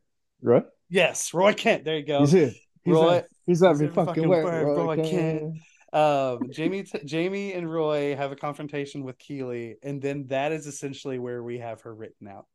Roy, 0.42 0.62
Yes, 0.90 1.34
Roy 1.34 1.54
Kent. 1.54 1.86
There 1.86 1.98
you 1.98 2.06
go. 2.06 2.20
he's 2.22 2.32
here. 2.32 2.52
He's 2.84 2.94
Roy- 2.94 3.16
at, 3.18 3.28
he's 3.46 3.64
every 3.64 3.88
fucking 3.88 4.06
fucking 4.06 4.30
word. 4.30 4.44
word, 4.44 4.64
Roy, 4.66 4.86
Roy 4.96 5.04
Kent. 5.04 5.54
um 5.94 6.40
jamie 6.52 6.84
t- 6.84 7.00
jamie 7.04 7.52
and 7.52 7.70
roy 7.70 8.16
have 8.16 8.32
a 8.32 8.36
confrontation 8.38 9.04
with 9.04 9.18
Keeley 9.20 9.76
and 9.84 10.02
then 10.02 10.26
that 10.28 10.54
is 10.54 10.66
essentially 10.66 11.20
where 11.20 11.44
we 11.44 11.60
have 11.60 11.82
her 11.82 11.94
written 11.94 12.30
out 12.30 12.46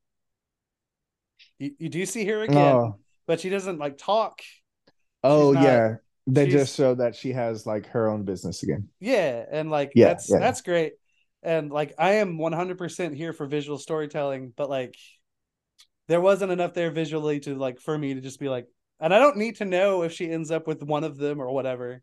you, 1.58 1.72
you 1.78 1.88
do 1.88 2.04
see 2.06 2.24
her 2.26 2.42
again 2.42 2.56
Oh, 2.74 2.96
but 3.26 3.40
she 3.40 3.48
doesn't 3.48 3.78
like 3.78 3.98
talk 3.98 4.40
oh 5.24 5.52
not- 5.52 5.62
yeah. 5.62 5.94
They 6.28 6.48
just 6.48 6.74
show 6.76 6.96
that 6.96 7.14
she 7.14 7.30
has 7.32 7.66
like 7.66 7.86
her 7.90 8.08
own 8.08 8.24
business 8.24 8.64
again. 8.64 8.88
yeah 8.98 9.44
and 9.50 9.70
like 9.70 9.92
Yeah, 9.94 10.08
that's 10.08 10.28
yeah. 10.28 10.38
that's 10.40 10.60
great 10.62 10.94
and 11.44 11.70
like 11.70 11.94
i 11.98 12.14
am 12.14 12.36
100% 12.38 13.14
here 13.14 13.32
for 13.32 13.46
visual 13.46 13.78
storytelling 13.78 14.52
but 14.56 14.68
like 14.68 14.96
there 16.08 16.20
wasn't 16.20 16.50
enough 16.52 16.74
there 16.74 16.90
visually 16.90 17.38
to 17.40 17.54
like 17.54 17.80
for 17.80 17.96
me 17.96 18.14
to 18.14 18.20
just 18.20 18.40
be 18.40 18.48
like 18.48 18.66
and 18.98 19.14
i 19.14 19.18
don't 19.20 19.36
need 19.36 19.56
to 19.56 19.64
know 19.64 20.02
if 20.02 20.12
she 20.12 20.28
ends 20.30 20.50
up 20.50 20.66
with 20.66 20.82
one 20.82 21.04
of 21.04 21.16
them 21.16 21.40
or 21.40 21.50
whatever 21.52 22.02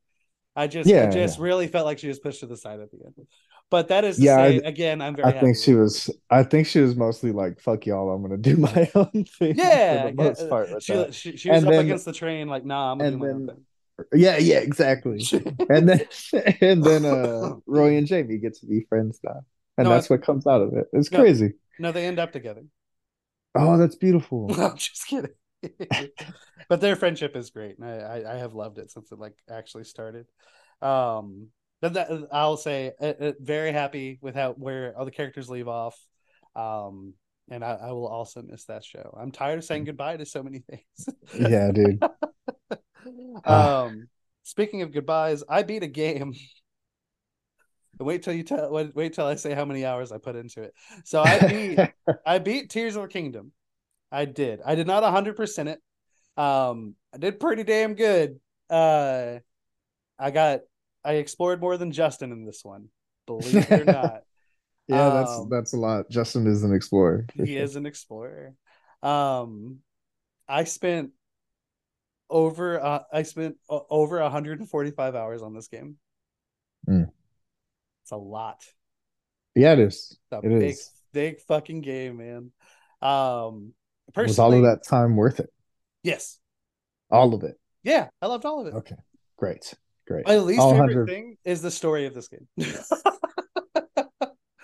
i 0.55 0.67
just 0.67 0.89
Yeah, 0.89 1.07
i 1.07 1.11
just 1.11 1.37
really 1.39 1.67
felt 1.67 1.85
like 1.85 1.99
she 1.99 2.07
was 2.07 2.19
pushed 2.19 2.39
to 2.41 2.47
the 2.47 2.55
side 2.57 2.79
at 2.79 2.91
the 2.91 2.99
end 3.05 3.27
but 3.73 3.87
that 3.89 4.03
is 4.05 4.17
to 4.17 4.21
Yeah, 4.23 4.37
say 4.37 4.57
again 4.73 5.01
i'm 5.01 5.15
very 5.15 5.27
I 5.33 5.39
think 5.41 5.57
she 5.57 5.73
was. 5.73 6.09
I 6.29 6.43
think 6.43 6.67
she 6.67 6.79
was 6.79 6.95
mostly 6.95 7.31
like, 7.31 7.59
"Fuck 7.59 7.85
y'all, 7.87 8.11
I'm 8.13 8.21
gonna 8.21 8.37
do 8.37 8.55
my 8.71 8.89
own 8.95 9.25
thing." 9.37 9.55
yeah 9.57 10.03
for 10.03 10.07
the 10.11 10.23
most 10.23 10.41
uh, 10.43 10.47
part. 10.53 10.65
She, 10.83 10.93
she, 11.11 11.37
she 11.37 11.49
was 11.49 11.57
And 11.57 11.67
up 11.67 11.73
then- 11.73 11.85
against 11.85 12.05
the 12.05 12.13
train 12.13 12.47
like 12.47 12.63
nah 12.65 12.91
i'm 12.91 12.99
gonna 12.99 13.11
do 13.11 13.17
my 13.17 13.29
own 13.29 13.47
thing 13.47 13.65
Yeah, 14.25 14.37
yeah, 14.37 14.59
exactly. 14.69 15.19
and 15.73 15.83
then 15.89 16.01
and 16.69 16.83
then 16.83 17.01
uh 17.05 17.55
Roy 17.65 17.97
and 17.97 18.07
Jamie 18.07 18.37
get 18.45 18.53
to 18.59 18.65
be 18.65 18.85
friends 18.89 19.19
now. 19.23 19.39
And 19.77 19.85
No, 19.87 19.93
that's 19.93 20.09
what 20.09 20.21
comes 20.29 20.45
out 20.47 20.61
of 20.65 20.73
it. 20.79 20.85
It's 20.93 21.11
No. 21.11 21.19
crazy. 21.19 21.49
no 21.79 21.91
they 21.91 22.05
end 22.05 22.19
up 22.19 22.31
together 22.31 22.63
Oh, 23.55 23.77
that's 23.77 23.95
beautiful. 24.05 24.39
I'm 24.61 24.77
just 24.77 25.05
kidding. 25.07 25.35
but 26.69 26.81
their 26.81 26.95
friendship 26.95 27.35
is 27.41 27.49
great. 27.57 27.77
and 27.79 27.85
I, 27.87 27.95
I 28.15 28.33
I 28.33 28.37
have 28.43 28.53
loved 28.53 28.77
it 28.83 28.91
since 28.91 29.11
it 29.11 29.19
like 29.25 29.35
actually 29.49 29.85
started. 29.95 30.25
Um, 30.81 31.47
that 31.89 32.09
I'll 32.31 32.57
say 32.57 32.93
uh, 33.01 33.13
uh, 33.19 33.31
very 33.39 33.71
happy 33.71 34.19
with 34.21 34.35
how 34.35 34.53
where 34.53 34.97
all 34.97 35.05
the 35.05 35.11
characters 35.11 35.49
leave 35.49 35.67
off. 35.67 35.99
Um, 36.55 37.13
and 37.49 37.63
I, 37.63 37.73
I 37.73 37.91
will 37.91 38.07
also 38.07 38.41
miss 38.41 38.65
that 38.65 38.85
show. 38.85 39.17
I'm 39.19 39.31
tired 39.31 39.59
of 39.59 39.65
saying 39.65 39.83
goodbye 39.83 40.17
to 40.17 40.25
so 40.25 40.43
many 40.43 40.59
things. 40.59 41.09
yeah, 41.39 41.71
dude. 41.71 42.03
Um, 43.43 44.07
speaking 44.43 44.81
of 44.81 44.93
goodbyes, 44.93 45.43
I 45.49 45.63
beat 45.63 45.83
a 45.83 45.87
game. 45.87 46.33
Wait 47.99 48.23
till 48.23 48.33
you 48.33 48.43
tell. 48.43 48.71
Wait, 48.71 48.95
wait 48.95 49.13
till 49.13 49.25
I 49.25 49.35
say 49.35 49.53
how 49.53 49.65
many 49.65 49.85
hours 49.85 50.13
I 50.13 50.17
put 50.17 50.37
into 50.37 50.61
it. 50.61 50.73
So 51.03 51.21
I 51.21 51.39
beat. 51.39 51.79
I 52.25 52.39
beat 52.39 52.69
Tears 52.69 52.95
of 52.95 53.01
the 53.01 53.07
Kingdom. 53.09 53.51
I 54.09 54.23
did. 54.23 54.61
I 54.65 54.75
did 54.75 54.87
not 54.87 55.03
100% 55.03 55.67
it. 55.67 55.81
Um 56.41 56.95
I 57.13 57.17
did 57.17 57.41
pretty 57.41 57.63
damn 57.63 57.95
good. 57.95 58.39
Uh 58.69 59.39
I 60.17 60.31
got 60.31 60.61
I 61.05 61.13
explored 61.13 61.61
more 61.61 61.77
than 61.77 61.91
Justin 61.91 62.31
in 62.31 62.45
this 62.45 62.63
one. 62.63 62.89
Believe 63.25 63.55
it 63.55 63.71
or 63.71 63.85
not. 63.91 64.21
yeah, 64.87 65.09
that's 65.09 65.31
Um, 65.31 65.49
that's 65.49 65.73
a 65.73 65.77
lot. 65.77 66.09
Justin 66.09 66.47
is 66.47 66.63
an 66.63 66.73
explorer. 66.73 67.25
he 67.35 67.57
is 67.57 67.75
an 67.75 67.85
explorer. 67.85 68.53
Um 69.01 69.79
I 70.47 70.63
spent 70.65 71.11
over 72.29 72.83
uh, 72.83 73.03
I 73.11 73.23
spent 73.23 73.57
over 73.69 74.21
145 74.21 75.15
hours 75.15 75.41
on 75.41 75.53
this 75.53 75.67
game. 75.67 75.97
Mm. 76.87 77.09
It's 78.03 78.11
a 78.11 78.17
lot. 78.17 78.63
Yeah, 79.55 79.73
it 79.73 79.79
is. 79.79 80.17
It's 80.31 80.43
a 80.43 80.47
It 80.47 80.59
big 80.59 80.71
is. 80.71 80.91
big 81.13 81.39
fucking 81.41 81.81
game, 81.81 82.17
man. 82.17 82.51
Um 83.01 83.73
personally, 84.13 84.29
Was 84.31 84.39
all 84.39 84.53
of 84.53 84.63
that 84.63 84.83
time 84.87 85.15
worth 85.15 85.39
it? 85.39 85.49
Yes. 86.03 86.39
All 87.11 87.33
of 87.33 87.43
it. 87.43 87.59
Yeah, 87.83 88.07
I 88.21 88.27
loved 88.27 88.45
all 88.45 88.61
of 88.61 88.67
it. 88.67 88.73
Okay. 88.73 88.95
Great. 89.37 89.73
Great. 90.07 90.27
My 90.27 90.37
least 90.37 90.59
All 90.59 90.71
favorite 90.71 90.87
100 90.95 91.07
thing 91.07 91.37
is 91.45 91.61
the 91.61 91.71
story 91.71 92.05
of 92.05 92.13
this 92.13 92.27
game. 92.27 92.47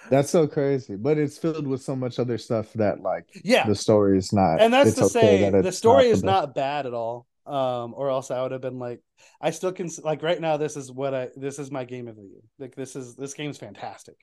That's 0.10 0.30
so 0.32 0.48
crazy. 0.48 0.95
But 0.95 1.18
it's 1.20 1.38
filled 1.38 1.68
with 1.68 1.82
so 1.84 1.95
much 1.95 2.18
other 2.20 2.38
stuff 2.38 2.74
that 2.74 3.02
like 3.02 3.26
yeah, 3.44 3.68
the 3.68 3.76
story 3.76 4.18
is 4.18 4.34
not 4.34 4.60
and 4.60 4.74
that's 4.74 4.95
to 4.95 5.03
okay 5.03 5.10
say 5.11 5.49
that 5.52 5.64
the 5.64 5.72
story 5.72 6.06
the 6.06 6.10
is 6.11 6.18
best. 6.18 6.26
not 6.26 6.56
bad 6.56 6.86
at 6.88 6.94
all. 6.94 7.28
Um, 7.45 7.94
or 7.95 8.10
else 8.11 8.30
I 8.30 8.41
would 8.44 8.52
have 8.52 8.61
been 8.61 8.78
like, 8.78 9.02
I 9.41 9.49
still 9.52 9.72
can 9.72 9.90
like 10.03 10.22
right 10.24 10.40
now. 10.40 10.57
This 10.57 10.76
is 10.78 10.91
what 10.91 11.14
I 11.14 11.30
this 11.36 11.60
is 11.60 11.72
my 11.72 11.84
game 11.84 12.07
of 12.07 12.16
the 12.16 12.24
year. 12.24 12.41
Like 12.57 12.76
this 12.76 12.95
is 12.95 13.16
this 13.16 13.34
game's 13.34 13.57
fantastic. 13.57 14.16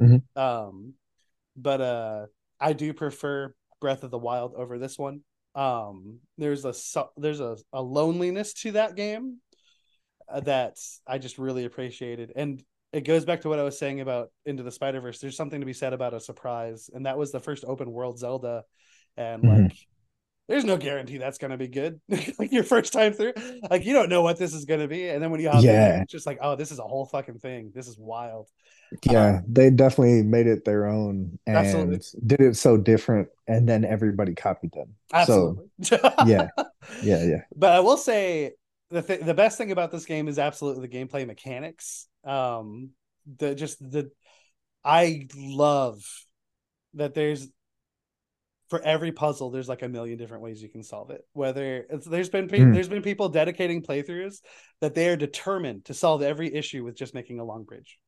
Mhm. 0.00 0.22
Um, 0.36 0.94
but 1.56 1.80
uh, 1.80 2.26
I 2.60 2.72
do 2.74 2.92
prefer 2.92 3.54
Breath 3.80 4.04
of 4.04 4.10
the 4.10 4.18
Wild 4.18 4.54
over 4.54 4.78
this 4.78 4.98
one. 4.98 5.20
Um, 5.54 6.20
there's 6.38 6.64
a 6.64 6.72
so- 6.74 7.10
there's 7.16 7.40
a, 7.40 7.56
a 7.72 7.82
loneliness 7.82 8.52
to 8.54 8.72
that 8.72 8.96
game 8.96 9.38
that 10.40 10.76
I 11.06 11.18
just 11.18 11.38
really 11.38 11.64
appreciated, 11.64 12.32
and 12.36 12.62
it 12.92 13.02
goes 13.04 13.24
back 13.24 13.40
to 13.42 13.48
what 13.48 13.58
I 13.58 13.62
was 13.62 13.78
saying 13.78 14.00
about 14.00 14.30
Into 14.44 14.62
the 14.62 14.70
Spider 14.72 15.00
Verse. 15.00 15.18
There's 15.18 15.36
something 15.36 15.60
to 15.60 15.66
be 15.66 15.72
said 15.72 15.92
about 15.92 16.14
a 16.14 16.20
surprise, 16.20 16.90
and 16.92 17.06
that 17.06 17.16
was 17.18 17.32
the 17.32 17.40
first 17.40 17.64
open 17.66 17.90
world 17.90 18.18
Zelda, 18.18 18.64
and 19.16 19.42
Mhm. 19.42 19.62
like. 19.64 19.76
There's 20.48 20.64
no 20.64 20.76
guarantee 20.76 21.18
that's 21.18 21.38
gonna 21.38 21.56
be 21.56 21.68
good. 21.68 22.00
like 22.38 22.50
your 22.52 22.64
first 22.64 22.92
time 22.92 23.12
through, 23.12 23.32
like 23.70 23.86
you 23.86 23.92
don't 23.94 24.08
know 24.08 24.22
what 24.22 24.38
this 24.38 24.52
is 24.52 24.64
gonna 24.64 24.88
be, 24.88 25.08
and 25.08 25.22
then 25.22 25.30
when 25.30 25.40
you 25.40 25.48
hop 25.48 25.60
in, 25.60 25.64
Yeah. 25.66 26.02
it's 26.02 26.10
just 26.12 26.26
like, 26.26 26.38
oh, 26.42 26.56
this 26.56 26.72
is 26.72 26.80
a 26.80 26.82
whole 26.82 27.06
fucking 27.06 27.38
thing. 27.38 27.70
This 27.72 27.86
is 27.86 27.96
wild. 27.96 28.48
Yeah, 29.08 29.40
they 29.48 29.70
definitely 29.70 30.22
made 30.24 30.48
it 30.48 30.64
their 30.64 30.86
own 30.88 31.38
and 31.46 31.56
Absolutely. 31.56 32.00
did 32.26 32.40
it 32.40 32.56
so 32.56 32.76
different, 32.76 33.28
and 33.46 33.66
then 33.68 33.84
everybody 33.84 34.34
copied 34.34 34.72
them. 34.72 34.96
Absolutely. 35.12 35.70
yeah, 36.26 36.48
yeah, 37.02 37.24
yeah. 37.24 37.42
But 37.54 37.72
I 37.72 37.80
will 37.80 37.96
say 37.96 38.52
the 38.92 39.02
th- 39.02 39.20
the 39.20 39.34
best 39.34 39.58
thing 39.58 39.72
about 39.72 39.90
this 39.90 40.04
game 40.04 40.28
is 40.28 40.38
absolutely 40.38 40.86
the 40.86 40.96
gameplay 40.96 41.26
mechanics. 41.26 42.08
Um, 42.24 42.90
the 43.38 43.54
just 43.54 43.78
the 43.80 44.10
I 44.84 45.28
love 45.36 46.02
that 46.94 47.14
there's 47.14 47.48
for 48.68 48.80
every 48.80 49.12
puzzle 49.12 49.50
there's 49.50 49.68
like 49.68 49.82
a 49.82 49.88
million 49.88 50.16
different 50.18 50.42
ways 50.42 50.62
you 50.62 50.68
can 50.68 50.82
solve 50.82 51.10
it. 51.10 51.22
Whether 51.32 51.86
it's 51.90 52.06
there's 52.06 52.30
been 52.30 52.48
pe- 52.48 52.64
Hmm. 52.64 52.72
there's 52.72 52.88
been 52.88 53.02
people 53.02 53.28
dedicating 53.28 53.82
playthroughs 53.82 54.36
that 54.80 54.94
they 54.94 55.08
are 55.08 55.16
determined 55.16 55.84
to 55.86 55.94
solve 55.94 56.22
every 56.22 56.54
issue 56.54 56.84
with 56.84 56.96
just 56.96 57.14
making 57.14 57.38
a 57.40 57.44
long 57.44 57.64
bridge. 57.64 57.98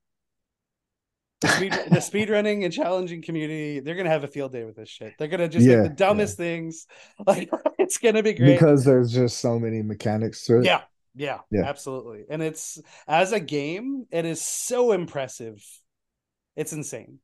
The 1.40 1.48
speed, 1.48 1.72
the 1.90 2.00
speed 2.00 2.30
running 2.30 2.64
and 2.64 2.72
challenging 2.72 3.22
community, 3.22 3.80
they're 3.80 3.94
gonna 3.96 4.08
have 4.10 4.24
a 4.24 4.28
field 4.28 4.52
day 4.52 4.64
with 4.64 4.76
this 4.76 4.88
shit. 4.88 5.14
They're 5.18 5.28
gonna 5.28 5.48
just 5.48 5.66
Yeah, 5.66 5.76
make 5.76 5.82
the 5.82 5.88
dumbest 5.90 6.36
things. 6.36 6.86
Like 7.26 7.50
it's 7.84 7.98
gonna 7.98 8.22
be 8.22 8.32
great. 8.32 8.56
Because 8.56 8.84
there's 8.84 9.12
just 9.12 9.38
so 9.38 9.58
many 9.58 9.82
mechanics 9.82 10.44
to 10.46 10.62
it. 10.62 10.62
Yeah, 10.64 10.82
yeah, 11.14 11.40
Yeah. 11.50 11.66
absolutely. 11.66 12.24
And 12.28 12.42
it's 12.42 12.80
as 13.06 13.32
a 13.32 13.40
game, 13.40 14.06
it 14.10 14.24
is 14.24 14.42
so 14.42 14.92
impressive. 14.92 15.62
It's 16.56 16.72
insane. 16.72 17.20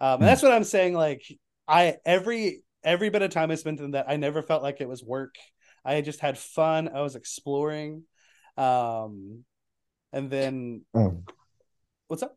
Um, 0.00 0.22
and 0.22 0.22
Hmm. 0.22 0.26
that's 0.28 0.42
what 0.42 0.52
I'm 0.52 0.64
saying. 0.64 0.94
Like 0.94 1.22
I 1.68 1.96
every 2.06 2.62
every 2.84 3.10
bit 3.10 3.22
of 3.22 3.30
time 3.30 3.50
I 3.50 3.56
spent 3.56 3.80
in 3.80 3.92
that, 3.92 4.06
I 4.08 4.16
never 4.16 4.42
felt 4.42 4.62
like 4.62 4.80
it 4.80 4.88
was 4.88 5.04
work. 5.04 5.36
I 5.84 6.00
just 6.02 6.20
had 6.20 6.38
fun. 6.38 6.88
I 6.94 7.02
was 7.02 7.16
exploring. 7.16 8.04
Um, 8.56 9.44
and 10.12 10.30
then 10.30 10.82
Um, 10.94 11.24
what's 12.08 12.22
up? 12.22 12.36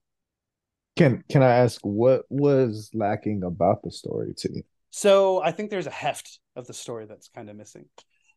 can 0.95 1.23
can 1.29 1.41
I 1.41 1.55
ask 1.57 1.79
what 1.83 2.25
was 2.29 2.91
lacking 2.93 3.43
about 3.43 3.83
the 3.83 3.91
story 3.91 4.33
to 4.37 4.49
you? 4.53 4.63
So 4.91 5.41
I 5.41 5.51
think 5.51 5.69
there's 5.69 5.87
a 5.87 5.91
heft 5.91 6.39
of 6.55 6.67
the 6.67 6.73
story 6.73 7.05
that's 7.05 7.29
kind 7.29 7.49
of 7.49 7.55
missing. 7.55 7.85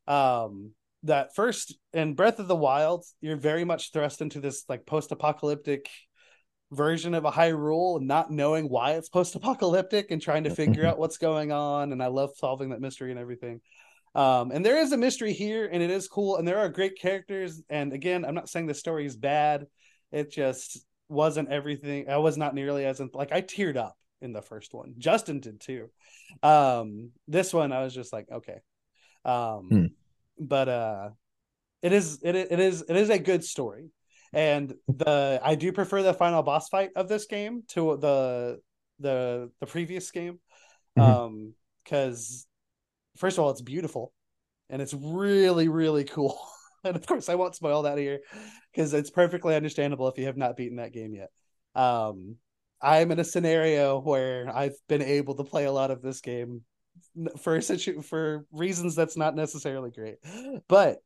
Um, 0.06 0.72
that 1.04 1.34
first 1.34 1.76
in 1.92 2.14
Breath 2.14 2.38
of 2.38 2.48
the 2.48 2.56
Wild, 2.56 3.04
you're 3.20 3.36
very 3.36 3.64
much 3.64 3.92
thrust 3.92 4.20
into 4.20 4.40
this 4.40 4.64
like 4.68 4.86
post-apocalyptic 4.86 5.88
version 6.72 7.14
of 7.14 7.24
a 7.24 7.30
Hyrule, 7.30 7.98
and 7.98 8.08
not 8.08 8.30
knowing 8.30 8.68
why 8.68 8.92
it's 8.92 9.08
post-apocalyptic 9.08 10.10
and 10.10 10.20
trying 10.20 10.44
to 10.44 10.50
figure 10.54 10.86
out 10.86 10.98
what's 10.98 11.18
going 11.18 11.52
on. 11.52 11.92
And 11.92 12.02
I 12.02 12.06
love 12.08 12.30
solving 12.36 12.70
that 12.70 12.80
mystery 12.80 13.10
and 13.10 13.20
everything. 13.20 13.60
Um, 14.14 14.50
and 14.52 14.64
there 14.64 14.78
is 14.78 14.92
a 14.92 14.96
mystery 14.96 15.32
here, 15.32 15.68
and 15.70 15.82
it 15.82 15.90
is 15.90 16.08
cool, 16.08 16.36
and 16.36 16.46
there 16.46 16.58
are 16.58 16.68
great 16.68 16.98
characters. 17.00 17.60
And 17.68 17.92
again, 17.92 18.24
I'm 18.24 18.34
not 18.34 18.48
saying 18.48 18.66
the 18.66 18.74
story 18.74 19.06
is 19.06 19.16
bad. 19.16 19.66
It 20.12 20.30
just 20.30 20.84
wasn't 21.08 21.50
everything. 21.50 22.08
I 22.08 22.18
was 22.18 22.36
not 22.36 22.54
nearly 22.54 22.86
as 22.86 23.00
like 23.12 23.32
I 23.32 23.42
teared 23.42 23.76
up 23.76 23.96
in 24.24 24.32
the 24.32 24.42
first 24.42 24.74
one. 24.74 24.94
Justin 24.98 25.40
did 25.40 25.60
too. 25.60 25.90
Um, 26.42 27.10
this 27.28 27.52
one 27.52 27.72
I 27.72 27.84
was 27.84 27.94
just 27.94 28.12
like, 28.12 28.26
okay. 28.30 28.58
Um, 29.24 29.68
hmm. 29.68 29.86
but 30.38 30.68
uh, 30.68 31.08
it 31.82 31.92
is 31.92 32.20
it, 32.22 32.34
it 32.34 32.60
is 32.60 32.84
it 32.88 32.96
is 32.96 33.10
a 33.10 33.18
good 33.18 33.44
story, 33.44 33.90
and 34.32 34.74
the 34.88 35.40
I 35.42 35.54
do 35.54 35.72
prefer 35.72 36.02
the 36.02 36.14
final 36.14 36.42
boss 36.42 36.68
fight 36.68 36.90
of 36.96 37.08
this 37.08 37.26
game 37.26 37.62
to 37.68 37.96
the 37.96 38.60
the 38.98 39.50
the 39.60 39.66
previous 39.66 40.10
game, 40.10 40.40
mm-hmm. 40.98 41.00
um, 41.00 41.54
because 41.84 42.46
first 43.16 43.38
of 43.38 43.44
all, 43.44 43.50
it's 43.50 43.62
beautiful 43.62 44.12
and 44.70 44.82
it's 44.82 44.94
really, 44.94 45.68
really 45.68 46.04
cool. 46.04 46.38
and 46.84 46.96
of 46.96 47.06
course, 47.06 47.28
I 47.28 47.34
won't 47.34 47.54
spoil 47.54 47.82
that 47.82 47.98
here 47.98 48.20
because 48.72 48.94
it's 48.94 49.10
perfectly 49.10 49.54
understandable 49.54 50.08
if 50.08 50.18
you 50.18 50.26
have 50.26 50.36
not 50.36 50.56
beaten 50.56 50.76
that 50.76 50.92
game 50.92 51.14
yet. 51.14 51.30
Um, 51.74 52.36
I'm 52.84 53.10
in 53.10 53.18
a 53.18 53.24
scenario 53.24 54.00
where 54.00 54.54
I've 54.54 54.76
been 54.88 55.02
able 55.02 55.34
to 55.36 55.44
play 55.44 55.64
a 55.64 55.72
lot 55.72 55.90
of 55.90 56.02
this 56.02 56.20
game 56.20 56.62
for 57.40 57.60
situ- 57.60 58.02
for 58.02 58.44
reasons 58.52 58.94
that's 58.94 59.16
not 59.16 59.34
necessarily 59.34 59.90
great, 59.90 60.16
but 60.68 60.98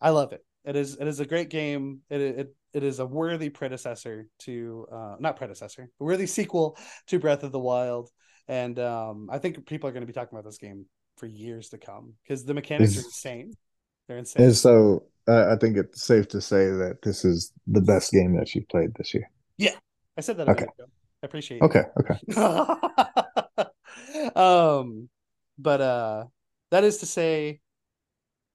I 0.00 0.10
love 0.10 0.32
it. 0.32 0.44
It 0.64 0.76
is 0.76 0.96
it 0.96 1.06
is 1.06 1.20
a 1.20 1.26
great 1.26 1.48
game. 1.48 2.00
It 2.10 2.20
it 2.20 2.56
it 2.72 2.82
is 2.82 2.98
a 2.98 3.06
worthy 3.06 3.48
predecessor 3.48 4.28
to 4.40 4.86
uh, 4.92 5.16
not 5.18 5.36
predecessor, 5.36 5.88
a 6.00 6.04
worthy 6.04 6.26
sequel 6.26 6.76
to 7.06 7.18
Breath 7.18 7.42
of 7.42 7.52
the 7.52 7.58
Wild 7.58 8.10
and 8.48 8.78
um, 8.78 9.28
I 9.30 9.38
think 9.38 9.66
people 9.66 9.88
are 9.88 9.92
going 9.92 10.02
to 10.02 10.06
be 10.06 10.12
talking 10.12 10.36
about 10.36 10.44
this 10.44 10.58
game 10.58 10.86
for 11.16 11.26
years 11.26 11.70
to 11.70 11.78
come 11.78 12.14
because 12.22 12.44
the 12.44 12.54
mechanics 12.54 12.92
is, 12.92 12.98
are 12.98 13.06
insane. 13.06 13.52
They're 14.08 14.18
insane. 14.18 14.46
And 14.46 14.56
so 14.56 15.04
uh, 15.26 15.52
I 15.52 15.56
think 15.56 15.76
it's 15.76 16.02
safe 16.02 16.28
to 16.28 16.40
say 16.40 16.66
that 16.66 16.98
this 17.02 17.24
is 17.24 17.52
the 17.66 17.80
best 17.80 18.12
game 18.12 18.36
that 18.36 18.54
you've 18.54 18.68
played 18.68 18.94
this 18.96 19.14
year. 19.14 19.30
Yeah, 19.56 19.76
I 20.16 20.20
said 20.20 20.36
that. 20.38 20.48
Okay, 20.48 20.66
I 20.78 21.26
appreciate. 21.26 21.62
Okay, 21.62 21.82
okay. 22.00 22.36
um, 24.36 25.08
but 25.58 25.80
uh, 25.80 26.24
that 26.70 26.84
is 26.84 26.98
to 26.98 27.06
say, 27.06 27.60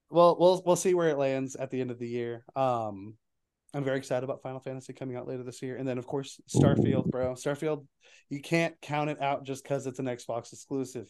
well, 0.09 0.37
we'll 0.39 0.63
we'll 0.65 0.75
see 0.75 0.93
where 0.93 1.09
it 1.09 1.17
lands 1.17 1.55
at 1.55 1.69
the 1.69 1.81
end 1.81 1.91
of 1.91 1.99
the 1.99 2.07
year. 2.07 2.45
Um, 2.55 3.15
I'm 3.73 3.83
very 3.83 3.97
excited 3.97 4.23
about 4.23 4.41
Final 4.41 4.59
Fantasy 4.59 4.93
coming 4.93 5.15
out 5.15 5.27
later 5.27 5.43
this 5.43 5.61
year. 5.61 5.75
And 5.75 5.87
then, 5.87 5.97
of 5.97 6.07
course, 6.07 6.41
Starfield, 6.49 7.11
bro. 7.11 7.33
Starfield, 7.33 7.85
you 8.29 8.41
can't 8.41 8.73
count 8.81 9.11
it 9.11 9.21
out 9.21 9.43
just 9.43 9.63
because 9.63 9.85
it's 9.85 9.99
an 9.99 10.07
Xbox 10.07 10.53
exclusive. 10.53 11.07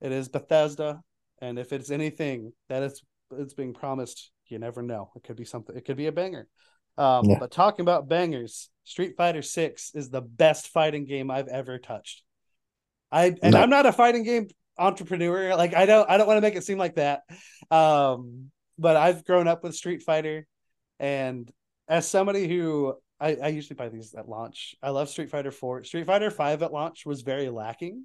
It 0.00 0.10
is 0.10 0.28
Bethesda. 0.28 1.02
And 1.42 1.58
if 1.58 1.72
it's 1.72 1.90
anything 1.90 2.52
that 2.70 2.82
it's, 2.82 3.02
it's 3.32 3.52
being 3.52 3.74
promised, 3.74 4.30
you 4.46 4.58
never 4.58 4.80
know. 4.80 5.10
It 5.16 5.24
could 5.24 5.36
be 5.36 5.44
something, 5.44 5.76
it 5.76 5.84
could 5.84 5.98
be 5.98 6.06
a 6.06 6.12
banger. 6.12 6.48
Um, 6.98 7.26
yeah. 7.26 7.38
But 7.38 7.50
talking 7.50 7.82
about 7.82 8.08
bangers, 8.08 8.70
Street 8.84 9.14
Fighter 9.16 9.42
6 9.42 9.92
is 9.94 10.10
the 10.10 10.22
best 10.22 10.68
fighting 10.68 11.04
game 11.04 11.30
I've 11.30 11.48
ever 11.48 11.78
touched. 11.78 12.22
I 13.12 13.34
and 13.42 13.52
no. 13.52 13.60
I'm 13.60 13.70
not 13.70 13.86
a 13.86 13.92
fighting 13.92 14.24
game 14.24 14.48
entrepreneur. 14.78 15.54
Like 15.56 15.74
I 15.74 15.86
don't 15.86 16.08
I 16.08 16.16
don't 16.16 16.26
want 16.26 16.38
to 16.38 16.42
make 16.42 16.56
it 16.56 16.64
seem 16.64 16.78
like 16.78 16.96
that. 16.96 17.22
Um, 17.70 18.50
but 18.78 18.96
I've 18.96 19.24
grown 19.24 19.48
up 19.48 19.62
with 19.62 19.74
Street 19.74 20.02
Fighter 20.02 20.46
and 20.98 21.50
as 21.88 22.08
somebody 22.08 22.48
who 22.48 22.94
I, 23.20 23.36
I 23.42 23.48
usually 23.48 23.76
buy 23.76 23.88
these 23.88 24.14
at 24.14 24.28
launch. 24.28 24.74
I 24.82 24.90
love 24.90 25.08
Street 25.08 25.30
Fighter 25.30 25.50
4. 25.50 25.84
Street 25.84 26.06
Fighter 26.06 26.30
5 26.30 26.62
at 26.62 26.72
launch 26.72 27.06
was 27.06 27.22
very 27.22 27.48
lacking. 27.48 28.04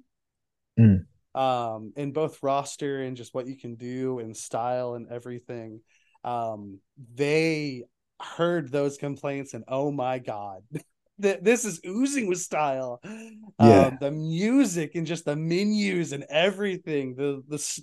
Mm. 0.78 1.04
Um, 1.34 1.92
in 1.96 2.12
both 2.12 2.42
roster 2.42 3.02
and 3.02 3.16
just 3.16 3.34
what 3.34 3.46
you 3.46 3.56
can 3.56 3.74
do 3.74 4.18
and 4.18 4.36
style 4.36 4.94
and 4.94 5.08
everything. 5.10 5.80
Um, 6.24 6.78
they 7.14 7.84
heard 8.24 8.70
those 8.70 8.96
complaints 8.96 9.54
and 9.54 9.64
oh 9.68 9.90
my 9.90 10.18
god. 10.18 10.62
this 11.18 11.64
is 11.64 11.80
oozing 11.86 12.26
with 12.26 12.38
style. 12.38 13.00
Yeah. 13.04 13.86
Um, 13.86 13.98
the 14.00 14.10
music 14.10 14.94
and 14.94 15.06
just 15.06 15.24
the 15.24 15.36
menus 15.36 16.12
and 16.12 16.24
everything. 16.28 17.14
The 17.14 17.42
the 17.46 17.82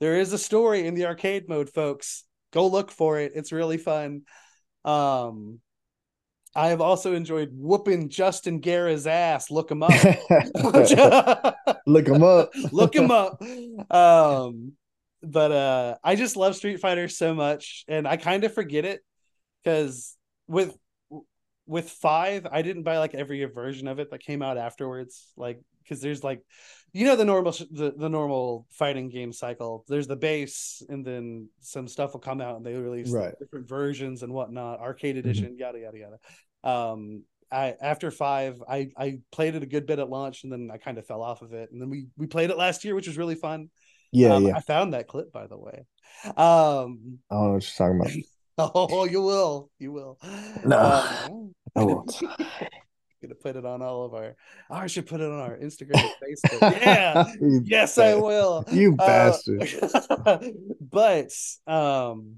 there 0.00 0.18
is 0.18 0.32
a 0.32 0.38
story 0.38 0.86
in 0.86 0.94
the 0.94 1.06
arcade 1.06 1.48
mode, 1.48 1.70
folks. 1.70 2.24
Go 2.52 2.66
look 2.68 2.90
for 2.90 3.18
it. 3.18 3.32
It's 3.34 3.52
really 3.52 3.76
fun. 3.76 4.22
Um, 4.84 5.60
I 6.54 6.68
have 6.68 6.80
also 6.80 7.12
enjoyed 7.12 7.50
whooping 7.52 8.08
Justin 8.08 8.60
Guerra's 8.60 9.06
ass. 9.06 9.50
Look 9.50 9.70
him 9.70 9.82
up. 9.82 9.92
Look 11.86 12.06
him 12.08 12.22
up. 12.22 12.50
Look 12.72 12.94
him 12.94 13.10
up. 13.10 13.42
Um, 13.90 14.72
but 15.22 15.52
uh, 15.52 15.96
I 16.02 16.16
just 16.16 16.36
love 16.36 16.56
Street 16.56 16.80
Fighter 16.80 17.08
so 17.08 17.34
much, 17.34 17.84
and 17.86 18.08
I 18.08 18.16
kind 18.16 18.44
of 18.44 18.54
forget 18.54 18.84
it 18.84 19.02
because 19.62 20.16
with 20.46 20.76
with 21.66 21.90
five, 21.90 22.46
I 22.50 22.62
didn't 22.62 22.84
buy 22.84 22.98
like 22.98 23.14
every 23.14 23.44
version 23.44 23.88
of 23.88 23.98
it 23.98 24.10
that 24.10 24.20
came 24.20 24.42
out 24.42 24.56
afterwards. 24.56 25.32
Like 25.36 25.60
because 25.82 26.02
there's 26.02 26.22
like 26.22 26.42
you 26.92 27.06
know 27.06 27.16
the 27.16 27.24
normal 27.24 27.52
the, 27.70 27.94
the 27.96 28.08
normal 28.08 28.66
fighting 28.70 29.08
game 29.08 29.32
cycle 29.32 29.84
there's 29.88 30.06
the 30.06 30.16
base 30.16 30.82
and 30.88 31.04
then 31.04 31.48
some 31.60 31.88
stuff 31.88 32.12
will 32.12 32.20
come 32.20 32.40
out 32.40 32.56
and 32.56 32.66
they 32.66 32.74
release 32.74 33.10
right. 33.10 33.34
different 33.38 33.68
versions 33.68 34.22
and 34.22 34.32
whatnot 34.32 34.80
arcade 34.80 35.16
mm-hmm. 35.16 35.28
edition 35.28 35.46
mm-hmm. 35.46 35.60
yada 35.60 35.78
yada 35.78 35.98
yada 35.98 36.90
um 36.94 37.22
I 37.50 37.74
after 37.80 38.10
five, 38.10 38.62
I 38.68 38.90
I 38.94 39.20
played 39.32 39.54
it 39.54 39.62
a 39.62 39.66
good 39.66 39.86
bit 39.86 39.98
at 39.98 40.10
launch, 40.10 40.44
and 40.44 40.52
then 40.52 40.70
I 40.70 40.76
kind 40.76 40.98
of 40.98 41.06
fell 41.06 41.22
off 41.22 41.40
of 41.40 41.54
it. 41.54 41.70
And 41.72 41.80
then 41.80 41.88
we 41.88 42.08
we 42.16 42.26
played 42.26 42.50
it 42.50 42.58
last 42.58 42.84
year, 42.84 42.94
which 42.94 43.06
was 43.06 43.16
really 43.16 43.36
fun. 43.36 43.70
Yeah, 44.12 44.34
um, 44.34 44.46
yeah. 44.46 44.56
I 44.56 44.60
found 44.60 44.92
that 44.92 45.08
clip, 45.08 45.32
by 45.32 45.46
the 45.46 45.56
way. 45.56 45.86
Um, 46.24 46.34
I 46.36 47.34
don't 47.34 47.44
know 47.44 47.52
what 47.52 47.78
you're 47.78 47.88
talking 47.88 48.00
about. 48.00 48.12
oh, 48.58 49.04
you 49.04 49.22
will, 49.22 49.70
you 49.78 49.92
will. 49.92 50.18
No, 50.64 50.76
uh, 50.76 51.28
I 51.76 51.84
won't. 51.84 52.12
gonna 53.22 53.34
put 53.34 53.56
it 53.56 53.64
on 53.64 53.82
all 53.82 54.04
of 54.04 54.14
our. 54.14 54.36
Oh, 54.70 54.76
I 54.76 54.86
should 54.86 55.06
put 55.06 55.20
it 55.20 55.30
on 55.30 55.38
our 55.38 55.56
Instagram 55.56 56.02
and 56.02 56.12
Facebook. 56.22 56.80
Yeah, 56.80 57.24
yes, 57.64 57.98
I 57.98 58.14
will. 58.14 58.64
You 58.70 58.94
uh, 58.98 59.06
bastard. 59.06 59.68
Uh, 59.82 60.38
but 60.80 61.32
um, 61.66 62.36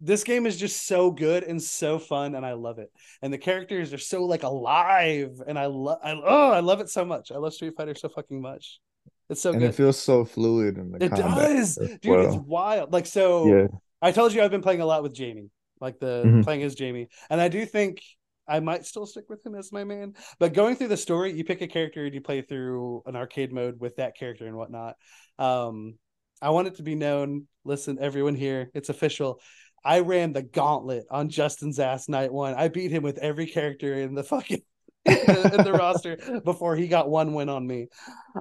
this 0.00 0.24
game 0.24 0.46
is 0.46 0.56
just 0.56 0.86
so 0.86 1.10
good 1.10 1.44
and 1.44 1.62
so 1.62 1.98
fun, 1.98 2.34
and 2.34 2.44
I 2.44 2.54
love 2.54 2.78
it. 2.78 2.90
And 3.20 3.32
the 3.32 3.38
characters 3.38 3.92
are 3.92 3.98
so 3.98 4.24
like 4.24 4.42
alive, 4.42 5.40
and 5.46 5.58
I 5.58 5.66
love. 5.66 5.98
I 6.02 6.12
oh, 6.12 6.50
I 6.50 6.60
love 6.60 6.80
it 6.80 6.88
so 6.88 7.04
much. 7.04 7.30
I 7.32 7.36
love 7.36 7.54
Street 7.54 7.74
Fighter 7.76 7.94
so 7.94 8.08
fucking 8.08 8.40
much. 8.40 8.80
It's 9.28 9.40
so 9.40 9.50
and 9.50 9.60
good. 9.60 9.70
it 9.70 9.74
feels 9.74 9.98
so 9.98 10.24
fluid 10.24 10.78
in 10.78 10.92
the. 10.92 11.04
It 11.04 11.12
does, 11.12 11.76
dude. 11.76 12.06
Well. 12.06 12.26
It's 12.26 12.36
wild. 12.36 12.92
Like 12.92 13.06
so. 13.06 13.46
Yeah. 13.46 13.66
I 14.00 14.10
told 14.10 14.32
you 14.32 14.42
I've 14.42 14.50
been 14.50 14.62
playing 14.62 14.80
a 14.80 14.86
lot 14.86 15.04
with 15.04 15.14
Jamie, 15.14 15.48
like 15.82 15.98
the 15.98 16.22
mm-hmm. 16.24 16.40
playing 16.40 16.62
as 16.62 16.74
Jamie, 16.74 17.08
and 17.28 17.40
I 17.40 17.48
do 17.48 17.66
think 17.66 18.00
I 18.48 18.60
might 18.60 18.86
still 18.86 19.06
stick 19.06 19.28
with 19.28 19.44
him 19.44 19.54
as 19.54 19.72
my 19.72 19.84
man. 19.84 20.14
But 20.38 20.54
going 20.54 20.76
through 20.76 20.88
the 20.88 20.96
story, 20.96 21.32
you 21.32 21.44
pick 21.44 21.60
a 21.62 21.66
character 21.66 22.04
and 22.04 22.14
you 22.14 22.20
play 22.20 22.42
through 22.42 23.02
an 23.06 23.16
arcade 23.16 23.52
mode 23.52 23.78
with 23.80 23.96
that 23.96 24.16
character 24.16 24.46
and 24.46 24.56
whatnot. 24.56 24.96
Um, 25.38 25.94
I 26.40 26.50
want 26.50 26.68
it 26.68 26.76
to 26.76 26.82
be 26.82 26.94
known. 26.94 27.46
Listen, 27.64 27.98
everyone 28.00 28.34
here, 28.34 28.70
it's 28.74 28.88
official. 28.88 29.40
I 29.84 30.00
ran 30.00 30.32
the 30.32 30.42
gauntlet 30.42 31.04
on 31.10 31.28
Justin's 31.28 31.78
ass 31.78 32.08
night 32.08 32.32
one. 32.32 32.54
I 32.54 32.68
beat 32.68 32.90
him 32.90 33.02
with 33.02 33.18
every 33.18 33.46
character 33.46 33.94
in 33.94 34.14
the 34.14 34.24
fucking 34.24 34.62
in 35.04 35.14
the, 35.14 35.54
in 35.58 35.64
the 35.64 35.72
roster 35.78 36.40
before 36.44 36.76
he 36.76 36.88
got 36.88 37.08
one 37.08 37.34
win 37.34 37.48
on 37.48 37.66
me. 37.66 37.88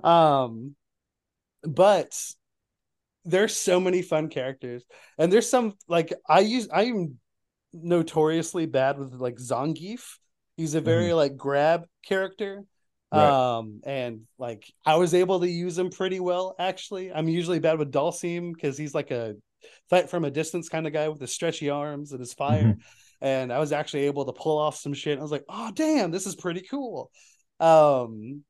Um, 0.03 0.75
but 1.63 2.19
there's 3.23 3.55
so 3.55 3.79
many 3.79 4.01
fun 4.01 4.29
characters, 4.29 4.83
and 5.17 5.31
there's 5.31 5.49
some 5.49 5.75
like 5.87 6.13
I 6.27 6.41
use. 6.41 6.67
I'm 6.73 7.19
notoriously 7.73 8.65
bad 8.65 8.97
with 8.97 9.13
like 9.13 9.37
Zangief. 9.37 10.17
He's 10.57 10.75
a 10.75 10.81
very 10.81 11.07
mm-hmm. 11.07 11.15
like 11.15 11.37
grab 11.37 11.85
character. 12.05 12.63
Right. 13.13 13.57
Um 13.57 13.81
and 13.85 14.21
like 14.37 14.65
I 14.85 14.95
was 14.95 15.13
able 15.13 15.41
to 15.41 15.49
use 15.49 15.77
him 15.77 15.89
pretty 15.89 16.19
well 16.19 16.55
actually. 16.59 17.11
I'm 17.11 17.27
usually 17.27 17.59
bad 17.59 17.79
with 17.79 17.91
Dhalsim 17.91 18.53
because 18.53 18.77
he's 18.77 18.93
like 18.93 19.11
a 19.11 19.35
fight 19.89 20.09
from 20.09 20.25
a 20.25 20.31
distance 20.31 20.69
kind 20.69 20.87
of 20.87 20.93
guy 20.93 21.09
with 21.09 21.19
his 21.19 21.33
stretchy 21.33 21.69
arms 21.69 22.11
and 22.11 22.19
his 22.19 22.33
fire. 22.33 22.63
Mm-hmm. 22.63 23.25
And 23.25 23.53
I 23.53 23.59
was 23.59 23.71
actually 23.71 24.05
able 24.05 24.25
to 24.25 24.33
pull 24.33 24.57
off 24.57 24.77
some 24.77 24.93
shit. 24.93 25.19
I 25.19 25.21
was 25.21 25.31
like, 25.31 25.45
oh 25.47 25.71
damn, 25.73 26.11
this 26.11 26.25
is 26.25 26.35
pretty 26.35 26.61
cool. 26.61 27.11
Um 27.59 28.43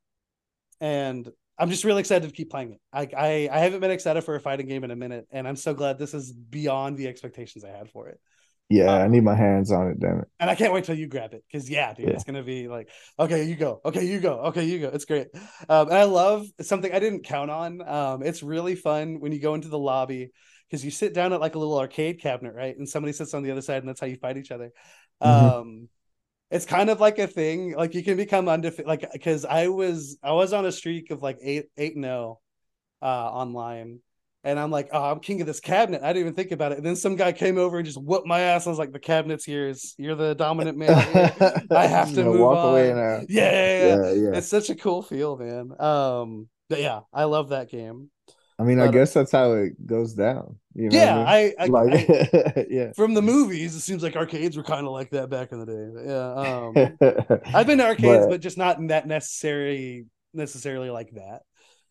and 0.80 1.30
I'm 1.58 1.70
just 1.70 1.84
really 1.84 2.00
excited 2.00 2.28
to 2.28 2.34
keep 2.34 2.50
playing 2.50 2.74
it. 2.74 2.82
I, 2.92 3.08
I 3.16 3.50
I 3.52 3.60
haven't 3.60 3.82
been 3.82 3.92
excited 3.92 4.22
for 4.24 4.36
a 4.36 4.40
fighting 4.40 4.68
game 4.68 4.84
in 4.84 4.90
a 4.90 4.96
minute, 4.96 5.28
and 5.32 5.48
I'm 5.48 5.56
so 5.56 5.76
glad 5.76 6.00
this 6.00 6.16
is 6.16 6.34
beyond 6.34 6.98
the 6.98 7.08
expectations 7.08 7.64
I 7.64 7.70
had 7.70 7.90
for 7.90 8.08
it. 8.08 8.20
Yeah, 8.72 8.96
um, 8.96 9.02
I 9.02 9.08
need 9.08 9.24
my 9.24 9.36
hands 9.36 9.72
on 9.72 9.90
it, 9.90 10.00
damn 10.00 10.20
it. 10.20 10.28
And 10.40 10.50
I 10.50 10.56
can't 10.56 10.72
wait 10.72 10.86
till 10.86 10.98
you 10.98 11.08
grab 11.08 11.34
it 11.34 11.44
because 11.46 11.70
yeah, 11.70 11.94
dude, 11.94 12.08
yeah. 12.08 12.14
it's 12.14 12.24
gonna 12.24 12.44
be 12.44 12.70
like, 12.70 12.90
okay, 13.20 13.44
you 13.44 13.56
go, 13.56 13.82
okay, 13.84 14.06
you 14.06 14.22
go, 14.22 14.40
okay, 14.46 14.64
you 14.64 14.80
go. 14.80 14.88
It's 14.88 15.04
great. 15.04 15.28
Um, 15.68 15.90
and 15.90 15.98
I 15.98 16.06
love 16.06 16.46
something 16.62 16.92
I 16.92 17.00
didn't 17.00 17.26
count 17.26 17.52
on. 17.52 17.88
Um, 17.88 18.24
it's 18.24 18.42
really 18.42 18.76
fun 18.76 19.20
when 19.20 19.34
you 19.34 19.40
go 19.40 19.56
into 19.56 19.68
the 19.68 19.78
lobby 19.78 20.32
because 20.70 20.86
you 20.86 20.92
sit 20.92 21.14
down 21.14 21.34
at 21.34 21.42
like 21.42 21.56
a 21.56 21.60
little 21.60 21.78
arcade 21.78 22.22
cabinet, 22.22 22.56
right? 22.56 22.76
And 22.78 22.88
somebody 22.88 23.12
sits 23.12 23.34
on 23.34 23.44
the 23.44 23.52
other 23.52 23.62
side, 23.62 23.80
and 23.80 23.90
that's 23.90 24.00
how 24.00 24.08
you 24.08 24.16
fight 24.16 24.38
each 24.38 24.52
other. 24.52 24.72
Mm-hmm. 25.22 25.56
Um, 25.58 25.90
it's 26.50 26.66
kind 26.66 26.90
of 26.90 27.02
like 27.02 27.20
a 27.20 27.28
thing. 27.28 27.76
Like 27.76 27.94
you 27.94 28.04
can 28.04 28.16
become 28.16 28.48
undefeated. 28.48 28.88
Like 28.88 29.12
because 29.12 29.44
I 29.44 29.68
was 29.68 30.18
I 30.24 30.32
was 30.32 30.54
on 30.54 30.66
a 30.66 30.72
streak 30.72 31.12
of 31.12 31.22
like 31.22 31.40
eight 31.44 31.66
eight 31.76 31.98
no, 31.98 32.40
uh, 33.02 33.06
online 33.06 34.00
And 34.44 34.60
I'm 34.60 34.72
like, 34.72 34.90
oh, 34.92 35.12
I'm 35.12 35.20
king 35.20 35.40
of 35.42 35.48
this 35.48 35.60
cabinet. 35.60 36.02
I 36.02 36.08
didn't 36.08 36.22
even 36.22 36.34
think 36.34 36.52
about 36.52 36.72
it. 36.72 36.80
And 36.80 36.86
then 36.86 36.96
some 36.96 37.16
guy 37.16 37.32
came 37.32 37.60
over 37.60 37.78
and 37.78 37.86
just 37.86 38.02
whooped 38.02 38.26
my 38.26 38.40
ass. 38.40 38.66
I 38.66 38.72
was 38.72 38.80
like, 38.80 38.92
the 38.92 39.00
cabinet's 39.00 39.48
yours. 39.48 39.94
You're 39.98 40.16
the 40.16 40.34
dominant 40.34 40.78
man. 40.78 40.90
I 41.72 41.86
have 41.86 42.14
to 42.16 42.24
move 42.24 42.40
walk 42.40 42.58
on. 42.58 42.70
away 42.70 42.94
now. 42.94 43.22
Yeah, 43.30 43.52
yeah, 43.52 43.96
yeah, 43.96 44.12
yeah. 44.12 44.38
It's 44.38 44.48
such 44.48 44.70
a 44.72 44.76
cool 44.76 45.04
feel, 45.04 45.38
man. 45.38 45.80
Um, 45.80 46.48
but 46.70 46.82
yeah, 46.82 47.02
I 47.14 47.26
love 47.26 47.50
that 47.50 47.70
game. 47.70 48.10
I 48.58 48.64
mean, 48.64 48.78
but, 48.78 48.90
I 48.90 48.92
guess 48.92 49.14
that's 49.14 49.32
how 49.32 49.54
it 49.54 49.86
goes 49.86 50.14
down. 50.14 50.58
You 50.74 50.90
know 50.90 50.98
yeah, 50.98 51.20
I, 51.20 51.44
mean? 51.44 51.54
I, 51.60 51.64
I, 51.64 51.66
like, 51.66 52.10
I, 52.10 52.66
yeah. 52.70 52.92
From 52.96 53.14
the 53.14 53.22
movies, 53.22 53.76
it 53.76 53.82
seems 53.82 54.02
like 54.02 54.16
arcades 54.16 54.58
were 54.58 54.64
kind 54.64 54.86
of 54.86 54.94
like 54.94 55.12
that 55.12 55.30
back 55.30 55.52
in 55.52 55.60
the 55.60 55.66
day. 55.66 55.90
But 55.94 56.06
yeah, 56.06 57.38
um, 57.40 57.54
I've 57.56 57.68
been 57.68 57.80
to 57.80 57.86
arcades, 57.86 58.26
but, 58.26 58.30
but 58.30 58.42
just 58.42 58.58
not 58.58 58.78
in 58.78 58.88
that 58.88 59.08
necessary 59.08 60.06
necessarily 60.34 60.90
like 60.90 61.12
that. 61.12 61.42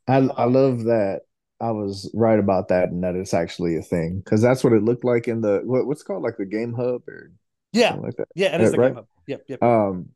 I 0.09 0.16
um, 0.16 0.32
I 0.36 0.44
love 0.44 0.85
that 0.85 1.22
I 1.61 1.70
was 1.73 2.11
right 2.15 2.39
about 2.39 2.69
that 2.69 2.89
and 2.91 3.05
that 3.05 3.16
it's 3.16 3.35
actually 3.35 3.77
a 3.77 3.82
thing 3.82 4.20
because 4.24 4.41
that's 4.41 4.65
what 4.65 4.73
it 4.73 4.82
looked 4.82 5.05
like 5.05 5.28
in 5.28 5.41
the 5.41 5.61
what, 5.65 5.87
what's 5.87 6.03
called 6.03 6.23
like 6.23 6.37
the 6.39 6.47
game 6.47 6.73
hub 6.73 7.03
or 7.09 7.32
yeah 7.73 7.95
like 7.95 8.16
that. 8.16 8.28
Yeah, 8.35 8.55
it 8.55 8.61
is 8.62 8.73
the 8.73 8.78
right? 8.78 8.89
game 8.89 8.95
hub. 8.97 9.07
Yep, 9.27 9.45
yep. 9.49 9.62
Um, 9.62 10.09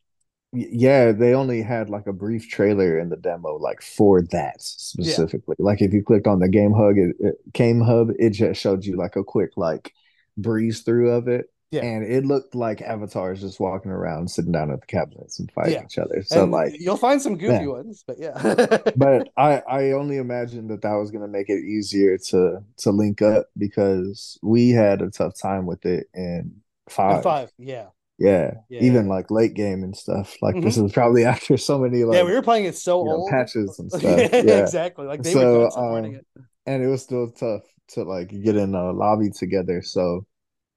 yeah, 0.53 1.13
they 1.13 1.35
only 1.35 1.63
had 1.63 1.91
like 1.91 2.07
a 2.07 2.13
brief 2.13 2.49
trailer 2.49 2.99
in 2.99 3.09
the 3.09 3.17
demo 3.17 3.57
like 3.57 3.83
for 3.83 4.23
that 4.31 4.63
specifically. 4.63 5.57
Yeah. 5.59 5.65
Like 5.65 5.83
if 5.83 5.93
you 5.93 6.03
clicked 6.03 6.27
on 6.27 6.39
the 6.39 6.49
game 6.49 6.73
hub, 6.73 6.97
it, 6.97 7.17
it 7.19 7.53
game 7.53 7.81
hub, 7.81 8.11
it 8.19 8.31
just 8.31 8.61
showed 8.61 8.85
you 8.85 8.97
like 8.97 9.17
a 9.17 9.25
quick 9.25 9.51
like 9.57 9.93
breeze 10.37 10.83
through 10.83 11.11
of 11.11 11.29
it. 11.29 11.47
Yeah. 11.75 11.83
And 11.83 12.05
it 12.05 12.25
looked 12.25 12.55
like 12.55 12.81
avatars 12.83 13.41
just 13.41 13.59
walking 13.59 13.91
around, 13.91 14.31
sitting 14.31 14.53
down 14.53 14.71
at 14.71 14.81
the 14.81 14.87
cabinets 14.87 15.41
and 15.41 15.51
fighting 15.51 15.73
yeah. 15.73 15.85
each 15.85 15.99
other. 15.99 16.23
So 16.23 16.45
and 16.45 16.53
like 16.53 16.73
you'll 16.79 16.97
find 16.97 17.21
some 17.21 17.37
goofy 17.37 17.53
man. 17.53 17.69
ones, 17.69 18.05
but 18.07 18.17
yeah. 18.19 18.79
but 18.97 19.29
I 19.37 19.61
I 19.69 19.91
only 19.91 20.19
imagined 20.19 20.71
that 20.71 20.83
that 20.83 20.95
was 20.95 21.11
going 21.11 21.23
to 21.23 21.29
make 21.29 21.49
it 21.49 21.65
easier 21.65 22.17
to 22.29 22.61
to 22.79 22.91
link 22.93 23.23
up 23.23 23.47
because 23.59 24.39
we 24.41 24.71
had 24.71 25.03
a 25.03 25.11
tough 25.11 25.35
time 25.41 25.67
with 25.67 25.85
it 25.85 26.07
in 26.15 26.61
five. 26.89 27.17
In 27.17 27.23
five, 27.23 27.53
yeah. 27.59 27.87
Yeah. 28.17 28.53
yeah. 28.69 28.83
even 28.83 29.09
like 29.09 29.33
late 29.33 29.55
game 29.55 29.83
and 29.83 29.97
stuff. 29.97 30.37
Like 30.41 30.55
mm-hmm. 30.55 30.65
this 30.65 30.77
is 30.77 30.93
probably 30.93 31.25
after 31.25 31.57
so 31.57 31.79
many 31.79 32.05
like 32.05 32.17
yeah, 32.17 32.23
we 32.23 32.33
were 32.33 32.43
playing 32.43 32.67
it 32.67 32.77
so 32.77 32.99
old 32.99 33.29
know, 33.29 33.37
patches 33.37 33.81
and 33.81 33.91
stuff. 33.91 34.03
yeah, 34.05 34.29
yeah, 34.31 34.63
exactly. 34.63 35.07
Like 35.07 35.25
they 35.25 35.33
so, 35.33 35.63
were 35.63 35.99
um, 35.99 36.05
it, 36.05 36.27
and 36.67 36.85
it 36.85 36.87
was 36.87 37.03
still 37.03 37.33
tough 37.33 37.63
to 37.89 38.05
like 38.05 38.29
get 38.29 38.55
in 38.55 38.77
a 38.77 38.93
lobby 38.93 39.31
together. 39.31 39.83
So 39.83 40.25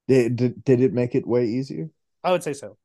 did, 0.08 0.36
did 0.36 0.64
did 0.64 0.82
it 0.82 0.94
make 0.94 1.16
it 1.16 1.28
way 1.28 1.46
easier? 1.46 1.90
I 2.24 2.32
would 2.32 2.44
say 2.44 2.54
so. 2.54 2.78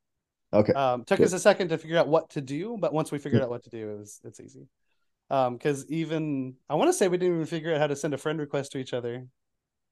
Okay. 0.53 0.73
Um, 0.73 1.05
took 1.05 1.19
Good. 1.19 1.27
us 1.27 1.33
a 1.33 1.39
second 1.39 1.69
to 1.69 1.79
figure 1.79 1.97
out 1.99 2.09
what 2.09 2.31
to 2.31 2.41
do, 2.41 2.77
but 2.79 2.93
once 2.93 3.11
we 3.11 3.19
figured 3.19 3.43
out 3.43 3.49
what 3.49 3.65
to 3.65 3.71
do, 3.71 3.91
it 3.91 3.99
was 3.99 4.21
it's 4.25 4.41
easy. 4.41 4.69
Um, 5.31 5.57
because 5.57 5.89
even 5.91 6.57
I 6.69 6.75
want 6.75 6.89
to 6.89 6.93
say 6.93 7.09
we 7.09 7.17
didn't 7.17 7.37
even 7.37 7.47
figure 7.47 7.73
out 7.73 7.81
how 7.81 7.87
to 7.87 7.97
send 7.97 8.13
a 8.13 8.19
friend 8.19 8.39
request 8.39 8.73
to 8.73 8.79
each 8.79 8.93
other 8.93 9.27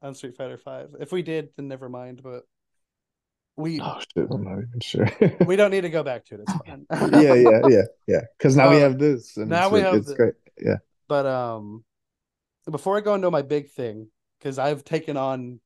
on 0.02 0.14
Street 0.14 0.36
Fighter 0.36 0.58
Five. 0.58 0.94
If 1.00 1.12
we 1.12 1.22
did, 1.22 1.48
then 1.56 1.68
never 1.68 1.88
mind. 1.88 2.22
But 2.22 2.42
we 3.56 3.80
oh 3.80 4.00
shit, 4.14 4.28
I'm 4.30 4.44
not 4.44 4.58
even 4.58 4.80
sure. 4.80 5.10
we 5.46 5.56
don't 5.56 5.70
need 5.70 5.82
to 5.82 5.90
go 5.90 6.02
back 6.02 6.26
to 6.26 6.34
it. 6.34 6.40
It's 6.42 6.52
fine. 6.52 6.86
yeah, 7.22 7.34
yeah, 7.34 7.60
yeah, 7.68 7.82
yeah. 8.06 8.20
Because 8.36 8.54
now 8.56 8.70
we 8.70 8.76
have 8.76 8.98
this. 8.98 9.36
And 9.36 9.48
now 9.48 9.70
we 9.70 9.80
have 9.80 9.94
it's 9.94 10.12
great. 10.12 10.34
Yeah. 10.60 10.76
But 11.08 11.26
um, 11.26 11.84
before 12.70 12.98
I 12.98 13.00
go 13.00 13.14
into 13.14 13.30
my 13.30 13.42
big 13.42 13.70
thing, 13.70 14.08
because 14.38 14.58
I've 14.58 14.84
taken 14.84 15.16
on 15.16 15.60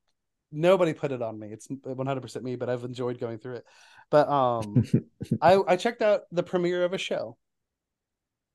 nobody 0.54 0.94
put 0.94 1.12
it 1.12 1.22
on 1.22 1.38
me. 1.38 1.48
It's 1.48 1.68
100% 1.68 2.42
me, 2.42 2.56
but 2.56 2.70
I've 2.70 2.84
enjoyed 2.84 3.18
going 3.18 3.38
through 3.38 3.56
it. 3.56 3.64
But 4.10 4.28
um 4.28 4.84
I 5.42 5.58
I 5.66 5.76
checked 5.76 6.02
out 6.02 6.22
the 6.32 6.42
premiere 6.42 6.84
of 6.84 6.92
a 6.92 6.98
show. 6.98 7.36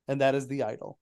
And 0.08 0.22
that 0.22 0.34
is 0.34 0.48
The 0.48 0.64
Idol. 0.64 0.98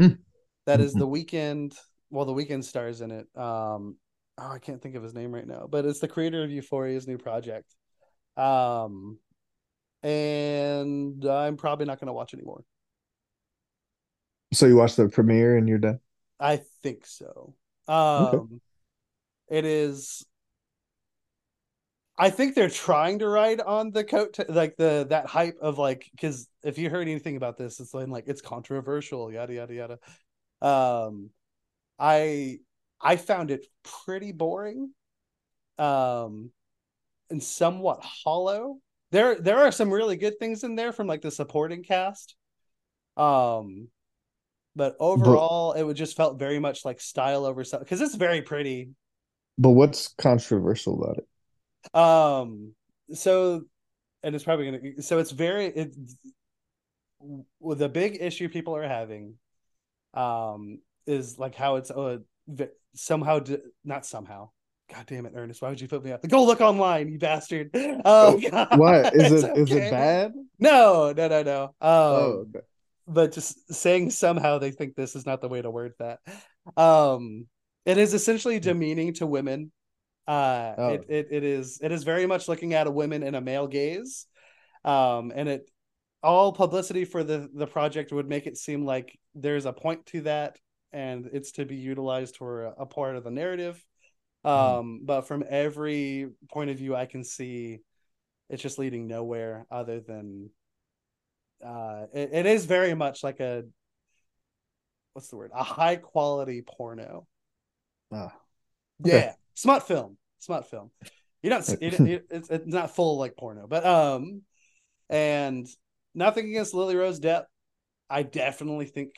Mm. 0.00 0.18
That 0.66 0.80
is 0.80 0.94
the 0.94 1.06
Weeknd. 1.06 1.76
well 2.10 2.24
the 2.24 2.32
Weeknd 2.32 2.64
stars 2.64 3.00
in 3.00 3.10
it. 3.10 3.26
Um 3.34 3.96
oh, 4.38 4.50
I 4.50 4.58
can't 4.58 4.80
think 4.80 4.94
of 4.94 5.02
his 5.02 5.14
name 5.14 5.34
right 5.34 5.46
now, 5.46 5.66
but 5.68 5.84
it's 5.84 6.00
the 6.00 6.08
creator 6.08 6.44
of 6.44 6.50
Euphoria's 6.50 7.06
new 7.08 7.18
project. 7.18 7.74
Um 8.36 9.18
and 10.02 11.24
I'm 11.24 11.56
probably 11.56 11.86
not 11.86 11.98
going 11.98 12.06
to 12.06 12.12
watch 12.12 12.32
anymore. 12.32 12.62
So 14.52 14.66
you 14.66 14.76
watched 14.76 14.96
the 14.96 15.08
premiere 15.08 15.56
and 15.56 15.68
you're 15.68 15.78
done? 15.78 15.98
I 16.38 16.60
think 16.82 17.04
so. 17.04 17.54
Um 17.88 17.96
okay. 17.96 18.56
It 19.50 19.64
is. 19.64 20.24
I 22.20 22.30
think 22.30 22.54
they're 22.54 22.68
trying 22.68 23.20
to 23.20 23.28
ride 23.28 23.60
on 23.60 23.92
the 23.92 24.02
coat, 24.02 24.34
t- 24.34 24.44
like 24.48 24.76
the 24.76 25.06
that 25.10 25.26
hype 25.26 25.58
of 25.60 25.78
like, 25.78 26.08
because 26.10 26.48
if 26.64 26.76
you 26.76 26.90
heard 26.90 27.06
anything 27.06 27.36
about 27.36 27.56
this, 27.56 27.78
it's 27.78 27.94
like, 27.94 28.08
like 28.08 28.24
it's 28.26 28.40
controversial, 28.40 29.32
yada 29.32 29.54
yada 29.54 29.74
yada. 29.74 29.98
Um, 30.60 31.30
I 31.98 32.58
I 33.00 33.16
found 33.16 33.50
it 33.52 33.66
pretty 33.84 34.32
boring, 34.32 34.92
um, 35.78 36.50
and 37.30 37.42
somewhat 37.42 38.00
hollow. 38.02 38.78
There 39.12 39.36
there 39.36 39.58
are 39.58 39.72
some 39.72 39.92
really 39.92 40.16
good 40.16 40.38
things 40.40 40.64
in 40.64 40.74
there 40.74 40.92
from 40.92 41.06
like 41.06 41.22
the 41.22 41.30
supporting 41.30 41.84
cast, 41.84 42.34
um, 43.16 43.88
but 44.74 44.96
overall, 44.98 45.72
but, 45.72 45.80
it 45.80 45.84
would 45.84 45.96
just 45.96 46.16
felt 46.16 46.38
very 46.38 46.58
much 46.58 46.84
like 46.84 47.00
style 47.00 47.44
over 47.44 47.62
stuff 47.62 47.80
because 47.80 48.00
it's 48.00 48.16
very 48.16 48.42
pretty 48.42 48.90
but 49.58 49.70
what's 49.70 50.08
controversial 50.08 51.02
about 51.02 51.18
it? 51.18 51.98
Um, 51.98 52.74
so, 53.12 53.62
and 54.22 54.34
it's 54.34 54.44
probably 54.44 54.66
gonna. 54.66 55.02
So 55.02 55.18
it's 55.18 55.32
very 55.32 55.66
it. 55.66 55.96
Well, 57.58 57.76
the 57.76 57.88
big 57.88 58.18
issue 58.20 58.48
people 58.48 58.76
are 58.76 58.86
having, 58.86 59.34
um, 60.14 60.78
is 61.06 61.38
like 61.38 61.56
how 61.56 61.76
it's 61.76 61.90
uh 61.90 62.18
somehow 62.94 63.40
not 63.84 64.06
somehow. 64.06 64.50
God 64.92 65.04
damn 65.06 65.26
it, 65.26 65.32
Ernest! 65.34 65.60
Why 65.60 65.68
would 65.68 65.80
you 65.80 65.88
put 65.88 66.04
me 66.04 66.12
up? 66.12 66.26
Go 66.26 66.44
look 66.44 66.60
online, 66.60 67.08
you 67.08 67.18
bastard. 67.18 67.70
Oh, 68.04 68.40
God. 68.50 68.78
what 68.78 69.14
is 69.14 69.44
it? 69.44 69.50
Okay. 69.50 69.60
Is 69.60 69.70
it 69.70 69.90
bad? 69.90 70.32
No, 70.58 71.12
no, 71.14 71.28
no, 71.28 71.42
no. 71.42 71.64
Um, 71.64 71.72
oh, 71.82 72.46
okay. 72.48 72.64
but 73.06 73.32
just 73.32 73.74
saying 73.74 74.10
somehow 74.10 74.58
they 74.58 74.70
think 74.70 74.94
this 74.94 75.14
is 75.14 75.26
not 75.26 75.42
the 75.42 75.48
way 75.48 75.60
to 75.60 75.70
word 75.70 75.92
that. 75.98 76.20
Um, 76.76 77.48
it 77.88 77.96
is 77.96 78.12
essentially 78.12 78.60
demeaning 78.60 79.14
to 79.14 79.26
women. 79.26 79.72
Uh, 80.26 80.74
oh. 80.76 80.88
it, 80.90 81.06
it 81.08 81.28
it 81.30 81.44
is 81.44 81.80
it 81.82 81.90
is 81.90 82.04
very 82.04 82.26
much 82.26 82.48
looking 82.48 82.74
at 82.74 82.86
a 82.86 82.90
women 82.90 83.22
in 83.22 83.34
a 83.34 83.40
male 83.40 83.66
gaze, 83.66 84.26
um, 84.84 85.32
and 85.34 85.48
it 85.48 85.70
all 86.22 86.52
publicity 86.52 87.06
for 87.06 87.24
the 87.24 87.48
the 87.54 87.66
project 87.66 88.12
would 88.12 88.28
make 88.28 88.46
it 88.46 88.58
seem 88.58 88.84
like 88.84 89.18
there's 89.34 89.64
a 89.64 89.72
point 89.72 90.04
to 90.04 90.20
that, 90.20 90.58
and 90.92 91.30
it's 91.32 91.52
to 91.52 91.64
be 91.64 91.76
utilized 91.76 92.36
for 92.36 92.66
a, 92.66 92.74
a 92.80 92.86
part 92.86 93.16
of 93.16 93.24
the 93.24 93.30
narrative. 93.30 93.82
Mm-hmm. 94.44 94.78
Um, 94.78 95.00
mm. 95.00 95.06
but 95.06 95.22
from 95.22 95.42
every 95.48 96.28
point 96.52 96.68
of 96.70 96.76
view 96.76 96.94
I 96.94 97.06
can 97.06 97.24
see, 97.24 97.80
it's 98.50 98.62
just 98.62 98.78
leading 98.78 99.06
nowhere 99.06 99.66
other 99.70 100.00
than 100.00 100.50
uh, 101.64 102.04
it, 102.12 102.30
it 102.34 102.46
is 102.46 102.66
very 102.66 102.94
much 102.94 103.24
like 103.24 103.40
a 103.40 103.64
what's 105.14 105.28
the 105.28 105.36
word 105.36 105.50
a 105.54 105.64
high 105.64 105.96
quality 105.96 106.62
porno 106.62 107.26
Ah, 108.12 108.32
okay. 109.04 109.10
Yeah, 109.10 109.32
smart 109.54 109.86
film, 109.86 110.16
smart 110.38 110.68
film. 110.68 110.90
You 111.42 111.50
don't. 111.50 111.68
it, 111.68 112.00
it, 112.00 112.26
it's, 112.30 112.50
it's 112.50 112.66
not 112.66 112.94
full 112.94 113.18
like 113.18 113.36
porno, 113.36 113.66
but 113.66 113.84
um, 113.86 114.42
and 115.08 115.66
nothing 116.14 116.46
against 116.46 116.74
Lily 116.74 116.96
Rose 116.96 117.20
Depp. 117.20 117.44
I 118.10 118.22
definitely 118.22 118.86
think 118.86 119.12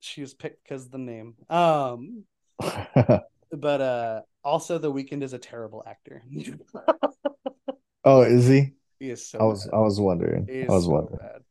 she 0.00 0.20
was 0.20 0.34
picked 0.34 0.62
because 0.62 0.88
the 0.88 0.98
name. 0.98 1.34
Um, 1.50 2.24
but 2.58 3.80
uh, 3.80 4.20
also 4.44 4.78
the 4.78 4.92
Weeknd 4.92 5.22
is 5.22 5.32
a 5.32 5.38
terrible 5.38 5.82
actor. 5.86 6.22
oh, 8.04 8.22
is 8.22 8.46
he? 8.46 8.72
He 9.00 9.10
is 9.10 9.26
so. 9.26 9.38
I 9.38 9.44
was. 9.44 9.64
bad. 9.66 9.74
I 9.74 9.80
was 9.80 10.00
wondering. 10.00 10.48
I 10.50 10.72
was 10.72 10.84
so 10.84 10.90
wondering. 10.90 11.18
Bad. 11.18 11.42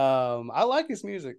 Um, 0.00 0.50
I 0.52 0.64
like 0.64 0.88
his 0.88 1.04
music. 1.04 1.36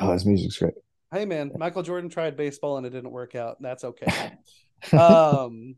Oh, 0.00 0.12
his 0.12 0.24
music's 0.24 0.58
great 0.58 0.74
hey 1.12 1.24
man, 1.24 1.52
Michael 1.56 1.82
Jordan 1.82 2.10
tried 2.10 2.36
baseball 2.36 2.76
and 2.76 2.86
it 2.86 2.90
didn't 2.90 3.10
work 3.10 3.34
out. 3.34 3.60
That's 3.60 3.84
okay. 3.84 4.32
um, 4.92 5.76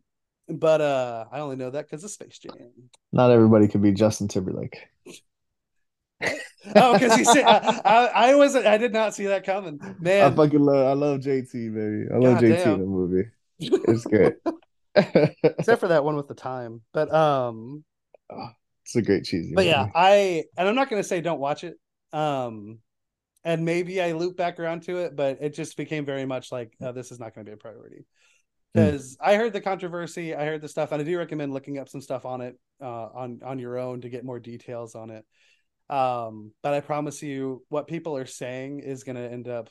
but 0.48 0.80
uh, 0.80 1.26
I 1.30 1.40
only 1.40 1.56
know 1.56 1.70
that 1.70 1.86
because 1.86 2.04
of 2.04 2.10
Space 2.10 2.38
Jam. 2.38 2.72
Not 3.12 3.30
everybody 3.30 3.68
could 3.68 3.82
be 3.82 3.92
Justin 3.92 4.28
Timberlake. 4.28 4.88
oh, 6.76 6.92
because 6.92 7.14
he 7.14 7.24
said 7.24 7.44
I, 7.44 7.80
I, 7.84 8.06
I 8.06 8.34
wasn't 8.34 8.66
I 8.66 8.76
did 8.76 8.92
not 8.92 9.14
see 9.14 9.26
that 9.26 9.44
coming. 9.44 9.80
Man, 10.00 10.32
I 10.32 10.34
fucking 10.34 10.60
love 10.60 10.86
I 10.86 10.92
love 10.92 11.20
JT, 11.20 11.52
baby. 11.52 12.12
I 12.12 12.18
love 12.18 12.40
God 12.40 12.42
JT 12.42 12.64
damn. 12.64 12.74
in 12.74 12.80
the 12.80 12.86
movie. 12.86 13.28
It's 13.58 14.04
good. 14.06 14.36
Except 14.94 15.80
for 15.80 15.88
that 15.88 16.04
one 16.04 16.16
with 16.16 16.28
the 16.28 16.34
time. 16.34 16.82
But 16.92 17.12
um 17.14 17.84
oh, 18.30 18.48
it's 18.84 18.96
a 18.96 19.02
great 19.02 19.24
cheesy. 19.24 19.54
But 19.54 19.62
movie. 19.62 19.70
yeah, 19.70 19.86
I 19.94 20.44
and 20.58 20.68
I'm 20.68 20.74
not 20.74 20.90
gonna 20.90 21.04
say 21.04 21.20
don't 21.20 21.40
watch 21.40 21.64
it. 21.64 21.78
Um 22.12 22.80
and 23.44 23.64
maybe 23.64 24.00
I 24.00 24.12
loop 24.12 24.36
back 24.36 24.60
around 24.60 24.82
to 24.84 24.98
it, 24.98 25.16
but 25.16 25.38
it 25.40 25.54
just 25.54 25.76
became 25.76 26.04
very 26.04 26.26
much 26.26 26.52
like 26.52 26.74
oh, 26.80 26.92
this 26.92 27.10
is 27.10 27.18
not 27.18 27.34
going 27.34 27.44
to 27.44 27.50
be 27.50 27.54
a 27.54 27.58
priority 27.58 28.06
because 28.72 29.16
mm. 29.16 29.26
I 29.26 29.36
heard 29.36 29.52
the 29.52 29.60
controversy, 29.60 30.34
I 30.34 30.44
heard 30.44 30.60
the 30.62 30.68
stuff, 30.68 30.92
and 30.92 31.00
I 31.00 31.04
do 31.04 31.18
recommend 31.18 31.52
looking 31.52 31.78
up 31.78 31.88
some 31.88 32.00
stuff 32.00 32.24
on 32.24 32.40
it 32.40 32.58
uh, 32.80 33.08
on 33.14 33.40
on 33.44 33.58
your 33.58 33.78
own 33.78 34.02
to 34.02 34.08
get 34.08 34.24
more 34.24 34.40
details 34.40 34.94
on 34.94 35.10
it. 35.10 35.24
Um, 35.88 36.52
but 36.62 36.74
I 36.74 36.80
promise 36.80 37.22
you, 37.22 37.64
what 37.68 37.88
people 37.88 38.16
are 38.16 38.26
saying 38.26 38.80
is 38.80 39.02
going 39.04 39.16
to 39.16 39.28
end 39.28 39.48
up 39.48 39.68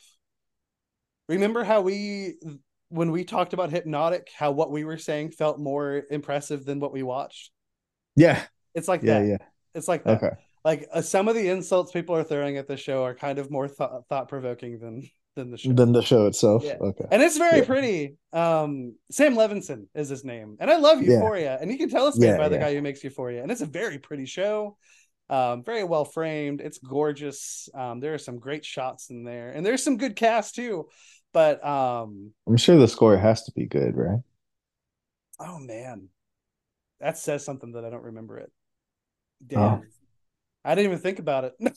remember 1.30 1.64
how 1.64 1.80
we 1.80 2.36
when 2.90 3.12
we 3.12 3.24
talked 3.24 3.54
about 3.54 3.70
hypnotic 3.70 4.30
how 4.36 4.52
what 4.52 4.72
we 4.72 4.84
were 4.84 4.98
saying 4.98 5.32
felt 5.32 5.60
more 5.60 6.04
impressive 6.10 6.66
than 6.66 6.80
what 6.80 6.92
we 6.92 7.04
watched 7.04 7.52
Yeah. 8.16 8.44
it's 8.74 8.88
like 8.88 9.04
Yeah. 9.04 9.20
that 9.20 9.28
Yeah. 9.28 9.38
it's 9.76 9.88
like 9.88 10.04
that 10.04 10.22
Okay. 10.22 10.36
Like 10.66 10.88
uh, 10.94 11.02
some 11.02 11.28
of 11.28 11.36
the 11.36 11.50
insults 11.50 11.92
people 11.92 12.16
are 12.16 12.24
throwing 12.24 12.58
at 12.58 12.68
the 12.68 12.78
show 12.78 13.04
are 13.04 13.16
kind 13.16 13.40
of 13.40 13.50
more 13.52 13.68
th- 13.68 13.90
thought-provoking 14.10 14.80
than 14.80 15.10
than 15.36 15.52
the 15.52 15.58
show 15.58 15.72
Then 15.72 15.92
the 15.94 16.02
show 16.02 16.26
itself. 16.26 16.64
Yeah. 16.64 16.78
Okay. 16.82 17.06
and 17.12 17.22
it's 17.22 17.38
very 17.38 17.60
Yeah. 17.60 17.66
pretty 17.66 18.16
um 18.34 18.96
sam 19.12 19.36
levinson 19.36 19.86
is 19.96 20.10
his 20.10 20.24
name 20.26 20.58
and 20.60 20.70
i 20.72 20.78
love 20.78 21.02
Yeah. 21.02 21.14
euphoria 21.16 21.58
and 21.62 21.72
you 21.72 21.78
can 21.78 21.90
tell 21.90 22.08
it's 22.08 22.18
made 22.20 22.28
Yeah, 22.30 22.38
by 22.38 22.50
the 22.50 22.58
guy 22.58 22.74
who 22.74 22.82
makes 22.82 23.04
euphoria 23.04 23.42
and 23.44 23.52
it's 23.52 23.62
a 23.62 23.66
very 23.66 24.00
pretty 24.00 24.26
show 24.26 24.78
um 25.30 25.64
very 25.64 25.84
well 25.84 26.04
framed 26.06 26.60
it's 26.62 26.80
gorgeous 26.80 27.70
um 27.76 28.00
there 28.00 28.14
are 28.16 28.18
some 28.18 28.40
great 28.40 28.66
shots 28.66 29.10
in 29.12 29.24
there 29.24 29.52
and 29.52 29.66
there's 29.66 29.84
some 29.84 29.98
good 29.98 30.16
cast 30.16 30.56
too 30.56 30.88
but 31.32 31.64
um 31.66 32.32
I'm 32.48 32.58
sure 32.58 32.78
the 32.78 32.88
score 32.88 33.16
has 33.16 33.44
to 33.44 33.52
be 33.56 33.66
good, 33.68 33.96
right? 33.96 34.20
oh 35.40 35.60
man 35.60 36.10
that 37.00 37.18
says 37.18 37.46
something 37.46 37.72
that 37.74 37.86
i 37.86 37.90
don't 37.90 38.04
remember 38.04 38.40
it 38.40 38.52
Oh. 39.56 39.82
I 40.66 40.76
didn't 40.76 40.92
even 40.92 41.02
think 41.02 41.20
about 41.20 41.46
it 41.46 41.54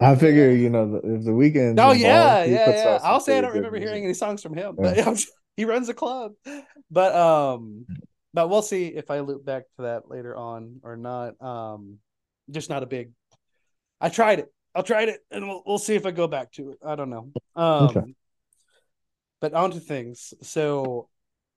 I 0.00 0.14
figure, 0.14 0.50
you 0.50 0.70
know, 0.70 1.00
if 1.02 1.24
the 1.24 1.32
Weeknd. 1.32 1.76
Oh 1.80 1.92
yeah, 1.92 2.44
yeah, 2.44 2.70
yeah. 2.70 2.98
I'll 3.02 3.18
say 3.20 3.38
I 3.38 3.40
don't 3.40 3.54
remember 3.54 3.78
hearing 3.78 4.04
any 4.04 4.14
songs 4.14 4.42
from 4.42 4.54
him, 4.54 4.76
Yeah. 4.80 5.04
but 5.04 5.24
he 5.56 5.64
runs 5.64 5.88
a 5.88 5.94
club. 5.94 6.34
But 6.90 7.14
um, 7.16 7.84
but 8.32 8.48
we'll 8.48 8.62
see 8.62 8.86
if 8.88 9.10
I 9.10 9.20
loop 9.20 9.44
back 9.44 9.64
to 9.76 9.82
that 9.82 10.08
later 10.08 10.36
on 10.36 10.80
or 10.84 10.96
not. 10.96 11.40
Um, 11.42 11.98
just 12.48 12.70
not 12.70 12.84
a 12.84 12.86
big. 12.86 13.10
I 14.00 14.08
tried 14.08 14.38
it. 14.38 14.52
I'll 14.72 14.84
try 14.84 15.02
it, 15.02 15.18
and 15.32 15.48
we'll 15.48 15.62
we'll 15.66 15.78
see 15.78 15.96
if 15.96 16.06
I 16.06 16.12
go 16.12 16.28
back 16.28 16.52
to 16.52 16.70
it. 16.70 16.78
I 16.86 16.94
don't 16.94 17.10
know. 17.10 17.32
Um, 17.56 17.88
Okay. 17.88 18.14
but 19.40 19.52
on 19.52 19.72
to 19.72 19.80
things. 19.80 20.32
So, 20.42 21.08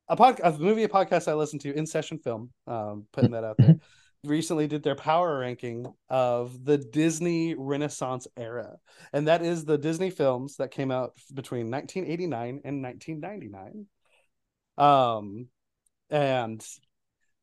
a 0.08 0.16
pod, 0.16 0.42
a 0.44 0.52
movie, 0.54 0.84
a 0.84 0.90
podcast 0.90 1.28
I 1.28 1.36
listened 1.36 1.62
to 1.62 1.74
in 1.78 1.86
session 1.86 2.18
film. 2.18 2.52
Um, 2.66 3.06
putting 3.14 3.32
that 3.32 3.44
out 3.44 3.58
there. 3.60 3.76
Recently 4.24 4.68
did 4.68 4.84
their 4.84 4.96
power 4.96 5.40
ranking 5.40 5.92
of 6.10 6.64
the 6.64 6.78
Disney 6.78 7.56
Renaissance 7.56 8.28
era. 8.38 8.78
And 9.14 9.28
that 9.28 9.42
is 9.42 9.66
the 9.66 9.78
Disney 9.78 10.10
films 10.10 10.58
that 10.58 10.72
came 10.72 10.92
out 10.92 11.14
between 11.34 11.72
1989 11.72 12.62
and 12.64 12.84
1999. 12.84 13.88
Um 14.78 15.48
and 16.10 16.66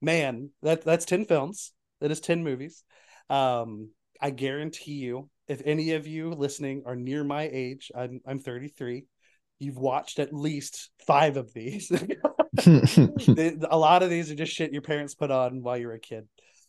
man, 0.01 0.51
that 0.63 0.85
that's 0.85 1.05
10 1.05 1.25
films. 1.25 1.73
That 2.01 2.11
is 2.11 2.21
10 2.21 2.45
movies. 2.45 2.85
Um 3.29 3.91
I 4.21 4.31
guarantee 4.31 4.95
you 4.95 5.31
if 5.49 5.63
any 5.65 5.93
of 5.93 6.07
you 6.07 6.31
listening 6.31 6.83
are 6.87 6.97
near 6.97 7.25
my 7.25 7.49
age, 7.53 7.91
I'm 7.95 8.21
I'm 8.27 8.39
33, 8.39 9.07
you've 9.59 9.79
watched 9.79 10.19
at 10.19 10.33
least 10.33 10.91
5 11.07 11.37
of 11.37 11.53
these. 11.53 11.91
A 12.67 13.77
lot 13.77 14.03
of 14.03 14.11
these 14.11 14.31
are 14.31 14.35
just 14.35 14.53
shit 14.53 14.73
your 14.73 14.83
parents 14.83 15.15
put 15.15 15.31
on 15.31 15.63
while 15.63 15.77
you 15.77 15.87
were 15.87 15.95
a 15.95 16.01
kid. 16.01 16.27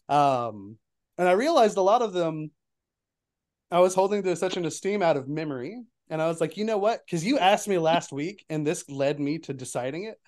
Um, 0.10 0.78
and 1.18 1.28
I 1.28 1.34
realized 1.34 1.78
a 1.78 1.82
lot 1.82 2.02
of 2.02 2.14
them 2.14 2.52
I 3.72 3.80
was 3.80 3.94
holding 3.94 4.24
to 4.24 4.36
such 4.36 4.58
an 4.58 4.66
esteem 4.66 5.04
out 5.04 5.18
of 5.18 5.28
memory. 5.28 5.84
And 6.10 6.22
I 6.22 6.28
was 6.28 6.42
like, 6.42 6.58
you 6.58 6.66
know 6.66 6.80
what? 6.80 7.02
Because 7.06 7.24
you 7.24 7.38
asked 7.38 7.68
me 7.68 7.78
last 7.78 8.12
week, 8.12 8.44
and 8.50 8.66
this 8.66 8.90
led 8.90 9.20
me 9.20 9.38
to 9.40 9.54
deciding 9.54 10.06
it. 10.06 10.20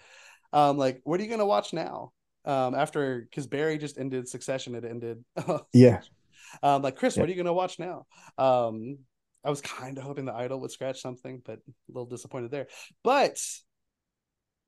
Um, 0.53 0.77
like, 0.77 1.01
what 1.03 1.19
are 1.19 1.23
you 1.23 1.29
gonna 1.29 1.45
watch 1.45 1.73
now? 1.73 2.11
Um, 2.45 2.75
after 2.75 3.21
because 3.21 3.47
Barry 3.47 3.77
just 3.79 3.97
ended 3.97 4.27
Succession, 4.27 4.75
it 4.75 4.85
ended. 4.85 5.23
yeah. 5.73 6.01
Um, 6.61 6.83
like 6.83 6.97
Chris, 6.97 7.15
Yeah. 7.15 7.21
what 7.23 7.29
are 7.29 7.31
you 7.31 7.37
gonna 7.37 7.53
watch 7.53 7.79
now? 7.79 8.05
Um, 8.37 8.99
I 9.43 9.49
was 9.49 9.61
kind 9.61 9.97
of 9.97 10.03
hoping 10.03 10.25
the 10.25 10.35
Idol 10.35 10.59
would 10.61 10.71
scratch 10.71 11.01
something, 11.01 11.41
but 11.43 11.57
a 11.57 11.71
little 11.87 12.05
disappointed 12.05 12.51
there. 12.51 12.67
But 13.03 13.39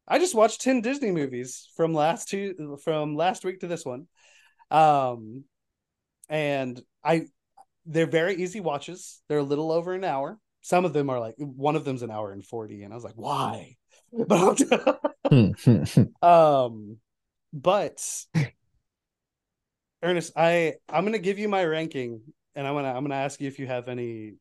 I 0.08 0.18
just 0.18 0.34
watched 0.34 0.62
ten 0.62 0.82
Disney 0.82 1.12
movies 1.12 1.70
from 1.76 1.94
last 1.94 2.28
two 2.30 2.80
from 2.84 3.16
last 3.16 3.46
week 3.46 3.60
to 3.60 3.68
this 3.68 3.86
one, 3.86 4.08
um, 4.74 5.44
and 6.28 6.82
I 7.04 7.28
they're 7.86 8.08
very 8.08 8.36
easy 8.36 8.60
watches. 8.60 9.22
They're 9.30 9.38
a 9.38 9.44
little 9.44 9.72
over 9.72 9.94
an 9.94 10.04
hour. 10.04 10.40
Some 10.62 10.86
of 10.86 10.94
them 10.94 11.10
are 11.10 11.20
like 11.20 11.36
one 11.38 11.76
of 11.76 11.86
them's 11.86 12.02
an 12.02 12.12
hour 12.12 12.32
and 12.32 12.46
forty, 12.46 12.84
and 12.84 12.92
I 12.92 12.96
was 12.96 13.06
like, 13.06 13.16
why? 13.16 13.78
But 14.28 14.62
um, 16.22 16.98
but 17.52 18.26
Ernest, 20.04 20.34
I 20.36 20.76
I'm 20.88 21.06
gonna 21.06 21.18
give 21.18 21.40
you 21.40 21.50
my 21.50 21.66
ranking, 21.66 22.22
and 22.56 22.68
I'm 22.68 22.76
gonna 22.76 22.94
I'm 22.94 23.04
gonna 23.04 23.16
ask 23.16 23.42
you 23.42 23.48
if 23.48 23.60
you 23.60 23.68
have 23.68 23.88
any. 23.88 24.34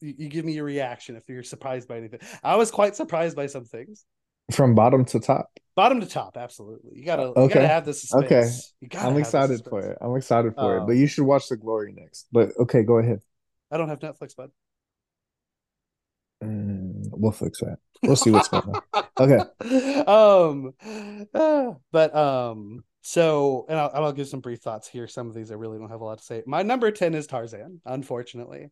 You, 0.00 0.14
you 0.18 0.28
give 0.28 0.44
me 0.44 0.54
your 0.54 0.64
reaction 0.64 1.14
if 1.14 1.28
you're 1.28 1.44
surprised 1.44 1.86
by 1.86 1.98
anything. 1.98 2.20
I 2.42 2.56
was 2.56 2.72
quite 2.72 2.96
surprised 2.96 3.36
by 3.36 3.46
some 3.46 3.64
things. 3.64 4.04
From 4.52 4.74
bottom 4.74 5.04
to 5.06 5.20
top. 5.20 5.50
Bottom 5.74 6.00
to 6.00 6.06
top, 6.06 6.36
absolutely. 6.36 6.98
You 6.98 7.04
gotta 7.04 7.22
you 7.22 7.34
Okay. 7.36 7.54
gotta 7.54 7.68
have 7.68 7.84
suspense. 7.86 8.74
Okay. 8.82 8.98
I'm 8.98 9.16
excited 9.16 9.64
for 9.64 9.80
it. 9.80 9.98
I'm 10.00 10.16
excited 10.16 10.54
for 10.54 10.76
it. 10.76 10.80
But 10.86 10.92
Um, 10.92 10.98
you 10.98 11.06
should 11.06 11.24
watch 11.24 11.48
The 11.48 11.56
Glory 11.56 11.92
next. 11.92 12.26
But 12.30 12.50
okay, 12.58 12.82
go 12.82 12.98
ahead. 12.98 13.20
I 13.70 13.78
don't 13.78 13.88
have 13.88 14.00
Netflix, 14.00 14.36
bud. 14.36 14.50
Mm, 16.44 17.08
we'll 17.12 17.32
fix 17.32 17.60
that. 17.60 17.78
We'll 18.02 18.16
see 18.16 18.30
what's 18.30 18.48
going 18.48 18.64
on. 18.68 18.76
Okay. 19.18 20.04
um 20.06 20.74
uh, 21.34 21.72
but 21.92 22.14
um 22.14 22.84
so 23.02 23.64
and 23.68 23.78
I'll, 23.78 23.90
I'll 23.94 24.12
give 24.12 24.28
some 24.28 24.40
brief 24.40 24.60
thoughts 24.60 24.88
here 24.88 25.06
some 25.08 25.28
of 25.28 25.34
these 25.34 25.50
i 25.50 25.54
really 25.54 25.78
don't 25.78 25.90
have 25.90 26.00
a 26.00 26.04
lot 26.04 26.18
to 26.18 26.24
say 26.24 26.42
my 26.46 26.62
number 26.62 26.90
10 26.90 27.14
is 27.14 27.26
tarzan 27.26 27.80
unfortunately 27.84 28.70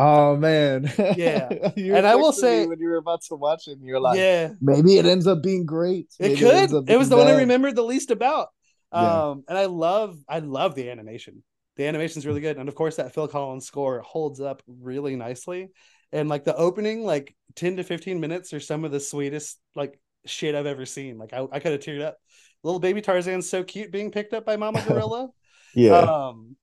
Oh 0.00 0.36
man. 0.36 0.92
Yeah. 1.16 1.48
And 1.76 2.06
I 2.06 2.14
will 2.14 2.32
say- 2.32 2.66
when 2.66 2.78
you 2.78 2.88
were 2.88 2.96
about 2.98 3.22
to 3.28 3.34
watch 3.34 3.66
it, 3.66 3.72
and 3.78 3.84
you're 3.86 4.00
like, 4.00 4.16
yeah 4.18 4.50
maybe 4.60 4.96
it 4.96 5.06
ends 5.06 5.26
up 5.26 5.42
being 5.42 5.66
great. 5.66 6.06
it 6.20 6.22
Maybe 6.38 6.46
ends 6.50 6.72
could 6.72 6.78
up 6.84 6.90
it 6.90 6.96
was 6.96 7.08
the 7.08 7.16
being 7.16 7.26
one 7.26 7.34
i 7.34 7.38
remembered 7.40 7.74
the 7.76 7.82
least 7.82 8.10
about 8.10 8.48
Yeah. 8.92 9.22
um 9.30 9.44
and 9.48 9.58
i 9.58 9.66
love 9.66 10.16
i 10.28 10.38
love 10.38 10.74
the 10.74 10.88
animation 10.90 11.42
the 11.76 11.86
animation's 11.86 12.26
really 12.26 12.40
good 12.40 12.56
and 12.58 12.68
of 12.68 12.74
course 12.74 12.96
that 12.96 13.12
phil 13.14 13.28
collins 13.28 13.66
score 13.66 14.00
holds 14.00 14.40
up 14.40 14.62
really 14.66 15.16
nicely 15.16 15.70
and 16.12 16.28
like 16.28 16.44
the 16.44 16.56
opening 16.56 17.04
like 17.04 17.34
10 17.56 17.76
to 17.76 17.82
15 17.84 18.20
minutes 18.20 18.52
are 18.52 18.60
some 18.60 18.84
of 18.84 18.90
the 18.92 19.00
sweetest 19.00 19.58
like 19.74 19.98
shit 20.26 20.54
i've 20.54 20.66
ever 20.66 20.86
seen 20.86 21.18
like 21.18 21.32
i, 21.32 21.46
I 21.52 21.58
could 21.60 21.72
have 21.72 21.80
teared 21.80 22.02
up 22.02 22.16
little 22.64 22.80
baby 22.80 23.00
tarzan's 23.00 23.48
so 23.48 23.62
cute 23.64 23.90
being 23.92 24.10
picked 24.10 24.32
up 24.34 24.44
by 24.46 24.56
mama 24.56 24.82
gorilla 24.88 25.28
Yeah. 25.74 25.98
um 25.98 26.56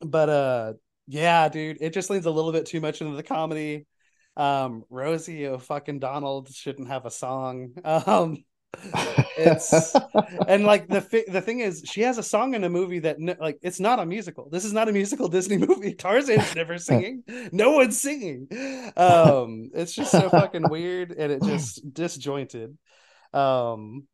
but 0.00 0.28
uh 0.28 0.72
yeah 1.06 1.48
dude 1.48 1.78
it 1.80 1.92
just 1.92 2.10
leans 2.10 2.26
a 2.26 2.30
little 2.30 2.52
bit 2.52 2.66
too 2.66 2.80
much 2.80 3.00
into 3.00 3.16
the 3.16 3.22
comedy. 3.22 3.86
Um 4.36 4.84
rosie 4.90 5.48
fucking 5.58 5.96
O'Donnell 5.96 6.46
shouldn't 6.52 6.88
have 6.88 7.06
a 7.06 7.10
song. 7.10 7.72
Um 7.84 8.38
it's- 9.38 9.96
and 10.48 10.64
like 10.64 10.86
the 10.88 11.00
fi- 11.00 11.24
the 11.28 11.40
thing 11.40 11.60
is 11.60 11.82
she 11.86 12.02
has 12.02 12.18
a 12.18 12.22
song 12.22 12.54
in 12.54 12.62
a 12.64 12.68
movie 12.68 12.98
that 12.98 13.16
like 13.40 13.58
it's 13.62 13.80
not 13.80 14.00
a 14.00 14.04
musical. 14.06 14.50
This 14.50 14.64
is 14.66 14.72
not 14.74 14.88
a 14.88 14.92
musical 14.92 15.28
disney 15.36 15.56
movie. 15.56 15.94
Tarzan's 15.94 16.54
never 16.54 16.76
singing. 16.76 17.22
No 17.52 17.70
one's 17.72 18.00
singing. 18.00 18.48
Um 18.96 19.70
it's 19.74 19.94
just 19.94 20.10
so 20.10 20.28
fucking 20.28 20.68
weird 20.68 21.12
and 21.12 21.32
it 21.32 21.42
just 21.42 21.92
disjointed. 21.94 22.76
Um 23.32 24.06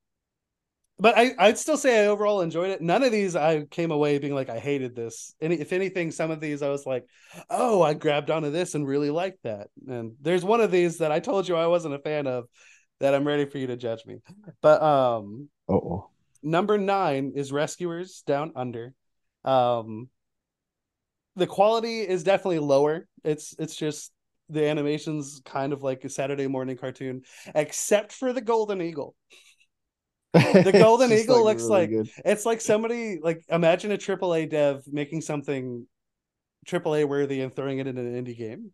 but 1.02 1.18
I, 1.18 1.32
I'd 1.36 1.58
still 1.58 1.76
say 1.76 2.04
I 2.04 2.06
overall 2.06 2.42
enjoyed 2.42 2.70
it. 2.70 2.80
None 2.80 3.02
of 3.02 3.10
these 3.10 3.34
I 3.34 3.62
came 3.64 3.90
away 3.90 4.18
being 4.20 4.36
like 4.36 4.48
I 4.48 4.60
hated 4.60 4.94
this. 4.94 5.34
Any, 5.40 5.56
if 5.56 5.72
anything, 5.72 6.12
some 6.12 6.30
of 6.30 6.38
these 6.38 6.62
I 6.62 6.68
was 6.68 6.86
like, 6.86 7.04
oh, 7.50 7.82
I 7.82 7.94
grabbed 7.94 8.30
onto 8.30 8.50
this 8.52 8.76
and 8.76 8.86
really 8.86 9.10
liked 9.10 9.42
that. 9.42 9.66
And 9.88 10.12
there's 10.20 10.44
one 10.44 10.60
of 10.60 10.70
these 10.70 10.98
that 10.98 11.10
I 11.10 11.18
told 11.18 11.48
you 11.48 11.56
I 11.56 11.66
wasn't 11.66 11.96
a 11.96 11.98
fan 11.98 12.28
of 12.28 12.44
that 13.00 13.16
I'm 13.16 13.26
ready 13.26 13.46
for 13.46 13.58
you 13.58 13.66
to 13.66 13.76
judge 13.76 14.06
me. 14.06 14.18
But 14.60 14.80
um, 14.80 15.48
oh. 15.68 16.08
number 16.40 16.78
nine 16.78 17.32
is 17.34 17.50
Rescuers 17.50 18.22
Down 18.24 18.52
Under. 18.54 18.94
Um, 19.44 20.08
the 21.34 21.48
quality 21.48 22.02
is 22.02 22.22
definitely 22.22 22.60
lower. 22.60 23.08
It's 23.24 23.56
it's 23.58 23.74
just 23.74 24.12
the 24.48 24.68
animation's 24.68 25.40
kind 25.44 25.72
of 25.72 25.82
like 25.82 26.04
a 26.04 26.08
Saturday 26.08 26.46
morning 26.46 26.76
cartoon, 26.76 27.22
except 27.56 28.12
for 28.12 28.32
the 28.32 28.40
Golden 28.40 28.80
Eagle. 28.80 29.16
The 30.32 30.70
Golden 30.72 31.12
Eagle 31.12 31.44
looks 31.44 31.64
like- 31.64 31.90
It's 32.24 32.46
like 32.46 32.60
somebody 32.60 33.18
like 33.22 33.44
imagine 33.48 33.92
a 33.92 33.98
AAA 33.98 34.46
dev 34.46 34.82
making 34.90 35.20
something 35.22 35.86
AAA 36.66 37.04
worthy 37.04 37.40
and 37.40 37.54
throwing 37.54 37.78
it 37.78 37.86
in 37.86 37.98
an 37.98 38.24
indie 38.24 38.36
game. 38.36 38.72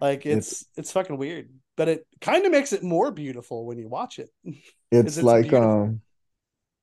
Like 0.00 0.26
it's 0.26 0.64
it's, 0.76 0.92
fucking 0.92 1.16
weird, 1.16 1.50
but 1.76 1.88
it 1.88 2.06
kind 2.20 2.44
of 2.46 2.52
makes 2.52 2.72
it 2.72 2.82
more 2.84 3.10
beautiful 3.10 3.66
when 3.66 3.78
you 3.78 3.88
watch 3.88 4.18
it. 4.20 4.30
it's 4.92 5.16
it's 5.16 5.22
like 5.22 5.48
beautiful. 5.48 5.58
um 5.58 6.02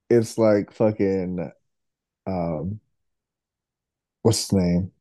it's 0.10 0.38
like 0.38 0.72
fucking 0.74 1.52
um 2.28 2.80
what's 4.24 4.42
his 4.42 4.54
name? 4.54 4.92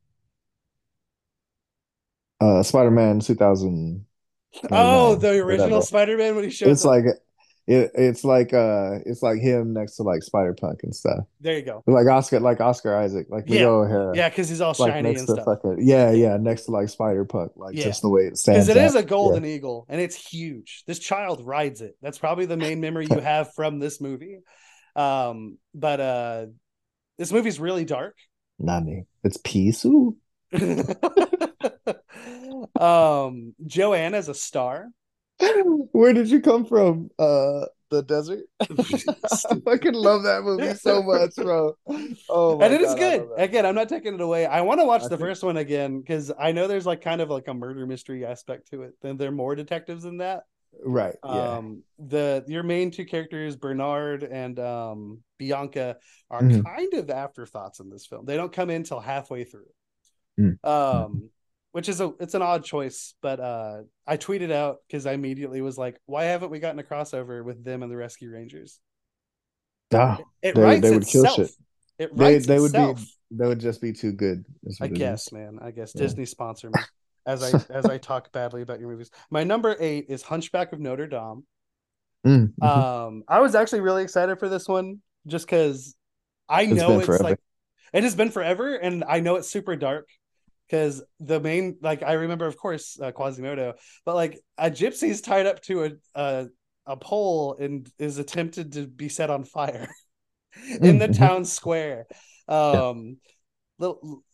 Uh 2.40 2.62
Spider-Man 2.62 3.20
two 3.20 3.34
thousand. 3.34 4.06
Oh, 4.70 5.14
the 5.16 5.30
original 5.40 5.80
whatever. 5.80 5.82
Spider-Man 5.82 6.34
when 6.36 6.44
he 6.44 6.50
shows 6.50 6.68
It's 6.70 6.84
up. 6.84 6.90
like 6.90 7.04
It, 7.66 7.92
it's 7.94 8.24
like 8.24 8.52
uh 8.52 8.98
it's 9.06 9.22
like 9.22 9.40
him 9.40 9.72
next 9.72 9.96
to 9.96 10.02
like 10.02 10.22
Spider 10.22 10.52
Punk 10.52 10.80
and 10.82 10.94
stuff. 10.94 11.24
There 11.40 11.56
you 11.56 11.62
go. 11.62 11.82
Like 11.86 12.06
Oscar 12.06 12.38
like 12.40 12.60
Oscar 12.60 12.94
Isaac, 12.94 13.26
like 13.30 13.44
Yeah. 13.46 13.52
Miguel 13.54 13.74
O'Hara. 13.80 14.16
Yeah, 14.16 14.28
because 14.28 14.50
he's 14.50 14.60
all 14.60 14.74
like 14.78 14.92
shiny 14.92 15.08
next 15.08 15.20
and 15.20 15.28
to 15.28 15.34
stuff. 15.42 15.44
fucking 15.62 15.78
yeah, 15.80 16.10
yeah, 16.10 16.36
next 16.36 16.66
to 16.66 16.72
like 16.72 16.90
Spider 16.90 17.24
Punk, 17.24 17.52
like 17.56 17.74
Yeah. 17.74 17.84
just 17.84 18.02
the 18.02 18.10
way 18.10 18.22
it 18.26 18.36
stands. 18.36 18.66
Because 18.66 18.76
it 18.76 18.82
is 18.84 18.94
out. 18.94 19.04
a 19.04 19.06
golden 19.06 19.46
eagle 19.46 19.86
and 19.88 19.98
it's 20.00 20.14
huge. 20.14 20.84
This 20.86 20.98
child 20.98 21.46
rides 21.46 21.80
it. 21.80 21.96
That's 22.02 22.18
probably 22.18 22.44
the 22.46 22.58
main 22.58 22.80
memory 22.80 23.06
you 23.10 23.18
have 23.20 23.54
from 23.54 23.78
this 23.78 23.98
movie. 24.00 24.40
Um, 24.94 25.56
but 25.74 26.00
uh 26.00 26.46
this 27.16 27.32
movie's 27.32 27.58
really 27.58 27.84
dark. 27.86 28.16
Nani. 28.58 29.06
It's 29.22 29.38
peace. 29.42 29.86
Um 32.80 33.54
Joanna 33.66 34.18
is 34.18 34.28
a 34.28 34.34
star. 34.34 34.88
Where 35.92 36.12
did 36.12 36.28
you 36.30 36.40
come 36.40 36.64
from? 36.64 37.10
Uh 37.18 37.66
the 37.90 38.02
desert. 38.02 38.44
I 38.60 39.60
fucking 39.64 39.94
love 39.94 40.24
that 40.24 40.42
movie 40.42 40.74
so 40.74 41.02
much, 41.02 41.34
bro. 41.36 41.76
Oh 42.28 42.58
my 42.58 42.64
and 42.66 42.74
it 42.74 42.80
is 42.80 42.94
God, 42.94 43.02
I 43.02 43.18
good. 43.18 43.28
Again, 43.36 43.66
I'm 43.66 43.74
not 43.74 43.88
taking 43.88 44.14
it 44.14 44.20
away. 44.20 44.46
I 44.46 44.62
want 44.62 44.80
to 44.80 44.84
watch 44.86 45.02
I 45.02 45.04
the 45.04 45.08
think- 45.10 45.20
first 45.20 45.42
one 45.44 45.56
again 45.58 46.00
because 46.00 46.32
I 46.38 46.52
know 46.52 46.66
there's 46.66 46.86
like 46.86 47.02
kind 47.02 47.20
of 47.20 47.30
like 47.30 47.46
a 47.48 47.54
murder 47.54 47.86
mystery 47.86 48.24
aspect 48.26 48.70
to 48.70 48.82
it. 48.82 48.94
Then 49.02 49.16
there 49.16 49.28
are 49.28 49.32
more 49.32 49.54
detectives 49.54 50.02
than 50.02 50.16
that. 50.18 50.42
Right. 50.84 51.14
Yeah. 51.24 51.30
Um, 51.30 51.82
the 52.00 52.44
your 52.48 52.64
main 52.64 52.90
two 52.90 53.04
characters, 53.04 53.54
Bernard 53.54 54.24
and 54.24 54.58
um 54.58 55.20
Bianca, 55.38 55.98
are 56.30 56.42
Mhm. 56.42 56.64
kind 56.64 56.94
of 56.94 57.10
afterthoughts 57.10 57.78
in 57.78 57.90
this 57.90 58.06
film. 58.06 58.24
They 58.24 58.36
don't 58.36 58.52
come 58.52 58.70
in 58.70 58.82
till 58.82 58.98
halfway 58.98 59.44
through. 59.44 59.68
Mm. 60.40 60.64
Um, 60.64 61.30
which 61.74 61.88
is 61.88 62.00
a 62.00 62.12
it's 62.20 62.34
an 62.34 62.42
odd 62.42 62.62
choice, 62.64 63.14
but 63.20 63.40
uh 63.40 63.82
I 64.06 64.16
tweeted 64.16 64.52
out 64.52 64.76
because 64.86 65.06
I 65.06 65.12
immediately 65.12 65.60
was 65.60 65.76
like, 65.76 65.98
why 66.06 66.24
haven't 66.26 66.50
we 66.50 66.60
gotten 66.60 66.78
a 66.78 66.84
crossover 66.84 67.44
with 67.44 67.64
them 67.64 67.82
and 67.82 67.90
the 67.90 67.96
Rescue 67.96 68.30
Rangers? 68.30 68.78
Ah, 69.92 70.18
It 70.40 70.54
They- 70.54 70.62
writes 70.62 70.82
they 70.82 70.90
would 70.90 71.04
kill 71.06 71.24
itself. 71.24 71.36
shit. 71.48 71.56
It 71.98 72.16
they 72.16 72.38
they 72.38 72.60
would 72.60 72.72
be 72.72 72.94
they 73.32 73.46
would 73.48 73.58
just 73.58 73.80
be 73.80 73.92
too 73.92 74.12
good. 74.12 74.44
I 74.80 74.86
guess, 74.86 75.26
is. 75.26 75.32
man. 75.32 75.58
I 75.60 75.72
guess 75.72 75.92
Yeah. 75.96 76.02
Disney 76.02 76.26
sponsor 76.26 76.68
me 76.70 76.80
as 77.26 77.42
I 77.42 77.60
as 77.72 77.86
I 77.86 77.98
talk 77.98 78.30
badly 78.30 78.62
about 78.62 78.78
your 78.78 78.88
movies. 78.90 79.10
My 79.32 79.42
number 79.42 79.74
eight 79.80 80.06
is 80.08 80.22
Hunchback 80.22 80.72
of 80.72 80.78
Notre 80.78 81.08
Dame. 81.08 81.44
Mm, 82.24 82.52
mhm. 82.54 82.64
Um, 82.64 83.24
I 83.26 83.40
was 83.40 83.56
actually 83.56 83.80
really 83.80 84.04
excited 84.04 84.38
for 84.38 84.48
this 84.48 84.68
one 84.68 85.02
just 85.26 85.44
because 85.46 85.96
I 86.48 86.62
It's 86.62 86.74
know 86.74 86.98
it's 86.98 87.06
forever. 87.06 87.24
like 87.24 87.40
it 87.92 88.04
has 88.04 88.14
been 88.14 88.30
forever, 88.30 88.74
and 88.76 89.02
I 89.08 89.18
know 89.20 89.34
it's 89.36 89.50
super 89.50 89.74
dark 89.74 90.08
because 90.74 91.02
the 91.20 91.40
main 91.40 91.78
like 91.82 92.02
I 92.02 92.14
remember, 92.14 92.46
of 92.46 92.56
course, 92.56 92.98
uh, 93.00 93.12
Quasimodo, 93.12 93.74
but 94.04 94.14
like 94.14 94.40
a 94.58 94.70
gypsy's 94.70 95.20
tied 95.20 95.46
up 95.46 95.62
to 95.62 95.84
a 95.84 95.90
a, 96.14 96.46
a 96.86 96.96
pole 96.96 97.56
and 97.60 97.88
is 97.98 98.18
attempted 98.18 98.72
to 98.72 98.86
be 98.86 99.08
set 99.08 99.30
on 99.30 99.44
fire 99.44 99.88
in 100.82 100.98
the 100.98 101.08
Mhm. 101.08 101.08
town 101.08 101.44
square. 101.44 102.06
Um, 102.48 103.18
little, 103.78 104.24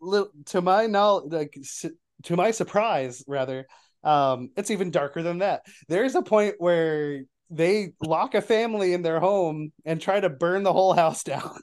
little, 0.00 0.30
to 0.46 0.62
my 0.62 0.86
knowledge, 0.86 1.32
like 1.32 1.54
s- 1.58 1.86
to 2.24 2.36
my 2.36 2.52
surprise, 2.52 3.24
rather, 3.28 3.66
um, 4.04 4.50
it's 4.56 4.70
even 4.70 4.90
darker 4.90 5.22
than 5.22 5.38
that. 5.38 5.62
There's 5.88 6.14
a 6.16 6.22
point 6.22 6.56
where 6.58 7.22
they 7.50 7.94
lock 8.00 8.34
a 8.34 8.42
family 8.42 8.94
in 8.94 9.02
their 9.02 9.20
home 9.20 9.72
and 9.84 10.00
try 10.00 10.20
to 10.20 10.30
burn 10.30 10.64
the 10.64 10.72
whole 10.72 10.94
house 10.94 11.24
down. 11.24 11.58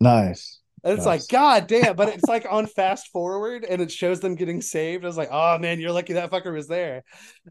nice. 0.00 0.57
And 0.84 0.94
it's 0.94 1.04
Nice. 1.04 1.06
like, 1.06 1.28
God 1.28 1.66
damn, 1.66 1.96
but 1.96 2.08
it's 2.08 2.28
like 2.28 2.46
on 2.48 2.66
fast 2.66 3.08
forward 3.08 3.64
and 3.64 3.82
it 3.82 3.90
shows 3.90 4.20
them 4.20 4.36
getting 4.36 4.62
saved. 4.62 5.04
I 5.04 5.08
was 5.08 5.16
like, 5.16 5.30
oh 5.32 5.58
man, 5.58 5.80
you're 5.80 5.92
lucky 5.92 6.14
that 6.14 6.30
fucker 6.30 6.52
was 6.52 6.68
there. 6.68 7.04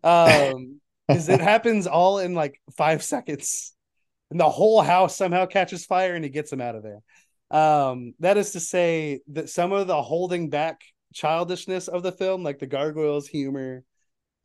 Um, 0.03 0.79
because 1.09 1.29
it 1.29 1.39
happens 1.41 1.87
all 1.87 2.19
in 2.19 2.33
like 2.33 2.61
five 2.77 3.03
seconds. 3.03 3.73
And 4.31 4.39
the 4.39 4.49
whole 4.49 4.81
house 4.81 5.15
somehow 5.15 5.45
catches 5.45 5.85
fire 5.85 6.15
and 6.15 6.23
he 6.23 6.29
gets 6.29 6.49
them 6.49 6.61
out 6.61 6.75
of 6.75 6.83
there. 6.83 7.01
Um, 7.49 8.13
that 8.19 8.37
is 8.37 8.51
to 8.51 8.59
say 8.59 9.21
that 9.29 9.49
some 9.49 9.71
of 9.71 9.87
the 9.87 10.01
holding 10.01 10.49
back 10.49 10.81
childishness 11.13 11.87
of 11.87 12.03
the 12.03 12.11
film, 12.11 12.43
like 12.43 12.59
the 12.59 12.67
gargoyles 12.67 13.27
humor 13.27 13.83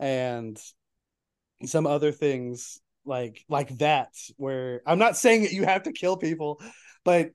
and 0.01 0.61
some 1.65 1.87
other 1.87 2.13
things 2.13 2.81
like 3.05 3.45
like 3.49 3.77
that, 3.79 4.11
where 4.37 4.83
I'm 4.87 4.99
not 4.99 5.17
saying 5.17 5.43
that 5.43 5.53
you 5.53 5.65
have 5.65 5.85
to 5.85 5.93
kill 5.93 6.17
people, 6.17 6.61
but 7.05 7.31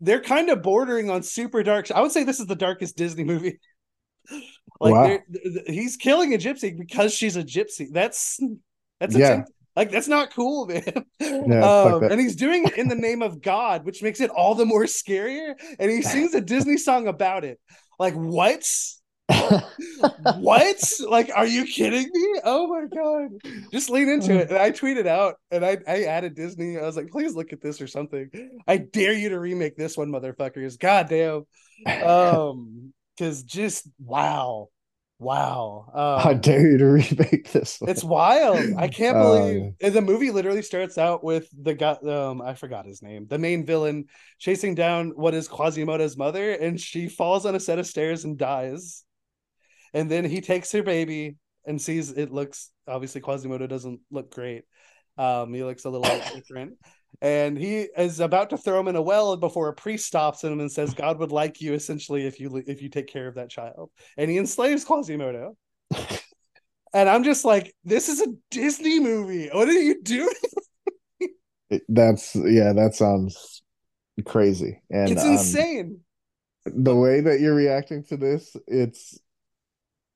they're 0.00 0.20
kind 0.22 0.48
of 0.50 0.62
bordering 0.62 1.10
on 1.10 1.22
super 1.22 1.62
dark. 1.62 1.90
I 1.90 2.00
would 2.00 2.12
say 2.12 2.24
this 2.24 2.40
is 2.40 2.46
the 2.46 2.56
darkest 2.56 2.96
Disney 2.96 3.24
movie. 3.24 3.58
like 4.80 4.94
Wow. 4.94 5.06
they're- 5.06 5.24
th- 5.32 5.54
th- 5.54 5.66
he's 5.68 5.96
killing 5.96 6.34
a 6.34 6.38
gypsy 6.38 6.76
because 6.76 7.12
she's 7.14 7.36
a 7.36 7.42
gypsy. 7.44 7.88
That's 7.90 8.38
that's 8.98 9.16
Yeah. 9.16 9.26
attempt- 9.32 9.50
like 9.76 9.90
that's 9.90 10.08
not 10.08 10.32
cool, 10.34 10.66
man. 10.68 10.82
fuck 10.82 11.12
um, 11.22 12.02
and 12.04 12.20
he's 12.20 12.36
doing 12.36 12.64
it 12.66 12.76
in 12.76 12.88
the 12.88 12.94
name 12.96 13.22
of 13.22 13.40
God, 13.40 13.84
which 13.84 14.02
makes 14.02 14.20
it 14.20 14.30
all 14.30 14.54
the 14.54 14.66
more 14.66 14.84
scarier. 14.84 15.54
And 15.78 15.90
he 15.90 16.02
sings 16.14 16.34
a 16.34 16.40
Disney 16.40 16.76
song 16.76 17.06
about 17.06 17.44
it. 17.44 17.60
Like 17.98 18.14
what? 18.14 18.66
what? 20.38 20.92
like, 21.08 21.30
are 21.34 21.46
you 21.46 21.64
kidding 21.64 22.08
me? 22.12 22.40
Oh 22.44 22.66
my 22.68 22.86
god! 22.86 23.30
Just 23.72 23.90
lean 23.90 24.08
into 24.08 24.34
it. 24.38 24.48
And 24.50 24.58
I 24.58 24.70
tweeted 24.70 25.06
out, 25.06 25.36
and 25.50 25.64
I 25.64 25.78
I 25.86 26.04
added 26.04 26.34
Disney. 26.34 26.78
I 26.78 26.82
was 26.82 26.96
like, 26.96 27.08
please 27.10 27.34
look 27.34 27.52
at 27.52 27.60
this 27.60 27.80
or 27.80 27.86
something. 27.86 28.30
I 28.66 28.78
dare 28.78 29.12
you 29.12 29.30
to 29.30 29.38
remake 29.38 29.76
this 29.76 29.96
one, 29.96 30.10
motherfuckers. 30.10 30.78
God 30.78 31.08
damn. 31.08 31.44
Um, 32.02 32.92
because 33.16 33.42
just 33.42 33.86
wow, 33.98 34.68
wow. 35.18 35.90
I 35.94 36.32
Um, 36.32 36.40
dare 36.40 36.66
you 36.72 36.78
to 36.78 36.86
remake 36.86 37.52
this 37.52 37.80
one. 37.80 37.90
it's 37.90 38.02
wild. 38.04 38.58
I 38.78 38.88
can't 38.88 39.16
Oh, 39.16 39.38
believe 39.38 39.72
and 39.82 39.94
the 39.94 40.00
movie 40.00 40.30
literally 40.30 40.62
starts 40.62 40.96
out 40.98 41.22
with 41.22 41.48
the 41.60 41.74
guy. 41.74 41.92
Um, 42.06 42.40
I 42.42 42.54
forgot 42.54 42.86
his 42.86 43.02
name. 43.02 43.26
The 43.28 43.38
main 43.38 43.66
villain 43.66 44.06
chasing 44.38 44.74
down 44.74 45.10
what 45.10 45.34
is 45.34 45.48
Quasimodo's 45.48 46.16
mother, 46.16 46.52
and 46.52 46.80
she 46.80 47.08
falls 47.08 47.44
on 47.46 47.54
a 47.54 47.60
set 47.60 47.78
of 47.78 47.86
stairs 47.86 48.24
and 48.24 48.38
dies. 48.38 49.04
And 49.92 50.10
then 50.10 50.24
he 50.24 50.40
takes 50.40 50.72
her 50.72 50.82
baby 50.82 51.36
and 51.66 51.80
sees 51.80 52.10
it 52.10 52.32
looks 52.32 52.70
obviously 52.86 53.20
Quasimodo 53.20 53.66
doesn't 53.66 54.00
look 54.10 54.34
great. 54.34 54.64
Um, 55.18 55.52
he 55.52 55.62
looks 55.64 55.84
a 55.84 55.90
little 55.90 56.20
different. 56.34 56.74
And 57.20 57.58
he 57.58 57.88
is 57.96 58.20
about 58.20 58.50
to 58.50 58.56
throw 58.56 58.80
him 58.80 58.88
in 58.88 58.96
a 58.96 59.02
well 59.02 59.36
before 59.36 59.68
a 59.68 59.74
priest 59.74 60.06
stops 60.06 60.42
him 60.42 60.60
and 60.60 60.70
says, 60.70 60.94
"God 60.94 61.18
would 61.18 61.32
like 61.32 61.60
you 61.60 61.74
essentially 61.74 62.26
if 62.26 62.40
you 62.40 62.62
if 62.66 62.80
you 62.80 62.88
take 62.88 63.08
care 63.08 63.26
of 63.26 63.34
that 63.34 63.50
child." 63.50 63.90
And 64.16 64.30
he 64.30 64.38
enslaves 64.38 64.84
Quasimodo. 64.84 65.56
And 66.92 67.08
I'm 67.08 67.22
just 67.22 67.44
like, 67.44 67.74
this 67.84 68.08
is 68.08 68.20
a 68.20 68.26
Disney 68.50 68.98
movie. 68.98 69.48
What 69.52 69.68
are 69.68 69.72
you 69.72 70.02
doing? 70.02 70.34
That's 71.88 72.34
yeah, 72.34 72.72
that 72.72 72.94
sounds 72.94 73.62
crazy. 74.24 74.82
And 74.90 75.10
it's 75.10 75.22
um, 75.22 75.32
insane. 75.32 76.00
the 76.64 76.96
way 76.96 77.20
that 77.20 77.38
you're 77.38 77.54
reacting 77.54 78.02
to 78.06 78.16
this, 78.16 78.56
it's 78.66 79.20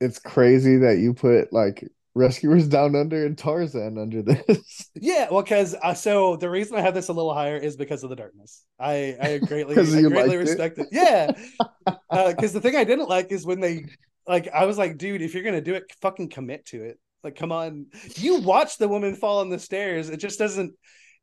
it's 0.05 0.19
crazy 0.19 0.79
that 0.79 0.99
you 0.99 1.15
put 1.15 1.53
like 1.53 1.85
Rescuers 2.15 2.69
Down 2.69 2.95
Under 2.95 3.27
and 3.27 3.37
Tarzan 3.37 3.99
under 3.99 4.23
this. 4.23 4.91
Yeah, 5.01 5.29
well, 5.31 5.43
because 5.43 5.75
uh, 5.83 5.95
so 5.95 6.37
the 6.37 6.49
reason 6.49 6.77
I 6.77 6.81
have 6.81 6.95
this 6.95 7.09
a 7.09 7.13
little 7.13 7.35
higher 7.35 7.57
is 7.57 7.77
because 7.77 8.05
of 8.05 8.11
the 8.11 8.17
darkness. 8.17 8.65
I 8.79 9.17
I 9.21 9.39
greatly 9.45 9.77
I 9.81 10.03
greatly 10.03 10.37
liked 10.37 10.39
it? 10.39 10.39
respect 10.39 10.79
it. 10.79 10.89
Yeah, 10.93 11.33
because 12.11 12.53
the 12.53 12.61
thing 12.61 12.77
I 12.77 12.85
didn't 12.85 13.09
like 13.09 13.33
is 13.33 13.45
when 13.45 13.61
they 13.61 13.87
like 14.27 14.49
I 14.49 14.67
was 14.67 14.79
like, 14.79 14.99
dude, 14.99 15.23
if 15.23 15.35
you're 15.35 15.43
gonna 15.43 15.61
do 15.61 15.75
it, 15.75 15.85
fucking 16.01 16.29
commit 16.31 16.67
to 16.67 16.85
it. 16.85 16.99
Like, 17.25 17.37
come 17.37 17.53
on, 17.53 17.87
you 18.17 18.37
watch 18.37 18.79
the 18.79 18.89
woman 18.89 19.17
fall 19.17 19.41
on 19.41 19.51
the 19.51 19.59
stairs. 19.59 20.11
It 20.11 20.19
just 20.19 20.39
doesn't. 20.39 20.75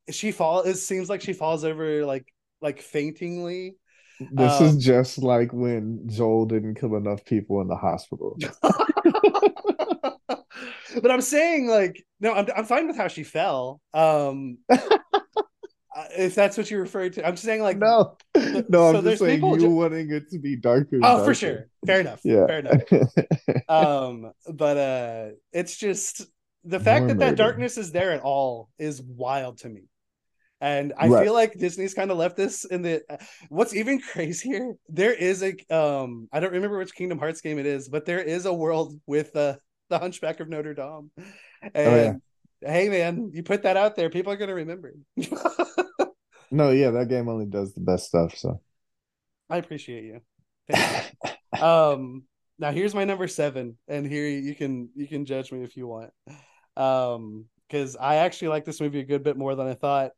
She 0.10 0.32
fall. 0.32 0.64
It 0.64 0.76
seems 0.76 1.10
like 1.10 1.22
she 1.22 1.34
falls 1.34 1.64
over 1.64 2.06
like 2.06 2.26
like 2.61 2.82
faintingly. 2.82 3.76
This 4.32 4.61
Um, 4.61 4.67
is 4.67 4.77
just 4.77 5.17
like 5.17 5.51
when 5.53 6.08
Joel 6.08 6.45
didn't 6.45 6.75
kill 6.75 6.95
enough 6.95 7.25
people 7.25 7.61
in 7.61 7.67
the 7.67 7.75
hospital. 7.75 8.38
but 11.01 11.11
I'm 11.11 11.22
saying 11.22 11.67
like 11.67 12.03
no, 12.19 12.33
I'm 12.33 12.48
I'm 12.56 12.66
fine 12.66 12.88
with 12.88 12.98
how 12.98 13.08
she 13.08 13.24
fell. 13.24 13.82
Um 13.93 14.59
if 16.17 16.35
that's 16.35 16.58
what 16.58 16.69
you're 16.69 16.82
referring 16.82 17.11
to. 17.14 17.25
I'm 17.25 17.33
just 17.33 17.43
saying 17.45 17.61
like 17.61 17.77
No, 17.77 18.17
no, 18.35 18.43
so 18.91 18.98
I'm 18.98 19.03
there's 19.03 19.19
just 19.19 19.19
saying 19.19 19.38
people 19.40 19.56
you 19.56 19.67
ju- 19.67 19.69
wanting 19.75 20.11
it 20.11 20.30
to 20.32 20.40
be 20.40 20.56
darker. 20.56 21.00
Oh, 21.03 21.24
for 21.24 21.33
sure. 21.33 21.67
Fair 21.85 22.01
enough. 22.01 22.22
Yeah. 22.24 22.48
Fair 22.48 22.59
enough. 22.59 22.82
Um 23.69 24.32
but 24.53 24.77
uh 24.77 25.30
it's 25.51 25.77
just 25.77 26.25
the 26.64 26.80
fact 26.80 27.01
More 27.06 27.08
that 27.09 27.19
that 27.19 27.35
darkness 27.38 27.77
is 27.77 27.91
there 27.91 28.11
at 28.11 28.22
all 28.22 28.69
is 28.77 29.01
wild 29.01 29.59
to 29.59 29.69
me. 29.69 29.83
And 30.61 30.93
I 30.98 31.09
Right. 31.09 31.09
feel 31.09 31.33
like 31.33 31.57
Disney's 31.57 31.95
kind 31.95 32.11
of 32.11 32.17
left 32.17 32.38
this 32.38 32.65
in 32.65 32.83
the 32.83 33.03
what's 33.49 33.75
even 33.75 33.99
crazier, 34.14 34.73
there 34.90 35.14
is 35.14 35.43
a 35.43 35.56
um 35.75 36.30
I 36.31 36.40
don't 36.40 36.53
remember 36.53 36.77
which 36.77 36.95
Kingdom 36.95 37.19
Hearts 37.19 37.41
game 37.41 37.59
it 37.59 37.65
is, 37.65 37.90
but 37.90 38.06
there 38.06 38.22
is 38.22 38.45
a 38.45 38.53
world 38.53 38.93
with 39.07 39.35
uh, 39.35 39.56
the 39.90 39.99
Hunchback 39.99 40.40
of 40.40 40.49
Notre 40.49 40.75
Dame. 40.75 41.11
And 41.73 41.73
Oh, 41.85 41.95
yeah. 41.95 42.14
hey 42.61 42.90
man, 42.90 43.31
you 43.33 43.43
put 43.43 43.64
that 43.64 43.77
out 43.77 43.95
there, 43.95 44.09
people 44.09 44.31
are 44.31 44.38
gonna 44.38 44.56
remember. 44.56 44.93
No, 46.51 46.72
yeah, 46.72 46.91
that 46.91 47.07
game 47.09 47.27
only 47.30 47.45
does 47.45 47.73
the 47.73 47.81
best 47.81 48.06
stuff. 48.07 48.38
So 48.38 48.61
I 49.49 49.57
appreciate 49.57 50.06
you. 50.06 50.22
Thank 50.67 50.90
you. 50.91 51.01
um 51.59 52.23
now 52.59 52.72
here's 52.72 52.93
my 52.93 53.06
number 53.06 53.27
seven, 53.27 53.77
and 53.88 54.06
here 54.06 54.27
you 54.27 54.56
can 54.56 54.90
you 54.95 55.07
can 55.07 55.25
judge 55.25 55.51
me 55.51 55.64
if 55.64 55.75
you 55.75 55.88
want. 55.88 56.11
Um 56.77 57.45
because 57.67 57.95
I 57.95 58.17
actually 58.17 58.49
like 58.49 58.65
this 58.65 58.81
movie 58.81 58.99
a 58.99 59.06
good 59.06 59.23
bit 59.23 59.38
more 59.38 59.56
than 59.56 59.67
I 59.67 59.73
thought. 59.75 60.11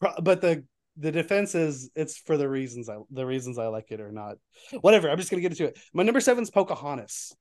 But 0.00 0.40
the 0.40 0.64
the 0.96 1.12
defense 1.12 1.54
is 1.54 1.90
it's 1.94 2.16
for 2.18 2.36
the 2.36 2.48
reasons 2.48 2.88
I 2.88 2.96
the 3.10 3.24
reasons 3.26 3.58
I 3.58 3.66
like 3.68 3.90
it 3.90 4.00
or 4.00 4.10
not. 4.12 4.36
Whatever. 4.80 5.08
I'm 5.10 5.16
just 5.18 5.30
gonna 5.30 5.42
get 5.42 5.52
into 5.52 5.64
it. 5.66 5.78
My 5.94 6.02
number 6.02 6.20
seven 6.20 6.42
is 6.42 6.50
Pocahontas. 6.50 7.34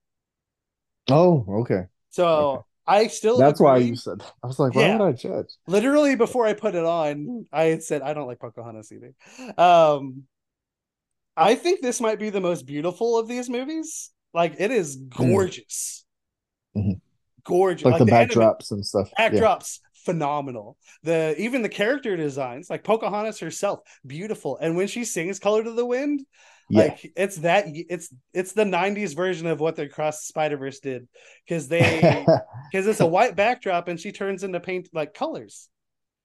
Oh, 1.10 1.46
okay. 1.62 1.84
So 2.10 2.28
Okay. 2.28 2.62
I 2.90 3.08
still 3.08 3.38
That's 3.38 3.60
why 3.60 3.78
you 3.78 3.96
said. 3.96 4.20
that. 4.20 4.32
I 4.44 4.48
was 4.48 4.60
like, 4.60 4.74
why 4.74 4.82
Yeah. 4.84 4.98
would 4.98 5.08
I 5.08 5.12
judge? 5.12 5.48
literally 5.68 6.16
before 6.16 6.46
I 6.48 6.54
put 6.54 6.74
it 6.76 6.86
on, 6.86 7.46
I 7.52 7.64
had 7.66 7.84
said 7.84 8.02
I 8.02 8.14
don't 8.14 8.28
like 8.28 8.40
Pocahontas 8.40 8.92
either. 8.92 9.14
Um, 9.62 10.24
I 11.36 11.56
think 11.56 11.82
this 11.82 12.00
might 12.02 12.18
be 12.20 12.30
the 12.30 12.42
most 12.42 12.66
beautiful 12.66 13.18
of 13.18 13.28
these 13.28 13.50
movies. 13.50 14.12
Like 14.34 14.56
it 14.60 14.72
is 14.72 14.96
gorgeous, 14.96 16.06
Mhm. 16.76 17.02
gorgeous. 17.44 17.86
Like, 17.86 18.06
the, 18.06 18.14
anima- 18.14 18.34
backdrops 18.34 18.72
and 18.72 18.86
stuff. 18.86 19.10
Backdrops 19.20 19.80
phenomenal. 20.08 20.78
The 21.04 21.36
even 21.38 21.62
the 21.62 21.70
character 21.70 22.16
designs, 22.18 22.70
like 22.70 22.84
Pocahontas 22.84 23.40
herself, 23.40 23.80
beautiful. 24.06 24.58
And 24.58 24.76
when 24.78 24.88
she 24.88 25.04
sings 25.06 25.40
"Colors 25.40 25.68
of 25.68 25.76
the 25.76 25.86
Wind," 25.86 26.26
Yeah. 26.70 26.86
like 26.86 27.12
it's 27.16 27.38
that 27.38 27.66
it's 27.68 28.14
it's 28.34 28.54
the 28.54 28.66
'90s 28.66 29.14
version 29.14 29.48
of 29.48 29.60
what 29.60 29.76
the 29.76 29.88
Cross 29.88 30.26
Spider 30.26 30.58
Verse 30.58 30.80
did 30.80 31.08
because 31.46 31.68
they 31.68 32.26
because 32.72 32.88
it's 32.88 33.00
a 33.00 33.06
white 33.06 33.36
backdrop 33.36 33.88
and 33.88 34.00
she 34.00 34.12
turns 34.12 34.44
into 34.44 34.60
paint 34.60 34.90
like 34.94 35.14
colors 35.14 35.70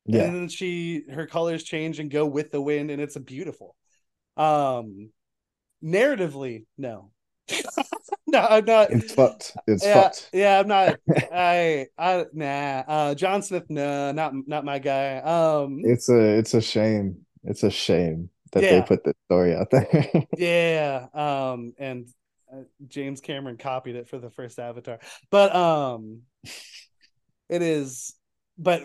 yeah. 0.06 0.22
and 0.24 0.34
then 0.34 0.48
she 0.48 1.04
her 1.12 1.26
colors 1.26 1.62
change 1.62 2.00
and 2.00 2.10
go 2.10 2.26
with 2.26 2.50
the 2.50 2.60
wind 2.60 2.90
and 2.90 3.00
it's 3.00 3.16
beautiful 3.18 3.76
um 4.36 5.10
narratively 5.82 6.64
no 6.76 7.10
no 8.26 8.38
i'm 8.40 8.64
not 8.64 8.90
It's 8.90 9.12
fucked. 9.12 9.56
It's 9.66 9.84
yeah, 9.84 10.02
fucked. 10.02 10.30
yeah 10.32 10.60
i'm 10.60 10.68
not 10.68 10.96
i 11.32 11.86
i 11.98 12.24
nah 12.32 12.82
uh 12.86 13.14
john 13.14 13.42
smith 13.42 13.64
no 13.68 14.12
not 14.12 14.32
not 14.46 14.64
my 14.64 14.78
guy 14.78 15.16
um 15.18 15.80
It's 15.84 16.08
a 16.08 16.38
it's 16.38 16.54
a 16.54 16.60
shame. 16.60 17.18
It's 17.44 17.62
a 17.62 17.70
shame 17.70 18.30
that 18.52 18.60
they 18.62 18.82
put 18.82 19.02
this 19.04 19.14
story 19.26 19.54
out 19.54 19.70
there. 19.70 19.88
yeah 20.38 21.06
um 21.14 21.72
and 21.78 22.08
uh, 22.52 22.62
james 22.86 23.20
cameron 23.20 23.56
copied 23.56 23.96
it 23.96 24.08
for 24.08 24.18
the 24.18 24.30
first 24.30 24.58
avatar 24.58 24.98
but 25.30 25.54
um 25.54 26.20
it 27.48 27.62
is 27.62 28.14
but 28.58 28.82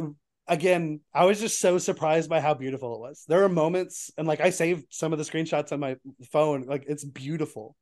again 0.48 1.02
i 1.14 1.26
was 1.26 1.40
just 1.40 1.60
so 1.60 1.78
surprised 1.78 2.30
by 2.30 2.40
how 2.40 2.54
beautiful 2.54 2.96
it 2.96 3.00
was 3.02 3.24
there 3.28 3.44
are 3.44 3.50
moments 3.50 4.10
and 4.18 4.28
like 4.28 4.40
i 4.42 4.50
saved 4.50 4.86
some 4.90 5.12
of 5.14 5.20
the 5.20 5.26
screenshots 5.26 5.72
on 5.72 5.80
my 5.80 5.96
phone 6.32 6.62
like 6.64 6.86
it's 6.88 7.04
beautiful 7.04 7.76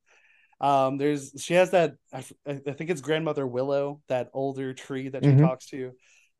um 0.62 0.98
there's 0.98 1.34
she 1.38 1.54
has 1.56 1.72
that 1.72 1.96
I 2.14 2.22
think 2.22 2.90
it's 2.90 3.02
grandmother 3.02 3.46
willow 3.46 4.02
that 4.08 4.30
older 4.34 4.74
tree 4.74 5.10
that 5.10 5.26
she 5.26 5.36
Mhm. 5.36 5.40
talks 5.40 5.68
to. 5.68 5.92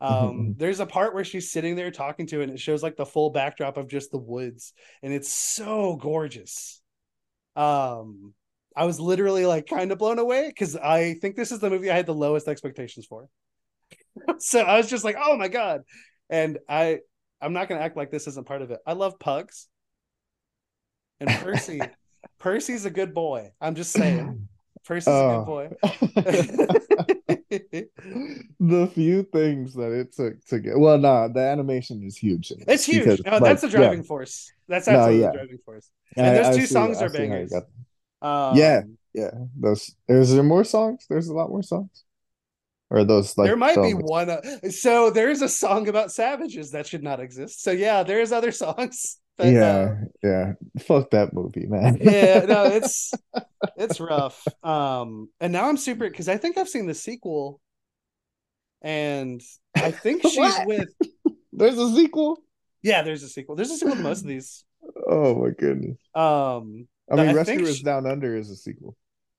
Um 0.02 0.12
mhm. 0.12 0.58
there's 0.58 0.80
a 0.80 0.86
part 0.86 1.14
where 1.14 1.24
she's 1.26 1.52
sitting 1.52 1.76
there 1.76 1.92
talking 1.92 2.28
to 2.28 2.40
it 2.42 2.46
and 2.46 2.54
it 2.54 2.60
shows 2.60 2.84
like 2.84 2.96
the 2.98 3.06
full 3.06 3.30
backdrop 3.32 3.78
of 3.78 3.88
just 3.90 4.12
the 4.12 4.18
woods 4.18 4.74
and 5.04 5.14
it's 5.14 5.32
so 5.32 5.96
gorgeous. 5.98 6.82
Um 7.56 8.34
i 8.78 8.86
was 8.86 9.00
literally 9.00 9.46
like 9.46 9.68
kind 9.68 9.92
of 9.92 9.98
blown 9.98 10.20
away 10.20 10.48
because 10.50 10.76
i 10.76 11.14
think 11.22 11.36
this 11.38 11.52
is 11.54 11.60
the 11.60 11.70
movie 11.70 11.90
i 11.90 11.96
had 11.96 12.06
the 12.06 12.14
lowest 12.14 12.48
expectations 12.48 13.06
for. 13.06 13.30
So 14.40 14.60
i 14.62 14.78
was 14.78 14.90
just 14.90 15.04
like 15.04 15.18
oh 15.20 15.38
my 15.38 15.48
god. 15.48 15.82
And 16.30 16.60
i 16.70 17.00
i'm 17.42 17.54
not 17.54 17.70
gonna 17.70 17.82
act 17.82 17.98
like 17.98 18.12
this 18.12 18.28
isn't 18.28 18.48
part 18.48 18.62
of 18.62 18.72
it. 18.72 18.80
I 18.86 18.94
love 18.94 19.20
pugs. 19.20 19.68
And 21.20 21.30
percy 21.42 21.82
percy's 22.40 22.86
a 22.86 22.90
good 22.90 23.14
boy 23.14 23.52
i'm 23.62 23.76
just 23.76 23.92
saying 23.92 24.48
percy's 24.86 25.08
a 25.08 25.12
Oh. 25.12 25.40
good 25.40 25.46
boy 25.46 25.70
the 28.60 28.88
few 28.94 29.24
things 29.24 29.74
that 29.76 29.92
it 29.92 30.14
took 30.16 30.44
to 30.46 30.60
get 30.60 30.78
well, 30.78 30.98
no, 30.98 31.28
the 31.28 31.40
animation 31.40 32.04
is 32.04 32.18
huge. 32.18 32.52
in 32.52 32.58
it's 32.68 32.86
huge 32.86 33.06
because, 33.06 33.22
no, 33.26 33.32
like, 33.34 33.42
that's 33.44 33.62
the 33.62 33.68
yeah, 33.70 33.78
driving 33.78 34.04
force 34.04 34.52
that's 34.68 34.88
No, 34.88 35.10
yeah. 35.10 35.28
the 35.28 35.34
driving 35.34 35.58
force 35.66 35.90
I- 36.18 36.22
and 36.22 36.38
those 36.38 36.46
I 36.48 36.54
two 36.54 36.66
see- 36.66 36.74
songs 36.74 36.98
I 37.02 37.06
are 37.06 37.10
see 37.10 37.18
how 37.18 37.24
you 37.24 37.30
bangers. 37.30 37.54
um, 38.22 38.56
Yeah. 38.58 38.82
Yeah, 39.14 39.32
those. 39.58 39.96
Is 40.10 40.34
there 40.34 40.44
more 40.44 40.66
songs? 40.66 41.06
There's 41.10 41.30
a 41.30 41.34
lot 41.34 41.50
more 41.50 41.64
songs. 41.64 42.04
Or 42.90 43.06
those 43.06 43.38
like 43.38 43.48
there 43.48 43.56
might 43.56 43.78
be 43.82 43.94
one. 43.94 44.30
Uh, 44.30 44.42
so 44.70 45.10
there's 45.10 45.42
a 45.42 45.48
song 45.48 45.88
about 45.88 46.12
savages 46.12 46.72
that 46.72 46.86
should 46.86 47.02
not 47.02 47.22
exist. 47.22 47.64
So 47.64 47.72
yeah, 47.72 48.04
there's 48.04 48.34
other 48.34 48.52
songs. 48.64 49.18
But, 49.38 49.48
yeah, 49.48 49.66
uh, 49.66 49.96
yeah. 50.24 50.54
Fuck 50.80 51.12
that 51.12 51.34
movie, 51.34 51.66
man. 51.68 51.98
yeah. 52.02 52.46
No, 52.48 52.64
it's 52.78 53.14
it's 53.78 54.00
rough. 54.00 54.46
Um, 54.64 55.30
and 55.42 55.52
now 55.52 55.68
I'm 55.68 55.78
super 55.78 56.08
because 56.10 56.30
I 56.30 56.38
think 56.38 56.58
I've 56.58 56.70
seen 56.70 56.88
the 56.88 56.94
sequel, 56.94 57.60
and 58.82 59.42
I 59.76 59.92
think 59.92 60.22
she's 60.28 60.54
with. 60.66 60.90
There's 61.54 61.78
a 61.78 61.94
sequel. 61.96 62.40
Yeah, 62.84 63.02
there's 63.02 63.24
a 63.24 63.30
sequel. 63.30 63.56
There's 63.56 63.72
a 63.72 63.78
sequel 63.78 63.96
to 63.96 64.02
most 64.02 64.22
of 64.22 64.28
these. 64.28 64.64
Oh 65.10 65.36
my 65.36 65.50
goodness. 65.58 65.98
Um, 66.14 66.88
I 67.10 67.16
mean, 67.16 67.30
I 67.30 67.34
Rescuers 67.34 67.78
she- 67.78 67.84
Down 67.84 68.06
Under 68.06 68.38
is 68.38 68.50
a 68.50 68.56
sequel. 68.56 68.96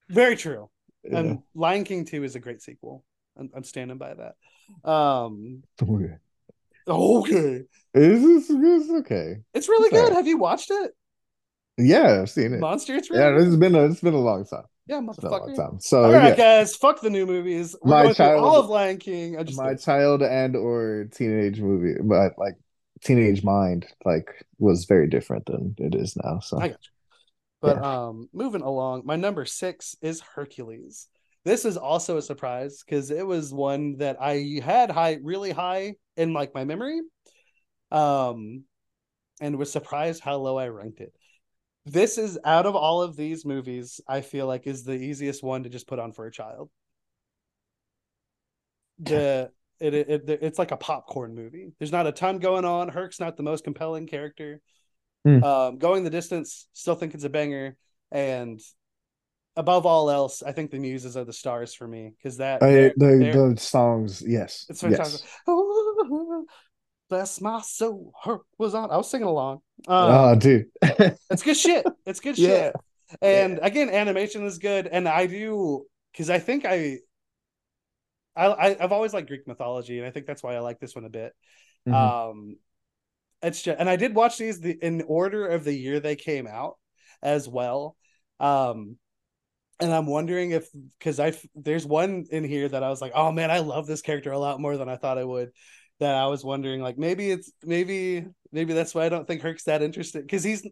very 0.09 0.35
true. 0.37 0.69
Yeah. 1.05 1.19
And 1.19 1.39
Lion 1.55 1.85
King 1.85 2.05
Two 2.07 2.25
is 2.25 2.35
a 2.37 2.41
great 2.41 2.63
sequel. 2.63 3.05
I'm, 3.39 3.51
I'm 3.55 3.65
standing 3.65 3.99
by 3.99 4.15
that. 4.15 4.91
Um, 4.91 5.63
Okay. 5.83 6.15
Okay, 6.89 7.63
Is 7.95 8.23
this 8.23 8.51
it's 8.51 8.91
okay? 8.91 9.37
it's 9.55 9.69
really 9.69 9.87
It's 9.89 9.95
good. 9.97 10.05
right. 10.09 10.13
Have 10.13 10.27
you 10.27 10.39
watched 10.39 10.71
it, 10.71 10.93
Yeah, 11.79 12.21
I've 12.23 12.31
seen 12.31 12.53
it. 12.55 12.61
Monster? 12.61 12.95
It's 12.97 13.11
really 13.11 13.23
Yeah, 13.23 13.47
it's 13.47 13.57
been 13.57 13.75
a 13.75 13.85
it's 13.87 14.01
been 14.01 14.15
a 14.15 14.19
long 14.21 14.45
time. 14.45 14.65
Yeah, 14.87 15.01
It's 15.09 15.19
been 15.19 15.29
a 15.29 15.31
long 15.31 15.49
motherfucker. 15.51 15.57
time. 15.57 15.81
So 15.81 16.05
All 16.05 16.13
right, 16.13 16.29
yeah, 16.31 16.37
guys, 16.37 16.77
fuck 16.77 17.01
the 17.01 17.11
new 17.11 17.27
movies. 17.27 17.75
We're 17.83 17.91
My 17.91 18.03
going 18.05 18.15
child- 18.15 18.45
all 18.45 18.61
of 18.61 18.69
Lion 18.69 18.99
King. 18.99 19.37
I 19.39 19.43
just 19.43 19.59
my 19.59 19.75
child 19.75 20.23
and 20.23 20.55
or 20.57 21.09
teenage 21.13 21.61
movie, 21.61 22.01
but 22.03 22.39
like 22.39 22.55
teenage 23.03 23.43
mind, 23.43 23.87
like 24.05 24.29
was 24.59 24.85
very 24.85 25.09
different 25.09 25.47
than 25.47 25.75
it 25.79 25.95
is 25.95 26.17
now. 26.17 26.39
So 26.41 26.59
I 26.59 26.69
got 26.69 26.71
you. 26.71 26.91
But 27.63 27.83
um, 27.83 28.29
moving 28.33 28.63
along, 28.63 29.03
my 29.07 29.17
number 29.17 29.45
six 29.45 29.97
is 30.03 30.21
Hercules. 30.21 31.09
This 31.47 31.65
is 31.65 31.77
also 31.77 32.17
a 32.17 32.23
surprise 32.23 32.83
because 32.85 33.13
it 33.13 33.25
was 33.25 33.55
one 33.55 33.99
that 33.99 34.17
I 34.21 34.61
had 34.65 34.91
high, 34.91 35.19
really 35.23 35.53
high 35.53 35.95
in 36.17 36.33
like 36.33 36.53
my 36.53 36.65
memory, 36.65 37.01
um, 37.93 38.65
and 39.41 39.57
was 39.57 39.71
surprised 39.71 40.25
how 40.25 40.39
low 40.39 40.59
I 40.59 40.67
ranked 40.67 40.99
it. 40.99 41.15
This 41.85 42.19
is 42.19 42.37
out 42.45 42.67
of 42.67 42.75
all 42.75 43.01
of 43.01 43.15
these 43.15 43.45
movies, 43.45 44.01
I 44.09 44.23
feel 44.23 44.49
like 44.49 44.67
is 44.67 44.83
the 44.83 44.97
easiest 44.97 45.45
one 45.45 45.63
to 45.63 45.69
just 45.69 45.87
put 45.87 46.01
on 46.01 46.11
for 46.13 46.27
a 46.27 46.33
child. 46.33 46.69
The 48.99 49.53
it, 49.79 49.95
it, 49.95 50.09
it 50.09 50.39
it's 50.43 50.59
like 50.59 50.73
a 50.73 50.77
popcorn 50.77 51.35
movie. 51.35 51.71
There's 51.79 51.93
not 51.93 52.09
a 52.09 52.13
ton 52.13 52.39
going 52.39 52.65
on. 52.65 52.89
Herc's 52.89 53.21
not 53.21 53.37
the 53.37 53.45
most 53.45 53.63
compelling 53.63 54.09
character. 54.09 54.61
Hmm. 55.25 55.45
Um, 55.45 55.79
going 55.79 56.03
the 56.03 56.11
distance, 56.11 56.67
still 56.73 56.97
think 56.97 57.15
it's 57.15 57.23
a 57.23 57.29
banger. 57.29 57.77
And 58.11 58.59
above 59.57 59.87
all 59.87 60.11
else, 60.11 60.43
I 60.43 60.53
think 60.53 60.71
the 60.71 60.79
muses 60.79 61.17
are 61.17 61.25
the 61.25 61.33
stars 61.33 61.75
for 61.75 61.89
me 61.89 62.13
because 62.17 62.37
that 62.39 62.63
I, 62.63 62.71
they're- 62.71 62.95
the 62.97 63.53
the 63.55 63.61
songs, 63.61 64.23
yes, 64.27 64.67
it's 64.69 64.83
yes. 64.83 64.93
fantastic. 64.93 65.31
Bless 67.09 67.41
my 67.41 67.61
soul, 67.61 68.13
Herc 68.25 68.43
was 68.59 68.75
on. 68.75 68.91
I 68.91 68.97
was 68.97 69.09
singing 69.09 69.29
along. 69.29 69.61
Oh, 69.87 70.31
Um, 70.33 70.39
dude, 70.41 70.67
it's 70.83 71.43
good 71.45 71.57
shit. 71.57 71.87
It's 72.05 72.19
good 72.19 72.37
yeah, 72.37 72.49
shit. 72.49 72.75
And 73.23 73.61
again, 73.63 73.91
animation 73.91 74.45
is 74.45 74.59
good. 74.59 74.89
And 74.89 75.07
I 75.09 75.27
do 75.27 75.85
because 76.13 76.31
I 76.31 76.41
think 76.41 76.65
I, 76.65 76.99
I, 78.35 78.47
I 78.47 78.77
I've 78.83 78.91
always 78.91 79.15
liked 79.15 79.29
Greek 79.29 79.47
mythology, 79.47 79.99
and 79.99 80.07
I 80.07 80.11
think 80.11 80.27
that's 80.27 80.43
why 80.43 80.57
I 80.57 80.59
like 80.59 80.81
this 80.81 80.97
one 80.97 81.05
a 81.05 81.09
bit. 81.09 81.33
Mhm. 81.89 81.95
Um, 81.95 82.57
it's 83.43 83.63
just, 83.63 83.79
and 83.79 83.89
I 83.89 83.95
did 83.95 84.13
watch 84.15 84.39
these 84.39 84.59
the, 84.61 84.73
in 84.73 85.03
order 85.07 85.47
of 85.47 85.63
the 85.63 85.75
year 85.75 86.01
they 86.01 86.17
came 86.17 86.49
out 86.49 86.77
as 87.23 87.49
well. 87.49 87.97
Um, 88.41 88.99
and 89.81 89.93
I'm 89.93 90.07
wondering 90.07 90.53
if 90.53 90.69
because 90.99 91.21
I 91.21 91.33
there's 91.55 91.87
one 91.87 92.27
in 92.31 92.45
here 92.45 92.69
that 92.69 92.83
I 92.83 92.89
was 92.91 93.01
like, 93.01 93.13
oh 93.15 93.33
man, 93.33 93.51
I 93.51 93.59
love 93.61 93.87
this 93.87 94.03
character 94.03 94.33
a 94.33 94.39
lot 94.39 94.61
more 94.61 94.77
than 94.77 94.89
I 94.89 94.97
thought 94.97 95.19
I 95.19 95.25
would. 95.25 95.51
That 96.01 96.15
I 96.15 96.27
was 96.27 96.45
wondering, 96.45 96.83
like 96.83 96.99
maybe 96.99 97.31
it's 97.31 97.51
maybe 97.63 98.27
maybe 98.53 98.73
that's 98.75 98.95
why 98.95 99.07
I 99.07 99.09
don't 99.09 99.27
think 99.27 99.43
Herc's 99.43 99.65
that 99.65 99.83
interested 99.83 100.23
because 100.23 100.45
he's 100.45 100.67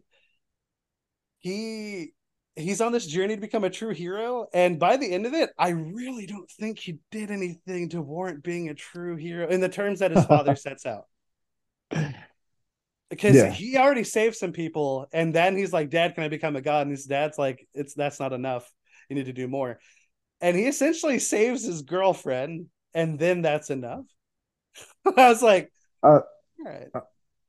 he 1.39 2.11
he's 2.55 2.81
on 2.81 2.91
this 2.91 3.05
journey 3.05 3.35
to 3.35 3.41
become 3.41 3.63
a 3.63 3.69
true 3.69 3.93
hero, 3.93 4.47
and 4.53 4.79
by 4.79 4.97
the 4.97 5.11
end 5.11 5.25
of 5.25 5.33
it, 5.33 5.51
I 5.57 5.69
really 5.69 6.25
don't 6.25 6.49
think 6.49 6.79
he 6.79 6.99
did 7.11 7.31
anything 7.31 7.89
to 7.89 8.01
warrant 8.01 8.43
being 8.43 8.69
a 8.69 8.73
true 8.73 9.15
hero 9.15 9.47
in 9.49 9.61
the 9.61 9.69
terms 9.69 9.99
that 9.99 10.11
his 10.11 10.25
father 10.25 10.55
sets 10.55 10.85
out 10.85 11.05
because 13.09 13.41
Yeah. 13.41 13.43
he 13.43 13.77
already 13.77 14.03
saved 14.03 14.35
some 14.35 14.51
people 14.51 15.07
and 15.13 15.33
then 15.33 15.55
he's 15.55 15.71
like 15.73 15.89
dad 15.89 16.15
can 16.15 16.23
i 16.23 16.27
become 16.27 16.55
a 16.55 16.61
god 16.61 16.83
and 16.83 16.91
his 16.91 17.05
dad's 17.05 17.37
like 17.37 17.67
it's 17.73 17.93
that's 17.93 18.19
not 18.19 18.33
enough 18.33 18.69
you 19.09 19.15
need 19.15 19.25
to 19.25 19.33
do 19.33 19.47
more 19.47 19.79
and 20.41 20.55
he 20.57 20.65
essentially 20.65 21.19
saves 21.19 21.63
his 21.65 21.81
girlfriend 21.83 22.67
and 22.93 23.19
then 23.19 23.41
that's 23.41 23.69
enough 23.69 24.05
i 25.17 25.29
was 25.29 25.41
like 25.41 25.71
Uh, 26.03 26.21
all 26.59 26.65
right 26.65 26.87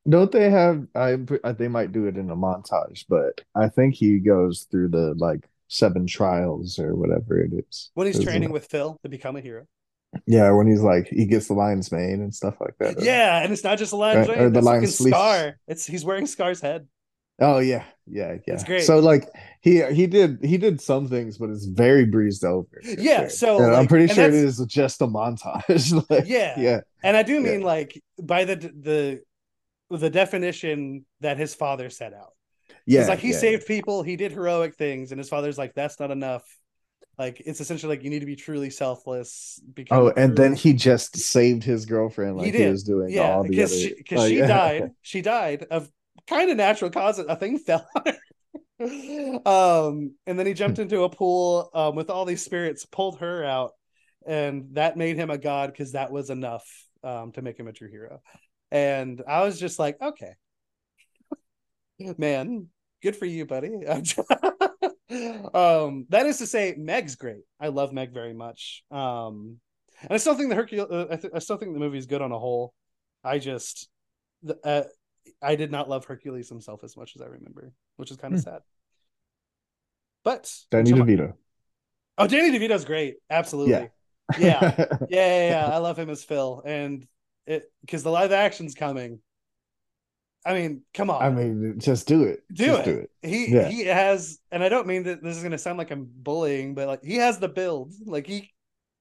Don't 0.09 0.31
they 0.33 0.51
have? 0.51 0.87
I 0.95 1.19
I- 1.45 1.53
they 1.53 1.69
might 1.69 1.93
do 1.93 2.07
it 2.07 2.17
in 2.17 2.31
a 2.31 2.37
montage, 2.37 3.05
but 3.09 3.41
I 3.55 3.69
think 3.69 3.95
he 3.95 4.21
goes 4.21 4.67
through 4.71 4.89
the 4.91 5.15
like 5.19 5.49
seven 5.69 6.07
trials 6.07 6.79
or 6.79 6.95
whatever 6.95 7.41
it 7.41 7.53
is. 7.53 7.91
when 7.95 8.07
he's 8.07 8.21
training 8.23 8.51
it? 8.51 8.53
with 8.53 8.67
phil 8.67 8.99
to 9.03 9.09
become 9.09 9.37
a 9.37 9.41
hero 9.41 9.67
Yeah, 10.27 10.51
when 10.53 10.67
he's 10.67 10.81
like 10.81 11.09
he 11.09 11.27
gets 11.27 11.49
the 11.49 11.55
lion's 11.55 11.91
mane 11.93 12.23
and 12.23 12.35
stuff 12.35 12.55
like 12.61 12.77
that. 12.79 13.03
Yeah, 13.03 13.43
and 13.43 13.53
it's 13.53 13.65
not 13.65 13.79
just 13.79 13.93
a 13.93 13.97
lion's 13.97 14.29
mane, 14.29 14.39
or 14.39 14.51
the 14.51 14.63
lion's 14.63 14.97
scar. 14.97 15.59
It's 15.67 15.85
he's 15.85 16.05
wearing 16.05 16.27
Scar's 16.27 16.61
head. 16.61 16.87
Oh 17.41 17.59
yeah, 17.59 17.85
yeah, 18.07 18.37
yeah. 18.47 18.55
It's 18.55 18.65
great. 18.65 18.85
So 18.85 18.99
like 19.01 19.29
he 19.67 19.83
he 19.95 20.07
did 20.07 20.39
he 20.45 20.59
did 20.59 20.81
some 20.81 21.09
things, 21.09 21.39
but 21.39 21.51
it's 21.51 21.65
very 21.67 22.07
breezed 22.07 22.45
over. 22.45 22.69
Yeah, 22.83 23.23
sure. 23.23 23.29
so, 23.29 23.59
And 23.59 23.75
I'm 23.75 23.87
pretty 23.89 24.07
sure 24.15 24.29
it 24.29 24.35
is 24.35 24.65
just 24.67 25.03
a 25.03 25.07
montage. 25.07 25.93
like, 26.11 26.27
Yeah. 26.27 26.55
yeah, 26.57 26.81
And 27.03 27.17
I 27.17 27.23
do 27.23 27.41
Yeah. 27.41 27.41
mean 27.41 27.63
like 27.63 28.01
by 28.23 28.45
the 28.45 28.57
the 28.57 29.23
the 29.91 30.11
definition 30.11 31.05
that 31.21 31.39
his 31.39 31.55
father 31.55 31.91
set 31.91 32.13
out. 32.15 32.33
yeah. 32.87 33.01
It's 33.01 33.09
like 33.09 33.19
he 33.21 33.33
yeah, 33.33 33.39
saved 33.39 33.67
people, 33.67 34.03
he 34.03 34.17
did 34.17 34.33
heroic 34.33 34.77
things, 34.77 35.13
and 35.13 35.19
his 35.19 35.29
father's 35.29 35.59
like, 35.59 35.75
that's 35.75 36.01
not 36.01 36.11
enough. 36.11 36.45
Like 37.19 37.43
it's 37.47 37.61
essentially 37.61 37.97
like 37.97 38.05
you 38.05 38.11
need 38.11 38.21
to 38.21 38.27
be 38.27 38.37
truly 38.37 38.71
selfless. 38.71 39.61
Oh, 39.91 40.11
and 40.17 40.37
then 40.37 40.55
he 40.55 40.75
just 40.75 41.17
saved 41.17 41.65
his 41.65 41.87
girlfriend 41.87 42.37
like 42.37 42.47
he, 42.47 42.53
did. 42.53 42.71
was 42.71 42.85
doing 42.85 43.11
yeah, 43.11 43.43
because 43.43 43.73
she 43.75 43.95
because 43.95 44.19
like, 44.19 44.29
she 44.29 44.37
died. 44.47 44.91
She 45.03 45.23
died 45.23 45.67
of 45.71 45.91
kind 46.29 46.51
of 46.51 46.57
natural 46.59 46.91
causes. 46.91 47.27
A 47.29 47.37
thing 47.37 47.59
fell 47.59 47.87
on 47.97 48.03
her. 48.07 48.19
um, 49.47 50.15
and 50.27 50.39
then 50.39 50.47
he 50.47 50.53
jumped 50.53 50.79
into 50.79 51.03
a 51.03 51.09
pool 51.09 51.71
um, 51.73 51.95
with 51.95 52.11
all 52.11 52.25
these 52.25 52.45
spirits, 52.45 52.85
pulled 52.85 53.21
her 53.21 53.45
out, 53.45 53.73
and 54.27 54.69
that 54.73 54.97
made 54.97 55.17
him 55.17 55.31
a 55.31 55.39
god 55.39 55.71
because 55.71 55.93
that 55.93 56.11
was 56.11 56.31
enough 56.31 56.67
um, 57.03 57.33
to 57.33 57.43
make 57.43 57.59
him 57.59 57.69
a 57.69 57.73
true 57.73 57.91
hero. 57.91 58.21
And 58.71 59.23
I 59.27 59.45
was 59.45 59.59
just 59.59 59.79
like, 59.79 59.97
okay, 60.03 60.35
man, 62.19 62.69
good 63.03 63.17
for 63.17 63.27
you, 63.27 63.47
buddy. 63.47 63.87
um, 63.87 64.05
that 66.09 66.27
is 66.27 66.39
to 66.39 66.47
say, 66.47 66.75
Meg's 66.77 67.17
great. 67.17 67.45
I 67.61 67.69
love 67.69 67.93
Meg 67.93 68.13
very 68.13 68.35
much. 68.35 68.83
Um, 68.91 69.59
and 70.03 70.13
I 70.13 70.17
still 70.19 70.35
think 70.35 70.51
the 70.51 70.57
Hercules. 70.57 70.89
Uh, 70.91 71.07
I, 71.11 71.17
th- 71.17 71.33
I 71.35 71.39
still 71.39 71.57
think 71.57 71.73
the 71.73 71.81
movie 71.81 71.99
is 71.99 72.07
good 72.07 72.23
on 72.23 72.33
a 72.33 72.39
whole. 72.39 72.75
I 73.25 73.39
just, 73.39 73.89
the, 74.43 74.59
uh, 74.63 74.85
I 75.43 75.57
did 75.57 75.71
not 75.71 75.89
love 75.89 76.05
Hercules 76.07 76.49
himself 76.49 76.83
as 76.85 76.97
much 76.97 77.15
as 77.17 77.23
I 77.23 77.27
remember, 77.27 77.73
which 77.97 78.11
is 78.11 78.17
kind 78.17 78.35
of 78.35 78.41
Hmm. 78.41 78.45
sad. 78.51 78.63
But 80.25 80.53
Danny 80.71 80.91
some- 80.91 81.01
DeVito. 81.01 81.35
oh, 82.19 82.27
Danny 82.27 82.57
DeVito's 82.59 82.85
great. 82.85 83.17
Absolutely. 83.31 83.73
Yeah. 83.73 83.87
Yeah. 84.39 84.75
yeah, 84.79 84.87
yeah, 85.09 85.49
yeah. 85.51 85.71
I 85.73 85.79
love 85.79 85.99
him 85.99 86.11
as 86.11 86.25
Phil, 86.25 86.63
and 86.65 87.07
it 87.47 87.71
because 87.83 88.03
the 88.03 88.11
live 88.11 88.33
action's 88.33 88.75
coming. 88.75 89.21
I 90.45 90.55
mean, 90.55 90.83
come 90.95 91.11
on. 91.11 91.23
I 91.23 91.31
mean, 91.31 91.79
just 91.79 92.07
do 92.07 92.23
it. 92.25 92.43
do 92.53 92.67
Just 92.67 92.81
it. 92.81 92.85
do 92.85 92.99
it. 92.99 93.11
He 93.29 93.53
Yeah. 93.55 93.69
he 93.69 93.85
has, 93.87 94.39
and 94.51 94.63
I 94.65 94.69
don't 94.69 94.87
mean 94.87 95.05
that 95.05 95.23
this 95.23 95.37
is 95.37 95.43
gonna 95.43 95.59
sound 95.59 95.79
like 95.79 95.91
I'm 95.93 96.09
bullying, 96.13 96.75
but 96.75 96.89
like 96.89 97.05
he 97.05 97.17
has 97.17 97.39
the 97.39 97.49
build. 97.49 97.95
Like 98.05 98.27
he 98.27 98.53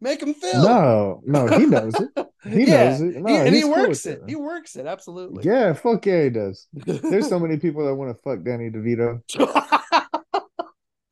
make 0.06 0.22
him 0.24 0.34
feel. 0.34 0.64
No, 0.64 1.22
no, 1.26 1.48
he 1.58 1.66
knows 1.66 1.94
it. 1.96 2.28
He 2.44 2.64
Yeah. 2.72 2.90
knows 2.92 3.02
it. 3.02 3.16
No, 3.18 3.28
He- 3.28 3.36
and 3.36 3.56
he 3.56 3.64
works 3.66 4.06
with 4.06 4.14
it. 4.20 4.22
He 4.28 4.36
works 4.36 4.76
it 4.78 4.86
absolutely. 4.86 5.44
Yeah, 5.44 5.74
fuck 5.74 6.06
yeah, 6.06 6.24
he 6.24 6.30
does. 6.30 6.68
There's 6.74 7.28
so 7.28 7.40
many 7.46 7.58
people 7.58 7.86
that 7.86 7.96
want 7.96 8.16
to 8.16 8.22
fuck 8.24 8.44
Danny 8.46 8.70
DeVito. 8.70 9.22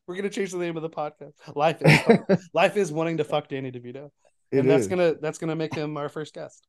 We're 0.08 0.16
gonna 0.16 0.30
change 0.30 0.52
the 0.52 0.58
name 0.60 0.76
of 0.78 0.84
the 0.84 0.90
podcast. 0.90 1.34
Life 1.56 1.78
is 1.82 2.50
life 2.54 2.78
is 2.78 2.92
wanting 2.92 3.18
to 3.18 3.24
fuck 3.24 3.48
Danny 3.48 3.72
DeVito, 3.72 4.10
It 4.52 4.60
and 4.60 4.70
that's 4.70 4.84
is. 4.84 4.88
gonna 4.88 5.16
that's 5.22 5.38
gonna 5.38 5.56
make 5.56 5.74
him 5.74 5.96
our 5.98 6.10
first 6.10 6.34
guest. 6.34 6.68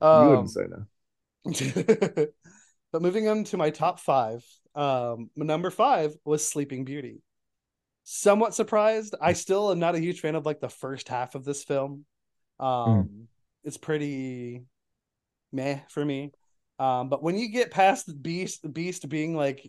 you 0.00 0.06
Um, 0.08 0.28
wouldn't 0.30 0.50
say 0.50 0.62
no. 0.68 2.26
but 2.92 3.02
moving 3.02 3.28
on 3.28 3.44
to 3.44 3.56
my 3.56 3.70
top 3.70 4.00
five, 4.00 4.44
um, 4.74 5.30
number 5.36 5.70
five 5.70 6.16
was 6.24 6.46
Sleeping 6.48 6.84
Beauty. 6.84 7.22
Somewhat 8.08 8.54
surprised. 8.54 9.16
I 9.20 9.32
still 9.32 9.72
am 9.72 9.80
not 9.80 9.96
a 9.96 10.00
huge 10.00 10.20
fan 10.20 10.36
of 10.36 10.46
like 10.46 10.60
the 10.60 10.68
first 10.68 11.08
half 11.08 11.34
of 11.34 11.44
this 11.44 11.64
film. 11.64 12.04
Um, 12.60 13.26
it's 13.64 13.78
pretty 13.78 14.62
meh 15.52 15.80
for 15.90 16.04
me. 16.04 16.32
Um, 16.78 17.08
but 17.08 17.22
when 17.22 17.36
you 17.36 17.48
get 17.48 17.72
past 17.72 18.06
the 18.06 18.14
Beast, 18.14 18.62
the 18.62 18.68
Beast 18.68 19.08
being 19.08 19.34
like 19.34 19.68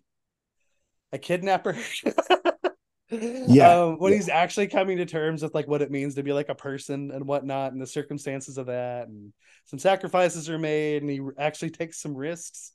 a 1.11 1.17
kidnapper, 1.17 1.75
Yeah, 3.09 3.79
um, 3.83 3.99
when 3.99 4.11
yeah. 4.11 4.17
he's 4.17 4.29
actually 4.29 4.67
coming 4.67 4.97
to 4.97 5.05
terms 5.05 5.41
with 5.41 5.55
like 5.55 5.67
what 5.67 5.81
it 5.81 5.89
means 5.89 6.15
to 6.15 6.23
be 6.23 6.33
like 6.33 6.49
a 6.49 6.55
person 6.55 7.09
and 7.11 7.25
whatnot, 7.25 7.71
and 7.71 7.81
the 7.81 7.87
circumstances 7.87 8.57
of 8.57 8.65
that, 8.67 9.07
and 9.07 9.33
some 9.65 9.79
sacrifices 9.79 10.49
are 10.49 10.59
made, 10.59 11.01
and 11.01 11.09
he 11.09 11.21
actually 11.39 11.69
takes 11.69 12.01
some 12.01 12.15
risks. 12.15 12.73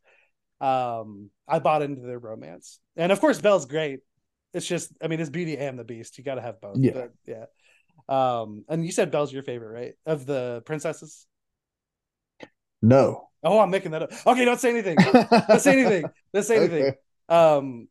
Um, 0.61 1.31
I 1.47 1.59
bought 1.59 1.83
into 1.83 2.01
their 2.03 2.19
romance, 2.19 2.81
and 2.97 3.13
of 3.13 3.21
course, 3.21 3.41
Belle's 3.41 3.67
great. 3.67 4.01
It's 4.55 4.67
just, 4.67 4.93
I 5.03 5.09
mean, 5.09 5.21
it's 5.21 5.31
Beauty 5.31 5.57
and 5.57 5.79
the 5.79 5.85
Beast. 5.85 6.19
You 6.19 6.25
got 6.25 6.35
to 6.37 6.43
have 6.43 6.61
both. 6.61 6.77
Yeah. 6.79 6.93
but 6.93 7.13
yeah. 7.27 7.45
Um, 8.09 8.65
and 8.69 8.85
you 8.85 8.93
said 8.93 9.11
Belle's 9.11 9.33
your 9.33 9.43
favorite, 9.43 9.73
right? 9.73 9.95
Of 10.07 10.27
the 10.27 10.63
princesses. 10.67 11.27
No. 12.83 13.29
Oh, 13.45 13.59
I'm 13.61 13.71
making 13.71 13.93
that 13.93 14.03
up. 14.03 14.13
Okay, 14.27 14.45
don't 14.45 14.61
say 14.61 14.71
anything. 14.71 14.97
Don't 14.97 15.61
say 15.61 15.81
anything. 15.81 16.05
Don't 16.35 16.43
say 16.45 16.57
anything. 16.59 16.83
Okay. 16.85 16.97
Um, 17.29 17.89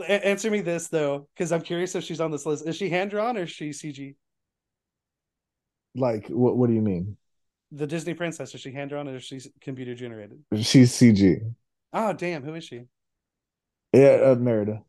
a- 0.00 0.26
answer 0.26 0.50
me 0.50 0.60
this 0.60 0.88
though, 0.88 1.28
because 1.34 1.52
I'm 1.52 1.60
curious 1.62 1.94
if 1.94 2.04
she's 2.04 2.20
on 2.20 2.30
this 2.30 2.46
list. 2.46 2.66
Is 2.66 2.76
she 2.76 2.88
hand 2.88 3.10
drawn 3.10 3.36
or 3.36 3.42
is 3.42 3.50
she 3.50 3.70
CG? 3.70 4.14
Like, 5.94 6.28
what? 6.28 6.56
What 6.56 6.68
do 6.68 6.74
you 6.74 6.82
mean? 6.82 7.16
The 7.72 7.86
Disney 7.86 8.14
princess 8.14 8.54
is 8.54 8.60
she 8.60 8.72
hand 8.72 8.90
drawn 8.90 9.08
or 9.08 9.16
is 9.16 9.24
she 9.24 9.40
computer 9.60 9.94
generated? 9.94 10.40
She's 10.60 10.92
CG. 10.92 11.52
Oh, 11.92 12.12
damn, 12.12 12.42
who 12.42 12.54
is 12.54 12.64
she? 12.64 12.84
Yeah, 13.92 14.20
uh, 14.24 14.34
Merida. 14.36 14.82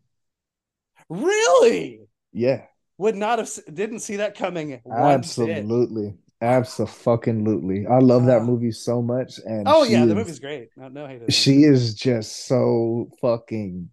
Really? 1.11 2.07
Yeah, 2.31 2.63
Would 2.97 3.15
not 3.17 3.39
have 3.39 3.49
didn't 3.73 3.99
see 3.99 4.15
that 4.17 4.35
coming. 4.37 4.69
bit. 4.69 4.81
absolutely, 4.87 6.13
absolutely. 6.41 7.85
I 7.85 7.99
love 7.99 8.25
that 8.27 8.43
movie 8.43 8.71
so 8.71 9.01
much, 9.01 9.39
and 9.45 9.63
Oh 9.67 9.83
yeah, 9.83 10.05
the 10.05 10.15
movie's 10.15 10.39
great. 10.39 10.69
No, 10.77 10.87
no 10.87 11.05
hate. 11.07 11.31
She 11.33 11.63
is 11.63 11.93
just 11.95 12.45
so 12.47 13.09
fucking 13.21 13.89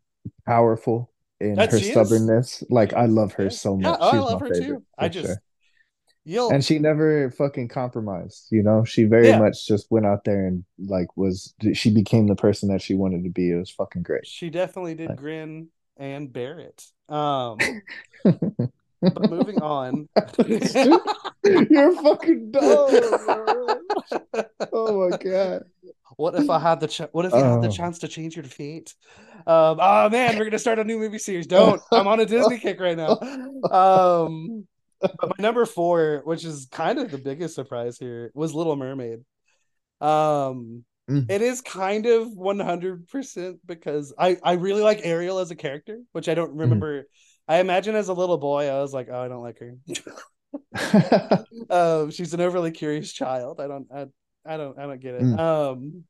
powerful 0.47 1.11
in 1.41 1.55
That 1.57 1.73
her 1.73 1.79
she 1.81 1.87
is. 1.87 1.91
stubbornness. 1.93 2.63
Like 2.71 2.93
I 2.93 3.07
love 3.07 3.33
her 3.35 3.51
so 3.51 3.77
much. 3.77 3.85
Yeah, 3.85 3.97
oh, 4.01 4.11
I 4.17 4.19
love 4.21 4.41
her 4.41 4.51
too. 4.55 4.85
I 4.97 5.09
just 5.09 5.27
sure. 5.27 5.43
you'll 6.25 6.51
and 6.51 6.65
she 6.65 6.79
never 6.79 7.33
fucking 7.33 7.67
compromised. 7.69 8.47
You 8.53 8.63
know, 8.63 8.85
she 8.85 9.05
very 9.05 9.29
Yeah. 9.29 9.41
much 9.41 9.67
just 9.67 9.91
went 9.91 10.07
out 10.07 10.23
there 10.25 10.47
and 10.47 10.65
like 10.79 11.17
was. 11.17 11.55
She 11.75 11.93
became 11.93 12.29
the 12.29 12.37
person 12.37 12.69
that 12.69 12.83
she 12.83 12.95
wanted 12.95 13.25
to 13.25 13.31
be. 13.31 13.51
It 13.51 13.57
was 13.57 13.71
fucking 13.71 14.03
great. 14.03 14.27
she 14.27 14.51
definitely 14.51 14.95
did 14.95 15.09
Like- 15.11 15.19
grin 15.19 15.69
and 15.97 16.33
bear 16.33 16.61
it. 16.61 16.85
Um, 17.09 17.59
but 19.01 19.31
moving 19.31 19.63
on. 19.63 20.09
You're 21.45 21.93
fucking 22.03 22.51
dumb. 22.51 22.91
bro. 23.25 23.67
Oh 24.73 25.09
my 25.11 25.17
god. 25.17 25.65
What 26.17 26.35
if 26.35 26.51
I 26.51 26.59
had 26.59 26.81
the 26.81 26.89
ch- 26.89 27.03
what 27.13 27.25
if 27.27 27.33
you 27.33 27.39
had 27.39 27.63
the 27.63 27.69
Oh. 27.69 27.71
chance 27.71 28.01
to 28.01 28.09
change 28.09 28.35
your 28.37 28.45
fate? 28.45 28.95
Um, 29.47 29.79
oh 29.81 30.09
man, 30.11 30.37
we're 30.37 30.45
gonna 30.45 30.59
start 30.59 30.79
a 30.81 30.85
new 30.85 30.99
movie 30.99 31.19
series. 31.19 31.47
Don't. 31.47 31.81
I'm 31.93 32.07
on 32.09 32.19
a 32.21 32.27
Disney 32.27 32.59
kick 32.59 32.81
right 32.81 32.97
now. 32.97 33.19
Um, 33.71 34.67
but 35.01 35.15
my 35.23 35.37
number 35.39 35.65
four, 35.65 36.23
which 36.25 36.45
is 36.45 36.67
kind 36.73 36.99
of 36.99 37.11
the 37.13 37.19
biggest 37.19 37.55
surprise 37.55 37.99
here, 37.99 38.33
was 38.35 38.53
Little 38.53 38.75
Mermaid. 38.75 39.21
Um, 40.01 40.85
Mm. 41.09 41.29
it 41.29 41.43
is 41.43 41.61
kind 41.61 42.07
of 42.07 42.29
100% 42.37 43.61
because 43.67 44.15
I 44.19 44.39
I 44.43 44.55
really 44.55 44.83
like 44.83 45.01
Ariel 45.05 45.39
as 45.39 45.51
a 45.51 45.57
character, 45.57 46.01
which 46.13 46.29
I 46.29 46.35
don't 46.35 46.57
Mm-hmm. 46.65 46.81
remember. 46.81 47.07
I 47.49 47.61
imagine 47.61 47.95
as 47.95 48.09
a 48.09 48.15
little 48.15 48.39
boy, 48.39 48.69
I 48.69 48.81
was 48.81 48.93
like, 48.93 49.09
oh, 49.11 49.21
I 49.21 49.29
don't 49.29 49.43
like 49.43 49.59
her. 49.61 49.77
um 51.71 52.11
she's 52.11 52.35
an 52.35 52.41
overly 52.41 52.71
curious 52.71 53.13
child 53.13 53.61
i 53.61 53.67
don't 53.67 53.87
i, 53.95 54.07
I 54.47 54.57
don't 54.57 54.79
i 54.79 54.83
don't 54.83 55.01
get 55.01 55.15
it 55.15 55.39
Mm. 55.39 55.39
um 55.39 56.05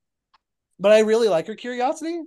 but 0.79 0.93
i 0.93 1.01
really 1.01 1.29
like 1.29 1.47
her 1.49 1.55
curiosity 1.57 2.21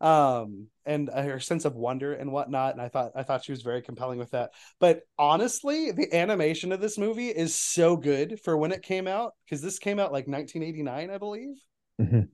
um 0.00 0.68
and 0.86 1.10
her 1.10 1.40
sense 1.40 1.64
of 1.66 1.76
wonder 1.76 2.14
and 2.14 2.32
whatnot 2.32 2.72
and 2.74 2.82
i 2.82 2.88
thought 2.88 3.12
i 3.16 3.22
thought 3.22 3.44
she 3.44 3.52
was 3.52 3.62
very 3.62 3.82
compelling 3.82 4.18
with 4.18 4.32
that 4.32 4.50
but 4.80 5.02
honestly 5.18 5.92
the 5.92 6.14
animation 6.14 6.72
of 6.72 6.80
this 6.80 6.98
movie 6.98 7.28
is 7.28 7.54
so 7.56 7.96
good 7.96 8.40
for 8.40 8.56
when 8.56 8.72
it 8.72 8.82
came 8.82 9.08
out 9.08 9.34
because 9.44 9.62
this 9.62 9.78
came 9.78 9.98
out 10.00 10.12
like 10.12 10.28
1989 10.28 11.10
i 11.10 11.18
believe 11.18 11.56
Mhm. 12.00 12.28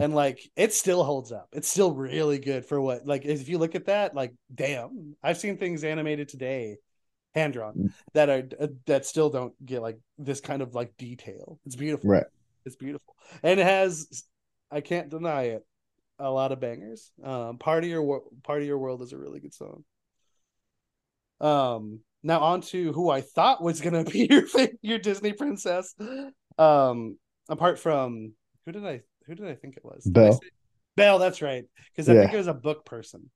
and 0.00 0.14
like 0.14 0.40
it 0.56 0.72
still 0.72 1.02
holds 1.02 1.32
up. 1.32 1.48
It's 1.52 1.68
still 1.68 1.92
really 1.94 2.38
good 2.38 2.64
for 2.66 2.80
what 2.80 3.06
like 3.06 3.24
if 3.24 3.48
you 3.48 3.58
look 3.58 3.74
at 3.74 3.86
that 3.86 4.14
like 4.14 4.34
damn 4.54 5.16
i've 5.22 5.38
seen 5.38 5.56
things 5.56 5.82
animated 5.84 6.28
today 6.28 6.76
hand 7.34 7.52
drawn 7.54 7.74
Mm. 7.74 7.92
that 8.14 8.28
are 8.28 8.48
uh, 8.60 8.68
that 8.86 9.06
still 9.06 9.30
don't 9.30 9.54
get 9.64 9.80
like 9.82 9.98
this 10.18 10.40
kind 10.40 10.62
of 10.62 10.74
like 10.74 10.96
detail. 10.96 11.58
It's 11.66 11.76
beautiful. 11.76 12.10
Right. 12.10 12.26
it's 12.64 12.76
beautiful. 12.76 13.14
And 13.42 13.58
it 13.60 13.64
has 13.64 14.24
i 14.70 14.80
can't 14.80 15.08
deny 15.08 15.42
it 15.54 15.66
a 16.18 16.30
lot 16.30 16.52
of 16.52 16.60
bangers. 16.60 17.10
Um 17.22 17.58
part 17.58 17.84
of 17.84 17.90
your 17.90 18.02
Wo- 18.02 18.30
part 18.42 18.60
of 18.60 18.66
your 18.66 18.78
world 18.78 19.02
is 19.02 19.12
a 19.12 19.18
really 19.18 19.40
good 19.40 19.54
song. 19.54 19.84
Um 21.40 22.00
now 22.22 22.40
on 22.40 22.60
to 22.62 22.92
who 22.92 23.08
i 23.10 23.20
thought 23.20 23.62
was 23.62 23.80
gonna 23.80 24.04
be 24.16 24.26
your 24.30 24.44
your 24.82 24.98
disney 24.98 25.32
princess. 25.32 25.94
Um 26.58 27.18
apart 27.48 27.78
from 27.78 28.32
who 28.68 28.72
did 28.72 28.84
i 28.86 29.00
who 29.26 29.34
did 29.34 29.48
i 29.48 29.54
think 29.54 29.76
it 29.78 29.84
was 29.84 30.04
Belle. 30.04 30.38
belle 30.94 31.18
that's 31.18 31.40
right 31.40 31.64
because 31.90 32.06
i 32.08 32.14
think 32.14 32.32
it 32.34 32.36
was 32.36 32.46
a 32.48 32.54
book 32.54 32.84
person 32.84 33.30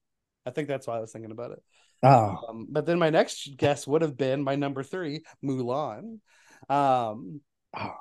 i 0.44 0.51
think 0.51 0.69
that's 0.69 0.86
why 0.86 0.97
i 0.99 1.01
was 1.01 1.11
thinking 1.12 1.31
about 1.33 1.52
it 1.52 1.62
Oh, 2.05 2.36
um, 2.49 2.67
but 2.69 2.85
then 2.85 2.99
my 2.99 3.11
next 3.11 3.57
guess 3.57 3.86
would 3.86 4.02
have 4.02 4.17
been 4.17 4.43
my 4.43 4.57
number 4.57 4.83
three, 4.83 5.23
Mulan. 5.44 6.19
Um, 6.69 7.41
Oh, 7.78 7.94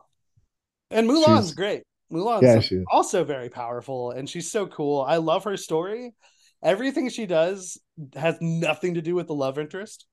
and 0.90 1.08
Mulan's 1.08 1.50
She's- 1.50 1.53
great. 1.53 1.84
Mulan's 2.11 2.72
Yeah, 2.72 2.80
also 2.92 3.24
very 3.24 3.50
powerful, 3.50 4.10
and 4.10 4.27
she's 4.27 4.51
so 4.51 4.66
cool. 4.66 5.01
I 5.01 5.18
love 5.18 5.43
her 5.43 5.56
story. 5.56 6.16
Everything 6.64 7.10
she 7.10 7.27
does 7.27 7.77
has 8.16 8.38
nothing 8.42 8.95
to 8.95 9.03
do 9.03 9.14
with 9.14 9.27
the 9.27 9.35
love 9.35 9.60
interest. 9.60 10.08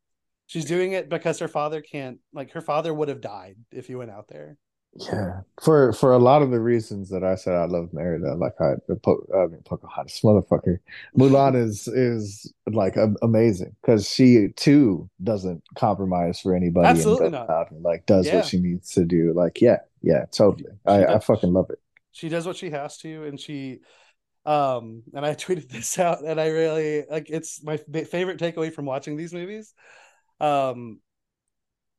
She's 0.49 0.67
doing 0.67 0.93
it 0.93 1.09
because 1.09 1.39
her 1.39 1.49
father 1.49 1.81
can't. 1.81 2.19
Like 2.35 2.51
her 2.53 2.61
father 2.61 2.93
would 2.93 3.09
have 3.09 3.23
died 3.23 3.57
if 3.73 3.87
he 3.87 3.95
went 3.95 4.11
out 4.11 4.29
there. 4.29 4.59
Yeah. 4.99 5.41
For 5.63 5.93
for 5.93 6.13
a 6.13 6.19
lot 6.19 6.43
of 6.43 6.51
the 6.51 6.61
reasons 6.61 7.09
that 7.11 7.23
I 7.23 7.35
said 7.37 7.55
I 7.55 7.67
love 7.67 7.93
Merida, 7.93 8.35
like 8.35 8.55
I 8.61 8.75
the 8.89 8.97
po 8.97 9.25
I 9.35 9.47
mean 9.47 9.63
Pocahontas 9.65 10.21
motherfucker. 10.23 10.79
Mulan 11.17 11.55
is 11.67 11.87
is 11.89 12.53
like 12.67 12.97
a- 12.97 13.15
amazing 13.23 13.77
because 13.83 14.09
she 14.09 14.49
too 14.57 15.09
doesn't 15.23 15.63
compromise 15.77 16.41
for 16.41 16.55
anybody 16.55 16.89
Absolutely 16.89 17.27
and 17.27 17.33
not. 17.35 17.51
out 17.51 17.71
and 17.71 17.83
like 17.83 18.07
does 18.07 18.27
Yeah. 18.27 18.37
what 18.37 18.47
she 18.47 18.59
needs 18.61 18.93
to 18.93 19.05
do. 19.05 19.33
Like 19.35 19.61
yeah, 19.61 19.79
yeah, 20.03 20.25
totally. 20.33 20.71
She 20.73 20.93
I 20.93 21.15
I 21.15 21.19
fucking 21.21 21.53
love 21.53 21.71
it. 21.71 21.79
she 22.13 22.29
does 22.29 22.47
what 22.47 22.57
she 22.57 22.71
has 22.71 22.97
to 22.99 23.25
and 23.25 23.39
she 23.39 23.81
um 24.47 25.03
and 25.15 25.27
i 25.27 25.35
tweeted 25.45 25.69
this 25.69 25.99
out 25.99 26.25
and 26.25 26.41
i 26.41 26.47
really 26.49 27.05
like 27.11 27.29
it's 27.29 27.63
my 27.63 27.77
favorite 27.77 28.39
takeaway 28.41 28.73
from 28.73 28.87
watching 28.87 29.17
these 29.17 29.33
movies 29.35 29.75
um 30.41 31.01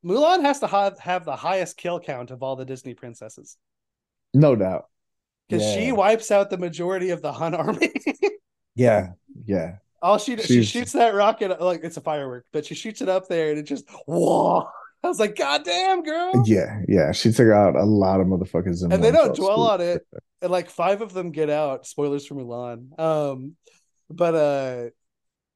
mulan 0.05 0.41
has 0.41 0.59
to 0.59 0.67
have, 0.67 0.97
have 0.99 1.25
the 1.25 1.35
highest 1.35 1.77
kill 1.77 1.99
count 1.99 2.31
of 2.31 2.41
all 2.43 2.55
the 2.55 2.65
disney 2.65 2.93
princesses 2.93 3.57
No 4.33 4.55
doubt. 4.55 4.85
because 5.47 5.63
Yeah. 5.65 5.73
she 5.75 5.91
wipes 5.91 6.31
out 6.31 6.49
the 6.49 6.57
majority 6.57 7.09
of 7.09 7.21
the 7.21 7.31
hun 7.33 7.53
army 7.55 7.91
Yeah, 8.75 9.09
yeah. 9.45 9.75
all 10.01 10.17
she 10.17 10.37
she 10.37 10.63
shoots 10.63 10.93
that 10.93 11.13
rocket 11.13 11.59
like 11.61 11.81
it's 11.83 11.97
a 11.97 12.01
firework 12.01 12.45
but 12.53 12.65
she 12.65 12.75
shoots 12.75 13.01
it 13.01 13.09
up 13.09 13.27
there 13.27 13.49
and 13.49 13.59
it 13.59 13.63
just 13.63 13.85
whoa 14.05 14.63
i 15.03 15.07
was 15.07 15.19
like 15.19 15.35
god 15.35 15.63
damn 15.65 16.01
girl 16.03 16.31
Yeah, 16.45 16.81
yeah. 16.87 17.11
She 17.11 17.31
took 17.33 17.49
out 17.51 17.75
a 17.75 17.83
lot 17.83 18.21
of 18.21 18.27
motherfuckers 18.27 18.83
and 18.89 19.03
they 19.03 19.11
don't 19.11 19.35
dwell 19.35 19.57
swoop. 19.67 19.71
on 19.71 19.81
it 19.81 20.07
and 20.41 20.51
like 20.51 20.69
five 20.69 21.01
of 21.01 21.11
them 21.13 21.31
get 21.31 21.49
out 21.49 21.85
spoilers 21.85 22.25
for 22.25 22.35
mulan 22.35 22.97
um 22.99 23.55
but 24.09 24.35
uh 24.35 24.89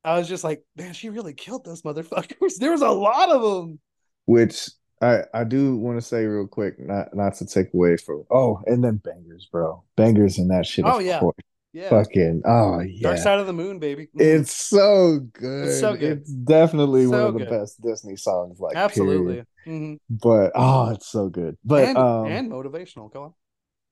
i 0.03 0.17
was 0.17 0.27
just 0.27 0.43
like 0.43 0.61
man 0.75 0.91
she 0.93 1.09
really 1.09 1.33
killed 1.33 1.63
those 1.63 1.81
motherfuckers 1.83 2.55
there 2.59 2.71
was 2.71 2.81
a 2.81 2.89
lot 2.89 3.29
of 3.29 3.41
them 3.41 3.79
Which 4.25 4.69
I 5.01 5.23
I 5.33 5.43
do 5.43 5.75
want 5.77 5.97
to 5.97 6.01
say 6.01 6.25
real 6.25 6.47
quick, 6.47 6.79
not 6.79 7.15
not 7.15 7.35
to 7.35 7.45
take 7.45 7.73
away 7.73 7.97
from. 7.97 8.23
Oh, 8.31 8.61
and 8.65 8.83
then 8.83 8.97
bangers, 8.97 9.47
bro. 9.51 9.83
Bangers 9.97 10.37
and 10.37 10.49
that 10.51 10.65
shit. 10.65 10.85
Oh, 10.85 10.99
yeah. 10.99 11.19
course. 11.19 11.35
yeah 11.73 11.89
Fucking. 11.89 12.43
Oh 12.45 12.79
yeah. 12.79 13.01
dark 13.01 13.17
side 13.17 13.39
of 13.39 13.47
the 13.47 13.53
moon 13.53 13.79
baby 13.79 14.07
Mhm. 14.15 14.21
It's 14.39 14.53
so 14.55 15.19
good. 15.33 15.67
It's 15.67 15.79
so 15.79 15.95
good. 15.97 16.19
It's 16.19 16.31
definitely 16.31 17.07
one 17.07 17.19
of 17.21 17.33
the 17.33 17.39
good. 17.39 17.49
best 17.49 17.81
Disney 17.81 18.15
songs. 18.15 18.59
Like 18.59 18.75
absolutely. 18.75 19.43
Mhm. 19.65 19.99
But 20.09 20.51
oh, 20.55 20.91
it's 20.91 21.07
so 21.07 21.29
good. 21.29 21.57
But 21.65 21.89
and, 21.89 21.97
um, 21.97 22.25
and 22.27 22.51
motivational 22.51 23.11
go 23.11 23.23
on 23.23 23.33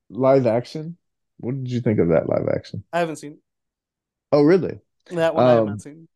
live 0.08 0.46
action. 0.46 0.96
What 1.38 1.56
did 1.62 1.70
you 1.72 1.80
think 1.80 1.98
of 1.98 2.08
that 2.08 2.28
live 2.28 2.48
action? 2.54 2.84
i 2.92 3.00
haven't 3.00 3.16
seen 3.16 3.38
Oh, 4.30 4.42
really? 4.42 4.78
that 5.10 5.34
one 5.34 5.44
i 5.44 5.56
Um, 5.56 5.66
not 5.66 5.82
seen 5.82 6.06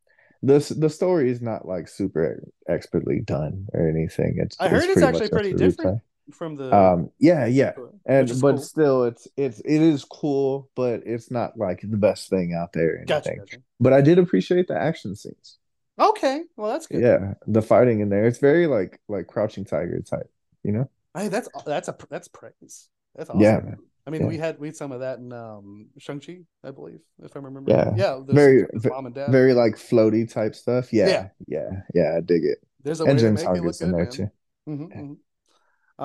the 0.43 0.75
the 0.79 0.91
story 0.91 1.31
is 1.31 1.41
not 1.41 1.67
like 1.67 1.89
super 1.89 2.43
expertly 2.69 3.21
done 3.21 3.67
or 3.73 3.89
anything. 3.89 4.37
It's 4.39 4.57
I 4.61 4.69
heard 4.69 4.85
it's 4.85 4.95
pretty 4.95 5.07
actually 5.07 5.29
pretty 5.29 5.53
different 5.55 6.03
from 6.33 6.57
the. 6.57 6.75
Um, 6.75 7.11
yeah, 7.19 7.47
yeah, 7.47 7.73
and 8.07 8.29
but 8.41 8.57
cool. 8.57 8.59
still, 8.59 9.05
it's 9.05 9.29
it's 9.37 9.61
it 9.61 9.81
is 9.81 10.05
cool, 10.05 10.69
but 10.75 11.03
it's 11.07 11.31
not 11.31 11.57
like 11.59 11.81
the 11.83 11.97
best 11.97 12.29
thing 12.31 12.55
out 12.55 12.73
there. 12.73 13.05
Gotcha, 13.07 13.31
anything. 13.31 13.47
gotcha 13.47 13.63
But 13.81 13.93
I 13.93 14.01
did 14.01 14.19
appreciate 14.19 14.69
the 14.69 14.79
action 14.79 15.15
scenes. 15.17 15.59
okay 15.99 16.43
well 16.57 16.73
that's 16.73 16.87
good 16.87 17.01
Yeah, 17.01 17.35
the 17.47 17.63
fighting 17.63 18.01
in 18.01 18.09
there. 18.09 18.27
It's 18.27 18.39
very 18.39 18.67
like 18.67 19.01
like 19.09 19.27
Crouching 19.27 19.65
Tiger 19.65 20.01
type. 20.03 20.31
You 20.63 20.73
know? 20.73 20.91
hey 21.15 21.29
that's 21.29 21.49
that's 21.65 21.89
a 21.89 21.97
that's 22.11 22.29
praise 22.29 22.89
that's 23.15 23.31
awesome 23.31 23.43
Yeah, 23.43 23.61
man. 23.61 23.79
I 24.07 24.11
mean, 24.11 24.23
Yeah. 24.23 24.29
we 24.29 24.39
had 24.39 24.59
we 24.59 24.69
had 24.69 24.77
some 24.77 24.93
of 24.93 25.01
that 25.01 25.19
in 25.19 25.33
um 25.33 25.89
Shang-Chi, 25.99 26.39
I 26.63 26.71
believe, 26.71 27.01
if 27.23 27.35
I 27.37 27.41
remember. 27.41 27.71
Yeah. 27.73 27.93
Yeah. 27.97 28.21
Very- 28.27 28.67
mom 28.85 29.07
and 29.07 29.15
dad. 29.15 29.31
Very 29.31 29.53
like 29.53 29.75
floaty 29.75 30.31
type 30.33 30.55
stuff. 30.55 30.93
Yeah, 30.93 31.09
Yeah. 31.09 31.29
yeah, 31.47 31.71
yeah. 31.95 32.15
I 32.17 32.21
dig 32.21 32.45
it. 32.45 32.59
there's 32.83 33.01
a 33.01 33.05
And 33.05 33.15
way 33.15 33.19
to 33.19 33.21
James 33.23 33.41
make 33.41 33.43
it 33.43 33.49
look 33.49 33.57
Hargreaves 33.57 33.81
in 33.81 33.91
there 33.93 34.03
man. 34.05 34.13
too. 34.13 34.31
Mhm, 34.69 34.91
Yeah. 34.91 35.01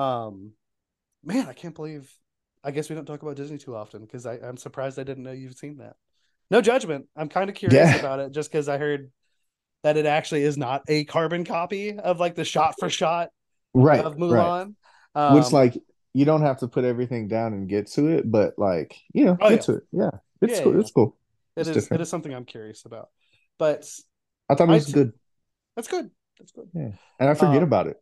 Um, 0.00 0.52
man, 1.22 1.46
I 1.48 1.52
can't 1.52 1.74
believe. 1.74 2.12
I 2.64 2.70
guess 2.72 2.88
we 2.88 2.96
don't 2.96 3.06
talk 3.06 3.22
about 3.22 3.36
Disney 3.36 3.58
too 3.58 3.74
often 3.76 4.02
because 4.02 4.24
I'm 4.26 4.56
surprised 4.56 4.98
I 4.98 5.04
didn't 5.04 5.22
know 5.24 5.32
you've 5.32 5.54
seen 5.54 5.78
that. 5.78 5.96
No 6.50 6.60
judgment. 6.60 7.06
I'm 7.16 7.28
kind 7.28 7.48
of 7.50 7.56
curious 7.56 7.88
Yeah. 7.94 7.96
about 7.98 8.18
it 8.20 8.32
just 8.32 8.50
because 8.50 8.68
I 8.68 8.78
heard 8.78 9.10
that 9.84 9.96
it 9.96 10.06
actually 10.06 10.42
is 10.42 10.56
not 10.56 10.82
a 10.88 11.04
carbon 11.04 11.44
copy 11.44 11.98
of 11.98 12.20
like 12.20 12.34
the 12.36 12.44
shot 12.44 12.74
for 12.78 12.88
shot 12.88 13.30
Right, 13.74 14.04
of 14.04 14.14
right. 14.14 14.20
Mulan. 14.20 14.74
Um, 15.14 15.34
Which 15.34 15.50
like 15.52 15.76
you 16.14 16.24
don't 16.24 16.42
have 16.42 16.58
to 16.58 16.68
put 16.68 16.84
everything 16.84 17.28
down 17.28 17.52
and 17.54 17.68
get 17.68 17.86
to 17.92 18.06
it, 18.08 18.30
but 18.30 18.54
like 18.58 18.96
you 19.12 19.24
know, 19.24 19.36
Oh, 19.40 19.48
get 19.50 19.60
yeah. 19.60 19.60
to 19.66 19.74
it. 19.76 19.82
Yeah, 19.92 20.10
it's 20.40 20.58
Yeah, 20.58 20.64
cool. 20.64 20.74
yeah. 20.74 20.80
It's 20.80 20.90
cool. 20.92 21.16
it 21.56 21.60
it's 21.60 21.68
is 21.70 21.74
different. 21.74 22.00
it 22.00 22.02
is 22.02 22.08
something 22.10 22.32
I'm 22.34 22.44
curious 22.44 22.84
about. 22.84 23.08
But 23.58 23.88
I 24.48 24.54
thought 24.54 24.68
it 24.68 24.72
was 24.72 24.86
t- 24.86 24.92
good, 24.92 25.12
that's 25.76 25.88
good. 25.88 26.10
That's 26.38 26.52
good. 26.52 26.68
Yeah. 26.74 26.90
And 27.20 27.30
I 27.30 27.34
forget 27.34 27.58
Um, 27.58 27.62
about 27.64 27.86
it. 27.88 27.96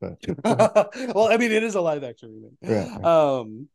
But 0.00 0.18
well, 1.14 1.28
I 1.28 1.38
mean, 1.38 1.52
it 1.52 1.62
is 1.62 1.74
a 1.74 1.80
live 1.80 2.04
action 2.04 2.52
remake. 2.62 2.90
Right. 2.92 3.04
Um, 3.04 3.68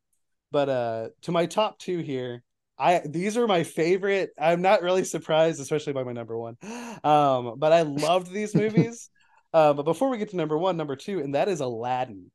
but 0.52 0.70
uh, 0.70 1.10
to 1.24 1.32
my 1.32 1.48
top 1.48 1.80
two 1.80 2.00
here, 2.00 2.44
I 2.78 3.02
these 3.06 3.38
are 3.38 3.48
my 3.48 3.64
favorite. 3.64 4.32
I'm 4.40 4.62
not 4.62 4.84
really 4.84 5.04
surprised, 5.04 5.60
especially 5.60 5.94
by 5.94 6.04
my 6.04 6.14
number 6.14 6.38
one. 6.38 6.58
Um, 7.04 7.56
but 7.58 7.72
I 7.74 7.82
loved 7.84 8.32
these 8.32 8.54
movies. 8.64 9.10
uh, 9.54 9.74
but 9.74 9.84
before 9.84 10.10
we 10.10 10.18
get 10.20 10.30
to 10.30 10.38
number 10.38 10.58
one, 10.58 10.78
number 10.78 10.96
two, 10.96 11.20
and 11.20 11.34
that 11.36 11.48
is 11.50 11.60
Aladdin. 11.62 12.30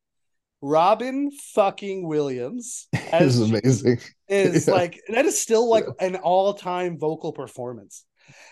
Robin 0.60 1.30
fucking 1.54 2.06
Williams 2.06 2.88
as 3.12 3.40
amazing. 3.40 3.98
is 4.28 4.66
Yeah. 4.66 4.74
like 4.74 5.00
that 5.08 5.26
is 5.26 5.40
still 5.40 5.68
like 5.68 5.86
an 6.00 6.16
all-time 6.16 6.98
vocal 6.98 7.32
performance. 7.32 8.04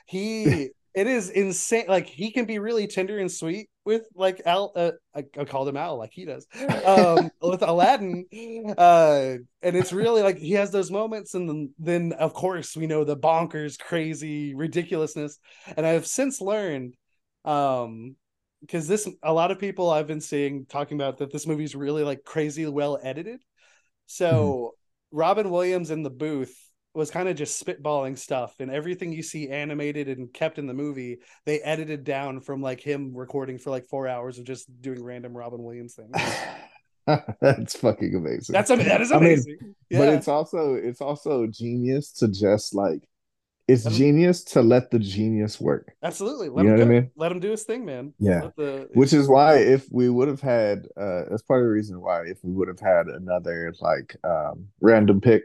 He 0.06 0.70
it 0.94 1.06
is 1.08 1.28
insane. 1.30 1.86
Like 1.88 2.06
he 2.06 2.30
can 2.30 2.44
be 2.44 2.58
really 2.60 2.86
tender 2.86 3.18
and 3.18 3.30
sweet 3.30 3.68
with 3.84 4.02
like 4.14 4.40
Al. 4.46 4.72
Uh, 4.76 4.92
I, 5.14 5.24
I 5.36 5.44
called 5.44 5.68
him 5.68 5.76
Al 5.76 5.98
like 5.98 6.12
he 6.12 6.24
does. 6.24 6.46
Um, 6.86 7.30
with 7.40 7.62
Aladdin, 7.62 8.26
uh, 8.78 9.36
and 9.62 9.76
it's 9.76 9.92
really 9.92 10.22
like 10.22 10.38
he 10.38 10.52
has 10.52 10.70
those 10.70 10.90
moments, 10.90 11.34
and 11.34 11.48
then, 11.48 11.74
then 11.78 12.12
of 12.12 12.34
course 12.34 12.76
we 12.76 12.86
know 12.86 13.04
the 13.04 13.16
bonkers, 13.16 13.78
crazy 13.78 14.54
ridiculousness. 14.54 15.38
And 15.76 15.84
I've 15.86 16.06
since 16.06 16.40
learned, 16.40 16.94
um, 17.44 18.16
because 18.66 18.88
this 18.88 19.08
a 19.22 19.32
lot 19.32 19.50
of 19.50 19.58
people 19.58 19.90
I've 19.90 20.06
been 20.06 20.20
seeing 20.20 20.66
talking 20.66 20.96
about 20.96 21.18
that 21.18 21.32
this 21.32 21.46
movie's 21.46 21.74
really 21.74 22.02
like 22.02 22.24
crazy 22.24 22.66
well 22.66 22.98
edited. 23.02 23.40
So 24.06 24.32
mm-hmm. 24.32 25.18
Robin 25.18 25.50
Williams 25.50 25.90
in 25.90 26.02
the 26.02 26.10
booth 26.10 26.54
was 26.94 27.10
kind 27.10 27.28
of 27.28 27.36
just 27.36 27.64
spitballing 27.64 28.16
stuff 28.16 28.54
and 28.60 28.70
everything 28.70 29.12
you 29.12 29.22
see 29.22 29.48
animated 29.48 30.08
and 30.08 30.32
kept 30.32 30.58
in 30.58 30.66
the 30.66 30.74
movie 30.74 31.18
they 31.44 31.60
edited 31.60 32.04
down 32.04 32.40
from 32.40 32.62
like 32.62 32.80
him 32.80 33.12
recording 33.14 33.58
for 33.58 33.70
like 33.70 33.84
four 33.86 34.06
hours 34.06 34.38
of 34.38 34.44
just 34.44 34.70
doing 34.80 35.02
random 35.02 35.36
robin 35.36 35.62
williams 35.62 35.94
things 35.94 36.16
That's 37.40 37.76
fucking 37.76 38.14
amazing. 38.14 38.54
that's 38.54 38.70
that 38.70 39.00
is 39.00 39.12
I 39.12 39.16
mean, 39.16 39.24
amazing 39.24 39.74
yeah 39.90 39.98
But 39.98 40.08
it's 40.10 40.28
also 40.28 40.74
it's 40.74 41.02
also 41.02 41.46
genius 41.46 42.12
to 42.12 42.28
just 42.28 42.74
like 42.74 43.02
it's 43.66 43.84
Let 43.84 43.92
him- 43.92 43.98
genius 43.98 44.44
to 44.44 44.62
let 44.62 44.90
the 44.90 44.98
genius 44.98 45.60
work. 45.60 45.94
absolutely 46.02 46.48
You 46.48 46.52
let 46.54 46.64
know 46.64 46.72
him 46.72 46.78
what 46.78 46.82
I 46.82 46.84
do 46.84 46.90
mean? 47.00 47.10
let 47.16 47.32
him 47.32 47.40
do 47.40 47.50
his 47.50 47.62
thing 47.64 47.84
man 47.84 48.12
Yeah. 48.18 48.50
The, 48.56 48.88
Which 48.94 49.12
is 49.12 49.28
why 49.28 49.56
if 49.58 49.86
we 49.90 50.08
would 50.10 50.28
have 50.28 50.40
had 50.42 50.86
uh 50.96 51.24
that's 51.30 51.42
part 51.42 51.60
of 51.62 51.66
the 51.66 51.72
reason 51.72 52.00
why 52.00 52.26
if 52.26 52.38
we 52.42 52.52
would 52.52 52.68
have 52.68 52.80
had 52.80 53.06
another 53.06 53.74
like 53.80 54.16
um 54.24 54.68
random 54.80 55.20
pick, 55.20 55.44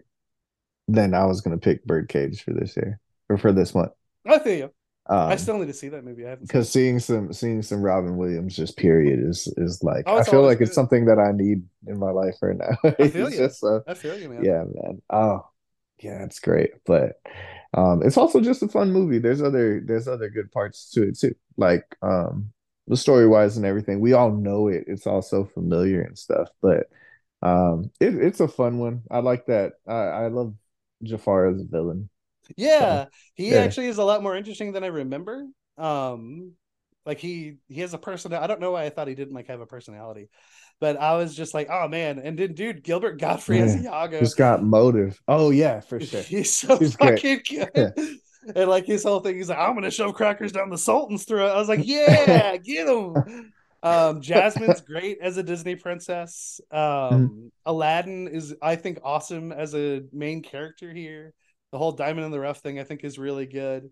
then 0.87 1.13
I 1.13 1.25
was 1.25 1.41
gonna 1.41 1.57
pick 1.57 1.85
Birdcage 1.85 2.43
for 2.43 2.51
this 2.53 2.75
year 2.75 2.99
or 3.29 3.37
for 3.37 3.51
this 3.51 3.73
month. 3.75 3.91
i 4.25 4.39
feel 4.39 4.57
you 4.57 4.71
i 5.07 5.31
Um 5.31 5.37
still 5.39 5.57
need 5.57 5.67
to 5.67 5.73
see 5.73 5.89
that 5.89 6.03
movie 6.03 6.25
i 6.25 6.29
haven't 6.31 6.47
because 6.47 6.69
seeing 6.69 6.99
some 6.99 7.31
seeing 7.33 7.61
some 7.61 7.81
Robin 7.81 8.17
Williams 8.17 8.55
just 8.55 8.75
period 8.77 9.19
is 9.23 9.47
is 9.57 9.81
like 9.83 10.03
Oh, 10.07 10.17
I 10.17 10.23
feel 10.23 10.43
like 10.43 10.61
it's 10.61 10.75
something 10.75 11.05
that 11.05 11.19
I 11.19 11.31
need 11.31 11.63
in 11.87 11.97
my 11.97 12.11
life 12.11 12.35
right 12.41 12.57
now. 12.57 12.77
I 12.99 13.07
feel 13.15 13.29
you. 13.29 13.37
just 13.37 13.63
it. 13.63 13.83
i 13.87 13.93
feel 13.93 14.19
you 14.19 14.29
man 14.29 14.43
yeah, 14.43 14.63
man. 14.65 15.01
Oh, 15.09 15.47
yeah, 16.01 16.23
it's 16.23 16.39
great. 16.39 16.71
But 16.85 17.19
um 17.73 18.01
it's 18.03 18.17
also 18.17 18.41
just 18.41 18.63
a 18.63 18.67
fun 18.67 18.91
movie. 18.91 19.19
There's 19.19 19.41
other 19.41 19.81
there's 19.85 20.07
other 20.07 20.29
good 20.29 20.51
parts 20.51 20.89
to 20.91 21.07
it 21.09 21.19
too. 21.19 21.35
Like 21.57 21.85
um 22.01 22.51
the 22.87 22.97
story 22.97 23.27
wise 23.27 23.57
and 23.57 23.65
everything. 23.65 23.99
We 23.99 24.13
all 24.13 24.31
know 24.31 24.67
it. 24.67 24.85
It's 24.87 25.05
all 25.07 25.21
so 25.21 25.45
familiar 25.45 26.01
and 26.01 26.17
stuff. 26.17 26.49
But 26.61 26.87
um 27.41 27.91
it, 27.99 28.15
it's 28.15 28.39
a 28.39 28.47
fun 28.47 28.79
one. 28.79 29.03
I 29.11 29.19
like 29.19 29.45
that. 29.47 29.73
I, 29.87 29.93
I 29.93 30.27
love 30.27 30.55
Jafar 31.03 31.47
as 31.47 31.61
a 31.61 31.65
villain. 31.65 32.09
Yeah, 32.57 33.05
he 33.35 33.51
yeah. 33.51 33.59
actually 33.59 33.87
is 33.87 33.97
a 33.97 34.03
lot 34.03 34.23
more 34.23 34.35
interesting 34.35 34.71
than 34.71 34.83
I 34.83 34.87
remember. 34.87 35.45
Um, 35.77 36.53
like 37.05 37.19
he 37.19 37.57
he 37.67 37.81
has 37.81 37.93
a 37.93 37.97
person. 37.97 38.33
I 38.33 38.47
don't 38.47 38.59
know 38.59 38.71
why 38.71 38.85
I 38.85 38.89
thought 38.89 39.07
he 39.07 39.15
didn't 39.15 39.33
like 39.33 39.47
have 39.47 39.61
a 39.61 39.65
personality, 39.65 40.29
but 40.79 40.97
I 40.97 41.15
was 41.17 41.35
just 41.35 41.53
like, 41.53 41.67
oh 41.69 41.87
man! 41.87 42.19
And 42.19 42.37
then, 42.37 42.53
dude, 42.53 42.83
Gilbert 42.83 43.19
Gottfried 43.19 43.61
as 43.61 43.83
Iago, 43.83 44.19
He's 44.19 44.33
got 44.33 44.63
motive. 44.63 45.21
Oh 45.27 45.49
yeah, 45.49 45.81
for 45.81 45.99
sure. 46.05 46.21
he's 46.21 46.53
so 46.53 46.77
He's 46.77 46.95
great. 46.95 47.19
fucking 47.21 47.41
good. 47.75 47.93
And 48.55 48.69
like 48.69 48.85
his 48.85 49.03
whole 49.03 49.19
thing, 49.19 49.35
he's 49.35 49.49
like, 49.49 49.59
I'm 49.59 49.75
gonna 49.75 49.91
shove 49.91 50.15
crackers 50.15 50.53
down 50.53 50.69
the 50.69 50.77
Sultan's 50.77 51.25
throat. 51.25 51.51
I 51.51 51.57
was 51.57 51.67
like, 51.67 51.81
yeah, 51.83 52.55
get 52.57 52.87
him. 52.87 53.51
Um, 53.83 54.21
Jasmine's 54.21 54.81
great 54.81 55.19
as 55.21 55.37
a 55.37 55.43
Disney 55.43 55.75
princess. 55.75 56.59
Um, 56.71 56.79
mm-hmm. 56.79 57.47
Aladdin 57.65 58.27
is, 58.29 58.55
I 58.61 58.75
think, 58.75 58.99
awesome 59.03 59.51
as 59.51 59.75
a 59.75 60.03
main 60.11 60.41
character 60.41 60.91
here. 60.91 61.33
The 61.71 61.77
whole 61.77 61.91
diamond 61.91 62.25
in 62.25 62.31
the 62.31 62.39
rough 62.39 62.61
thing, 62.61 62.79
I 62.79 62.83
think, 62.85 63.03
is 63.03 63.19
really 63.19 63.45
good. 63.45 63.91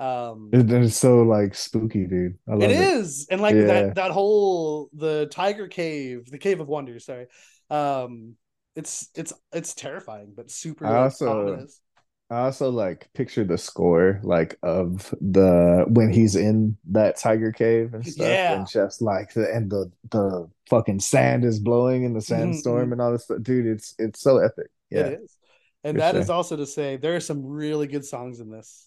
Um, 0.00 0.48
it's 0.50 0.96
so 0.96 1.22
like 1.22 1.54
spooky, 1.54 2.06
dude. 2.06 2.38
I 2.48 2.52
love 2.52 2.62
it, 2.62 2.70
it 2.70 2.80
is, 2.80 3.26
and 3.30 3.40
like 3.42 3.54
yeah. 3.54 3.66
that 3.66 3.94
that 3.96 4.10
whole 4.12 4.88
the 4.94 5.28
tiger 5.30 5.68
cave, 5.68 6.30
the 6.30 6.38
cave 6.38 6.60
of 6.60 6.68
wonders. 6.68 7.04
Sorry, 7.04 7.26
um, 7.68 8.36
it's 8.74 9.10
it's 9.14 9.34
it's 9.52 9.74
terrifying, 9.74 10.32
but 10.34 10.50
super. 10.50 10.86
I 10.86 11.02
also 11.02 11.30
ominous. 11.30 11.82
I 12.30 12.42
also 12.42 12.70
like 12.70 13.10
picture 13.12 13.44
the 13.44 13.58
score 13.58 14.20
like 14.22 14.56
of 14.62 15.12
the 15.20 15.84
when 15.88 16.12
he's 16.12 16.36
in 16.36 16.78
that 16.92 17.18
tiger 17.18 17.52
cave 17.52 17.92
and 17.92 18.06
stuff, 18.06 18.26
yeah. 18.26 18.54
and 18.54 18.68
just 18.68 19.02
like 19.02 19.34
the 19.34 19.52
and 19.52 19.68
the 19.68 19.90
the 20.10 20.48
fucking 20.70 21.00
sand 21.00 21.44
is 21.44 21.58
blowing 21.58 22.04
in 22.04 22.14
the 22.14 22.20
mm-hmm, 22.20 22.52
sandstorm 22.52 22.84
mm-hmm. 22.84 22.92
and 22.92 23.02
all 23.02 23.12
this 23.12 23.24
stuff, 23.24 23.42
dude. 23.42 23.66
It's 23.66 23.94
it's 23.98 24.20
so 24.20 24.38
epic. 24.38 24.70
Yeah, 24.90 25.06
it 25.06 25.20
is, 25.24 25.36
and 25.84 25.98
that 25.98 26.12
sure. 26.12 26.20
is 26.22 26.30
also 26.30 26.56
to 26.56 26.66
say 26.66 26.96
there 26.96 27.16
are 27.16 27.20
some 27.20 27.44
really 27.44 27.86
good 27.86 28.04
songs 28.04 28.40
in 28.40 28.50
this. 28.50 28.86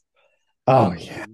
Oh 0.68 0.86
um, 0.88 0.98
yeah, 0.98 1.26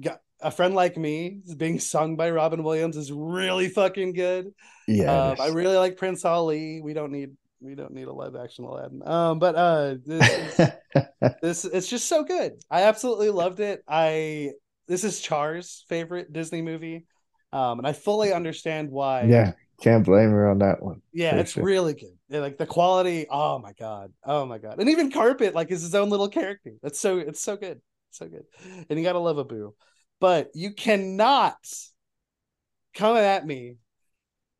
got 0.00 0.20
a 0.40 0.50
friend 0.50 0.74
like 0.74 0.96
me 0.96 1.40
being 1.56 1.78
sung 1.78 2.16
by 2.16 2.30
Robin 2.30 2.62
Williams 2.62 2.96
is 2.96 3.12
really 3.12 3.68
fucking 3.68 4.12
good. 4.12 4.52
Yeah, 4.88 5.30
um, 5.30 5.36
I 5.40 5.48
really 5.48 5.76
like 5.76 5.96
Prince 5.96 6.24
Ali. 6.24 6.80
We 6.80 6.92
don't 6.92 7.12
need 7.12 7.30
we 7.60 7.74
don't 7.74 7.92
need 7.92 8.08
a 8.08 8.12
live 8.12 8.36
action 8.36 8.64
Aladdin. 8.64 9.02
Um, 9.06 9.38
but 9.38 9.54
uh, 9.54 9.94
this, 10.04 10.60
this 11.42 11.64
it's 11.64 11.88
just 11.88 12.08
so 12.08 12.24
good. 12.24 12.54
I 12.70 12.82
absolutely 12.82 13.30
loved 13.30 13.60
it. 13.60 13.82
I 13.88 14.52
this 14.86 15.04
is 15.04 15.20
Char's 15.20 15.84
favorite 15.88 16.32
Disney 16.32 16.62
movie, 16.62 17.06
um, 17.52 17.78
and 17.78 17.86
I 17.86 17.92
fully 17.92 18.32
understand 18.32 18.90
why. 18.90 19.22
Yeah, 19.22 19.52
can't 19.80 20.04
blame 20.04 20.30
her 20.30 20.48
on 20.48 20.58
that 20.58 20.82
one. 20.82 21.00
Yeah, 21.12 21.36
it's 21.36 21.52
sure. 21.52 21.64
really 21.64 21.94
good. 21.94 22.16
Yeah, 22.28 22.40
like 22.40 22.58
the 22.58 22.66
quality. 22.66 23.26
Oh 23.30 23.58
my 23.58 23.72
god. 23.72 24.12
Oh 24.24 24.46
my 24.46 24.58
god. 24.58 24.78
And 24.78 24.88
even 24.88 25.10
Carpet 25.10 25.54
like 25.54 25.70
is 25.70 25.82
his 25.82 25.94
own 25.94 26.10
little 26.10 26.28
character. 26.28 26.72
That's 26.82 27.00
so 27.00 27.18
it's 27.18 27.40
so 27.40 27.56
good. 27.56 27.80
So 28.14 28.28
good. 28.28 28.44
And 28.88 28.98
you 28.98 29.04
gotta 29.04 29.18
love 29.18 29.38
a 29.38 29.44
boo. 29.44 29.74
But 30.20 30.50
you 30.54 30.72
cannot 30.72 31.56
come 32.94 33.16
at 33.16 33.44
me 33.44 33.76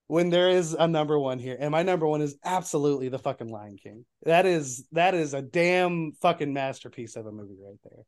when 0.09 0.29
there 0.31 0.51
is 0.51 0.75
a 0.75 0.89
number 0.89 1.19
one 1.19 1.39
here, 1.39 1.57
and 1.59 1.71
my 1.71 1.83
number 1.83 2.07
one 2.07 2.21
is 2.21 2.37
absolutely 2.45 3.09
the 3.09 3.19
fucking 3.19 3.49
Lion 3.49 3.77
King. 3.77 4.05
That 4.25 4.45
is 4.45 4.87
that 4.93 5.15
is 5.15 5.35
a 5.35 5.43
damn 5.43 6.13
fucking 6.21 6.53
masterpiece 6.53 7.17
of 7.17 7.27
a 7.27 7.33
movie 7.33 7.57
right 7.65 7.79
there. 7.85 8.05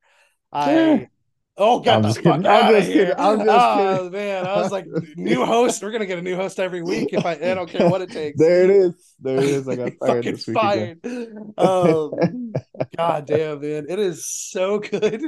I 0.53 1.09
oh 1.59 1.81
god, 1.81 1.97
I'm 1.97 2.03
just 2.03 2.19
kidding. 2.19 2.47
I'm 2.47 2.75
just 2.75 2.93
kidding. 2.93 3.15
I'm 3.19 3.39
just 3.39 3.49
oh, 3.51 3.97
kidding. 3.97 4.13
man, 4.13 4.47
I 4.47 4.61
was 4.61 4.73
like, 4.73 4.87
new 5.17 5.45
host. 5.45 5.83
We're 5.83 5.91
gonna 5.91 6.07
get 6.07 6.19
a 6.19 6.23
new 6.23 6.37
host 6.37 6.59
every 6.59 6.83
week 6.83 7.13
if 7.13 7.25
I. 7.25 7.33
I 7.33 7.55
don't 7.55 7.69
care 7.69 7.89
what 7.89 8.03
it 8.03 8.11
takes. 8.11 8.39
there 8.39 8.65
it 8.65 8.71
is. 8.71 9.15
There 9.21 9.39
it 9.39 9.45
is. 9.45 9.69
I 9.69 9.77
got 9.77 9.93
fired 10.01 10.25
this 10.25 10.47
week 10.47 10.57
fired. 10.57 11.07
Um, 11.57 12.53
god 12.97 13.27
damn, 13.27 13.61
man, 13.61 13.87
it 13.89 13.99
is 13.99 14.27
so 14.27 14.79
good. 14.79 15.23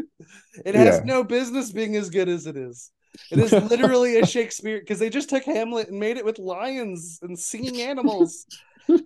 It 0.64 0.74
has 0.74 0.98
yeah. 0.98 1.04
no 1.04 1.24
business 1.24 1.72
being 1.72 1.96
as 1.96 2.10
good 2.10 2.28
as 2.28 2.46
it 2.46 2.56
is. 2.56 2.90
It 3.30 3.38
is 3.38 3.52
literally 3.52 4.18
a 4.18 4.26
Shakespeare 4.26 4.80
because 4.80 4.98
they 4.98 5.10
just 5.10 5.30
took 5.30 5.44
Hamlet 5.44 5.88
and 5.88 5.98
made 5.98 6.18
it 6.18 6.24
with 6.24 6.38
lions 6.38 7.18
and 7.22 7.38
singing 7.38 7.80
animals. 7.80 8.46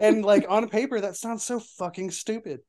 and 0.00 0.24
like 0.24 0.44
on 0.48 0.68
paper, 0.68 1.00
that 1.00 1.16
sounds 1.16 1.44
so 1.44 1.60
fucking 1.60 2.10
stupid. 2.10 2.60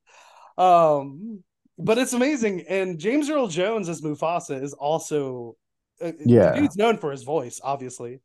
Um, 0.58 1.44
but 1.78 1.98
it's 1.98 2.14
amazing. 2.14 2.66
And 2.68 3.00
James 3.00 3.30
Earl 3.30 3.48
Jones 3.48 3.90
as 3.90 4.02
Mufasa 4.02 4.62
is 4.62 4.74
also 4.74 5.56
uh, 6.02 6.12
yeah, 6.26 6.60
he's 6.60 6.76
known 6.76 6.98
for 6.98 7.12
his 7.12 7.24
voice, 7.24 7.60
obviously. 7.64 8.22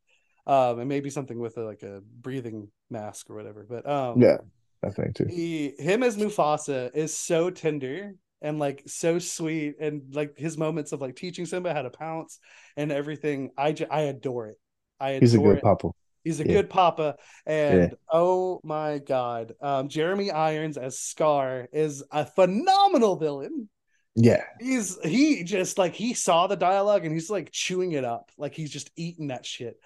Um, 0.47 0.79
and 0.79 0.89
maybe 0.89 1.11
something 1.11 1.39
with 1.39 1.59
a, 1.59 1.63
like 1.63 1.83
a 1.83 2.01
breathing 2.21 2.69
mask 2.89 3.29
or 3.29 3.35
whatever. 3.35 3.67
But 3.69 3.87
um, 3.89 4.21
yeah, 4.21 4.39
I 4.83 4.89
think 4.91 5.15
too. 5.15 5.27
He 5.29 5.75
him 5.79 6.03
as 6.03 6.17
Mufasa 6.17 6.91
is 6.95 7.17
so 7.17 7.51
tender 7.51 8.15
and 8.41 8.59
like 8.59 8.83
so 8.87 9.19
sweet 9.19 9.77
and 9.81 10.03
like 10.15 10.39
his 10.39 10.57
moments 10.57 10.93
of 10.93 11.01
like 11.01 11.17
teaching 11.17 11.45
Simba 11.45 11.75
how 11.75 11.83
to 11.83 11.91
pounce 11.91 12.39
and 12.77 12.91
everything. 12.91 13.51
I 13.59 13.73
just, 13.73 13.91
I 13.91 14.03
adore 14.03 14.47
it. 14.49 14.57
I 14.99 15.11
adore 15.11 15.21
He's 15.21 15.35
a 15.35 15.39
good 15.39 15.59
it. 15.59 15.63
papa. 15.63 15.91
He's 16.29 16.41
a 16.41 16.47
yeah. 16.47 16.53
good 16.53 16.69
papa. 16.69 17.17
And 17.47 17.81
yeah. 17.81 17.97
oh 18.13 18.61
my 18.63 18.99
god, 18.99 19.55
um, 19.63 19.89
Jeremy 19.89 20.31
Irons 20.31 20.77
as 20.77 20.99
Scar 20.99 21.69
is 21.73 22.05
a 22.13 22.27
phenomenal 22.27 23.17
villain. 23.17 23.71
Yeah. 24.15 24.45
He's 24.61 24.99
he 25.03 25.43
just 25.43 25.79
like 25.79 25.95
he 25.95 26.13
saw 26.13 26.47
the 26.47 26.57
dialogue 26.57 27.07
and 27.07 27.15
he's 27.15 27.31
like 27.31 27.51
chewing 27.51 27.93
it 27.93 28.05
up. 28.05 28.31
Like 28.37 28.53
he's 28.53 28.71
just 28.71 28.91
eating 28.95 29.29
that 29.29 29.47
shit. 29.47 29.81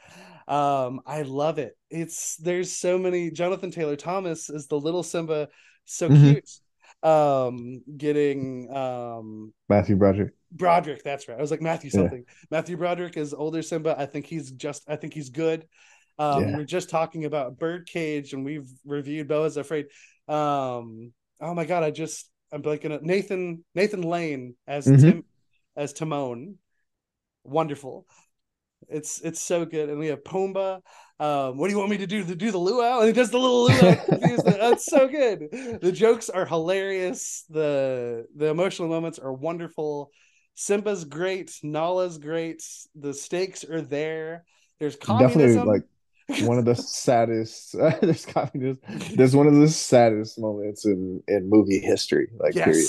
Um, 0.48 1.02
I 1.06 1.22
love 1.22 1.58
it. 1.60 1.76
It's 1.90 2.36
there's 2.38 2.72
so 2.72 2.98
many 2.98 3.30
Jonathan 3.30 3.70
Taylor 3.70 3.94
Thomas 3.94 4.50
is 4.50 4.66
the 4.66 4.80
little 4.80 5.04
Simba 5.04 5.48
so 5.84 6.08
mm-hmm. 6.08 6.32
cute 6.32 6.50
um 7.04 7.82
getting 7.96 8.74
um 8.74 9.52
Matthew 9.68 9.94
Broderick. 9.94 10.32
Broderick, 10.52 11.02
that's 11.02 11.28
right. 11.28 11.38
I 11.38 11.40
was 11.40 11.50
like 11.50 11.62
Matthew 11.62 11.90
something. 11.90 12.24
Yeah. 12.26 12.34
Matthew 12.50 12.76
Broderick 12.76 13.16
is 13.16 13.32
older 13.32 13.62
Simba. 13.62 13.96
I 13.98 14.06
think 14.06 14.26
he's 14.26 14.50
just 14.50 14.84
I 14.88 14.96
think 14.96 15.14
he's 15.14 15.30
good. 15.30 15.66
Um 16.22 16.42
yeah. 16.42 16.56
we're 16.56 16.64
just 16.64 16.90
talking 16.90 17.24
about 17.24 17.58
Birdcage 17.58 18.32
and 18.32 18.44
we've 18.44 18.68
reviewed 18.84 19.28
Beau 19.28 19.44
Afraid. 19.44 19.86
Um 20.28 21.12
oh 21.40 21.54
my 21.54 21.64
god, 21.64 21.82
I 21.82 21.90
just 21.90 22.30
I'm 22.52 22.62
blanking 22.62 22.92
up 22.92 23.02
Nathan 23.02 23.64
Nathan 23.74 24.02
Lane 24.02 24.54
as 24.66 24.86
mm-hmm. 24.86 25.00
Tim 25.00 25.24
as 25.76 25.92
Timon. 25.92 26.58
Wonderful. 27.44 28.06
It's 28.88 29.20
it's 29.20 29.40
so 29.40 29.64
good. 29.64 29.88
And 29.88 29.98
we 29.98 30.08
have 30.08 30.22
Pumbaa. 30.22 30.80
Um, 31.18 31.56
what 31.56 31.68
do 31.68 31.72
you 31.72 31.78
want 31.78 31.90
me 31.90 31.98
to 31.98 32.06
do 32.06 32.24
to 32.24 32.34
do 32.34 32.50
the 32.50 32.58
luau? 32.58 32.98
And 32.98 33.06
he 33.06 33.12
does 33.12 33.30
the 33.30 33.38
little 33.38 33.64
luau. 33.64 33.94
That's 34.44 34.86
so 34.86 35.08
good. 35.08 35.48
The 35.80 35.92
jokes 35.92 36.28
are 36.28 36.44
hilarious. 36.44 37.44
The 37.48 38.26
the 38.36 38.46
emotional 38.46 38.88
moments 38.88 39.18
are 39.18 39.32
wonderful. 39.32 40.10
Simba's 40.54 41.04
great. 41.04 41.58
Nala's 41.62 42.18
great. 42.18 42.62
The 42.94 43.14
stakes 43.14 43.64
are 43.64 43.80
there. 43.80 44.44
There's 44.80 44.96
communism. 44.96 45.40
Definitely 45.40 45.72
like 45.72 45.82
one 46.40 46.58
of 46.58 46.64
the 46.64 46.74
saddest. 46.76 47.72
there's 48.00 48.26
communism. 48.26 48.78
There's 49.14 49.36
one 49.36 49.46
of 49.46 49.54
the 49.54 49.68
saddest 49.68 50.38
moments 50.38 50.84
in 50.84 51.22
in 51.28 51.48
movie 51.48 51.80
history. 51.80 52.28
Like 52.38 52.54
yes. 52.54 52.64
period. 52.64 52.88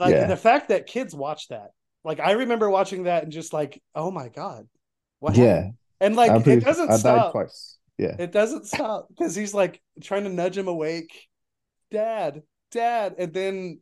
Like 0.00 0.14
yeah. 0.14 0.26
the 0.26 0.36
fact 0.36 0.68
that 0.68 0.86
kids 0.86 1.14
watch 1.14 1.48
that. 1.48 1.72
Like 2.04 2.20
I 2.20 2.32
remember 2.32 2.70
watching 2.70 3.04
that 3.04 3.24
and 3.24 3.32
just 3.32 3.52
like, 3.52 3.82
oh 3.94 4.10
my 4.10 4.28
god, 4.28 4.68
what 5.18 5.36
yeah. 5.36 5.54
Happened? 5.54 5.74
And 6.00 6.16
like 6.16 6.44
pretty, 6.44 6.62
it 6.62 6.64
doesn't 6.64 6.90
I 6.90 6.96
stop. 6.96 7.32
twice. 7.32 7.78
Yeah. 7.98 8.14
It 8.18 8.30
doesn't 8.30 8.66
stop 8.66 9.08
because 9.08 9.34
he's 9.34 9.52
like 9.52 9.82
trying 10.02 10.24
to 10.24 10.30
nudge 10.30 10.56
him 10.56 10.68
awake. 10.68 11.26
Dad, 11.90 12.42
dad. 12.70 13.16
And 13.18 13.34
then 13.34 13.80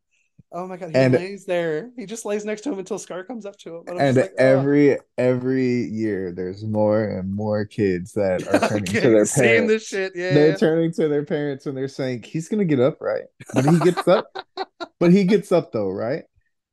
oh 0.52 0.66
my 0.66 0.76
god, 0.76 0.91
he 0.91 0.97
and, 0.97 1.15
lays 1.15 1.44
there. 1.44 1.91
He 1.97 2.07
just 2.07 2.25
lays 2.25 2.44
next 2.44 2.62
to 2.62 2.73
him 2.73 2.78
until 2.78 2.99
Scar 2.99 3.25
comes 3.25 3.47
up 3.47 3.57
to 3.58 3.76
him. 3.76 3.83
And, 3.86 4.00
and 4.00 4.16
like, 4.16 4.33
every 4.39 4.99
oh. 4.99 5.02
every 5.18 5.84
year 5.84 6.33
there's 6.33 6.65
more 6.65 7.05
and 7.05 7.33
more 7.33 7.65
kids 7.65 8.12
that 8.12 8.47
are 8.47 8.60
turning 8.68 8.89
okay, 8.89 9.00
to 9.00 9.10
their 9.10 9.26
parents. 9.26 9.73
This 9.73 9.86
shit. 9.86 10.12
Yeah, 10.15 10.34
they're 10.34 10.49
yeah. 10.50 10.57
turning 10.57 10.92
to 10.92 11.08
their 11.08 11.25
parents 11.25 11.66
and 11.66 11.76
they're 11.76 11.89
saying, 11.89 12.23
He's 12.23 12.49
gonna 12.49 12.65
get 12.65 12.81
up, 12.81 13.00
right? 13.00 13.25
But 13.55 13.66
he 13.66 13.78
gets 13.78 14.08
up. 14.08 14.26
but 15.00 15.12
he 15.12 15.25
gets 15.25 15.52
up 15.52 15.73
though, 15.73 15.91
right? 15.91 16.25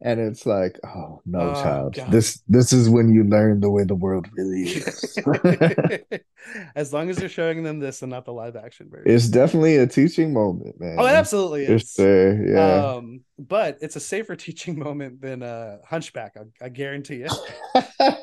And 0.04 0.20
it's 0.20 0.46
like 0.46 0.78
oh 0.86 1.22
no 1.26 1.40
oh, 1.40 1.54
child. 1.54 1.96
God. 1.96 2.12
this 2.12 2.44
this 2.48 2.74
is 2.74 2.90
when 2.90 3.14
you 3.14 3.24
learn 3.24 3.62
the 3.62 3.70
way 3.70 3.86
the 3.86 3.96
world 3.96 4.28
really 4.34 4.64
is. 4.64 5.18
As 6.76 6.92
long 6.92 7.10
as 7.10 7.16
they're 7.16 7.30
showing 7.30 7.64
them 7.64 7.80
this 7.80 8.02
and 8.02 8.12
not 8.12 8.26
the 8.26 8.34
live 8.34 8.58
action 8.58 8.90
version. 8.90 9.10
It's 9.10 9.30
definitely 9.30 9.78
a 9.78 9.88
teaching 9.88 10.34
moment 10.34 10.80
man. 10.80 10.98
Oh 11.00 11.06
it 11.06 11.12
absolutely 11.12 11.64
is. 11.66 11.94
there, 11.94 12.46
yeah. 12.46 12.96
Um 12.96 13.22
but 13.40 13.78
it's 13.82 13.96
a 13.96 14.02
safer 14.02 14.36
teaching 14.46 14.78
moment 14.78 15.22
than 15.22 15.42
uh 15.42 15.78
hunchback 15.88 16.36
i, 16.38 16.66
I 16.66 16.70
guarantee 16.70 17.26
you. 17.26 17.30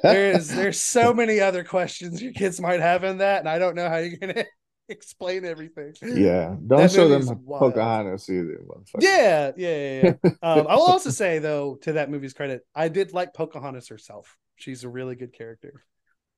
There's 0.02 0.49
there's 0.49 0.81
so 0.81 1.15
many 1.15 1.41
other 1.41 1.65
questions 1.65 2.23
your 2.23 2.33
kids 2.33 2.60
might 2.60 2.81
have 2.81 3.05
in 3.05 3.18
that 3.18 3.41
and 3.41 3.49
i 3.49 3.59
don't 3.59 3.75
know 3.75 3.89
how 3.89 3.97
you're 3.97 4.18
gonna 4.18 4.44
explain 4.94 5.44
everything. 5.44 5.94
Yeah, 6.02 6.57
don't 6.67 6.81
that 6.81 6.93
show 6.93 7.09
them. 7.09 7.27
Pocahontas 7.47 8.28
either. 8.28 8.60
Yeah, 8.99 9.52
yeah, 9.57 9.77
yeah. 9.77 10.15
yeah. 10.25 10.31
um, 10.43 10.67
I 10.67 10.75
will 10.75 10.83
also 10.83 11.10
say 11.10 11.39
though, 11.39 11.77
to 11.83 11.94
that 11.94 12.10
movie's 12.10 12.33
credit, 12.33 12.67
I 12.75 12.89
did 12.89 13.12
like 13.12 13.33
Pocahontas 13.35 13.89
herself. 13.89 14.36
She's 14.57 14.85
a 14.85 14.89
really 14.89 15.15
good 15.15 15.33
character. 15.33 15.85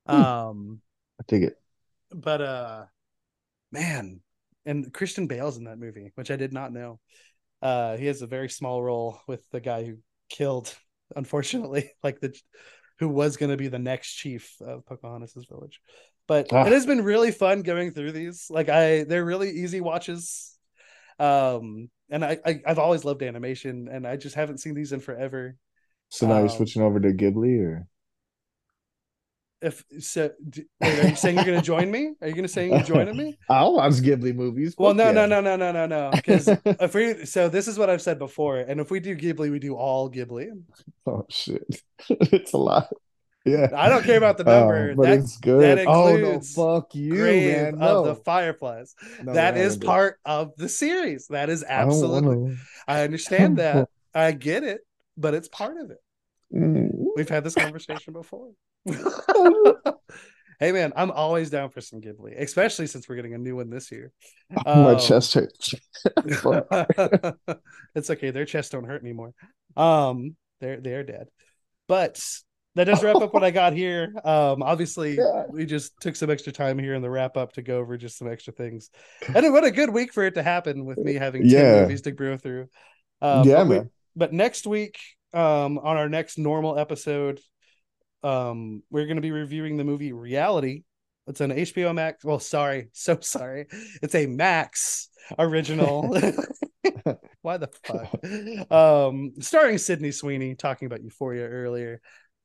Hmm. 0.07 0.15
Um, 0.15 0.81
I 1.21 1.25
take 1.27 1.43
it. 1.43 1.57
But 2.15 2.41
uh, 2.41 2.85
man, 3.73 4.21
and 4.65 4.93
Christian 4.93 5.27
Bale's 5.27 5.57
in 5.57 5.65
that 5.65 5.79
movie, 5.79 6.13
which 6.15 6.31
I 6.31 6.37
did 6.37 6.53
not 6.53 6.73
know. 6.73 7.01
Uh, 7.61 7.97
he 7.97 8.07
has 8.07 8.23
a 8.23 8.27
very 8.27 8.49
small 8.49 8.83
role 8.83 9.21
with 9.29 9.49
the 9.51 9.61
guy 9.61 9.85
who 9.85 9.97
killed, 10.29 10.75
unfortunately, 11.15 11.91
like 12.03 12.21
the 12.21 12.37
who 12.99 13.09
was 13.09 13.37
going 13.37 13.51
to 13.51 13.57
be 13.57 13.69
the 13.69 13.79
next 13.79 14.13
chief 14.13 14.55
of 14.61 14.87
Pocahontas's 14.87 15.47
village. 15.47 15.81
But 16.29 16.53
ah. 16.53 16.65
it 16.65 16.73
has 16.73 16.87
been 16.87 17.03
really 17.03 17.31
fun 17.31 17.63
going 17.63 17.91
through 17.91 18.13
these. 18.13 18.47
Like 18.51 18.69
I, 18.69 19.05
they're 19.05 19.25
really 19.25 19.51
easy 19.51 19.81
watches. 19.81 20.57
Um, 21.19 21.91
and 22.11 22.25
I, 22.25 22.39
I 22.45 22.61
have 22.67 22.79
always 22.79 23.05
loved 23.05 23.23
animation, 23.23 23.89
and 23.91 24.07
I 24.07 24.17
just 24.17 24.35
haven't 24.35 24.59
seen 24.59 24.75
these 24.75 24.93
in 24.93 25.01
forever. 25.01 25.57
So 26.09 26.27
now 26.27 26.35
um, 26.35 26.41
you're 26.41 26.49
switching 26.51 26.83
over 26.83 27.01
to 27.01 27.13
Ghibli, 27.13 27.61
or 27.65 27.87
if 29.63 29.85
so, 30.01 30.31
d- 30.49 30.65
wait, 30.81 30.99
are 30.99 31.09
you 31.09 31.17
saying 31.17 31.37
you're 31.37 31.45
going 31.45 31.59
to 31.61 31.65
join 31.65 31.91
me? 31.91 32.15
Are 32.21 32.27
you 32.27 32.35
going 32.35 32.45
to 32.45 32.49
say 32.49 32.69
you're 32.69 32.83
joining 32.83 33.17
me? 33.17 33.39
I'll 33.49 33.75
watch 33.75 33.95
Ghibli 33.95 34.35
movies. 34.35 34.75
Well, 34.77 34.93
no, 34.93 35.07
yeah. 35.07 35.13
no, 35.13 35.27
no, 35.27 35.41
no, 35.41 35.57
no, 35.57 35.73
no, 35.73 35.87
no. 35.87 36.11
Because 36.13 36.49
if 36.65 36.95
we, 36.95 37.25
so 37.25 37.49
this 37.49 37.69
is 37.69 37.79
what 37.79 37.89
I've 37.89 38.03
said 38.03 38.19
before, 38.19 38.59
and 38.59 38.81
if 38.81 38.91
we 38.91 39.01
do 39.01 39.17
Ghibli, 39.17 39.51
we 39.51 39.59
do 39.59 39.75
all 39.75 40.11
Ghibli. 40.11 40.51
Oh 41.07 41.25
shit, 41.31 41.83
it's 42.09 42.53
a 42.53 42.59
lot. 42.59 42.89
Yeah, 43.45 43.69
I 43.75 43.89
don't 43.89 44.05
care 44.05 44.19
about 44.19 44.39
the 44.39 44.45
Oh, 44.49 44.61
number. 44.61 44.95
but 44.95 45.03
that 45.03 45.19
it's 45.19 45.37
good. 45.39 45.79
that 45.79 45.87
oh 45.89 46.17
no, 46.17 46.41
fuck 46.41 46.95
you, 46.95 47.15
man. 47.15 47.75
of 47.75 47.81
No, 47.81 48.05
the 48.05 48.15
Fireflies. 48.15 48.95
No, 49.23 49.33
that 49.35 49.57
is 49.57 49.77
part 49.77 50.19
of 50.25 50.53
the 50.57 50.69
series. 50.69 51.27
That 51.29 51.51
is 51.51 51.65
absolutely. 51.67 52.37
wanna- 52.37 52.57
I 52.87 53.03
understand 53.03 53.59
that. 53.59 53.89
I 54.15 54.33
get 54.33 54.63
it, 54.63 54.83
but 55.17 55.35
it's 55.35 55.49
part 55.49 55.77
of 55.79 55.91
it. 55.91 55.99
Mm. 56.55 56.91
We've 57.17 57.29
had 57.29 57.43
this 57.45 57.55
conversation 57.55 58.13
before. 58.13 58.51
hey 60.61 60.71
man, 60.73 60.93
I'm 60.95 61.11
always 61.11 61.51
down 61.51 61.71
for 61.71 61.81
some 61.81 62.01
Ghibli, 62.01 62.41
especially 62.41 62.87
since 62.87 63.09
we're 63.09 63.17
getting 63.17 63.35
a 63.35 63.39
new 63.39 63.57
one 63.57 63.71
this 63.71 63.91
year. 63.91 64.13
My 64.65 64.93
Um, 64.93 64.99
chest 64.99 65.35
hurts. 65.35 65.75
It's 67.95 68.11
okay. 68.11 68.31
Their 68.31 68.45
chests 68.45 68.71
don't 68.71 68.85
hurt 68.85 69.03
anymore. 69.03 69.35
Um, 69.77 70.37
they're 70.61 70.81
they're 70.81 71.05
dead. 71.05 71.29
But 71.89 72.23
that 72.75 72.85
does 72.85 73.03
wrap 73.03 73.17
up 73.17 73.35
what 73.35 73.45
I 73.45 73.51
got 73.63 73.73
here. 73.75 74.13
Um, 74.25 74.63
obviously, 74.63 75.17
Yeah. 75.17 75.45
we 75.51 75.67
just 75.67 76.01
took 76.01 76.17
some 76.17 76.31
extra 76.31 76.53
time 76.53 76.79
here 76.79 76.95
in 76.95 77.03
the 77.03 77.11
wrap 77.11 77.37
up 77.37 77.53
to 77.55 77.63
go 77.63 77.79
over 77.79 77.97
just 77.97 78.17
some 78.19 78.31
extra 78.31 78.53
things. 78.53 78.91
And 79.35 79.53
what 79.53 79.65
a 79.65 79.71
good 79.71 79.91
week 79.91 80.13
for 80.13 80.25
it 80.25 80.35
to 80.35 80.43
happen 80.43 80.85
with 80.85 80.99
me 80.99 81.15
having 81.15 81.43
10 81.43 81.51
Yeah. 81.51 81.81
movies 81.83 82.03
to 82.03 82.13
go 82.13 82.37
through. 82.37 82.69
Um, 83.21 83.47
yeah, 83.49 83.65
but 83.65 83.69
we- 83.85 83.89
but 84.17 84.33
next 84.33 84.67
week, 84.67 84.99
um, 85.33 85.79
on 85.79 85.97
our 85.97 86.09
next 86.09 86.37
normal 86.39 86.79
episode, 86.79 87.41
um, 88.23 88.83
we're 88.91 89.07
going 89.07 89.17
to 89.17 89.23
be 89.23 89.33
reviewing 89.33 89.77
the 89.77 89.85
movie 89.85 90.13
Reality. 90.13 90.83
It's 91.27 91.41
an 91.41 91.51
HBO 91.51 91.95
Max. 91.95 92.25
Well, 92.25 92.39
sorry, 92.41 92.89
so 92.93 93.19
sorry. 93.21 93.67
It's 94.03 94.15
a 94.15 94.27
Max 94.27 95.09
original. 95.39 96.09
Why 97.43 97.57
the 97.57 97.69
fuck? 97.85 98.71
Um, 98.73 99.33
starring 99.41 99.79
Sydney 99.79 100.11
Sweeney, 100.13 100.55
talking 100.55 100.87
about 100.87 101.03
Euphoria 101.03 101.49
earlier. 101.49 102.01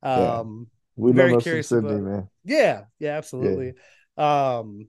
Yeah. 0.08 0.40
Um, 0.40 0.68
We 0.96 1.12
very 1.12 1.34
love 1.34 1.44
curious 1.44 1.68
Sydney, 1.70 1.90
about- 1.92 2.02
man. 2.04 2.30
yeah, 2.44 2.84
yeah, 3.00 3.18
absolutely. 3.18 3.74
Um, 4.18 4.88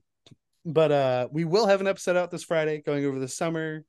but 0.65 0.93
uh, 0.93 1.29
we 1.33 1.45
will 1.45 1.67
have 1.67 1.81
an 1.81 1.87
episode 1.87 2.17
out 2.17 2.31
this 2.31 2.45
Friday 2.45 2.81
going 2.81 3.05
over 3.05 3.19
the 3.19 3.29
summer, 3.29 3.85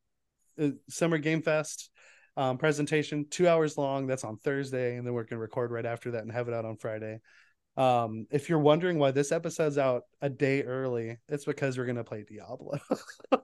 uh, 0.61 0.69
summer 0.89 1.17
game 1.17 1.41
fest 1.41 1.89
um, 2.37 2.57
presentation, 2.57 3.25
two 3.29 3.47
hours 3.47 3.77
long. 3.77 4.07
That's 4.07 4.23
on 4.23 4.37
Thursday, 4.37 4.95
and 4.95 5.05
then 5.05 5.13
we're 5.13 5.23
gonna 5.25 5.41
record 5.41 5.71
right 5.71 5.85
after 5.85 6.11
that 6.11 6.23
and 6.23 6.31
have 6.31 6.47
it 6.47 6.53
out 6.53 6.65
on 6.65 6.77
Friday. 6.77 7.19
Um, 7.79 8.27
if 8.29 8.49
you're 8.49 8.59
wondering 8.59 8.99
why 8.99 9.11
this 9.11 9.31
episode's 9.31 9.77
out 9.77 10.03
a 10.21 10.29
day 10.29 10.63
early, 10.63 11.17
it's 11.29 11.45
because 11.45 11.77
we're 11.77 11.85
gonna 11.85 12.03
play 12.03 12.25
Diablo. 12.29 12.77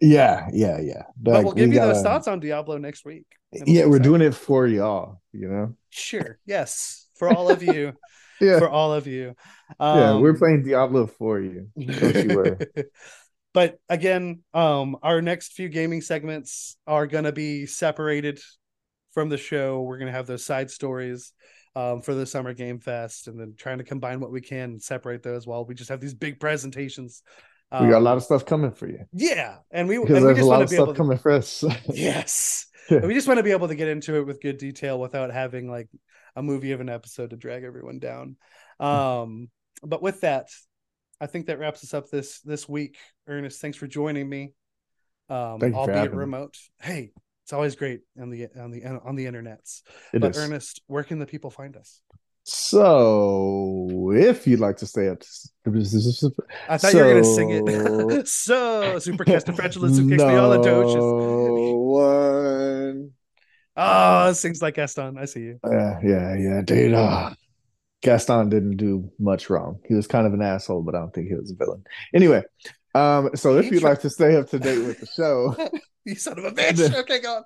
Yeah, 0.00 0.48
yeah, 0.52 0.80
yeah. 0.80 1.02
but 1.20 1.34
Like, 1.34 1.44
we'll 1.44 1.54
give 1.54 1.68
we 1.68 1.74
you 1.74 1.80
those 1.80 1.96
gotta- 1.98 2.08
thoughts 2.08 2.28
on 2.28 2.40
Diablo 2.40 2.78
next 2.78 3.04
week. 3.04 3.26
we'll 3.52 3.64
Yeah, 3.66 3.84
we're 3.86 3.98
doing 3.98 4.22
it 4.22 4.34
for 4.34 4.66
y'all. 4.66 5.20
You 5.32 5.48
know. 5.48 5.76
Sure, 5.90 6.38
yes, 6.46 7.06
for 7.16 7.28
all 7.28 7.50
of 7.50 7.62
you, 7.62 7.92
Yeah, 8.40 8.58
for 8.58 8.68
all 8.70 8.94
of 8.94 9.06
you. 9.06 9.34
yeah. 9.78 10.16
We're 10.18 10.30
Um, 10.30 10.36
playing 10.38 10.62
Diablo 10.62 11.06
for 11.06 11.40
you. 11.40 11.68
Don't 11.78 12.30
you 12.30 12.36
worry. 12.36 12.56
but 13.52 13.78
again, 13.90 14.42
um, 14.54 14.96
our 15.02 15.20
next 15.20 15.52
few 15.52 15.68
gaming 15.68 16.00
segments 16.00 16.76
are 16.86 17.06
going 17.06 17.24
to 17.24 17.32
be 17.32 17.66
separated 17.66 18.40
from 19.12 19.28
the 19.28 19.36
show. 19.38 19.82
We're 19.82 19.98
going 19.98 20.06
to 20.10 20.16
have 20.16 20.26
those 20.26 20.44
side 20.46 20.70
stories 20.70 21.32
um, 21.76 22.02
for 22.02 22.14
the 22.14 22.26
Summer 22.26 22.54
Game 22.54 22.78
Fest, 22.80 23.28
and 23.28 23.38
then 23.40 23.54
trying 23.56 23.78
to 23.78 23.84
combine 23.84 24.20
what 24.20 24.32
we 24.32 24.40
can 24.40 24.70
and 24.72 24.82
separate 24.82 25.22
those 25.22 25.46
while 25.46 25.64
we 25.64 25.74
just 25.74 25.90
have 25.90 26.00
these 26.00 26.14
big 26.14 26.40
presentations. 26.40 27.22
we 27.78 27.88
got 27.88 27.96
a 27.96 27.98
Um, 27.98 28.04
lot 28.04 28.16
of 28.16 28.22
stuff 28.24 28.44
coming 28.46 28.72
for 28.72 28.88
you 28.88 29.04
yeah, 29.12 29.58
and 29.70 29.88
we 29.88 29.98
because 29.98 30.18
and 30.18 30.26
we 30.26 30.34
there's 30.34 30.40
a 30.40 30.42
just 30.42 30.50
lot 30.50 30.58
want 30.58 30.62
of 30.62 30.68
to 30.68 30.70
be 30.70 30.76
stuff 30.76 30.78
able 30.78 30.94
to 30.94 31.02
coming 31.02 31.18
for 31.18 31.32
us. 31.32 31.64
yes, 31.92 32.66
Yeah. 32.88 33.06
We 33.06 33.14
just 33.14 33.28
want 33.28 33.38
to 33.38 33.44
be 33.44 33.52
able 33.52 33.68
to 33.68 33.74
get 33.74 33.88
into 33.88 34.16
it 34.16 34.26
with 34.26 34.40
good 34.40 34.58
detail 34.58 34.98
without 35.00 35.32
having 35.32 35.70
like 35.70 35.88
a 36.36 36.42
movie 36.42 36.72
of 36.72 36.80
an 36.80 36.88
episode 36.88 37.30
to 37.30 37.36
drag 37.36 37.64
everyone 37.64 37.98
down. 37.98 38.36
Um, 38.80 39.50
but 39.82 40.02
with 40.02 40.20
that, 40.22 40.48
I 41.20 41.26
think 41.26 41.46
that 41.46 41.58
wraps 41.58 41.84
us 41.84 41.94
up 41.94 42.10
this 42.10 42.40
this 42.40 42.68
week. 42.68 42.98
Ernest, 43.26 43.60
thanks 43.60 43.78
for 43.78 43.86
joining 43.86 44.28
me. 44.28 44.52
Um, 45.28 45.60
Thank 45.60 45.76
you 45.76 45.80
for 45.80 45.92
albeit 45.92 45.94
having 45.94 46.20
me. 46.20 46.26
remote. 46.26 46.56
Hey, 46.80 47.12
it's 47.50 47.52
always 47.52 47.74
great 47.74 48.02
on 48.20 48.30
the 48.30 48.46
on 48.60 48.70
the 48.70 48.84
on 48.84 49.16
the 49.16 49.26
internets. 49.26 49.82
It 50.14 50.20
but 50.20 50.30
is. 50.30 50.38
Ernest, 50.38 50.82
where 50.86 51.02
can 51.02 51.18
the 51.18 51.26
people 51.26 51.50
find 51.50 51.76
us? 51.76 52.00
So, 52.44 54.12
if 54.14 54.46
you'd 54.46 54.60
like 54.60 54.76
to 54.76 54.86
stay 54.86 55.08
up, 55.08 55.18
to... 55.18 55.26
I 56.68 56.78
thought 56.78 56.94
you 56.94 57.00
were 57.00 57.08
gonna 57.08 57.24
sing 57.24 57.50
it. 57.50 57.66
So- 57.68 58.10
it. 58.10 58.28
so 58.28 58.98
supercalifragilisticexpialidocious. 58.98 60.16
no 60.16 60.28
me 60.28 60.36
all 60.36 60.50
the 60.50 60.62
doges. 60.62 60.94
one. 62.94 63.10
Oh, 63.76 64.28
it 64.28 64.34
sings 64.34 64.62
like 64.62 64.76
Gaston. 64.76 65.18
I 65.18 65.24
see 65.24 65.40
you. 65.40 65.58
Yeah, 65.68 65.98
yeah, 66.04 66.36
yeah. 66.36 66.62
Dude, 66.62 66.94
uh, 66.94 67.30
Gaston 68.00 68.48
didn't 68.48 68.76
do 68.76 69.10
much 69.18 69.50
wrong. 69.50 69.80
He 69.88 69.94
was 69.94 70.06
kind 70.06 70.24
of 70.24 70.34
an 70.34 70.42
asshole, 70.42 70.82
but 70.82 70.94
I 70.94 71.00
don't 71.00 71.12
think 71.12 71.26
he 71.26 71.34
was 71.34 71.50
a 71.50 71.56
villain. 71.56 71.82
Anyway, 72.14 72.44
um, 72.94 73.30
so 73.34 73.58
if 73.58 73.70
you'd 73.70 73.82
like 73.82 74.00
to 74.00 74.10
stay 74.10 74.36
up 74.36 74.48
to 74.50 74.58
date 74.58 74.78
with 74.78 75.00
the 75.00 75.06
show, 75.06 75.56
You 76.04 76.14
son 76.14 76.38
of 76.38 76.44
a 76.44 76.50
bitch. 76.50 76.94
Okay, 76.94 77.20
go 77.20 77.42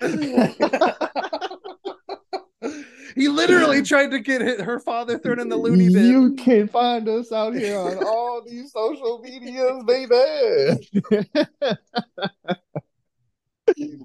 on. 2.63 2.79
he 3.17 3.29
literally 3.29 3.83
tried 3.87 4.13
to 4.13 4.21
get 4.21 4.61
her 4.61 4.79
father 4.79 5.19
thrown 5.19 5.41
in 5.41 5.49
the 5.49 5.57
loony 5.57 5.93
bin. 5.93 6.07
you 6.07 6.35
can 6.37 6.69
find 6.69 7.09
us 7.09 7.33
out 7.33 7.55
here 7.55 7.79
on 7.79 8.05
all 8.05 8.43
these 8.47 8.71
social 8.71 9.19
medias, 9.19 9.83
baby. 9.85 10.15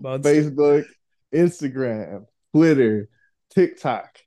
Facebook, 0.02 0.86
Instagram, 1.34 2.26
Twitter, 2.56 3.08
TikTok. 3.54 4.18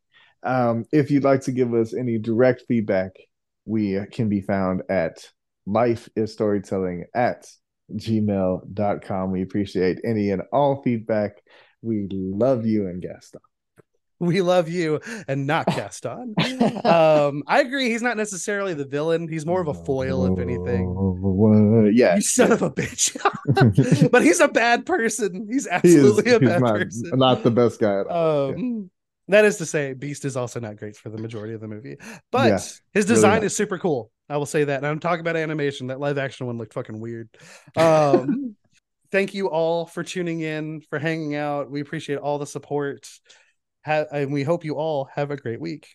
Um, 0.44 0.84
if 0.92 1.10
you'd 1.10 1.24
like 1.24 1.42
to 1.42 1.52
give 1.52 1.74
us 1.74 1.94
any 1.94 2.18
direct 2.18 2.62
feedback, 2.68 3.16
we 3.64 3.98
can 4.12 4.28
be 4.28 4.40
found 4.40 4.82
at 4.88 5.18
life 5.66 6.08
is 6.16 6.32
storytelling 6.32 7.04
at 7.14 7.46
gmail.com. 7.94 9.30
We 9.30 9.42
appreciate 9.42 10.00
any 10.04 10.30
and 10.30 10.42
all 10.52 10.82
feedback. 10.82 11.32
We 11.82 12.06
love 12.10 12.66
you 12.66 12.86
and 12.86 13.02
Gaston. 13.02 13.40
We 14.20 14.40
love 14.40 14.68
you 14.68 15.00
and 15.26 15.48
not 15.48 15.66
Gaston. 15.74 16.34
um, 16.84 17.42
I 17.48 17.60
agree. 17.60 17.90
He's 17.90 18.02
not 18.02 18.16
necessarily 18.16 18.72
the 18.72 18.84
villain. 18.86 19.26
He's 19.26 19.44
more 19.44 19.60
of 19.60 19.66
a 19.66 19.74
foil, 19.74 20.32
if 20.32 20.38
anything. 20.38 21.92
Yeah. 21.92 22.14
You 22.14 22.20
son 22.20 22.52
of 22.52 22.62
a 22.62 22.70
bitch. 22.70 23.16
but 24.12 24.22
he's 24.22 24.38
a 24.38 24.46
bad 24.46 24.86
person. 24.86 25.48
He's 25.50 25.64
He 25.82 25.88
is, 25.88 26.06
absolutely 26.06 26.32
a 26.34 26.38
bad 26.40 26.60
not, 26.62 26.74
person. 26.74 27.10
not 27.18 27.42
the 27.42 27.50
best 27.50 27.80
guy 27.80 27.98
at 28.00 28.06
all. 28.06 28.50
Um, 28.54 28.90
That 29.26 29.44
is 29.44 29.56
to 29.56 29.66
say, 29.66 29.92
Beast 29.94 30.24
is 30.24 30.36
also 30.36 30.60
not 30.60 30.76
great 30.76 30.96
for 30.96 31.08
the 31.10 31.18
majority 31.18 31.54
of 31.54 31.60
the 31.60 31.66
movie, 31.68 31.96
but 32.30 32.48
Yeah, 32.48 32.58
his 32.92 33.06
design 33.06 33.38
not. 33.38 33.44
is 33.44 33.56
super 33.56 33.78
cool. 33.78 34.11
I 34.28 34.36
will 34.36 34.46
say 34.46 34.64
that. 34.64 34.78
And 34.78 34.86
I'm 34.86 35.00
talking 35.00 35.20
about 35.20 35.36
animation. 35.36 35.88
That 35.88 36.00
live 36.00 36.18
action 36.18 36.46
one 36.46 36.58
looked 36.58 36.74
fucking 36.74 36.98
weird. 36.98 37.28
Um, 37.76 38.56
thank 39.12 39.34
you 39.34 39.50
all 39.50 39.86
for 39.86 40.02
tuning 40.02 40.40
in, 40.40 40.80
for 40.80 40.98
hanging 40.98 41.34
out. 41.34 41.70
We 41.70 41.80
appreciate 41.80 42.18
all 42.18 42.38
the 42.38 42.46
support. 42.46 43.08
Ha- 43.84 44.06
and 44.12 44.32
we 44.32 44.42
hope 44.42 44.64
you 44.64 44.74
all 44.76 45.08
have 45.14 45.30
a 45.30 45.36
great 45.36 45.60
week. 45.60 45.88